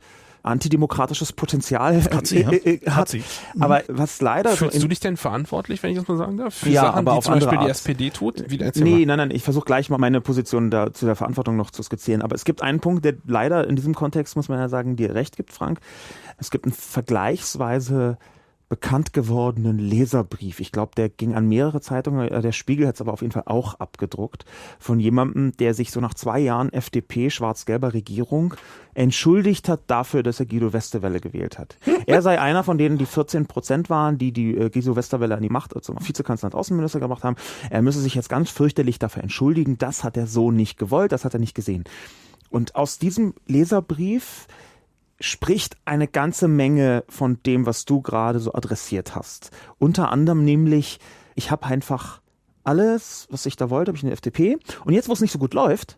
antidemokratisches 0.43 1.33
Potenzial 1.33 2.03
hat. 2.05 2.27
Sie, 2.27 2.41
ja. 2.41 2.51
äh, 2.53 2.81
hat. 2.87 2.97
hat 2.97 3.09
sie. 3.09 3.23
Aber 3.59 3.83
was 3.89 4.21
leider 4.21 4.51
Fühlst 4.51 4.75
so 4.75 4.83
du 4.83 4.89
dich 4.89 5.01
denn 5.01 5.17
verantwortlich, 5.17 5.83
wenn 5.83 5.91
ich 5.91 5.99
das 5.99 6.09
mal 6.09 6.17
sagen 6.17 6.37
darf? 6.37 6.55
Für 6.55 6.71
ja, 6.71 6.83
Sachen, 6.83 6.99
aber 6.99 7.13
die 7.13 7.19
auf 7.19 7.25
zum 7.25 7.35
Beispiel 7.35 7.59
Art. 7.59 7.67
die 7.67 7.71
SPD 7.71 8.11
tut? 8.11 8.45
Wie, 8.49 8.59
nee, 8.83 9.07
nein, 9.07 9.19
nein, 9.19 9.31
ich 9.31 9.43
versuche 9.43 9.65
gleich 9.65 9.91
mal 9.91 9.99
meine 9.99 10.21
Position 10.21 10.71
da 10.71 10.93
zu 10.93 11.07
der 11.07 11.17
Verantwortung 11.17 11.57
noch 11.57 11.71
zu 11.71 11.83
skizzieren. 11.83 12.23
Aber 12.23 12.35
es 12.35 12.45
gibt 12.45 12.63
einen 12.63 12.81
Punkt, 12.81 13.05
der 13.05 13.15
leider 13.27 13.67
in 13.67 13.77
diesem 13.77 13.95
Kontext, 13.95 14.37
muss 14.37 14.49
man 14.49 14.59
ja 14.59 14.69
sagen, 14.69 14.97
dir 14.97 15.15
recht 15.15 15.37
gibt, 15.37 15.53
Frank. 15.53 15.81
Es 16.39 16.51
gibt 16.51 16.65
einen 16.65 16.75
vergleichsweise 16.75 18.19
bekannt 18.69 19.15
gewordenen 19.15 19.79
Leserbrief. 19.79 20.61
Ich 20.61 20.73
glaube, 20.73 20.93
der 20.97 21.09
ging 21.09 21.35
an 21.35 21.49
mehrere 21.49 21.81
Zeitungen, 21.81 22.29
äh, 22.29 22.43
der 22.43 22.53
Spiegel 22.53 22.87
hat 22.87 22.97
es 22.97 23.01
aber 23.01 23.13
auf 23.13 23.23
jeden 23.23 23.33
Fall 23.33 23.45
auch 23.47 23.75
abgedruckt, 23.75 24.45
von 24.79 25.01
jemandem, 25.01 25.57
der 25.57 25.73
sich 25.73 25.91
so 25.91 26.01
nach 26.01 26.15
zwei 26.15 26.39
Jahren 26.39 26.73
FDP, 26.73 27.31
schwarz-gelber 27.31 27.95
Regierung, 27.95 28.55
entschuldigt 28.95 29.69
hat 29.69 29.81
dafür, 29.87 30.23
dass 30.23 30.41
er 30.41 30.47
Guido 30.47 30.73
Westerwelle 30.73 31.21
gewählt 31.21 31.59
hat. 31.59 31.77
er 32.07 32.21
sei 32.21 32.41
einer 32.41 32.63
von 32.63 32.77
denen, 32.77 32.99
die 32.99 33.07
14 33.07 33.47
Prozent 33.47 33.89
waren, 33.89 34.19
die 34.19 34.33
die 34.33 34.55
äh, 34.55 34.69
Guido 34.69 34.97
Westerwelle 34.97 35.35
an 35.35 35.43
die 35.43 35.49
Macht 35.49 35.71
zum 35.83 35.97
also 35.97 36.09
Vizekanzler 36.09 36.49
und 36.49 36.55
Außenminister 36.55 37.01
gemacht 37.01 37.25
haben. 37.25 37.37
Er 37.71 37.81
müsse 37.81 38.01
sich 38.01 38.15
jetzt 38.15 38.29
ganz 38.29 38.51
fürchterlich 38.51 38.99
dafür 38.99 39.23
entschuldigen. 39.23 39.79
Das 39.79 40.05
hat 40.05 40.17
er 40.17 40.27
so 40.27 40.51
nicht 40.51 40.79
gewollt, 40.79 41.13
das 41.13 41.25
hat 41.25 41.33
er 41.33 41.41
nicht 41.41 41.55
gesehen. 41.55 41.85
Und 42.51 42.77
aus 42.77 42.99
diesem 42.99 43.35
Leserbrief 43.47 44.47
spricht 45.21 45.77
eine 45.85 46.07
ganze 46.07 46.49
Menge 46.49 47.05
von 47.09 47.43
dem, 47.45 47.67
was 47.67 47.85
du 47.85 48.01
gerade 48.01 48.39
so 48.39 48.53
adressiert 48.53 49.17
hast. 49.17 49.51
Unter 49.79 50.11
anderem 50.13 50.45
nämlich, 50.45 51.01
ich 51.35 51.51
habe 51.51 51.67
einfach 51.67 52.21
alles, 52.65 53.27
was 53.31 53.47
ich 53.47 53.57
da 53.57 53.71
wollte, 53.71 53.91
habe 53.91 53.97
ich 53.97 54.03
in 54.03 54.09
der 54.09 54.15
FDP. 54.15 54.59
Und 54.85 54.93
jetzt, 54.93 55.09
wo 55.09 55.13
es 55.13 55.21
nicht 55.21 55.33
so 55.33 55.39
gut 55.39 55.55
läuft, 55.55 55.97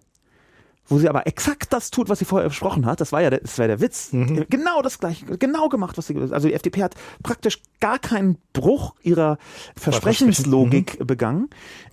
wo 0.87 0.99
sie 0.99 1.09
aber 1.09 1.27
exakt 1.27 1.73
das 1.73 1.91
tut, 1.91 2.09
was 2.09 2.19
sie 2.19 2.25
vorher 2.25 2.49
besprochen 2.49 2.87
hat, 2.87 3.01
das 3.01 3.13
war 3.13 3.21
ja 3.21 3.31
der, 3.31 3.41
das 3.41 3.59
war 3.59 3.67
der 3.67 3.81
Witz. 3.81 4.13
Mhm. 4.13 4.47
Genau 4.49 4.83
das 4.83 4.99
gleiche, 4.99 5.25
genau 5.39 5.69
gemacht, 5.69 5.99
was 5.99 6.07
sie, 6.07 6.17
also 6.17 6.49
die 6.49 6.55
FDP 6.55 6.83
hat 6.83 6.95
praktisch 7.23 7.61
gar 7.81 7.99
keinen 7.99 8.39
Bruch 8.53 8.95
ihrer 9.03 9.39
Versprechenslogik 9.77 10.99
mhm. 10.99 11.07
begangen. 11.07 11.51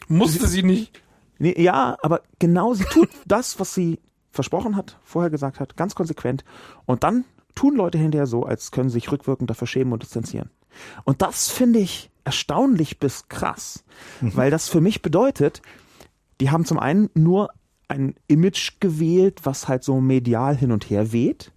Musste 0.07 0.47
sie 0.47 0.63
nicht. 0.63 1.01
Nee, 1.39 1.61
ja, 1.61 1.97
aber 2.01 2.21
genau 2.39 2.73
sie 2.73 2.85
tut 2.85 3.09
das, 3.25 3.59
was 3.59 3.73
sie 3.73 3.99
versprochen 4.31 4.75
hat, 4.75 4.97
vorher 5.03 5.29
gesagt 5.29 5.59
hat, 5.59 5.77
ganz 5.77 5.95
konsequent. 5.95 6.43
Und 6.85 7.03
dann 7.03 7.25
tun 7.55 7.75
Leute 7.75 7.97
hinterher 7.97 8.27
so, 8.27 8.43
als 8.43 8.71
können 8.71 8.89
sie 8.89 8.95
sich 8.95 9.11
rückwirkend 9.11 9.49
dafür 9.49 9.67
schämen 9.67 9.93
und 9.93 10.03
distanzieren. 10.03 10.49
Und 11.03 11.21
das 11.21 11.49
finde 11.49 11.79
ich 11.79 12.11
erstaunlich 12.23 12.99
bis 12.99 13.29
krass, 13.29 13.83
mhm. 14.21 14.35
weil 14.35 14.51
das 14.51 14.69
für 14.69 14.81
mich 14.81 15.01
bedeutet, 15.01 15.61
die 16.39 16.51
haben 16.51 16.65
zum 16.65 16.77
einen 16.77 17.09
nur 17.13 17.49
ein 17.87 18.15
Image 18.27 18.79
gewählt, 18.79 19.41
was 19.43 19.67
halt 19.67 19.83
so 19.83 19.99
medial 20.01 20.55
hin 20.55 20.71
und 20.71 20.89
her 20.89 21.11
weht. 21.11 21.51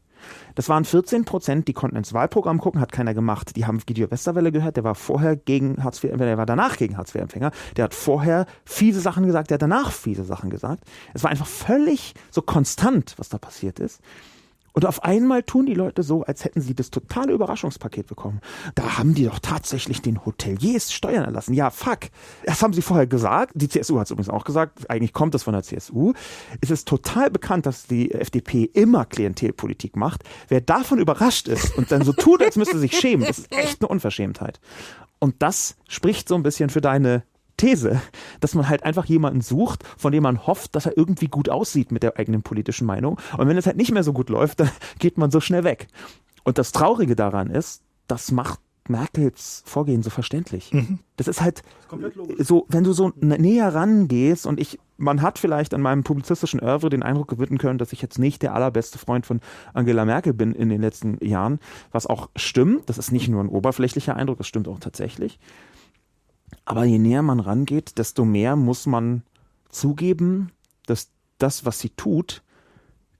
Das 0.54 0.68
waren 0.68 0.84
14 0.84 1.24
Prozent, 1.24 1.68
die 1.68 1.72
konnten 1.72 1.96
ins 1.96 2.12
Wahlprogramm 2.12 2.58
gucken, 2.58 2.80
hat 2.80 2.92
keiner 2.92 3.14
gemacht. 3.14 3.56
Die 3.56 3.66
haben 3.66 3.80
Guido 3.86 4.10
Westerwelle 4.10 4.52
gehört, 4.52 4.76
der 4.76 4.84
war 4.84 4.94
vorher 4.94 5.36
gegen 5.36 5.82
Hartz 5.82 6.02
IV, 6.02 6.16
der 6.16 6.38
war 6.38 6.46
danach 6.46 6.76
gegen 6.76 6.96
Hartz 6.96 7.14
IV-Empfänger. 7.14 7.50
Der 7.76 7.84
hat 7.84 7.94
vorher 7.94 8.46
fiese 8.64 9.00
Sachen 9.00 9.26
gesagt, 9.26 9.50
der 9.50 9.56
hat 9.56 9.62
danach 9.62 9.92
fiese 9.92 10.24
Sachen 10.24 10.50
gesagt. 10.50 10.84
Es 11.14 11.22
war 11.22 11.30
einfach 11.30 11.46
völlig 11.46 12.14
so 12.30 12.42
konstant, 12.42 13.14
was 13.16 13.28
da 13.28 13.38
passiert 13.38 13.80
ist. 13.80 14.00
Und 14.72 14.86
auf 14.86 15.02
einmal 15.04 15.42
tun 15.42 15.66
die 15.66 15.74
Leute 15.74 16.02
so, 16.02 16.22
als 16.22 16.44
hätten 16.44 16.60
sie 16.60 16.74
das 16.74 16.90
totale 16.90 17.32
Überraschungspaket 17.32 18.06
bekommen. 18.06 18.40
Da 18.74 18.98
haben 18.98 19.14
die 19.14 19.24
doch 19.24 19.38
tatsächlich 19.38 20.02
den 20.02 20.24
Hoteliers 20.24 20.92
Steuern 20.92 21.24
erlassen. 21.24 21.54
Ja, 21.54 21.70
fuck. 21.70 22.00
Das 22.44 22.62
haben 22.62 22.72
sie 22.72 22.82
vorher 22.82 23.06
gesagt. 23.06 23.52
Die 23.54 23.68
CSU 23.68 23.98
hat 23.98 24.06
es 24.06 24.10
übrigens 24.10 24.28
auch 24.28 24.44
gesagt. 24.44 24.88
Eigentlich 24.90 25.12
kommt 25.12 25.34
das 25.34 25.42
von 25.42 25.54
der 25.54 25.62
CSU. 25.62 26.12
Es 26.60 26.70
ist 26.70 26.86
total 26.86 27.30
bekannt, 27.30 27.66
dass 27.66 27.86
die 27.86 28.12
FDP 28.12 28.64
immer 28.64 29.04
Klientelpolitik 29.04 29.96
macht. 29.96 30.22
Wer 30.48 30.60
davon 30.60 30.98
überrascht 30.98 31.48
ist 31.48 31.76
und 31.76 31.90
dann 31.90 32.04
so 32.04 32.12
tut, 32.12 32.42
als 32.42 32.56
müsste 32.56 32.78
sich 32.78 32.96
schämen, 32.98 33.26
das 33.26 33.38
ist 33.38 33.52
echt 33.52 33.80
eine 33.80 33.88
Unverschämtheit. 33.88 34.60
Und 35.18 35.42
das 35.42 35.76
spricht 35.88 36.28
so 36.28 36.34
ein 36.34 36.42
bisschen 36.42 36.70
für 36.70 36.80
deine 36.80 37.24
These, 37.60 38.00
dass 38.40 38.54
man 38.54 38.68
halt 38.68 38.84
einfach 38.84 39.04
jemanden 39.04 39.42
sucht, 39.42 39.84
von 39.98 40.12
dem 40.12 40.22
man 40.22 40.46
hofft, 40.46 40.74
dass 40.74 40.86
er 40.86 40.96
irgendwie 40.96 41.28
gut 41.28 41.48
aussieht 41.48 41.92
mit 41.92 42.02
der 42.02 42.18
eigenen 42.18 42.42
politischen 42.42 42.86
Meinung. 42.86 43.20
Und 43.36 43.48
wenn 43.48 43.56
es 43.58 43.66
halt 43.66 43.76
nicht 43.76 43.92
mehr 43.92 44.02
so 44.02 44.12
gut 44.12 44.30
läuft, 44.30 44.60
dann 44.60 44.70
geht 44.98 45.18
man 45.18 45.30
so 45.30 45.40
schnell 45.40 45.64
weg. 45.64 45.88
Und 46.42 46.56
das 46.56 46.72
Traurige 46.72 47.16
daran 47.16 47.50
ist, 47.50 47.82
das 48.06 48.32
macht 48.32 48.60
Merkels 48.88 49.62
Vorgehen 49.66 50.02
so 50.02 50.10
verständlich. 50.10 50.72
Mhm. 50.72 50.98
Das 51.16 51.28
ist 51.28 51.42
halt 51.42 51.62
ist 52.38 52.48
so, 52.48 52.66
wenn 52.68 52.82
du 52.82 52.92
so 52.92 53.12
näher 53.16 53.74
rangehst 53.74 54.46
und 54.46 54.58
ich, 54.58 54.80
man 54.96 55.22
hat 55.22 55.38
vielleicht 55.38 55.74
an 55.74 55.82
meinem 55.82 56.02
publizistischen 56.02 56.60
Oeuvre 56.60 56.88
den 56.90 57.02
Eindruck 57.02 57.28
gewinnen 57.28 57.58
können, 57.58 57.78
dass 57.78 57.92
ich 57.92 58.02
jetzt 58.02 58.18
nicht 58.18 58.42
der 58.42 58.54
allerbeste 58.54 58.98
Freund 58.98 59.26
von 59.26 59.40
Angela 59.74 60.04
Merkel 60.04 60.32
bin 60.32 60.52
in 60.54 60.70
den 60.70 60.80
letzten 60.80 61.24
Jahren, 61.24 61.60
was 61.92 62.06
auch 62.06 62.30
stimmt. 62.36 62.88
Das 62.88 62.98
ist 62.98 63.12
nicht 63.12 63.28
nur 63.28 63.44
ein 63.44 63.48
oberflächlicher 63.48 64.16
Eindruck, 64.16 64.38
das 64.38 64.48
stimmt 64.48 64.66
auch 64.66 64.80
tatsächlich. 64.80 65.38
Aber 66.64 66.84
je 66.84 66.98
näher 66.98 67.22
man 67.22 67.40
rangeht, 67.40 67.98
desto 67.98 68.24
mehr 68.24 68.56
muss 68.56 68.86
man 68.86 69.22
zugeben, 69.70 70.52
dass 70.86 71.10
das, 71.38 71.64
was 71.64 71.78
sie 71.78 71.90
tut, 71.90 72.42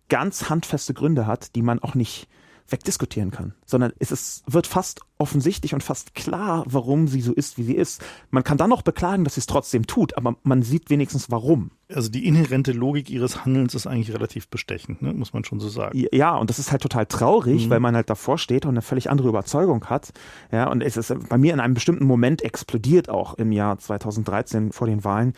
ganz 0.09 0.51
handfeste 0.51 0.95
Gründe 0.95 1.27
hat, 1.27 1.55
die 1.55 1.63
man 1.63 1.81
auch 1.81 1.95
nicht 1.95 2.29
wegdiskutieren 2.71 3.31
kann, 3.31 3.55
sondern 3.67 3.93
es 3.99 4.13
ist, 4.13 4.43
wird 4.47 4.67
fast 4.67 5.01
offensichtlich 5.19 5.75
und 5.75 5.83
fast 5.83 6.15
klar, 6.15 6.65
warum 6.67 7.09
sie 7.09 7.21
so 7.21 7.33
ist, 7.33 7.59
wie 7.59 7.63
sie 7.63 7.75
ist. 7.75 8.03
Man 8.31 8.45
kann 8.45 8.59
dann 8.59 8.71
noch 8.71 8.83
beklagen, 8.83 9.25
dass 9.25 9.35
sie 9.35 9.41
es 9.41 9.47
trotzdem 9.47 9.87
tut, 9.87 10.17
aber 10.17 10.37
man 10.43 10.63
sieht 10.63 10.89
wenigstens 10.91 11.31
warum. 11.31 11.73
Also 11.93 12.09
die 12.09 12.27
inhärente 12.27 12.73
Logik 12.73 13.11
ihres 13.11 13.45
Handelns 13.45 13.75
ist 13.75 13.87
eigentlich 13.87 14.15
relativ 14.15 14.49
bestechend, 14.49 15.03
ne? 15.03 15.13
muss 15.13 15.33
man 15.33 15.45
schon 15.45 15.61
so 15.61 15.69
sagen. 15.69 16.07
Ja, 16.13 16.37
und 16.37 16.49
das 16.49 16.59
ist 16.59 16.71
halt 16.71 16.83
total 16.83 17.07
traurig, 17.07 17.67
mhm. 17.67 17.71
weil 17.71 17.81
man 17.81 17.95
halt 17.95 18.09
davor 18.09 18.39
steht 18.39 18.65
und 18.65 18.71
eine 18.71 18.83
völlig 18.83 19.11
andere 19.11 19.29
Überzeugung 19.29 19.85
hat. 19.87 20.13
Ja, 20.53 20.71
und 20.71 20.83
es 20.83 20.97
ist 20.97 21.15
bei 21.29 21.39
mir 21.39 21.53
in 21.53 21.61
einem 21.61 21.75
bestimmten 21.75 22.07
Moment 22.07 22.43
explodiert 22.43 23.09
auch 23.09 23.35
im 23.35 23.53
Jahr 23.53 23.79
2013 23.79 24.73
vor 24.73 24.87
den 24.87 25.05
Wahlen, 25.05 25.35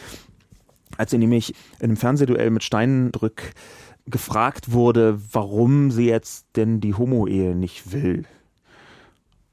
als 0.99 1.11
sie 1.11 1.19
nämlich 1.19 1.55
in 1.79 1.87
einem 1.87 1.97
Fernsehduell 1.97 2.51
mit 2.51 2.63
Steinbrück 2.63 3.55
gefragt 4.07 4.73
wurde, 4.73 5.19
warum 5.33 5.91
sie 5.91 6.07
jetzt 6.07 6.47
denn 6.57 6.81
die 6.81 6.95
Homo-Ehe 6.95 7.55
nicht 7.55 7.93
will. 7.93 8.25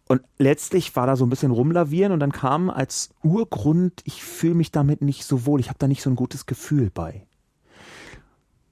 Und 0.08 0.22
letztlich 0.40 0.96
war 0.96 1.06
da 1.06 1.16
so 1.16 1.26
ein 1.26 1.30
bisschen 1.30 1.52
rumlavieren 1.52 2.12
und 2.12 2.20
dann 2.20 2.32
kam 2.32 2.70
als 2.72 3.10
Urgrund, 3.24 4.02
ich 4.06 4.24
fühle 4.24 4.56
mich 4.56 4.72
damit 4.72 5.02
nicht 5.02 5.24
so 5.24 5.46
wohl, 5.46 5.60
ich 5.60 5.70
habe 5.70 5.78
da 5.78 5.88
nicht 5.88 6.02
so 6.02 6.10
ein 6.10 6.16
gutes 6.16 6.48
Gefühl 6.48 6.90
bei. 6.90 7.28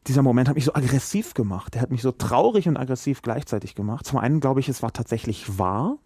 Dieser 0.07 0.23
Moment 0.23 0.49
hat 0.49 0.55
mich 0.55 0.65
so 0.65 0.73
aggressiv 0.73 1.35
gemacht, 1.35 1.75
der 1.75 1.81
hat 1.81 1.91
mich 1.91 2.01
so 2.01 2.11
traurig 2.11 2.67
und 2.67 2.77
aggressiv 2.77 3.21
gleichzeitig 3.21 3.75
gemacht. 3.75 4.07
Zum 4.07 4.17
einen 4.17 4.39
glaube 4.39 4.61
ich, 4.61 4.69
es 4.69 4.81
war 4.81 4.93
tatsächlich 4.93 5.59
wahr, 5.59 5.97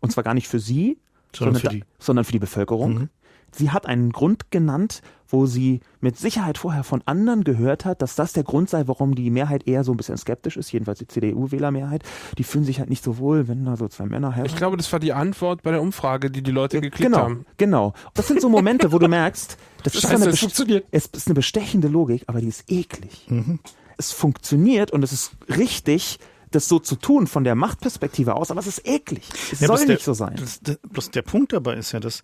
und 0.00 0.12
zwar 0.12 0.24
gar 0.24 0.34
nicht 0.34 0.48
für 0.48 0.60
sie, 0.60 0.98
sondern, 1.34 1.56
sondern, 1.56 1.60
für, 1.60 1.76
die, 1.76 1.84
sondern 1.98 2.24
für 2.24 2.32
die 2.32 2.38
Bevölkerung. 2.38 2.94
Mhm 2.94 3.08
sie 3.54 3.70
hat 3.70 3.86
einen 3.86 4.10
Grund 4.12 4.50
genannt, 4.50 5.02
wo 5.28 5.46
sie 5.46 5.80
mit 6.00 6.18
Sicherheit 6.18 6.58
vorher 6.58 6.84
von 6.84 7.02
anderen 7.06 7.44
gehört 7.44 7.84
hat, 7.84 8.02
dass 8.02 8.14
das 8.14 8.32
der 8.32 8.42
Grund 8.42 8.68
sei, 8.68 8.86
warum 8.86 9.14
die 9.14 9.30
Mehrheit 9.30 9.66
eher 9.66 9.82
so 9.82 9.92
ein 9.92 9.96
bisschen 9.96 10.16
skeptisch 10.16 10.56
ist, 10.56 10.72
jedenfalls 10.72 10.98
die 10.98 11.06
CDU-Wählermehrheit. 11.06 12.02
Die 12.36 12.44
fühlen 12.44 12.64
sich 12.64 12.80
halt 12.80 12.90
nicht 12.90 13.02
so 13.02 13.18
wohl, 13.18 13.48
wenn 13.48 13.64
da 13.64 13.76
so 13.76 13.88
zwei 13.88 14.04
Männer 14.04 14.32
heiraten. 14.32 14.50
Ich 14.50 14.56
glaube, 14.56 14.76
das 14.76 14.92
war 14.92 15.00
die 15.00 15.12
Antwort 15.12 15.62
bei 15.62 15.70
der 15.70 15.80
Umfrage, 15.80 16.30
die 16.30 16.42
die 16.42 16.50
Leute 16.50 16.80
geklickt 16.80 17.10
genau, 17.10 17.24
haben. 17.24 17.46
Genau. 17.56 17.94
Das 18.14 18.28
sind 18.28 18.40
so 18.40 18.48
Momente, 18.48 18.92
wo 18.92 18.98
du 18.98 19.08
merkst, 19.08 19.56
das 19.84 19.94
ist, 19.94 20.02
Scheiße, 20.02 20.22
eine, 20.22 20.36
funktioniert. 20.36 20.86
es 20.90 21.06
ist 21.06 21.26
eine 21.26 21.34
bestechende 21.34 21.88
Logik, 21.88 22.24
aber 22.26 22.40
die 22.40 22.48
ist 22.48 22.70
eklig. 22.70 23.26
Mhm. 23.28 23.58
Es 23.96 24.12
funktioniert 24.12 24.90
und 24.90 25.02
es 25.02 25.12
ist 25.12 25.32
richtig, 25.48 26.18
das 26.50 26.68
so 26.68 26.78
zu 26.78 26.96
tun 26.96 27.26
von 27.26 27.44
der 27.44 27.54
Machtperspektive 27.54 28.34
aus, 28.34 28.50
aber 28.50 28.60
es 28.60 28.66
ist 28.66 28.86
eklig. 28.86 29.22
Es 29.50 29.60
ja, 29.60 29.66
soll 29.68 29.78
nicht 29.78 29.88
der, 29.88 29.98
so 29.98 30.12
sein. 30.12 30.36
Das, 30.36 30.60
das, 30.60 30.78
bloß 30.88 31.10
der 31.10 31.22
Punkt 31.22 31.52
dabei 31.52 31.76
ist 31.76 31.92
ja, 31.92 32.00
dass 32.00 32.22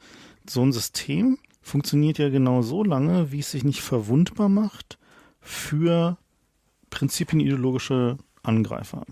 so 0.50 0.62
ein 0.62 0.72
System 0.72 1.38
funktioniert 1.60 2.18
ja 2.18 2.28
genau 2.30 2.62
so 2.62 2.82
lange, 2.82 3.32
wie 3.32 3.40
es 3.40 3.50
sich 3.50 3.64
nicht 3.64 3.82
verwundbar 3.82 4.48
macht 4.48 4.98
für 5.40 6.16
prinzipienideologische 6.90 8.16
Angreifer. 8.42 9.04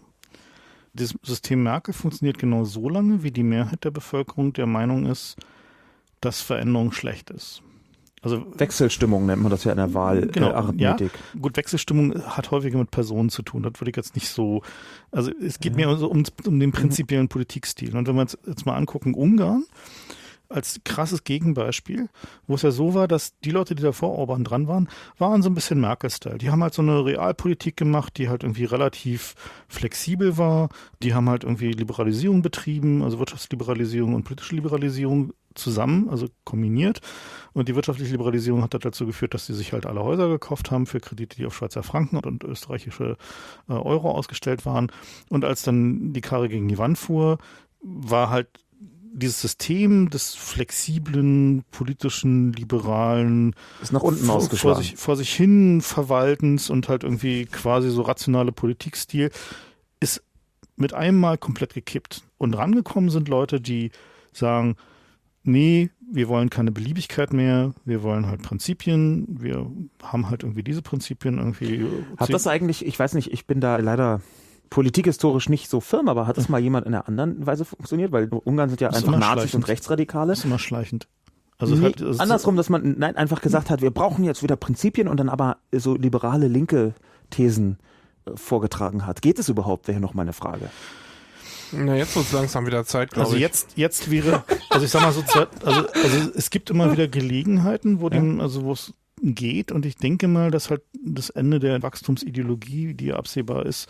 Das 0.94 1.14
System 1.22 1.62
Merkel 1.62 1.92
funktioniert 1.92 2.38
genau 2.38 2.64
so 2.64 2.88
lange, 2.88 3.22
wie 3.22 3.30
die 3.30 3.42
Mehrheit 3.42 3.84
der 3.84 3.90
Bevölkerung 3.90 4.54
der 4.54 4.66
Meinung 4.66 5.04
ist, 5.04 5.36
dass 6.20 6.40
Veränderung 6.40 6.92
schlecht 6.92 7.30
ist. 7.30 7.62
Also 8.22 8.44
Wechselstimmung 8.58 9.26
nennt 9.26 9.42
man 9.42 9.50
das 9.50 9.64
ja 9.64 9.72
in 9.72 9.76
der 9.76 9.94
Wahl. 9.94 10.24
Äh, 10.24 10.26
genau, 10.28 10.52
Arithmetik. 10.52 11.12
Ja, 11.12 11.40
gut, 11.40 11.56
Wechselstimmung 11.56 12.24
hat 12.24 12.50
häufiger 12.50 12.78
mit 12.78 12.90
Personen 12.90 13.28
zu 13.28 13.42
tun. 13.42 13.62
Das 13.62 13.74
würde 13.78 13.90
ich 13.90 13.96
jetzt 13.96 14.14
nicht 14.14 14.28
so. 14.28 14.62
Also 15.12 15.30
es 15.40 15.60
geht 15.60 15.78
ja. 15.78 15.86
mir 15.86 16.10
um, 16.10 16.24
um 16.44 16.58
den 16.58 16.72
prinzipiellen 16.72 17.28
Politikstil. 17.28 17.96
Und 17.96 18.08
wenn 18.08 18.16
wir 18.16 18.22
uns 18.22 18.36
jetzt 18.46 18.66
mal 18.66 18.74
angucken, 18.74 19.14
Ungarn, 19.14 19.64
als 20.48 20.80
krasses 20.84 21.24
Gegenbeispiel, 21.24 22.08
wo 22.46 22.54
es 22.54 22.62
ja 22.62 22.70
so 22.70 22.94
war, 22.94 23.08
dass 23.08 23.38
die 23.40 23.50
Leute, 23.50 23.74
die 23.74 23.82
da 23.82 23.92
vor 23.92 24.16
Orban 24.16 24.44
dran 24.44 24.68
waren, 24.68 24.88
waren 25.18 25.42
so 25.42 25.50
ein 25.50 25.54
bisschen 25.54 25.80
Merkel-Style. 25.80 26.38
Die 26.38 26.50
haben 26.50 26.62
halt 26.62 26.74
so 26.74 26.82
eine 26.82 27.04
Realpolitik 27.04 27.76
gemacht, 27.76 28.16
die 28.18 28.28
halt 28.28 28.42
irgendwie 28.42 28.64
relativ 28.64 29.34
flexibel 29.68 30.38
war. 30.38 30.68
Die 31.02 31.14
haben 31.14 31.28
halt 31.28 31.44
irgendwie 31.44 31.72
Liberalisierung 31.72 32.42
betrieben, 32.42 33.02
also 33.02 33.18
Wirtschaftsliberalisierung 33.18 34.14
und 34.14 34.24
politische 34.24 34.54
Liberalisierung 34.54 35.32
zusammen, 35.54 36.08
also 36.10 36.28
kombiniert. 36.44 37.00
Und 37.52 37.68
die 37.68 37.74
wirtschaftliche 37.74 38.12
Liberalisierung 38.12 38.62
hat 38.62 38.74
dazu 38.74 39.06
geführt, 39.06 39.34
dass 39.34 39.46
sie 39.46 39.54
sich 39.54 39.72
halt 39.72 39.86
alle 39.86 40.02
Häuser 40.02 40.28
gekauft 40.28 40.70
haben 40.70 40.86
für 40.86 41.00
Kredite, 41.00 41.36
die 41.36 41.46
auf 41.46 41.56
Schweizer 41.56 41.82
Franken 41.82 42.18
und 42.18 42.44
österreichische 42.44 43.16
äh, 43.68 43.72
Euro 43.72 44.10
ausgestellt 44.10 44.66
waren. 44.66 44.92
Und 45.30 45.44
als 45.44 45.62
dann 45.62 46.12
die 46.12 46.20
Karre 46.20 46.48
gegen 46.48 46.68
die 46.68 46.78
Wand 46.78 46.98
fuhr, 46.98 47.38
war 47.80 48.30
halt 48.30 48.48
dieses 49.16 49.40
System 49.40 50.10
des 50.10 50.34
flexiblen, 50.34 51.64
politischen, 51.70 52.52
liberalen, 52.52 53.54
ist 53.82 53.92
nach 53.92 54.02
unten 54.02 54.24
vor, 54.24 54.42
vor, 54.42 54.76
sich, 54.76 54.96
vor 54.96 55.16
sich 55.16 55.34
hin 55.34 55.80
Verwaltens 55.80 56.68
und 56.68 56.88
halt 56.88 57.02
irgendwie 57.02 57.46
quasi 57.46 57.90
so 57.90 58.02
rationale 58.02 58.52
Politikstil 58.52 59.30
ist 60.00 60.22
mit 60.76 60.92
einem 60.92 61.18
Mal 61.18 61.38
komplett 61.38 61.72
gekippt. 61.72 62.22
Und 62.36 62.54
rangekommen 62.54 63.08
sind 63.08 63.28
Leute, 63.28 63.60
die 63.60 63.90
sagen, 64.32 64.76
nee, 65.42 65.90
wir 66.12 66.28
wollen 66.28 66.50
keine 66.50 66.70
Beliebigkeit 66.70 67.32
mehr, 67.32 67.72
wir 67.84 68.02
wollen 68.02 68.26
halt 68.26 68.42
Prinzipien, 68.42 69.26
wir 69.28 69.70
haben 70.02 70.28
halt 70.28 70.42
irgendwie 70.42 70.62
diese 70.62 70.82
Prinzipien 70.82 71.38
irgendwie. 71.38 71.86
Hat 72.18 72.32
das 72.32 72.46
eigentlich, 72.46 72.84
ich 72.84 72.98
weiß 72.98 73.14
nicht, 73.14 73.32
ich 73.32 73.46
bin 73.46 73.60
da 73.60 73.76
leider 73.78 74.20
politikhistorisch 74.70 75.48
nicht 75.48 75.70
so 75.70 75.80
firm, 75.80 76.08
aber 76.08 76.26
hat 76.26 76.36
das 76.36 76.48
mal 76.48 76.60
jemand 76.60 76.86
in 76.86 76.94
einer 76.94 77.08
anderen 77.08 77.46
Weise 77.46 77.64
funktioniert? 77.64 78.12
Weil 78.12 78.28
Ungarn 78.28 78.68
sind 78.68 78.80
ja 78.80 78.90
einfach 78.90 79.16
Nazis 79.16 79.54
und 79.54 79.68
Rechtsradikale. 79.68 80.32
Das 80.32 80.40
ist 80.40 80.44
immer 80.44 80.58
schleichend. 80.58 81.08
Also 81.58 81.74
nee, 81.74 81.84
halt, 81.84 82.02
also 82.02 82.20
andersrum, 82.20 82.56
dass 82.56 82.68
man 82.68 82.96
nein, 82.98 83.16
einfach 83.16 83.40
gesagt 83.40 83.70
hat, 83.70 83.80
wir 83.80 83.90
brauchen 83.90 84.24
jetzt 84.24 84.42
wieder 84.42 84.56
Prinzipien 84.56 85.08
und 85.08 85.18
dann 85.18 85.28
aber 85.28 85.56
so 85.72 85.94
liberale 85.94 86.48
linke 86.48 86.94
Thesen 87.30 87.78
äh, 88.26 88.32
vorgetragen 88.34 89.06
hat. 89.06 89.22
Geht 89.22 89.38
es 89.38 89.48
überhaupt, 89.48 89.88
wäre 89.88 90.00
noch 90.00 90.12
meine 90.12 90.34
Frage. 90.34 90.68
Na, 91.72 91.96
jetzt 91.96 92.14
wird 92.14 92.26
es 92.26 92.32
langsam 92.32 92.66
wieder 92.66 92.84
Zeit, 92.84 93.10
glaube 93.10 93.26
also 93.26 93.36
ich. 93.36 93.44
Also 93.44 93.54
jetzt, 93.54 93.72
jetzt 93.76 94.10
wäre, 94.10 94.44
also 94.70 94.84
ich 94.84 94.90
sag 94.90 95.02
mal 95.02 95.12
so, 95.12 95.22
also, 95.64 95.86
also 95.88 96.30
es 96.34 96.50
gibt 96.50 96.70
immer 96.70 96.92
wieder 96.92 97.08
Gelegenheiten, 97.08 98.00
wo 98.00 98.08
dem, 98.08 98.40
also 98.40 98.64
wo 98.64 98.72
es 98.72 98.92
geht 99.22 99.72
und 99.72 99.86
ich 99.86 99.96
denke 99.96 100.28
mal, 100.28 100.50
dass 100.50 100.70
halt 100.70 100.82
das 100.92 101.30
Ende 101.30 101.58
der 101.58 101.82
Wachstumsideologie, 101.82 102.94
die 102.94 103.12
absehbar 103.12 103.66
ist, 103.66 103.88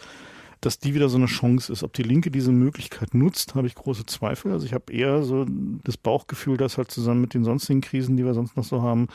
dass 0.60 0.78
die 0.78 0.94
wieder 0.94 1.08
so 1.08 1.16
eine 1.16 1.26
Chance 1.26 1.72
ist. 1.72 1.82
Ob 1.82 1.92
die 1.92 2.02
Linke 2.02 2.30
diese 2.30 2.52
Möglichkeit 2.52 3.14
nutzt, 3.14 3.54
habe 3.54 3.66
ich 3.66 3.74
große 3.74 4.06
Zweifel. 4.06 4.52
Also 4.52 4.66
ich 4.66 4.72
habe 4.72 4.92
eher 4.92 5.22
so 5.22 5.46
das 5.84 5.96
Bauchgefühl, 5.96 6.56
dass 6.56 6.78
halt 6.78 6.90
zusammen 6.90 7.20
mit 7.20 7.34
den 7.34 7.44
sonstigen 7.44 7.80
Krisen, 7.80 8.16
die 8.16 8.24
wir 8.24 8.34
sonst 8.34 8.56
noch 8.56 8.64
so 8.64 8.82
haben, 8.82 9.08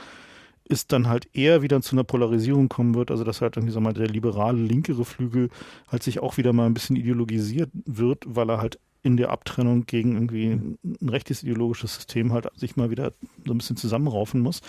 ist 0.66 0.92
dann 0.92 1.08
halt 1.08 1.28
eher 1.34 1.62
wieder 1.62 1.82
zu 1.82 1.96
einer 1.96 2.04
Polarisierung 2.04 2.70
kommen 2.70 2.96
wird, 2.96 3.12
also 3.12 3.24
dass 3.24 3.42
halt 3.42 3.58
irgendwie 3.58 3.74
so 3.74 3.82
mal 3.82 3.94
der 3.94 4.08
liberale, 4.08 4.62
linkere 4.62 5.04
Flügel 5.04 5.50
halt 5.92 6.04
sich 6.04 6.20
auch 6.20 6.38
wieder 6.38 6.54
mal 6.54 6.66
ein 6.66 6.74
bisschen 6.74 6.96
ideologisiert 6.96 7.70
wird, 7.86 8.24
weil 8.26 8.50
er 8.50 8.60
halt 8.60 8.80
in 9.04 9.18
der 9.18 9.32
Abtrennung 9.32 9.86
gegen 9.86 10.14
irgendwie 10.14 10.52
ein 10.52 11.10
rechtes 11.10 11.44
ideologisches 11.44 11.96
System 11.96 12.32
halt 12.32 12.48
sich 12.56 12.76
mal 12.76 12.92
wieder 12.92 13.14
so 13.46 13.54
ein 13.54 13.58
bisschen 13.58 13.76
zusammenraufen 13.76 14.42
muss. 14.42 14.62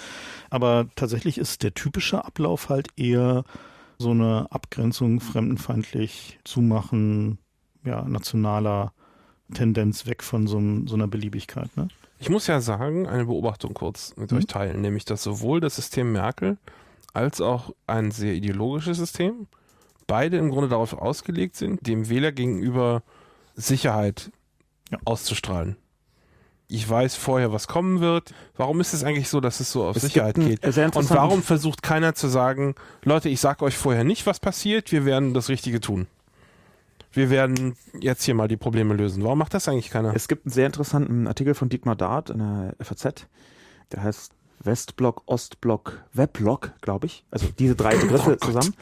Aber 0.51 0.87
tatsächlich 0.97 1.39
ist 1.39 1.63
der 1.63 1.75
typische 1.75 2.25
Ablauf 2.25 2.69
halt 2.69 2.89
eher 2.97 3.45
so 4.03 4.11
eine 4.11 4.47
Abgrenzung 4.51 5.21
fremdenfeindlich 5.21 6.39
zumachen, 6.45 7.39
ja, 7.85 8.03
nationaler 8.03 8.93
Tendenz 9.55 10.07
weg 10.07 10.23
von 10.23 10.47
so, 10.47 10.61
so 10.87 10.95
einer 10.95 11.09
Beliebigkeit. 11.09 11.75
Ne? 11.77 11.89
Ich 12.19 12.29
muss 12.29 12.47
ja 12.47 12.61
sagen, 12.61 13.07
eine 13.07 13.27
Beobachtung 13.27 13.75
kurz 13.75 14.15
mit 14.17 14.31
mhm. 14.31 14.39
euch 14.39 14.47
teilen, 14.47 14.81
nämlich 14.81 15.05
dass 15.05 15.23
sowohl 15.23 15.61
das 15.61 15.77
System 15.77 16.13
Merkel 16.13 16.59
als 17.15 17.41
auch 17.41 17.75
ein 17.87 18.11
sehr 18.11 18.35
ideologisches 18.35 18.99
System 18.99 19.47
beide 20.07 20.37
im 20.37 20.51
Grunde 20.51 20.69
darauf 20.69 20.95
ausgelegt 20.95 21.57
sind, 21.57 21.87
dem 21.87 22.09
Wähler 22.09 22.33
gegenüber 22.33 23.03
Sicherheit 23.55 24.31
ja. 24.91 24.99
auszustrahlen. 25.05 25.77
Ich 26.73 26.89
weiß 26.89 27.17
vorher, 27.17 27.53
was 27.53 27.69
kommen 27.69 28.01
wird. 28.01 28.33
Warum 28.57 28.81
ist 28.81 28.95
es 28.95 29.05
eigentlich 29.05 29.29
so, 29.29 29.41
dass 29.41 29.61
es 29.61 29.71
so 29.71 29.85
auf 29.85 29.97
es 29.97 30.03
Sicherheit 30.03 30.37
geht? 30.37 30.65
Und 30.65 31.11
warum 31.11 31.43
versucht 31.43 31.83
keiner 31.83 32.15
zu 32.15 32.29
sagen, 32.29 32.75
Leute, 33.05 33.29
ich 33.29 33.41
sage 33.41 33.65
euch 33.65 33.77
vorher 33.77 34.05
nicht, 34.05 34.27
was 34.27 34.41
passiert, 34.41 34.91
wir 34.91 35.05
werden 35.05 35.35
das 35.35 35.49
Richtige 35.49 35.81
tun? 35.81 36.07
wir 37.13 37.31
werden 37.31 37.75
jetzt 38.01 38.25
hier 38.25 38.35
mal 38.35 38.49
die 38.49 38.57
Probleme 38.57 38.95
lösen. 38.95 39.23
Warum 39.23 39.39
macht 39.39 39.55
das 39.55 39.69
eigentlich 39.69 39.91
keiner? 39.91 40.15
Es 40.15 40.29
gibt 40.29 40.47
einen 40.47 40.53
sehr 40.53 40.67
interessanten 40.67 41.27
Artikel 41.27 41.55
von 41.55 41.69
Dietmar 41.69 41.97
Dart 41.97 42.31
in 42.31 42.39
der 42.39 42.75
FAZ, 42.81 43.27
der 43.93 44.03
heißt 44.03 44.33
Westblock, 44.65 45.23
Ostblock, 45.27 46.05
Webblock, 46.13 46.73
glaube 46.81 47.07
ich. 47.07 47.25
Also 47.31 47.49
diese 47.59 47.75
drei 47.75 47.97
Begriffe 48.01 48.39
oh 48.41 48.47
zusammen. 48.47 48.75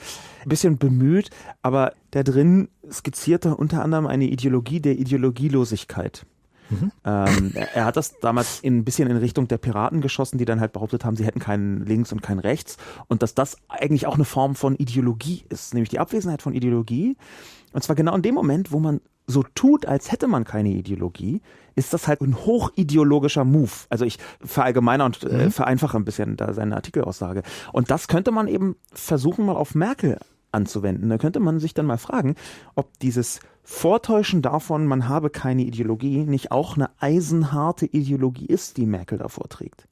Ein 0.43 0.49
bisschen 0.49 0.79
bemüht, 0.79 1.31
aber 1.63 1.95
da 2.13 2.23
drin 2.23 2.69
skizziert 2.91 3.47
er 3.47 3.59
unter 3.59 3.83
anderem 3.83 4.07
eine 4.07 4.27
Ideologie 4.27 4.81
der 4.81 4.99
Ideologielosigkeit. 4.99 6.27
Mhm. 6.71 6.93
Ähm, 7.05 7.53
er, 7.75 7.85
hat 7.85 7.97
das 7.97 8.19
damals 8.21 8.61
in, 8.61 8.79
ein 8.79 8.85
bisschen 8.85 9.11
in 9.11 9.17
Richtung 9.17 9.49
der 9.49 9.59
Piraten 9.59 10.01
geschossen, 10.01 10.39
die 10.39 10.45
dann 10.45 10.61
halt 10.61 10.73
behauptet 10.73 11.05
haben, 11.05 11.17
sie 11.17 11.25
hätten 11.25 11.41
keinen 11.41 11.85
links 11.85 12.13
und 12.13 12.23
keinen 12.23 12.39
rechts 12.39 12.77
und 13.09 13.23
dass 13.23 13.35
das 13.35 13.57
eigentlich 13.69 14.07
auch 14.07 14.15
eine 14.15 14.25
Form 14.25 14.55
von 14.55 14.77
Ideologie 14.77 15.45
ist, 15.49 15.75
nämlich 15.75 15.91
die 15.91 15.99
Abwesenheit 15.99 16.43
von 16.43 16.55
Ideologie. 16.55 17.17
Und 17.73 17.83
zwar 17.83 17.97
genau 17.97 18.15
in 18.15 18.23
dem 18.23 18.35
Moment, 18.35 18.73
wo 18.73 18.81
man 18.81 19.01
so 19.27 19.45
tut, 19.55 19.87
als 19.87 20.11
hätte 20.11 20.27
man 20.27 20.45
keine 20.45 20.71
Ideologie, 20.71 21.41
ist 21.77 21.95
das 21.95 22.09
halt 22.09 22.21
ein 22.21 22.37
hochideologischer 22.37 23.45
Move. 23.45 23.71
Also 23.89 24.05
ich 24.05 24.19
verallgemeiner 24.45 25.05
und 25.05 25.23
äh, 25.23 25.47
mhm. 25.47 25.51
vereinfache 25.51 25.97
ein 25.97 26.05
bisschen 26.05 26.37
da 26.37 26.53
seine 26.53 26.75
Artikelaussage. 26.75 27.43
Und 27.73 27.91
das 27.91 28.09
könnte 28.09 28.33
man 28.33 28.49
eben 28.49 28.77
versuchen, 28.93 29.47
mal 29.47 29.57
auf 29.57 29.75
Merkel 29.75 30.19
anzuwenden. 30.53 31.09
Da 31.09 31.19
könnte 31.19 31.41
man 31.41 31.59
sich 31.59 31.75
dann 31.75 31.87
mal 31.87 31.99
fragen, 31.99 32.35
ob 32.75 32.99
dieses 33.01 33.41
Vortäuschen 33.63 34.43
davon, 34.43 34.87
man 34.87 35.09
habe 35.09 35.31
keine 35.31 35.63
Ideologie, 35.63 36.25
nicht 36.25 36.51
auch 36.51 36.77
eine 36.77 36.91
eisenharte 36.99 37.87
Ideologie 37.87 38.47
ist, 38.47 38.77
die 38.77 38.87
Merkel 38.87 39.19
da 39.19 39.29
vorträgt. 39.29 39.87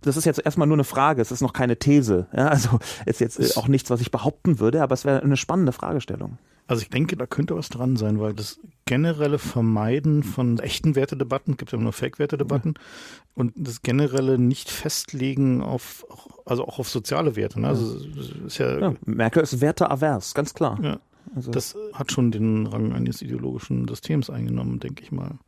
Das 0.00 0.16
ist 0.16 0.24
jetzt 0.24 0.44
erstmal 0.44 0.68
nur 0.68 0.76
eine 0.76 0.84
Frage, 0.84 1.20
es 1.20 1.32
ist 1.32 1.40
noch 1.40 1.52
keine 1.52 1.78
These. 1.78 2.28
Ja, 2.32 2.48
also 2.48 2.78
ist 3.06 3.20
jetzt 3.20 3.38
äh, 3.40 3.58
auch 3.58 3.68
nichts, 3.68 3.90
was 3.90 4.00
ich 4.00 4.10
behaupten 4.10 4.60
würde, 4.60 4.82
aber 4.82 4.94
es 4.94 5.04
wäre 5.04 5.22
eine 5.22 5.36
spannende 5.36 5.72
Fragestellung. 5.72 6.38
Also 6.68 6.82
ich 6.82 6.90
denke, 6.90 7.16
da 7.16 7.26
könnte 7.26 7.56
was 7.56 7.70
dran 7.70 7.96
sein, 7.96 8.20
weil 8.20 8.34
das 8.34 8.60
generelle 8.84 9.38
Vermeiden 9.38 10.22
von 10.22 10.58
echten 10.58 10.94
Wertedebatten, 10.94 11.56
gibt 11.56 11.72
ja 11.72 11.78
nur 11.78 11.94
Fake-Wertedebatten, 11.94 12.74
ja. 12.76 13.22
und 13.34 13.54
das 13.56 13.80
generelle 13.80 14.38
Nicht-Festlegen 14.38 15.62
auf, 15.62 16.06
also 16.44 16.66
auch 16.66 16.78
auf 16.78 16.90
soziale 16.90 17.36
Werte. 17.36 17.58
Ne? 17.58 17.68
Also 17.68 17.98
ist 18.46 18.58
ja, 18.58 18.78
ja, 18.78 18.94
Merkel 19.06 19.42
ist 19.42 19.62
werteavers, 19.62 20.34
ganz 20.34 20.52
klar. 20.52 20.78
Ja. 20.82 21.00
Also 21.34 21.50
das 21.50 21.74
hat 21.94 22.12
schon 22.12 22.30
den 22.30 22.66
Rang 22.66 22.92
eines 22.92 23.22
ideologischen 23.22 23.88
Systems 23.88 24.28
eingenommen, 24.28 24.78
denke 24.78 25.02
ich 25.02 25.10
mal. 25.10 25.38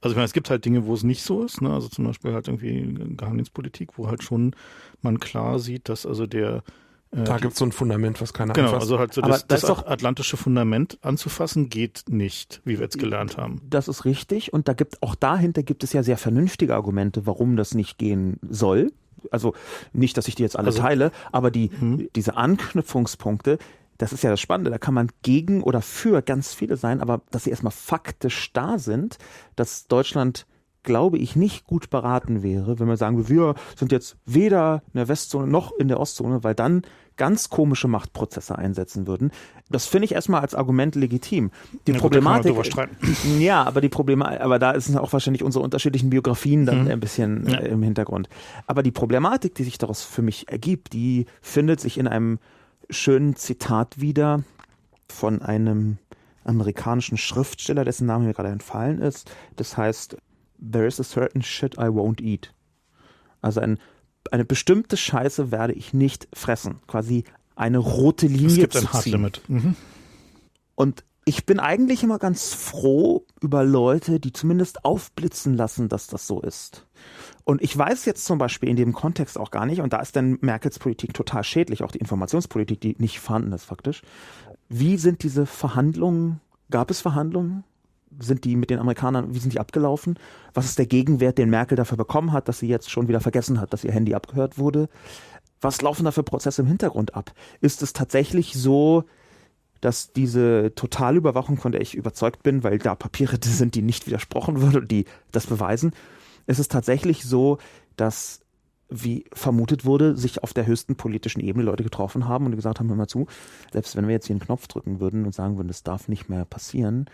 Also 0.00 0.12
ich 0.12 0.16
meine, 0.16 0.26
es 0.26 0.32
gibt 0.32 0.50
halt 0.50 0.64
Dinge, 0.64 0.86
wo 0.86 0.94
es 0.94 1.04
nicht 1.04 1.22
so 1.22 1.44
ist, 1.44 1.60
ne? 1.60 1.72
Also 1.72 1.88
zum 1.88 2.04
Beispiel 2.04 2.32
halt 2.32 2.48
irgendwie 2.48 2.96
Geheimdienstpolitik, 3.16 3.96
wo 3.96 4.08
halt 4.08 4.22
schon 4.22 4.54
man 5.02 5.18
klar 5.18 5.58
sieht, 5.58 5.88
dass 5.88 6.06
also 6.06 6.26
der 6.26 6.62
da 7.10 7.38
gibt 7.38 7.54
es 7.54 7.58
so 7.58 7.64
ein 7.64 7.72
Fundament, 7.72 8.20
was 8.20 8.34
keiner 8.34 8.52
genau, 8.52 8.68
anfasst. 8.68 8.88
Genau, 8.88 8.98
also 8.98 8.98
halt 8.98 9.14
so 9.14 9.20
das, 9.22 9.46
das, 9.46 9.62
das 9.62 9.86
atlantische 9.86 10.36
Fundament 10.36 10.98
anzufassen 11.00 11.70
geht 11.70 12.04
nicht, 12.08 12.60
wie 12.64 12.74
wir 12.74 12.84
jetzt 12.84 12.98
gelernt 12.98 13.36
haben. 13.36 13.62
Das 13.68 13.88
ist 13.88 14.04
richtig 14.04 14.52
und 14.52 14.68
da 14.68 14.74
gibt 14.74 15.02
auch 15.02 15.14
dahinter 15.14 15.62
gibt 15.62 15.84
es 15.84 15.92
ja 15.92 16.02
sehr 16.02 16.18
vernünftige 16.18 16.74
Argumente, 16.74 17.26
warum 17.26 17.56
das 17.56 17.74
nicht 17.74 17.98
gehen 17.98 18.38
soll. 18.48 18.92
Also 19.30 19.54
nicht, 19.92 20.16
dass 20.16 20.28
ich 20.28 20.34
die 20.34 20.42
jetzt 20.42 20.56
alle 20.56 20.66
also, 20.66 20.80
teile, 20.80 21.10
aber 21.32 21.50
die, 21.50 21.70
hm. 21.78 22.08
diese 22.14 22.36
Anknüpfungspunkte, 22.36 23.58
das 23.96 24.12
ist 24.12 24.22
ja 24.22 24.30
das 24.30 24.40
Spannende, 24.40 24.70
da 24.70 24.78
kann 24.78 24.94
man 24.94 25.08
gegen 25.22 25.62
oder 25.62 25.82
für 25.82 26.22
ganz 26.22 26.54
viele 26.54 26.76
sein, 26.76 27.00
aber 27.00 27.22
dass 27.30 27.44
sie 27.44 27.50
erstmal 27.50 27.72
faktisch 27.72 28.52
da 28.52 28.78
sind, 28.78 29.18
dass 29.56 29.88
Deutschland 29.88 30.46
glaube 30.88 31.18
ich, 31.18 31.36
nicht 31.36 31.66
gut 31.66 31.90
beraten 31.90 32.42
wäre, 32.42 32.80
wenn 32.80 32.88
wir 32.88 32.96
sagen, 32.96 33.28
wir 33.28 33.54
sind 33.76 33.92
jetzt 33.92 34.16
weder 34.24 34.82
in 34.86 34.96
der 34.96 35.08
Westzone 35.08 35.46
noch 35.46 35.70
in 35.78 35.88
der 35.88 36.00
Ostzone, 36.00 36.42
weil 36.42 36.54
dann 36.54 36.82
ganz 37.18 37.50
komische 37.50 37.88
Machtprozesse 37.88 38.56
einsetzen 38.56 39.06
würden. 39.06 39.30
Das 39.68 39.84
finde 39.84 40.06
ich 40.06 40.12
erstmal 40.12 40.40
als 40.40 40.54
Argument 40.54 40.94
legitim. 40.94 41.50
Die 41.86 41.92
ja, 41.92 41.98
Problematik. 41.98 42.56
Ja, 43.38 43.64
aber 43.64 43.82
die 43.82 43.90
Probleme, 43.90 44.40
aber 44.40 44.58
da 44.58 44.80
sind 44.80 44.96
auch 44.96 45.12
wahrscheinlich 45.12 45.42
unsere 45.42 45.62
unterschiedlichen 45.62 46.08
Biografien 46.08 46.64
dann 46.64 46.84
mhm. 46.84 46.90
ein 46.90 47.00
bisschen 47.00 47.46
ja. 47.46 47.58
äh, 47.58 47.68
im 47.68 47.82
Hintergrund. 47.82 48.30
Aber 48.66 48.82
die 48.82 48.92
Problematik, 48.92 49.54
die 49.56 49.64
sich 49.64 49.76
daraus 49.76 50.02
für 50.02 50.22
mich 50.22 50.48
ergibt, 50.48 50.94
die 50.94 51.26
findet 51.42 51.80
sich 51.80 51.98
in 51.98 52.08
einem 52.08 52.38
schönen 52.88 53.36
Zitat 53.36 54.00
wieder 54.00 54.42
von 55.08 55.42
einem 55.42 55.98
amerikanischen 56.44 57.18
Schriftsteller, 57.18 57.84
dessen 57.84 58.06
Name 58.06 58.24
mir 58.24 58.32
gerade 58.32 58.48
entfallen 58.48 59.00
ist. 59.00 59.30
Das 59.56 59.76
heißt, 59.76 60.16
there 60.58 60.86
is 60.86 61.00
a 61.00 61.04
certain 61.04 61.42
shit 61.42 61.74
I 61.74 61.88
won't 61.88 62.20
eat. 62.20 62.52
Also 63.40 63.60
ein, 63.60 63.78
eine 64.30 64.44
bestimmte 64.44 64.96
Scheiße 64.96 65.50
werde 65.50 65.72
ich 65.72 65.94
nicht 65.94 66.28
fressen. 66.32 66.80
Quasi 66.86 67.24
eine 67.56 67.78
rote 67.78 68.26
Linie 68.26 68.48
es 68.48 68.56
gibt 68.56 68.72
zu 68.74 68.80
ein 68.80 69.02
ziehen. 69.02 69.12
Limit. 69.12 69.42
Mhm. 69.48 69.76
Und 70.74 71.04
ich 71.24 71.44
bin 71.44 71.60
eigentlich 71.60 72.02
immer 72.02 72.18
ganz 72.18 72.54
froh 72.54 73.26
über 73.42 73.62
Leute, 73.62 74.18
die 74.18 74.32
zumindest 74.32 74.86
aufblitzen 74.86 75.54
lassen, 75.54 75.90
dass 75.90 76.06
das 76.06 76.26
so 76.26 76.40
ist. 76.40 76.86
Und 77.44 77.60
ich 77.60 77.76
weiß 77.76 78.06
jetzt 78.06 78.24
zum 78.24 78.38
Beispiel 78.38 78.70
in 78.70 78.76
dem 78.76 78.94
Kontext 78.94 79.36
auch 79.38 79.50
gar 79.50 79.66
nicht, 79.66 79.82
und 79.82 79.92
da 79.92 80.00
ist 80.00 80.16
dann 80.16 80.38
Merkels 80.40 80.78
Politik 80.78 81.12
total 81.12 81.44
schädlich, 81.44 81.82
auch 81.82 81.90
die 81.90 81.98
Informationspolitik, 81.98 82.80
die 82.80 82.96
nicht 82.98 83.20
vorhanden 83.20 83.52
ist 83.52 83.64
faktisch. 83.64 84.00
Wie 84.70 84.96
sind 84.96 85.22
diese 85.22 85.44
Verhandlungen, 85.44 86.40
gab 86.70 86.90
es 86.90 87.02
Verhandlungen? 87.02 87.64
Sind 88.18 88.44
die 88.44 88.56
mit 88.56 88.70
den 88.70 88.78
Amerikanern, 88.78 89.34
wie 89.34 89.38
sind 89.38 89.52
die 89.52 89.60
abgelaufen? 89.60 90.18
Was 90.54 90.66
ist 90.66 90.78
der 90.78 90.86
Gegenwert, 90.86 91.38
den 91.38 91.50
Merkel 91.50 91.76
dafür 91.76 91.96
bekommen 91.96 92.32
hat, 92.32 92.48
dass 92.48 92.58
sie 92.58 92.68
jetzt 92.68 92.90
schon 92.90 93.08
wieder 93.08 93.20
vergessen 93.20 93.60
hat, 93.60 93.72
dass 93.72 93.84
ihr 93.84 93.92
Handy 93.92 94.14
abgehört 94.14 94.58
wurde? 94.58 94.88
Was 95.60 95.82
laufen 95.82 96.04
da 96.04 96.10
für 96.10 96.22
Prozesse 96.22 96.62
im 96.62 96.68
Hintergrund 96.68 97.14
ab? 97.14 97.32
Ist 97.60 97.82
es 97.82 97.92
tatsächlich 97.92 98.54
so, 98.54 99.04
dass 99.80 100.12
diese 100.12 100.72
Totalüberwachung, 100.74 101.56
von 101.56 101.72
der 101.72 101.80
ich 101.80 101.94
überzeugt 101.94 102.42
bin, 102.42 102.64
weil 102.64 102.78
da 102.78 102.94
Papiere 102.94 103.38
sind, 103.42 103.74
die 103.74 103.82
nicht 103.82 104.06
widersprochen 104.06 104.60
würden 104.62 104.82
und 104.82 104.90
die 104.90 105.04
das 105.32 105.46
beweisen, 105.46 105.92
ist 106.46 106.58
es 106.58 106.68
tatsächlich 106.68 107.24
so, 107.24 107.58
dass 107.96 108.40
wie 108.90 109.26
vermutet 109.34 109.84
wurde, 109.84 110.16
sich 110.16 110.42
auf 110.42 110.54
der 110.54 110.66
höchsten 110.66 110.96
politischen 110.96 111.40
Ebene 111.40 111.64
Leute 111.64 111.82
getroffen 111.82 112.26
haben 112.26 112.46
und 112.46 112.56
gesagt 112.56 112.80
haben, 112.80 112.88
hör 112.88 112.96
mal 112.96 113.06
zu, 113.06 113.26
selbst 113.70 113.96
wenn 113.96 114.06
wir 114.06 114.14
jetzt 114.14 114.26
hier 114.26 114.34
einen 114.34 114.40
Knopf 114.40 114.66
drücken 114.66 114.98
würden 114.98 115.26
und 115.26 115.34
sagen 115.34 115.58
würden, 115.58 115.68
das 115.68 115.82
darf 115.82 116.08
nicht 116.08 116.30
mehr 116.30 116.46
passieren, 116.46 117.06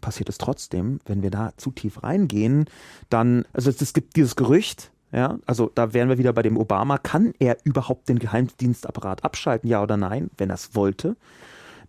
passiert 0.00 0.28
es 0.28 0.38
trotzdem. 0.38 1.00
Wenn 1.06 1.22
wir 1.22 1.30
da 1.30 1.52
zu 1.56 1.70
tief 1.70 2.02
reingehen, 2.02 2.66
dann, 3.10 3.44
also 3.52 3.70
es, 3.70 3.92
gibt 3.92 4.16
dieses 4.16 4.36
Gerücht, 4.36 4.90
ja, 5.12 5.38
also 5.46 5.70
da 5.74 5.92
wären 5.94 6.08
wir 6.08 6.18
wieder 6.18 6.32
bei 6.32 6.42
dem 6.42 6.56
Obama. 6.56 6.98
Kann 6.98 7.32
er 7.38 7.56
überhaupt 7.64 8.08
den 8.08 8.18
Geheimdienstapparat 8.18 9.24
abschalten, 9.24 9.68
ja 9.68 9.82
oder 9.82 9.96
nein, 9.96 10.30
wenn 10.36 10.50
er 10.50 10.54
es 10.54 10.74
wollte? 10.74 11.16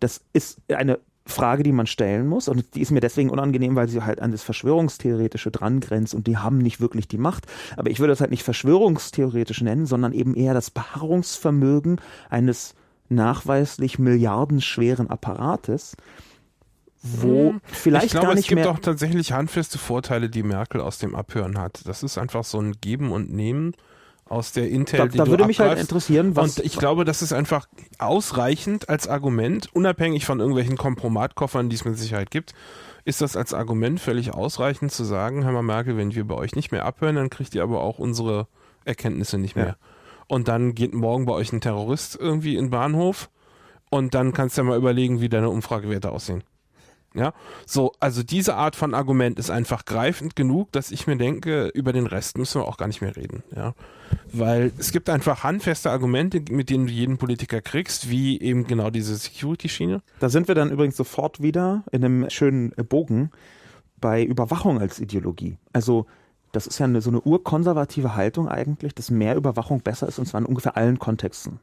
Das 0.00 0.22
ist 0.32 0.60
eine 0.68 0.98
Frage, 1.26 1.62
die 1.62 1.72
man 1.72 1.86
stellen 1.86 2.26
muss 2.26 2.48
und 2.48 2.74
die 2.74 2.80
ist 2.80 2.90
mir 2.90 3.00
deswegen 3.00 3.30
unangenehm, 3.30 3.76
weil 3.76 3.88
sie 3.88 4.02
halt 4.02 4.20
an 4.20 4.32
das 4.32 4.42
Verschwörungstheoretische 4.42 5.50
drangrenzt 5.50 6.14
und 6.14 6.26
die 6.26 6.38
haben 6.38 6.58
nicht 6.58 6.80
wirklich 6.80 7.08
die 7.08 7.18
Macht. 7.18 7.46
Aber 7.76 7.90
ich 7.90 8.00
würde 8.00 8.12
das 8.12 8.20
halt 8.20 8.30
nicht 8.30 8.42
verschwörungstheoretisch 8.42 9.60
nennen, 9.60 9.86
sondern 9.86 10.12
eben 10.12 10.34
eher 10.34 10.54
das 10.54 10.70
Beharrungsvermögen 10.70 12.00
eines 12.28 12.74
nachweislich 13.08 13.98
milliardenschweren 13.98 15.10
Apparates, 15.10 15.96
wo 17.02 17.50
hm. 17.50 17.60
vielleicht 17.64 18.06
ich 18.06 18.10
glaube, 18.12 18.28
gar 18.28 18.34
nicht 18.34 18.50
mehr. 18.50 18.64
Es 18.64 18.66
gibt 18.66 18.78
auch 18.78 18.82
tatsächlich 18.82 19.32
handfeste 19.32 19.78
Vorteile, 19.78 20.28
die 20.28 20.42
Merkel 20.42 20.80
aus 20.80 20.98
dem 20.98 21.14
Abhören 21.14 21.58
hat. 21.58 21.86
Das 21.86 22.02
ist 22.02 22.18
einfach 22.18 22.44
so 22.44 22.60
ein 22.60 22.80
Geben 22.80 23.12
und 23.12 23.32
Nehmen 23.32 23.74
aus 24.30 24.52
der 24.52 24.70
Intel, 24.70 24.98
da, 24.98 25.06
die 25.08 25.18
da 25.18 25.26
würde 25.26 25.44
mich 25.44 25.58
halt 25.58 25.80
interessieren, 25.80 26.36
was 26.36 26.58
und 26.58 26.64
ich 26.64 26.78
glaube, 26.78 27.04
das 27.04 27.20
ist 27.20 27.32
einfach 27.32 27.66
ausreichend 27.98 28.88
als 28.88 29.08
Argument, 29.08 29.68
unabhängig 29.74 30.24
von 30.24 30.38
irgendwelchen 30.38 30.76
Kompromatkoffern, 30.76 31.68
die 31.68 31.74
es 31.74 31.84
mit 31.84 31.98
Sicherheit 31.98 32.30
gibt, 32.30 32.54
ist 33.04 33.22
das 33.22 33.34
als 33.36 33.52
Argument 33.52 33.98
völlig 33.98 34.32
ausreichend 34.32 34.92
zu 34.92 35.02
sagen, 35.02 35.42
Herr 35.42 35.62
Merkel, 35.62 35.96
wenn 35.96 36.14
wir 36.14 36.24
bei 36.24 36.36
euch 36.36 36.54
nicht 36.54 36.70
mehr 36.70 36.84
abhören, 36.84 37.16
dann 37.16 37.28
kriegt 37.28 37.56
ihr 37.56 37.64
aber 37.64 37.80
auch 37.80 37.98
unsere 37.98 38.46
Erkenntnisse 38.84 39.36
nicht 39.36 39.56
mehr. 39.56 39.66
Ja. 39.66 39.76
Und 40.28 40.46
dann 40.46 40.76
geht 40.76 40.94
morgen 40.94 41.26
bei 41.26 41.32
euch 41.32 41.52
ein 41.52 41.60
Terrorist 41.60 42.16
irgendwie 42.20 42.54
in 42.54 42.66
den 42.66 42.70
Bahnhof 42.70 43.30
und 43.90 44.14
dann 44.14 44.32
kannst 44.32 44.56
du 44.56 44.62
ja 44.62 44.68
mal 44.68 44.78
überlegen, 44.78 45.20
wie 45.20 45.28
deine 45.28 45.50
Umfragewerte 45.50 46.12
aussehen. 46.12 46.44
Ja, 47.12 47.32
so, 47.66 47.92
also 47.98 48.22
diese 48.22 48.54
Art 48.54 48.76
von 48.76 48.94
Argument 48.94 49.38
ist 49.40 49.50
einfach 49.50 49.84
greifend 49.84 50.36
genug, 50.36 50.70
dass 50.70 50.92
ich 50.92 51.08
mir 51.08 51.16
denke, 51.16 51.66
über 51.74 51.92
den 51.92 52.06
Rest 52.06 52.38
müssen 52.38 52.60
wir 52.60 52.68
auch 52.68 52.76
gar 52.76 52.86
nicht 52.86 53.00
mehr 53.00 53.16
reden. 53.16 53.42
Ja, 53.54 53.74
weil 54.32 54.70
es 54.78 54.92
gibt 54.92 55.10
einfach 55.10 55.42
handfeste 55.42 55.90
Argumente, 55.90 56.40
mit 56.50 56.70
denen 56.70 56.86
du 56.86 56.92
jeden 56.92 57.18
Politiker 57.18 57.60
kriegst, 57.60 58.10
wie 58.10 58.40
eben 58.40 58.64
genau 58.66 58.90
diese 58.90 59.16
Security-Schiene. 59.16 60.02
Da 60.20 60.28
sind 60.28 60.46
wir 60.46 60.54
dann 60.54 60.70
übrigens 60.70 60.96
sofort 60.96 61.42
wieder 61.42 61.82
in 61.90 62.04
einem 62.04 62.30
schönen 62.30 62.70
Bogen 62.88 63.30
bei 64.00 64.22
Überwachung 64.24 64.80
als 64.80 65.00
Ideologie. 65.00 65.56
Also, 65.72 66.06
das 66.52 66.68
ist 66.68 66.78
ja 66.78 66.86
eine, 66.86 67.00
so 67.00 67.10
eine 67.10 67.20
urkonservative 67.20 68.14
Haltung 68.14 68.48
eigentlich, 68.48 68.94
dass 68.94 69.10
mehr 69.10 69.36
Überwachung 69.36 69.80
besser 69.80 70.06
ist 70.06 70.18
und 70.18 70.26
zwar 70.26 70.40
in 70.40 70.46
ungefähr 70.46 70.76
allen 70.76 70.98
Kontexten. 70.98 71.60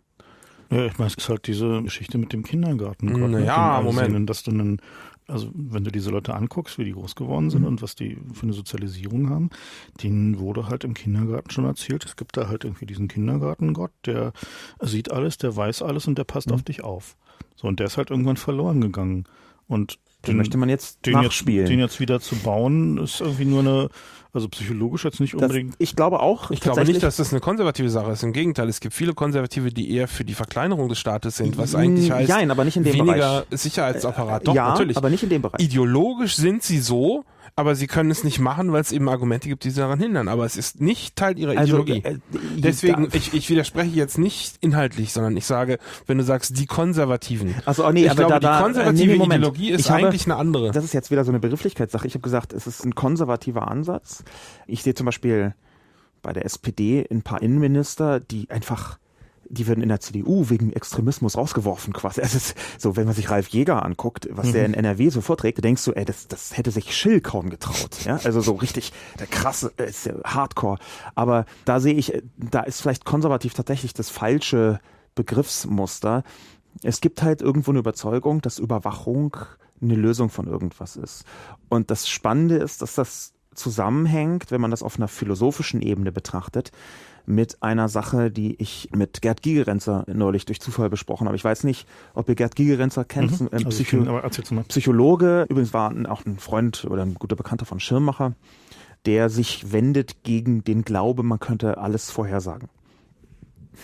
Ja, 0.70 0.86
ich 0.86 0.98
meine, 0.98 1.08
es 1.08 1.16
ist 1.16 1.30
halt 1.30 1.48
diese 1.48 1.82
Geschichte 1.84 2.18
mit 2.18 2.34
dem 2.34 2.44
Kindergarten. 2.44 3.08
Gott, 3.08 3.22
Na 3.22 3.38
mit 3.38 3.46
ja, 3.46 3.78
dem 3.78 3.86
Moment. 3.86 4.08
Aussehen, 4.08 4.26
Dass 4.26 4.44
du 4.44 4.52
einen, 4.52 4.82
also 5.28 5.52
wenn 5.54 5.84
du 5.84 5.92
diese 5.92 6.10
Leute 6.10 6.34
anguckst, 6.34 6.78
wie 6.78 6.86
die 6.86 6.94
groß 6.94 7.16
geworden 7.16 7.50
sind 7.50 7.66
und 7.66 7.82
was 7.82 7.96
die 7.96 8.18
für 8.34 8.44
eine 8.44 8.54
Sozialisierung 8.54 9.30
haben, 9.30 9.50
denen 10.02 10.40
wurde 10.40 10.68
halt 10.68 10.84
im 10.84 10.94
Kindergarten 10.94 11.52
schon 11.52 11.66
erzählt, 11.66 12.06
es 12.06 12.16
gibt 12.16 12.38
da 12.38 12.48
halt 12.48 12.64
irgendwie 12.64 12.86
diesen 12.86 13.08
Kindergartengott, 13.08 13.92
der 14.06 14.32
sieht 14.82 15.12
alles, 15.12 15.38
der 15.38 15.56
weiß 15.56 15.82
alles 15.82 16.08
und 16.08 16.18
der 16.18 16.24
passt 16.24 16.52
auf 16.52 16.64
dich 16.64 16.84
auf. 16.84 17.18
So, 17.56 17.68
und 17.68 17.80
der 17.80 17.88
ist 17.88 17.98
halt 17.98 18.10
irgendwann 18.10 18.38
verloren 18.38 18.82
gegangen. 18.82 19.26
Und 19.68 20.00
Den 20.26 20.38
möchte 20.38 20.58
man 20.58 20.70
jetzt 20.70 21.06
den 21.06 21.16
jetzt, 21.16 21.24
nachspielen. 21.24 21.68
den 21.68 21.80
jetzt 21.80 22.00
wieder 22.00 22.20
zu 22.20 22.36
bauen, 22.38 22.98
ist 22.98 23.20
irgendwie 23.20 23.46
nur 23.46 23.60
eine, 23.60 23.90
also 24.34 24.48
psychologisch 24.50 25.06
jetzt 25.06 25.20
nicht 25.20 25.34
das, 25.34 25.42
unbedingt. 25.42 25.76
ich 25.78 25.96
glaube 25.96 26.20
auch. 26.20 26.52
Ich 26.52 26.62
glaube 26.62 26.84
nicht, 26.84 27.04
dass 27.04 27.18
das 27.18 27.32
eine 27.32 27.40
konservative 27.40 27.90
Sache 27.90 28.12
ist. 28.12 28.24
Im 28.24 28.34
Gegenteil, 28.34 28.70
es 28.70 28.80
gibt 28.80 28.94
viele 28.94 29.14
Konservative, 29.14 29.72
die 29.72 29.92
eher 29.92 30.08
für 30.08 30.26
die 30.26 30.34
Verkleinerung 30.34 30.90
des 30.90 31.00
Staates 31.00 31.38
sind, 31.38 31.58
was 31.58 31.76
eigentlich 31.76 32.12
heißt, 32.12 32.30
Nein, 32.30 32.52
aber 32.52 32.66
nicht 32.66 32.78
in 32.78 32.84
dem 32.84 32.94
weniger 32.94 33.46
Bereich. 33.46 33.60
Sicherheitsapparat. 33.60 34.48
Doch, 34.48 34.54
ja, 34.54 34.70
natürlich. 34.70 34.98
aber 34.98 35.10
nicht 35.10 35.24
in 35.24 35.30
dem 35.30 35.42
Bereich. 35.42 35.62
Ideologisch 35.62 36.36
sind 36.36 36.64
sie 36.64 36.80
so, 36.80 37.24
aber 37.58 37.76
sie 37.76 37.88
können 37.88 38.10
es 38.12 38.24
nicht 38.24 38.40
machen, 38.40 38.72
weil 38.72 38.82
es 38.82 38.92
eben 38.94 39.10
Argumente 39.10 39.50
gibt, 39.50 39.64
die 39.66 39.72
sie 39.72 39.82
daran 39.82 40.00
hindern. 40.00 40.28
Aber 40.30 40.46
es 40.46 40.56
ist 40.56 40.80
nicht 40.80 41.16
Teil 41.16 41.38
ihrer 41.40 41.62
Ideologie. 41.62 42.02
äh, 42.04 42.20
Deswegen, 42.56 43.10
da- 43.10 43.18
ich, 43.18 43.34
ich 43.34 43.50
widerspreche 43.50 43.90
jetzt 43.96 44.18
nicht 44.18 44.56
inhaltlich, 44.62 45.12
sondern 45.12 45.36
ich 45.36 45.46
sage, 45.46 45.80
wenn 46.06 46.18
du 46.20 46.24
sagst, 46.24 46.58
die 46.60 46.68
Konservativen. 46.68 47.56
Also, 47.66 47.86
oh 47.86 47.92
nee, 47.92 48.06
ich 48.06 48.12
aber 48.12 48.26
glaube, 48.28 48.34
da, 48.36 48.40
da, 48.40 48.58
die 48.60 48.64
konservative 48.64 49.12
nee, 49.12 49.18
Moment. 49.18 49.40
Ideologie 49.44 49.72
ist 49.72 49.90
habe- 49.90 50.06
eigentlich 50.08 50.26
eine 50.26 50.36
andere. 50.38 50.72
Das 50.72 50.84
ist 50.86 50.94
jetzt 50.94 51.12
wieder 51.12 51.26
so 51.26 51.32
eine 51.32 51.40
Begrifflichkeitssache. 51.40 52.06
Ich 52.08 52.14
habe 52.14 52.22
gesagt, 52.22 52.54
es 52.54 52.68
ist 52.68 52.86
ein 52.86 52.96
konservativer 52.96 53.68
Ansatz. 53.68 54.24
Ich 54.68 54.84
sehe 54.84 54.94
zum 54.94 55.06
Beispiel 55.08 55.54
bei 56.22 56.34
der 56.34 56.46
SPD 56.46 57.06
ein 57.10 57.24
paar 57.24 57.42
Innenminister, 57.42 58.20
die 58.20 58.50
einfach, 58.52 59.00
die 59.50 59.68
werden 59.68 59.82
in 59.82 59.90
der 59.90 60.00
CDU 60.00 60.50
wegen 60.50 60.74
Extremismus 60.74 61.38
rausgeworfen 61.38 61.94
quasi. 61.94 62.22
Es 62.22 62.36
ist 62.36 62.56
so, 62.78 62.96
wenn 62.96 63.06
man 63.06 63.14
sich 63.14 63.30
Ralf 63.30 63.48
Jäger 63.50 63.84
anguckt, 63.84 64.28
was 64.32 64.52
der 64.52 64.66
in 64.66 64.74
NRW 64.74 65.10
so 65.10 65.22
vorträgt, 65.22 65.64
denkst 65.64 65.84
du, 65.86 65.94
ey, 65.94 66.06
das, 66.06 66.28
das 66.28 66.58
hätte 66.58 66.72
sich 66.72 66.96
Schill 66.96 67.22
kaum 67.22 67.50
getraut. 67.50 68.06
Ja, 68.06 68.20
also 68.24 68.42
so 68.42 68.54
richtig 68.54 68.94
der 69.20 69.28
krasse, 69.28 69.72
äh, 69.78 69.90
ist 69.90 70.06
ja 70.06 70.14
Hardcore. 70.24 70.80
Aber 71.16 71.46
da 71.66 71.80
sehe 71.80 71.94
ich, 71.94 72.14
äh, 72.14 72.22
da 72.38 72.62
ist 72.62 72.82
vielleicht 72.82 73.06
konservativ 73.06 73.54
tatsächlich 73.54 73.94
das 73.94 74.10
falsche 74.10 74.80
Begriffsmuster. 75.16 76.24
Es 76.84 77.02
gibt 77.02 77.24
halt 77.24 77.42
irgendwo 77.42 77.72
eine 77.72 77.80
Überzeugung, 77.80 78.42
dass 78.42 78.60
Überwachung 78.60 79.36
eine 79.82 79.96
Lösung 79.96 80.30
von 80.30 80.48
irgendwas 80.48 80.96
ist. 80.96 81.24
Und 81.70 81.92
das 81.92 82.08
Spannende 82.08 82.58
ist, 82.58 82.82
dass 82.82 82.96
das 82.96 83.34
zusammenhängt, 83.54 84.52
wenn 84.52 84.62
man 84.62 84.72
das 84.72 84.84
auf 84.84 84.98
einer 84.98 85.08
philosophischen 85.08 85.82
Ebene 85.82 86.12
betrachtet, 86.12 86.72
mit 87.30 87.62
einer 87.62 87.90
Sache, 87.90 88.32
die 88.32 88.56
ich 88.60 88.90
mit 88.96 89.22
Gerd 89.22 89.42
Gigerenzer 89.42 90.06
neulich 90.08 90.46
durch 90.46 90.62
Zufall 90.62 90.90
besprochen 90.90 91.28
habe. 91.28 91.36
Ich 91.36 91.44
weiß 91.44 91.66
nicht, 91.66 91.86
ob 92.14 92.30
ihr 92.30 92.36
Gerd 92.36 92.56
Gigerenzer 92.56 93.04
kennt, 93.06 93.40
ein 93.42 93.50
Also 93.52 93.68
ich 93.68 93.88
Psycho 93.90 94.04
kenn. 94.04 94.64
Psychologe, 94.70 95.46
übrigens 95.50 95.74
war 95.74 95.94
auch 96.10 96.26
ein 96.26 96.40
Freund 96.40 96.86
oder 96.90 97.04
ein 97.04 97.16
guter 97.16 97.36
Bekannter 97.36 97.66
von 97.66 97.80
Schirmacher, 97.82 98.34
der 99.06 99.30
sich 99.30 99.72
wendet 99.74 100.24
gegen 100.24 100.64
den 100.64 100.84
Glaube, 100.84 101.22
man 101.22 101.40
könnte 101.40 101.78
alles 101.78 102.10
vorhersagen. 102.10 102.70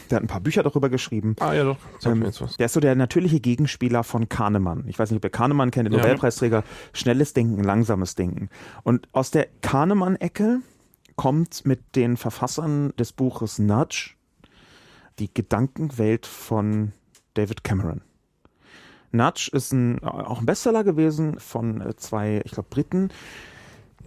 Der 0.10 0.16
hat 0.16 0.24
ein 0.24 0.28
paar 0.28 0.42
Bücher 0.42 0.64
darüber 0.64 0.90
geschrieben. 0.90 1.36
ah 1.40 1.54
ja 1.54 1.66
doch, 1.66 1.78
sag 2.00 2.14
Ähm, 2.14 2.20
mir 2.20 2.26
jetzt 2.28 2.42
was. 2.42 2.58
der 2.58 2.66
ist 2.66 2.74
so 2.74 2.80
der 2.80 2.96
natürliche 2.96 3.40
Gegenspieler 3.40 4.04
von 4.04 4.28
Kahnemann. 4.28 4.86
Ich 4.88 4.98
weiß 4.98 5.12
nicht, 5.12 5.18
ob 5.18 5.24
ihr 5.26 5.30
Kahnemann 5.30 5.70
kennt, 5.70 5.86
den 5.88 5.94
Ja. 5.94 6.00
Nobelpreisträger. 6.02 6.64
Schnelles 6.94 7.34
Denken, 7.34 7.62
langsames 7.64 8.16
Denken. 8.16 8.50
Und 8.84 9.08
aus 9.12 9.30
der 9.32 9.48
Kahnemann-Ecke 9.62 10.62
kommt 11.16 11.66
mit 11.66 11.96
den 11.96 12.18
Verfassern 12.18 12.94
des 12.98 13.14
Buches 13.14 13.60
Nudge 13.60 14.16
die 15.20 15.34
Gedankenwelt 15.34 16.26
von 16.26 16.94
David 17.34 17.64
Cameron. 17.64 18.02
Nudge 19.12 19.50
ist 19.54 19.72
ein, 19.72 20.04
auch 20.04 20.40
ein 20.40 20.46
Bestseller 20.46 20.84
gewesen 20.84 21.40
von 21.40 21.82
äh, 21.82 21.96
zwei, 21.96 22.42
ich 22.44 22.52
glaube, 22.52 22.70
Briten. 22.70 23.10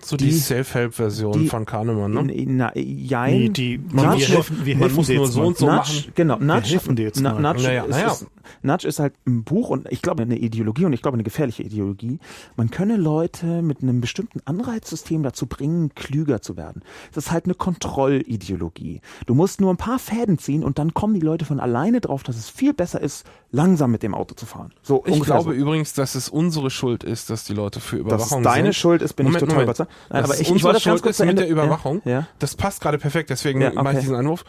So 0.02 0.16
die, 0.16 0.26
die- 0.26 0.32
Self-Help-Version 0.32 1.46
von 1.46 1.64
Kahnemann, 1.66 2.12
ne? 2.12 2.44
Na, 2.46 2.76
jein. 2.76 3.38
Nee, 3.38 3.48
die, 3.48 3.78
Man 3.78 4.04
wir 4.04 4.10
muss 4.12 4.28
helfen, 4.28 4.56
wir 4.64 4.74
man 4.74 4.80
helfen 4.82 4.96
muss 4.96 5.06
dir 5.06 5.16
nur 5.16 5.24
jetzt 5.24 5.34
so 5.34 5.42
und 5.42 5.56
so 5.58 5.66
Nudge, 5.66 5.76
machen. 5.78 6.12
Genau, 6.14 6.38
Nudge, 6.38 6.68
helfen 6.70 6.96
dir 6.96 7.02
jetzt 7.04 7.20
Na, 7.20 7.34
mal. 7.34 7.40
Nudge, 7.40 7.62
Naja, 7.64 7.82
ist, 7.84 7.90
naja. 7.90 8.06
Ist, 8.12 8.26
Nudge 8.62 8.86
ist 8.86 8.98
halt 9.00 9.14
ein 9.26 9.42
Buch 9.42 9.70
und 9.70 9.88
ich 9.90 10.02
glaube 10.02 10.22
eine 10.22 10.36
Ideologie 10.38 10.84
und 10.84 10.92
ich 10.92 11.02
glaube 11.02 11.16
eine 11.16 11.24
gefährliche 11.24 11.62
Ideologie. 11.64 12.18
Man 12.56 12.70
könne 12.70 12.96
Leute 12.96 13.62
mit 13.62 13.82
einem 13.82 14.00
bestimmten 14.00 14.40
Anreizsystem 14.44 15.22
dazu 15.24 15.46
bringen, 15.46 15.92
klüger 15.96 16.40
zu 16.42 16.56
werden. 16.56 16.82
Das 17.12 17.26
ist 17.26 17.32
halt 17.32 17.46
eine 17.46 17.54
Kontrollideologie. 17.54 19.00
Du 19.26 19.34
musst 19.34 19.60
nur 19.60 19.72
ein 19.72 19.76
paar 19.76 19.98
Fäden 19.98 20.38
ziehen 20.38 20.62
und 20.62 20.78
dann 20.78 20.94
kommen 20.94 21.14
die 21.14 21.20
Leute 21.20 21.44
von 21.44 21.58
alleine 21.60 22.00
drauf, 22.00 22.22
dass 22.22 22.36
es 22.36 22.48
viel 22.48 22.72
besser 22.72 23.00
ist, 23.00 23.26
langsam 23.50 23.90
mit 23.90 24.02
dem 24.02 24.14
Auto 24.14 24.34
zu 24.34 24.46
fahren. 24.46 24.72
So 24.82 25.02
Ich 25.06 25.20
glaube 25.22 25.50
so. 25.50 25.52
übrigens, 25.52 25.94
dass 25.94 26.14
es 26.14 26.28
unsere 26.28 26.70
Schuld 26.70 27.04
ist, 27.04 27.30
dass 27.30 27.44
die 27.44 27.54
Leute 27.54 27.80
für 27.80 27.96
dass 27.96 28.00
Überwachung 28.06 28.38
es 28.40 28.44
deine 28.44 28.64
sind. 28.66 28.74
Schuld 28.74 29.02
ist, 29.02 29.14
bin 29.14 29.26
Moment, 29.26 29.42
ich 29.42 29.48
total 29.48 29.64
Moment. 29.64 29.78
überzeugt. 29.78 29.85
Nein, 30.10 30.24
aber 30.24 30.34
ich, 30.34 30.50
ich 30.50 30.62
wollte 30.64 30.74
das 30.76 30.84
ganz 30.84 31.02
kurz 31.02 31.18
mit 31.20 31.38
der 31.38 31.48
Überwachung. 31.48 32.02
Ja, 32.04 32.10
ja. 32.12 32.26
Das 32.38 32.54
passt 32.54 32.80
gerade 32.80 32.98
perfekt, 32.98 33.30
deswegen 33.30 33.60
Ja, 33.60 33.70
mache 33.72 33.84
ich 33.84 33.88
okay. 33.90 34.00
diesen 34.00 34.14
Einwurf. 34.16 34.44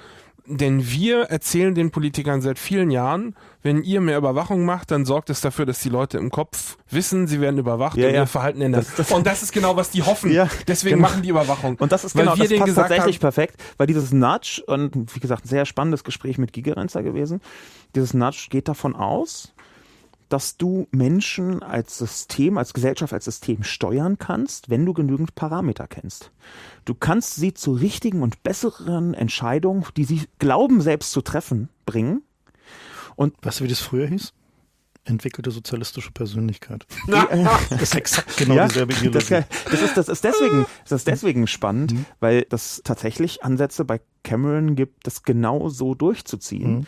Denn 0.50 0.90
wir 0.90 1.24
erzählen 1.24 1.76
den 1.76 1.92
Politikern 1.92 2.40
seit 2.42 2.58
vielen 2.58 2.90
Jahren, 2.90 3.36
wenn 3.64 3.84
ihr 3.84 4.00
mehr 4.00 4.18
Überwachung 4.18 4.64
macht, 4.64 4.92
dann 4.92 5.04
sorgt 5.04 5.30
es 5.30 5.42
dafür, 5.42 5.66
dass 5.66 5.80
die 5.82 5.90
Leute 5.90 6.18
im 6.20 6.30
Kopf 6.32 6.78
wissen, 6.90 7.28
sie 7.28 7.42
werden 7.42 7.58
überwacht 7.58 7.98
Ja, 7.98 8.08
und 8.08 8.14
ja. 8.14 8.22
ihr 8.22 8.28
Verhalten 8.28 8.62
ändern. 8.62 8.86
Das- 8.88 8.96
das- 8.96 9.12
und 9.12 9.28
das 9.28 9.44
ist 9.44 9.52
genau, 9.52 9.76
was 9.76 9.90
die 9.90 10.04
hoffen. 10.04 10.32
Ja, 10.32 10.48
Deswegen 10.66 10.96
genau. 10.98 11.10
machen 11.10 11.22
die 11.22 11.30
Überwachung. 11.30 11.76
Und 11.80 11.92
das 11.92 12.06
ist 12.06 12.16
Weil 12.16 12.24
genau, 12.24 12.38
wir 12.38 12.48
das 12.48 12.60
passt 12.60 12.76
tatsächlich 12.78 13.18
haben, 13.18 13.22
perfekt, 13.22 13.62
weil 13.76 13.88
dieses 13.88 14.14
Nudge, 14.14 14.64
und 14.68 15.14
wie 15.14 15.20
gesagt, 15.20 15.44
ein 15.44 15.50
sehr 15.50 15.66
spannendes 15.66 16.06
Gespräch 16.06 16.38
mit 16.38 16.54
Gigerenzer 16.54 17.04
gewesen, 17.04 17.42
dieses 17.94 18.14
Nudge 18.14 18.48
geht 18.50 18.70
davon 18.70 18.96
aus, 18.96 19.54
dass 20.30 20.58
du 20.58 20.88
Menschen 20.92 21.64
als 21.64 21.98
System, 21.98 22.58
als 22.58 22.74
Gesellschaft, 22.74 23.14
als 23.14 23.26
System 23.26 23.64
steuern 23.64 24.18
kannst, 24.18 24.70
wenn 24.70 24.86
du 24.86 24.94
genügend 24.94 25.36
Parameter 25.36 25.88
kennst. 25.88 26.32
Du 26.86 26.94
kannst 26.94 27.36
sie 27.36 27.54
zu 27.54 27.74
richtigen 27.74 28.22
und 28.22 28.44
besseren 28.44 29.14
Entscheidungen, 29.14 29.86
die 29.96 30.04
sie 30.04 30.28
glauben 30.40 30.82
selbst 30.82 31.12
zu 31.12 31.22
treffen, 31.22 31.70
bringen. 31.86 32.22
Weißt 33.42 33.60
du, 33.60 33.64
wie 33.64 33.70
das 33.70 33.80
früher 33.80 34.08
hieß? 34.08 34.34
Entwickelte 35.06 35.52
sozialistische 35.52 36.12
Persönlichkeit. 36.12 36.86
Das 37.70 37.82
ist 37.82 37.96
exakt 37.96 38.36
genau 38.38 38.56
Ja, 38.56 38.68
dieselbe 38.68 38.94
Ideologie. 38.94 39.44
das, 39.72 39.82
ist, 39.82 39.96
das 39.98 40.10
ist 40.10 40.24
deswegen, 40.24 40.66
das 40.84 40.92
ist 41.02 41.08
deswegen 41.08 41.48
spannend, 41.48 41.94
weil 42.20 42.44
das 42.44 42.82
tatsächlich 42.84 43.44
Ansätze 43.44 43.86
bei 43.86 44.02
Cameron 44.24 44.76
gibt, 44.76 45.08
das 45.08 45.24
genau 45.24 45.70
so 45.70 45.96
durchzuziehen. 45.96 46.86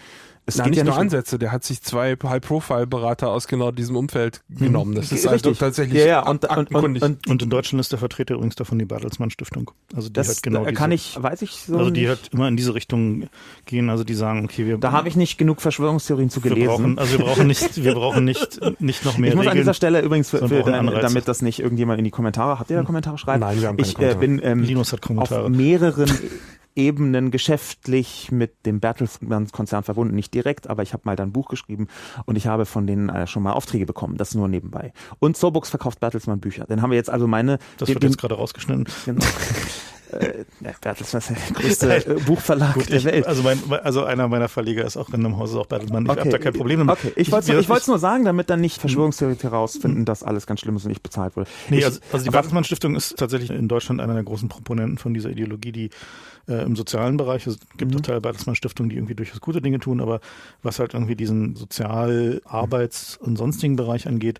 Es 0.50 0.58
Na, 0.58 0.64
geht 0.64 0.72
nicht 0.72 0.78
ja 0.80 0.84
nur 0.84 0.94
nicht 0.94 1.02
Ansätze, 1.02 1.38
der 1.40 1.52
hat 1.52 1.64
sich 1.64 1.82
zwei 1.82 2.16
High-Profile-Berater 2.22 3.30
aus 3.30 3.48
genau 3.48 3.72
diesem 3.72 3.96
Umfeld 3.96 4.42
genommen. 4.50 4.96
Das 4.96 5.06
ist 5.06 5.26
Richtig. 5.26 5.32
also 5.32 5.54
tatsächlich 5.54 6.00
ja, 6.00 6.08
ja, 6.08 6.28
und, 6.28 6.44
und, 6.46 6.72
und, 6.74 7.02
und 7.04 7.28
Und 7.28 7.44
in 7.44 7.50
Deutschland 7.50 7.80
ist 7.80 7.92
der 7.92 8.00
Vertreter 8.00 8.34
übrigens 8.36 8.56
davon 8.56 8.80
die 8.80 8.86
Bertelsmann 8.86 9.30
Stiftung. 9.30 9.72
Also 9.96 10.10
die 10.10 10.14
das 10.14 10.30
hat 10.30 10.44
genau 10.44 10.62
äh, 10.62 10.66
diese, 10.66 10.74
kann 10.74 10.92
ich, 10.92 11.22
weiß 11.22 11.42
ich 11.44 11.52
so. 11.52 11.78
also 11.78 11.92
die 11.92 12.02
nicht. 12.02 12.10
hat 12.10 12.20
immer 12.34 12.48
in 12.48 12.58
diese 12.58 12.74
Richtung 12.74 13.30
gehen. 13.66 13.90
Also 13.90 14.04
die 14.04 14.16
sagen, 14.16 14.44
okay, 14.46 14.66
wir 14.66 14.78
da 14.78 14.92
habe 14.92 15.08
ich 15.08 15.16
nicht 15.16 15.38
genug 15.38 15.62
Verschwörungstheorien 15.62 16.30
zu 16.30 16.44
wir 16.44 16.52
gelesen. 16.52 16.68
brauchen, 16.68 17.00
also 17.00 17.18
wir 17.18 17.26
brauchen 17.26 17.48
nicht, 17.48 17.84
wir 17.84 17.94
brauchen 17.94 18.26
nicht, 18.26 18.60
nicht 18.80 19.06
noch 19.06 19.18
mehr 19.18 19.30
ich 19.30 19.36
muss 19.36 19.46
an 19.46 19.52
Regeln. 19.52 19.64
dieser 19.64 19.74
Stelle 19.74 20.02
übrigens, 20.02 20.30
für, 20.30 20.48
für, 20.48 20.64
damit, 20.64 21.28
das 21.28 21.42
nicht 21.42 21.60
irgendjemand 21.60 22.00
in 22.00 22.06
die 22.06 22.12
Kommentare, 22.12 22.60
habt 22.60 22.70
ihr 22.70 22.78
da 22.78 22.84
Kommentare 22.84 23.18
schreiben? 23.18 23.42
Nein, 23.42 23.62
wir 23.62 23.68
haben 23.68 23.78
keine 23.78 23.88
Ich 23.88 23.94
äh, 23.94 24.14
Kommentare. 24.14 24.20
bin 24.20 24.42
ähm, 24.44 24.64
Linus 24.64 24.92
hat 24.94 25.02
auf 25.02 25.08
Kommentare. 25.08 25.50
mehreren 25.50 26.10
Ebenen 26.80 27.30
geschäftlich 27.32 28.32
mit 28.32 28.66
dem 28.66 28.80
Bertelsmann-Konzern 28.80 29.84
verbunden. 29.84 30.16
Nicht 30.16 30.34
direkt, 30.34 30.68
aber 30.68 30.82
ich 30.82 30.94
habe 30.94 31.04
mal 31.06 31.16
dann 31.16 31.30
ein 31.30 31.34
Buch 31.34 31.50
geschrieben 31.50 31.88
und 32.26 32.36
ich 32.38 32.48
habe 32.48 32.66
von 32.66 32.88
denen 32.88 33.10
äh, 33.10 33.28
schon 33.28 33.44
mal 33.44 33.52
Aufträge 33.54 33.86
bekommen. 33.86 34.18
Das 34.18 34.34
nur 34.34 34.48
nebenbei. 34.48 34.94
Und 35.20 35.38
Sobux 35.38 35.70
verkauft 35.70 36.00
Bertelsmann 36.00 36.40
Bücher. 36.40 36.66
Dann 36.68 36.82
haben 36.82 36.92
wir 36.92 36.98
jetzt 36.98 37.10
also 37.10 37.28
meine... 37.28 37.60
Das 37.78 37.88
den- 37.88 37.96
wird 37.96 38.04
jetzt 38.06 38.18
gerade 38.18 38.36
rausgeschnitten. 38.36 38.86
Genau. 39.06 39.26
äh, 40.12 40.46
ja, 40.62 40.72
Bertelsmann 40.82 41.20
ist 41.22 41.30
der 41.30 41.38
größte 41.54 42.06
äh, 42.08 42.20
Buchverlag 42.22 42.74
Gut, 42.74 42.90
der 42.90 42.98
ich, 42.98 43.06
Welt. 43.06 43.28
also, 43.28 43.44
mein, 43.44 43.60
also 43.84 44.04
einer 44.04 44.28
meiner 44.28 44.48
Verleger 44.48 44.86
ist 44.86 44.98
auch 44.98 45.10
in 45.10 45.26
einem 45.26 45.38
Haus, 45.38 45.52
ist 45.52 45.56
auch 45.58 45.68
Bertelsmann. 45.68 46.06
Ich 46.06 46.10
habe 46.10 46.30
da 46.30 46.38
kein 46.38 46.54
Problem 46.54 46.80
damit. 46.80 46.94
Okay, 46.94 47.14
ich 47.16 47.32
wollte 47.32 47.54
ich 47.54 47.70
es 47.70 47.88
nur 47.88 48.00
sagen, 48.00 48.26
damit 48.26 48.50
dann 48.50 48.62
nicht 48.62 48.80
Verschwörungstheoretiker 48.80 49.52
herausfinden, 49.52 50.06
dass 50.06 50.24
alles 50.24 50.48
ganz 50.48 50.62
schlimm 50.62 50.76
ist 50.76 50.86
und 50.86 50.90
nicht 50.90 51.04
bezahlt 51.04 51.36
wurde. 51.36 51.50
Nee, 51.70 51.80
ich, 51.80 51.86
also, 51.86 52.00
also 52.12 52.26
die 52.26 52.32
Bertelsmann 52.32 52.64
Stiftung 52.64 52.96
ist 52.96 53.18
tatsächlich 53.18 53.50
in 53.52 53.68
Deutschland 53.68 54.02
einer 54.02 54.14
der 54.14 54.24
großen 54.24 54.50
Proponenten 54.50 54.98
von 54.98 55.14
dieser 55.14 55.30
Ideologie, 55.30 55.72
die 55.72 55.90
äh, 56.48 56.64
im 56.64 56.76
sozialen 56.76 57.18
Bereich, 57.18 57.46
es 57.48 57.60
gibt 57.78 57.94
Mhm. 57.94 58.02
Teile 58.02 58.22
Bertelsmann 58.22 58.56
Stiftung, 58.56 58.90
die 58.90 58.96
irgendwie 58.96 59.16
durchaus 59.16 59.40
gute 59.42 59.62
Dinge 59.62 59.80
tun, 59.80 60.02
aber 60.02 60.20
was 60.64 60.80
halt 60.80 60.94
irgendwie 60.94 61.16
diesen 61.16 61.56
Sozial-, 61.56 62.42
Arbeits- 62.46 63.18
und 63.18 63.38
sonstigen 63.38 63.76
Bereich 63.76 64.08
angeht, 64.08 64.40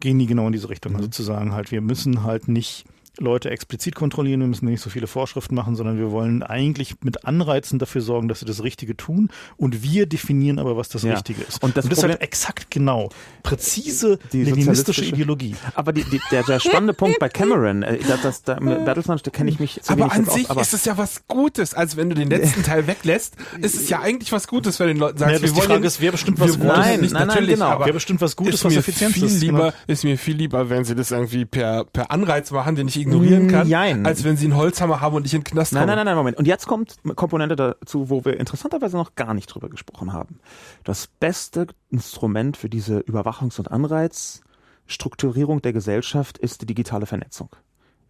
gehen 0.00 0.18
die 0.18 0.26
genau 0.26 0.46
in 0.46 0.52
diese 0.52 0.68
Richtung. 0.68 0.92
Mhm. 0.92 0.96
Also 0.98 1.08
zu 1.08 1.22
sagen 1.22 1.52
halt, 1.52 1.70
wir 1.70 1.80
müssen 1.80 2.22
halt 2.22 2.48
nicht 2.48 2.84
Leute 3.18 3.50
explizit 3.50 3.94
kontrollieren, 3.94 4.40
wir 4.40 4.46
müssen 4.46 4.64
nicht 4.66 4.80
so 4.80 4.88
viele 4.88 5.06
Vorschriften 5.06 5.54
machen, 5.54 5.76
sondern 5.76 5.98
wir 5.98 6.10
wollen 6.10 6.42
eigentlich 6.42 6.96
mit 7.02 7.26
Anreizen 7.26 7.78
dafür 7.78 8.00
sorgen, 8.00 8.28
dass 8.28 8.40
sie 8.40 8.46
das 8.46 8.62
Richtige 8.62 8.96
tun 8.96 9.28
und 9.58 9.82
wir 9.82 10.06
definieren 10.06 10.58
aber, 10.58 10.76
was 10.76 10.88
das 10.88 11.02
ja. 11.02 11.12
Richtige 11.12 11.42
ist. 11.42 11.62
Und 11.62 11.76
das, 11.76 11.84
und 11.84 11.92
das 11.92 11.98
ist 11.98 12.04
halt 12.04 12.20
exakt 12.22 12.70
genau, 12.70 13.10
präzise 13.42 14.18
die 14.32 14.44
leninistische 14.44 15.04
Ideologie. 15.04 15.54
Aber 15.74 15.92
die, 15.92 16.04
die, 16.04 16.20
der, 16.30 16.42
der 16.42 16.58
spannende 16.58 16.94
Punkt 16.94 17.18
bei 17.18 17.28
Cameron, 17.28 17.82
äh, 17.82 17.98
das, 17.98 18.22
das, 18.22 18.42
da, 18.44 18.60
mit 18.60 18.84
Battlefront, 18.86 19.26
da 19.26 19.30
kenne 19.30 19.50
ich 19.50 19.60
mich 19.60 19.80
zu 19.82 19.92
Aber 19.92 20.10
an 20.10 20.24
sich 20.24 20.44
auf, 20.44 20.52
aber 20.52 20.60
ist 20.62 20.72
es 20.72 20.86
ja 20.86 20.96
was 20.96 21.26
Gutes, 21.28 21.74
also 21.74 21.98
wenn 21.98 22.08
du 22.08 22.14
den 22.14 22.30
letzten 22.30 22.62
Teil 22.64 22.86
weglässt, 22.86 23.36
ist 23.60 23.74
es 23.74 23.90
ja 23.90 24.00
eigentlich 24.00 24.32
was 24.32 24.46
Gutes, 24.46 24.80
wenn 24.80 24.88
den 24.88 24.96
Leuten 24.96 25.18
sagst, 25.18 25.34
ja, 25.34 25.42
wir 25.42 25.54
wollen 25.54 25.66
Frage 25.66 25.86
ist, 25.86 26.00
wer 26.00 26.12
bestimmt 26.12 26.40
was 26.40 26.58
Gutes. 26.58 26.76
Nein, 26.76 27.00
nicht 27.00 27.12
nein, 27.12 27.26
natürlich, 27.26 27.58
nein, 27.58 27.72
genau. 27.72 27.86
wer 27.86 27.92
bestimmt 27.92 28.22
was 28.22 28.36
Gutes, 28.36 28.64
was 28.64 28.74
Effizienz 28.74 29.14
viel 29.14 29.24
ist. 29.24 29.40
Lieber, 29.42 29.58
genau. 29.58 29.72
Ist 29.86 30.04
mir 30.04 30.16
viel 30.16 30.36
lieber, 30.36 30.70
wenn 30.70 30.84
sie 30.84 30.94
das 30.94 31.10
irgendwie 31.10 31.44
per, 31.44 31.84
per 31.84 32.10
Anreiz 32.10 32.50
machen, 32.50 32.74
den 32.74 32.88
ich 32.88 33.01
ignorieren 33.02 33.48
kann, 33.48 33.68
Jein. 33.68 34.06
als 34.06 34.24
wenn 34.24 34.36
sie 34.36 34.46
einen 34.46 34.56
Holzhammer 34.56 35.00
haben 35.00 35.16
und 35.16 35.26
ich 35.26 35.34
in 35.34 35.40
den 35.40 35.44
Knast 35.44 35.72
komme. 35.72 35.86
Nein, 35.86 35.96
nein, 35.96 36.06
nein, 36.06 36.16
Moment. 36.16 36.38
Und 36.38 36.46
jetzt 36.46 36.66
kommt 36.66 36.96
eine 37.04 37.14
Komponente 37.14 37.56
dazu, 37.56 38.10
wo 38.10 38.24
wir 38.24 38.38
interessanterweise 38.40 38.96
noch 38.96 39.14
gar 39.14 39.34
nicht 39.34 39.46
drüber 39.46 39.68
gesprochen 39.68 40.12
haben. 40.12 40.40
Das 40.84 41.06
beste 41.06 41.66
Instrument 41.90 42.56
für 42.56 42.68
diese 42.68 43.00
Überwachungs- 43.00 43.58
und 43.58 43.70
Anreizstrukturierung 43.70 45.62
der 45.62 45.72
Gesellschaft 45.72 46.38
ist 46.38 46.62
die 46.62 46.66
digitale 46.66 47.06
Vernetzung 47.06 47.50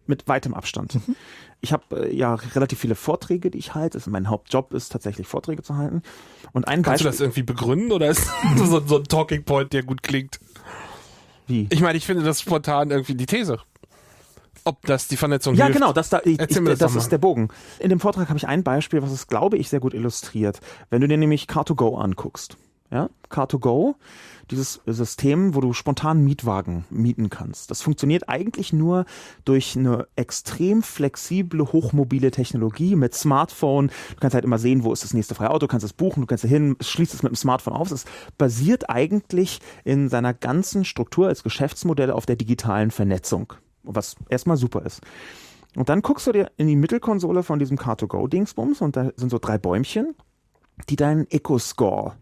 mit 0.05 0.27
weitem 0.27 0.53
Abstand. 0.53 0.95
Mhm. 0.95 1.15
Ich 1.61 1.71
habe 1.71 2.07
äh, 2.07 2.15
ja 2.15 2.35
relativ 2.35 2.79
viele 2.79 2.95
Vorträge, 2.95 3.49
die 3.49 3.57
ich 3.57 3.73
halte. 3.73 4.01
mein 4.09 4.29
Hauptjob 4.29 4.73
ist 4.73 4.91
tatsächlich 4.91 5.27
Vorträge 5.27 5.63
zu 5.63 5.77
halten. 5.77 6.01
Und 6.51 6.67
ein 6.67 6.83
Kannst 6.83 7.03
Beispiel, 7.03 7.05
du 7.05 7.11
das 7.11 7.21
irgendwie 7.21 7.43
begründen 7.43 7.91
oder 7.91 8.09
ist 8.09 8.27
so, 8.57 8.81
so 8.85 8.97
ein 8.97 9.03
Talking 9.05 9.43
Point, 9.43 9.73
der 9.73 9.83
gut 9.83 10.03
klingt? 10.03 10.39
Wie? 11.47 11.67
Ich 11.71 11.81
meine, 11.81 11.97
ich 11.97 12.05
finde 12.05 12.23
das 12.23 12.41
spontan 12.41 12.91
irgendwie 12.91 13.15
die 13.15 13.25
These. 13.25 13.59
Ob 14.65 14.81
das 14.85 15.07
die 15.07 15.17
Vernetzung 15.17 15.55
Ja, 15.55 15.65
hilft. 15.65 15.79
genau, 15.79 15.93
das, 15.93 16.09
da, 16.09 16.21
ich, 16.23 16.39
ich, 16.39 16.47
das, 16.63 16.79
das 16.79 16.95
ist 16.95 17.11
der 17.11 17.17
Bogen. 17.17 17.49
In 17.79 17.89
dem 17.89 17.99
Vortrag 17.99 18.29
habe 18.29 18.37
ich 18.37 18.47
ein 18.47 18.63
Beispiel, 18.63 19.01
was 19.01 19.11
es, 19.11 19.27
glaube 19.27 19.57
ich, 19.57 19.69
sehr 19.69 19.79
gut 19.79 19.93
illustriert. 19.93 20.59
Wenn 20.89 21.01
du 21.01 21.07
dir 21.07 21.17
nämlich 21.17 21.45
Car2Go 21.45 21.99
anguckst. 21.99 22.57
Ja, 22.91 23.09
Car2Go, 23.31 23.95
dieses 24.51 24.81
System, 24.85 25.55
wo 25.55 25.61
du 25.61 25.73
spontan 25.73 26.23
Mietwagen 26.23 26.85
mieten 26.91 27.31
kannst. 27.31 27.71
Das 27.71 27.81
funktioniert 27.81 28.29
eigentlich 28.29 28.71
nur 28.71 29.05
durch 29.45 29.75
eine 29.75 30.05
extrem 30.15 30.83
flexible, 30.83 31.65
hochmobile 31.73 32.29
Technologie 32.29 32.95
mit 32.95 33.15
Smartphone. 33.15 33.87
Du 33.87 34.19
kannst 34.19 34.35
halt 34.35 34.45
immer 34.45 34.59
sehen, 34.59 34.83
wo 34.83 34.93
ist 34.93 35.03
das 35.03 35.15
nächste 35.15 35.33
freie 35.33 35.49
Auto, 35.49 35.59
du 35.65 35.67
kannst 35.67 35.85
es 35.85 35.93
buchen, 35.93 36.21
du 36.21 36.27
kannst 36.27 36.45
hin, 36.45 36.75
schließt 36.79 37.15
es 37.15 37.23
mit 37.23 37.31
dem 37.31 37.35
Smartphone 37.35 37.73
auf. 37.73 37.89
Es 37.89 38.05
basiert 38.37 38.91
eigentlich 38.91 39.59
in 39.83 40.07
seiner 40.07 40.35
ganzen 40.35 40.85
Struktur 40.85 41.29
als 41.29 41.41
Geschäftsmodell 41.41 42.11
auf 42.11 42.27
der 42.27 42.35
digitalen 42.35 42.91
Vernetzung, 42.91 43.53
was 43.83 44.15
erstmal 44.29 44.57
super 44.57 44.85
ist. 44.85 45.01
Und 45.75 45.89
dann 45.89 46.01
guckst 46.01 46.27
du 46.27 46.31
dir 46.31 46.51
in 46.57 46.67
die 46.67 46.75
Mittelkonsole 46.75 47.43
von 47.43 47.59
diesem 47.59 47.77
Car2Go-Dingsbums 47.77 48.81
und 48.81 48.95
da 48.95 49.11
sind 49.15 49.29
so 49.29 49.39
drei 49.39 49.57
Bäumchen, 49.57 50.15
die 50.89 50.95
deinen 50.95 51.29
Eco-Score 51.29 52.13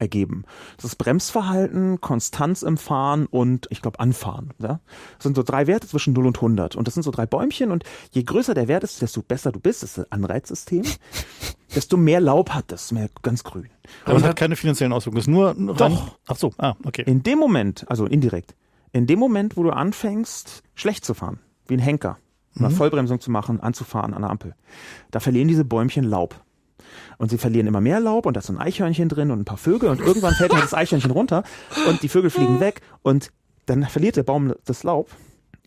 ergeben. 0.00 0.44
Das 0.76 0.86
ist 0.86 0.96
Bremsverhalten, 0.96 2.00
Konstanz 2.00 2.62
im 2.62 2.78
Fahren 2.78 3.26
und 3.26 3.66
ich 3.70 3.82
glaube 3.82 4.00
Anfahren. 4.00 4.54
Ja? 4.58 4.80
Das 5.16 5.24
sind 5.24 5.36
so 5.36 5.42
drei 5.42 5.66
Werte 5.66 5.86
zwischen 5.86 6.14
0 6.14 6.26
und 6.26 6.38
100 6.38 6.74
und 6.74 6.86
das 6.86 6.94
sind 6.94 7.02
so 7.02 7.10
drei 7.10 7.26
Bäumchen 7.26 7.70
und 7.70 7.84
je 8.10 8.22
größer 8.22 8.54
der 8.54 8.66
Wert 8.66 8.82
ist, 8.82 9.02
desto 9.02 9.22
besser 9.22 9.52
du 9.52 9.60
bist, 9.60 9.82
das 9.82 9.98
ist 9.98 9.98
ein 9.98 10.12
Anreizsystem, 10.22 10.84
desto 11.74 11.96
mehr 11.96 12.20
Laub 12.20 12.50
hat 12.50 12.72
das, 12.72 12.92
mehr 12.92 13.10
ganz 13.22 13.44
grün. 13.44 13.68
Aber 14.06 14.16
es 14.16 14.24
hat 14.24 14.36
keine 14.36 14.56
finanziellen 14.56 14.92
Auswirkungen, 14.92 15.20
es 15.20 15.26
ist 15.26 15.32
nur 15.32 15.48
rein, 15.48 15.76
Doch. 15.76 16.16
Ach 16.26 16.36
so, 16.36 16.52
ah, 16.56 16.74
okay. 16.84 17.04
In 17.06 17.22
dem 17.22 17.38
Moment, 17.38 17.84
also 17.88 18.06
indirekt, 18.06 18.54
in 18.92 19.06
dem 19.06 19.18
Moment, 19.18 19.56
wo 19.56 19.62
du 19.62 19.70
anfängst, 19.70 20.62
schlecht 20.74 21.04
zu 21.04 21.14
fahren, 21.14 21.40
wie 21.66 21.74
ein 21.74 21.80
Henker, 21.80 22.18
eine 22.56 22.68
mhm. 22.68 22.72
Vollbremsung 22.72 23.20
zu 23.20 23.30
machen, 23.30 23.60
anzufahren 23.60 24.14
an 24.14 24.22
der 24.22 24.30
Ampel, 24.30 24.54
da 25.10 25.20
verlieren 25.20 25.48
diese 25.48 25.64
Bäumchen 25.64 26.04
Laub. 26.04 26.40
Und 27.18 27.30
sie 27.30 27.38
verlieren 27.38 27.66
immer 27.66 27.80
mehr 27.80 28.00
Laub 28.00 28.26
und 28.26 28.34
da 28.34 28.40
ist 28.40 28.46
so 28.46 28.52
ein 28.52 28.58
Eichhörnchen 28.58 29.08
drin 29.08 29.30
und 29.30 29.40
ein 29.40 29.44
paar 29.44 29.58
Vögel 29.58 29.90
und 29.90 30.00
irgendwann 30.00 30.34
fällt 30.34 30.52
halt 30.52 30.64
das 30.64 30.74
Eichhörnchen 30.74 31.10
runter 31.10 31.44
und 31.88 32.02
die 32.02 32.08
Vögel 32.08 32.30
fliegen 32.30 32.58
weg 32.58 32.80
und 33.02 33.30
dann 33.66 33.84
verliert 33.84 34.16
der 34.16 34.24
Baum 34.24 34.54
das 34.64 34.82
Laub. 34.82 35.10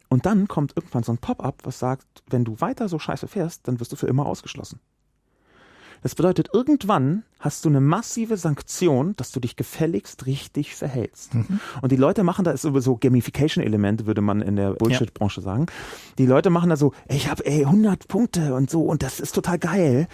Und 0.10 0.26
dann 0.26 0.48
kommt 0.48 0.74
irgendwann 0.76 1.04
so 1.04 1.12
ein 1.12 1.18
Pop-up, 1.18 1.62
was 1.64 1.80
sagt, 1.80 2.06
wenn 2.30 2.44
du 2.44 2.60
weiter 2.60 2.90
so 2.90 3.00
scheiße 3.00 3.28
fährst, 3.28 3.68
dann 3.68 3.80
wirst 3.80 3.92
du 3.92 3.96
für 3.96 4.08
immer 4.08 4.26
ausgeschlossen. 4.26 4.80
Das 6.04 6.16
bedeutet, 6.16 6.50
irgendwann 6.54 7.24
hast 7.40 7.64
du 7.64 7.70
eine 7.70 7.80
massive 7.80 8.36
Sanktion, 8.36 9.16
dass 9.16 9.32
du 9.32 9.40
dich 9.40 9.56
gefälligst 9.56 10.26
richtig 10.26 10.76
verhältst. 10.76 11.34
Mhm. 11.34 11.62
Und 11.82 11.92
die 11.92 11.98
Leute 11.98 12.24
machen 12.24 12.44
da 12.44 12.52
ist 12.52 12.62
so 12.62 12.98
Gamification-Elemente, 12.98 14.06
würde 14.06 14.22
man 14.22 14.42
in 14.42 14.58
der 14.58 14.74
Bullshit-Branche 14.74 15.42
sagen. 15.42 15.68
Die 16.18 16.26
Leute 16.26 16.50
machen 16.50 16.70
da 16.70 16.76
so, 16.76 16.94
ey, 17.08 17.16
ich 17.16 17.30
habe 17.30 17.46
ey 17.46 17.66
100 17.66 18.08
Punkte 18.10 18.54
und 18.54 18.70
so 18.70 18.84
und 18.84 19.02
das 19.02 19.22
ist 19.22 19.34
total 19.34 19.58
geil. 19.58 20.08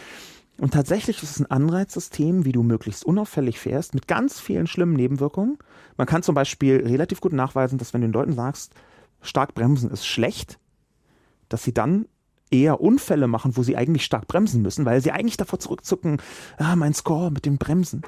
Und 0.60 0.74
tatsächlich 0.74 1.24
ist 1.24 1.32
es 1.32 1.40
ein 1.40 1.49
Anreizsystem, 1.49 2.45
wie 2.45 2.52
du 2.52 2.64
möglichst 2.64 3.06
unauffällig 3.06 3.60
fährst, 3.60 3.95
mit 3.95 4.07
ganz 4.07 4.40
vielen 4.40 4.68
schlimmen 4.68 4.94
Nebenwirkungen. 4.94 5.57
Man 5.98 6.06
kann 6.06 6.22
zum 6.22 6.36
Beispiel 6.36 6.86
relativ 6.86 7.22
gut 7.22 7.34
nachweisen, 7.34 7.80
dass 7.80 7.94
wenn 7.94 8.02
du 8.02 8.07
den 8.07 8.14
Leuten 8.14 8.34
sagst, 8.34 8.74
stark 9.22 9.56
bremsen 9.56 9.90
ist 9.90 10.06
schlecht, 10.06 10.60
dass 11.48 11.64
sie 11.64 11.74
dann 11.74 12.06
eher 12.52 12.82
Unfälle 12.82 13.28
machen, 13.28 13.56
wo 13.56 13.64
sie 13.64 13.78
eigentlich 13.78 14.06
stark 14.06 14.28
bremsen 14.28 14.62
müssen, 14.62 14.86
weil 14.86 15.02
sie 15.02 15.12
eigentlich 15.12 15.38
davor 15.38 15.60
zurückzucken, 15.60 16.22
ah, 16.58 16.76
mein 16.76 16.94
Score 16.94 17.32
mit 17.32 17.46
dem 17.46 17.58
Bremsen 17.58 18.04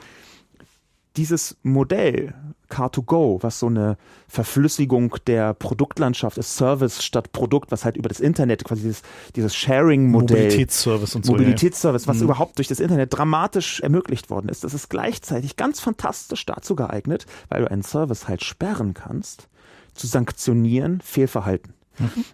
dieses 1.17 1.57
Modell 1.61 2.33
Car2Go, 2.69 3.43
was 3.43 3.59
so 3.59 3.67
eine 3.67 3.97
Verflüssigung 4.29 5.15
der 5.27 5.53
Produktlandschaft 5.53 6.37
ist, 6.37 6.55
Service 6.55 7.03
statt 7.03 7.33
Produkt, 7.33 7.71
was 7.71 7.83
halt 7.83 7.97
über 7.97 8.07
das 8.07 8.21
Internet, 8.21 8.63
quasi 8.63 8.83
dieses, 8.83 9.01
dieses 9.35 9.53
Sharing-Modell. 9.55 10.43
Mobilitätsservice 10.43 11.15
und 11.15 11.25
so. 11.25 11.33
Mobilitätsservice, 11.33 12.07
was 12.07 12.17
mhm. 12.17 12.23
überhaupt 12.23 12.57
durch 12.57 12.69
das 12.69 12.79
Internet 12.79 13.13
dramatisch 13.13 13.81
ermöglicht 13.81 14.29
worden 14.29 14.47
ist. 14.47 14.63
Das 14.63 14.73
ist 14.73 14.89
gleichzeitig 14.89 15.57
ganz 15.57 15.81
fantastisch 15.81 16.45
dazu 16.45 16.75
geeignet, 16.75 17.25
weil 17.49 17.63
du 17.63 17.71
einen 17.71 17.83
Service 17.83 18.29
halt 18.29 18.41
sperren 18.41 18.93
kannst, 18.93 19.49
zu 19.93 20.07
sanktionieren 20.07 21.01
Fehlverhalten. 21.01 21.73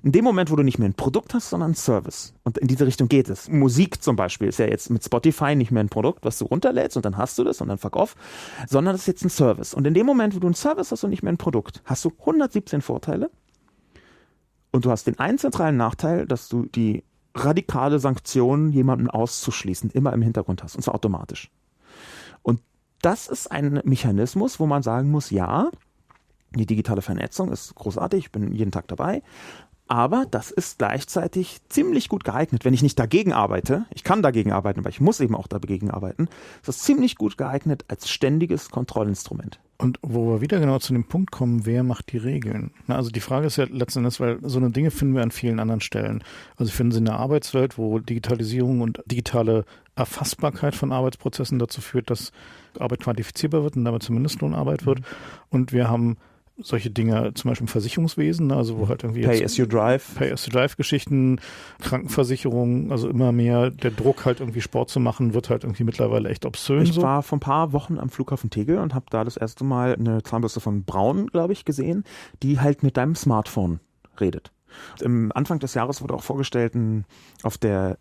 In 0.03 0.11
dem 0.11 0.23
Moment, 0.23 0.51
wo 0.51 0.55
du 0.55 0.63
nicht 0.63 0.79
mehr 0.79 0.89
ein 0.89 0.93
Produkt 0.93 1.33
hast, 1.33 1.49
sondern 1.49 1.71
ein 1.71 1.75
Service. 1.75 2.33
Und 2.43 2.57
in 2.57 2.67
diese 2.67 2.85
Richtung 2.85 3.07
geht 3.07 3.29
es. 3.29 3.49
Musik 3.49 4.01
zum 4.01 4.15
Beispiel 4.15 4.47
ist 4.47 4.59
ja 4.59 4.67
jetzt 4.67 4.89
mit 4.89 5.03
Spotify 5.03 5.55
nicht 5.55 5.71
mehr 5.71 5.83
ein 5.83 5.89
Produkt, 5.89 6.25
was 6.25 6.37
du 6.37 6.45
runterlädst 6.45 6.97
und 6.97 7.05
dann 7.05 7.17
hast 7.17 7.37
du 7.37 7.43
das 7.43 7.61
und 7.61 7.67
dann 7.67 7.77
fuck 7.77 7.95
off, 7.95 8.15
sondern 8.67 8.93
das 8.93 9.01
ist 9.01 9.07
jetzt 9.07 9.25
ein 9.25 9.29
Service. 9.29 9.73
Und 9.73 9.85
in 9.87 9.93
dem 9.93 10.05
Moment, 10.05 10.35
wo 10.35 10.39
du 10.39 10.47
ein 10.47 10.53
Service 10.53 10.91
hast 10.91 11.03
und 11.03 11.09
nicht 11.09 11.23
mehr 11.23 11.33
ein 11.33 11.37
Produkt, 11.37 11.81
hast 11.85 12.05
du 12.05 12.11
117 12.19 12.81
Vorteile. 12.81 13.29
Und 14.71 14.85
du 14.85 14.91
hast 14.91 15.07
den 15.07 15.17
einen 15.17 15.37
zentralen 15.37 15.77
Nachteil, 15.77 16.25
dass 16.27 16.49
du 16.49 16.65
die 16.65 17.03
radikale 17.33 17.99
Sanktion, 17.99 18.71
jemanden 18.71 19.09
auszuschließen, 19.09 19.91
immer 19.91 20.13
im 20.13 20.21
Hintergrund 20.21 20.63
hast. 20.63 20.75
Und 20.75 20.81
zwar 20.81 20.95
automatisch. 20.95 21.49
Und 22.41 22.61
das 23.01 23.27
ist 23.27 23.51
ein 23.51 23.81
Mechanismus, 23.85 24.59
wo 24.59 24.65
man 24.65 24.83
sagen 24.83 25.11
muss, 25.11 25.29
ja, 25.29 25.69
die 26.55 26.65
digitale 26.65 27.01
Vernetzung 27.01 27.51
ist 27.51 27.75
großartig, 27.75 28.25
ich 28.25 28.31
bin 28.31 28.53
jeden 28.53 28.71
Tag 28.71 28.87
dabei. 28.87 29.21
Aber 29.89 30.25
das 30.29 30.51
ist 30.51 30.79
gleichzeitig 30.79 31.59
ziemlich 31.69 32.09
gut 32.09 32.25
geeignet, 32.25 32.65
wenn 32.65 32.73
ich 32.73 32.83
nicht 32.83 32.99
dagegen 32.99 33.31
arbeite. 33.31 33.85
Ich 33.93 34.03
kann 34.03 34.21
dagegen 34.21 34.51
arbeiten, 34.51 34.81
aber 34.81 34.89
ich 34.89 34.99
muss 34.99 35.21
eben 35.21 35.35
auch 35.35 35.47
dagegen 35.47 35.91
arbeiten. 35.91 36.27
Das 36.65 36.77
ist 36.77 36.83
ziemlich 36.83 37.15
gut 37.15 37.37
geeignet 37.37 37.85
als 37.87 38.09
ständiges 38.09 38.69
Kontrollinstrument. 38.69 39.59
Und 39.77 39.99
wo 40.01 40.27
wir 40.27 40.41
wieder 40.41 40.59
genau 40.59 40.79
zu 40.79 40.91
dem 40.91 41.05
Punkt 41.05 41.31
kommen, 41.31 41.65
wer 41.65 41.83
macht 41.83 42.11
die 42.11 42.17
Regeln? 42.17 42.71
Na, 42.87 42.95
also 42.95 43.11
die 43.11 43.21
Frage 43.21 43.47
ist 43.47 43.57
ja 43.57 43.65
letzten 43.69 43.99
Endes, 43.99 44.19
weil 44.19 44.39
so 44.41 44.57
eine 44.57 44.71
Dinge 44.71 44.91
finden 44.91 45.15
wir 45.15 45.23
an 45.23 45.31
vielen 45.31 45.59
anderen 45.59 45.81
Stellen. 45.81 46.23
Also 46.57 46.71
finden 46.71 46.91
sie 46.91 46.97
in 46.99 47.05
der 47.05 47.19
Arbeitswelt, 47.19 47.77
wo 47.77 47.99
Digitalisierung 47.99 48.81
und 48.81 49.01
digitale 49.05 49.65
Erfassbarkeit 49.95 50.75
von 50.75 50.91
Arbeitsprozessen 50.91 51.59
dazu 51.59 51.79
führt, 51.79 52.09
dass 52.09 52.31
Arbeit 52.77 53.01
quantifizierbar 53.01 53.63
wird 53.63 53.77
und 53.77 53.85
damit 53.85 54.03
zumindest 54.03 54.41
Lohnarbeit 54.41 54.85
wird. 54.85 54.99
Und 55.49 55.71
wir 55.71 55.89
haben 55.89 56.17
solche 56.59 56.89
Dinge, 56.89 57.33
zum 57.35 57.49
Beispiel 57.49 57.65
im 57.65 57.67
Versicherungswesen, 57.67 58.47
ne, 58.47 58.55
also 58.55 58.77
wo 58.79 58.87
halt 58.87 59.03
irgendwie 59.03 59.21
Pay 59.21 59.43
as 59.43 59.57
you 59.57 59.65
drive. 59.65 60.15
Pay 60.15 60.31
as 60.31 60.45
you 60.45 60.51
drive 60.51 60.75
Geschichten, 60.75 61.39
Krankenversicherung, 61.81 62.91
also 62.91 63.09
immer 63.09 63.31
mehr 63.31 63.69
der 63.69 63.91
Druck 63.91 64.25
halt 64.25 64.39
irgendwie 64.39 64.61
Sport 64.61 64.89
zu 64.89 64.99
machen, 64.99 65.33
wird 65.33 65.49
halt 65.49 65.63
irgendwie 65.63 65.83
mittlerweile 65.83 66.29
echt 66.29 66.45
obszön. 66.45 66.83
Ich 66.83 66.93
so. 66.93 67.01
war 67.01 67.21
vor 67.21 67.37
ein 67.37 67.41
paar 67.41 67.73
Wochen 67.73 67.99
am 67.99 68.09
Flughafen 68.09 68.49
Tegel 68.49 68.79
und 68.79 68.93
habe 68.93 69.05
da 69.09 69.23
das 69.23 69.37
erste 69.37 69.63
Mal 69.63 69.95
eine 69.95 70.23
Zahnbürste 70.23 70.59
von 70.59 70.83
Braun, 70.83 71.27
glaube 71.27 71.53
ich, 71.53 71.65
gesehen, 71.65 72.03
die 72.41 72.59
halt 72.59 72.83
mit 72.83 72.97
deinem 72.97 73.15
Smartphone 73.15 73.79
redet. 74.19 74.51
Im 75.01 75.31
Anfang 75.33 75.59
des 75.59 75.73
Jahres 75.73 76.01
wurde 76.01 76.13
auch 76.13 76.23
vorgestellt 76.23 76.73
auf 77.43 77.57
der 77.57 77.97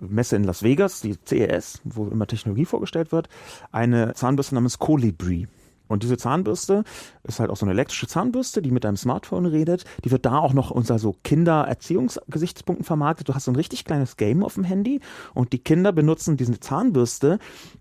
Messe 0.00 0.36
in 0.36 0.44
Las 0.44 0.62
Vegas, 0.62 1.00
die 1.00 1.16
CES, 1.24 1.80
wo 1.84 2.06
immer 2.08 2.26
Technologie 2.26 2.64
vorgestellt 2.64 3.12
wird, 3.12 3.28
eine 3.72 4.14
Zahnbürste 4.14 4.54
namens 4.54 4.78
Colibri. 4.78 5.46
Und 5.94 6.02
diese 6.02 6.16
Zahnbürste 6.16 6.84
ist 7.22 7.40
halt 7.40 7.50
auch 7.50 7.56
so 7.56 7.64
eine 7.64 7.72
elektrische 7.72 8.06
Zahnbürste, 8.06 8.60
die 8.60 8.70
mit 8.70 8.84
deinem 8.84 8.96
Smartphone 8.96 9.46
redet. 9.46 9.84
Die 10.04 10.10
wird 10.10 10.26
da 10.26 10.38
auch 10.38 10.52
noch 10.52 10.70
unter 10.70 10.98
so 10.98 11.16
Kindererziehungsgesichtspunkten 11.22 12.84
vermarktet. 12.84 13.28
Du 13.28 13.34
hast 13.34 13.44
so 13.44 13.52
ein 13.52 13.56
richtig 13.56 13.84
kleines 13.84 14.16
Game 14.16 14.42
auf 14.42 14.54
dem 14.54 14.64
Handy 14.64 15.00
und 15.32 15.52
die 15.52 15.58
Kinder 15.58 15.92
benutzen 15.92 16.36
diese 16.36 16.60
Zahnbürste 16.60 17.38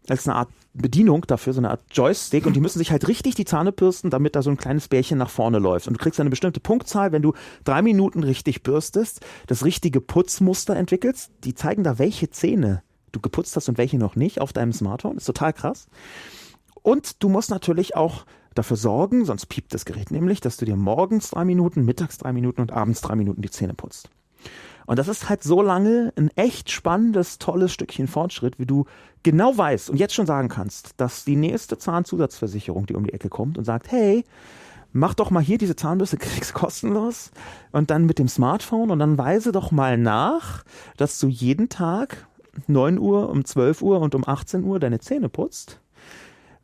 als 0.08 0.28
eine 0.28 0.36
Art 0.38 0.50
Bedienung 0.76 1.26
dafür, 1.28 1.54
so 1.54 1.60
eine 1.60 1.70
Art 1.70 1.82
Joystick 1.92 2.48
und 2.48 2.56
die 2.56 2.60
müssen 2.60 2.80
sich 2.80 2.92
halt 2.92 3.08
richtig 3.08 3.36
die 3.36 3.46
Zähne 3.46 3.72
bürsten, 3.72 4.10
damit 4.10 4.36
da 4.36 4.42
so 4.42 4.50
ein 4.50 4.58
kleines 4.58 4.88
Bärchen 4.88 5.20
nach 5.20 5.30
vorne 5.30 5.60
läuft. 5.60 5.88
Und 5.88 5.94
du 5.94 6.00
kriegst 6.00 6.20
eine 6.20 6.32
bestimmte 6.32 6.60
Punktzahl, 6.60 7.12
wenn 7.12 7.22
du 7.22 7.34
drei 7.64 7.84
Minuten 7.84 8.24
richtig 8.24 8.64
bürstest, 8.64 9.22
das 9.46 9.66
richtige 9.66 10.02
Putzmuster 10.02 10.76
entwickelst. 10.76 11.32
Die 11.44 11.54
zeigen 11.54 11.84
da, 11.84 12.00
welche 12.00 12.32
Zähne 12.32 12.82
du 13.12 13.20
geputzt 13.20 13.56
hast 13.56 13.70
und 13.70 13.78
welche 13.78 13.98
noch 13.98 14.16
nicht 14.16 14.42
auf 14.42 14.52
deinem 14.52 14.74
Smartphone. 14.74 15.18
ist 15.18 15.26
total 15.26 15.54
krass. 15.54 15.88
Und 16.84 17.24
du 17.24 17.30
musst 17.30 17.50
natürlich 17.50 17.96
auch 17.96 18.26
dafür 18.54 18.78
sorgen, 18.78 19.26
sonst 19.26 19.48
piept 19.48 19.74
das 19.74 19.86
Gerät 19.86 20.12
nämlich, 20.12 20.42
dass 20.42 20.58
du 20.58 20.66
dir 20.66 20.76
morgens 20.76 21.32
drei 21.32 21.46
Minuten, 21.46 21.86
mittags 21.86 22.18
drei 22.18 22.34
Minuten 22.34 22.62
und 22.62 22.72
abends 22.72 23.02
drei 23.02 23.16
Minuten 23.16 23.42
die 23.42 23.50
Zähne 23.50 23.74
putzt. 23.74 24.10
Und 24.86 25.00
das 25.00 25.08
ist 25.08 25.30
halt 25.30 25.44
so 25.44 25.62
lange 25.62 26.14
ein 26.18 26.30
echt 26.36 26.70
spannendes, 26.70 27.40
tolles 27.40 27.72
Stückchen 27.72 28.08
Fortschritt, 28.08 28.60
wie 28.60 28.66
du 28.66 28.86
genau 29.24 29.58
weißt 29.58 29.90
und 29.90 29.98
jetzt 29.98 30.14
schon 30.14 30.26
sagen 30.26 30.50
kannst, 30.50 30.92
dass 30.98 31.24
die 31.24 31.38
nächste 31.38 31.78
Zahnzusatzversicherung, 31.78 32.86
die 32.86 32.96
um 32.96 33.06
die 33.06 33.14
Ecke 33.14 33.30
kommt 33.30 33.58
und 33.58 33.64
sagt, 33.64 33.90
hey, 33.92 34.26
mach 34.92 35.14
doch 35.14 35.32
mal 35.32 35.42
hier 35.42 35.58
diese 35.58 35.78
Zahnbürste, 35.78 36.18
kriegst 36.20 36.54
kostenlos 36.54 37.32
und 37.72 37.90
dann 37.92 38.06
mit 38.06 38.20
dem 38.20 38.28
Smartphone 38.28 38.92
und 38.92 39.00
dann 39.00 39.18
weise 39.18 39.54
doch 39.54 39.72
mal 39.72 39.98
nach, 39.98 40.64
dass 40.98 41.18
du 41.20 41.28
jeden 41.28 41.70
Tag 41.70 42.28
9 42.68 43.00
Uhr, 43.00 43.30
um 43.30 43.46
12 43.46 43.82
Uhr 43.82 44.00
und 44.02 44.16
um 44.16 44.28
18 44.28 44.64
Uhr 44.64 44.80
deine 44.80 45.00
Zähne 45.00 45.30
putzt, 45.30 45.80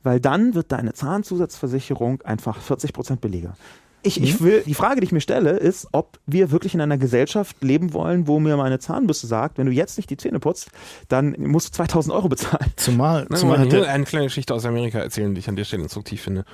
weil 0.03 0.19
dann 0.19 0.53
wird 0.53 0.71
deine 0.71 0.93
Zahnzusatzversicherung 0.93 2.21
einfach 2.21 2.59
40 2.59 2.93
Prozent 2.93 3.21
billiger. 3.21 3.55
Ich, 4.01 4.21
ich 4.21 4.39
mhm. 4.39 4.45
will, 4.45 4.63
die 4.65 4.73
Frage, 4.73 5.01
die 5.01 5.05
ich 5.05 5.11
mir 5.11 5.19
stelle, 5.19 5.51
ist, 5.51 5.87
ob 5.91 6.19
wir 6.25 6.51
wirklich 6.51 6.73
in 6.73 6.79
einer 6.79 6.97
Gesellschaft 6.97 7.61
leben 7.61 7.93
wollen, 7.93 8.27
wo 8.27 8.39
mir 8.39 8.55
meine 8.55 8.79
Zahnbürste 8.79 9.27
sagt, 9.27 9.57
wenn 9.57 9.65
du 9.65 9.73
jetzt 9.73 9.97
nicht 9.97 10.09
die 10.09 10.15
Zähne 10.15 10.39
putzt, 10.39 10.69
dann 11.09 11.35
musst 11.37 11.69
du 11.69 11.71
2000 11.73 12.15
Euro 12.15 12.29
bezahlen. 12.29 12.71
Zumal, 12.77 13.27
Na, 13.29 13.35
zumal 13.35 13.65
ich 13.65 13.71
will 13.73 13.83
eine 13.83 14.05
kleine 14.05 14.27
Geschichte 14.27 14.53
aus 14.53 14.65
Amerika 14.65 14.99
erzählen, 14.99 15.33
die 15.33 15.39
ich 15.39 15.49
an 15.49 15.57
der 15.57 15.65
Stelle 15.65 15.83
instruktiv 15.83 16.21
finde. 16.21 16.45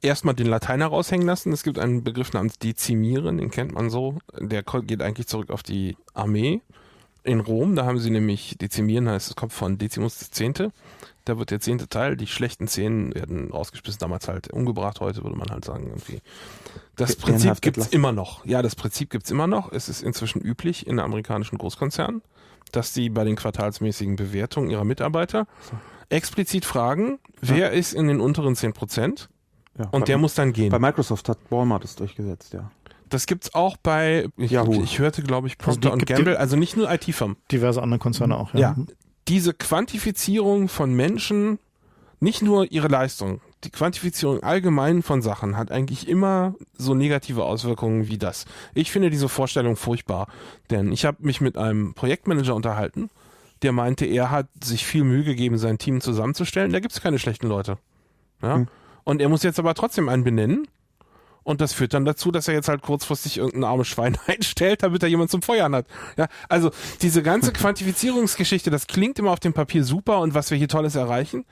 Erstmal 0.00 0.34
den 0.34 0.46
Lateiner 0.46 0.86
raushängen 0.86 1.26
lassen. 1.26 1.52
Es 1.52 1.62
gibt 1.62 1.78
einen 1.78 2.02
Begriff 2.02 2.32
namens 2.32 2.58
Dezimieren, 2.58 3.38
den 3.38 3.50
kennt 3.50 3.72
man 3.72 3.90
so. 3.90 4.18
Der 4.38 4.62
geht 4.62 5.02
eigentlich 5.02 5.26
zurück 5.26 5.50
auf 5.50 5.62
die 5.62 5.96
Armee 6.14 6.62
in 7.24 7.40
Rom. 7.40 7.76
Da 7.76 7.84
haben 7.84 7.98
sie 7.98 8.10
nämlich 8.10 8.56
Dezimieren, 8.58 9.08
heißt 9.08 9.30
es 9.30 9.36
kommt 9.36 9.52
von 9.52 9.76
Decimus 9.76 10.30
Zehnte 10.30 10.70
da 11.26 11.38
wird 11.38 11.50
der 11.50 11.60
zehnte 11.60 11.88
Teil, 11.88 12.16
die 12.16 12.28
schlechten 12.28 12.68
Szenen 12.68 13.14
werden 13.14 13.50
rausgeschmissen, 13.50 13.98
damals 13.98 14.28
halt 14.28 14.52
umgebracht, 14.52 15.00
heute 15.00 15.24
würde 15.24 15.36
man 15.36 15.50
halt 15.50 15.64
sagen 15.64 15.88
irgendwie. 15.88 16.20
Das 16.94 17.16
Prinzip 17.16 17.60
gibt 17.60 17.78
es 17.78 17.88
immer 17.88 18.12
noch. 18.12 18.46
Ja, 18.46 18.62
das 18.62 18.76
Prinzip 18.76 19.10
gibt 19.10 19.24
es 19.26 19.30
immer 19.32 19.48
noch. 19.48 19.72
Es 19.72 19.88
ist 19.88 20.02
inzwischen 20.02 20.40
üblich 20.40 20.86
in 20.86 21.00
amerikanischen 21.00 21.58
Großkonzernen, 21.58 22.22
dass 22.70 22.94
sie 22.94 23.10
bei 23.10 23.24
den 23.24 23.34
quartalsmäßigen 23.34 24.14
Bewertungen 24.14 24.70
ihrer 24.70 24.84
Mitarbeiter 24.84 25.48
explizit 26.08 26.64
fragen, 26.64 27.18
wer 27.40 27.58
ja. 27.58 27.66
ist 27.68 27.92
in 27.92 28.06
den 28.06 28.20
unteren 28.20 28.54
10 28.54 28.72
Prozent 28.72 29.28
ja, 29.76 29.88
und 29.90 30.06
der 30.06 30.18
muss 30.18 30.34
dann 30.34 30.52
gehen. 30.52 30.70
Bei 30.70 30.78
Microsoft 30.78 31.28
hat 31.28 31.38
Walmart 31.50 31.84
es 31.84 31.96
durchgesetzt, 31.96 32.52
ja. 32.52 32.70
Das 33.08 33.26
gibt's 33.26 33.54
auch 33.54 33.76
bei, 33.76 34.28
ich, 34.36 34.52
Yahoo. 34.52 34.82
ich 34.82 34.98
hörte, 34.98 35.22
glaube 35.22 35.48
ich, 35.48 35.58
Procter 35.58 35.92
also 35.92 36.04
Gamble, 36.06 36.36
also 36.38 36.56
nicht 36.56 36.76
nur 36.76 36.90
IT-Firmen. 36.90 37.36
Diverse 37.52 37.82
andere 37.82 37.98
Konzerne 37.98 38.36
auch, 38.36 38.54
ja. 38.54 38.60
ja 38.60 38.76
diese 39.28 39.54
Quantifizierung 39.54 40.68
von 40.68 40.94
Menschen, 40.94 41.58
nicht 42.20 42.42
nur 42.42 42.70
ihre 42.70 42.88
Leistung, 42.88 43.40
die 43.64 43.70
Quantifizierung 43.70 44.42
allgemein 44.42 45.02
von 45.02 45.22
Sachen 45.22 45.56
hat 45.56 45.72
eigentlich 45.72 46.08
immer 46.08 46.54
so 46.76 46.94
negative 46.94 47.44
Auswirkungen 47.44 48.08
wie 48.08 48.18
das. 48.18 48.44
Ich 48.74 48.90
finde 48.90 49.10
diese 49.10 49.28
Vorstellung 49.28 49.76
furchtbar, 49.76 50.28
denn 50.70 50.92
ich 50.92 51.04
habe 51.04 51.18
mich 51.20 51.40
mit 51.40 51.58
einem 51.58 51.94
Projektmanager 51.94 52.54
unterhalten, 52.54 53.10
der 53.62 53.72
meinte, 53.72 54.04
er 54.04 54.30
hat 54.30 54.48
sich 54.62 54.84
viel 54.84 55.04
Mühe 55.04 55.24
gegeben, 55.24 55.58
sein 55.58 55.78
Team 55.78 56.00
zusammenzustellen. 56.00 56.72
Da 56.72 56.80
gibt 56.80 56.92
es 56.92 57.00
keine 57.00 57.18
schlechten 57.18 57.48
Leute. 57.48 57.78
Ja? 58.42 58.56
Hm. 58.56 58.68
Und 59.04 59.20
er 59.20 59.28
muss 59.28 59.42
jetzt 59.42 59.58
aber 59.58 59.74
trotzdem 59.74 60.08
einen 60.08 60.24
benennen, 60.24 60.68
und 61.46 61.60
das 61.60 61.72
führt 61.72 61.94
dann 61.94 62.04
dazu, 62.04 62.32
dass 62.32 62.48
er 62.48 62.54
jetzt 62.54 62.66
halt 62.66 62.82
kurzfristig 62.82 63.38
irgendein 63.38 63.70
armes 63.70 63.86
Schwein 63.86 64.18
einstellt, 64.26 64.82
damit 64.82 65.04
er 65.04 65.08
jemand 65.08 65.30
zum 65.30 65.42
Feuern 65.42 65.76
hat. 65.76 65.86
Ja, 66.18 66.26
also 66.48 66.72
diese 67.02 67.22
ganze 67.22 67.52
Quantifizierungsgeschichte, 67.52 68.70
das 68.70 68.88
klingt 68.88 69.16
immer 69.20 69.30
auf 69.30 69.38
dem 69.38 69.52
Papier 69.52 69.84
super 69.84 70.18
und 70.18 70.34
was 70.34 70.50
wir 70.50 70.58
hier 70.58 70.66
Tolles 70.66 70.96
erreichen. 70.96 71.44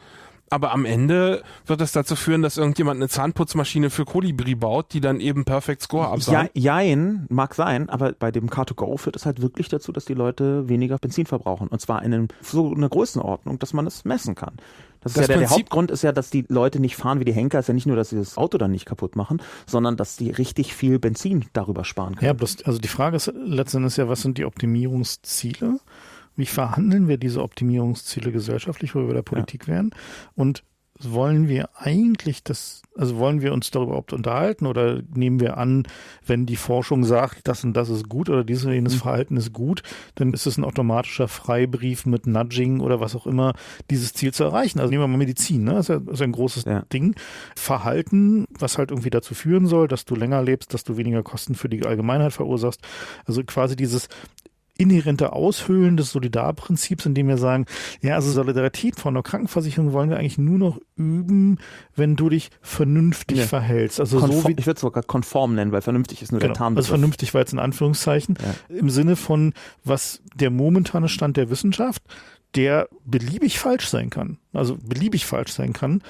Aber 0.55 0.71
am 0.71 0.85
Ende 0.85 1.43
wird 1.67 1.81
es 1.81 1.91
dazu 1.91 2.15
führen, 2.15 2.41
dass 2.41 2.59
irgendjemand 2.59 2.99
eine 2.99 3.09
Zahnputzmaschine 3.09 3.91
für 3.91 4.05
Kolibri 4.05 4.55
baut, 4.55 4.93
die 4.93 5.01
dann 5.01 5.19
eben 5.19 5.45
Perfect 5.45 5.83
Score 5.83 6.07
absagt. 6.07 6.57
Ja, 6.57 6.77
jein, 6.77 7.27
mag 7.29 7.57
sein, 7.57 7.89
aber 7.89 8.13
bei 8.13 8.31
dem 8.31 8.49
Car2Go 8.49 8.97
führt 8.97 9.17
es 9.17 9.27
halt 9.27 9.43
wirklich 9.43 9.69
dazu, 9.69 9.91
dass 9.91 10.05
die 10.05 10.15
Leute 10.15 10.69
weniger 10.69 10.99
Benzin 10.99 11.27
verbrauchen. 11.27 11.67
Und 11.67 11.81
zwar 11.81 12.05
in 12.05 12.29
so 12.41 12.73
einer 12.73 12.89
Größenordnung, 12.89 13.59
dass 13.59 13.73
man 13.73 13.85
es 13.89 14.05
messen 14.05 14.37
kann. 14.37 14.55
Das, 15.01 15.15
das 15.15 15.23
ist 15.23 15.29
ja 15.29 15.35
der, 15.35 15.49
der, 15.49 15.51
Hauptgrund 15.51 15.91
ist 15.91 16.03
ja, 16.03 16.13
dass 16.13 16.31
die 16.31 16.45
Leute 16.49 16.79
nicht 16.79 16.95
fahren 16.95 17.19
wie 17.19 17.25
die 17.25 17.33
Henker. 17.33 17.59
Ist 17.59 17.67
ja 17.67 17.75
nicht 17.75 17.87
nur, 17.87 17.97
dass 17.97 18.11
sie 18.11 18.17
das 18.17 18.39
Auto 18.39 18.57
dann 18.57 18.71
nicht 18.71 18.87
kaputt 18.87 19.17
machen, 19.17 19.43
sondern 19.67 19.97
dass 19.97 20.15
die 20.15 20.31
richtig 20.31 20.73
viel 20.73 21.01
Benzin 21.01 21.47
darüber 21.53 21.85
sparen 21.85 22.15
können. 22.15 22.27
Ja, 22.29 22.33
bloß, 22.33 22.63
also 22.65 22.79
die 22.79 22.87
Frage 22.87 23.17
ist 23.17 23.33
letztendlich 23.45 23.97
ja, 23.97 24.09
was 24.09 24.23
sind 24.23 24.39
die 24.39 24.45
Optimierungsziele? 24.45 25.81
Wie 26.37 26.47
verhandeln 26.47 27.09
wir 27.09 27.19
diese 27.19 27.43
Optimierungsziele 27.43 28.33
gesellschaftlich, 28.33 28.95
wo 28.95 29.01
wir 29.01 29.09
bei 29.09 29.15
der 29.15 29.23
Politik 29.23 29.67
ja. 29.67 29.75
wären? 29.75 29.91
Und 30.35 30.65
wollen 31.01 31.49
wir 31.49 31.71
eigentlich 31.75 32.45
das, 32.45 32.83
also 32.97 33.17
wollen 33.19 33.43
wir 33.43 33.53
uns 33.53 33.71
darüber 33.71 33.93
überhaupt 33.93 34.13
unterhalten 34.13 34.67
oder 34.67 35.03
nehmen 35.15 35.41
wir 35.41 35.57
an, 35.57 35.89
wenn 36.25 36.47
die 36.47 36.57
Forschung 36.57 37.05
sagt, 37.05 37.49
das 37.49 37.65
und 37.65 37.75
das 37.75 37.89
ist 37.89 38.09
gut 38.09 38.31
oder 38.31 38.45
dieses 38.45 38.65
und 38.65 38.73
jenes 38.73 38.95
mhm. 38.95 38.99
Verhalten 38.99 39.37
ist 39.37 39.53
gut, 39.53 39.83
dann 40.15 40.33
ist 40.33 40.47
es 40.47 40.57
ein 40.57 40.65
automatischer 40.65 41.27
Freibrief 41.27 42.07
mit 42.07 42.27
Nudging 42.27 42.81
oder 42.81 43.01
was 43.01 43.17
auch 43.17 43.27
immer, 43.27 43.55
dieses 43.91 44.13
Ziel 44.13 44.33
zu 44.33 44.45
erreichen. 44.45 44.79
Also 44.79 44.91
nehmen 44.91 45.03
wir 45.03 45.09
mal 45.09 45.17
Medizin, 45.17 45.65
ne? 45.65 45.75
Das 45.75 45.89
ist 45.89 45.89
ja, 45.89 45.99
das 45.99 46.15
ist 46.15 46.23
ein 46.23 46.33
großes 46.33 46.65
ja. 46.65 46.83
Ding. 46.93 47.17
Verhalten, 47.57 48.47
was 48.57 48.79
halt 48.79 48.91
irgendwie 48.91 49.11
dazu 49.11 49.35
führen 49.35 49.67
soll, 49.67 49.89
dass 49.89 50.05
du 50.05 50.15
länger 50.15 50.43
lebst, 50.43 50.75
dass 50.75 50.85
du 50.85 50.97
weniger 50.97 51.25
Kosten 51.25 51.57
für 51.57 51.69
die 51.69 51.85
Allgemeinheit 51.85 52.33
verursachst. 52.33 52.81
Also 53.27 53.43
quasi 53.43 53.75
dieses 53.75 54.09
inhärente 54.77 55.33
Aushöhlen 55.33 55.97
des 55.97 56.11
Solidarprinzips, 56.11 57.07
indem 57.07 57.29
wir 57.29 57.39
sagen, 57.39 57.67
ja, 58.01 58.17
also 58.17 58.31
Solidarität 58.33 58.97
von 58.97 59.15
der 59.15 59.23
Krankenversicherung 59.23 59.93
wollen 59.93 60.11
wir 60.11 60.19
eigentlich 60.19 60.39
nur 60.39 60.59
noch 60.59 60.81
üben, 60.97 61.59
wenn 61.95 62.17
du 62.17 62.29
dich 62.29 62.51
vernünftig 62.61 63.39
ja. 63.39 63.47
verhältst. 63.47 64.01
Also 64.01 64.19
Konform, 64.19 64.43
so 64.43 64.49
wie, 64.49 64.53
ich 64.53 64.67
würde 64.67 64.77
es 64.77 64.81
sogar 64.81 65.03
konform 65.03 65.55
nennen, 65.55 65.71
weil 65.73 65.83
vernünftig 65.83 66.23
ist 66.23 66.33
nur 66.33 66.41
genau, 66.41 66.53
der 66.53 66.59
Tarnbegriff. 66.59 66.87
Also 66.87 66.95
vernünftig 66.99 67.35
war 67.35 67.41
jetzt 67.41 67.53
in 67.53 67.59
Anführungszeichen. 67.61 68.37
Ja. 68.43 68.77
Im 68.77 68.91
Sinne 68.91 69.17
von, 69.17 69.55
was 69.85 70.23
der 70.35 70.51
momentane 70.51 71.09
Stand 71.09 71.37
der 71.37 71.51
Wissenschaft, 71.51 72.03
der 72.57 72.89
beliebig 73.05 73.59
falsch 73.59 73.89
sein 73.89 74.11
kann. 74.11 74.39
Also 74.53 74.77
beliebig 74.77 75.27
falsch 75.27 75.53
sein 75.53 75.73
kann, 75.73 76.03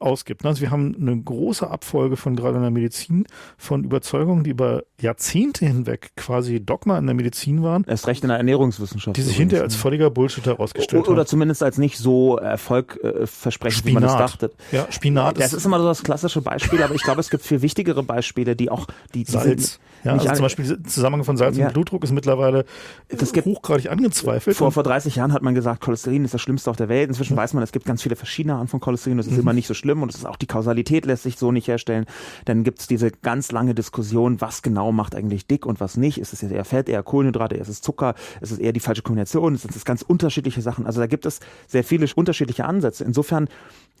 ausgibt. 0.00 0.44
Also 0.44 0.60
wir 0.62 0.70
haben 0.70 0.96
eine 1.00 1.16
große 1.16 1.68
Abfolge 1.68 2.16
von 2.16 2.36
gerade 2.36 2.56
in 2.56 2.62
der 2.62 2.70
Medizin 2.70 3.26
von 3.56 3.84
Überzeugungen, 3.84 4.44
die 4.44 4.50
über 4.50 4.84
Jahrzehnte 5.00 5.66
hinweg 5.66 6.12
quasi 6.16 6.64
Dogma 6.64 6.98
in 6.98 7.06
der 7.06 7.14
Medizin 7.14 7.62
waren. 7.62 7.84
Erst 7.86 8.06
recht 8.06 8.22
in 8.22 8.28
der 8.28 8.38
Ernährungswissenschaft. 8.38 9.16
Die 9.16 9.22
sich 9.22 9.36
hinterher 9.36 9.64
als 9.64 9.76
völliger 9.76 10.10
Bullshit 10.10 10.44
herausgestellt 10.46 11.04
haben. 11.04 11.12
Oder 11.12 11.26
zumindest 11.26 11.62
als 11.62 11.78
nicht 11.78 11.98
so 11.98 12.36
erfolgversprechend, 12.36 13.84
wie 13.86 13.92
man 13.92 14.02
das 14.02 14.16
dachte. 14.16 14.50
Ja, 14.72 14.86
Spinat. 14.90 15.38
Das 15.38 15.48
ist, 15.48 15.58
ist 15.60 15.64
immer 15.66 15.78
so 15.78 15.86
das 15.86 16.02
klassische 16.02 16.40
Beispiel, 16.40 16.82
aber 16.82 16.94
ich 16.94 17.02
glaube, 17.02 17.20
es 17.20 17.30
gibt 17.30 17.44
viel 17.44 17.62
wichtigere 17.62 18.02
Beispiele, 18.02 18.56
die 18.56 18.70
auch 18.70 18.86
die, 19.14 19.24
die 19.24 19.30
Salz. 19.30 19.78
Ja, 20.02 20.12
also 20.12 20.32
zum 20.32 20.42
Beispiel 20.42 20.66
der 20.66 20.84
Zusammenhang 20.84 21.24
von 21.24 21.36
Salz 21.36 21.58
ja. 21.58 21.66
und 21.66 21.74
Blutdruck 21.74 22.04
ist 22.04 22.12
mittlerweile 22.12 22.64
das 23.08 23.32
gibt, 23.32 23.46
hochgradig 23.46 23.90
angezweifelt. 23.90 24.56
Vor, 24.56 24.72
vor 24.72 24.82
30 24.82 25.16
Jahren 25.16 25.34
hat 25.34 25.42
man 25.42 25.54
gesagt, 25.54 25.82
Cholesterin 25.82 26.24
ist 26.24 26.32
das 26.32 26.40
Schlimmste 26.40 26.70
auf 26.70 26.76
der 26.76 26.88
Welt. 26.88 27.08
Inzwischen 27.08 27.34
ja. 27.34 27.42
weiß 27.42 27.52
man, 27.52 27.62
es 27.62 27.72
gibt 27.72 27.84
ganz 27.84 28.02
viele 28.02 28.16
verschiedene 28.16 28.54
Arten 28.54 28.68
von 28.68 28.80
Cholesterin. 28.80 29.18
Das 29.18 29.26
ist 29.26 29.34
mhm. 29.34 29.40
immer 29.40 29.52
nicht 29.52 29.66
so 29.66 29.74
schlimm 29.74 29.89
und 29.98 30.10
es 30.10 30.16
ist 30.16 30.26
auch 30.26 30.36
die 30.36 30.46
Kausalität 30.46 31.06
lässt 31.06 31.24
sich 31.24 31.36
so 31.36 31.52
nicht 31.52 31.68
herstellen. 31.68 32.06
Dann 32.44 32.64
gibt 32.64 32.80
es 32.80 32.86
diese 32.86 33.10
ganz 33.10 33.52
lange 33.52 33.74
Diskussion, 33.74 34.40
was 34.40 34.62
genau 34.62 34.92
macht 34.92 35.14
eigentlich 35.14 35.46
dick 35.46 35.66
und 35.66 35.80
was 35.80 35.96
nicht. 35.96 36.18
Ist 36.18 36.32
es 36.32 36.42
eher 36.42 36.64
Fett, 36.64 36.88
eher 36.88 37.02
Kohlenhydrate, 37.02 37.56
ist 37.56 37.68
es 37.68 37.80
Zucker, 37.80 38.14
ist 38.40 38.52
es 38.52 38.58
eher 38.58 38.72
die 38.72 38.80
falsche 38.80 39.02
Kombination, 39.02 39.54
ist 39.54 39.64
es 39.64 39.84
ganz 39.84 40.02
unterschiedliche 40.02 40.62
Sachen. 40.62 40.86
Also 40.86 41.00
da 41.00 41.06
gibt 41.06 41.26
es 41.26 41.40
sehr 41.66 41.84
viele 41.84 42.06
unterschiedliche 42.14 42.64
Ansätze. 42.64 43.04
Insofern 43.04 43.48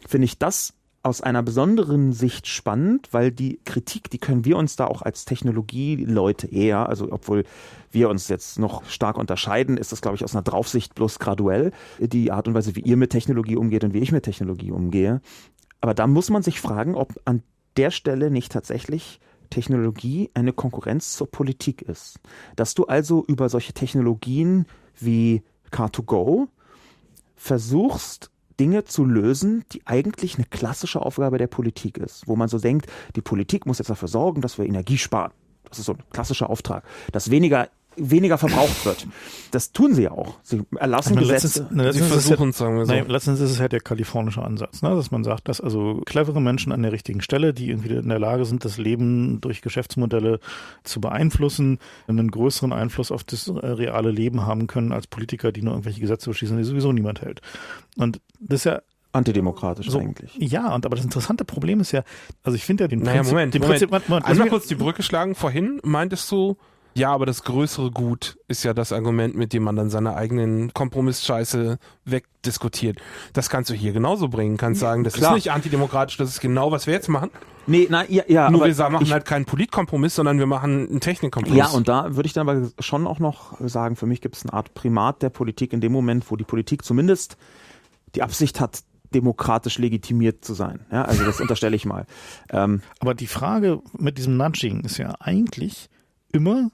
finde 0.06 0.24
ich 0.24 0.38
das 0.38 0.74
aus 1.02 1.22
einer 1.22 1.42
besonderen 1.42 2.12
Sicht 2.12 2.46
spannend, 2.46 3.08
weil 3.12 3.32
die 3.32 3.58
Kritik, 3.64 4.10
die 4.10 4.18
können 4.18 4.44
wir 4.44 4.58
uns 4.58 4.76
da 4.76 4.86
auch 4.86 5.00
als 5.00 5.24
Technologieleute 5.24 6.46
eher, 6.46 6.88
also 6.88 7.08
obwohl 7.10 7.44
wir 7.90 8.10
uns 8.10 8.28
jetzt 8.28 8.58
noch 8.58 8.84
stark 8.84 9.16
unterscheiden, 9.16 9.78
ist 9.78 9.92
das, 9.92 10.02
glaube 10.02 10.16
ich, 10.16 10.24
aus 10.24 10.34
einer 10.34 10.42
Draufsicht 10.42 10.94
bloß 10.94 11.18
graduell, 11.18 11.72
die 11.98 12.30
Art 12.30 12.48
und 12.48 12.54
Weise, 12.54 12.76
wie 12.76 12.80
ihr 12.80 12.98
mit 12.98 13.10
Technologie 13.10 13.56
umgeht 13.56 13.82
und 13.82 13.94
wie 13.94 14.00
ich 14.00 14.12
mit 14.12 14.24
Technologie 14.24 14.72
umgehe. 14.72 15.22
Aber 15.80 15.94
da 15.94 16.06
muss 16.06 16.30
man 16.30 16.42
sich 16.42 16.60
fragen, 16.60 16.94
ob 16.94 17.20
an 17.24 17.42
der 17.76 17.90
Stelle 17.90 18.30
nicht 18.30 18.52
tatsächlich 18.52 19.20
Technologie 19.48 20.30
eine 20.34 20.52
Konkurrenz 20.52 21.14
zur 21.14 21.30
Politik 21.30 21.82
ist. 21.82 22.18
Dass 22.56 22.74
du 22.74 22.84
also 22.84 23.24
über 23.26 23.48
solche 23.48 23.72
Technologien 23.72 24.66
wie 24.98 25.42
Car2Go 25.72 26.48
versuchst, 27.36 28.30
Dinge 28.60 28.84
zu 28.84 29.04
lösen, 29.06 29.64
die 29.72 29.86
eigentlich 29.86 30.36
eine 30.36 30.44
klassische 30.44 31.00
Aufgabe 31.00 31.38
der 31.38 31.46
Politik 31.46 31.96
ist, 31.96 32.28
wo 32.28 32.36
man 32.36 32.48
so 32.48 32.58
denkt, 32.58 32.86
die 33.16 33.22
Politik 33.22 33.64
muss 33.64 33.78
jetzt 33.78 33.88
dafür 33.88 34.08
sorgen, 34.08 34.42
dass 34.42 34.58
wir 34.58 34.66
Energie 34.66 34.98
sparen. 34.98 35.32
Das 35.64 35.78
ist 35.78 35.86
so 35.86 35.92
ein 35.92 36.02
klassischer 36.10 36.50
Auftrag. 36.50 36.84
Dass 37.12 37.30
weniger 37.30 37.68
weniger 37.96 38.38
verbraucht 38.38 38.84
wird. 38.84 39.06
Das 39.50 39.72
tun 39.72 39.94
sie 39.94 40.04
ja 40.04 40.12
auch. 40.12 40.34
Sie 40.42 40.62
erlassen 40.76 41.14
meine, 41.14 41.26
Gesetze. 41.26 41.60
Letztens, 41.60 41.76
ne, 41.76 41.92
Sie 41.92 42.00
versuchen 42.00 42.50
es, 42.50 42.58
sagen 42.58 42.76
wir 42.76 42.86
so. 42.86 42.92
Nein, 42.92 43.08
letztens 43.08 43.40
ist 43.40 43.50
es 43.50 43.60
halt 43.60 43.72
der 43.72 43.80
kalifornische 43.80 44.42
Ansatz, 44.42 44.82
ne? 44.82 44.90
dass 44.90 45.10
man 45.10 45.24
sagt, 45.24 45.48
dass 45.48 45.60
also 45.60 46.00
clevere 46.06 46.40
Menschen 46.40 46.72
an 46.72 46.82
der 46.82 46.92
richtigen 46.92 47.20
Stelle, 47.20 47.52
die 47.52 47.68
irgendwie 47.68 47.94
in 47.94 48.08
der 48.08 48.18
Lage 48.18 48.44
sind, 48.44 48.64
das 48.64 48.78
Leben 48.78 49.40
durch 49.40 49.62
Geschäftsmodelle 49.62 50.40
zu 50.84 51.00
beeinflussen, 51.00 51.78
einen 52.06 52.30
größeren 52.30 52.72
Einfluss 52.72 53.10
auf 53.10 53.24
das 53.24 53.48
äh, 53.48 53.52
reale 53.52 54.10
Leben 54.10 54.46
haben 54.46 54.66
können 54.66 54.92
als 54.92 55.06
Politiker, 55.06 55.52
die 55.52 55.62
nur 55.62 55.74
irgendwelche 55.74 56.00
Gesetze 56.00 56.30
beschließen, 56.30 56.56
die 56.56 56.64
sowieso 56.64 56.92
niemand 56.92 57.22
hält. 57.22 57.40
Und 57.96 58.20
das 58.38 58.60
ist 58.60 58.64
ja 58.64 58.80
Antidemokratisch 59.12 59.88
so, 59.88 59.98
eigentlich. 59.98 60.36
Ja, 60.38 60.72
und 60.72 60.86
aber 60.86 60.94
das 60.94 61.04
interessante 61.04 61.44
Problem 61.44 61.80
ist 61.80 61.90
ja, 61.90 62.04
also 62.44 62.54
ich 62.54 62.64
finde 62.64 62.84
ja 62.84 62.88
den 62.88 63.00
Naja, 63.00 63.16
Prinzip, 63.16 63.32
Moment, 63.32 63.54
den 63.54 63.62
Moment. 63.62 63.80
Prinzip, 63.80 64.08
Moment, 64.08 64.26
Also 64.26 64.40
mal 64.40 64.48
kurz 64.48 64.68
die 64.68 64.76
Brücke 64.76 65.02
schlagen. 65.02 65.34
Vorhin 65.34 65.80
meintest 65.82 66.30
du, 66.30 66.56
ja, 66.94 67.12
aber 67.12 67.26
das 67.26 67.44
größere 67.44 67.90
Gut 67.90 68.38
ist 68.48 68.64
ja 68.64 68.74
das 68.74 68.92
Argument, 68.92 69.36
mit 69.36 69.52
dem 69.52 69.62
man 69.62 69.76
dann 69.76 69.90
seine 69.90 70.16
eigenen 70.16 70.74
Kompromissscheiße 70.74 71.78
wegdiskutiert. 72.04 72.98
Das 73.32 73.48
kannst 73.48 73.70
du 73.70 73.74
hier 73.74 73.92
genauso 73.92 74.28
bringen. 74.28 74.56
Kannst 74.56 74.80
sagen, 74.80 75.04
das 75.04 75.14
Klar. 75.14 75.32
ist 75.32 75.44
nicht 75.44 75.52
antidemokratisch, 75.52 76.16
das 76.16 76.30
ist 76.30 76.40
genau, 76.40 76.72
was 76.72 76.86
wir 76.86 76.94
jetzt 76.94 77.08
machen. 77.08 77.30
Nee, 77.66 77.86
na, 77.88 78.04
ja, 78.08 78.24
ja 78.26 78.50
Nur 78.50 78.64
aber 78.64 78.76
wir 78.76 78.90
machen 78.90 79.06
ich, 79.06 79.12
halt 79.12 79.24
keinen 79.24 79.44
Politkompromiss, 79.44 80.14
sondern 80.14 80.38
wir 80.38 80.46
machen 80.46 80.88
einen 80.88 81.00
Technikkompromiss. 81.00 81.58
Ja, 81.58 81.68
und 81.68 81.88
da 81.88 82.16
würde 82.16 82.26
ich 82.26 82.32
dann 82.32 82.48
aber 82.48 82.68
schon 82.80 83.06
auch 83.06 83.18
noch 83.20 83.56
sagen, 83.60 83.96
für 83.96 84.06
mich 84.06 84.20
gibt 84.20 84.36
es 84.36 84.44
eine 84.44 84.52
Art 84.52 84.74
Primat 84.74 85.22
der 85.22 85.30
Politik 85.30 85.72
in 85.72 85.80
dem 85.80 85.92
Moment, 85.92 86.30
wo 86.30 86.36
die 86.36 86.44
Politik 86.44 86.84
zumindest 86.84 87.36
die 88.14 88.22
Absicht 88.22 88.60
hat, 88.60 88.80
demokratisch 89.14 89.78
legitimiert 89.78 90.44
zu 90.44 90.54
sein. 90.54 90.86
Ja, 90.90 91.02
also 91.04 91.24
das 91.24 91.40
unterstelle 91.40 91.76
ich 91.76 91.84
mal. 91.84 92.06
Ähm, 92.52 92.82
Aber 92.98 93.14
die 93.14 93.28
Frage 93.28 93.80
mit 93.96 94.18
diesem 94.18 94.36
Nudging 94.36 94.80
ist 94.80 94.98
ja 94.98 95.14
eigentlich 95.20 95.88
immer, 96.32 96.70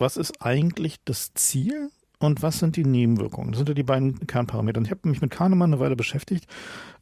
was 0.00 0.16
ist 0.16 0.42
eigentlich 0.42 0.96
das 1.04 1.34
Ziel 1.34 1.90
und 2.20 2.42
was 2.42 2.58
sind 2.60 2.76
die 2.76 2.84
Nebenwirkungen? 2.84 3.50
Das 3.50 3.58
sind 3.58 3.68
ja 3.68 3.74
die 3.74 3.82
beiden 3.82 4.26
Kernparameter. 4.26 4.78
Und 4.78 4.84
ich 4.84 4.90
habe 4.90 5.08
mich 5.08 5.20
mit 5.20 5.30
Kahnemann 5.30 5.72
eine 5.72 5.80
Weile 5.80 5.96
beschäftigt, 5.96 6.46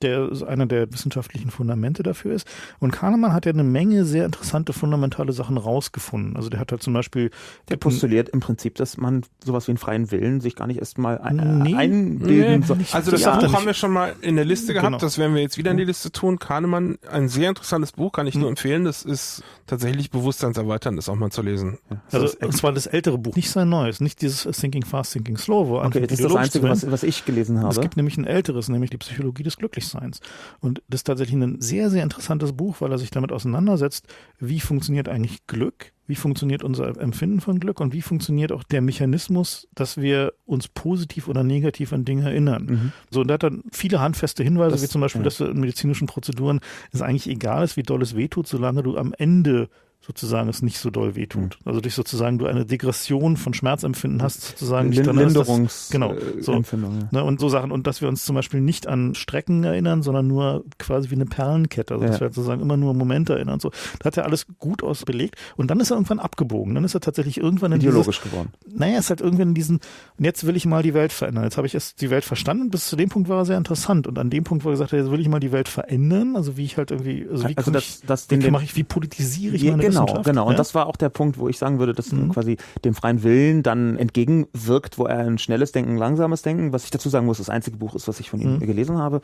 der 0.00 0.30
einer 0.46 0.66
der 0.66 0.92
wissenschaftlichen 0.92 1.50
Fundamente 1.50 2.02
dafür 2.04 2.32
ist. 2.34 2.46
Und 2.78 2.92
Kahnemann 2.92 3.32
hat 3.32 3.44
ja 3.44 3.52
eine 3.52 3.64
Menge 3.64 4.04
sehr 4.04 4.24
interessante 4.24 4.72
fundamentale 4.72 5.32
Sachen 5.32 5.58
rausgefunden. 5.58 6.36
Also 6.36 6.48
der 6.50 6.60
hat 6.60 6.70
halt 6.70 6.82
zum 6.84 6.92
Beispiel 6.94 7.30
der 7.68 7.76
postuliert 7.76 8.28
im 8.28 8.38
Prinzip, 8.40 8.76
dass 8.76 8.96
man 8.96 9.22
sowas 9.44 9.66
wie 9.66 9.72
einen 9.72 9.78
freien 9.78 10.10
Willen 10.12 10.40
sich 10.40 10.54
gar 10.54 10.68
nicht 10.68 10.78
erst 10.78 10.98
mal 10.98 11.18
ein, 11.18 11.38
äh, 11.40 11.44
Nee. 11.44 11.74
einbilden 11.74 12.60
Nee, 12.60 12.66
soll. 12.66 12.78
also 12.92 13.10
das 13.10 13.22
Ja. 13.22 13.36
Buch 13.40 13.52
haben 13.52 13.66
wir 13.66 13.74
schon 13.74 13.90
mal 13.92 14.14
in 14.20 14.36
der 14.36 14.44
Liste 14.44 14.72
gehabt, 14.72 14.86
Genau. 14.86 14.98
das 14.98 15.18
werden 15.18 15.34
wir 15.34 15.42
jetzt 15.42 15.58
wieder 15.58 15.72
in 15.72 15.76
die 15.76 15.84
Liste 15.84 16.12
tun. 16.12 16.38
Kahnemann, 16.38 16.96
ein 17.10 17.28
sehr 17.28 17.48
interessantes 17.48 17.90
Buch, 17.92 18.12
kann 18.12 18.28
ich 18.28 18.36
nur 18.36 18.48
empfehlen. 18.48 18.84
Das 18.84 19.02
ist 19.02 19.42
tatsächlich 19.66 20.10
bewusstseinserweiternd, 20.12 20.96
das 20.96 21.08
auch 21.08 21.16
mal 21.16 21.30
zu 21.30 21.42
lesen. 21.42 21.78
Das 22.10 22.22
Also, 22.22 22.36
und 22.40 22.56
zwar 22.56 22.72
das 22.72 22.86
ältere 22.86 23.18
Buch, 23.18 23.34
nicht 23.34 23.50
sein 23.50 23.68
neues, 23.68 24.00
nicht 24.00 24.22
dieses 24.22 24.42
Thinking 24.56 24.84
Fast, 24.84 25.07
Thinking 25.10 25.36
Slow, 25.36 25.68
wo 25.68 25.78
Okay, 25.80 26.00
das 26.00 26.18
ist 26.18 26.24
das 26.24 26.34
Einzige, 26.34 26.68
was, 26.68 26.90
was 26.90 27.02
ich 27.02 27.24
gelesen 27.24 27.58
habe. 27.60 27.70
Es 27.70 27.80
gibt 27.80 27.96
nämlich 27.96 28.16
ein 28.16 28.24
älteres, 28.24 28.68
nämlich 28.68 28.90
die 28.90 28.98
Psychologie 28.98 29.42
des 29.42 29.56
Glücklichseins. 29.56 30.20
Und 30.60 30.82
das 30.88 31.00
ist 31.00 31.04
tatsächlich 31.04 31.36
ein 31.40 31.60
sehr, 31.60 31.90
sehr 31.90 32.02
interessantes 32.02 32.52
Buch, 32.52 32.80
weil 32.80 32.92
er 32.92 32.98
sich 32.98 33.10
damit 33.10 33.32
auseinandersetzt, 33.32 34.06
wie 34.38 34.60
funktioniert 34.60 35.08
eigentlich 35.08 35.46
Glück, 35.46 35.92
wie 36.06 36.14
funktioniert 36.14 36.62
unser 36.62 36.98
Empfinden 37.00 37.40
von 37.40 37.60
Glück 37.60 37.80
und 37.80 37.92
wie 37.92 38.00
funktioniert 38.02 38.50
auch 38.52 38.62
der 38.62 38.80
Mechanismus, 38.80 39.68
dass 39.74 39.98
wir 39.98 40.32
uns 40.46 40.66
positiv 40.68 41.28
oder 41.28 41.44
negativ 41.44 41.92
an 41.92 42.04
Dinge 42.04 42.24
erinnern. 42.24 42.64
Mhm. 42.64 42.92
So, 43.10 43.20
und 43.20 43.28
da 43.28 43.34
hat 43.34 43.42
dann 43.42 43.62
viele 43.72 44.00
handfeste 44.00 44.42
Hinweise, 44.42 44.72
Das- 44.72 44.82
wie 44.82 44.88
zum 44.88 45.00
Beispiel, 45.02 45.20
ja. 45.20 45.24
dass 45.24 45.40
in 45.40 45.60
medizinischen 45.60 46.06
Prozeduren 46.06 46.60
es 46.92 47.02
eigentlich 47.02 47.28
egal 47.28 47.64
ist, 47.64 47.76
wie 47.76 47.82
doll 47.82 48.02
es 48.02 48.16
wehtut, 48.16 48.46
solange 48.46 48.82
du 48.82 48.96
am 48.96 49.14
Ende 49.18 49.68
sozusagen 50.00 50.48
es 50.48 50.62
nicht 50.62 50.78
so 50.78 50.88
doll 50.90 51.16
wehtut. 51.16 51.58
Also 51.66 51.80
durch 51.82 51.94
sozusagen 51.94 52.38
du 52.38 52.46
eine 52.46 52.64
Degression 52.64 53.36
von 53.36 53.52
Schmerzempfinden 53.52 54.22
hast, 54.22 54.42
sozusagen 54.42 54.88
nicht 54.88 55.04
Lin- 55.04 55.16
drin 55.16 55.18
ist, 55.18 55.36
dass- 55.36 55.46
Linderungs 55.48 55.88
genau, 55.90 56.14
äh, 56.14 56.40
so. 56.42 56.52
Empfindung, 56.52 56.98
ja. 57.00 57.08
Ne, 57.10 57.24
und 57.24 57.38
so 57.40 57.50
Sachen. 57.50 57.70
Und 57.70 57.86
dass 57.86 58.00
wir 58.00 58.08
uns 58.08 58.24
zum 58.24 58.34
Beispiel 58.34 58.60
nicht 58.62 58.86
an 58.86 59.14
Strecken 59.14 59.64
erinnern, 59.64 60.02
sondern 60.02 60.26
nur 60.26 60.64
quasi 60.78 61.10
wie 61.10 61.14
eine 61.16 61.26
Perlenkette. 61.26 61.92
Also, 61.94 62.06
dass 62.06 62.16
Ja. 62.16 62.20
wir 62.22 62.28
sozusagen 62.32 62.62
immer 62.62 62.78
nur 62.78 62.94
Momente 62.94 63.34
erinnern 63.34 63.54
und 63.54 63.62
so. 63.62 63.70
Da 63.98 64.06
hat 64.06 64.16
er 64.16 64.24
alles 64.24 64.46
gut 64.58 64.82
aus 64.82 65.04
belegt. 65.04 65.36
Und 65.56 65.70
dann 65.70 65.78
ist 65.80 65.90
er 65.90 65.96
irgendwann 65.96 66.20
abgebogen. 66.20 66.74
Dann 66.74 66.84
ist 66.84 66.94
er 66.94 67.00
tatsächlich 67.00 67.36
irgendwann 67.38 67.72
in 67.72 67.80
Ideologisch 67.80 68.22
geworden. 68.22 68.50
dieses, 68.64 68.78
naja, 68.78 68.98
ist 69.00 69.10
halt 69.10 69.20
irgendwann 69.20 69.48
in 69.48 69.54
diesen, 69.54 69.76
und 70.16 70.24
jetzt 70.24 70.46
will 70.46 70.56
ich 70.56 70.64
mal 70.64 70.82
die 70.82 70.94
Welt 70.94 71.12
verändern. 71.12 71.44
Jetzt 71.44 71.58
habe 71.58 71.66
ich 71.66 71.74
erst 71.74 72.00
die 72.00 72.08
Welt 72.08 72.24
verstanden. 72.24 72.70
Bis 72.70 72.86
zu 72.88 72.96
dem 72.96 73.10
Punkt 73.10 73.28
war 73.28 73.38
er 73.40 73.44
sehr 73.44 73.58
interessant. 73.58 74.06
Und 74.06 74.18
an 74.18 74.30
dem 74.30 74.44
Punkt, 74.44 74.64
wo 74.64 74.70
er 74.70 74.72
gesagt 74.72 74.92
hat, 74.92 74.98
jetzt 75.00 75.10
will 75.10 75.20
ich 75.20 75.28
mal 75.28 75.40
die 75.40 75.52
Welt 75.52 75.68
verändern. 75.68 76.34
Also 76.34 76.56
wie 76.56 76.64
ich 76.64 76.78
halt 76.78 76.92
irgendwie, 76.92 77.26
also 77.30 77.46
wie, 77.46 77.56
Also 77.58 77.70
das- 77.72 77.82
ich, 77.84 78.06
das- 78.06 78.30
wie 78.30 78.38
den- 78.38 78.52
mache 78.52 78.64
ich, 78.64 78.74
wie 78.74 78.84
politisiere 78.84 79.54
ich 79.56 79.64
meine 79.64 79.87
genau, 79.90 80.22
genau. 80.22 80.46
Und 80.46 80.52
ja? 80.52 80.56
das 80.58 80.74
war 80.74 80.86
auch 80.86 80.96
der 80.96 81.08
Punkt, 81.08 81.38
wo 81.38 81.48
ich 81.48 81.58
sagen 81.58 81.78
würde, 81.78 81.92
dass 81.92 82.12
Mhm. 82.12 82.30
quasi 82.30 82.56
dem 82.84 82.94
freien 82.94 83.22
Willen 83.22 83.62
dann 83.62 83.96
entgegenwirkt, 83.96 84.98
wo 84.98 85.06
er 85.06 85.18
ein 85.18 85.38
schnelles 85.38 85.72
Denken, 85.72 85.96
langsames 85.96 86.42
Denken, 86.42 86.72
was 86.72 86.84
ich 86.84 86.90
dazu 86.90 87.08
sagen 87.08 87.26
muss, 87.26 87.38
das 87.38 87.50
einzige 87.50 87.76
Buch 87.76 87.94
ist, 87.94 88.08
was 88.08 88.20
ich 88.20 88.30
von 88.30 88.40
ihm 88.40 88.54
Mhm. 88.54 88.60
gelesen 88.60 88.98
habe, 88.98 89.20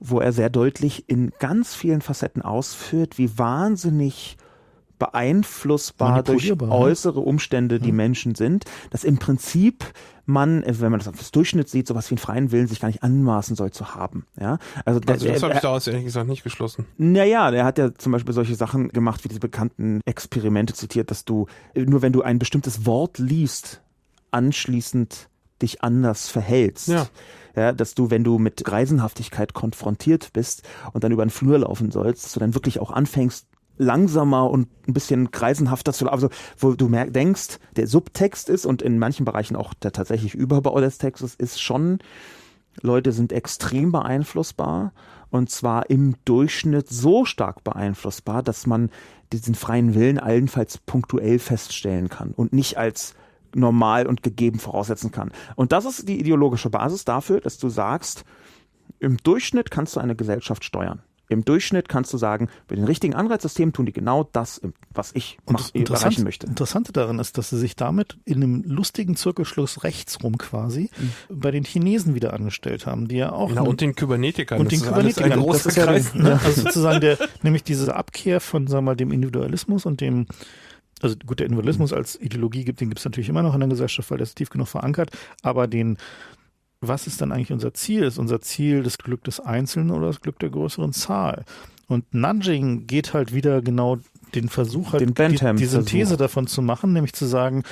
wo 0.00 0.20
er 0.20 0.32
sehr 0.32 0.50
deutlich 0.50 1.08
in 1.08 1.32
ganz 1.38 1.74
vielen 1.74 2.02
Facetten 2.02 2.42
ausführt, 2.42 3.18
wie 3.18 3.38
wahnsinnig 3.38 4.36
beeinflussbar 4.98 6.22
durch 6.22 6.52
äußere 6.60 7.20
Umstände 7.20 7.78
die. 7.80 7.92
Menschen 7.92 8.34
sind, 8.34 8.64
dass 8.90 9.04
im 9.04 9.18
Prinzip 9.18 9.84
man, 10.28 10.64
wenn 10.66 10.90
man 10.90 10.98
das 10.98 11.06
auf 11.08 11.16
das 11.18 11.30
Durchschnitt 11.30 11.68
sieht, 11.68 11.86
sowas 11.86 12.10
wie 12.10 12.14
einen 12.14 12.18
freien 12.18 12.50
Willen 12.52 12.66
sich 12.66 12.80
gar 12.80 12.88
nicht 12.88 13.02
anmaßen 13.02 13.54
soll 13.54 13.70
zu 13.70 13.94
haben. 13.94 14.26
Ja, 14.40 14.58
also, 14.84 14.98
der- 15.00 15.14
Also 15.14 15.26
das 15.28 15.40
der- 15.40 15.42
habe 15.48 15.54
ich 15.54 15.60
daraus 15.60 15.86
ehrlich 15.86 16.04
gesagt 16.04 16.28
nicht 16.28 16.42
geschlossen. 16.42 16.84
naja, 16.98 17.50
der 17.52 17.64
hat 17.64 17.78
ja 17.78 17.94
zum 17.94 18.12
Beispiel 18.12 18.34
solche 18.34 18.54
Sachen 18.56 18.88
gemacht, 18.88 19.22
wie 19.24 19.28
diese 19.28 19.40
bekannten 19.40 20.00
Experimente 20.04 20.74
zitiert, 20.74 21.10
dass 21.10 21.24
du 21.24 21.46
nur 21.76 22.02
wenn 22.02 22.12
du 22.12 22.22
ein 22.22 22.38
bestimmtes 22.40 22.86
Wort 22.86 23.18
liest, 23.18 23.82
anschließend 24.32 25.28
dich 25.62 25.82
anders 25.82 26.28
verhältst. 26.28 26.88
Ja. 26.88 27.06
Ja, 27.54 27.72
dass 27.72 27.94
du, 27.94 28.10
wenn 28.10 28.22
du 28.22 28.38
mit 28.38 28.62
Greisenhaftigkeit 28.64 29.54
konfrontiert 29.54 30.30
bist 30.34 30.62
und 30.92 31.02
dann 31.04 31.12
über 31.12 31.24
den 31.24 31.30
Flur 31.30 31.58
laufen 31.58 31.90
sollst, 31.90 32.24
dass 32.26 32.32
du 32.34 32.40
dann 32.40 32.54
wirklich 32.54 32.80
auch 32.80 32.90
anfängst, 32.90 33.46
langsamer 33.78 34.50
und 34.50 34.68
ein 34.86 34.92
bisschen 34.92 35.30
greisenhafter 35.30 35.92
zu. 35.92 36.08
Also, 36.08 36.28
wo 36.58 36.72
du 36.72 36.88
merk, 36.88 37.12
denkst, 37.12 37.58
der 37.76 37.86
Subtext 37.86 38.48
ist 38.48 38.66
und 38.66 38.82
in 38.82 38.98
manchen 38.98 39.24
Bereichen 39.24 39.56
auch 39.56 39.74
der 39.74 39.92
tatsächlich 39.92 40.34
Überbau 40.34 40.80
des 40.80 40.98
Textes 40.98 41.34
ist 41.34 41.60
schon, 41.60 41.98
Leute 42.82 43.12
sind 43.12 43.32
extrem 43.32 43.92
beeinflussbar 43.92 44.92
und 45.30 45.50
zwar 45.50 45.90
im 45.90 46.14
Durchschnitt 46.24 46.88
so 46.88 47.24
stark 47.24 47.64
beeinflussbar, 47.64 48.42
dass 48.42 48.66
man 48.66 48.90
diesen 49.32 49.54
freien 49.54 49.94
Willen 49.94 50.18
allenfalls 50.18 50.78
punktuell 50.78 51.38
feststellen 51.38 52.08
kann 52.08 52.32
und 52.32 52.52
nicht 52.52 52.78
als 52.78 53.14
normal 53.54 54.06
und 54.06 54.22
gegeben 54.22 54.58
voraussetzen 54.58 55.10
kann. 55.10 55.32
Und 55.56 55.72
das 55.72 55.84
ist 55.84 56.08
die 56.08 56.20
ideologische 56.20 56.70
Basis 56.70 57.04
dafür, 57.04 57.40
dass 57.40 57.58
du 57.58 57.68
sagst, 57.68 58.24
im 58.98 59.16
Durchschnitt 59.18 59.70
kannst 59.70 59.96
du 59.96 60.00
eine 60.00 60.14
Gesellschaft 60.14 60.64
steuern. 60.64 61.02
Im 61.28 61.44
Durchschnitt 61.44 61.88
kannst 61.88 62.12
du 62.12 62.18
sagen, 62.18 62.48
bei 62.68 62.76
den 62.76 62.84
richtigen 62.84 63.14
Anreizsystemen 63.14 63.72
tun 63.72 63.86
die 63.86 63.92
genau 63.92 64.28
das, 64.32 64.60
was 64.94 65.10
ich 65.14 65.38
mach, 65.50 65.58
das 65.60 65.70
Interessante, 65.70 66.04
erreichen 66.06 66.24
möchte. 66.24 66.46
Interessante 66.46 66.92
daran 66.92 67.18
ist, 67.18 67.36
dass 67.38 67.50
sie 67.50 67.58
sich 67.58 67.74
damit 67.76 68.16
in 68.24 68.36
einem 68.42 68.62
lustigen 68.64 69.16
Zirkelschluss 69.16 69.82
rechtsrum 69.84 70.38
quasi 70.38 70.88
Mhm. 70.98 71.40
bei 71.40 71.50
den 71.50 71.64
Chinesen 71.64 72.14
wieder 72.14 72.32
angestellt 72.32 72.86
haben, 72.86 73.08
die 73.08 73.16
ja 73.16 73.32
auch 73.32 73.50
Ja, 73.52 73.62
und 73.62 73.80
den 73.80 73.94
Kybernetikern. 73.96 74.60
und 74.60 74.70
das 74.72 74.78
den 74.80 74.88
ein 74.88 74.94
Kybernetikern. 74.94 75.40
großer 75.40 75.58
Das 75.64 75.66
ist 75.66 75.76
ja 75.76 75.84
Kreis. 75.84 76.12
der- 76.12 76.22
Ne? 76.22 76.40
Also 76.44 76.60
sozusagen 76.62 77.00
der, 77.00 77.18
nämlich 77.42 77.64
diese 77.64 77.94
Abkehr 77.96 78.40
von, 78.40 78.66
sagen 78.68 78.84
wir 78.84 78.90
mal, 78.92 78.96
dem 78.96 79.10
Individualismus 79.12 79.84
und 79.86 80.00
dem, 80.00 80.26
also 81.02 81.16
gut, 81.26 81.40
der 81.40 81.46
Individualismus 81.46 81.92
als 81.92 82.20
Ideologie 82.20 82.64
gibt, 82.64 82.80
den 82.80 82.88
gibt 82.88 83.00
es 83.00 83.04
natürlich 83.04 83.28
immer 83.28 83.42
noch 83.42 83.52
in 83.54 83.60
der 83.60 83.68
Gesellschaft, 83.68 84.10
weil 84.10 84.18
der 84.18 84.24
ist 84.24 84.36
tief 84.36 84.48
genug 84.50 84.68
verankert, 84.68 85.10
aber 85.42 85.66
den, 85.66 85.98
was 86.88 87.06
ist 87.06 87.20
dann 87.20 87.32
eigentlich 87.32 87.52
unser 87.52 87.74
Ziel? 87.74 88.02
Ist 88.02 88.18
unser 88.18 88.40
Ziel 88.40 88.82
das 88.82 88.98
Glück 88.98 89.24
des 89.24 89.40
Einzelnen 89.40 89.90
oder 89.90 90.08
das 90.08 90.20
Glück 90.20 90.38
der 90.38 90.50
größeren 90.50 90.92
Zahl? 90.92 91.44
Und 91.88 92.12
Nudging 92.14 92.86
geht 92.86 93.14
halt 93.14 93.32
wieder 93.32 93.62
genau 93.62 93.98
den 94.34 94.48
Versuch, 94.48 94.92
halt 94.92 95.00
Den 95.00 95.08
die, 95.08 95.14
Bentham 95.14 95.56
die 95.56 95.66
Synthese 95.66 96.08
Versuch. 96.08 96.18
davon 96.18 96.46
zu 96.46 96.62
machen, 96.62 96.92
nämlich 96.92 97.12
zu 97.12 97.26
sagen, 97.26 97.62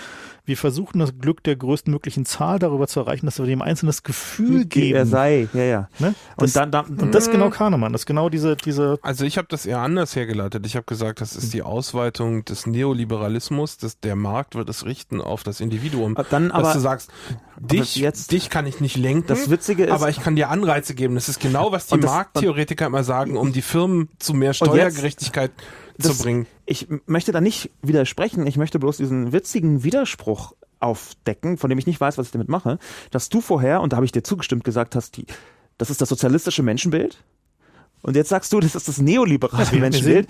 wir 0.47 0.57
versuchen 0.59 0.99
das 0.99 1.19
Glück 1.19 1.43
der 1.43 1.57
größtmöglichen 1.57 2.27
Zahl 2.27 2.59
darüber 2.59 2.87
zu 2.87 3.01
erreichen, 3.01 3.25
dass 3.27 3.39
wir 3.39 3.47
dem 3.47 3.63
Einzelnen 3.63 3.89
das 3.89 4.03
Gefühl 4.03 4.67
geben. 4.67 4.95
Er 4.97 5.07
sei, 5.07 5.49
ja, 5.55 5.63
ja. 5.63 5.89
Ne? 5.99 6.15
Das, 6.37 6.49
Und 6.51 6.57
dann, 6.57 6.71
dann 6.71 6.87
und 6.99 7.15
das 7.15 7.25
ist 7.27 7.33
genau 7.33 7.49
Kahnemann, 7.51 7.93
das 7.93 8.03
ist 8.03 8.07
genau 8.07 8.29
diese, 8.29 8.55
diese 8.57 8.99
Also 9.03 9.25
ich 9.25 9.39
habe 9.39 9.49
das 9.51 9.65
eher 9.65 9.79
anders 9.79 10.15
hergeleitet. 10.17 10.67
Ich 10.67 10.77
habe 10.77 10.85
gesagt, 10.85 11.21
das 11.23 11.35
ist 11.35 11.55
die 11.55 11.63
Ausweitung 11.63 12.45
des 12.45 12.67
Neoliberalismus, 12.67 13.79
dass 13.79 13.99
der 14.01 14.17
Markt 14.17 14.55
wird 14.55 14.69
es 14.69 14.85
richten 14.85 15.21
auf 15.21 15.43
das 15.45 15.61
Individuum. 15.61 16.15
dann 16.31 16.49
dass 16.49 16.53
aber 16.59 16.73
du 16.75 16.81
sagst, 16.81 17.11
dich, 17.59 17.97
jetzt- 17.97 18.31
dich 18.33 18.51
kann 18.51 18.67
ich 18.67 18.81
nicht 18.81 18.97
lenken, 18.97 19.27
das 19.29 19.49
Witzige 19.51 19.85
ist, 19.85 19.93
aber 19.93 20.09
ich 20.11 20.21
kann 20.21 20.37
dir 20.37 20.51
Anreize 20.51 20.95
geben. 20.95 21.15
Das 21.15 21.29
ist 21.29 21.41
genau, 21.41 21.73
was 21.73 21.87
die 21.87 21.95
Und 21.95 22.05
das- 22.05 22.11
Markttheoretiker 22.11 22.87
immer 22.87 23.05
sagen, 23.05 23.37
um 23.37 23.53
die 23.53 23.63
Firmen 23.63 24.09
zu 24.19 24.35
mehr 24.35 24.51
jetzt- 24.51 24.59
Steuergerechtigkeit 25.99 26.03
zu 26.03 26.09
das- 26.09 26.23
bringen. 26.23 26.47
ich 26.67 26.89
möchte 27.07 27.33
da 27.33 27.41
nicht 27.41 27.71
widersprechen, 27.83 28.47
ich 28.47 28.57
möchte 28.57 28.79
bloß 28.79 28.97
diesen 28.99 29.33
witzigen 29.33 29.85
Widerspruch 29.85 30.55
aufdecken, 30.81 31.57
von 31.57 31.71
dem 31.71 31.79
ich 31.79 31.87
nicht 31.87 32.01
weiß, 32.01 32.19
was 32.19 32.27
ich 32.27 32.33
damit 32.33 32.49
mache, 32.49 32.79
dass 33.11 33.29
du 33.29 33.41
vorher, 33.41 33.81
und 33.81 33.93
da 33.93 33.97
habe 33.97 34.07
ich 34.07 34.13
dir 34.13 34.23
zugestimmt, 34.23 34.65
gesagt 34.65 34.95
hast, 34.97 35.17
die 35.17 35.27
das 35.79 35.91
ist 35.91 36.01
das 36.01 36.09
sozialistische 36.09 36.63
Menschenbild. 36.63 37.25
Und 38.03 38.15
jetzt 38.15 38.29
sagst 38.29 38.53
du, 38.53 38.61
das 38.61 38.75
ist 38.77 38.87
das 38.87 38.99
neoliberale 38.99 39.77
Menschenbild. 39.81 40.29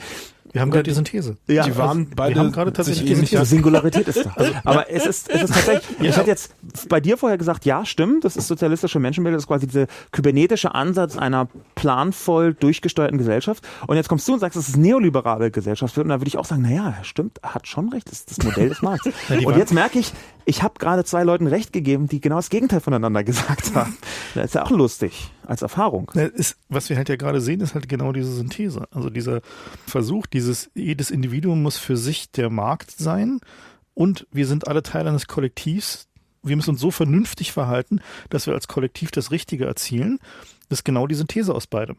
Wir 0.55 0.61
haben 0.61 0.71
gerade 0.71 0.85
die 0.85 0.93
Synthese. 0.93 1.37
Ja, 1.49 1.65
die 1.65 1.77
waren 1.77 1.99
also, 1.99 2.11
beide 2.15 2.37
wir 2.37 2.43
haben 2.43 2.53
gerade 2.53 2.73
tatsächlich 2.73 3.07
die 3.07 3.17
Synthese. 3.17 3.45
Singularität 3.45 4.07
ist 4.07 4.25
da. 4.25 4.33
Also, 4.37 4.53
aber 4.63 4.89
es 4.89 5.05
ist, 5.05 5.29
es 5.29 5.43
ist 5.43 5.53
tatsächlich, 5.53 5.99
ja. 5.99 6.11
ich 6.11 6.17
hatte 6.17 6.29
jetzt 6.31 6.55
bei 6.89 7.01
dir 7.01 7.19
vorher 7.19 7.37
gesagt, 7.39 7.65
ja, 7.65 7.85
stimmt, 7.85 8.25
das 8.25 8.37
ist 8.37 8.47
sozialistische 8.47 9.01
Menschenbild, 9.01 9.35
das 9.35 9.43
ist 9.43 9.47
quasi 9.49 9.67
dieser 9.67 9.89
kybernetische 10.13 10.73
Ansatz 10.73 11.17
einer 11.17 11.49
planvoll 11.75 12.55
durchgesteuerten 12.55 13.19
Gesellschaft. 13.19 13.67
Und 13.89 13.97
jetzt 13.97 14.09
kommst 14.09 14.29
du 14.29 14.35
und 14.35 14.39
sagst, 14.39 14.57
das 14.57 14.69
ist 14.69 14.77
neoliberale 14.77 15.51
Gesellschaft. 15.51 15.99
Und 15.99 16.09
da 16.09 16.21
würde 16.21 16.29
ich 16.29 16.39
auch 16.39 16.45
sagen, 16.45 16.63
naja, 16.63 16.95
stimmt, 17.03 17.41
hat 17.43 17.67
schon 17.67 17.89
recht, 17.89 18.09
das 18.09 18.21
ist 18.21 18.39
das 18.39 18.47
Modell 18.47 18.69
des 18.69 18.81
Markts. 18.81 19.09
Und 19.45 19.57
jetzt 19.57 19.73
merke 19.73 19.99
ich, 19.99 20.13
ich 20.47 20.63
habe 20.63 20.75
gerade 20.79 21.05
zwei 21.05 21.23
Leuten 21.25 21.47
recht 21.47 21.73
gegeben, 21.73 22.09
die 22.09 22.21
genau 22.21 22.37
das 22.37 22.51
Gegenteil 22.51 22.81
voneinander 22.81 23.25
gesagt 23.25 23.75
haben. 23.75 23.97
Das 24.35 24.47
ist 24.47 24.55
ja 24.55 24.65
auch 24.65 24.71
lustig 24.71 25.31
als 25.47 25.63
Erfahrung. 25.63 26.11
Ist, 26.11 26.57
was 26.69 26.89
wir 26.89 26.97
halt 26.97 27.09
ja 27.09 27.15
gerade 27.15 27.41
sehen, 27.41 27.61
ist 27.61 27.75
halt 27.75 27.89
genau 27.89 28.11
diese 28.11 28.35
Synthese. 28.35 28.89
Also 28.91 29.09
dieser 29.09 29.43
Versuch, 29.87 30.27
dieses, 30.27 30.73
jedes 30.75 31.13
Individuum 31.13 31.63
muss 31.63 31.79
für 31.79 31.97
sich 31.97 32.33
der 32.33 32.51
Markt 32.51 32.91
sein 32.91 33.39
und 33.95 34.27
wir 34.33 34.49
sind 34.49 34.67
alle 34.67 34.83
Teil 34.83 35.07
eines 35.07 35.29
Kollektivs. 35.29 36.09
Wir 36.43 36.57
müssen 36.57 36.71
uns 36.71 36.81
so 36.81 36.91
vernünftig 36.91 37.53
verhalten, 37.53 38.01
dass 38.29 38.49
wir 38.49 38.55
als 38.55 38.67
Kollektiv 38.67 39.13
das 39.13 39.31
Richtige 39.31 39.67
erzielen. 39.67 40.19
Das 40.69 40.81
ist 40.81 40.85
genau 40.85 41.07
die 41.07 41.15
Synthese 41.15 41.55
aus 41.55 41.69
beidem. 41.69 41.97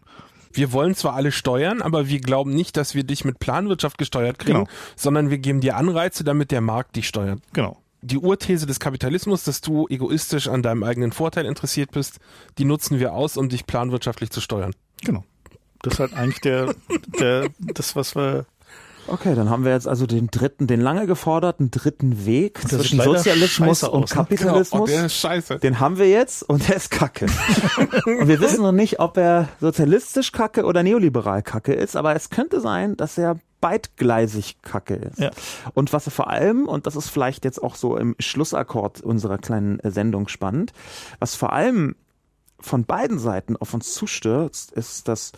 Wir 0.52 0.74
wollen 0.74 0.94
zwar 0.94 1.14
alle 1.14 1.32
steuern, 1.32 1.82
aber 1.82 2.10
wir 2.10 2.20
glauben 2.20 2.54
nicht, 2.54 2.76
dass 2.76 2.96
wir 2.96 3.06
dich 3.06 3.24
mit 3.24 3.40
Planwirtschaft 3.40 3.98
gesteuert 3.98 4.40
kriegen, 4.40 4.66
genau. 4.66 4.70
sondern 4.98 5.30
wir 5.30 5.38
geben 5.38 5.62
dir 5.62 5.78
Anreize, 5.78 6.26
damit 6.26 6.52
der 6.52 6.62
Markt 6.62 6.98
dich 6.98 7.08
steuert. 7.08 7.40
Genau 7.54 7.78
die 8.06 8.18
Urthese 8.18 8.66
des 8.66 8.80
Kapitalismus, 8.80 9.44
dass 9.44 9.62
du 9.62 9.88
egoistisch 9.90 10.48
an 10.48 10.62
deinem 10.62 10.84
eigenen 10.84 11.12
Vorteil 11.12 11.46
interessiert 11.46 11.92
bist, 11.92 12.20
die 12.58 12.66
nutzen 12.66 13.00
wir 13.00 13.14
aus, 13.14 13.38
um 13.38 13.50
dich 13.50 13.66
planwirtschaftlich 13.66 14.30
zu 14.30 14.42
steuern. 14.42 14.74
Genau. 15.04 15.24
Das 15.82 15.94
ist 15.94 16.00
halt 16.00 16.14
eigentlich 16.14 16.42
der, 16.42 16.74
der, 17.20 17.50
das, 17.60 17.96
was 17.96 18.16
wir 18.16 18.46
Okay, 19.08 19.36
dann 19.36 19.52
haben 19.52 19.66
wir 19.66 19.72
jetzt 19.72 19.88
also 19.88 20.08
den 20.08 20.28
dritten, 20.28 20.66
den 20.66 20.82
lange 20.82 21.06
geforderten 21.06 21.70
dritten 21.70 22.26
Weg 22.26 22.60
das 22.62 22.72
zwischen 22.72 23.00
Sozialismus 23.00 23.84
und 23.84 24.06
aus, 24.06 24.10
ne? 24.10 24.16
Kapitalismus. 24.16 24.72
Genau. 24.72 24.84
Oh, 24.84 24.88
der 24.88 25.06
ist 25.06 25.16
scheiße. 25.16 25.60
Den 25.60 25.80
haben 25.80 25.98
wir 26.00 26.10
jetzt 26.10 26.42
und 26.42 26.68
der 26.68 26.78
ist 26.78 26.90
kacke. 26.90 27.28
und 28.06 28.28
wir 28.28 28.40
wissen 28.40 28.64
noch 28.64 28.72
nicht, 28.72 29.00
ob 29.00 29.18
er 29.18 29.50
sozialistisch 29.62 30.32
kacke 30.32 30.66
oder 30.66 30.82
neoliberal 30.82 31.44
kacke 31.44 31.74
ist, 31.74 31.96
aber 31.96 32.16
es 32.16 32.32
könnte 32.32 32.62
sein, 32.62 32.98
dass 32.98 33.18
er 33.18 33.40
beidgleisig 33.66 34.62
kacke 34.62 34.94
ist. 34.94 35.18
Ja. 35.18 35.32
Und 35.74 35.92
was 35.92 36.06
er 36.06 36.12
vor 36.12 36.30
allem, 36.30 36.68
und 36.68 36.86
das 36.86 36.96
ist 36.96 37.10
vielleicht 37.10 37.46
jetzt 37.46 37.64
auch 37.64 37.74
so 37.74 37.98
im 37.98 38.16
Schlussakkord 38.20 39.02
unserer 39.02 39.40
kleinen 39.40 39.80
Sendung 39.82 40.28
spannend, 40.28 40.72
was 41.18 41.34
vor 41.34 41.52
allem 41.52 41.96
von 42.60 42.86
beiden 42.86 43.18
Seiten 43.18 43.58
auf 43.58 43.74
uns 43.74 43.96
zustürzt, 43.96 44.72
ist, 44.72 45.08
dass 45.08 45.32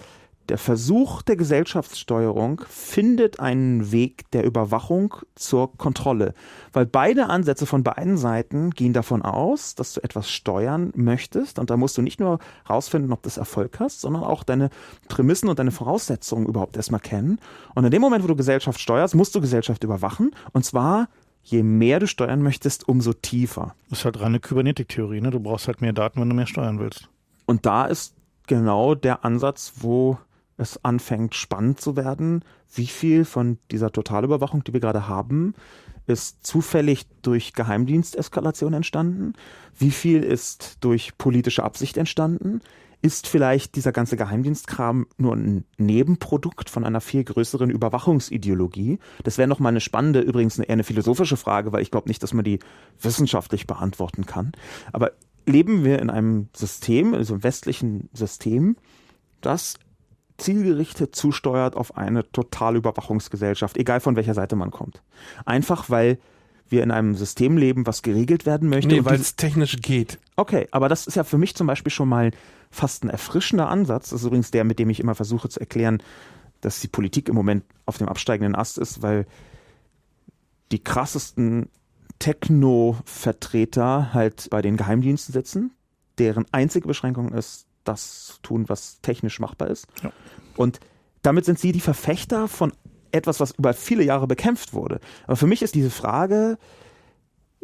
der 0.50 0.58
Versuch 0.58 1.22
der 1.22 1.36
Gesellschaftssteuerung 1.36 2.62
findet 2.70 3.40
einen 3.40 3.92
Weg 3.92 4.30
der 4.32 4.44
Überwachung 4.44 5.16
zur 5.36 5.78
Kontrolle, 5.78 6.34
weil 6.74 6.86
beide 6.86 7.28
Ansätze 7.28 7.66
von 7.66 7.84
beiden 7.84 8.18
Seiten 8.18 8.72
gehen 8.72 8.94
davon 8.94 9.22
aus, 9.22 9.76
dass 9.76 9.94
du 9.94 10.02
etwas 10.02 10.30
steuern 10.30 10.92
möchtest 10.96 11.60
und 11.60 11.70
da 11.70 11.78
musst 11.78 11.98
du 11.98 12.02
nicht 12.02 12.20
nur 12.20 12.40
rausfinden, 12.70 13.14
ob 13.14 13.22
du 13.24 13.28
Erfolg 13.38 13.80
hast, 13.80 14.02
sondern 14.02 14.24
auch 14.24 14.44
deine 14.44 14.70
Prämissen 15.08 15.50
und 15.50 15.60
deine 15.60 15.72
Voraussetzungen 15.72 16.48
überhaupt 16.48 16.78
erstmal 16.78 17.02
kennen. 17.02 17.40
Und 17.76 17.84
in 17.84 17.92
dem 17.92 18.02
Moment, 18.02 18.24
wo 18.24 18.28
du 18.28 18.36
Gesellschaft 18.36 18.80
steuerst, 18.80 19.16
musst 19.16 19.36
du 19.36 19.42
Gesellschaft 19.42 19.84
überwachen 19.84 20.32
und 20.54 20.66
zwar 20.66 21.10
je 21.44 21.64
mehr 21.64 22.00
du 22.00 22.08
steuern 22.08 22.42
möchtest, 22.42 22.88
umso 22.90 23.14
tiefer. 23.14 23.74
Das 23.90 24.00
ist 24.00 24.06
halt 24.06 24.20
reine 24.20 24.40
Kybernetik-Theorie, 24.40 25.22
ne? 25.22 25.32
Du 25.32 25.40
brauchst 25.40 25.68
halt 25.68 25.82
mehr 25.82 25.94
Daten, 25.94 26.20
wenn 26.20 26.30
du 26.30 26.36
mehr 26.36 26.48
steuern 26.48 26.80
willst. 26.80 27.08
Und 27.46 27.66
da 27.66 27.86
ist 27.86 28.16
genau 28.48 28.96
der 28.96 29.24
Ansatz, 29.24 29.74
wo 29.78 30.18
es 30.58 30.84
anfängt 30.84 31.36
spannend 31.36 31.80
zu 31.80 31.96
werden, 31.96 32.44
wie 32.74 32.88
viel 32.88 33.26
von 33.26 33.60
dieser 33.72 33.92
Totalüberwachung, 33.92 34.64
die 34.64 34.74
wir 34.74 34.80
gerade 34.80 35.08
haben, 35.08 35.54
ist 36.08 36.46
zufällig 36.46 37.06
durch 37.22 37.54
Geheimdiensteskalation 37.54 38.74
entstanden? 38.74 39.34
Wie 39.78 39.92
viel 39.92 40.24
ist 40.24 40.78
durch 40.80 41.18
politische 41.18 41.64
Absicht 41.64 41.98
entstanden? 41.98 42.62
Ist 43.02 43.28
vielleicht 43.28 43.76
dieser 43.76 43.92
ganze 43.92 44.18
Geheimdienstkram 44.18 45.06
nur 45.18 45.36
ein 45.36 45.66
Nebenprodukt 45.78 46.70
von 46.70 46.84
einer 46.84 47.02
viel 47.02 47.24
größeren 47.24 47.70
Überwachungsideologie? 47.70 48.98
Das 49.24 49.38
wäre 49.38 49.48
nochmal 49.48 49.72
eine 49.72 49.82
spannende, 49.82 50.22
übrigens 50.22 50.58
eher 50.58 50.70
eine 50.70 50.84
philosophische 50.84 51.38
Frage, 51.38 51.72
weil 51.72 51.84
ich 51.84 51.92
glaube 51.92 52.08
nicht, 52.08 52.24
dass 52.24 52.34
man 52.34 52.44
die 52.44 52.60
wissenschaftlich 53.00 53.68
beantworten 53.68 54.26
kann. 54.26 54.54
Aber 54.94 55.12
leben 55.46 55.84
wir 55.84 56.00
in 56.00 56.10
einem 56.10 56.50
System, 56.56 57.14
also 57.14 57.36
einem 57.36 57.44
westlichen 57.44 58.10
System, 58.14 58.78
das 59.42 59.76
zielgerichtet 60.38 61.16
zusteuert 61.16 61.76
auf 61.76 61.98
eine 61.98 62.30
Totalüberwachungsgesellschaft, 62.32 63.78
egal 63.78 64.00
von 64.00 64.16
welcher 64.16 64.34
Seite 64.34 64.56
man 64.56 64.72
kommt. 64.72 65.02
Einfach 65.46 65.90
weil 65.90 66.20
wir 66.70 66.84
in 66.84 66.92
einem 66.92 67.16
System 67.16 67.58
leben, 67.58 67.88
was 67.88 68.02
geregelt 68.02 68.46
werden 68.46 68.70
möchte. 68.70 68.94
Nee, 68.94 69.06
weil 69.06 69.20
es 69.20 69.36
technisch 69.36 69.78
geht. 69.82 70.20
Okay, 70.36 70.68
aber 70.72 70.90
das 70.90 71.08
ist 71.08 71.16
ja 71.16 71.24
für 71.24 71.38
mich 71.38 71.56
zum 71.56 71.66
Beispiel 71.68 71.92
schon 71.92 72.10
mal 72.10 72.32
fast 72.70 73.04
ein 73.04 73.10
erfrischender 73.10 73.70
Ansatz. 73.70 74.10
Das 74.10 74.22
ist 74.22 74.28
übrigens 74.28 74.52
der, 74.52 74.64
mit 74.64 74.78
dem 74.80 74.90
ich 74.90 75.00
immer 75.00 75.16
versuche 75.16 75.50
zu 75.50 75.60
erklären, 75.60 76.04
dass 76.62 76.80
die 76.82 76.88
Politik 76.88 77.30
im 77.30 77.36
Moment 77.36 77.64
auf 77.86 77.98
dem 77.98 78.10
absteigenden 78.10 78.56
Ast 78.56 78.78
ist, 78.78 79.02
weil 79.02 79.26
die 80.72 80.84
krassesten 80.84 81.70
Techno-Vertreter 82.20 84.14
halt 84.14 84.50
bei 84.50 84.62
den 84.62 84.76
Geheimdiensten 84.76 85.34
sitzen, 85.34 85.72
deren 86.18 86.46
einzige 86.52 86.88
Beschränkung 86.88 87.30
ist, 87.30 87.67
das 87.88 88.40
tun, 88.44 88.70
was 88.70 89.02
technisch 89.02 89.40
machbar 89.40 89.70
ist. 89.70 89.88
Ja. 90.04 90.12
Und 90.56 90.80
damit 91.22 91.46
sind 91.46 91.60
sie 91.60 91.72
die 91.72 91.82
Verfechter 91.82 92.48
von 92.48 92.74
etwas, 93.12 93.40
was 93.40 93.52
über 93.52 93.74
viele 93.74 94.04
Jahre 94.04 94.28
bekämpft 94.28 94.74
wurde. 94.74 95.00
Aber 95.26 95.36
für 95.36 95.48
mich 95.48 95.62
ist 95.62 95.76
diese 95.76 95.90
Frage, 95.90 96.58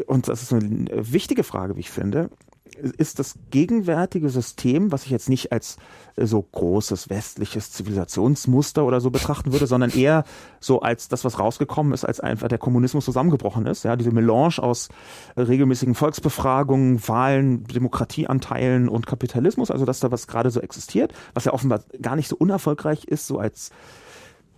und 0.07 0.27
das 0.27 0.41
ist 0.41 0.53
eine 0.53 0.87
wichtige 0.91 1.43
Frage, 1.43 1.75
wie 1.75 1.81
ich 1.81 1.91
finde, 1.91 2.29
ist 2.75 3.19
das 3.19 3.35
gegenwärtige 3.51 4.29
System, 4.29 4.91
was 4.91 5.05
ich 5.05 5.11
jetzt 5.11 5.29
nicht 5.29 5.51
als 5.51 5.77
äh, 6.15 6.25
so 6.25 6.41
großes 6.41 7.09
westliches 7.09 7.71
Zivilisationsmuster 7.71 8.83
oder 8.85 9.01
so 9.01 9.11
betrachten 9.11 9.51
würde, 9.51 9.67
sondern 9.67 9.89
eher 9.89 10.23
so 10.59 10.81
als 10.81 11.07
das, 11.07 11.25
was 11.25 11.39
rausgekommen 11.39 11.93
ist, 11.93 12.05
als 12.05 12.19
einfach 12.19 12.47
der 12.47 12.57
Kommunismus 12.57 13.05
zusammengebrochen 13.05 13.65
ist. 13.65 13.83
Ja, 13.83 13.95
diese 13.95 14.11
Melange 14.11 14.59
aus 14.59 14.89
regelmäßigen 15.37 15.95
Volksbefragungen, 15.95 17.07
Wahlen, 17.07 17.63
Demokratieanteilen 17.65 18.89
und 18.89 19.07
Kapitalismus, 19.07 19.71
also 19.71 19.85
dass 19.85 19.99
da 19.99 20.11
was 20.11 20.27
gerade 20.27 20.51
so 20.51 20.61
existiert, 20.61 21.13
was 21.33 21.45
ja 21.45 21.53
offenbar 21.53 21.81
gar 22.01 22.15
nicht 22.15 22.27
so 22.27 22.35
unerfolgreich 22.35 23.05
ist, 23.05 23.27
so 23.27 23.39
als 23.39 23.71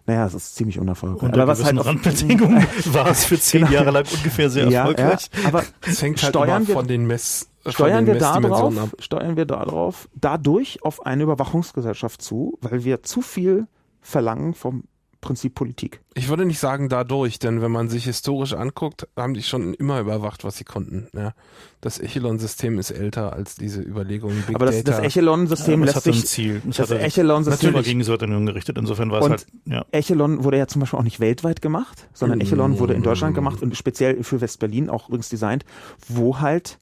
naja, 0.07 0.25
es 0.25 0.33
ist 0.35 0.55
ziemlich 0.55 0.79
unerfolgreich. 0.79 1.23
Unter 1.23 1.41
aber 1.41 1.51
was 1.51 1.63
halt 1.63 1.83
Randbedingungen 1.83 2.65
war 2.93 3.07
es 3.07 3.25
für 3.25 3.39
zehn 3.39 3.69
Jahre 3.71 3.91
lang 3.91 4.05
ungefähr 4.13 4.49
sehr 4.49 4.67
erfolgreich. 4.67 5.29
Ja, 5.33 5.47
aber 5.47 5.63
es 5.85 6.01
hängt 6.01 6.21
halt 6.21 6.33
steuern 6.33 6.67
wir, 6.67 6.75
von 6.75 6.87
den 6.87 7.05
Mess 7.07 7.49
steuern 7.67 8.05
wir 8.05 8.17
da 8.17 8.39
drauf, 8.39 8.95
steuern 8.99 9.37
wir 9.37 9.45
da 9.45 9.65
drauf, 9.65 10.07
dadurch 10.13 10.83
auf 10.83 11.05
eine 11.05 11.23
Überwachungsgesellschaft 11.23 12.21
zu, 12.21 12.57
weil 12.61 12.83
wir 12.83 13.01
zu 13.01 13.21
viel 13.21 13.67
verlangen 14.01 14.53
vom 14.53 14.83
Prinzip 15.25 15.55
Politik. 15.55 16.01
Ich 16.13 16.29
würde 16.29 16.45
nicht 16.45 16.59
sagen 16.59 16.87
dadurch, 16.87 17.39
denn 17.39 17.59
wenn 17.59 17.71
man 17.71 17.89
sich 17.89 18.05
historisch 18.05 18.53
anguckt, 18.53 19.07
haben 19.17 19.33
die 19.33 19.41
schon 19.41 19.73
immer 19.73 19.99
überwacht, 19.99 20.43
was 20.43 20.55
sie 20.57 20.63
konnten. 20.63 21.07
Ja. 21.15 21.33
Das 21.81 21.99
Echelon-System 21.99 22.77
ist 22.77 22.91
älter 22.91 23.33
als 23.33 23.55
diese 23.55 23.81
Überlegungen. 23.81 24.43
Big 24.45 24.55
Aber 24.55 24.67
das, 24.67 24.83
das 24.83 24.99
Echelon-System 24.99 25.79
ja, 25.79 25.85
lässt 25.87 26.03
sich. 26.03 26.15
Ein 26.15 26.25
Ziel. 26.25 26.61
Das, 26.63 26.77
das 26.77 26.91
Echelon-System 26.91 27.73
war 27.73 27.81
gegen 27.81 28.03
Sowjetunion 28.03 28.45
gerichtet. 28.45 28.77
Insofern 28.77 29.09
war 29.09 29.21
es 29.23 29.29
halt. 29.29 29.47
Ja. 29.65 29.83
Echelon 29.91 30.43
wurde 30.43 30.59
ja 30.59 30.67
zum 30.67 30.81
Beispiel 30.81 30.99
auch 30.99 31.03
nicht 31.03 31.19
weltweit 31.19 31.63
gemacht, 31.63 32.07
sondern 32.13 32.39
Echelon 32.39 32.77
wurde 32.77 32.93
in 32.93 33.01
Deutschland 33.01 33.33
gemacht 33.33 33.63
und 33.63 33.75
speziell 33.75 34.23
für 34.23 34.41
West-Berlin 34.41 34.91
auch 34.91 35.07
übrigens 35.07 35.29
designt, 35.29 35.65
wo 36.07 36.39
halt 36.39 36.77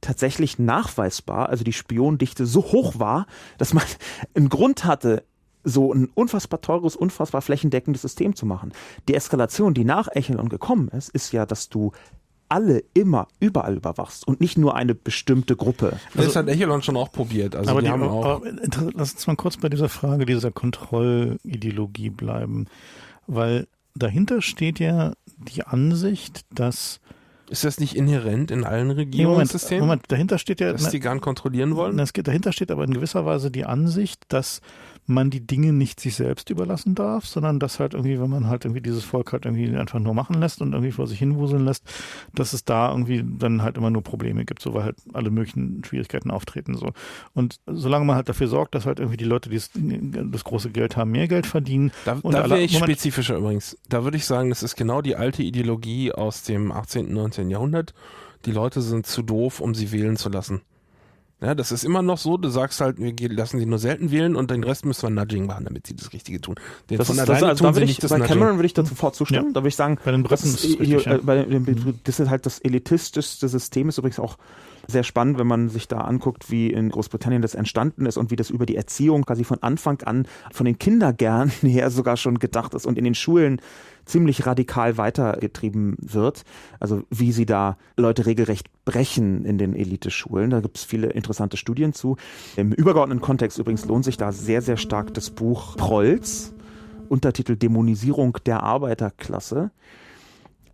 tatsächlich 0.00 0.58
nachweisbar, 0.58 1.50
also 1.50 1.64
die 1.64 1.72
Spiondichte 1.72 2.46
so 2.46 2.62
hoch 2.62 2.98
war, 2.98 3.26
dass 3.58 3.74
man 3.74 3.84
einen 4.34 4.48
Grund 4.48 4.86
hatte, 4.86 5.22
so 5.64 5.92
ein 5.92 6.08
unfassbar 6.14 6.60
teures, 6.60 6.94
unfassbar 6.94 7.42
flächendeckendes 7.42 8.02
System 8.02 8.36
zu 8.36 8.46
machen. 8.46 8.72
Die 9.08 9.14
Eskalation, 9.14 9.74
die 9.74 9.84
nach 9.84 10.08
Echelon 10.12 10.48
gekommen 10.48 10.88
ist, 10.88 11.08
ist 11.10 11.32
ja, 11.32 11.46
dass 11.46 11.68
du 11.68 11.92
alle 12.48 12.84
immer 12.92 13.26
überall 13.40 13.76
überwachst 13.76 14.28
und 14.28 14.40
nicht 14.40 14.58
nur 14.58 14.76
eine 14.76 14.94
bestimmte 14.94 15.56
Gruppe. 15.56 15.98
Also, 16.14 16.28
das 16.28 16.36
hat 16.36 16.48
Echelon 16.48 16.82
schon 16.82 16.96
auch 16.96 17.10
probiert. 17.10 17.56
Also 17.56 17.70
aber 17.70 17.80
die, 17.80 17.86
die 17.86 17.92
haben 17.92 18.02
auch. 18.02 18.42
lass 18.94 19.14
uns 19.14 19.26
mal 19.26 19.36
kurz 19.36 19.56
bei 19.56 19.68
dieser 19.68 19.88
Frage 19.88 20.26
dieser 20.26 20.52
Kontrollideologie 20.52 22.10
bleiben, 22.10 22.66
weil 23.26 23.66
dahinter 23.94 24.42
steht 24.42 24.78
ja 24.78 25.14
die 25.38 25.64
Ansicht, 25.64 26.44
dass 26.52 27.00
ist 27.50 27.64
das 27.64 27.78
nicht 27.78 27.94
inhärent 27.94 28.50
in 28.50 28.64
allen 28.64 28.90
Regierungssystemen? 28.90 29.80
Moment, 29.80 30.02
Moment, 30.02 30.12
dahinter 30.12 30.38
steht 30.38 30.60
ja, 30.60 30.72
dass 30.72 30.88
die 30.88 31.00
gern 31.00 31.20
kontrollieren 31.20 31.76
wollen. 31.76 31.98
Das, 31.98 32.12
dahinter 32.12 32.52
steht 32.52 32.70
aber 32.70 32.84
in 32.84 32.94
gewisser 32.94 33.26
Weise 33.26 33.50
die 33.50 33.64
Ansicht, 33.64 34.22
dass 34.28 34.60
man 35.06 35.30
die 35.30 35.46
Dinge 35.46 35.72
nicht 35.72 36.00
sich 36.00 36.16
selbst 36.16 36.50
überlassen 36.50 36.94
darf, 36.94 37.26
sondern 37.26 37.58
dass 37.58 37.78
halt 37.80 37.94
irgendwie, 37.94 38.20
wenn 38.20 38.30
man 38.30 38.48
halt 38.48 38.64
irgendwie 38.64 38.80
dieses 38.80 39.04
Volk 39.04 39.32
halt 39.32 39.44
irgendwie 39.44 39.74
einfach 39.76 40.00
nur 40.00 40.14
machen 40.14 40.40
lässt 40.40 40.62
und 40.62 40.72
irgendwie 40.72 40.92
vor 40.92 41.06
sich 41.06 41.18
hinwuseln 41.18 41.64
lässt, 41.64 41.84
dass 42.34 42.52
es 42.52 42.64
da 42.64 42.90
irgendwie 42.90 43.24
dann 43.24 43.62
halt 43.62 43.76
immer 43.76 43.90
nur 43.90 44.02
Probleme 44.02 44.44
gibt, 44.44 44.62
so 44.62 44.72
weil 44.74 44.84
halt 44.84 44.96
alle 45.12 45.30
möglichen 45.30 45.82
Schwierigkeiten 45.84 46.30
auftreten 46.30 46.74
so. 46.74 46.92
Und 47.34 47.60
solange 47.66 48.04
man 48.04 48.16
halt 48.16 48.28
dafür 48.28 48.48
sorgt, 48.48 48.74
dass 48.74 48.86
halt 48.86 48.98
irgendwie 48.98 49.18
die 49.18 49.24
Leute, 49.24 49.50
die 49.50 49.56
das, 49.56 49.70
das 49.74 50.44
große 50.44 50.70
Geld 50.70 50.96
haben, 50.96 51.10
mehr 51.10 51.28
Geld 51.28 51.46
verdienen. 51.46 51.92
Da, 52.04 52.18
und 52.22 52.32
da 52.32 52.48
wäre 52.48 52.60
ich 52.60 52.72
Moment. 52.72 52.92
spezifischer 52.92 53.36
übrigens. 53.36 53.76
Da 53.88 54.04
würde 54.04 54.16
ich 54.16 54.24
sagen, 54.24 54.48
das 54.48 54.62
ist 54.62 54.76
genau 54.76 55.02
die 55.02 55.16
alte 55.16 55.42
Ideologie 55.42 56.12
aus 56.12 56.42
dem 56.42 56.72
18., 56.72 57.12
19. 57.12 57.50
Jahrhundert. 57.50 57.94
Die 58.46 58.52
Leute 58.52 58.82
sind 58.82 59.06
zu 59.06 59.22
doof, 59.22 59.60
um 59.60 59.74
sie 59.74 59.92
wählen 59.92 60.16
zu 60.16 60.28
lassen. 60.28 60.62
Ja, 61.44 61.54
das 61.54 61.72
ist 61.72 61.84
immer 61.84 62.00
noch 62.00 62.16
so, 62.16 62.36
du 62.38 62.48
sagst 62.48 62.80
halt, 62.80 62.96
wir 62.98 63.28
lassen 63.28 63.58
sie 63.58 63.66
nur 63.66 63.78
selten 63.78 64.10
wählen 64.10 64.34
und 64.34 64.50
den 64.50 64.64
Rest 64.64 64.86
müssen 64.86 65.02
wir 65.02 65.10
Nudging 65.10 65.46
machen, 65.46 65.64
damit 65.64 65.86
sie 65.86 65.94
das 65.94 66.12
Richtige 66.12 66.40
tun. 66.40 66.54
Den 66.88 66.98
Das 66.98 67.06
von 67.08 67.18
ist, 67.18 67.28
das, 67.28 67.42
also, 67.42 67.64
tun 67.64 67.66
da 67.66 67.74
sie 67.74 67.80
würde 67.80 67.90
ich, 67.92 67.98
bei 67.98 68.08
Nudging. 68.08 68.26
Cameron 68.26 68.56
würde 68.56 68.66
ich 68.66 68.74
da 68.74 68.84
sofort 68.84 69.14
zustimmen. 69.14 69.48
Ja. 69.48 69.52
Da 69.52 69.60
würde 69.60 69.68
ich 69.68 69.76
sagen, 69.76 69.98
Bei 70.04 70.12
den 70.12 70.24
das 70.24 70.40
Briten 70.42 70.54
ist, 70.54 70.64
hier, 70.64 71.00
ja. 71.00 71.14
äh, 71.16 71.18
bei 71.18 71.42
dem, 71.44 71.98
das 72.04 72.20
ist 72.20 72.30
halt 72.30 72.46
das 72.46 72.60
elitistischste 72.60 73.48
System, 73.48 73.88
ist 73.88 73.98
übrigens 73.98 74.18
auch 74.18 74.38
sehr 74.86 75.02
spannend, 75.02 75.38
wenn 75.38 75.46
man 75.46 75.68
sich 75.68 75.88
da 75.88 75.98
anguckt, 75.98 76.50
wie 76.50 76.70
in 76.70 76.90
Großbritannien 76.90 77.42
das 77.42 77.54
entstanden 77.54 78.06
ist 78.06 78.16
und 78.16 78.30
wie 78.30 78.36
das 78.36 78.50
über 78.50 78.66
die 78.66 78.76
Erziehung 78.76 79.24
quasi 79.24 79.44
von 79.44 79.62
Anfang 79.62 80.02
an 80.02 80.26
von 80.52 80.66
den 80.66 80.78
Kindergärten 80.78 81.50
her 81.68 81.90
sogar 81.90 82.16
schon 82.16 82.38
gedacht 82.38 82.74
ist 82.74 82.86
und 82.86 82.98
in 82.98 83.04
den 83.04 83.14
Schulen 83.14 83.60
ziemlich 84.04 84.46
radikal 84.46 84.98
weitergetrieben 84.98 85.96
wird. 85.98 86.44
Also 86.80 87.04
wie 87.10 87.32
sie 87.32 87.46
da 87.46 87.76
Leute 87.96 88.26
regelrecht 88.26 88.68
brechen 88.84 89.44
in 89.44 89.58
den 89.58 89.74
Eliteschulen. 89.74 90.50
Da 90.50 90.60
gibt 90.60 90.76
es 90.76 90.84
viele 90.84 91.08
interessante 91.08 91.56
Studien 91.56 91.92
zu. 91.92 92.16
Im 92.56 92.72
übergeordneten 92.72 93.22
Kontext 93.22 93.58
übrigens 93.58 93.86
lohnt 93.86 94.04
sich 94.04 94.16
da 94.16 94.32
sehr, 94.32 94.62
sehr 94.62 94.76
stark 94.76 95.14
das 95.14 95.30
Buch 95.30 95.76
Prolls, 95.76 96.52
Untertitel 97.08 97.56
Dämonisierung 97.56 98.38
der 98.46 98.62
Arbeiterklasse 98.62 99.70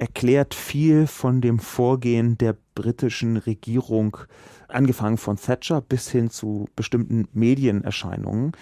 erklärt 0.00 0.54
viel 0.54 1.06
von 1.06 1.42
dem 1.42 1.58
Vorgehen 1.58 2.38
der 2.38 2.56
britischen 2.74 3.36
Regierung, 3.36 4.16
angefangen 4.66 5.18
von 5.18 5.36
Thatcher 5.36 5.82
bis 5.82 6.10
hin 6.10 6.30
zu 6.30 6.68
bestimmten 6.74 7.28
Medienerscheinungen, 7.34 8.52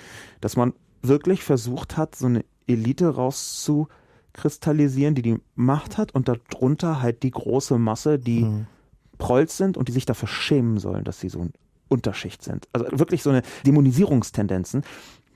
dass 0.40 0.56
man 0.56 0.72
wirklich 1.00 1.44
versucht 1.44 1.96
hat, 1.96 2.16
so 2.16 2.26
eine 2.26 2.44
Elite 2.66 3.14
rauszukristallisieren, 3.14 5.14
die 5.14 5.22
die 5.22 5.38
Macht 5.54 5.96
hat 5.96 6.12
und 6.12 6.28
darunter 6.28 7.00
halt 7.00 7.22
die 7.22 7.30
große 7.30 7.78
Masse, 7.78 8.18
die 8.18 8.42
Mhm. 8.42 8.66
Prolls 9.18 9.56
sind 9.56 9.76
und 9.76 9.88
die 9.88 9.92
sich 9.92 10.06
dafür 10.06 10.28
schämen 10.28 10.78
sollen, 10.78 11.04
dass 11.04 11.20
sie 11.20 11.28
so 11.28 11.40
eine 11.40 11.50
Unterschicht 11.88 12.42
sind. 12.42 12.68
Also 12.72 12.86
wirklich 12.92 13.22
so 13.22 13.30
eine 13.30 13.42
Dämonisierungstendenzen, 13.64 14.82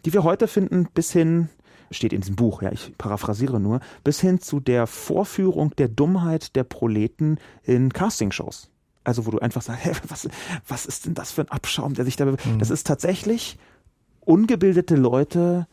die 0.04 0.12
wir 0.12 0.24
heute 0.24 0.48
finden, 0.48 0.88
bis 0.94 1.12
hin, 1.12 1.48
steht 1.92 2.12
in 2.12 2.20
diesem 2.20 2.36
Buch, 2.36 2.62
ja, 2.62 2.72
ich 2.72 2.96
paraphrasiere 2.98 3.60
nur, 3.60 3.80
bis 4.04 4.20
hin 4.20 4.40
zu 4.40 4.60
der 4.60 4.86
Vorführung 4.86 5.74
der 5.76 5.88
Dummheit 5.88 6.56
der 6.56 6.64
Proleten 6.64 7.38
in 7.62 7.92
Castingshows. 7.92 8.70
Also 9.04 9.26
wo 9.26 9.30
du 9.30 9.38
einfach 9.38 9.62
sagst, 9.62 9.84
hä, 9.84 9.92
was, 10.08 10.28
was 10.66 10.86
ist 10.86 11.06
denn 11.06 11.14
das 11.14 11.32
für 11.32 11.42
ein 11.42 11.48
Abschaum, 11.48 11.94
der 11.94 12.04
sich 12.04 12.16
da... 12.16 12.24
Mhm. 12.24 12.38
Das 12.58 12.70
ist 12.70 12.86
tatsächlich 12.86 13.58
ungebildete 14.20 14.96
Leute 14.96 15.66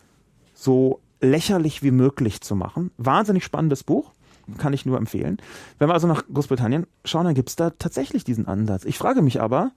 so 0.53 0.99
lächerlich 1.21 1.83
wie 1.83 1.91
möglich 1.91 2.41
zu 2.41 2.55
machen. 2.55 2.91
Wahnsinnig 2.97 3.43
spannendes 3.43 3.83
Buch, 3.83 4.11
kann 4.57 4.73
ich 4.73 4.85
nur 4.85 4.97
empfehlen. 4.97 5.37
Wenn 5.77 5.89
wir 5.89 5.93
also 5.93 6.07
nach 6.07 6.23
Großbritannien 6.31 6.87
schauen, 7.05 7.25
dann 7.25 7.35
gibt's 7.35 7.55
da 7.55 7.69
tatsächlich 7.71 8.23
diesen 8.23 8.47
Ansatz. 8.47 8.85
Ich 8.85 8.97
frage 8.97 9.21
mich 9.21 9.41
aber, 9.41 9.71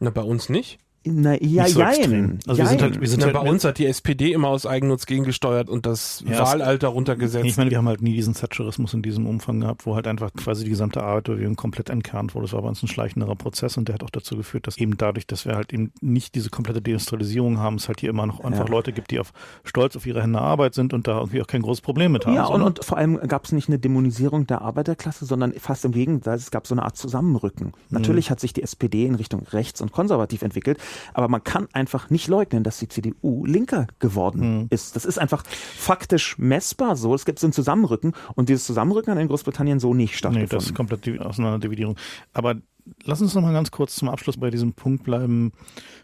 Na, 0.00 0.10
bei 0.10 0.22
uns 0.22 0.48
nicht. 0.48 0.78
Na, 1.04 1.40
ja, 1.42 1.66
so 1.68 1.80
jein. 1.80 2.40
Also 2.46 2.58
wir 2.62 2.66
sind 2.66 2.80
jein. 2.80 2.90
halt, 2.90 3.00
wir 3.00 3.08
sind 3.08 3.20
Na, 3.20 3.26
halt 3.26 3.34
bei 3.34 3.50
uns 3.50 3.64
hat 3.64 3.78
die 3.78 3.86
SPD 3.86 4.32
immer 4.32 4.48
aus 4.48 4.66
Eigennutz 4.66 5.06
gegengesteuert 5.06 5.68
und 5.68 5.86
das 5.86 6.22
Ja, 6.28 6.40
Wahlalter 6.40 6.88
runtergesetzt. 6.88 7.46
Ich 7.46 7.56
meine, 7.56 7.70
wir 7.70 7.78
haben 7.78 7.88
halt 7.88 8.02
nie 8.02 8.14
diesen 8.14 8.34
Thatcherismus 8.34 8.92
in 8.94 9.02
diesem 9.02 9.26
Umfang 9.26 9.60
gehabt, 9.60 9.86
wo 9.86 9.94
halt 9.94 10.06
einfach 10.06 10.32
quasi 10.34 10.64
die 10.64 10.70
gesamte 10.70 11.02
Arbeiterbewegung 11.02 11.56
komplett 11.56 11.88
entkernt 11.88 12.34
wurde. 12.34 12.46
Das 12.46 12.52
war 12.52 12.62
bei 12.62 12.68
uns 12.68 12.82
ein 12.82 12.88
schleichenderer 12.88 13.36
Prozess 13.36 13.76
und 13.76 13.88
der 13.88 13.94
hat 13.94 14.02
auch 14.02 14.10
dazu 14.10 14.36
geführt, 14.36 14.66
dass 14.66 14.76
eben 14.76 14.96
dadurch, 14.96 15.26
dass 15.26 15.46
wir 15.46 15.54
halt 15.54 15.72
eben 15.72 15.92
nicht 16.00 16.34
diese 16.34 16.50
komplette 16.50 16.82
Deindustrialisierung 16.82 17.58
haben, 17.58 17.76
es 17.76 17.88
halt 17.88 18.00
hier 18.00 18.10
immer 18.10 18.26
noch 18.26 18.40
einfach 18.40 18.66
Ja. 18.66 18.70
Leute 18.70 18.92
gibt, 18.92 19.10
die 19.10 19.18
auf 19.20 19.32
stolz 19.64 19.96
auf 19.96 20.04
ihre 20.04 20.20
Hände 20.22 20.40
Arbeit 20.40 20.74
sind 20.74 20.92
und 20.92 21.06
da 21.06 21.18
irgendwie 21.18 21.40
auch 21.40 21.46
kein 21.46 21.62
großes 21.62 21.80
Problem 21.80 22.12
mit 22.12 22.26
haben. 22.26 22.34
Ja, 22.34 22.46
und, 22.46 22.62
und 22.62 22.84
vor 22.84 22.98
allem 22.98 23.18
gab 23.28 23.44
es 23.44 23.52
nicht 23.52 23.68
eine 23.68 23.78
Dämonisierung 23.78 24.46
der 24.46 24.62
Arbeiterklasse, 24.62 25.24
sondern 25.24 25.52
fast 25.54 25.84
im 25.84 25.92
Gegenteil, 25.92 26.36
es 26.36 26.50
gab 26.50 26.66
so 26.66 26.74
eine 26.74 26.82
Art 26.82 26.96
Zusammenrücken. 26.96 27.72
Natürlich 27.90 28.30
hat 28.30 28.40
sich 28.40 28.52
die 28.52 28.62
SPD 28.62 29.06
in 29.06 29.14
Richtung 29.14 29.44
rechts 29.52 29.80
und 29.80 29.92
konservativ 29.92 30.42
entwickelt, 30.42 30.78
aber 31.14 31.28
man 31.28 31.42
kann 31.44 31.68
einfach 31.72 32.10
nicht 32.10 32.28
leugnen, 32.28 32.64
dass 32.64 32.78
die 32.78 32.88
CDU 32.88 33.44
linker 33.46 33.86
geworden 33.98 34.66
ist. 34.70 34.96
Das 34.96 35.04
ist 35.04 35.18
einfach 35.18 35.44
faktisch 35.46 36.38
messbar 36.38 36.96
so. 36.96 37.14
Es 37.14 37.24
gibt 37.24 37.38
so 37.38 37.46
ein 37.46 37.52
Zusammenrücken 37.52 38.12
und 38.34 38.48
dieses 38.48 38.64
Zusammenrücken 38.64 39.12
hat 39.14 39.20
in 39.20 39.28
Großbritannien 39.28 39.80
so 39.80 39.94
nicht 39.94 40.12
Nee, 40.12 40.16
stattgefunden. 40.18 40.48
das 40.58 40.64
ist 40.66 40.74
komplett 40.74 41.06
die 41.06 41.18
Auseinanderdividierung. 41.18 41.96
Aber 42.32 42.56
lass 43.04 43.20
uns 43.20 43.34
noch 43.34 43.42
mal 43.42 43.52
ganz 43.52 43.70
kurz 43.70 43.96
zum 43.96 44.08
Abschluss 44.08 44.36
bei 44.36 44.50
diesem 44.50 44.72
Punkt 44.72 45.04
bleiben 45.04 45.52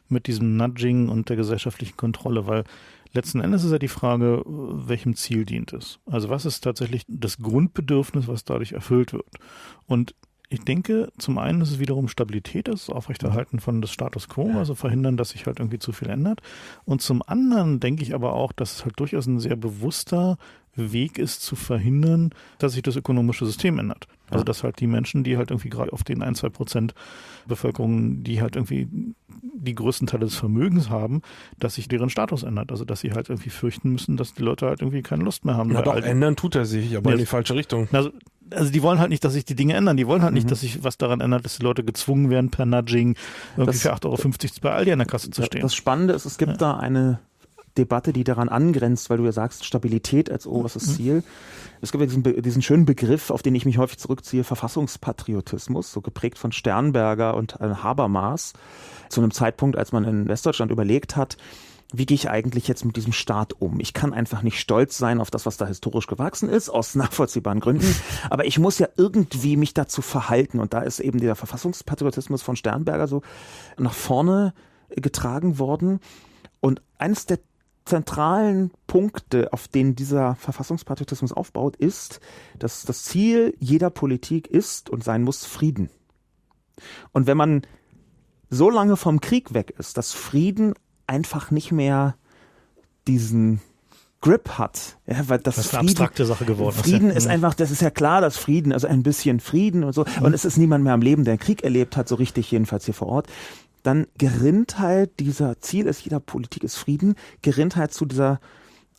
mit 0.08 0.26
diesem 0.26 0.56
Nudging 0.56 1.08
und 1.08 1.28
der 1.28 1.36
gesellschaftlichen 1.36 1.96
Kontrolle, 1.96 2.46
weil 2.46 2.64
letzten 3.12 3.40
Endes 3.40 3.64
ist 3.64 3.72
ja 3.72 3.78
die 3.78 3.88
Frage, 3.88 4.42
welchem 4.46 5.14
Ziel 5.16 5.44
dient 5.44 5.72
es? 5.72 5.98
Also 6.06 6.28
was 6.28 6.44
ist 6.44 6.60
tatsächlich 6.62 7.04
das 7.08 7.38
Grundbedürfnis, 7.38 8.28
was 8.28 8.44
dadurch 8.44 8.72
erfüllt 8.72 9.12
wird? 9.12 9.26
Und 9.86 10.14
ich 10.54 10.60
denke, 10.64 11.10
zum 11.18 11.38
einen 11.38 11.60
ist 11.60 11.70
es 11.72 11.78
wiederum 11.78 12.08
Stabilität, 12.08 12.68
das 12.68 12.88
Aufrechterhalten 12.90 13.60
von 13.60 13.82
des 13.82 13.90
Status 13.90 14.28
quo, 14.28 14.52
also 14.56 14.74
verhindern, 14.74 15.16
dass 15.16 15.30
sich 15.30 15.46
halt 15.46 15.58
irgendwie 15.58 15.78
zu 15.78 15.92
viel 15.92 16.08
ändert. 16.08 16.40
Und 16.84 17.02
zum 17.02 17.22
anderen 17.26 17.80
denke 17.80 18.02
ich 18.02 18.14
aber 18.14 18.32
auch, 18.32 18.52
dass 18.52 18.76
es 18.76 18.84
halt 18.84 18.98
durchaus 18.98 19.26
ein 19.26 19.40
sehr 19.40 19.56
bewusster 19.56 20.38
Weg 20.76 21.18
ist, 21.18 21.42
zu 21.42 21.54
verhindern, 21.54 22.30
dass 22.58 22.72
sich 22.72 22.82
das 22.82 22.96
ökonomische 22.96 23.46
System 23.46 23.78
ändert. 23.78 24.08
Also 24.30 24.38
Ja. 24.40 24.44
dass 24.46 24.64
halt 24.64 24.80
die 24.80 24.88
Menschen, 24.88 25.22
die 25.22 25.36
halt 25.36 25.50
irgendwie 25.52 25.68
gerade 25.68 25.92
auf 25.92 26.02
den 26.02 26.20
ein, 26.20 26.34
zwei 26.34 26.48
Prozent 26.48 26.94
Bevölkerung, 27.46 28.24
die 28.24 28.40
halt 28.40 28.56
irgendwie 28.56 28.88
die 29.56 29.74
größten 29.74 30.06
Teile 30.08 30.24
des 30.24 30.34
Vermögens 30.34 30.90
haben, 30.90 31.22
dass 31.58 31.76
sich 31.76 31.88
deren 31.88 32.10
Status 32.10 32.42
ändert. 32.42 32.72
Also 32.72 32.84
dass 32.84 33.00
sie 33.00 33.12
halt 33.12 33.28
irgendwie 33.28 33.50
fürchten 33.50 33.90
müssen, 33.92 34.16
dass 34.16 34.34
die 34.34 34.42
Leute 34.42 34.66
halt 34.66 34.80
irgendwie 34.80 35.02
keine 35.02 35.22
Lust 35.24 35.44
mehr 35.44 35.56
haben. 35.56 35.72
Weil 35.74 35.82
doch, 35.84 35.94
ändern 35.96 36.36
tut 36.36 36.54
er 36.56 36.64
sich, 36.64 36.96
aber 36.96 37.10
Ja, 37.10 37.14
in 37.14 37.20
die 37.20 37.26
falsche 37.26 37.54
Richtung. 37.54 37.88
also, 37.92 38.10
also 38.56 38.70
die 38.72 38.82
wollen 38.82 38.98
halt 38.98 39.10
nicht, 39.10 39.24
dass 39.24 39.32
sich 39.34 39.44
die 39.44 39.54
Dinge 39.54 39.74
ändern. 39.74 39.96
Die 39.96 40.06
wollen 40.06 40.22
halt 40.22 40.34
nicht, 40.34 40.44
Mhm. 40.44 40.50
dass 40.50 40.60
sich 40.60 40.82
was 40.84 40.98
daran 40.98 41.20
ändert, 41.20 41.44
dass 41.44 41.56
die 41.58 41.62
Leute 41.62 41.84
gezwungen 41.84 42.30
werden 42.30 42.50
per 42.50 42.66
Nudging 42.66 43.16
irgendwie 43.56 43.72
Das- 43.72 43.82
für 43.82 43.92
8,50 43.92 44.50
Euro 44.52 44.60
bei 44.62 44.72
Aldi 44.72 44.92
an 44.92 44.98
der 44.98 45.06
Kasse 45.06 45.30
zu 45.30 45.42
stehen. 45.42 45.62
Das 45.62 45.74
Spannende 45.74 46.14
ist, 46.14 46.24
es 46.24 46.38
gibt 46.38 46.52
Ja. 46.52 46.56
da 46.58 46.76
eine 46.76 47.18
Debatte, 47.76 48.12
die 48.12 48.22
daran 48.22 48.48
angrenzt, 48.48 49.10
weil 49.10 49.16
du 49.18 49.24
ja 49.24 49.32
sagst, 49.32 49.64
Stabilität 49.64 50.30
als 50.30 50.46
oberstes 50.46 50.86
Mhm. 50.86 50.92
Ziel. 50.94 51.22
Es 51.80 51.90
gibt 51.90 52.02
ja 52.02 52.06
diesen, 52.06 52.22
diesen 52.42 52.62
schönen 52.62 52.84
Begriff, 52.84 53.30
auf 53.30 53.42
den 53.42 53.54
ich 53.56 53.64
mich 53.66 53.78
häufig 53.78 53.98
zurückziehe, 53.98 54.44
Verfassungspatriotismus, 54.44 55.92
so 55.92 56.00
geprägt 56.00 56.38
von 56.38 56.52
Sternberger 56.52 57.34
und 57.36 57.60
äh, 57.60 57.74
Habermas, 57.82 58.52
zu 59.08 59.20
einem 59.20 59.32
Zeitpunkt, 59.32 59.76
als 59.76 59.92
man 59.92 60.04
in 60.04 60.28
Westdeutschland 60.28 60.70
überlegt 60.70 61.16
hat, 61.16 61.36
wie 61.92 62.06
gehe 62.06 62.14
ich 62.14 62.30
eigentlich 62.30 62.68
jetzt 62.68 62.84
mit 62.84 62.96
diesem 62.96 63.12
Staat 63.12 63.60
um? 63.60 63.78
Ich 63.80 63.92
kann 63.94 64.12
einfach 64.12 64.42
nicht 64.42 64.58
stolz 64.58 64.98
sein 64.98 65.20
auf 65.20 65.30
das, 65.30 65.46
was 65.46 65.56
da 65.56 65.66
historisch 65.66 66.06
gewachsen 66.06 66.48
ist, 66.48 66.68
aus 66.68 66.94
nachvollziehbaren 66.94 67.60
Gründen. 67.60 67.94
Aber 68.30 68.46
ich 68.46 68.58
muss 68.58 68.78
ja 68.78 68.88
irgendwie 68.96 69.56
mich 69.56 69.74
dazu 69.74 70.02
verhalten. 70.02 70.60
Und 70.60 70.74
da 70.74 70.80
ist 70.80 71.00
eben 71.00 71.20
der 71.20 71.34
Verfassungspatriotismus 71.34 72.42
von 72.42 72.56
Sternberger 72.56 73.06
so 73.06 73.22
nach 73.78 73.94
vorne 73.94 74.54
getragen 74.88 75.58
worden. 75.58 76.00
Und 76.60 76.82
eines 76.98 77.26
der 77.26 77.38
zentralen 77.84 78.70
Punkte, 78.86 79.52
auf 79.52 79.68
denen 79.68 79.94
dieser 79.94 80.36
Verfassungspatriotismus 80.36 81.32
aufbaut, 81.32 81.76
ist, 81.76 82.20
dass 82.58 82.84
das 82.84 83.04
Ziel 83.04 83.54
jeder 83.60 83.90
Politik 83.90 84.46
ist 84.46 84.88
und 84.88 85.04
sein 85.04 85.22
muss 85.22 85.44
Frieden. 85.44 85.90
Und 87.12 87.26
wenn 87.26 87.36
man 87.36 87.62
so 88.50 88.70
lange 88.70 88.96
vom 88.96 89.20
Krieg 89.20 89.52
weg 89.54 89.74
ist, 89.78 89.96
dass 89.98 90.12
Frieden 90.12 90.74
einfach 91.06 91.50
nicht 91.50 91.72
mehr 91.72 92.16
diesen 93.06 93.60
Grip 94.20 94.56
hat, 94.56 94.96
ja, 95.06 95.28
weil 95.28 95.38
das, 95.38 95.56
das 95.56 95.66
ist 95.66 95.74
eine 95.74 95.80
Frieden, 95.80 95.90
abstrakte 95.90 96.24
Sache 96.24 96.46
geworden. 96.46 96.74
Frieden 96.74 97.08
ja. 97.08 97.14
ist 97.14 97.26
einfach, 97.26 97.52
das 97.52 97.70
ist 97.70 97.82
ja 97.82 97.90
klar, 97.90 98.22
dass 98.22 98.38
Frieden, 98.38 98.72
also 98.72 98.86
ein 98.86 99.02
bisschen 99.02 99.38
Frieden 99.38 99.84
und 99.84 99.92
so, 99.92 100.06
und 100.22 100.32
es 100.32 100.46
ist 100.46 100.56
niemand 100.56 100.82
mehr 100.82 100.94
am 100.94 101.02
Leben, 101.02 101.24
der 101.24 101.32
einen 101.32 101.40
Krieg 101.40 101.62
erlebt 101.62 101.98
hat, 101.98 102.08
so 102.08 102.14
richtig 102.14 102.50
jedenfalls 102.50 102.86
hier 102.86 102.94
vor 102.94 103.08
Ort, 103.08 103.26
dann 103.82 104.06
gerinnt 104.16 104.78
halt 104.78 105.20
dieser 105.20 105.60
Ziel 105.60 105.86
ist 105.86 106.00
jeder 106.00 106.20
Politik 106.20 106.64
ist 106.64 106.76
Frieden, 106.76 107.16
gerinnt 107.42 107.76
halt 107.76 107.92
zu 107.92 108.06
dieser 108.06 108.40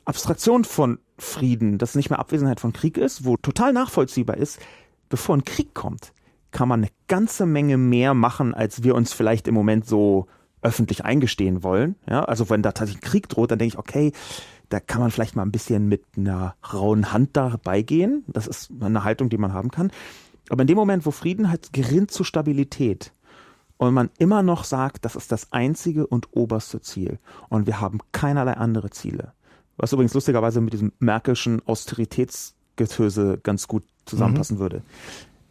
Abstraktion 0.06 0.64
von 0.64 1.00
Frieden, 1.18 1.80
das 1.80 1.96
nicht 1.96 2.12
mehr 2.12 2.20
Abwesenheit 2.20 2.60
von 2.60 2.72
Krieg 2.72 2.98
ist, 2.98 3.26
wo 3.26 3.36
total 3.36 3.74
nachvollziehbar 3.74 4.38
ist, 4.38 4.60
bevor 5.10 5.36
ein 5.36 5.44
Krieg 5.44 5.74
kommt, 5.74 6.14
kann 6.52 6.70
man 6.70 6.82
eine 6.82 6.92
ganze 7.08 7.48
Menge 7.48 7.78
mehr 7.78 8.14
machen, 8.14 8.54
als 8.54 8.84
wir 8.84 8.94
uns 8.94 9.12
vielleicht 9.12 9.48
im 9.48 9.56
Moment 9.56 9.88
so 9.88 10.28
öffentlich 10.66 11.06
eingestehen 11.06 11.64
wollen. 11.64 11.96
Ja, 12.10 12.26
also 12.26 12.50
wenn 12.50 12.62
da 12.62 12.72
tatsächlich 12.72 13.06
ein 13.06 13.10
Krieg 13.10 13.30
droht, 13.30 13.52
dann 13.52 13.60
denke 13.60 13.76
ich, 13.76 13.80
okay, 13.80 14.12
da 14.70 14.80
kann 14.80 15.00
man 15.00 15.12
vielleicht 15.12 15.36
mal 15.36 15.44
ein 15.44 15.52
bisschen 15.52 15.88
mit 15.88 16.04
einer 16.18 16.56
rauen 16.74 17.14
Hand 17.14 17.38
dabei 17.38 17.84
gehen. 17.84 18.26
Das 18.28 18.48
ist 18.48 18.72
eine 18.82 19.04
Haltung, 19.04 19.30
die 19.30 19.38
man 19.38 19.54
haben 19.54 19.70
kann. 19.70 19.92
Aber 20.50 20.62
in 20.62 20.68
dem 20.68 20.78
Moment, 20.78 21.06
wo 21.06 21.12
Frieden 21.12 21.50
halt 21.50 21.72
gerinnt 21.72 22.12
zu 22.12 22.24
Stabilität, 22.24 23.12
und 23.78 23.94
man 23.94 24.10
immer 24.18 24.42
noch 24.42 24.64
sagt, 24.64 25.06
das 25.06 25.16
ist 25.16 25.32
das 25.32 25.52
einzige 25.52 26.08
und 26.08 26.30
oberste 26.32 26.82
Ziel 26.82 27.20
und 27.50 27.68
wir 27.68 27.82
haben 27.82 28.00
keinerlei 28.14 28.54
andere 28.54 28.90
Ziele. 28.90 29.34
Was 29.78 29.92
übrigens 29.92 30.14
lustigerweise 30.14 30.62
mit 30.62 30.74
diesem 30.74 30.94
Merkelschen 31.00 31.62
Austeritätsgetöse 31.66 33.40
ganz 33.44 33.68
gut 33.68 33.84
zusammenpassen 34.06 34.58
mhm. 34.58 34.62
würde. 34.62 34.82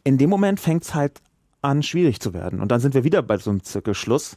In 0.05 0.17
dem 0.17 0.31
Moment 0.31 0.59
fängt 0.59 0.85
es 0.85 0.95
halt 0.95 1.21
an, 1.61 1.83
schwierig 1.83 2.21
zu 2.21 2.35
werden. 2.35 2.61
Und 2.61 2.71
dann 2.71 2.81
sind 2.81 2.95
wir 2.95 3.05
wieder 3.05 3.23
bei 3.23 3.39
so 3.39 3.51
einem 3.51 3.63
Zirkelschluss. 3.63 4.37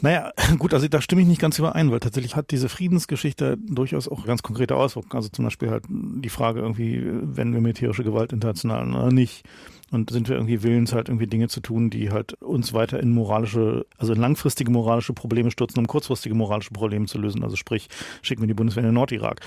Naja, 0.00 0.32
gut, 0.58 0.74
also 0.74 0.86
da 0.88 1.00
stimme 1.00 1.22
ich 1.22 1.28
nicht 1.28 1.40
ganz 1.40 1.58
überein, 1.58 1.90
weil 1.90 2.00
tatsächlich 2.00 2.36
hat 2.36 2.50
diese 2.50 2.68
Friedensgeschichte 2.68 3.56
durchaus 3.58 4.08
auch 4.08 4.26
ganz 4.26 4.42
konkrete 4.42 4.76
Auswirkungen. 4.76 5.16
Also 5.16 5.28
zum 5.28 5.44
Beispiel 5.44 5.70
halt 5.70 5.84
die 5.88 6.28
Frage 6.28 6.60
irgendwie, 6.60 7.02
wenn 7.04 7.52
wir 7.52 7.60
militärische 7.60 8.04
Gewalt 8.04 8.32
international 8.32 8.88
oder 8.94 9.12
nicht, 9.12 9.44
und 9.92 10.10
sind 10.10 10.28
wir 10.28 10.34
irgendwie 10.34 10.64
willens, 10.64 10.92
halt 10.92 11.08
irgendwie 11.08 11.28
Dinge 11.28 11.48
zu 11.48 11.60
tun, 11.60 11.90
die 11.90 12.10
halt 12.10 12.34
uns 12.42 12.72
weiter 12.72 12.98
in 12.98 13.12
moralische, 13.12 13.86
also 13.98 14.14
in 14.14 14.20
langfristige 14.20 14.70
moralische 14.70 15.12
Probleme 15.12 15.52
stürzen, 15.52 15.78
um 15.78 15.86
kurzfristige 15.86 16.34
moralische 16.34 16.72
Probleme 16.72 17.06
zu 17.06 17.18
lösen. 17.18 17.44
Also 17.44 17.54
sprich, 17.54 17.88
schicken 18.20 18.42
wir 18.42 18.48
die 18.48 18.54
Bundeswehr 18.54 18.82
in 18.82 18.88
den 18.88 18.94
Nordirak. 18.94 19.40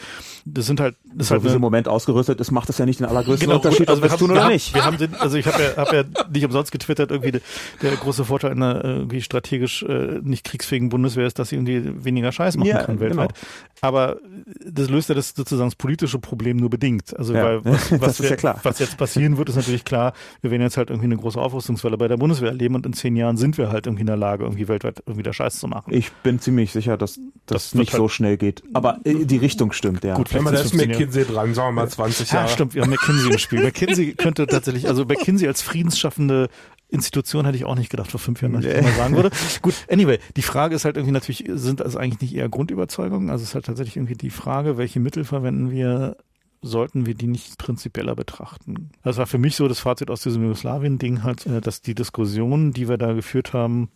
Das 0.45 0.66
sind 0.66 0.80
halt, 0.80 0.95
das 1.14 1.28
so, 1.28 1.36
halt 1.36 1.44
wie 1.44 1.50
sie 1.50 1.56
im 1.56 1.61
Moment 1.61 1.90
ausgerüstet 1.90 2.40
ist, 2.40 2.52
macht 2.52 2.69
das 2.69 2.78
ja 2.78 2.86
nicht 2.86 3.02
den 3.02 3.08
allergrößten 3.08 3.48
genau, 3.48 3.58
Unterschied, 3.58 3.90
also 3.90 4.02
ob 4.02 4.10
wir 4.10 4.18
tun 4.18 4.32
oder 4.32 4.48
nicht. 4.48 4.74
Wir 4.74 4.86
haben 4.86 4.98
den, 4.98 5.14
also 5.16 5.36
ich 5.36 5.45
habe 5.45 5.61
ja, 5.61 5.76
hab 5.76 5.92
ja 5.92 6.03
nicht 6.32 6.45
umsonst 6.45 6.72
getwittert, 6.72 7.11
irgendwie 7.11 7.32
der, 7.32 7.42
der 7.82 7.95
große 7.98 8.24
Vorteil 8.24 8.52
einer 8.52 8.84
irgendwie 8.84 9.22
strategisch 9.22 9.84
äh, 9.84 10.19
nicht 10.22 10.39
kriegsfähigen 10.43 10.90
Bundeswehr 10.90 11.27
ist, 11.27 11.40
dass 11.40 11.50
sie 11.50 11.56
irgendwie 11.56 12.03
weniger 12.03 12.32
Scheiß 12.32 12.58
machen 12.58 12.69
ja, 12.69 12.84
kann 12.84 13.00
weltweit. 13.00 13.34
Genau. 13.34 13.48
Aber 13.82 14.18
das 14.66 14.90
löst 14.90 15.09
ja 15.09 15.16
das 15.16 15.30
sozusagen 15.30 15.69
das 15.69 15.76
politische 15.76 16.19
Problem 16.19 16.58
nur 16.58 16.69
bedingt. 16.69 17.18
Also 17.18 17.34
ja, 17.34 17.43
weil 17.43 17.66
was, 17.66 17.92
was, 17.92 18.22
wir, 18.22 18.35
ja 18.35 18.59
was 18.64 18.80
jetzt 18.80 18.98
passieren 18.98 19.38
wird, 19.38 19.50
ist 19.50 19.56
natürlich 19.56 19.85
klar, 19.85 20.14
wir 20.42 20.51
werden 20.51 20.61
jetzt 20.61 20.77
halt 20.77 20.90
irgendwie 20.90 21.08
eine 21.08 21.18
große 21.18 21.40
Aufrüstungswelle 21.40 21.98
bei 21.98 22.08
der 22.08 22.18
Bundeswehr 22.18 22.50
erleben 22.50 22.76
und 22.76 22.85
in 22.85 22.93
zehn 22.93 23.16
Jahren 23.16 23.38
sind 23.38 23.58
wir 23.58 23.72
halt 23.72 23.88
irgendwie 23.88 24.01
in 24.01 24.08
der 24.08 24.18
Lage, 24.18 24.43
irgendwie 24.43 24.68
weltweit 24.68 25.01
irgendwie 25.06 25.24
da 25.24 25.34
Scheiß 25.34 25.59
zu 25.59 25.68
machen. 25.68 25.93
Ich 25.93 26.11
bin 26.11 26.40
ziemlich 26.40 26.72
sicher, 26.72 26.98
dass 26.98 27.19
das, 27.45 27.72
das 27.72 27.76
nicht 27.76 27.93
halt 27.93 28.01
so 28.01 28.08
schnell 28.08 28.38
geht. 28.38 28.64
Aber 28.74 29.00
äh, 29.03 29.26
die 29.26 29.38
Richtung 29.38 29.72
stimmt, 29.72 30.03
ja. 30.03 30.16
Gut, 30.16 30.34
wenn 30.34 30.43
man 30.43 30.53
da 30.53 30.61
ist 30.61 30.74
McKinsey 30.74 31.26
dran, 31.26 31.53
sagen 31.53 31.69
wir 31.69 31.84
mal 31.84 31.90
20 31.90 32.32
Jahre. 32.32 32.48
Ja, 32.48 32.53
stimmt, 32.53 32.76
wir 32.76 32.82
haben 32.84 32.90
McKinsey 32.90 33.32
im 33.32 33.38
Spiel. 33.38 33.64
McKinsey 33.64 34.14
könnte 34.14 34.48
tatsächlich, 34.48 34.88
also 34.88 35.06
McKinsey 35.06 35.48
als 35.48 35.61
friedensschaffende 35.61 36.50
Institution 36.92 37.45
hätte 37.45 37.56
ich 37.56 37.66
auch 37.66 37.76
nicht 37.76 37.92
gedacht 37.92 38.09
vor 38.09 38.19
fünf 38.19 38.42
Jahren, 38.42 38.53
dass 38.53 38.66
ich 38.66 38.74
das 38.74 38.84
mal 38.84 38.93
sagen 38.93 39.16
würde. 39.16 39.30
Gut, 39.61 39.76
anyway, 39.90 40.18
die 40.35 40.41
Frage 40.41 40.75
ist 40.75 40.85
halt 40.85 40.98
irgendwie 40.98 41.14
natürlich, 41.14 41.45
sind 41.48 41.80
das 41.80 41.95
eigentlich 41.95 42.22
nicht 42.22 42.35
eher 42.35 42.49
Grundüberzeugungen? 42.49 43.30
Also 43.30 43.43
es 43.43 43.49
ist 43.49 43.56
halt 43.56 43.66
tatsächlich 43.66 43.98
irgendwie 43.98 44.16
die 44.16 44.30
Frage, 44.30 44.77
welche 44.77 44.99
Mittel 44.99 45.24
verwenden 45.24 45.72
wir, 45.72 46.17
sollten 46.61 47.06
wir 47.06 47.16
die 47.16 47.27
nicht 47.27 47.58
prinzipieller 47.58 48.16
betrachten. 48.16 48.91
Das 49.03 49.17
war 49.17 49.27
für 49.27 49.38
mich 49.38 49.56
so 49.56 49.67
das 49.67 49.80
Fazit 49.80 50.09
aus 50.09 50.22
diesem 50.22 50.43
Jugoslawien-Ding 50.43 51.24
halt, 51.24 51.45
äh, 51.45 51.61
dass 51.61 51.82
die 51.82 51.95
Diskussionen, 51.95 52.74
die 52.74 52.90
wir 52.90 52.98
da 52.98 53.14
geführt 53.14 53.53
haben, 53.53 53.90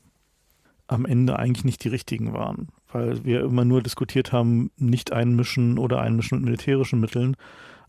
am 0.88 1.06
Ende 1.06 1.40
eigentlich 1.40 1.66
nicht 1.66 1.84
die 1.84 1.90
richtigen 1.90 2.34
waren. 2.34 2.70
Weil 2.92 3.24
wir 3.26 3.42
immer 3.42 3.66
nur 3.66 3.82
diskutiert 3.82 4.32
haben, 4.32 4.72
nicht 4.78 5.12
einmischen 5.12 5.78
oder 5.78 6.02
einmischen 6.02 6.40
mit 6.40 6.46
militärischen 6.46 7.00
Mitteln, 7.00 7.36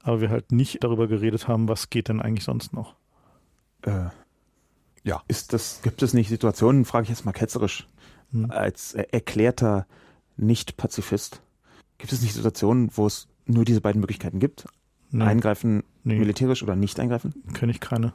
aber 0.03 0.21
wir 0.21 0.31
halt 0.31 0.53
nicht 0.53 0.83
darüber 0.83 1.07
geredet 1.07 1.49
haben, 1.49 1.69
was 1.69 1.91
geht 1.91 2.09
denn 2.09 2.21
eigentlich 2.21 2.45
sonst 2.45 2.73
noch. 2.73 2.95
Äh, 3.83 4.09
ja. 5.03 5.23
Ist 5.29 5.53
das, 5.53 5.81
gibt 5.83 6.03
es 6.03 6.15
nicht 6.15 6.29
Situationen, 6.29 6.85
frage 6.85 7.05
ich 7.05 7.11
jetzt 7.11 7.27
mal 7.27 7.33
ketzerisch, 7.33 7.87
hm. 8.35 8.51
als 8.51 8.95
erklärter 8.95 9.87
Nicht-Pazifist, 10.37 11.41
gibt 11.99 12.13
es 12.13 12.21
nicht 12.21 12.35
Situationen, 12.35 12.91
wo 12.95 13.07
es 13.07 13.29
nur 13.47 13.65
diese 13.65 13.81
beiden 13.81 14.01
Möglichkeiten 14.01 14.41
gibt? 14.41 14.67
Nee. 15.11 15.25
Eingreifen 15.25 15.85
nee. 16.03 16.19
militärisch 16.19 16.63
oder 16.63 16.77
nicht 16.77 16.99
eingreifen? 16.99 17.35
Kenne 17.55 17.73
ich 17.73 17.81
keine. 17.81 18.13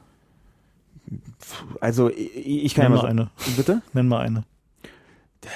Also 1.80 2.10
ich 2.10 2.74
kann 2.74 2.84
Nenn 2.84 2.92
ja 2.92 2.96
mal 2.96 3.00
so, 3.00 3.06
eine. 3.06 3.30
Bitte? 3.56 3.82
Nenn 3.94 4.06
mal 4.06 4.20
eine. 4.20 4.44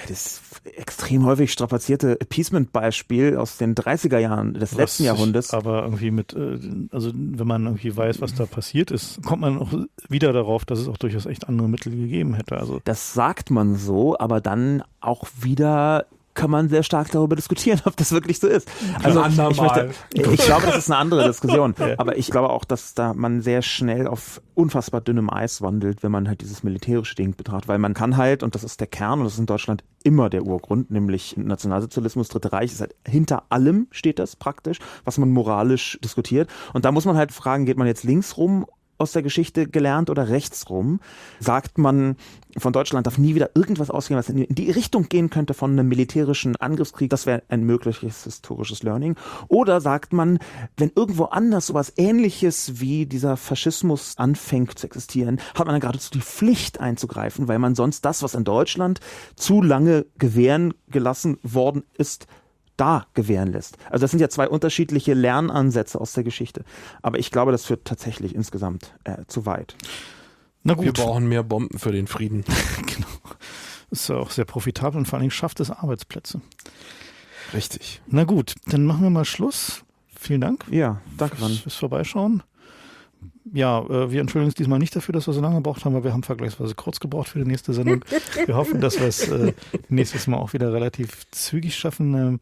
Das 0.08 0.40
extrem 0.76 1.26
häufig 1.26 1.52
strapazierte 1.52 2.18
Appeasement-Beispiel 2.20 3.36
aus 3.36 3.58
den 3.58 3.74
30er 3.74 4.18
Jahren 4.18 4.54
des 4.54 4.72
was 4.72 4.78
letzten 4.78 5.04
Jahrhunderts. 5.04 5.52
Aber 5.52 5.82
irgendwie 5.82 6.10
mit, 6.10 6.32
äh, 6.32 6.58
also 6.90 7.12
wenn 7.14 7.46
man 7.46 7.66
irgendwie 7.66 7.94
weiß, 7.94 8.20
was 8.22 8.34
da 8.34 8.46
passiert 8.46 8.90
ist, 8.90 9.22
kommt 9.22 9.42
man 9.42 9.58
auch 9.58 9.72
wieder 10.08 10.32
darauf, 10.32 10.64
dass 10.64 10.78
es 10.78 10.88
auch 10.88 10.96
durchaus 10.96 11.26
echt 11.26 11.48
andere 11.48 11.68
Mittel 11.68 11.94
gegeben 11.94 12.34
hätte. 12.34 12.56
Also 12.56 12.80
das 12.84 13.12
sagt 13.12 13.50
man 13.50 13.76
so, 13.76 14.18
aber 14.18 14.40
dann 14.40 14.82
auch 15.00 15.26
wieder 15.38 16.06
kann 16.34 16.50
man 16.50 16.68
sehr 16.68 16.82
stark 16.82 17.10
darüber 17.10 17.36
diskutieren, 17.36 17.80
ob 17.84 17.96
das 17.96 18.12
wirklich 18.12 18.38
so 18.38 18.48
ist. 18.48 18.68
Also 19.02 19.24
ich, 19.24 19.60
möchte, 19.60 19.90
ich 20.12 20.44
glaube, 20.44 20.66
das 20.66 20.78
ist 20.78 20.90
eine 20.90 20.98
andere 20.98 21.26
Diskussion. 21.26 21.74
Aber 21.98 22.16
ich 22.16 22.30
glaube 22.30 22.50
auch, 22.50 22.64
dass 22.64 22.94
da 22.94 23.14
man 23.14 23.40
sehr 23.40 23.62
schnell 23.62 24.06
auf 24.06 24.42
unfassbar 24.54 25.00
dünnem 25.00 25.30
Eis 25.30 25.62
wandelt, 25.62 26.02
wenn 26.02 26.12
man 26.12 26.28
halt 26.28 26.40
dieses 26.40 26.62
militärische 26.62 27.14
Ding 27.14 27.34
betrachtet. 27.36 27.68
Weil 27.68 27.78
man 27.78 27.94
kann 27.94 28.16
halt, 28.16 28.42
und 28.42 28.54
das 28.54 28.64
ist 28.64 28.80
der 28.80 28.86
Kern, 28.86 29.20
und 29.20 29.24
das 29.24 29.34
ist 29.34 29.38
in 29.38 29.46
Deutschland 29.46 29.84
immer 30.02 30.28
der 30.28 30.44
Urgrund, 30.44 30.90
nämlich 30.90 31.36
Nationalsozialismus, 31.36 32.28
Dritte 32.28 32.52
Reich, 32.52 32.72
ist 32.72 32.80
halt 32.80 32.94
hinter 33.06 33.44
allem 33.48 33.86
steht 33.90 34.18
das 34.18 34.36
praktisch, 34.36 34.78
was 35.04 35.18
man 35.18 35.30
moralisch 35.30 35.98
diskutiert. 36.04 36.50
Und 36.72 36.84
da 36.84 36.92
muss 36.92 37.06
man 37.06 37.16
halt 37.16 37.32
fragen, 37.32 37.64
geht 37.64 37.78
man 37.78 37.86
jetzt 37.86 38.04
links 38.04 38.36
rum 38.36 38.66
aus 38.98 39.12
der 39.12 39.22
Geschichte 39.22 39.66
gelernt 39.66 40.10
oder 40.10 40.28
rechtsrum? 40.28 41.00
Sagt 41.40 41.78
man, 41.78 42.16
von 42.56 42.72
Deutschland 42.72 43.06
darf 43.06 43.18
nie 43.18 43.34
wieder 43.34 43.50
irgendwas 43.54 43.90
ausgehen, 43.90 44.18
was 44.18 44.28
in 44.28 44.46
die 44.48 44.70
Richtung 44.70 45.08
gehen 45.08 45.30
könnte 45.30 45.54
von 45.54 45.72
einem 45.72 45.88
militärischen 45.88 46.56
Angriffskrieg? 46.56 47.10
Das 47.10 47.26
wäre 47.26 47.42
ein 47.48 47.64
mögliches 47.64 48.24
historisches 48.24 48.82
Learning. 48.82 49.16
Oder 49.48 49.80
sagt 49.80 50.12
man, 50.12 50.38
wenn 50.76 50.92
irgendwo 50.94 51.24
anders 51.24 51.66
sowas 51.66 51.92
ähnliches 51.96 52.80
wie 52.80 53.06
dieser 53.06 53.36
Faschismus 53.36 54.14
anfängt 54.16 54.78
zu 54.78 54.86
existieren, 54.86 55.40
hat 55.54 55.66
man 55.66 55.74
dann 55.74 55.80
geradezu 55.80 56.10
die 56.12 56.20
Pflicht 56.20 56.80
einzugreifen, 56.80 57.48
weil 57.48 57.58
man 57.58 57.74
sonst 57.74 58.04
das, 58.04 58.22
was 58.22 58.34
in 58.34 58.44
Deutschland 58.44 59.00
zu 59.36 59.62
lange 59.62 60.06
gewähren 60.18 60.74
gelassen 60.88 61.38
worden 61.42 61.84
ist, 61.96 62.26
da 62.76 63.06
gewähren 63.14 63.52
lässt. 63.52 63.76
Also 63.90 64.02
das 64.02 64.10
sind 64.10 64.20
ja 64.20 64.28
zwei 64.28 64.48
unterschiedliche 64.48 65.14
Lernansätze 65.14 66.00
aus 66.00 66.12
der 66.12 66.24
Geschichte. 66.24 66.64
Aber 67.02 67.18
ich 67.18 67.30
glaube, 67.30 67.52
das 67.52 67.64
führt 67.64 67.84
tatsächlich 67.84 68.34
insgesamt 68.34 68.94
äh, 69.04 69.24
zu 69.26 69.46
weit. 69.46 69.76
Na 70.62 70.74
gut. 70.74 70.84
Wir 70.84 70.92
brauchen 70.92 71.28
mehr 71.28 71.42
Bomben 71.42 71.78
für 71.78 71.92
den 71.92 72.06
Frieden. 72.06 72.44
genau. 72.86 73.06
Ist 73.90 74.08
ja 74.08 74.16
auch 74.16 74.30
sehr 74.30 74.44
profitabel 74.44 74.98
und 74.98 75.06
vor 75.06 75.14
allen 75.14 75.22
Dingen 75.22 75.30
schafft 75.30 75.60
es 75.60 75.70
Arbeitsplätze. 75.70 76.40
Richtig. 77.52 78.02
Na 78.06 78.24
gut, 78.24 78.54
dann 78.66 78.84
machen 78.84 79.02
wir 79.02 79.10
mal 79.10 79.24
Schluss. 79.24 79.84
Vielen 80.18 80.40
Dank. 80.40 80.64
Ja, 80.70 81.00
danke. 81.18 81.36
Fürs, 81.36 81.58
fürs 81.58 81.74
Vorbeischauen 81.76 82.42
ja, 83.52 83.80
äh, 83.80 84.10
wir 84.10 84.20
entschuldigen 84.20 84.46
uns 84.48 84.54
diesmal 84.54 84.78
nicht 84.78 84.94
dafür, 84.94 85.12
dass 85.12 85.26
wir 85.26 85.34
so 85.34 85.40
lange 85.40 85.56
gebraucht 85.56 85.84
haben, 85.84 85.94
weil 85.94 86.04
wir 86.04 86.12
haben 86.12 86.22
vergleichsweise 86.22 86.74
kurz 86.74 87.00
gebraucht 87.00 87.28
für 87.28 87.38
die 87.38 87.48
nächste 87.48 87.72
Sendung. 87.72 88.04
Wir 88.46 88.56
hoffen, 88.56 88.80
dass 88.80 88.98
wir 88.98 89.06
es 89.06 89.28
äh, 89.28 89.52
nächstes 89.88 90.26
Mal 90.26 90.38
auch 90.38 90.52
wieder 90.52 90.72
relativ 90.72 91.30
zügig 91.30 91.76
schaffen. 91.76 92.14
Äh, 92.14 92.38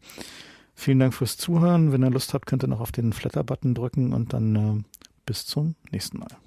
vielen 0.75 0.99
Dank 0.99 1.13
fürs 1.13 1.37
Zuhören. 1.37 1.91
Wenn 1.91 2.03
ihr 2.03 2.09
Lust 2.09 2.33
habt, 2.33 2.45
könnt 2.45 2.63
ihr 2.63 2.67
noch 2.67 2.81
auf 2.81 2.91
den 2.91 3.13
Flatter-Button 3.13 3.75
drücken 3.75 4.13
und 4.13 4.33
dann 4.33 4.55
äh, 4.55 4.83
bis 5.25 5.45
zum 5.45 5.75
nächsten 5.91 6.19
Mal. 6.19 6.42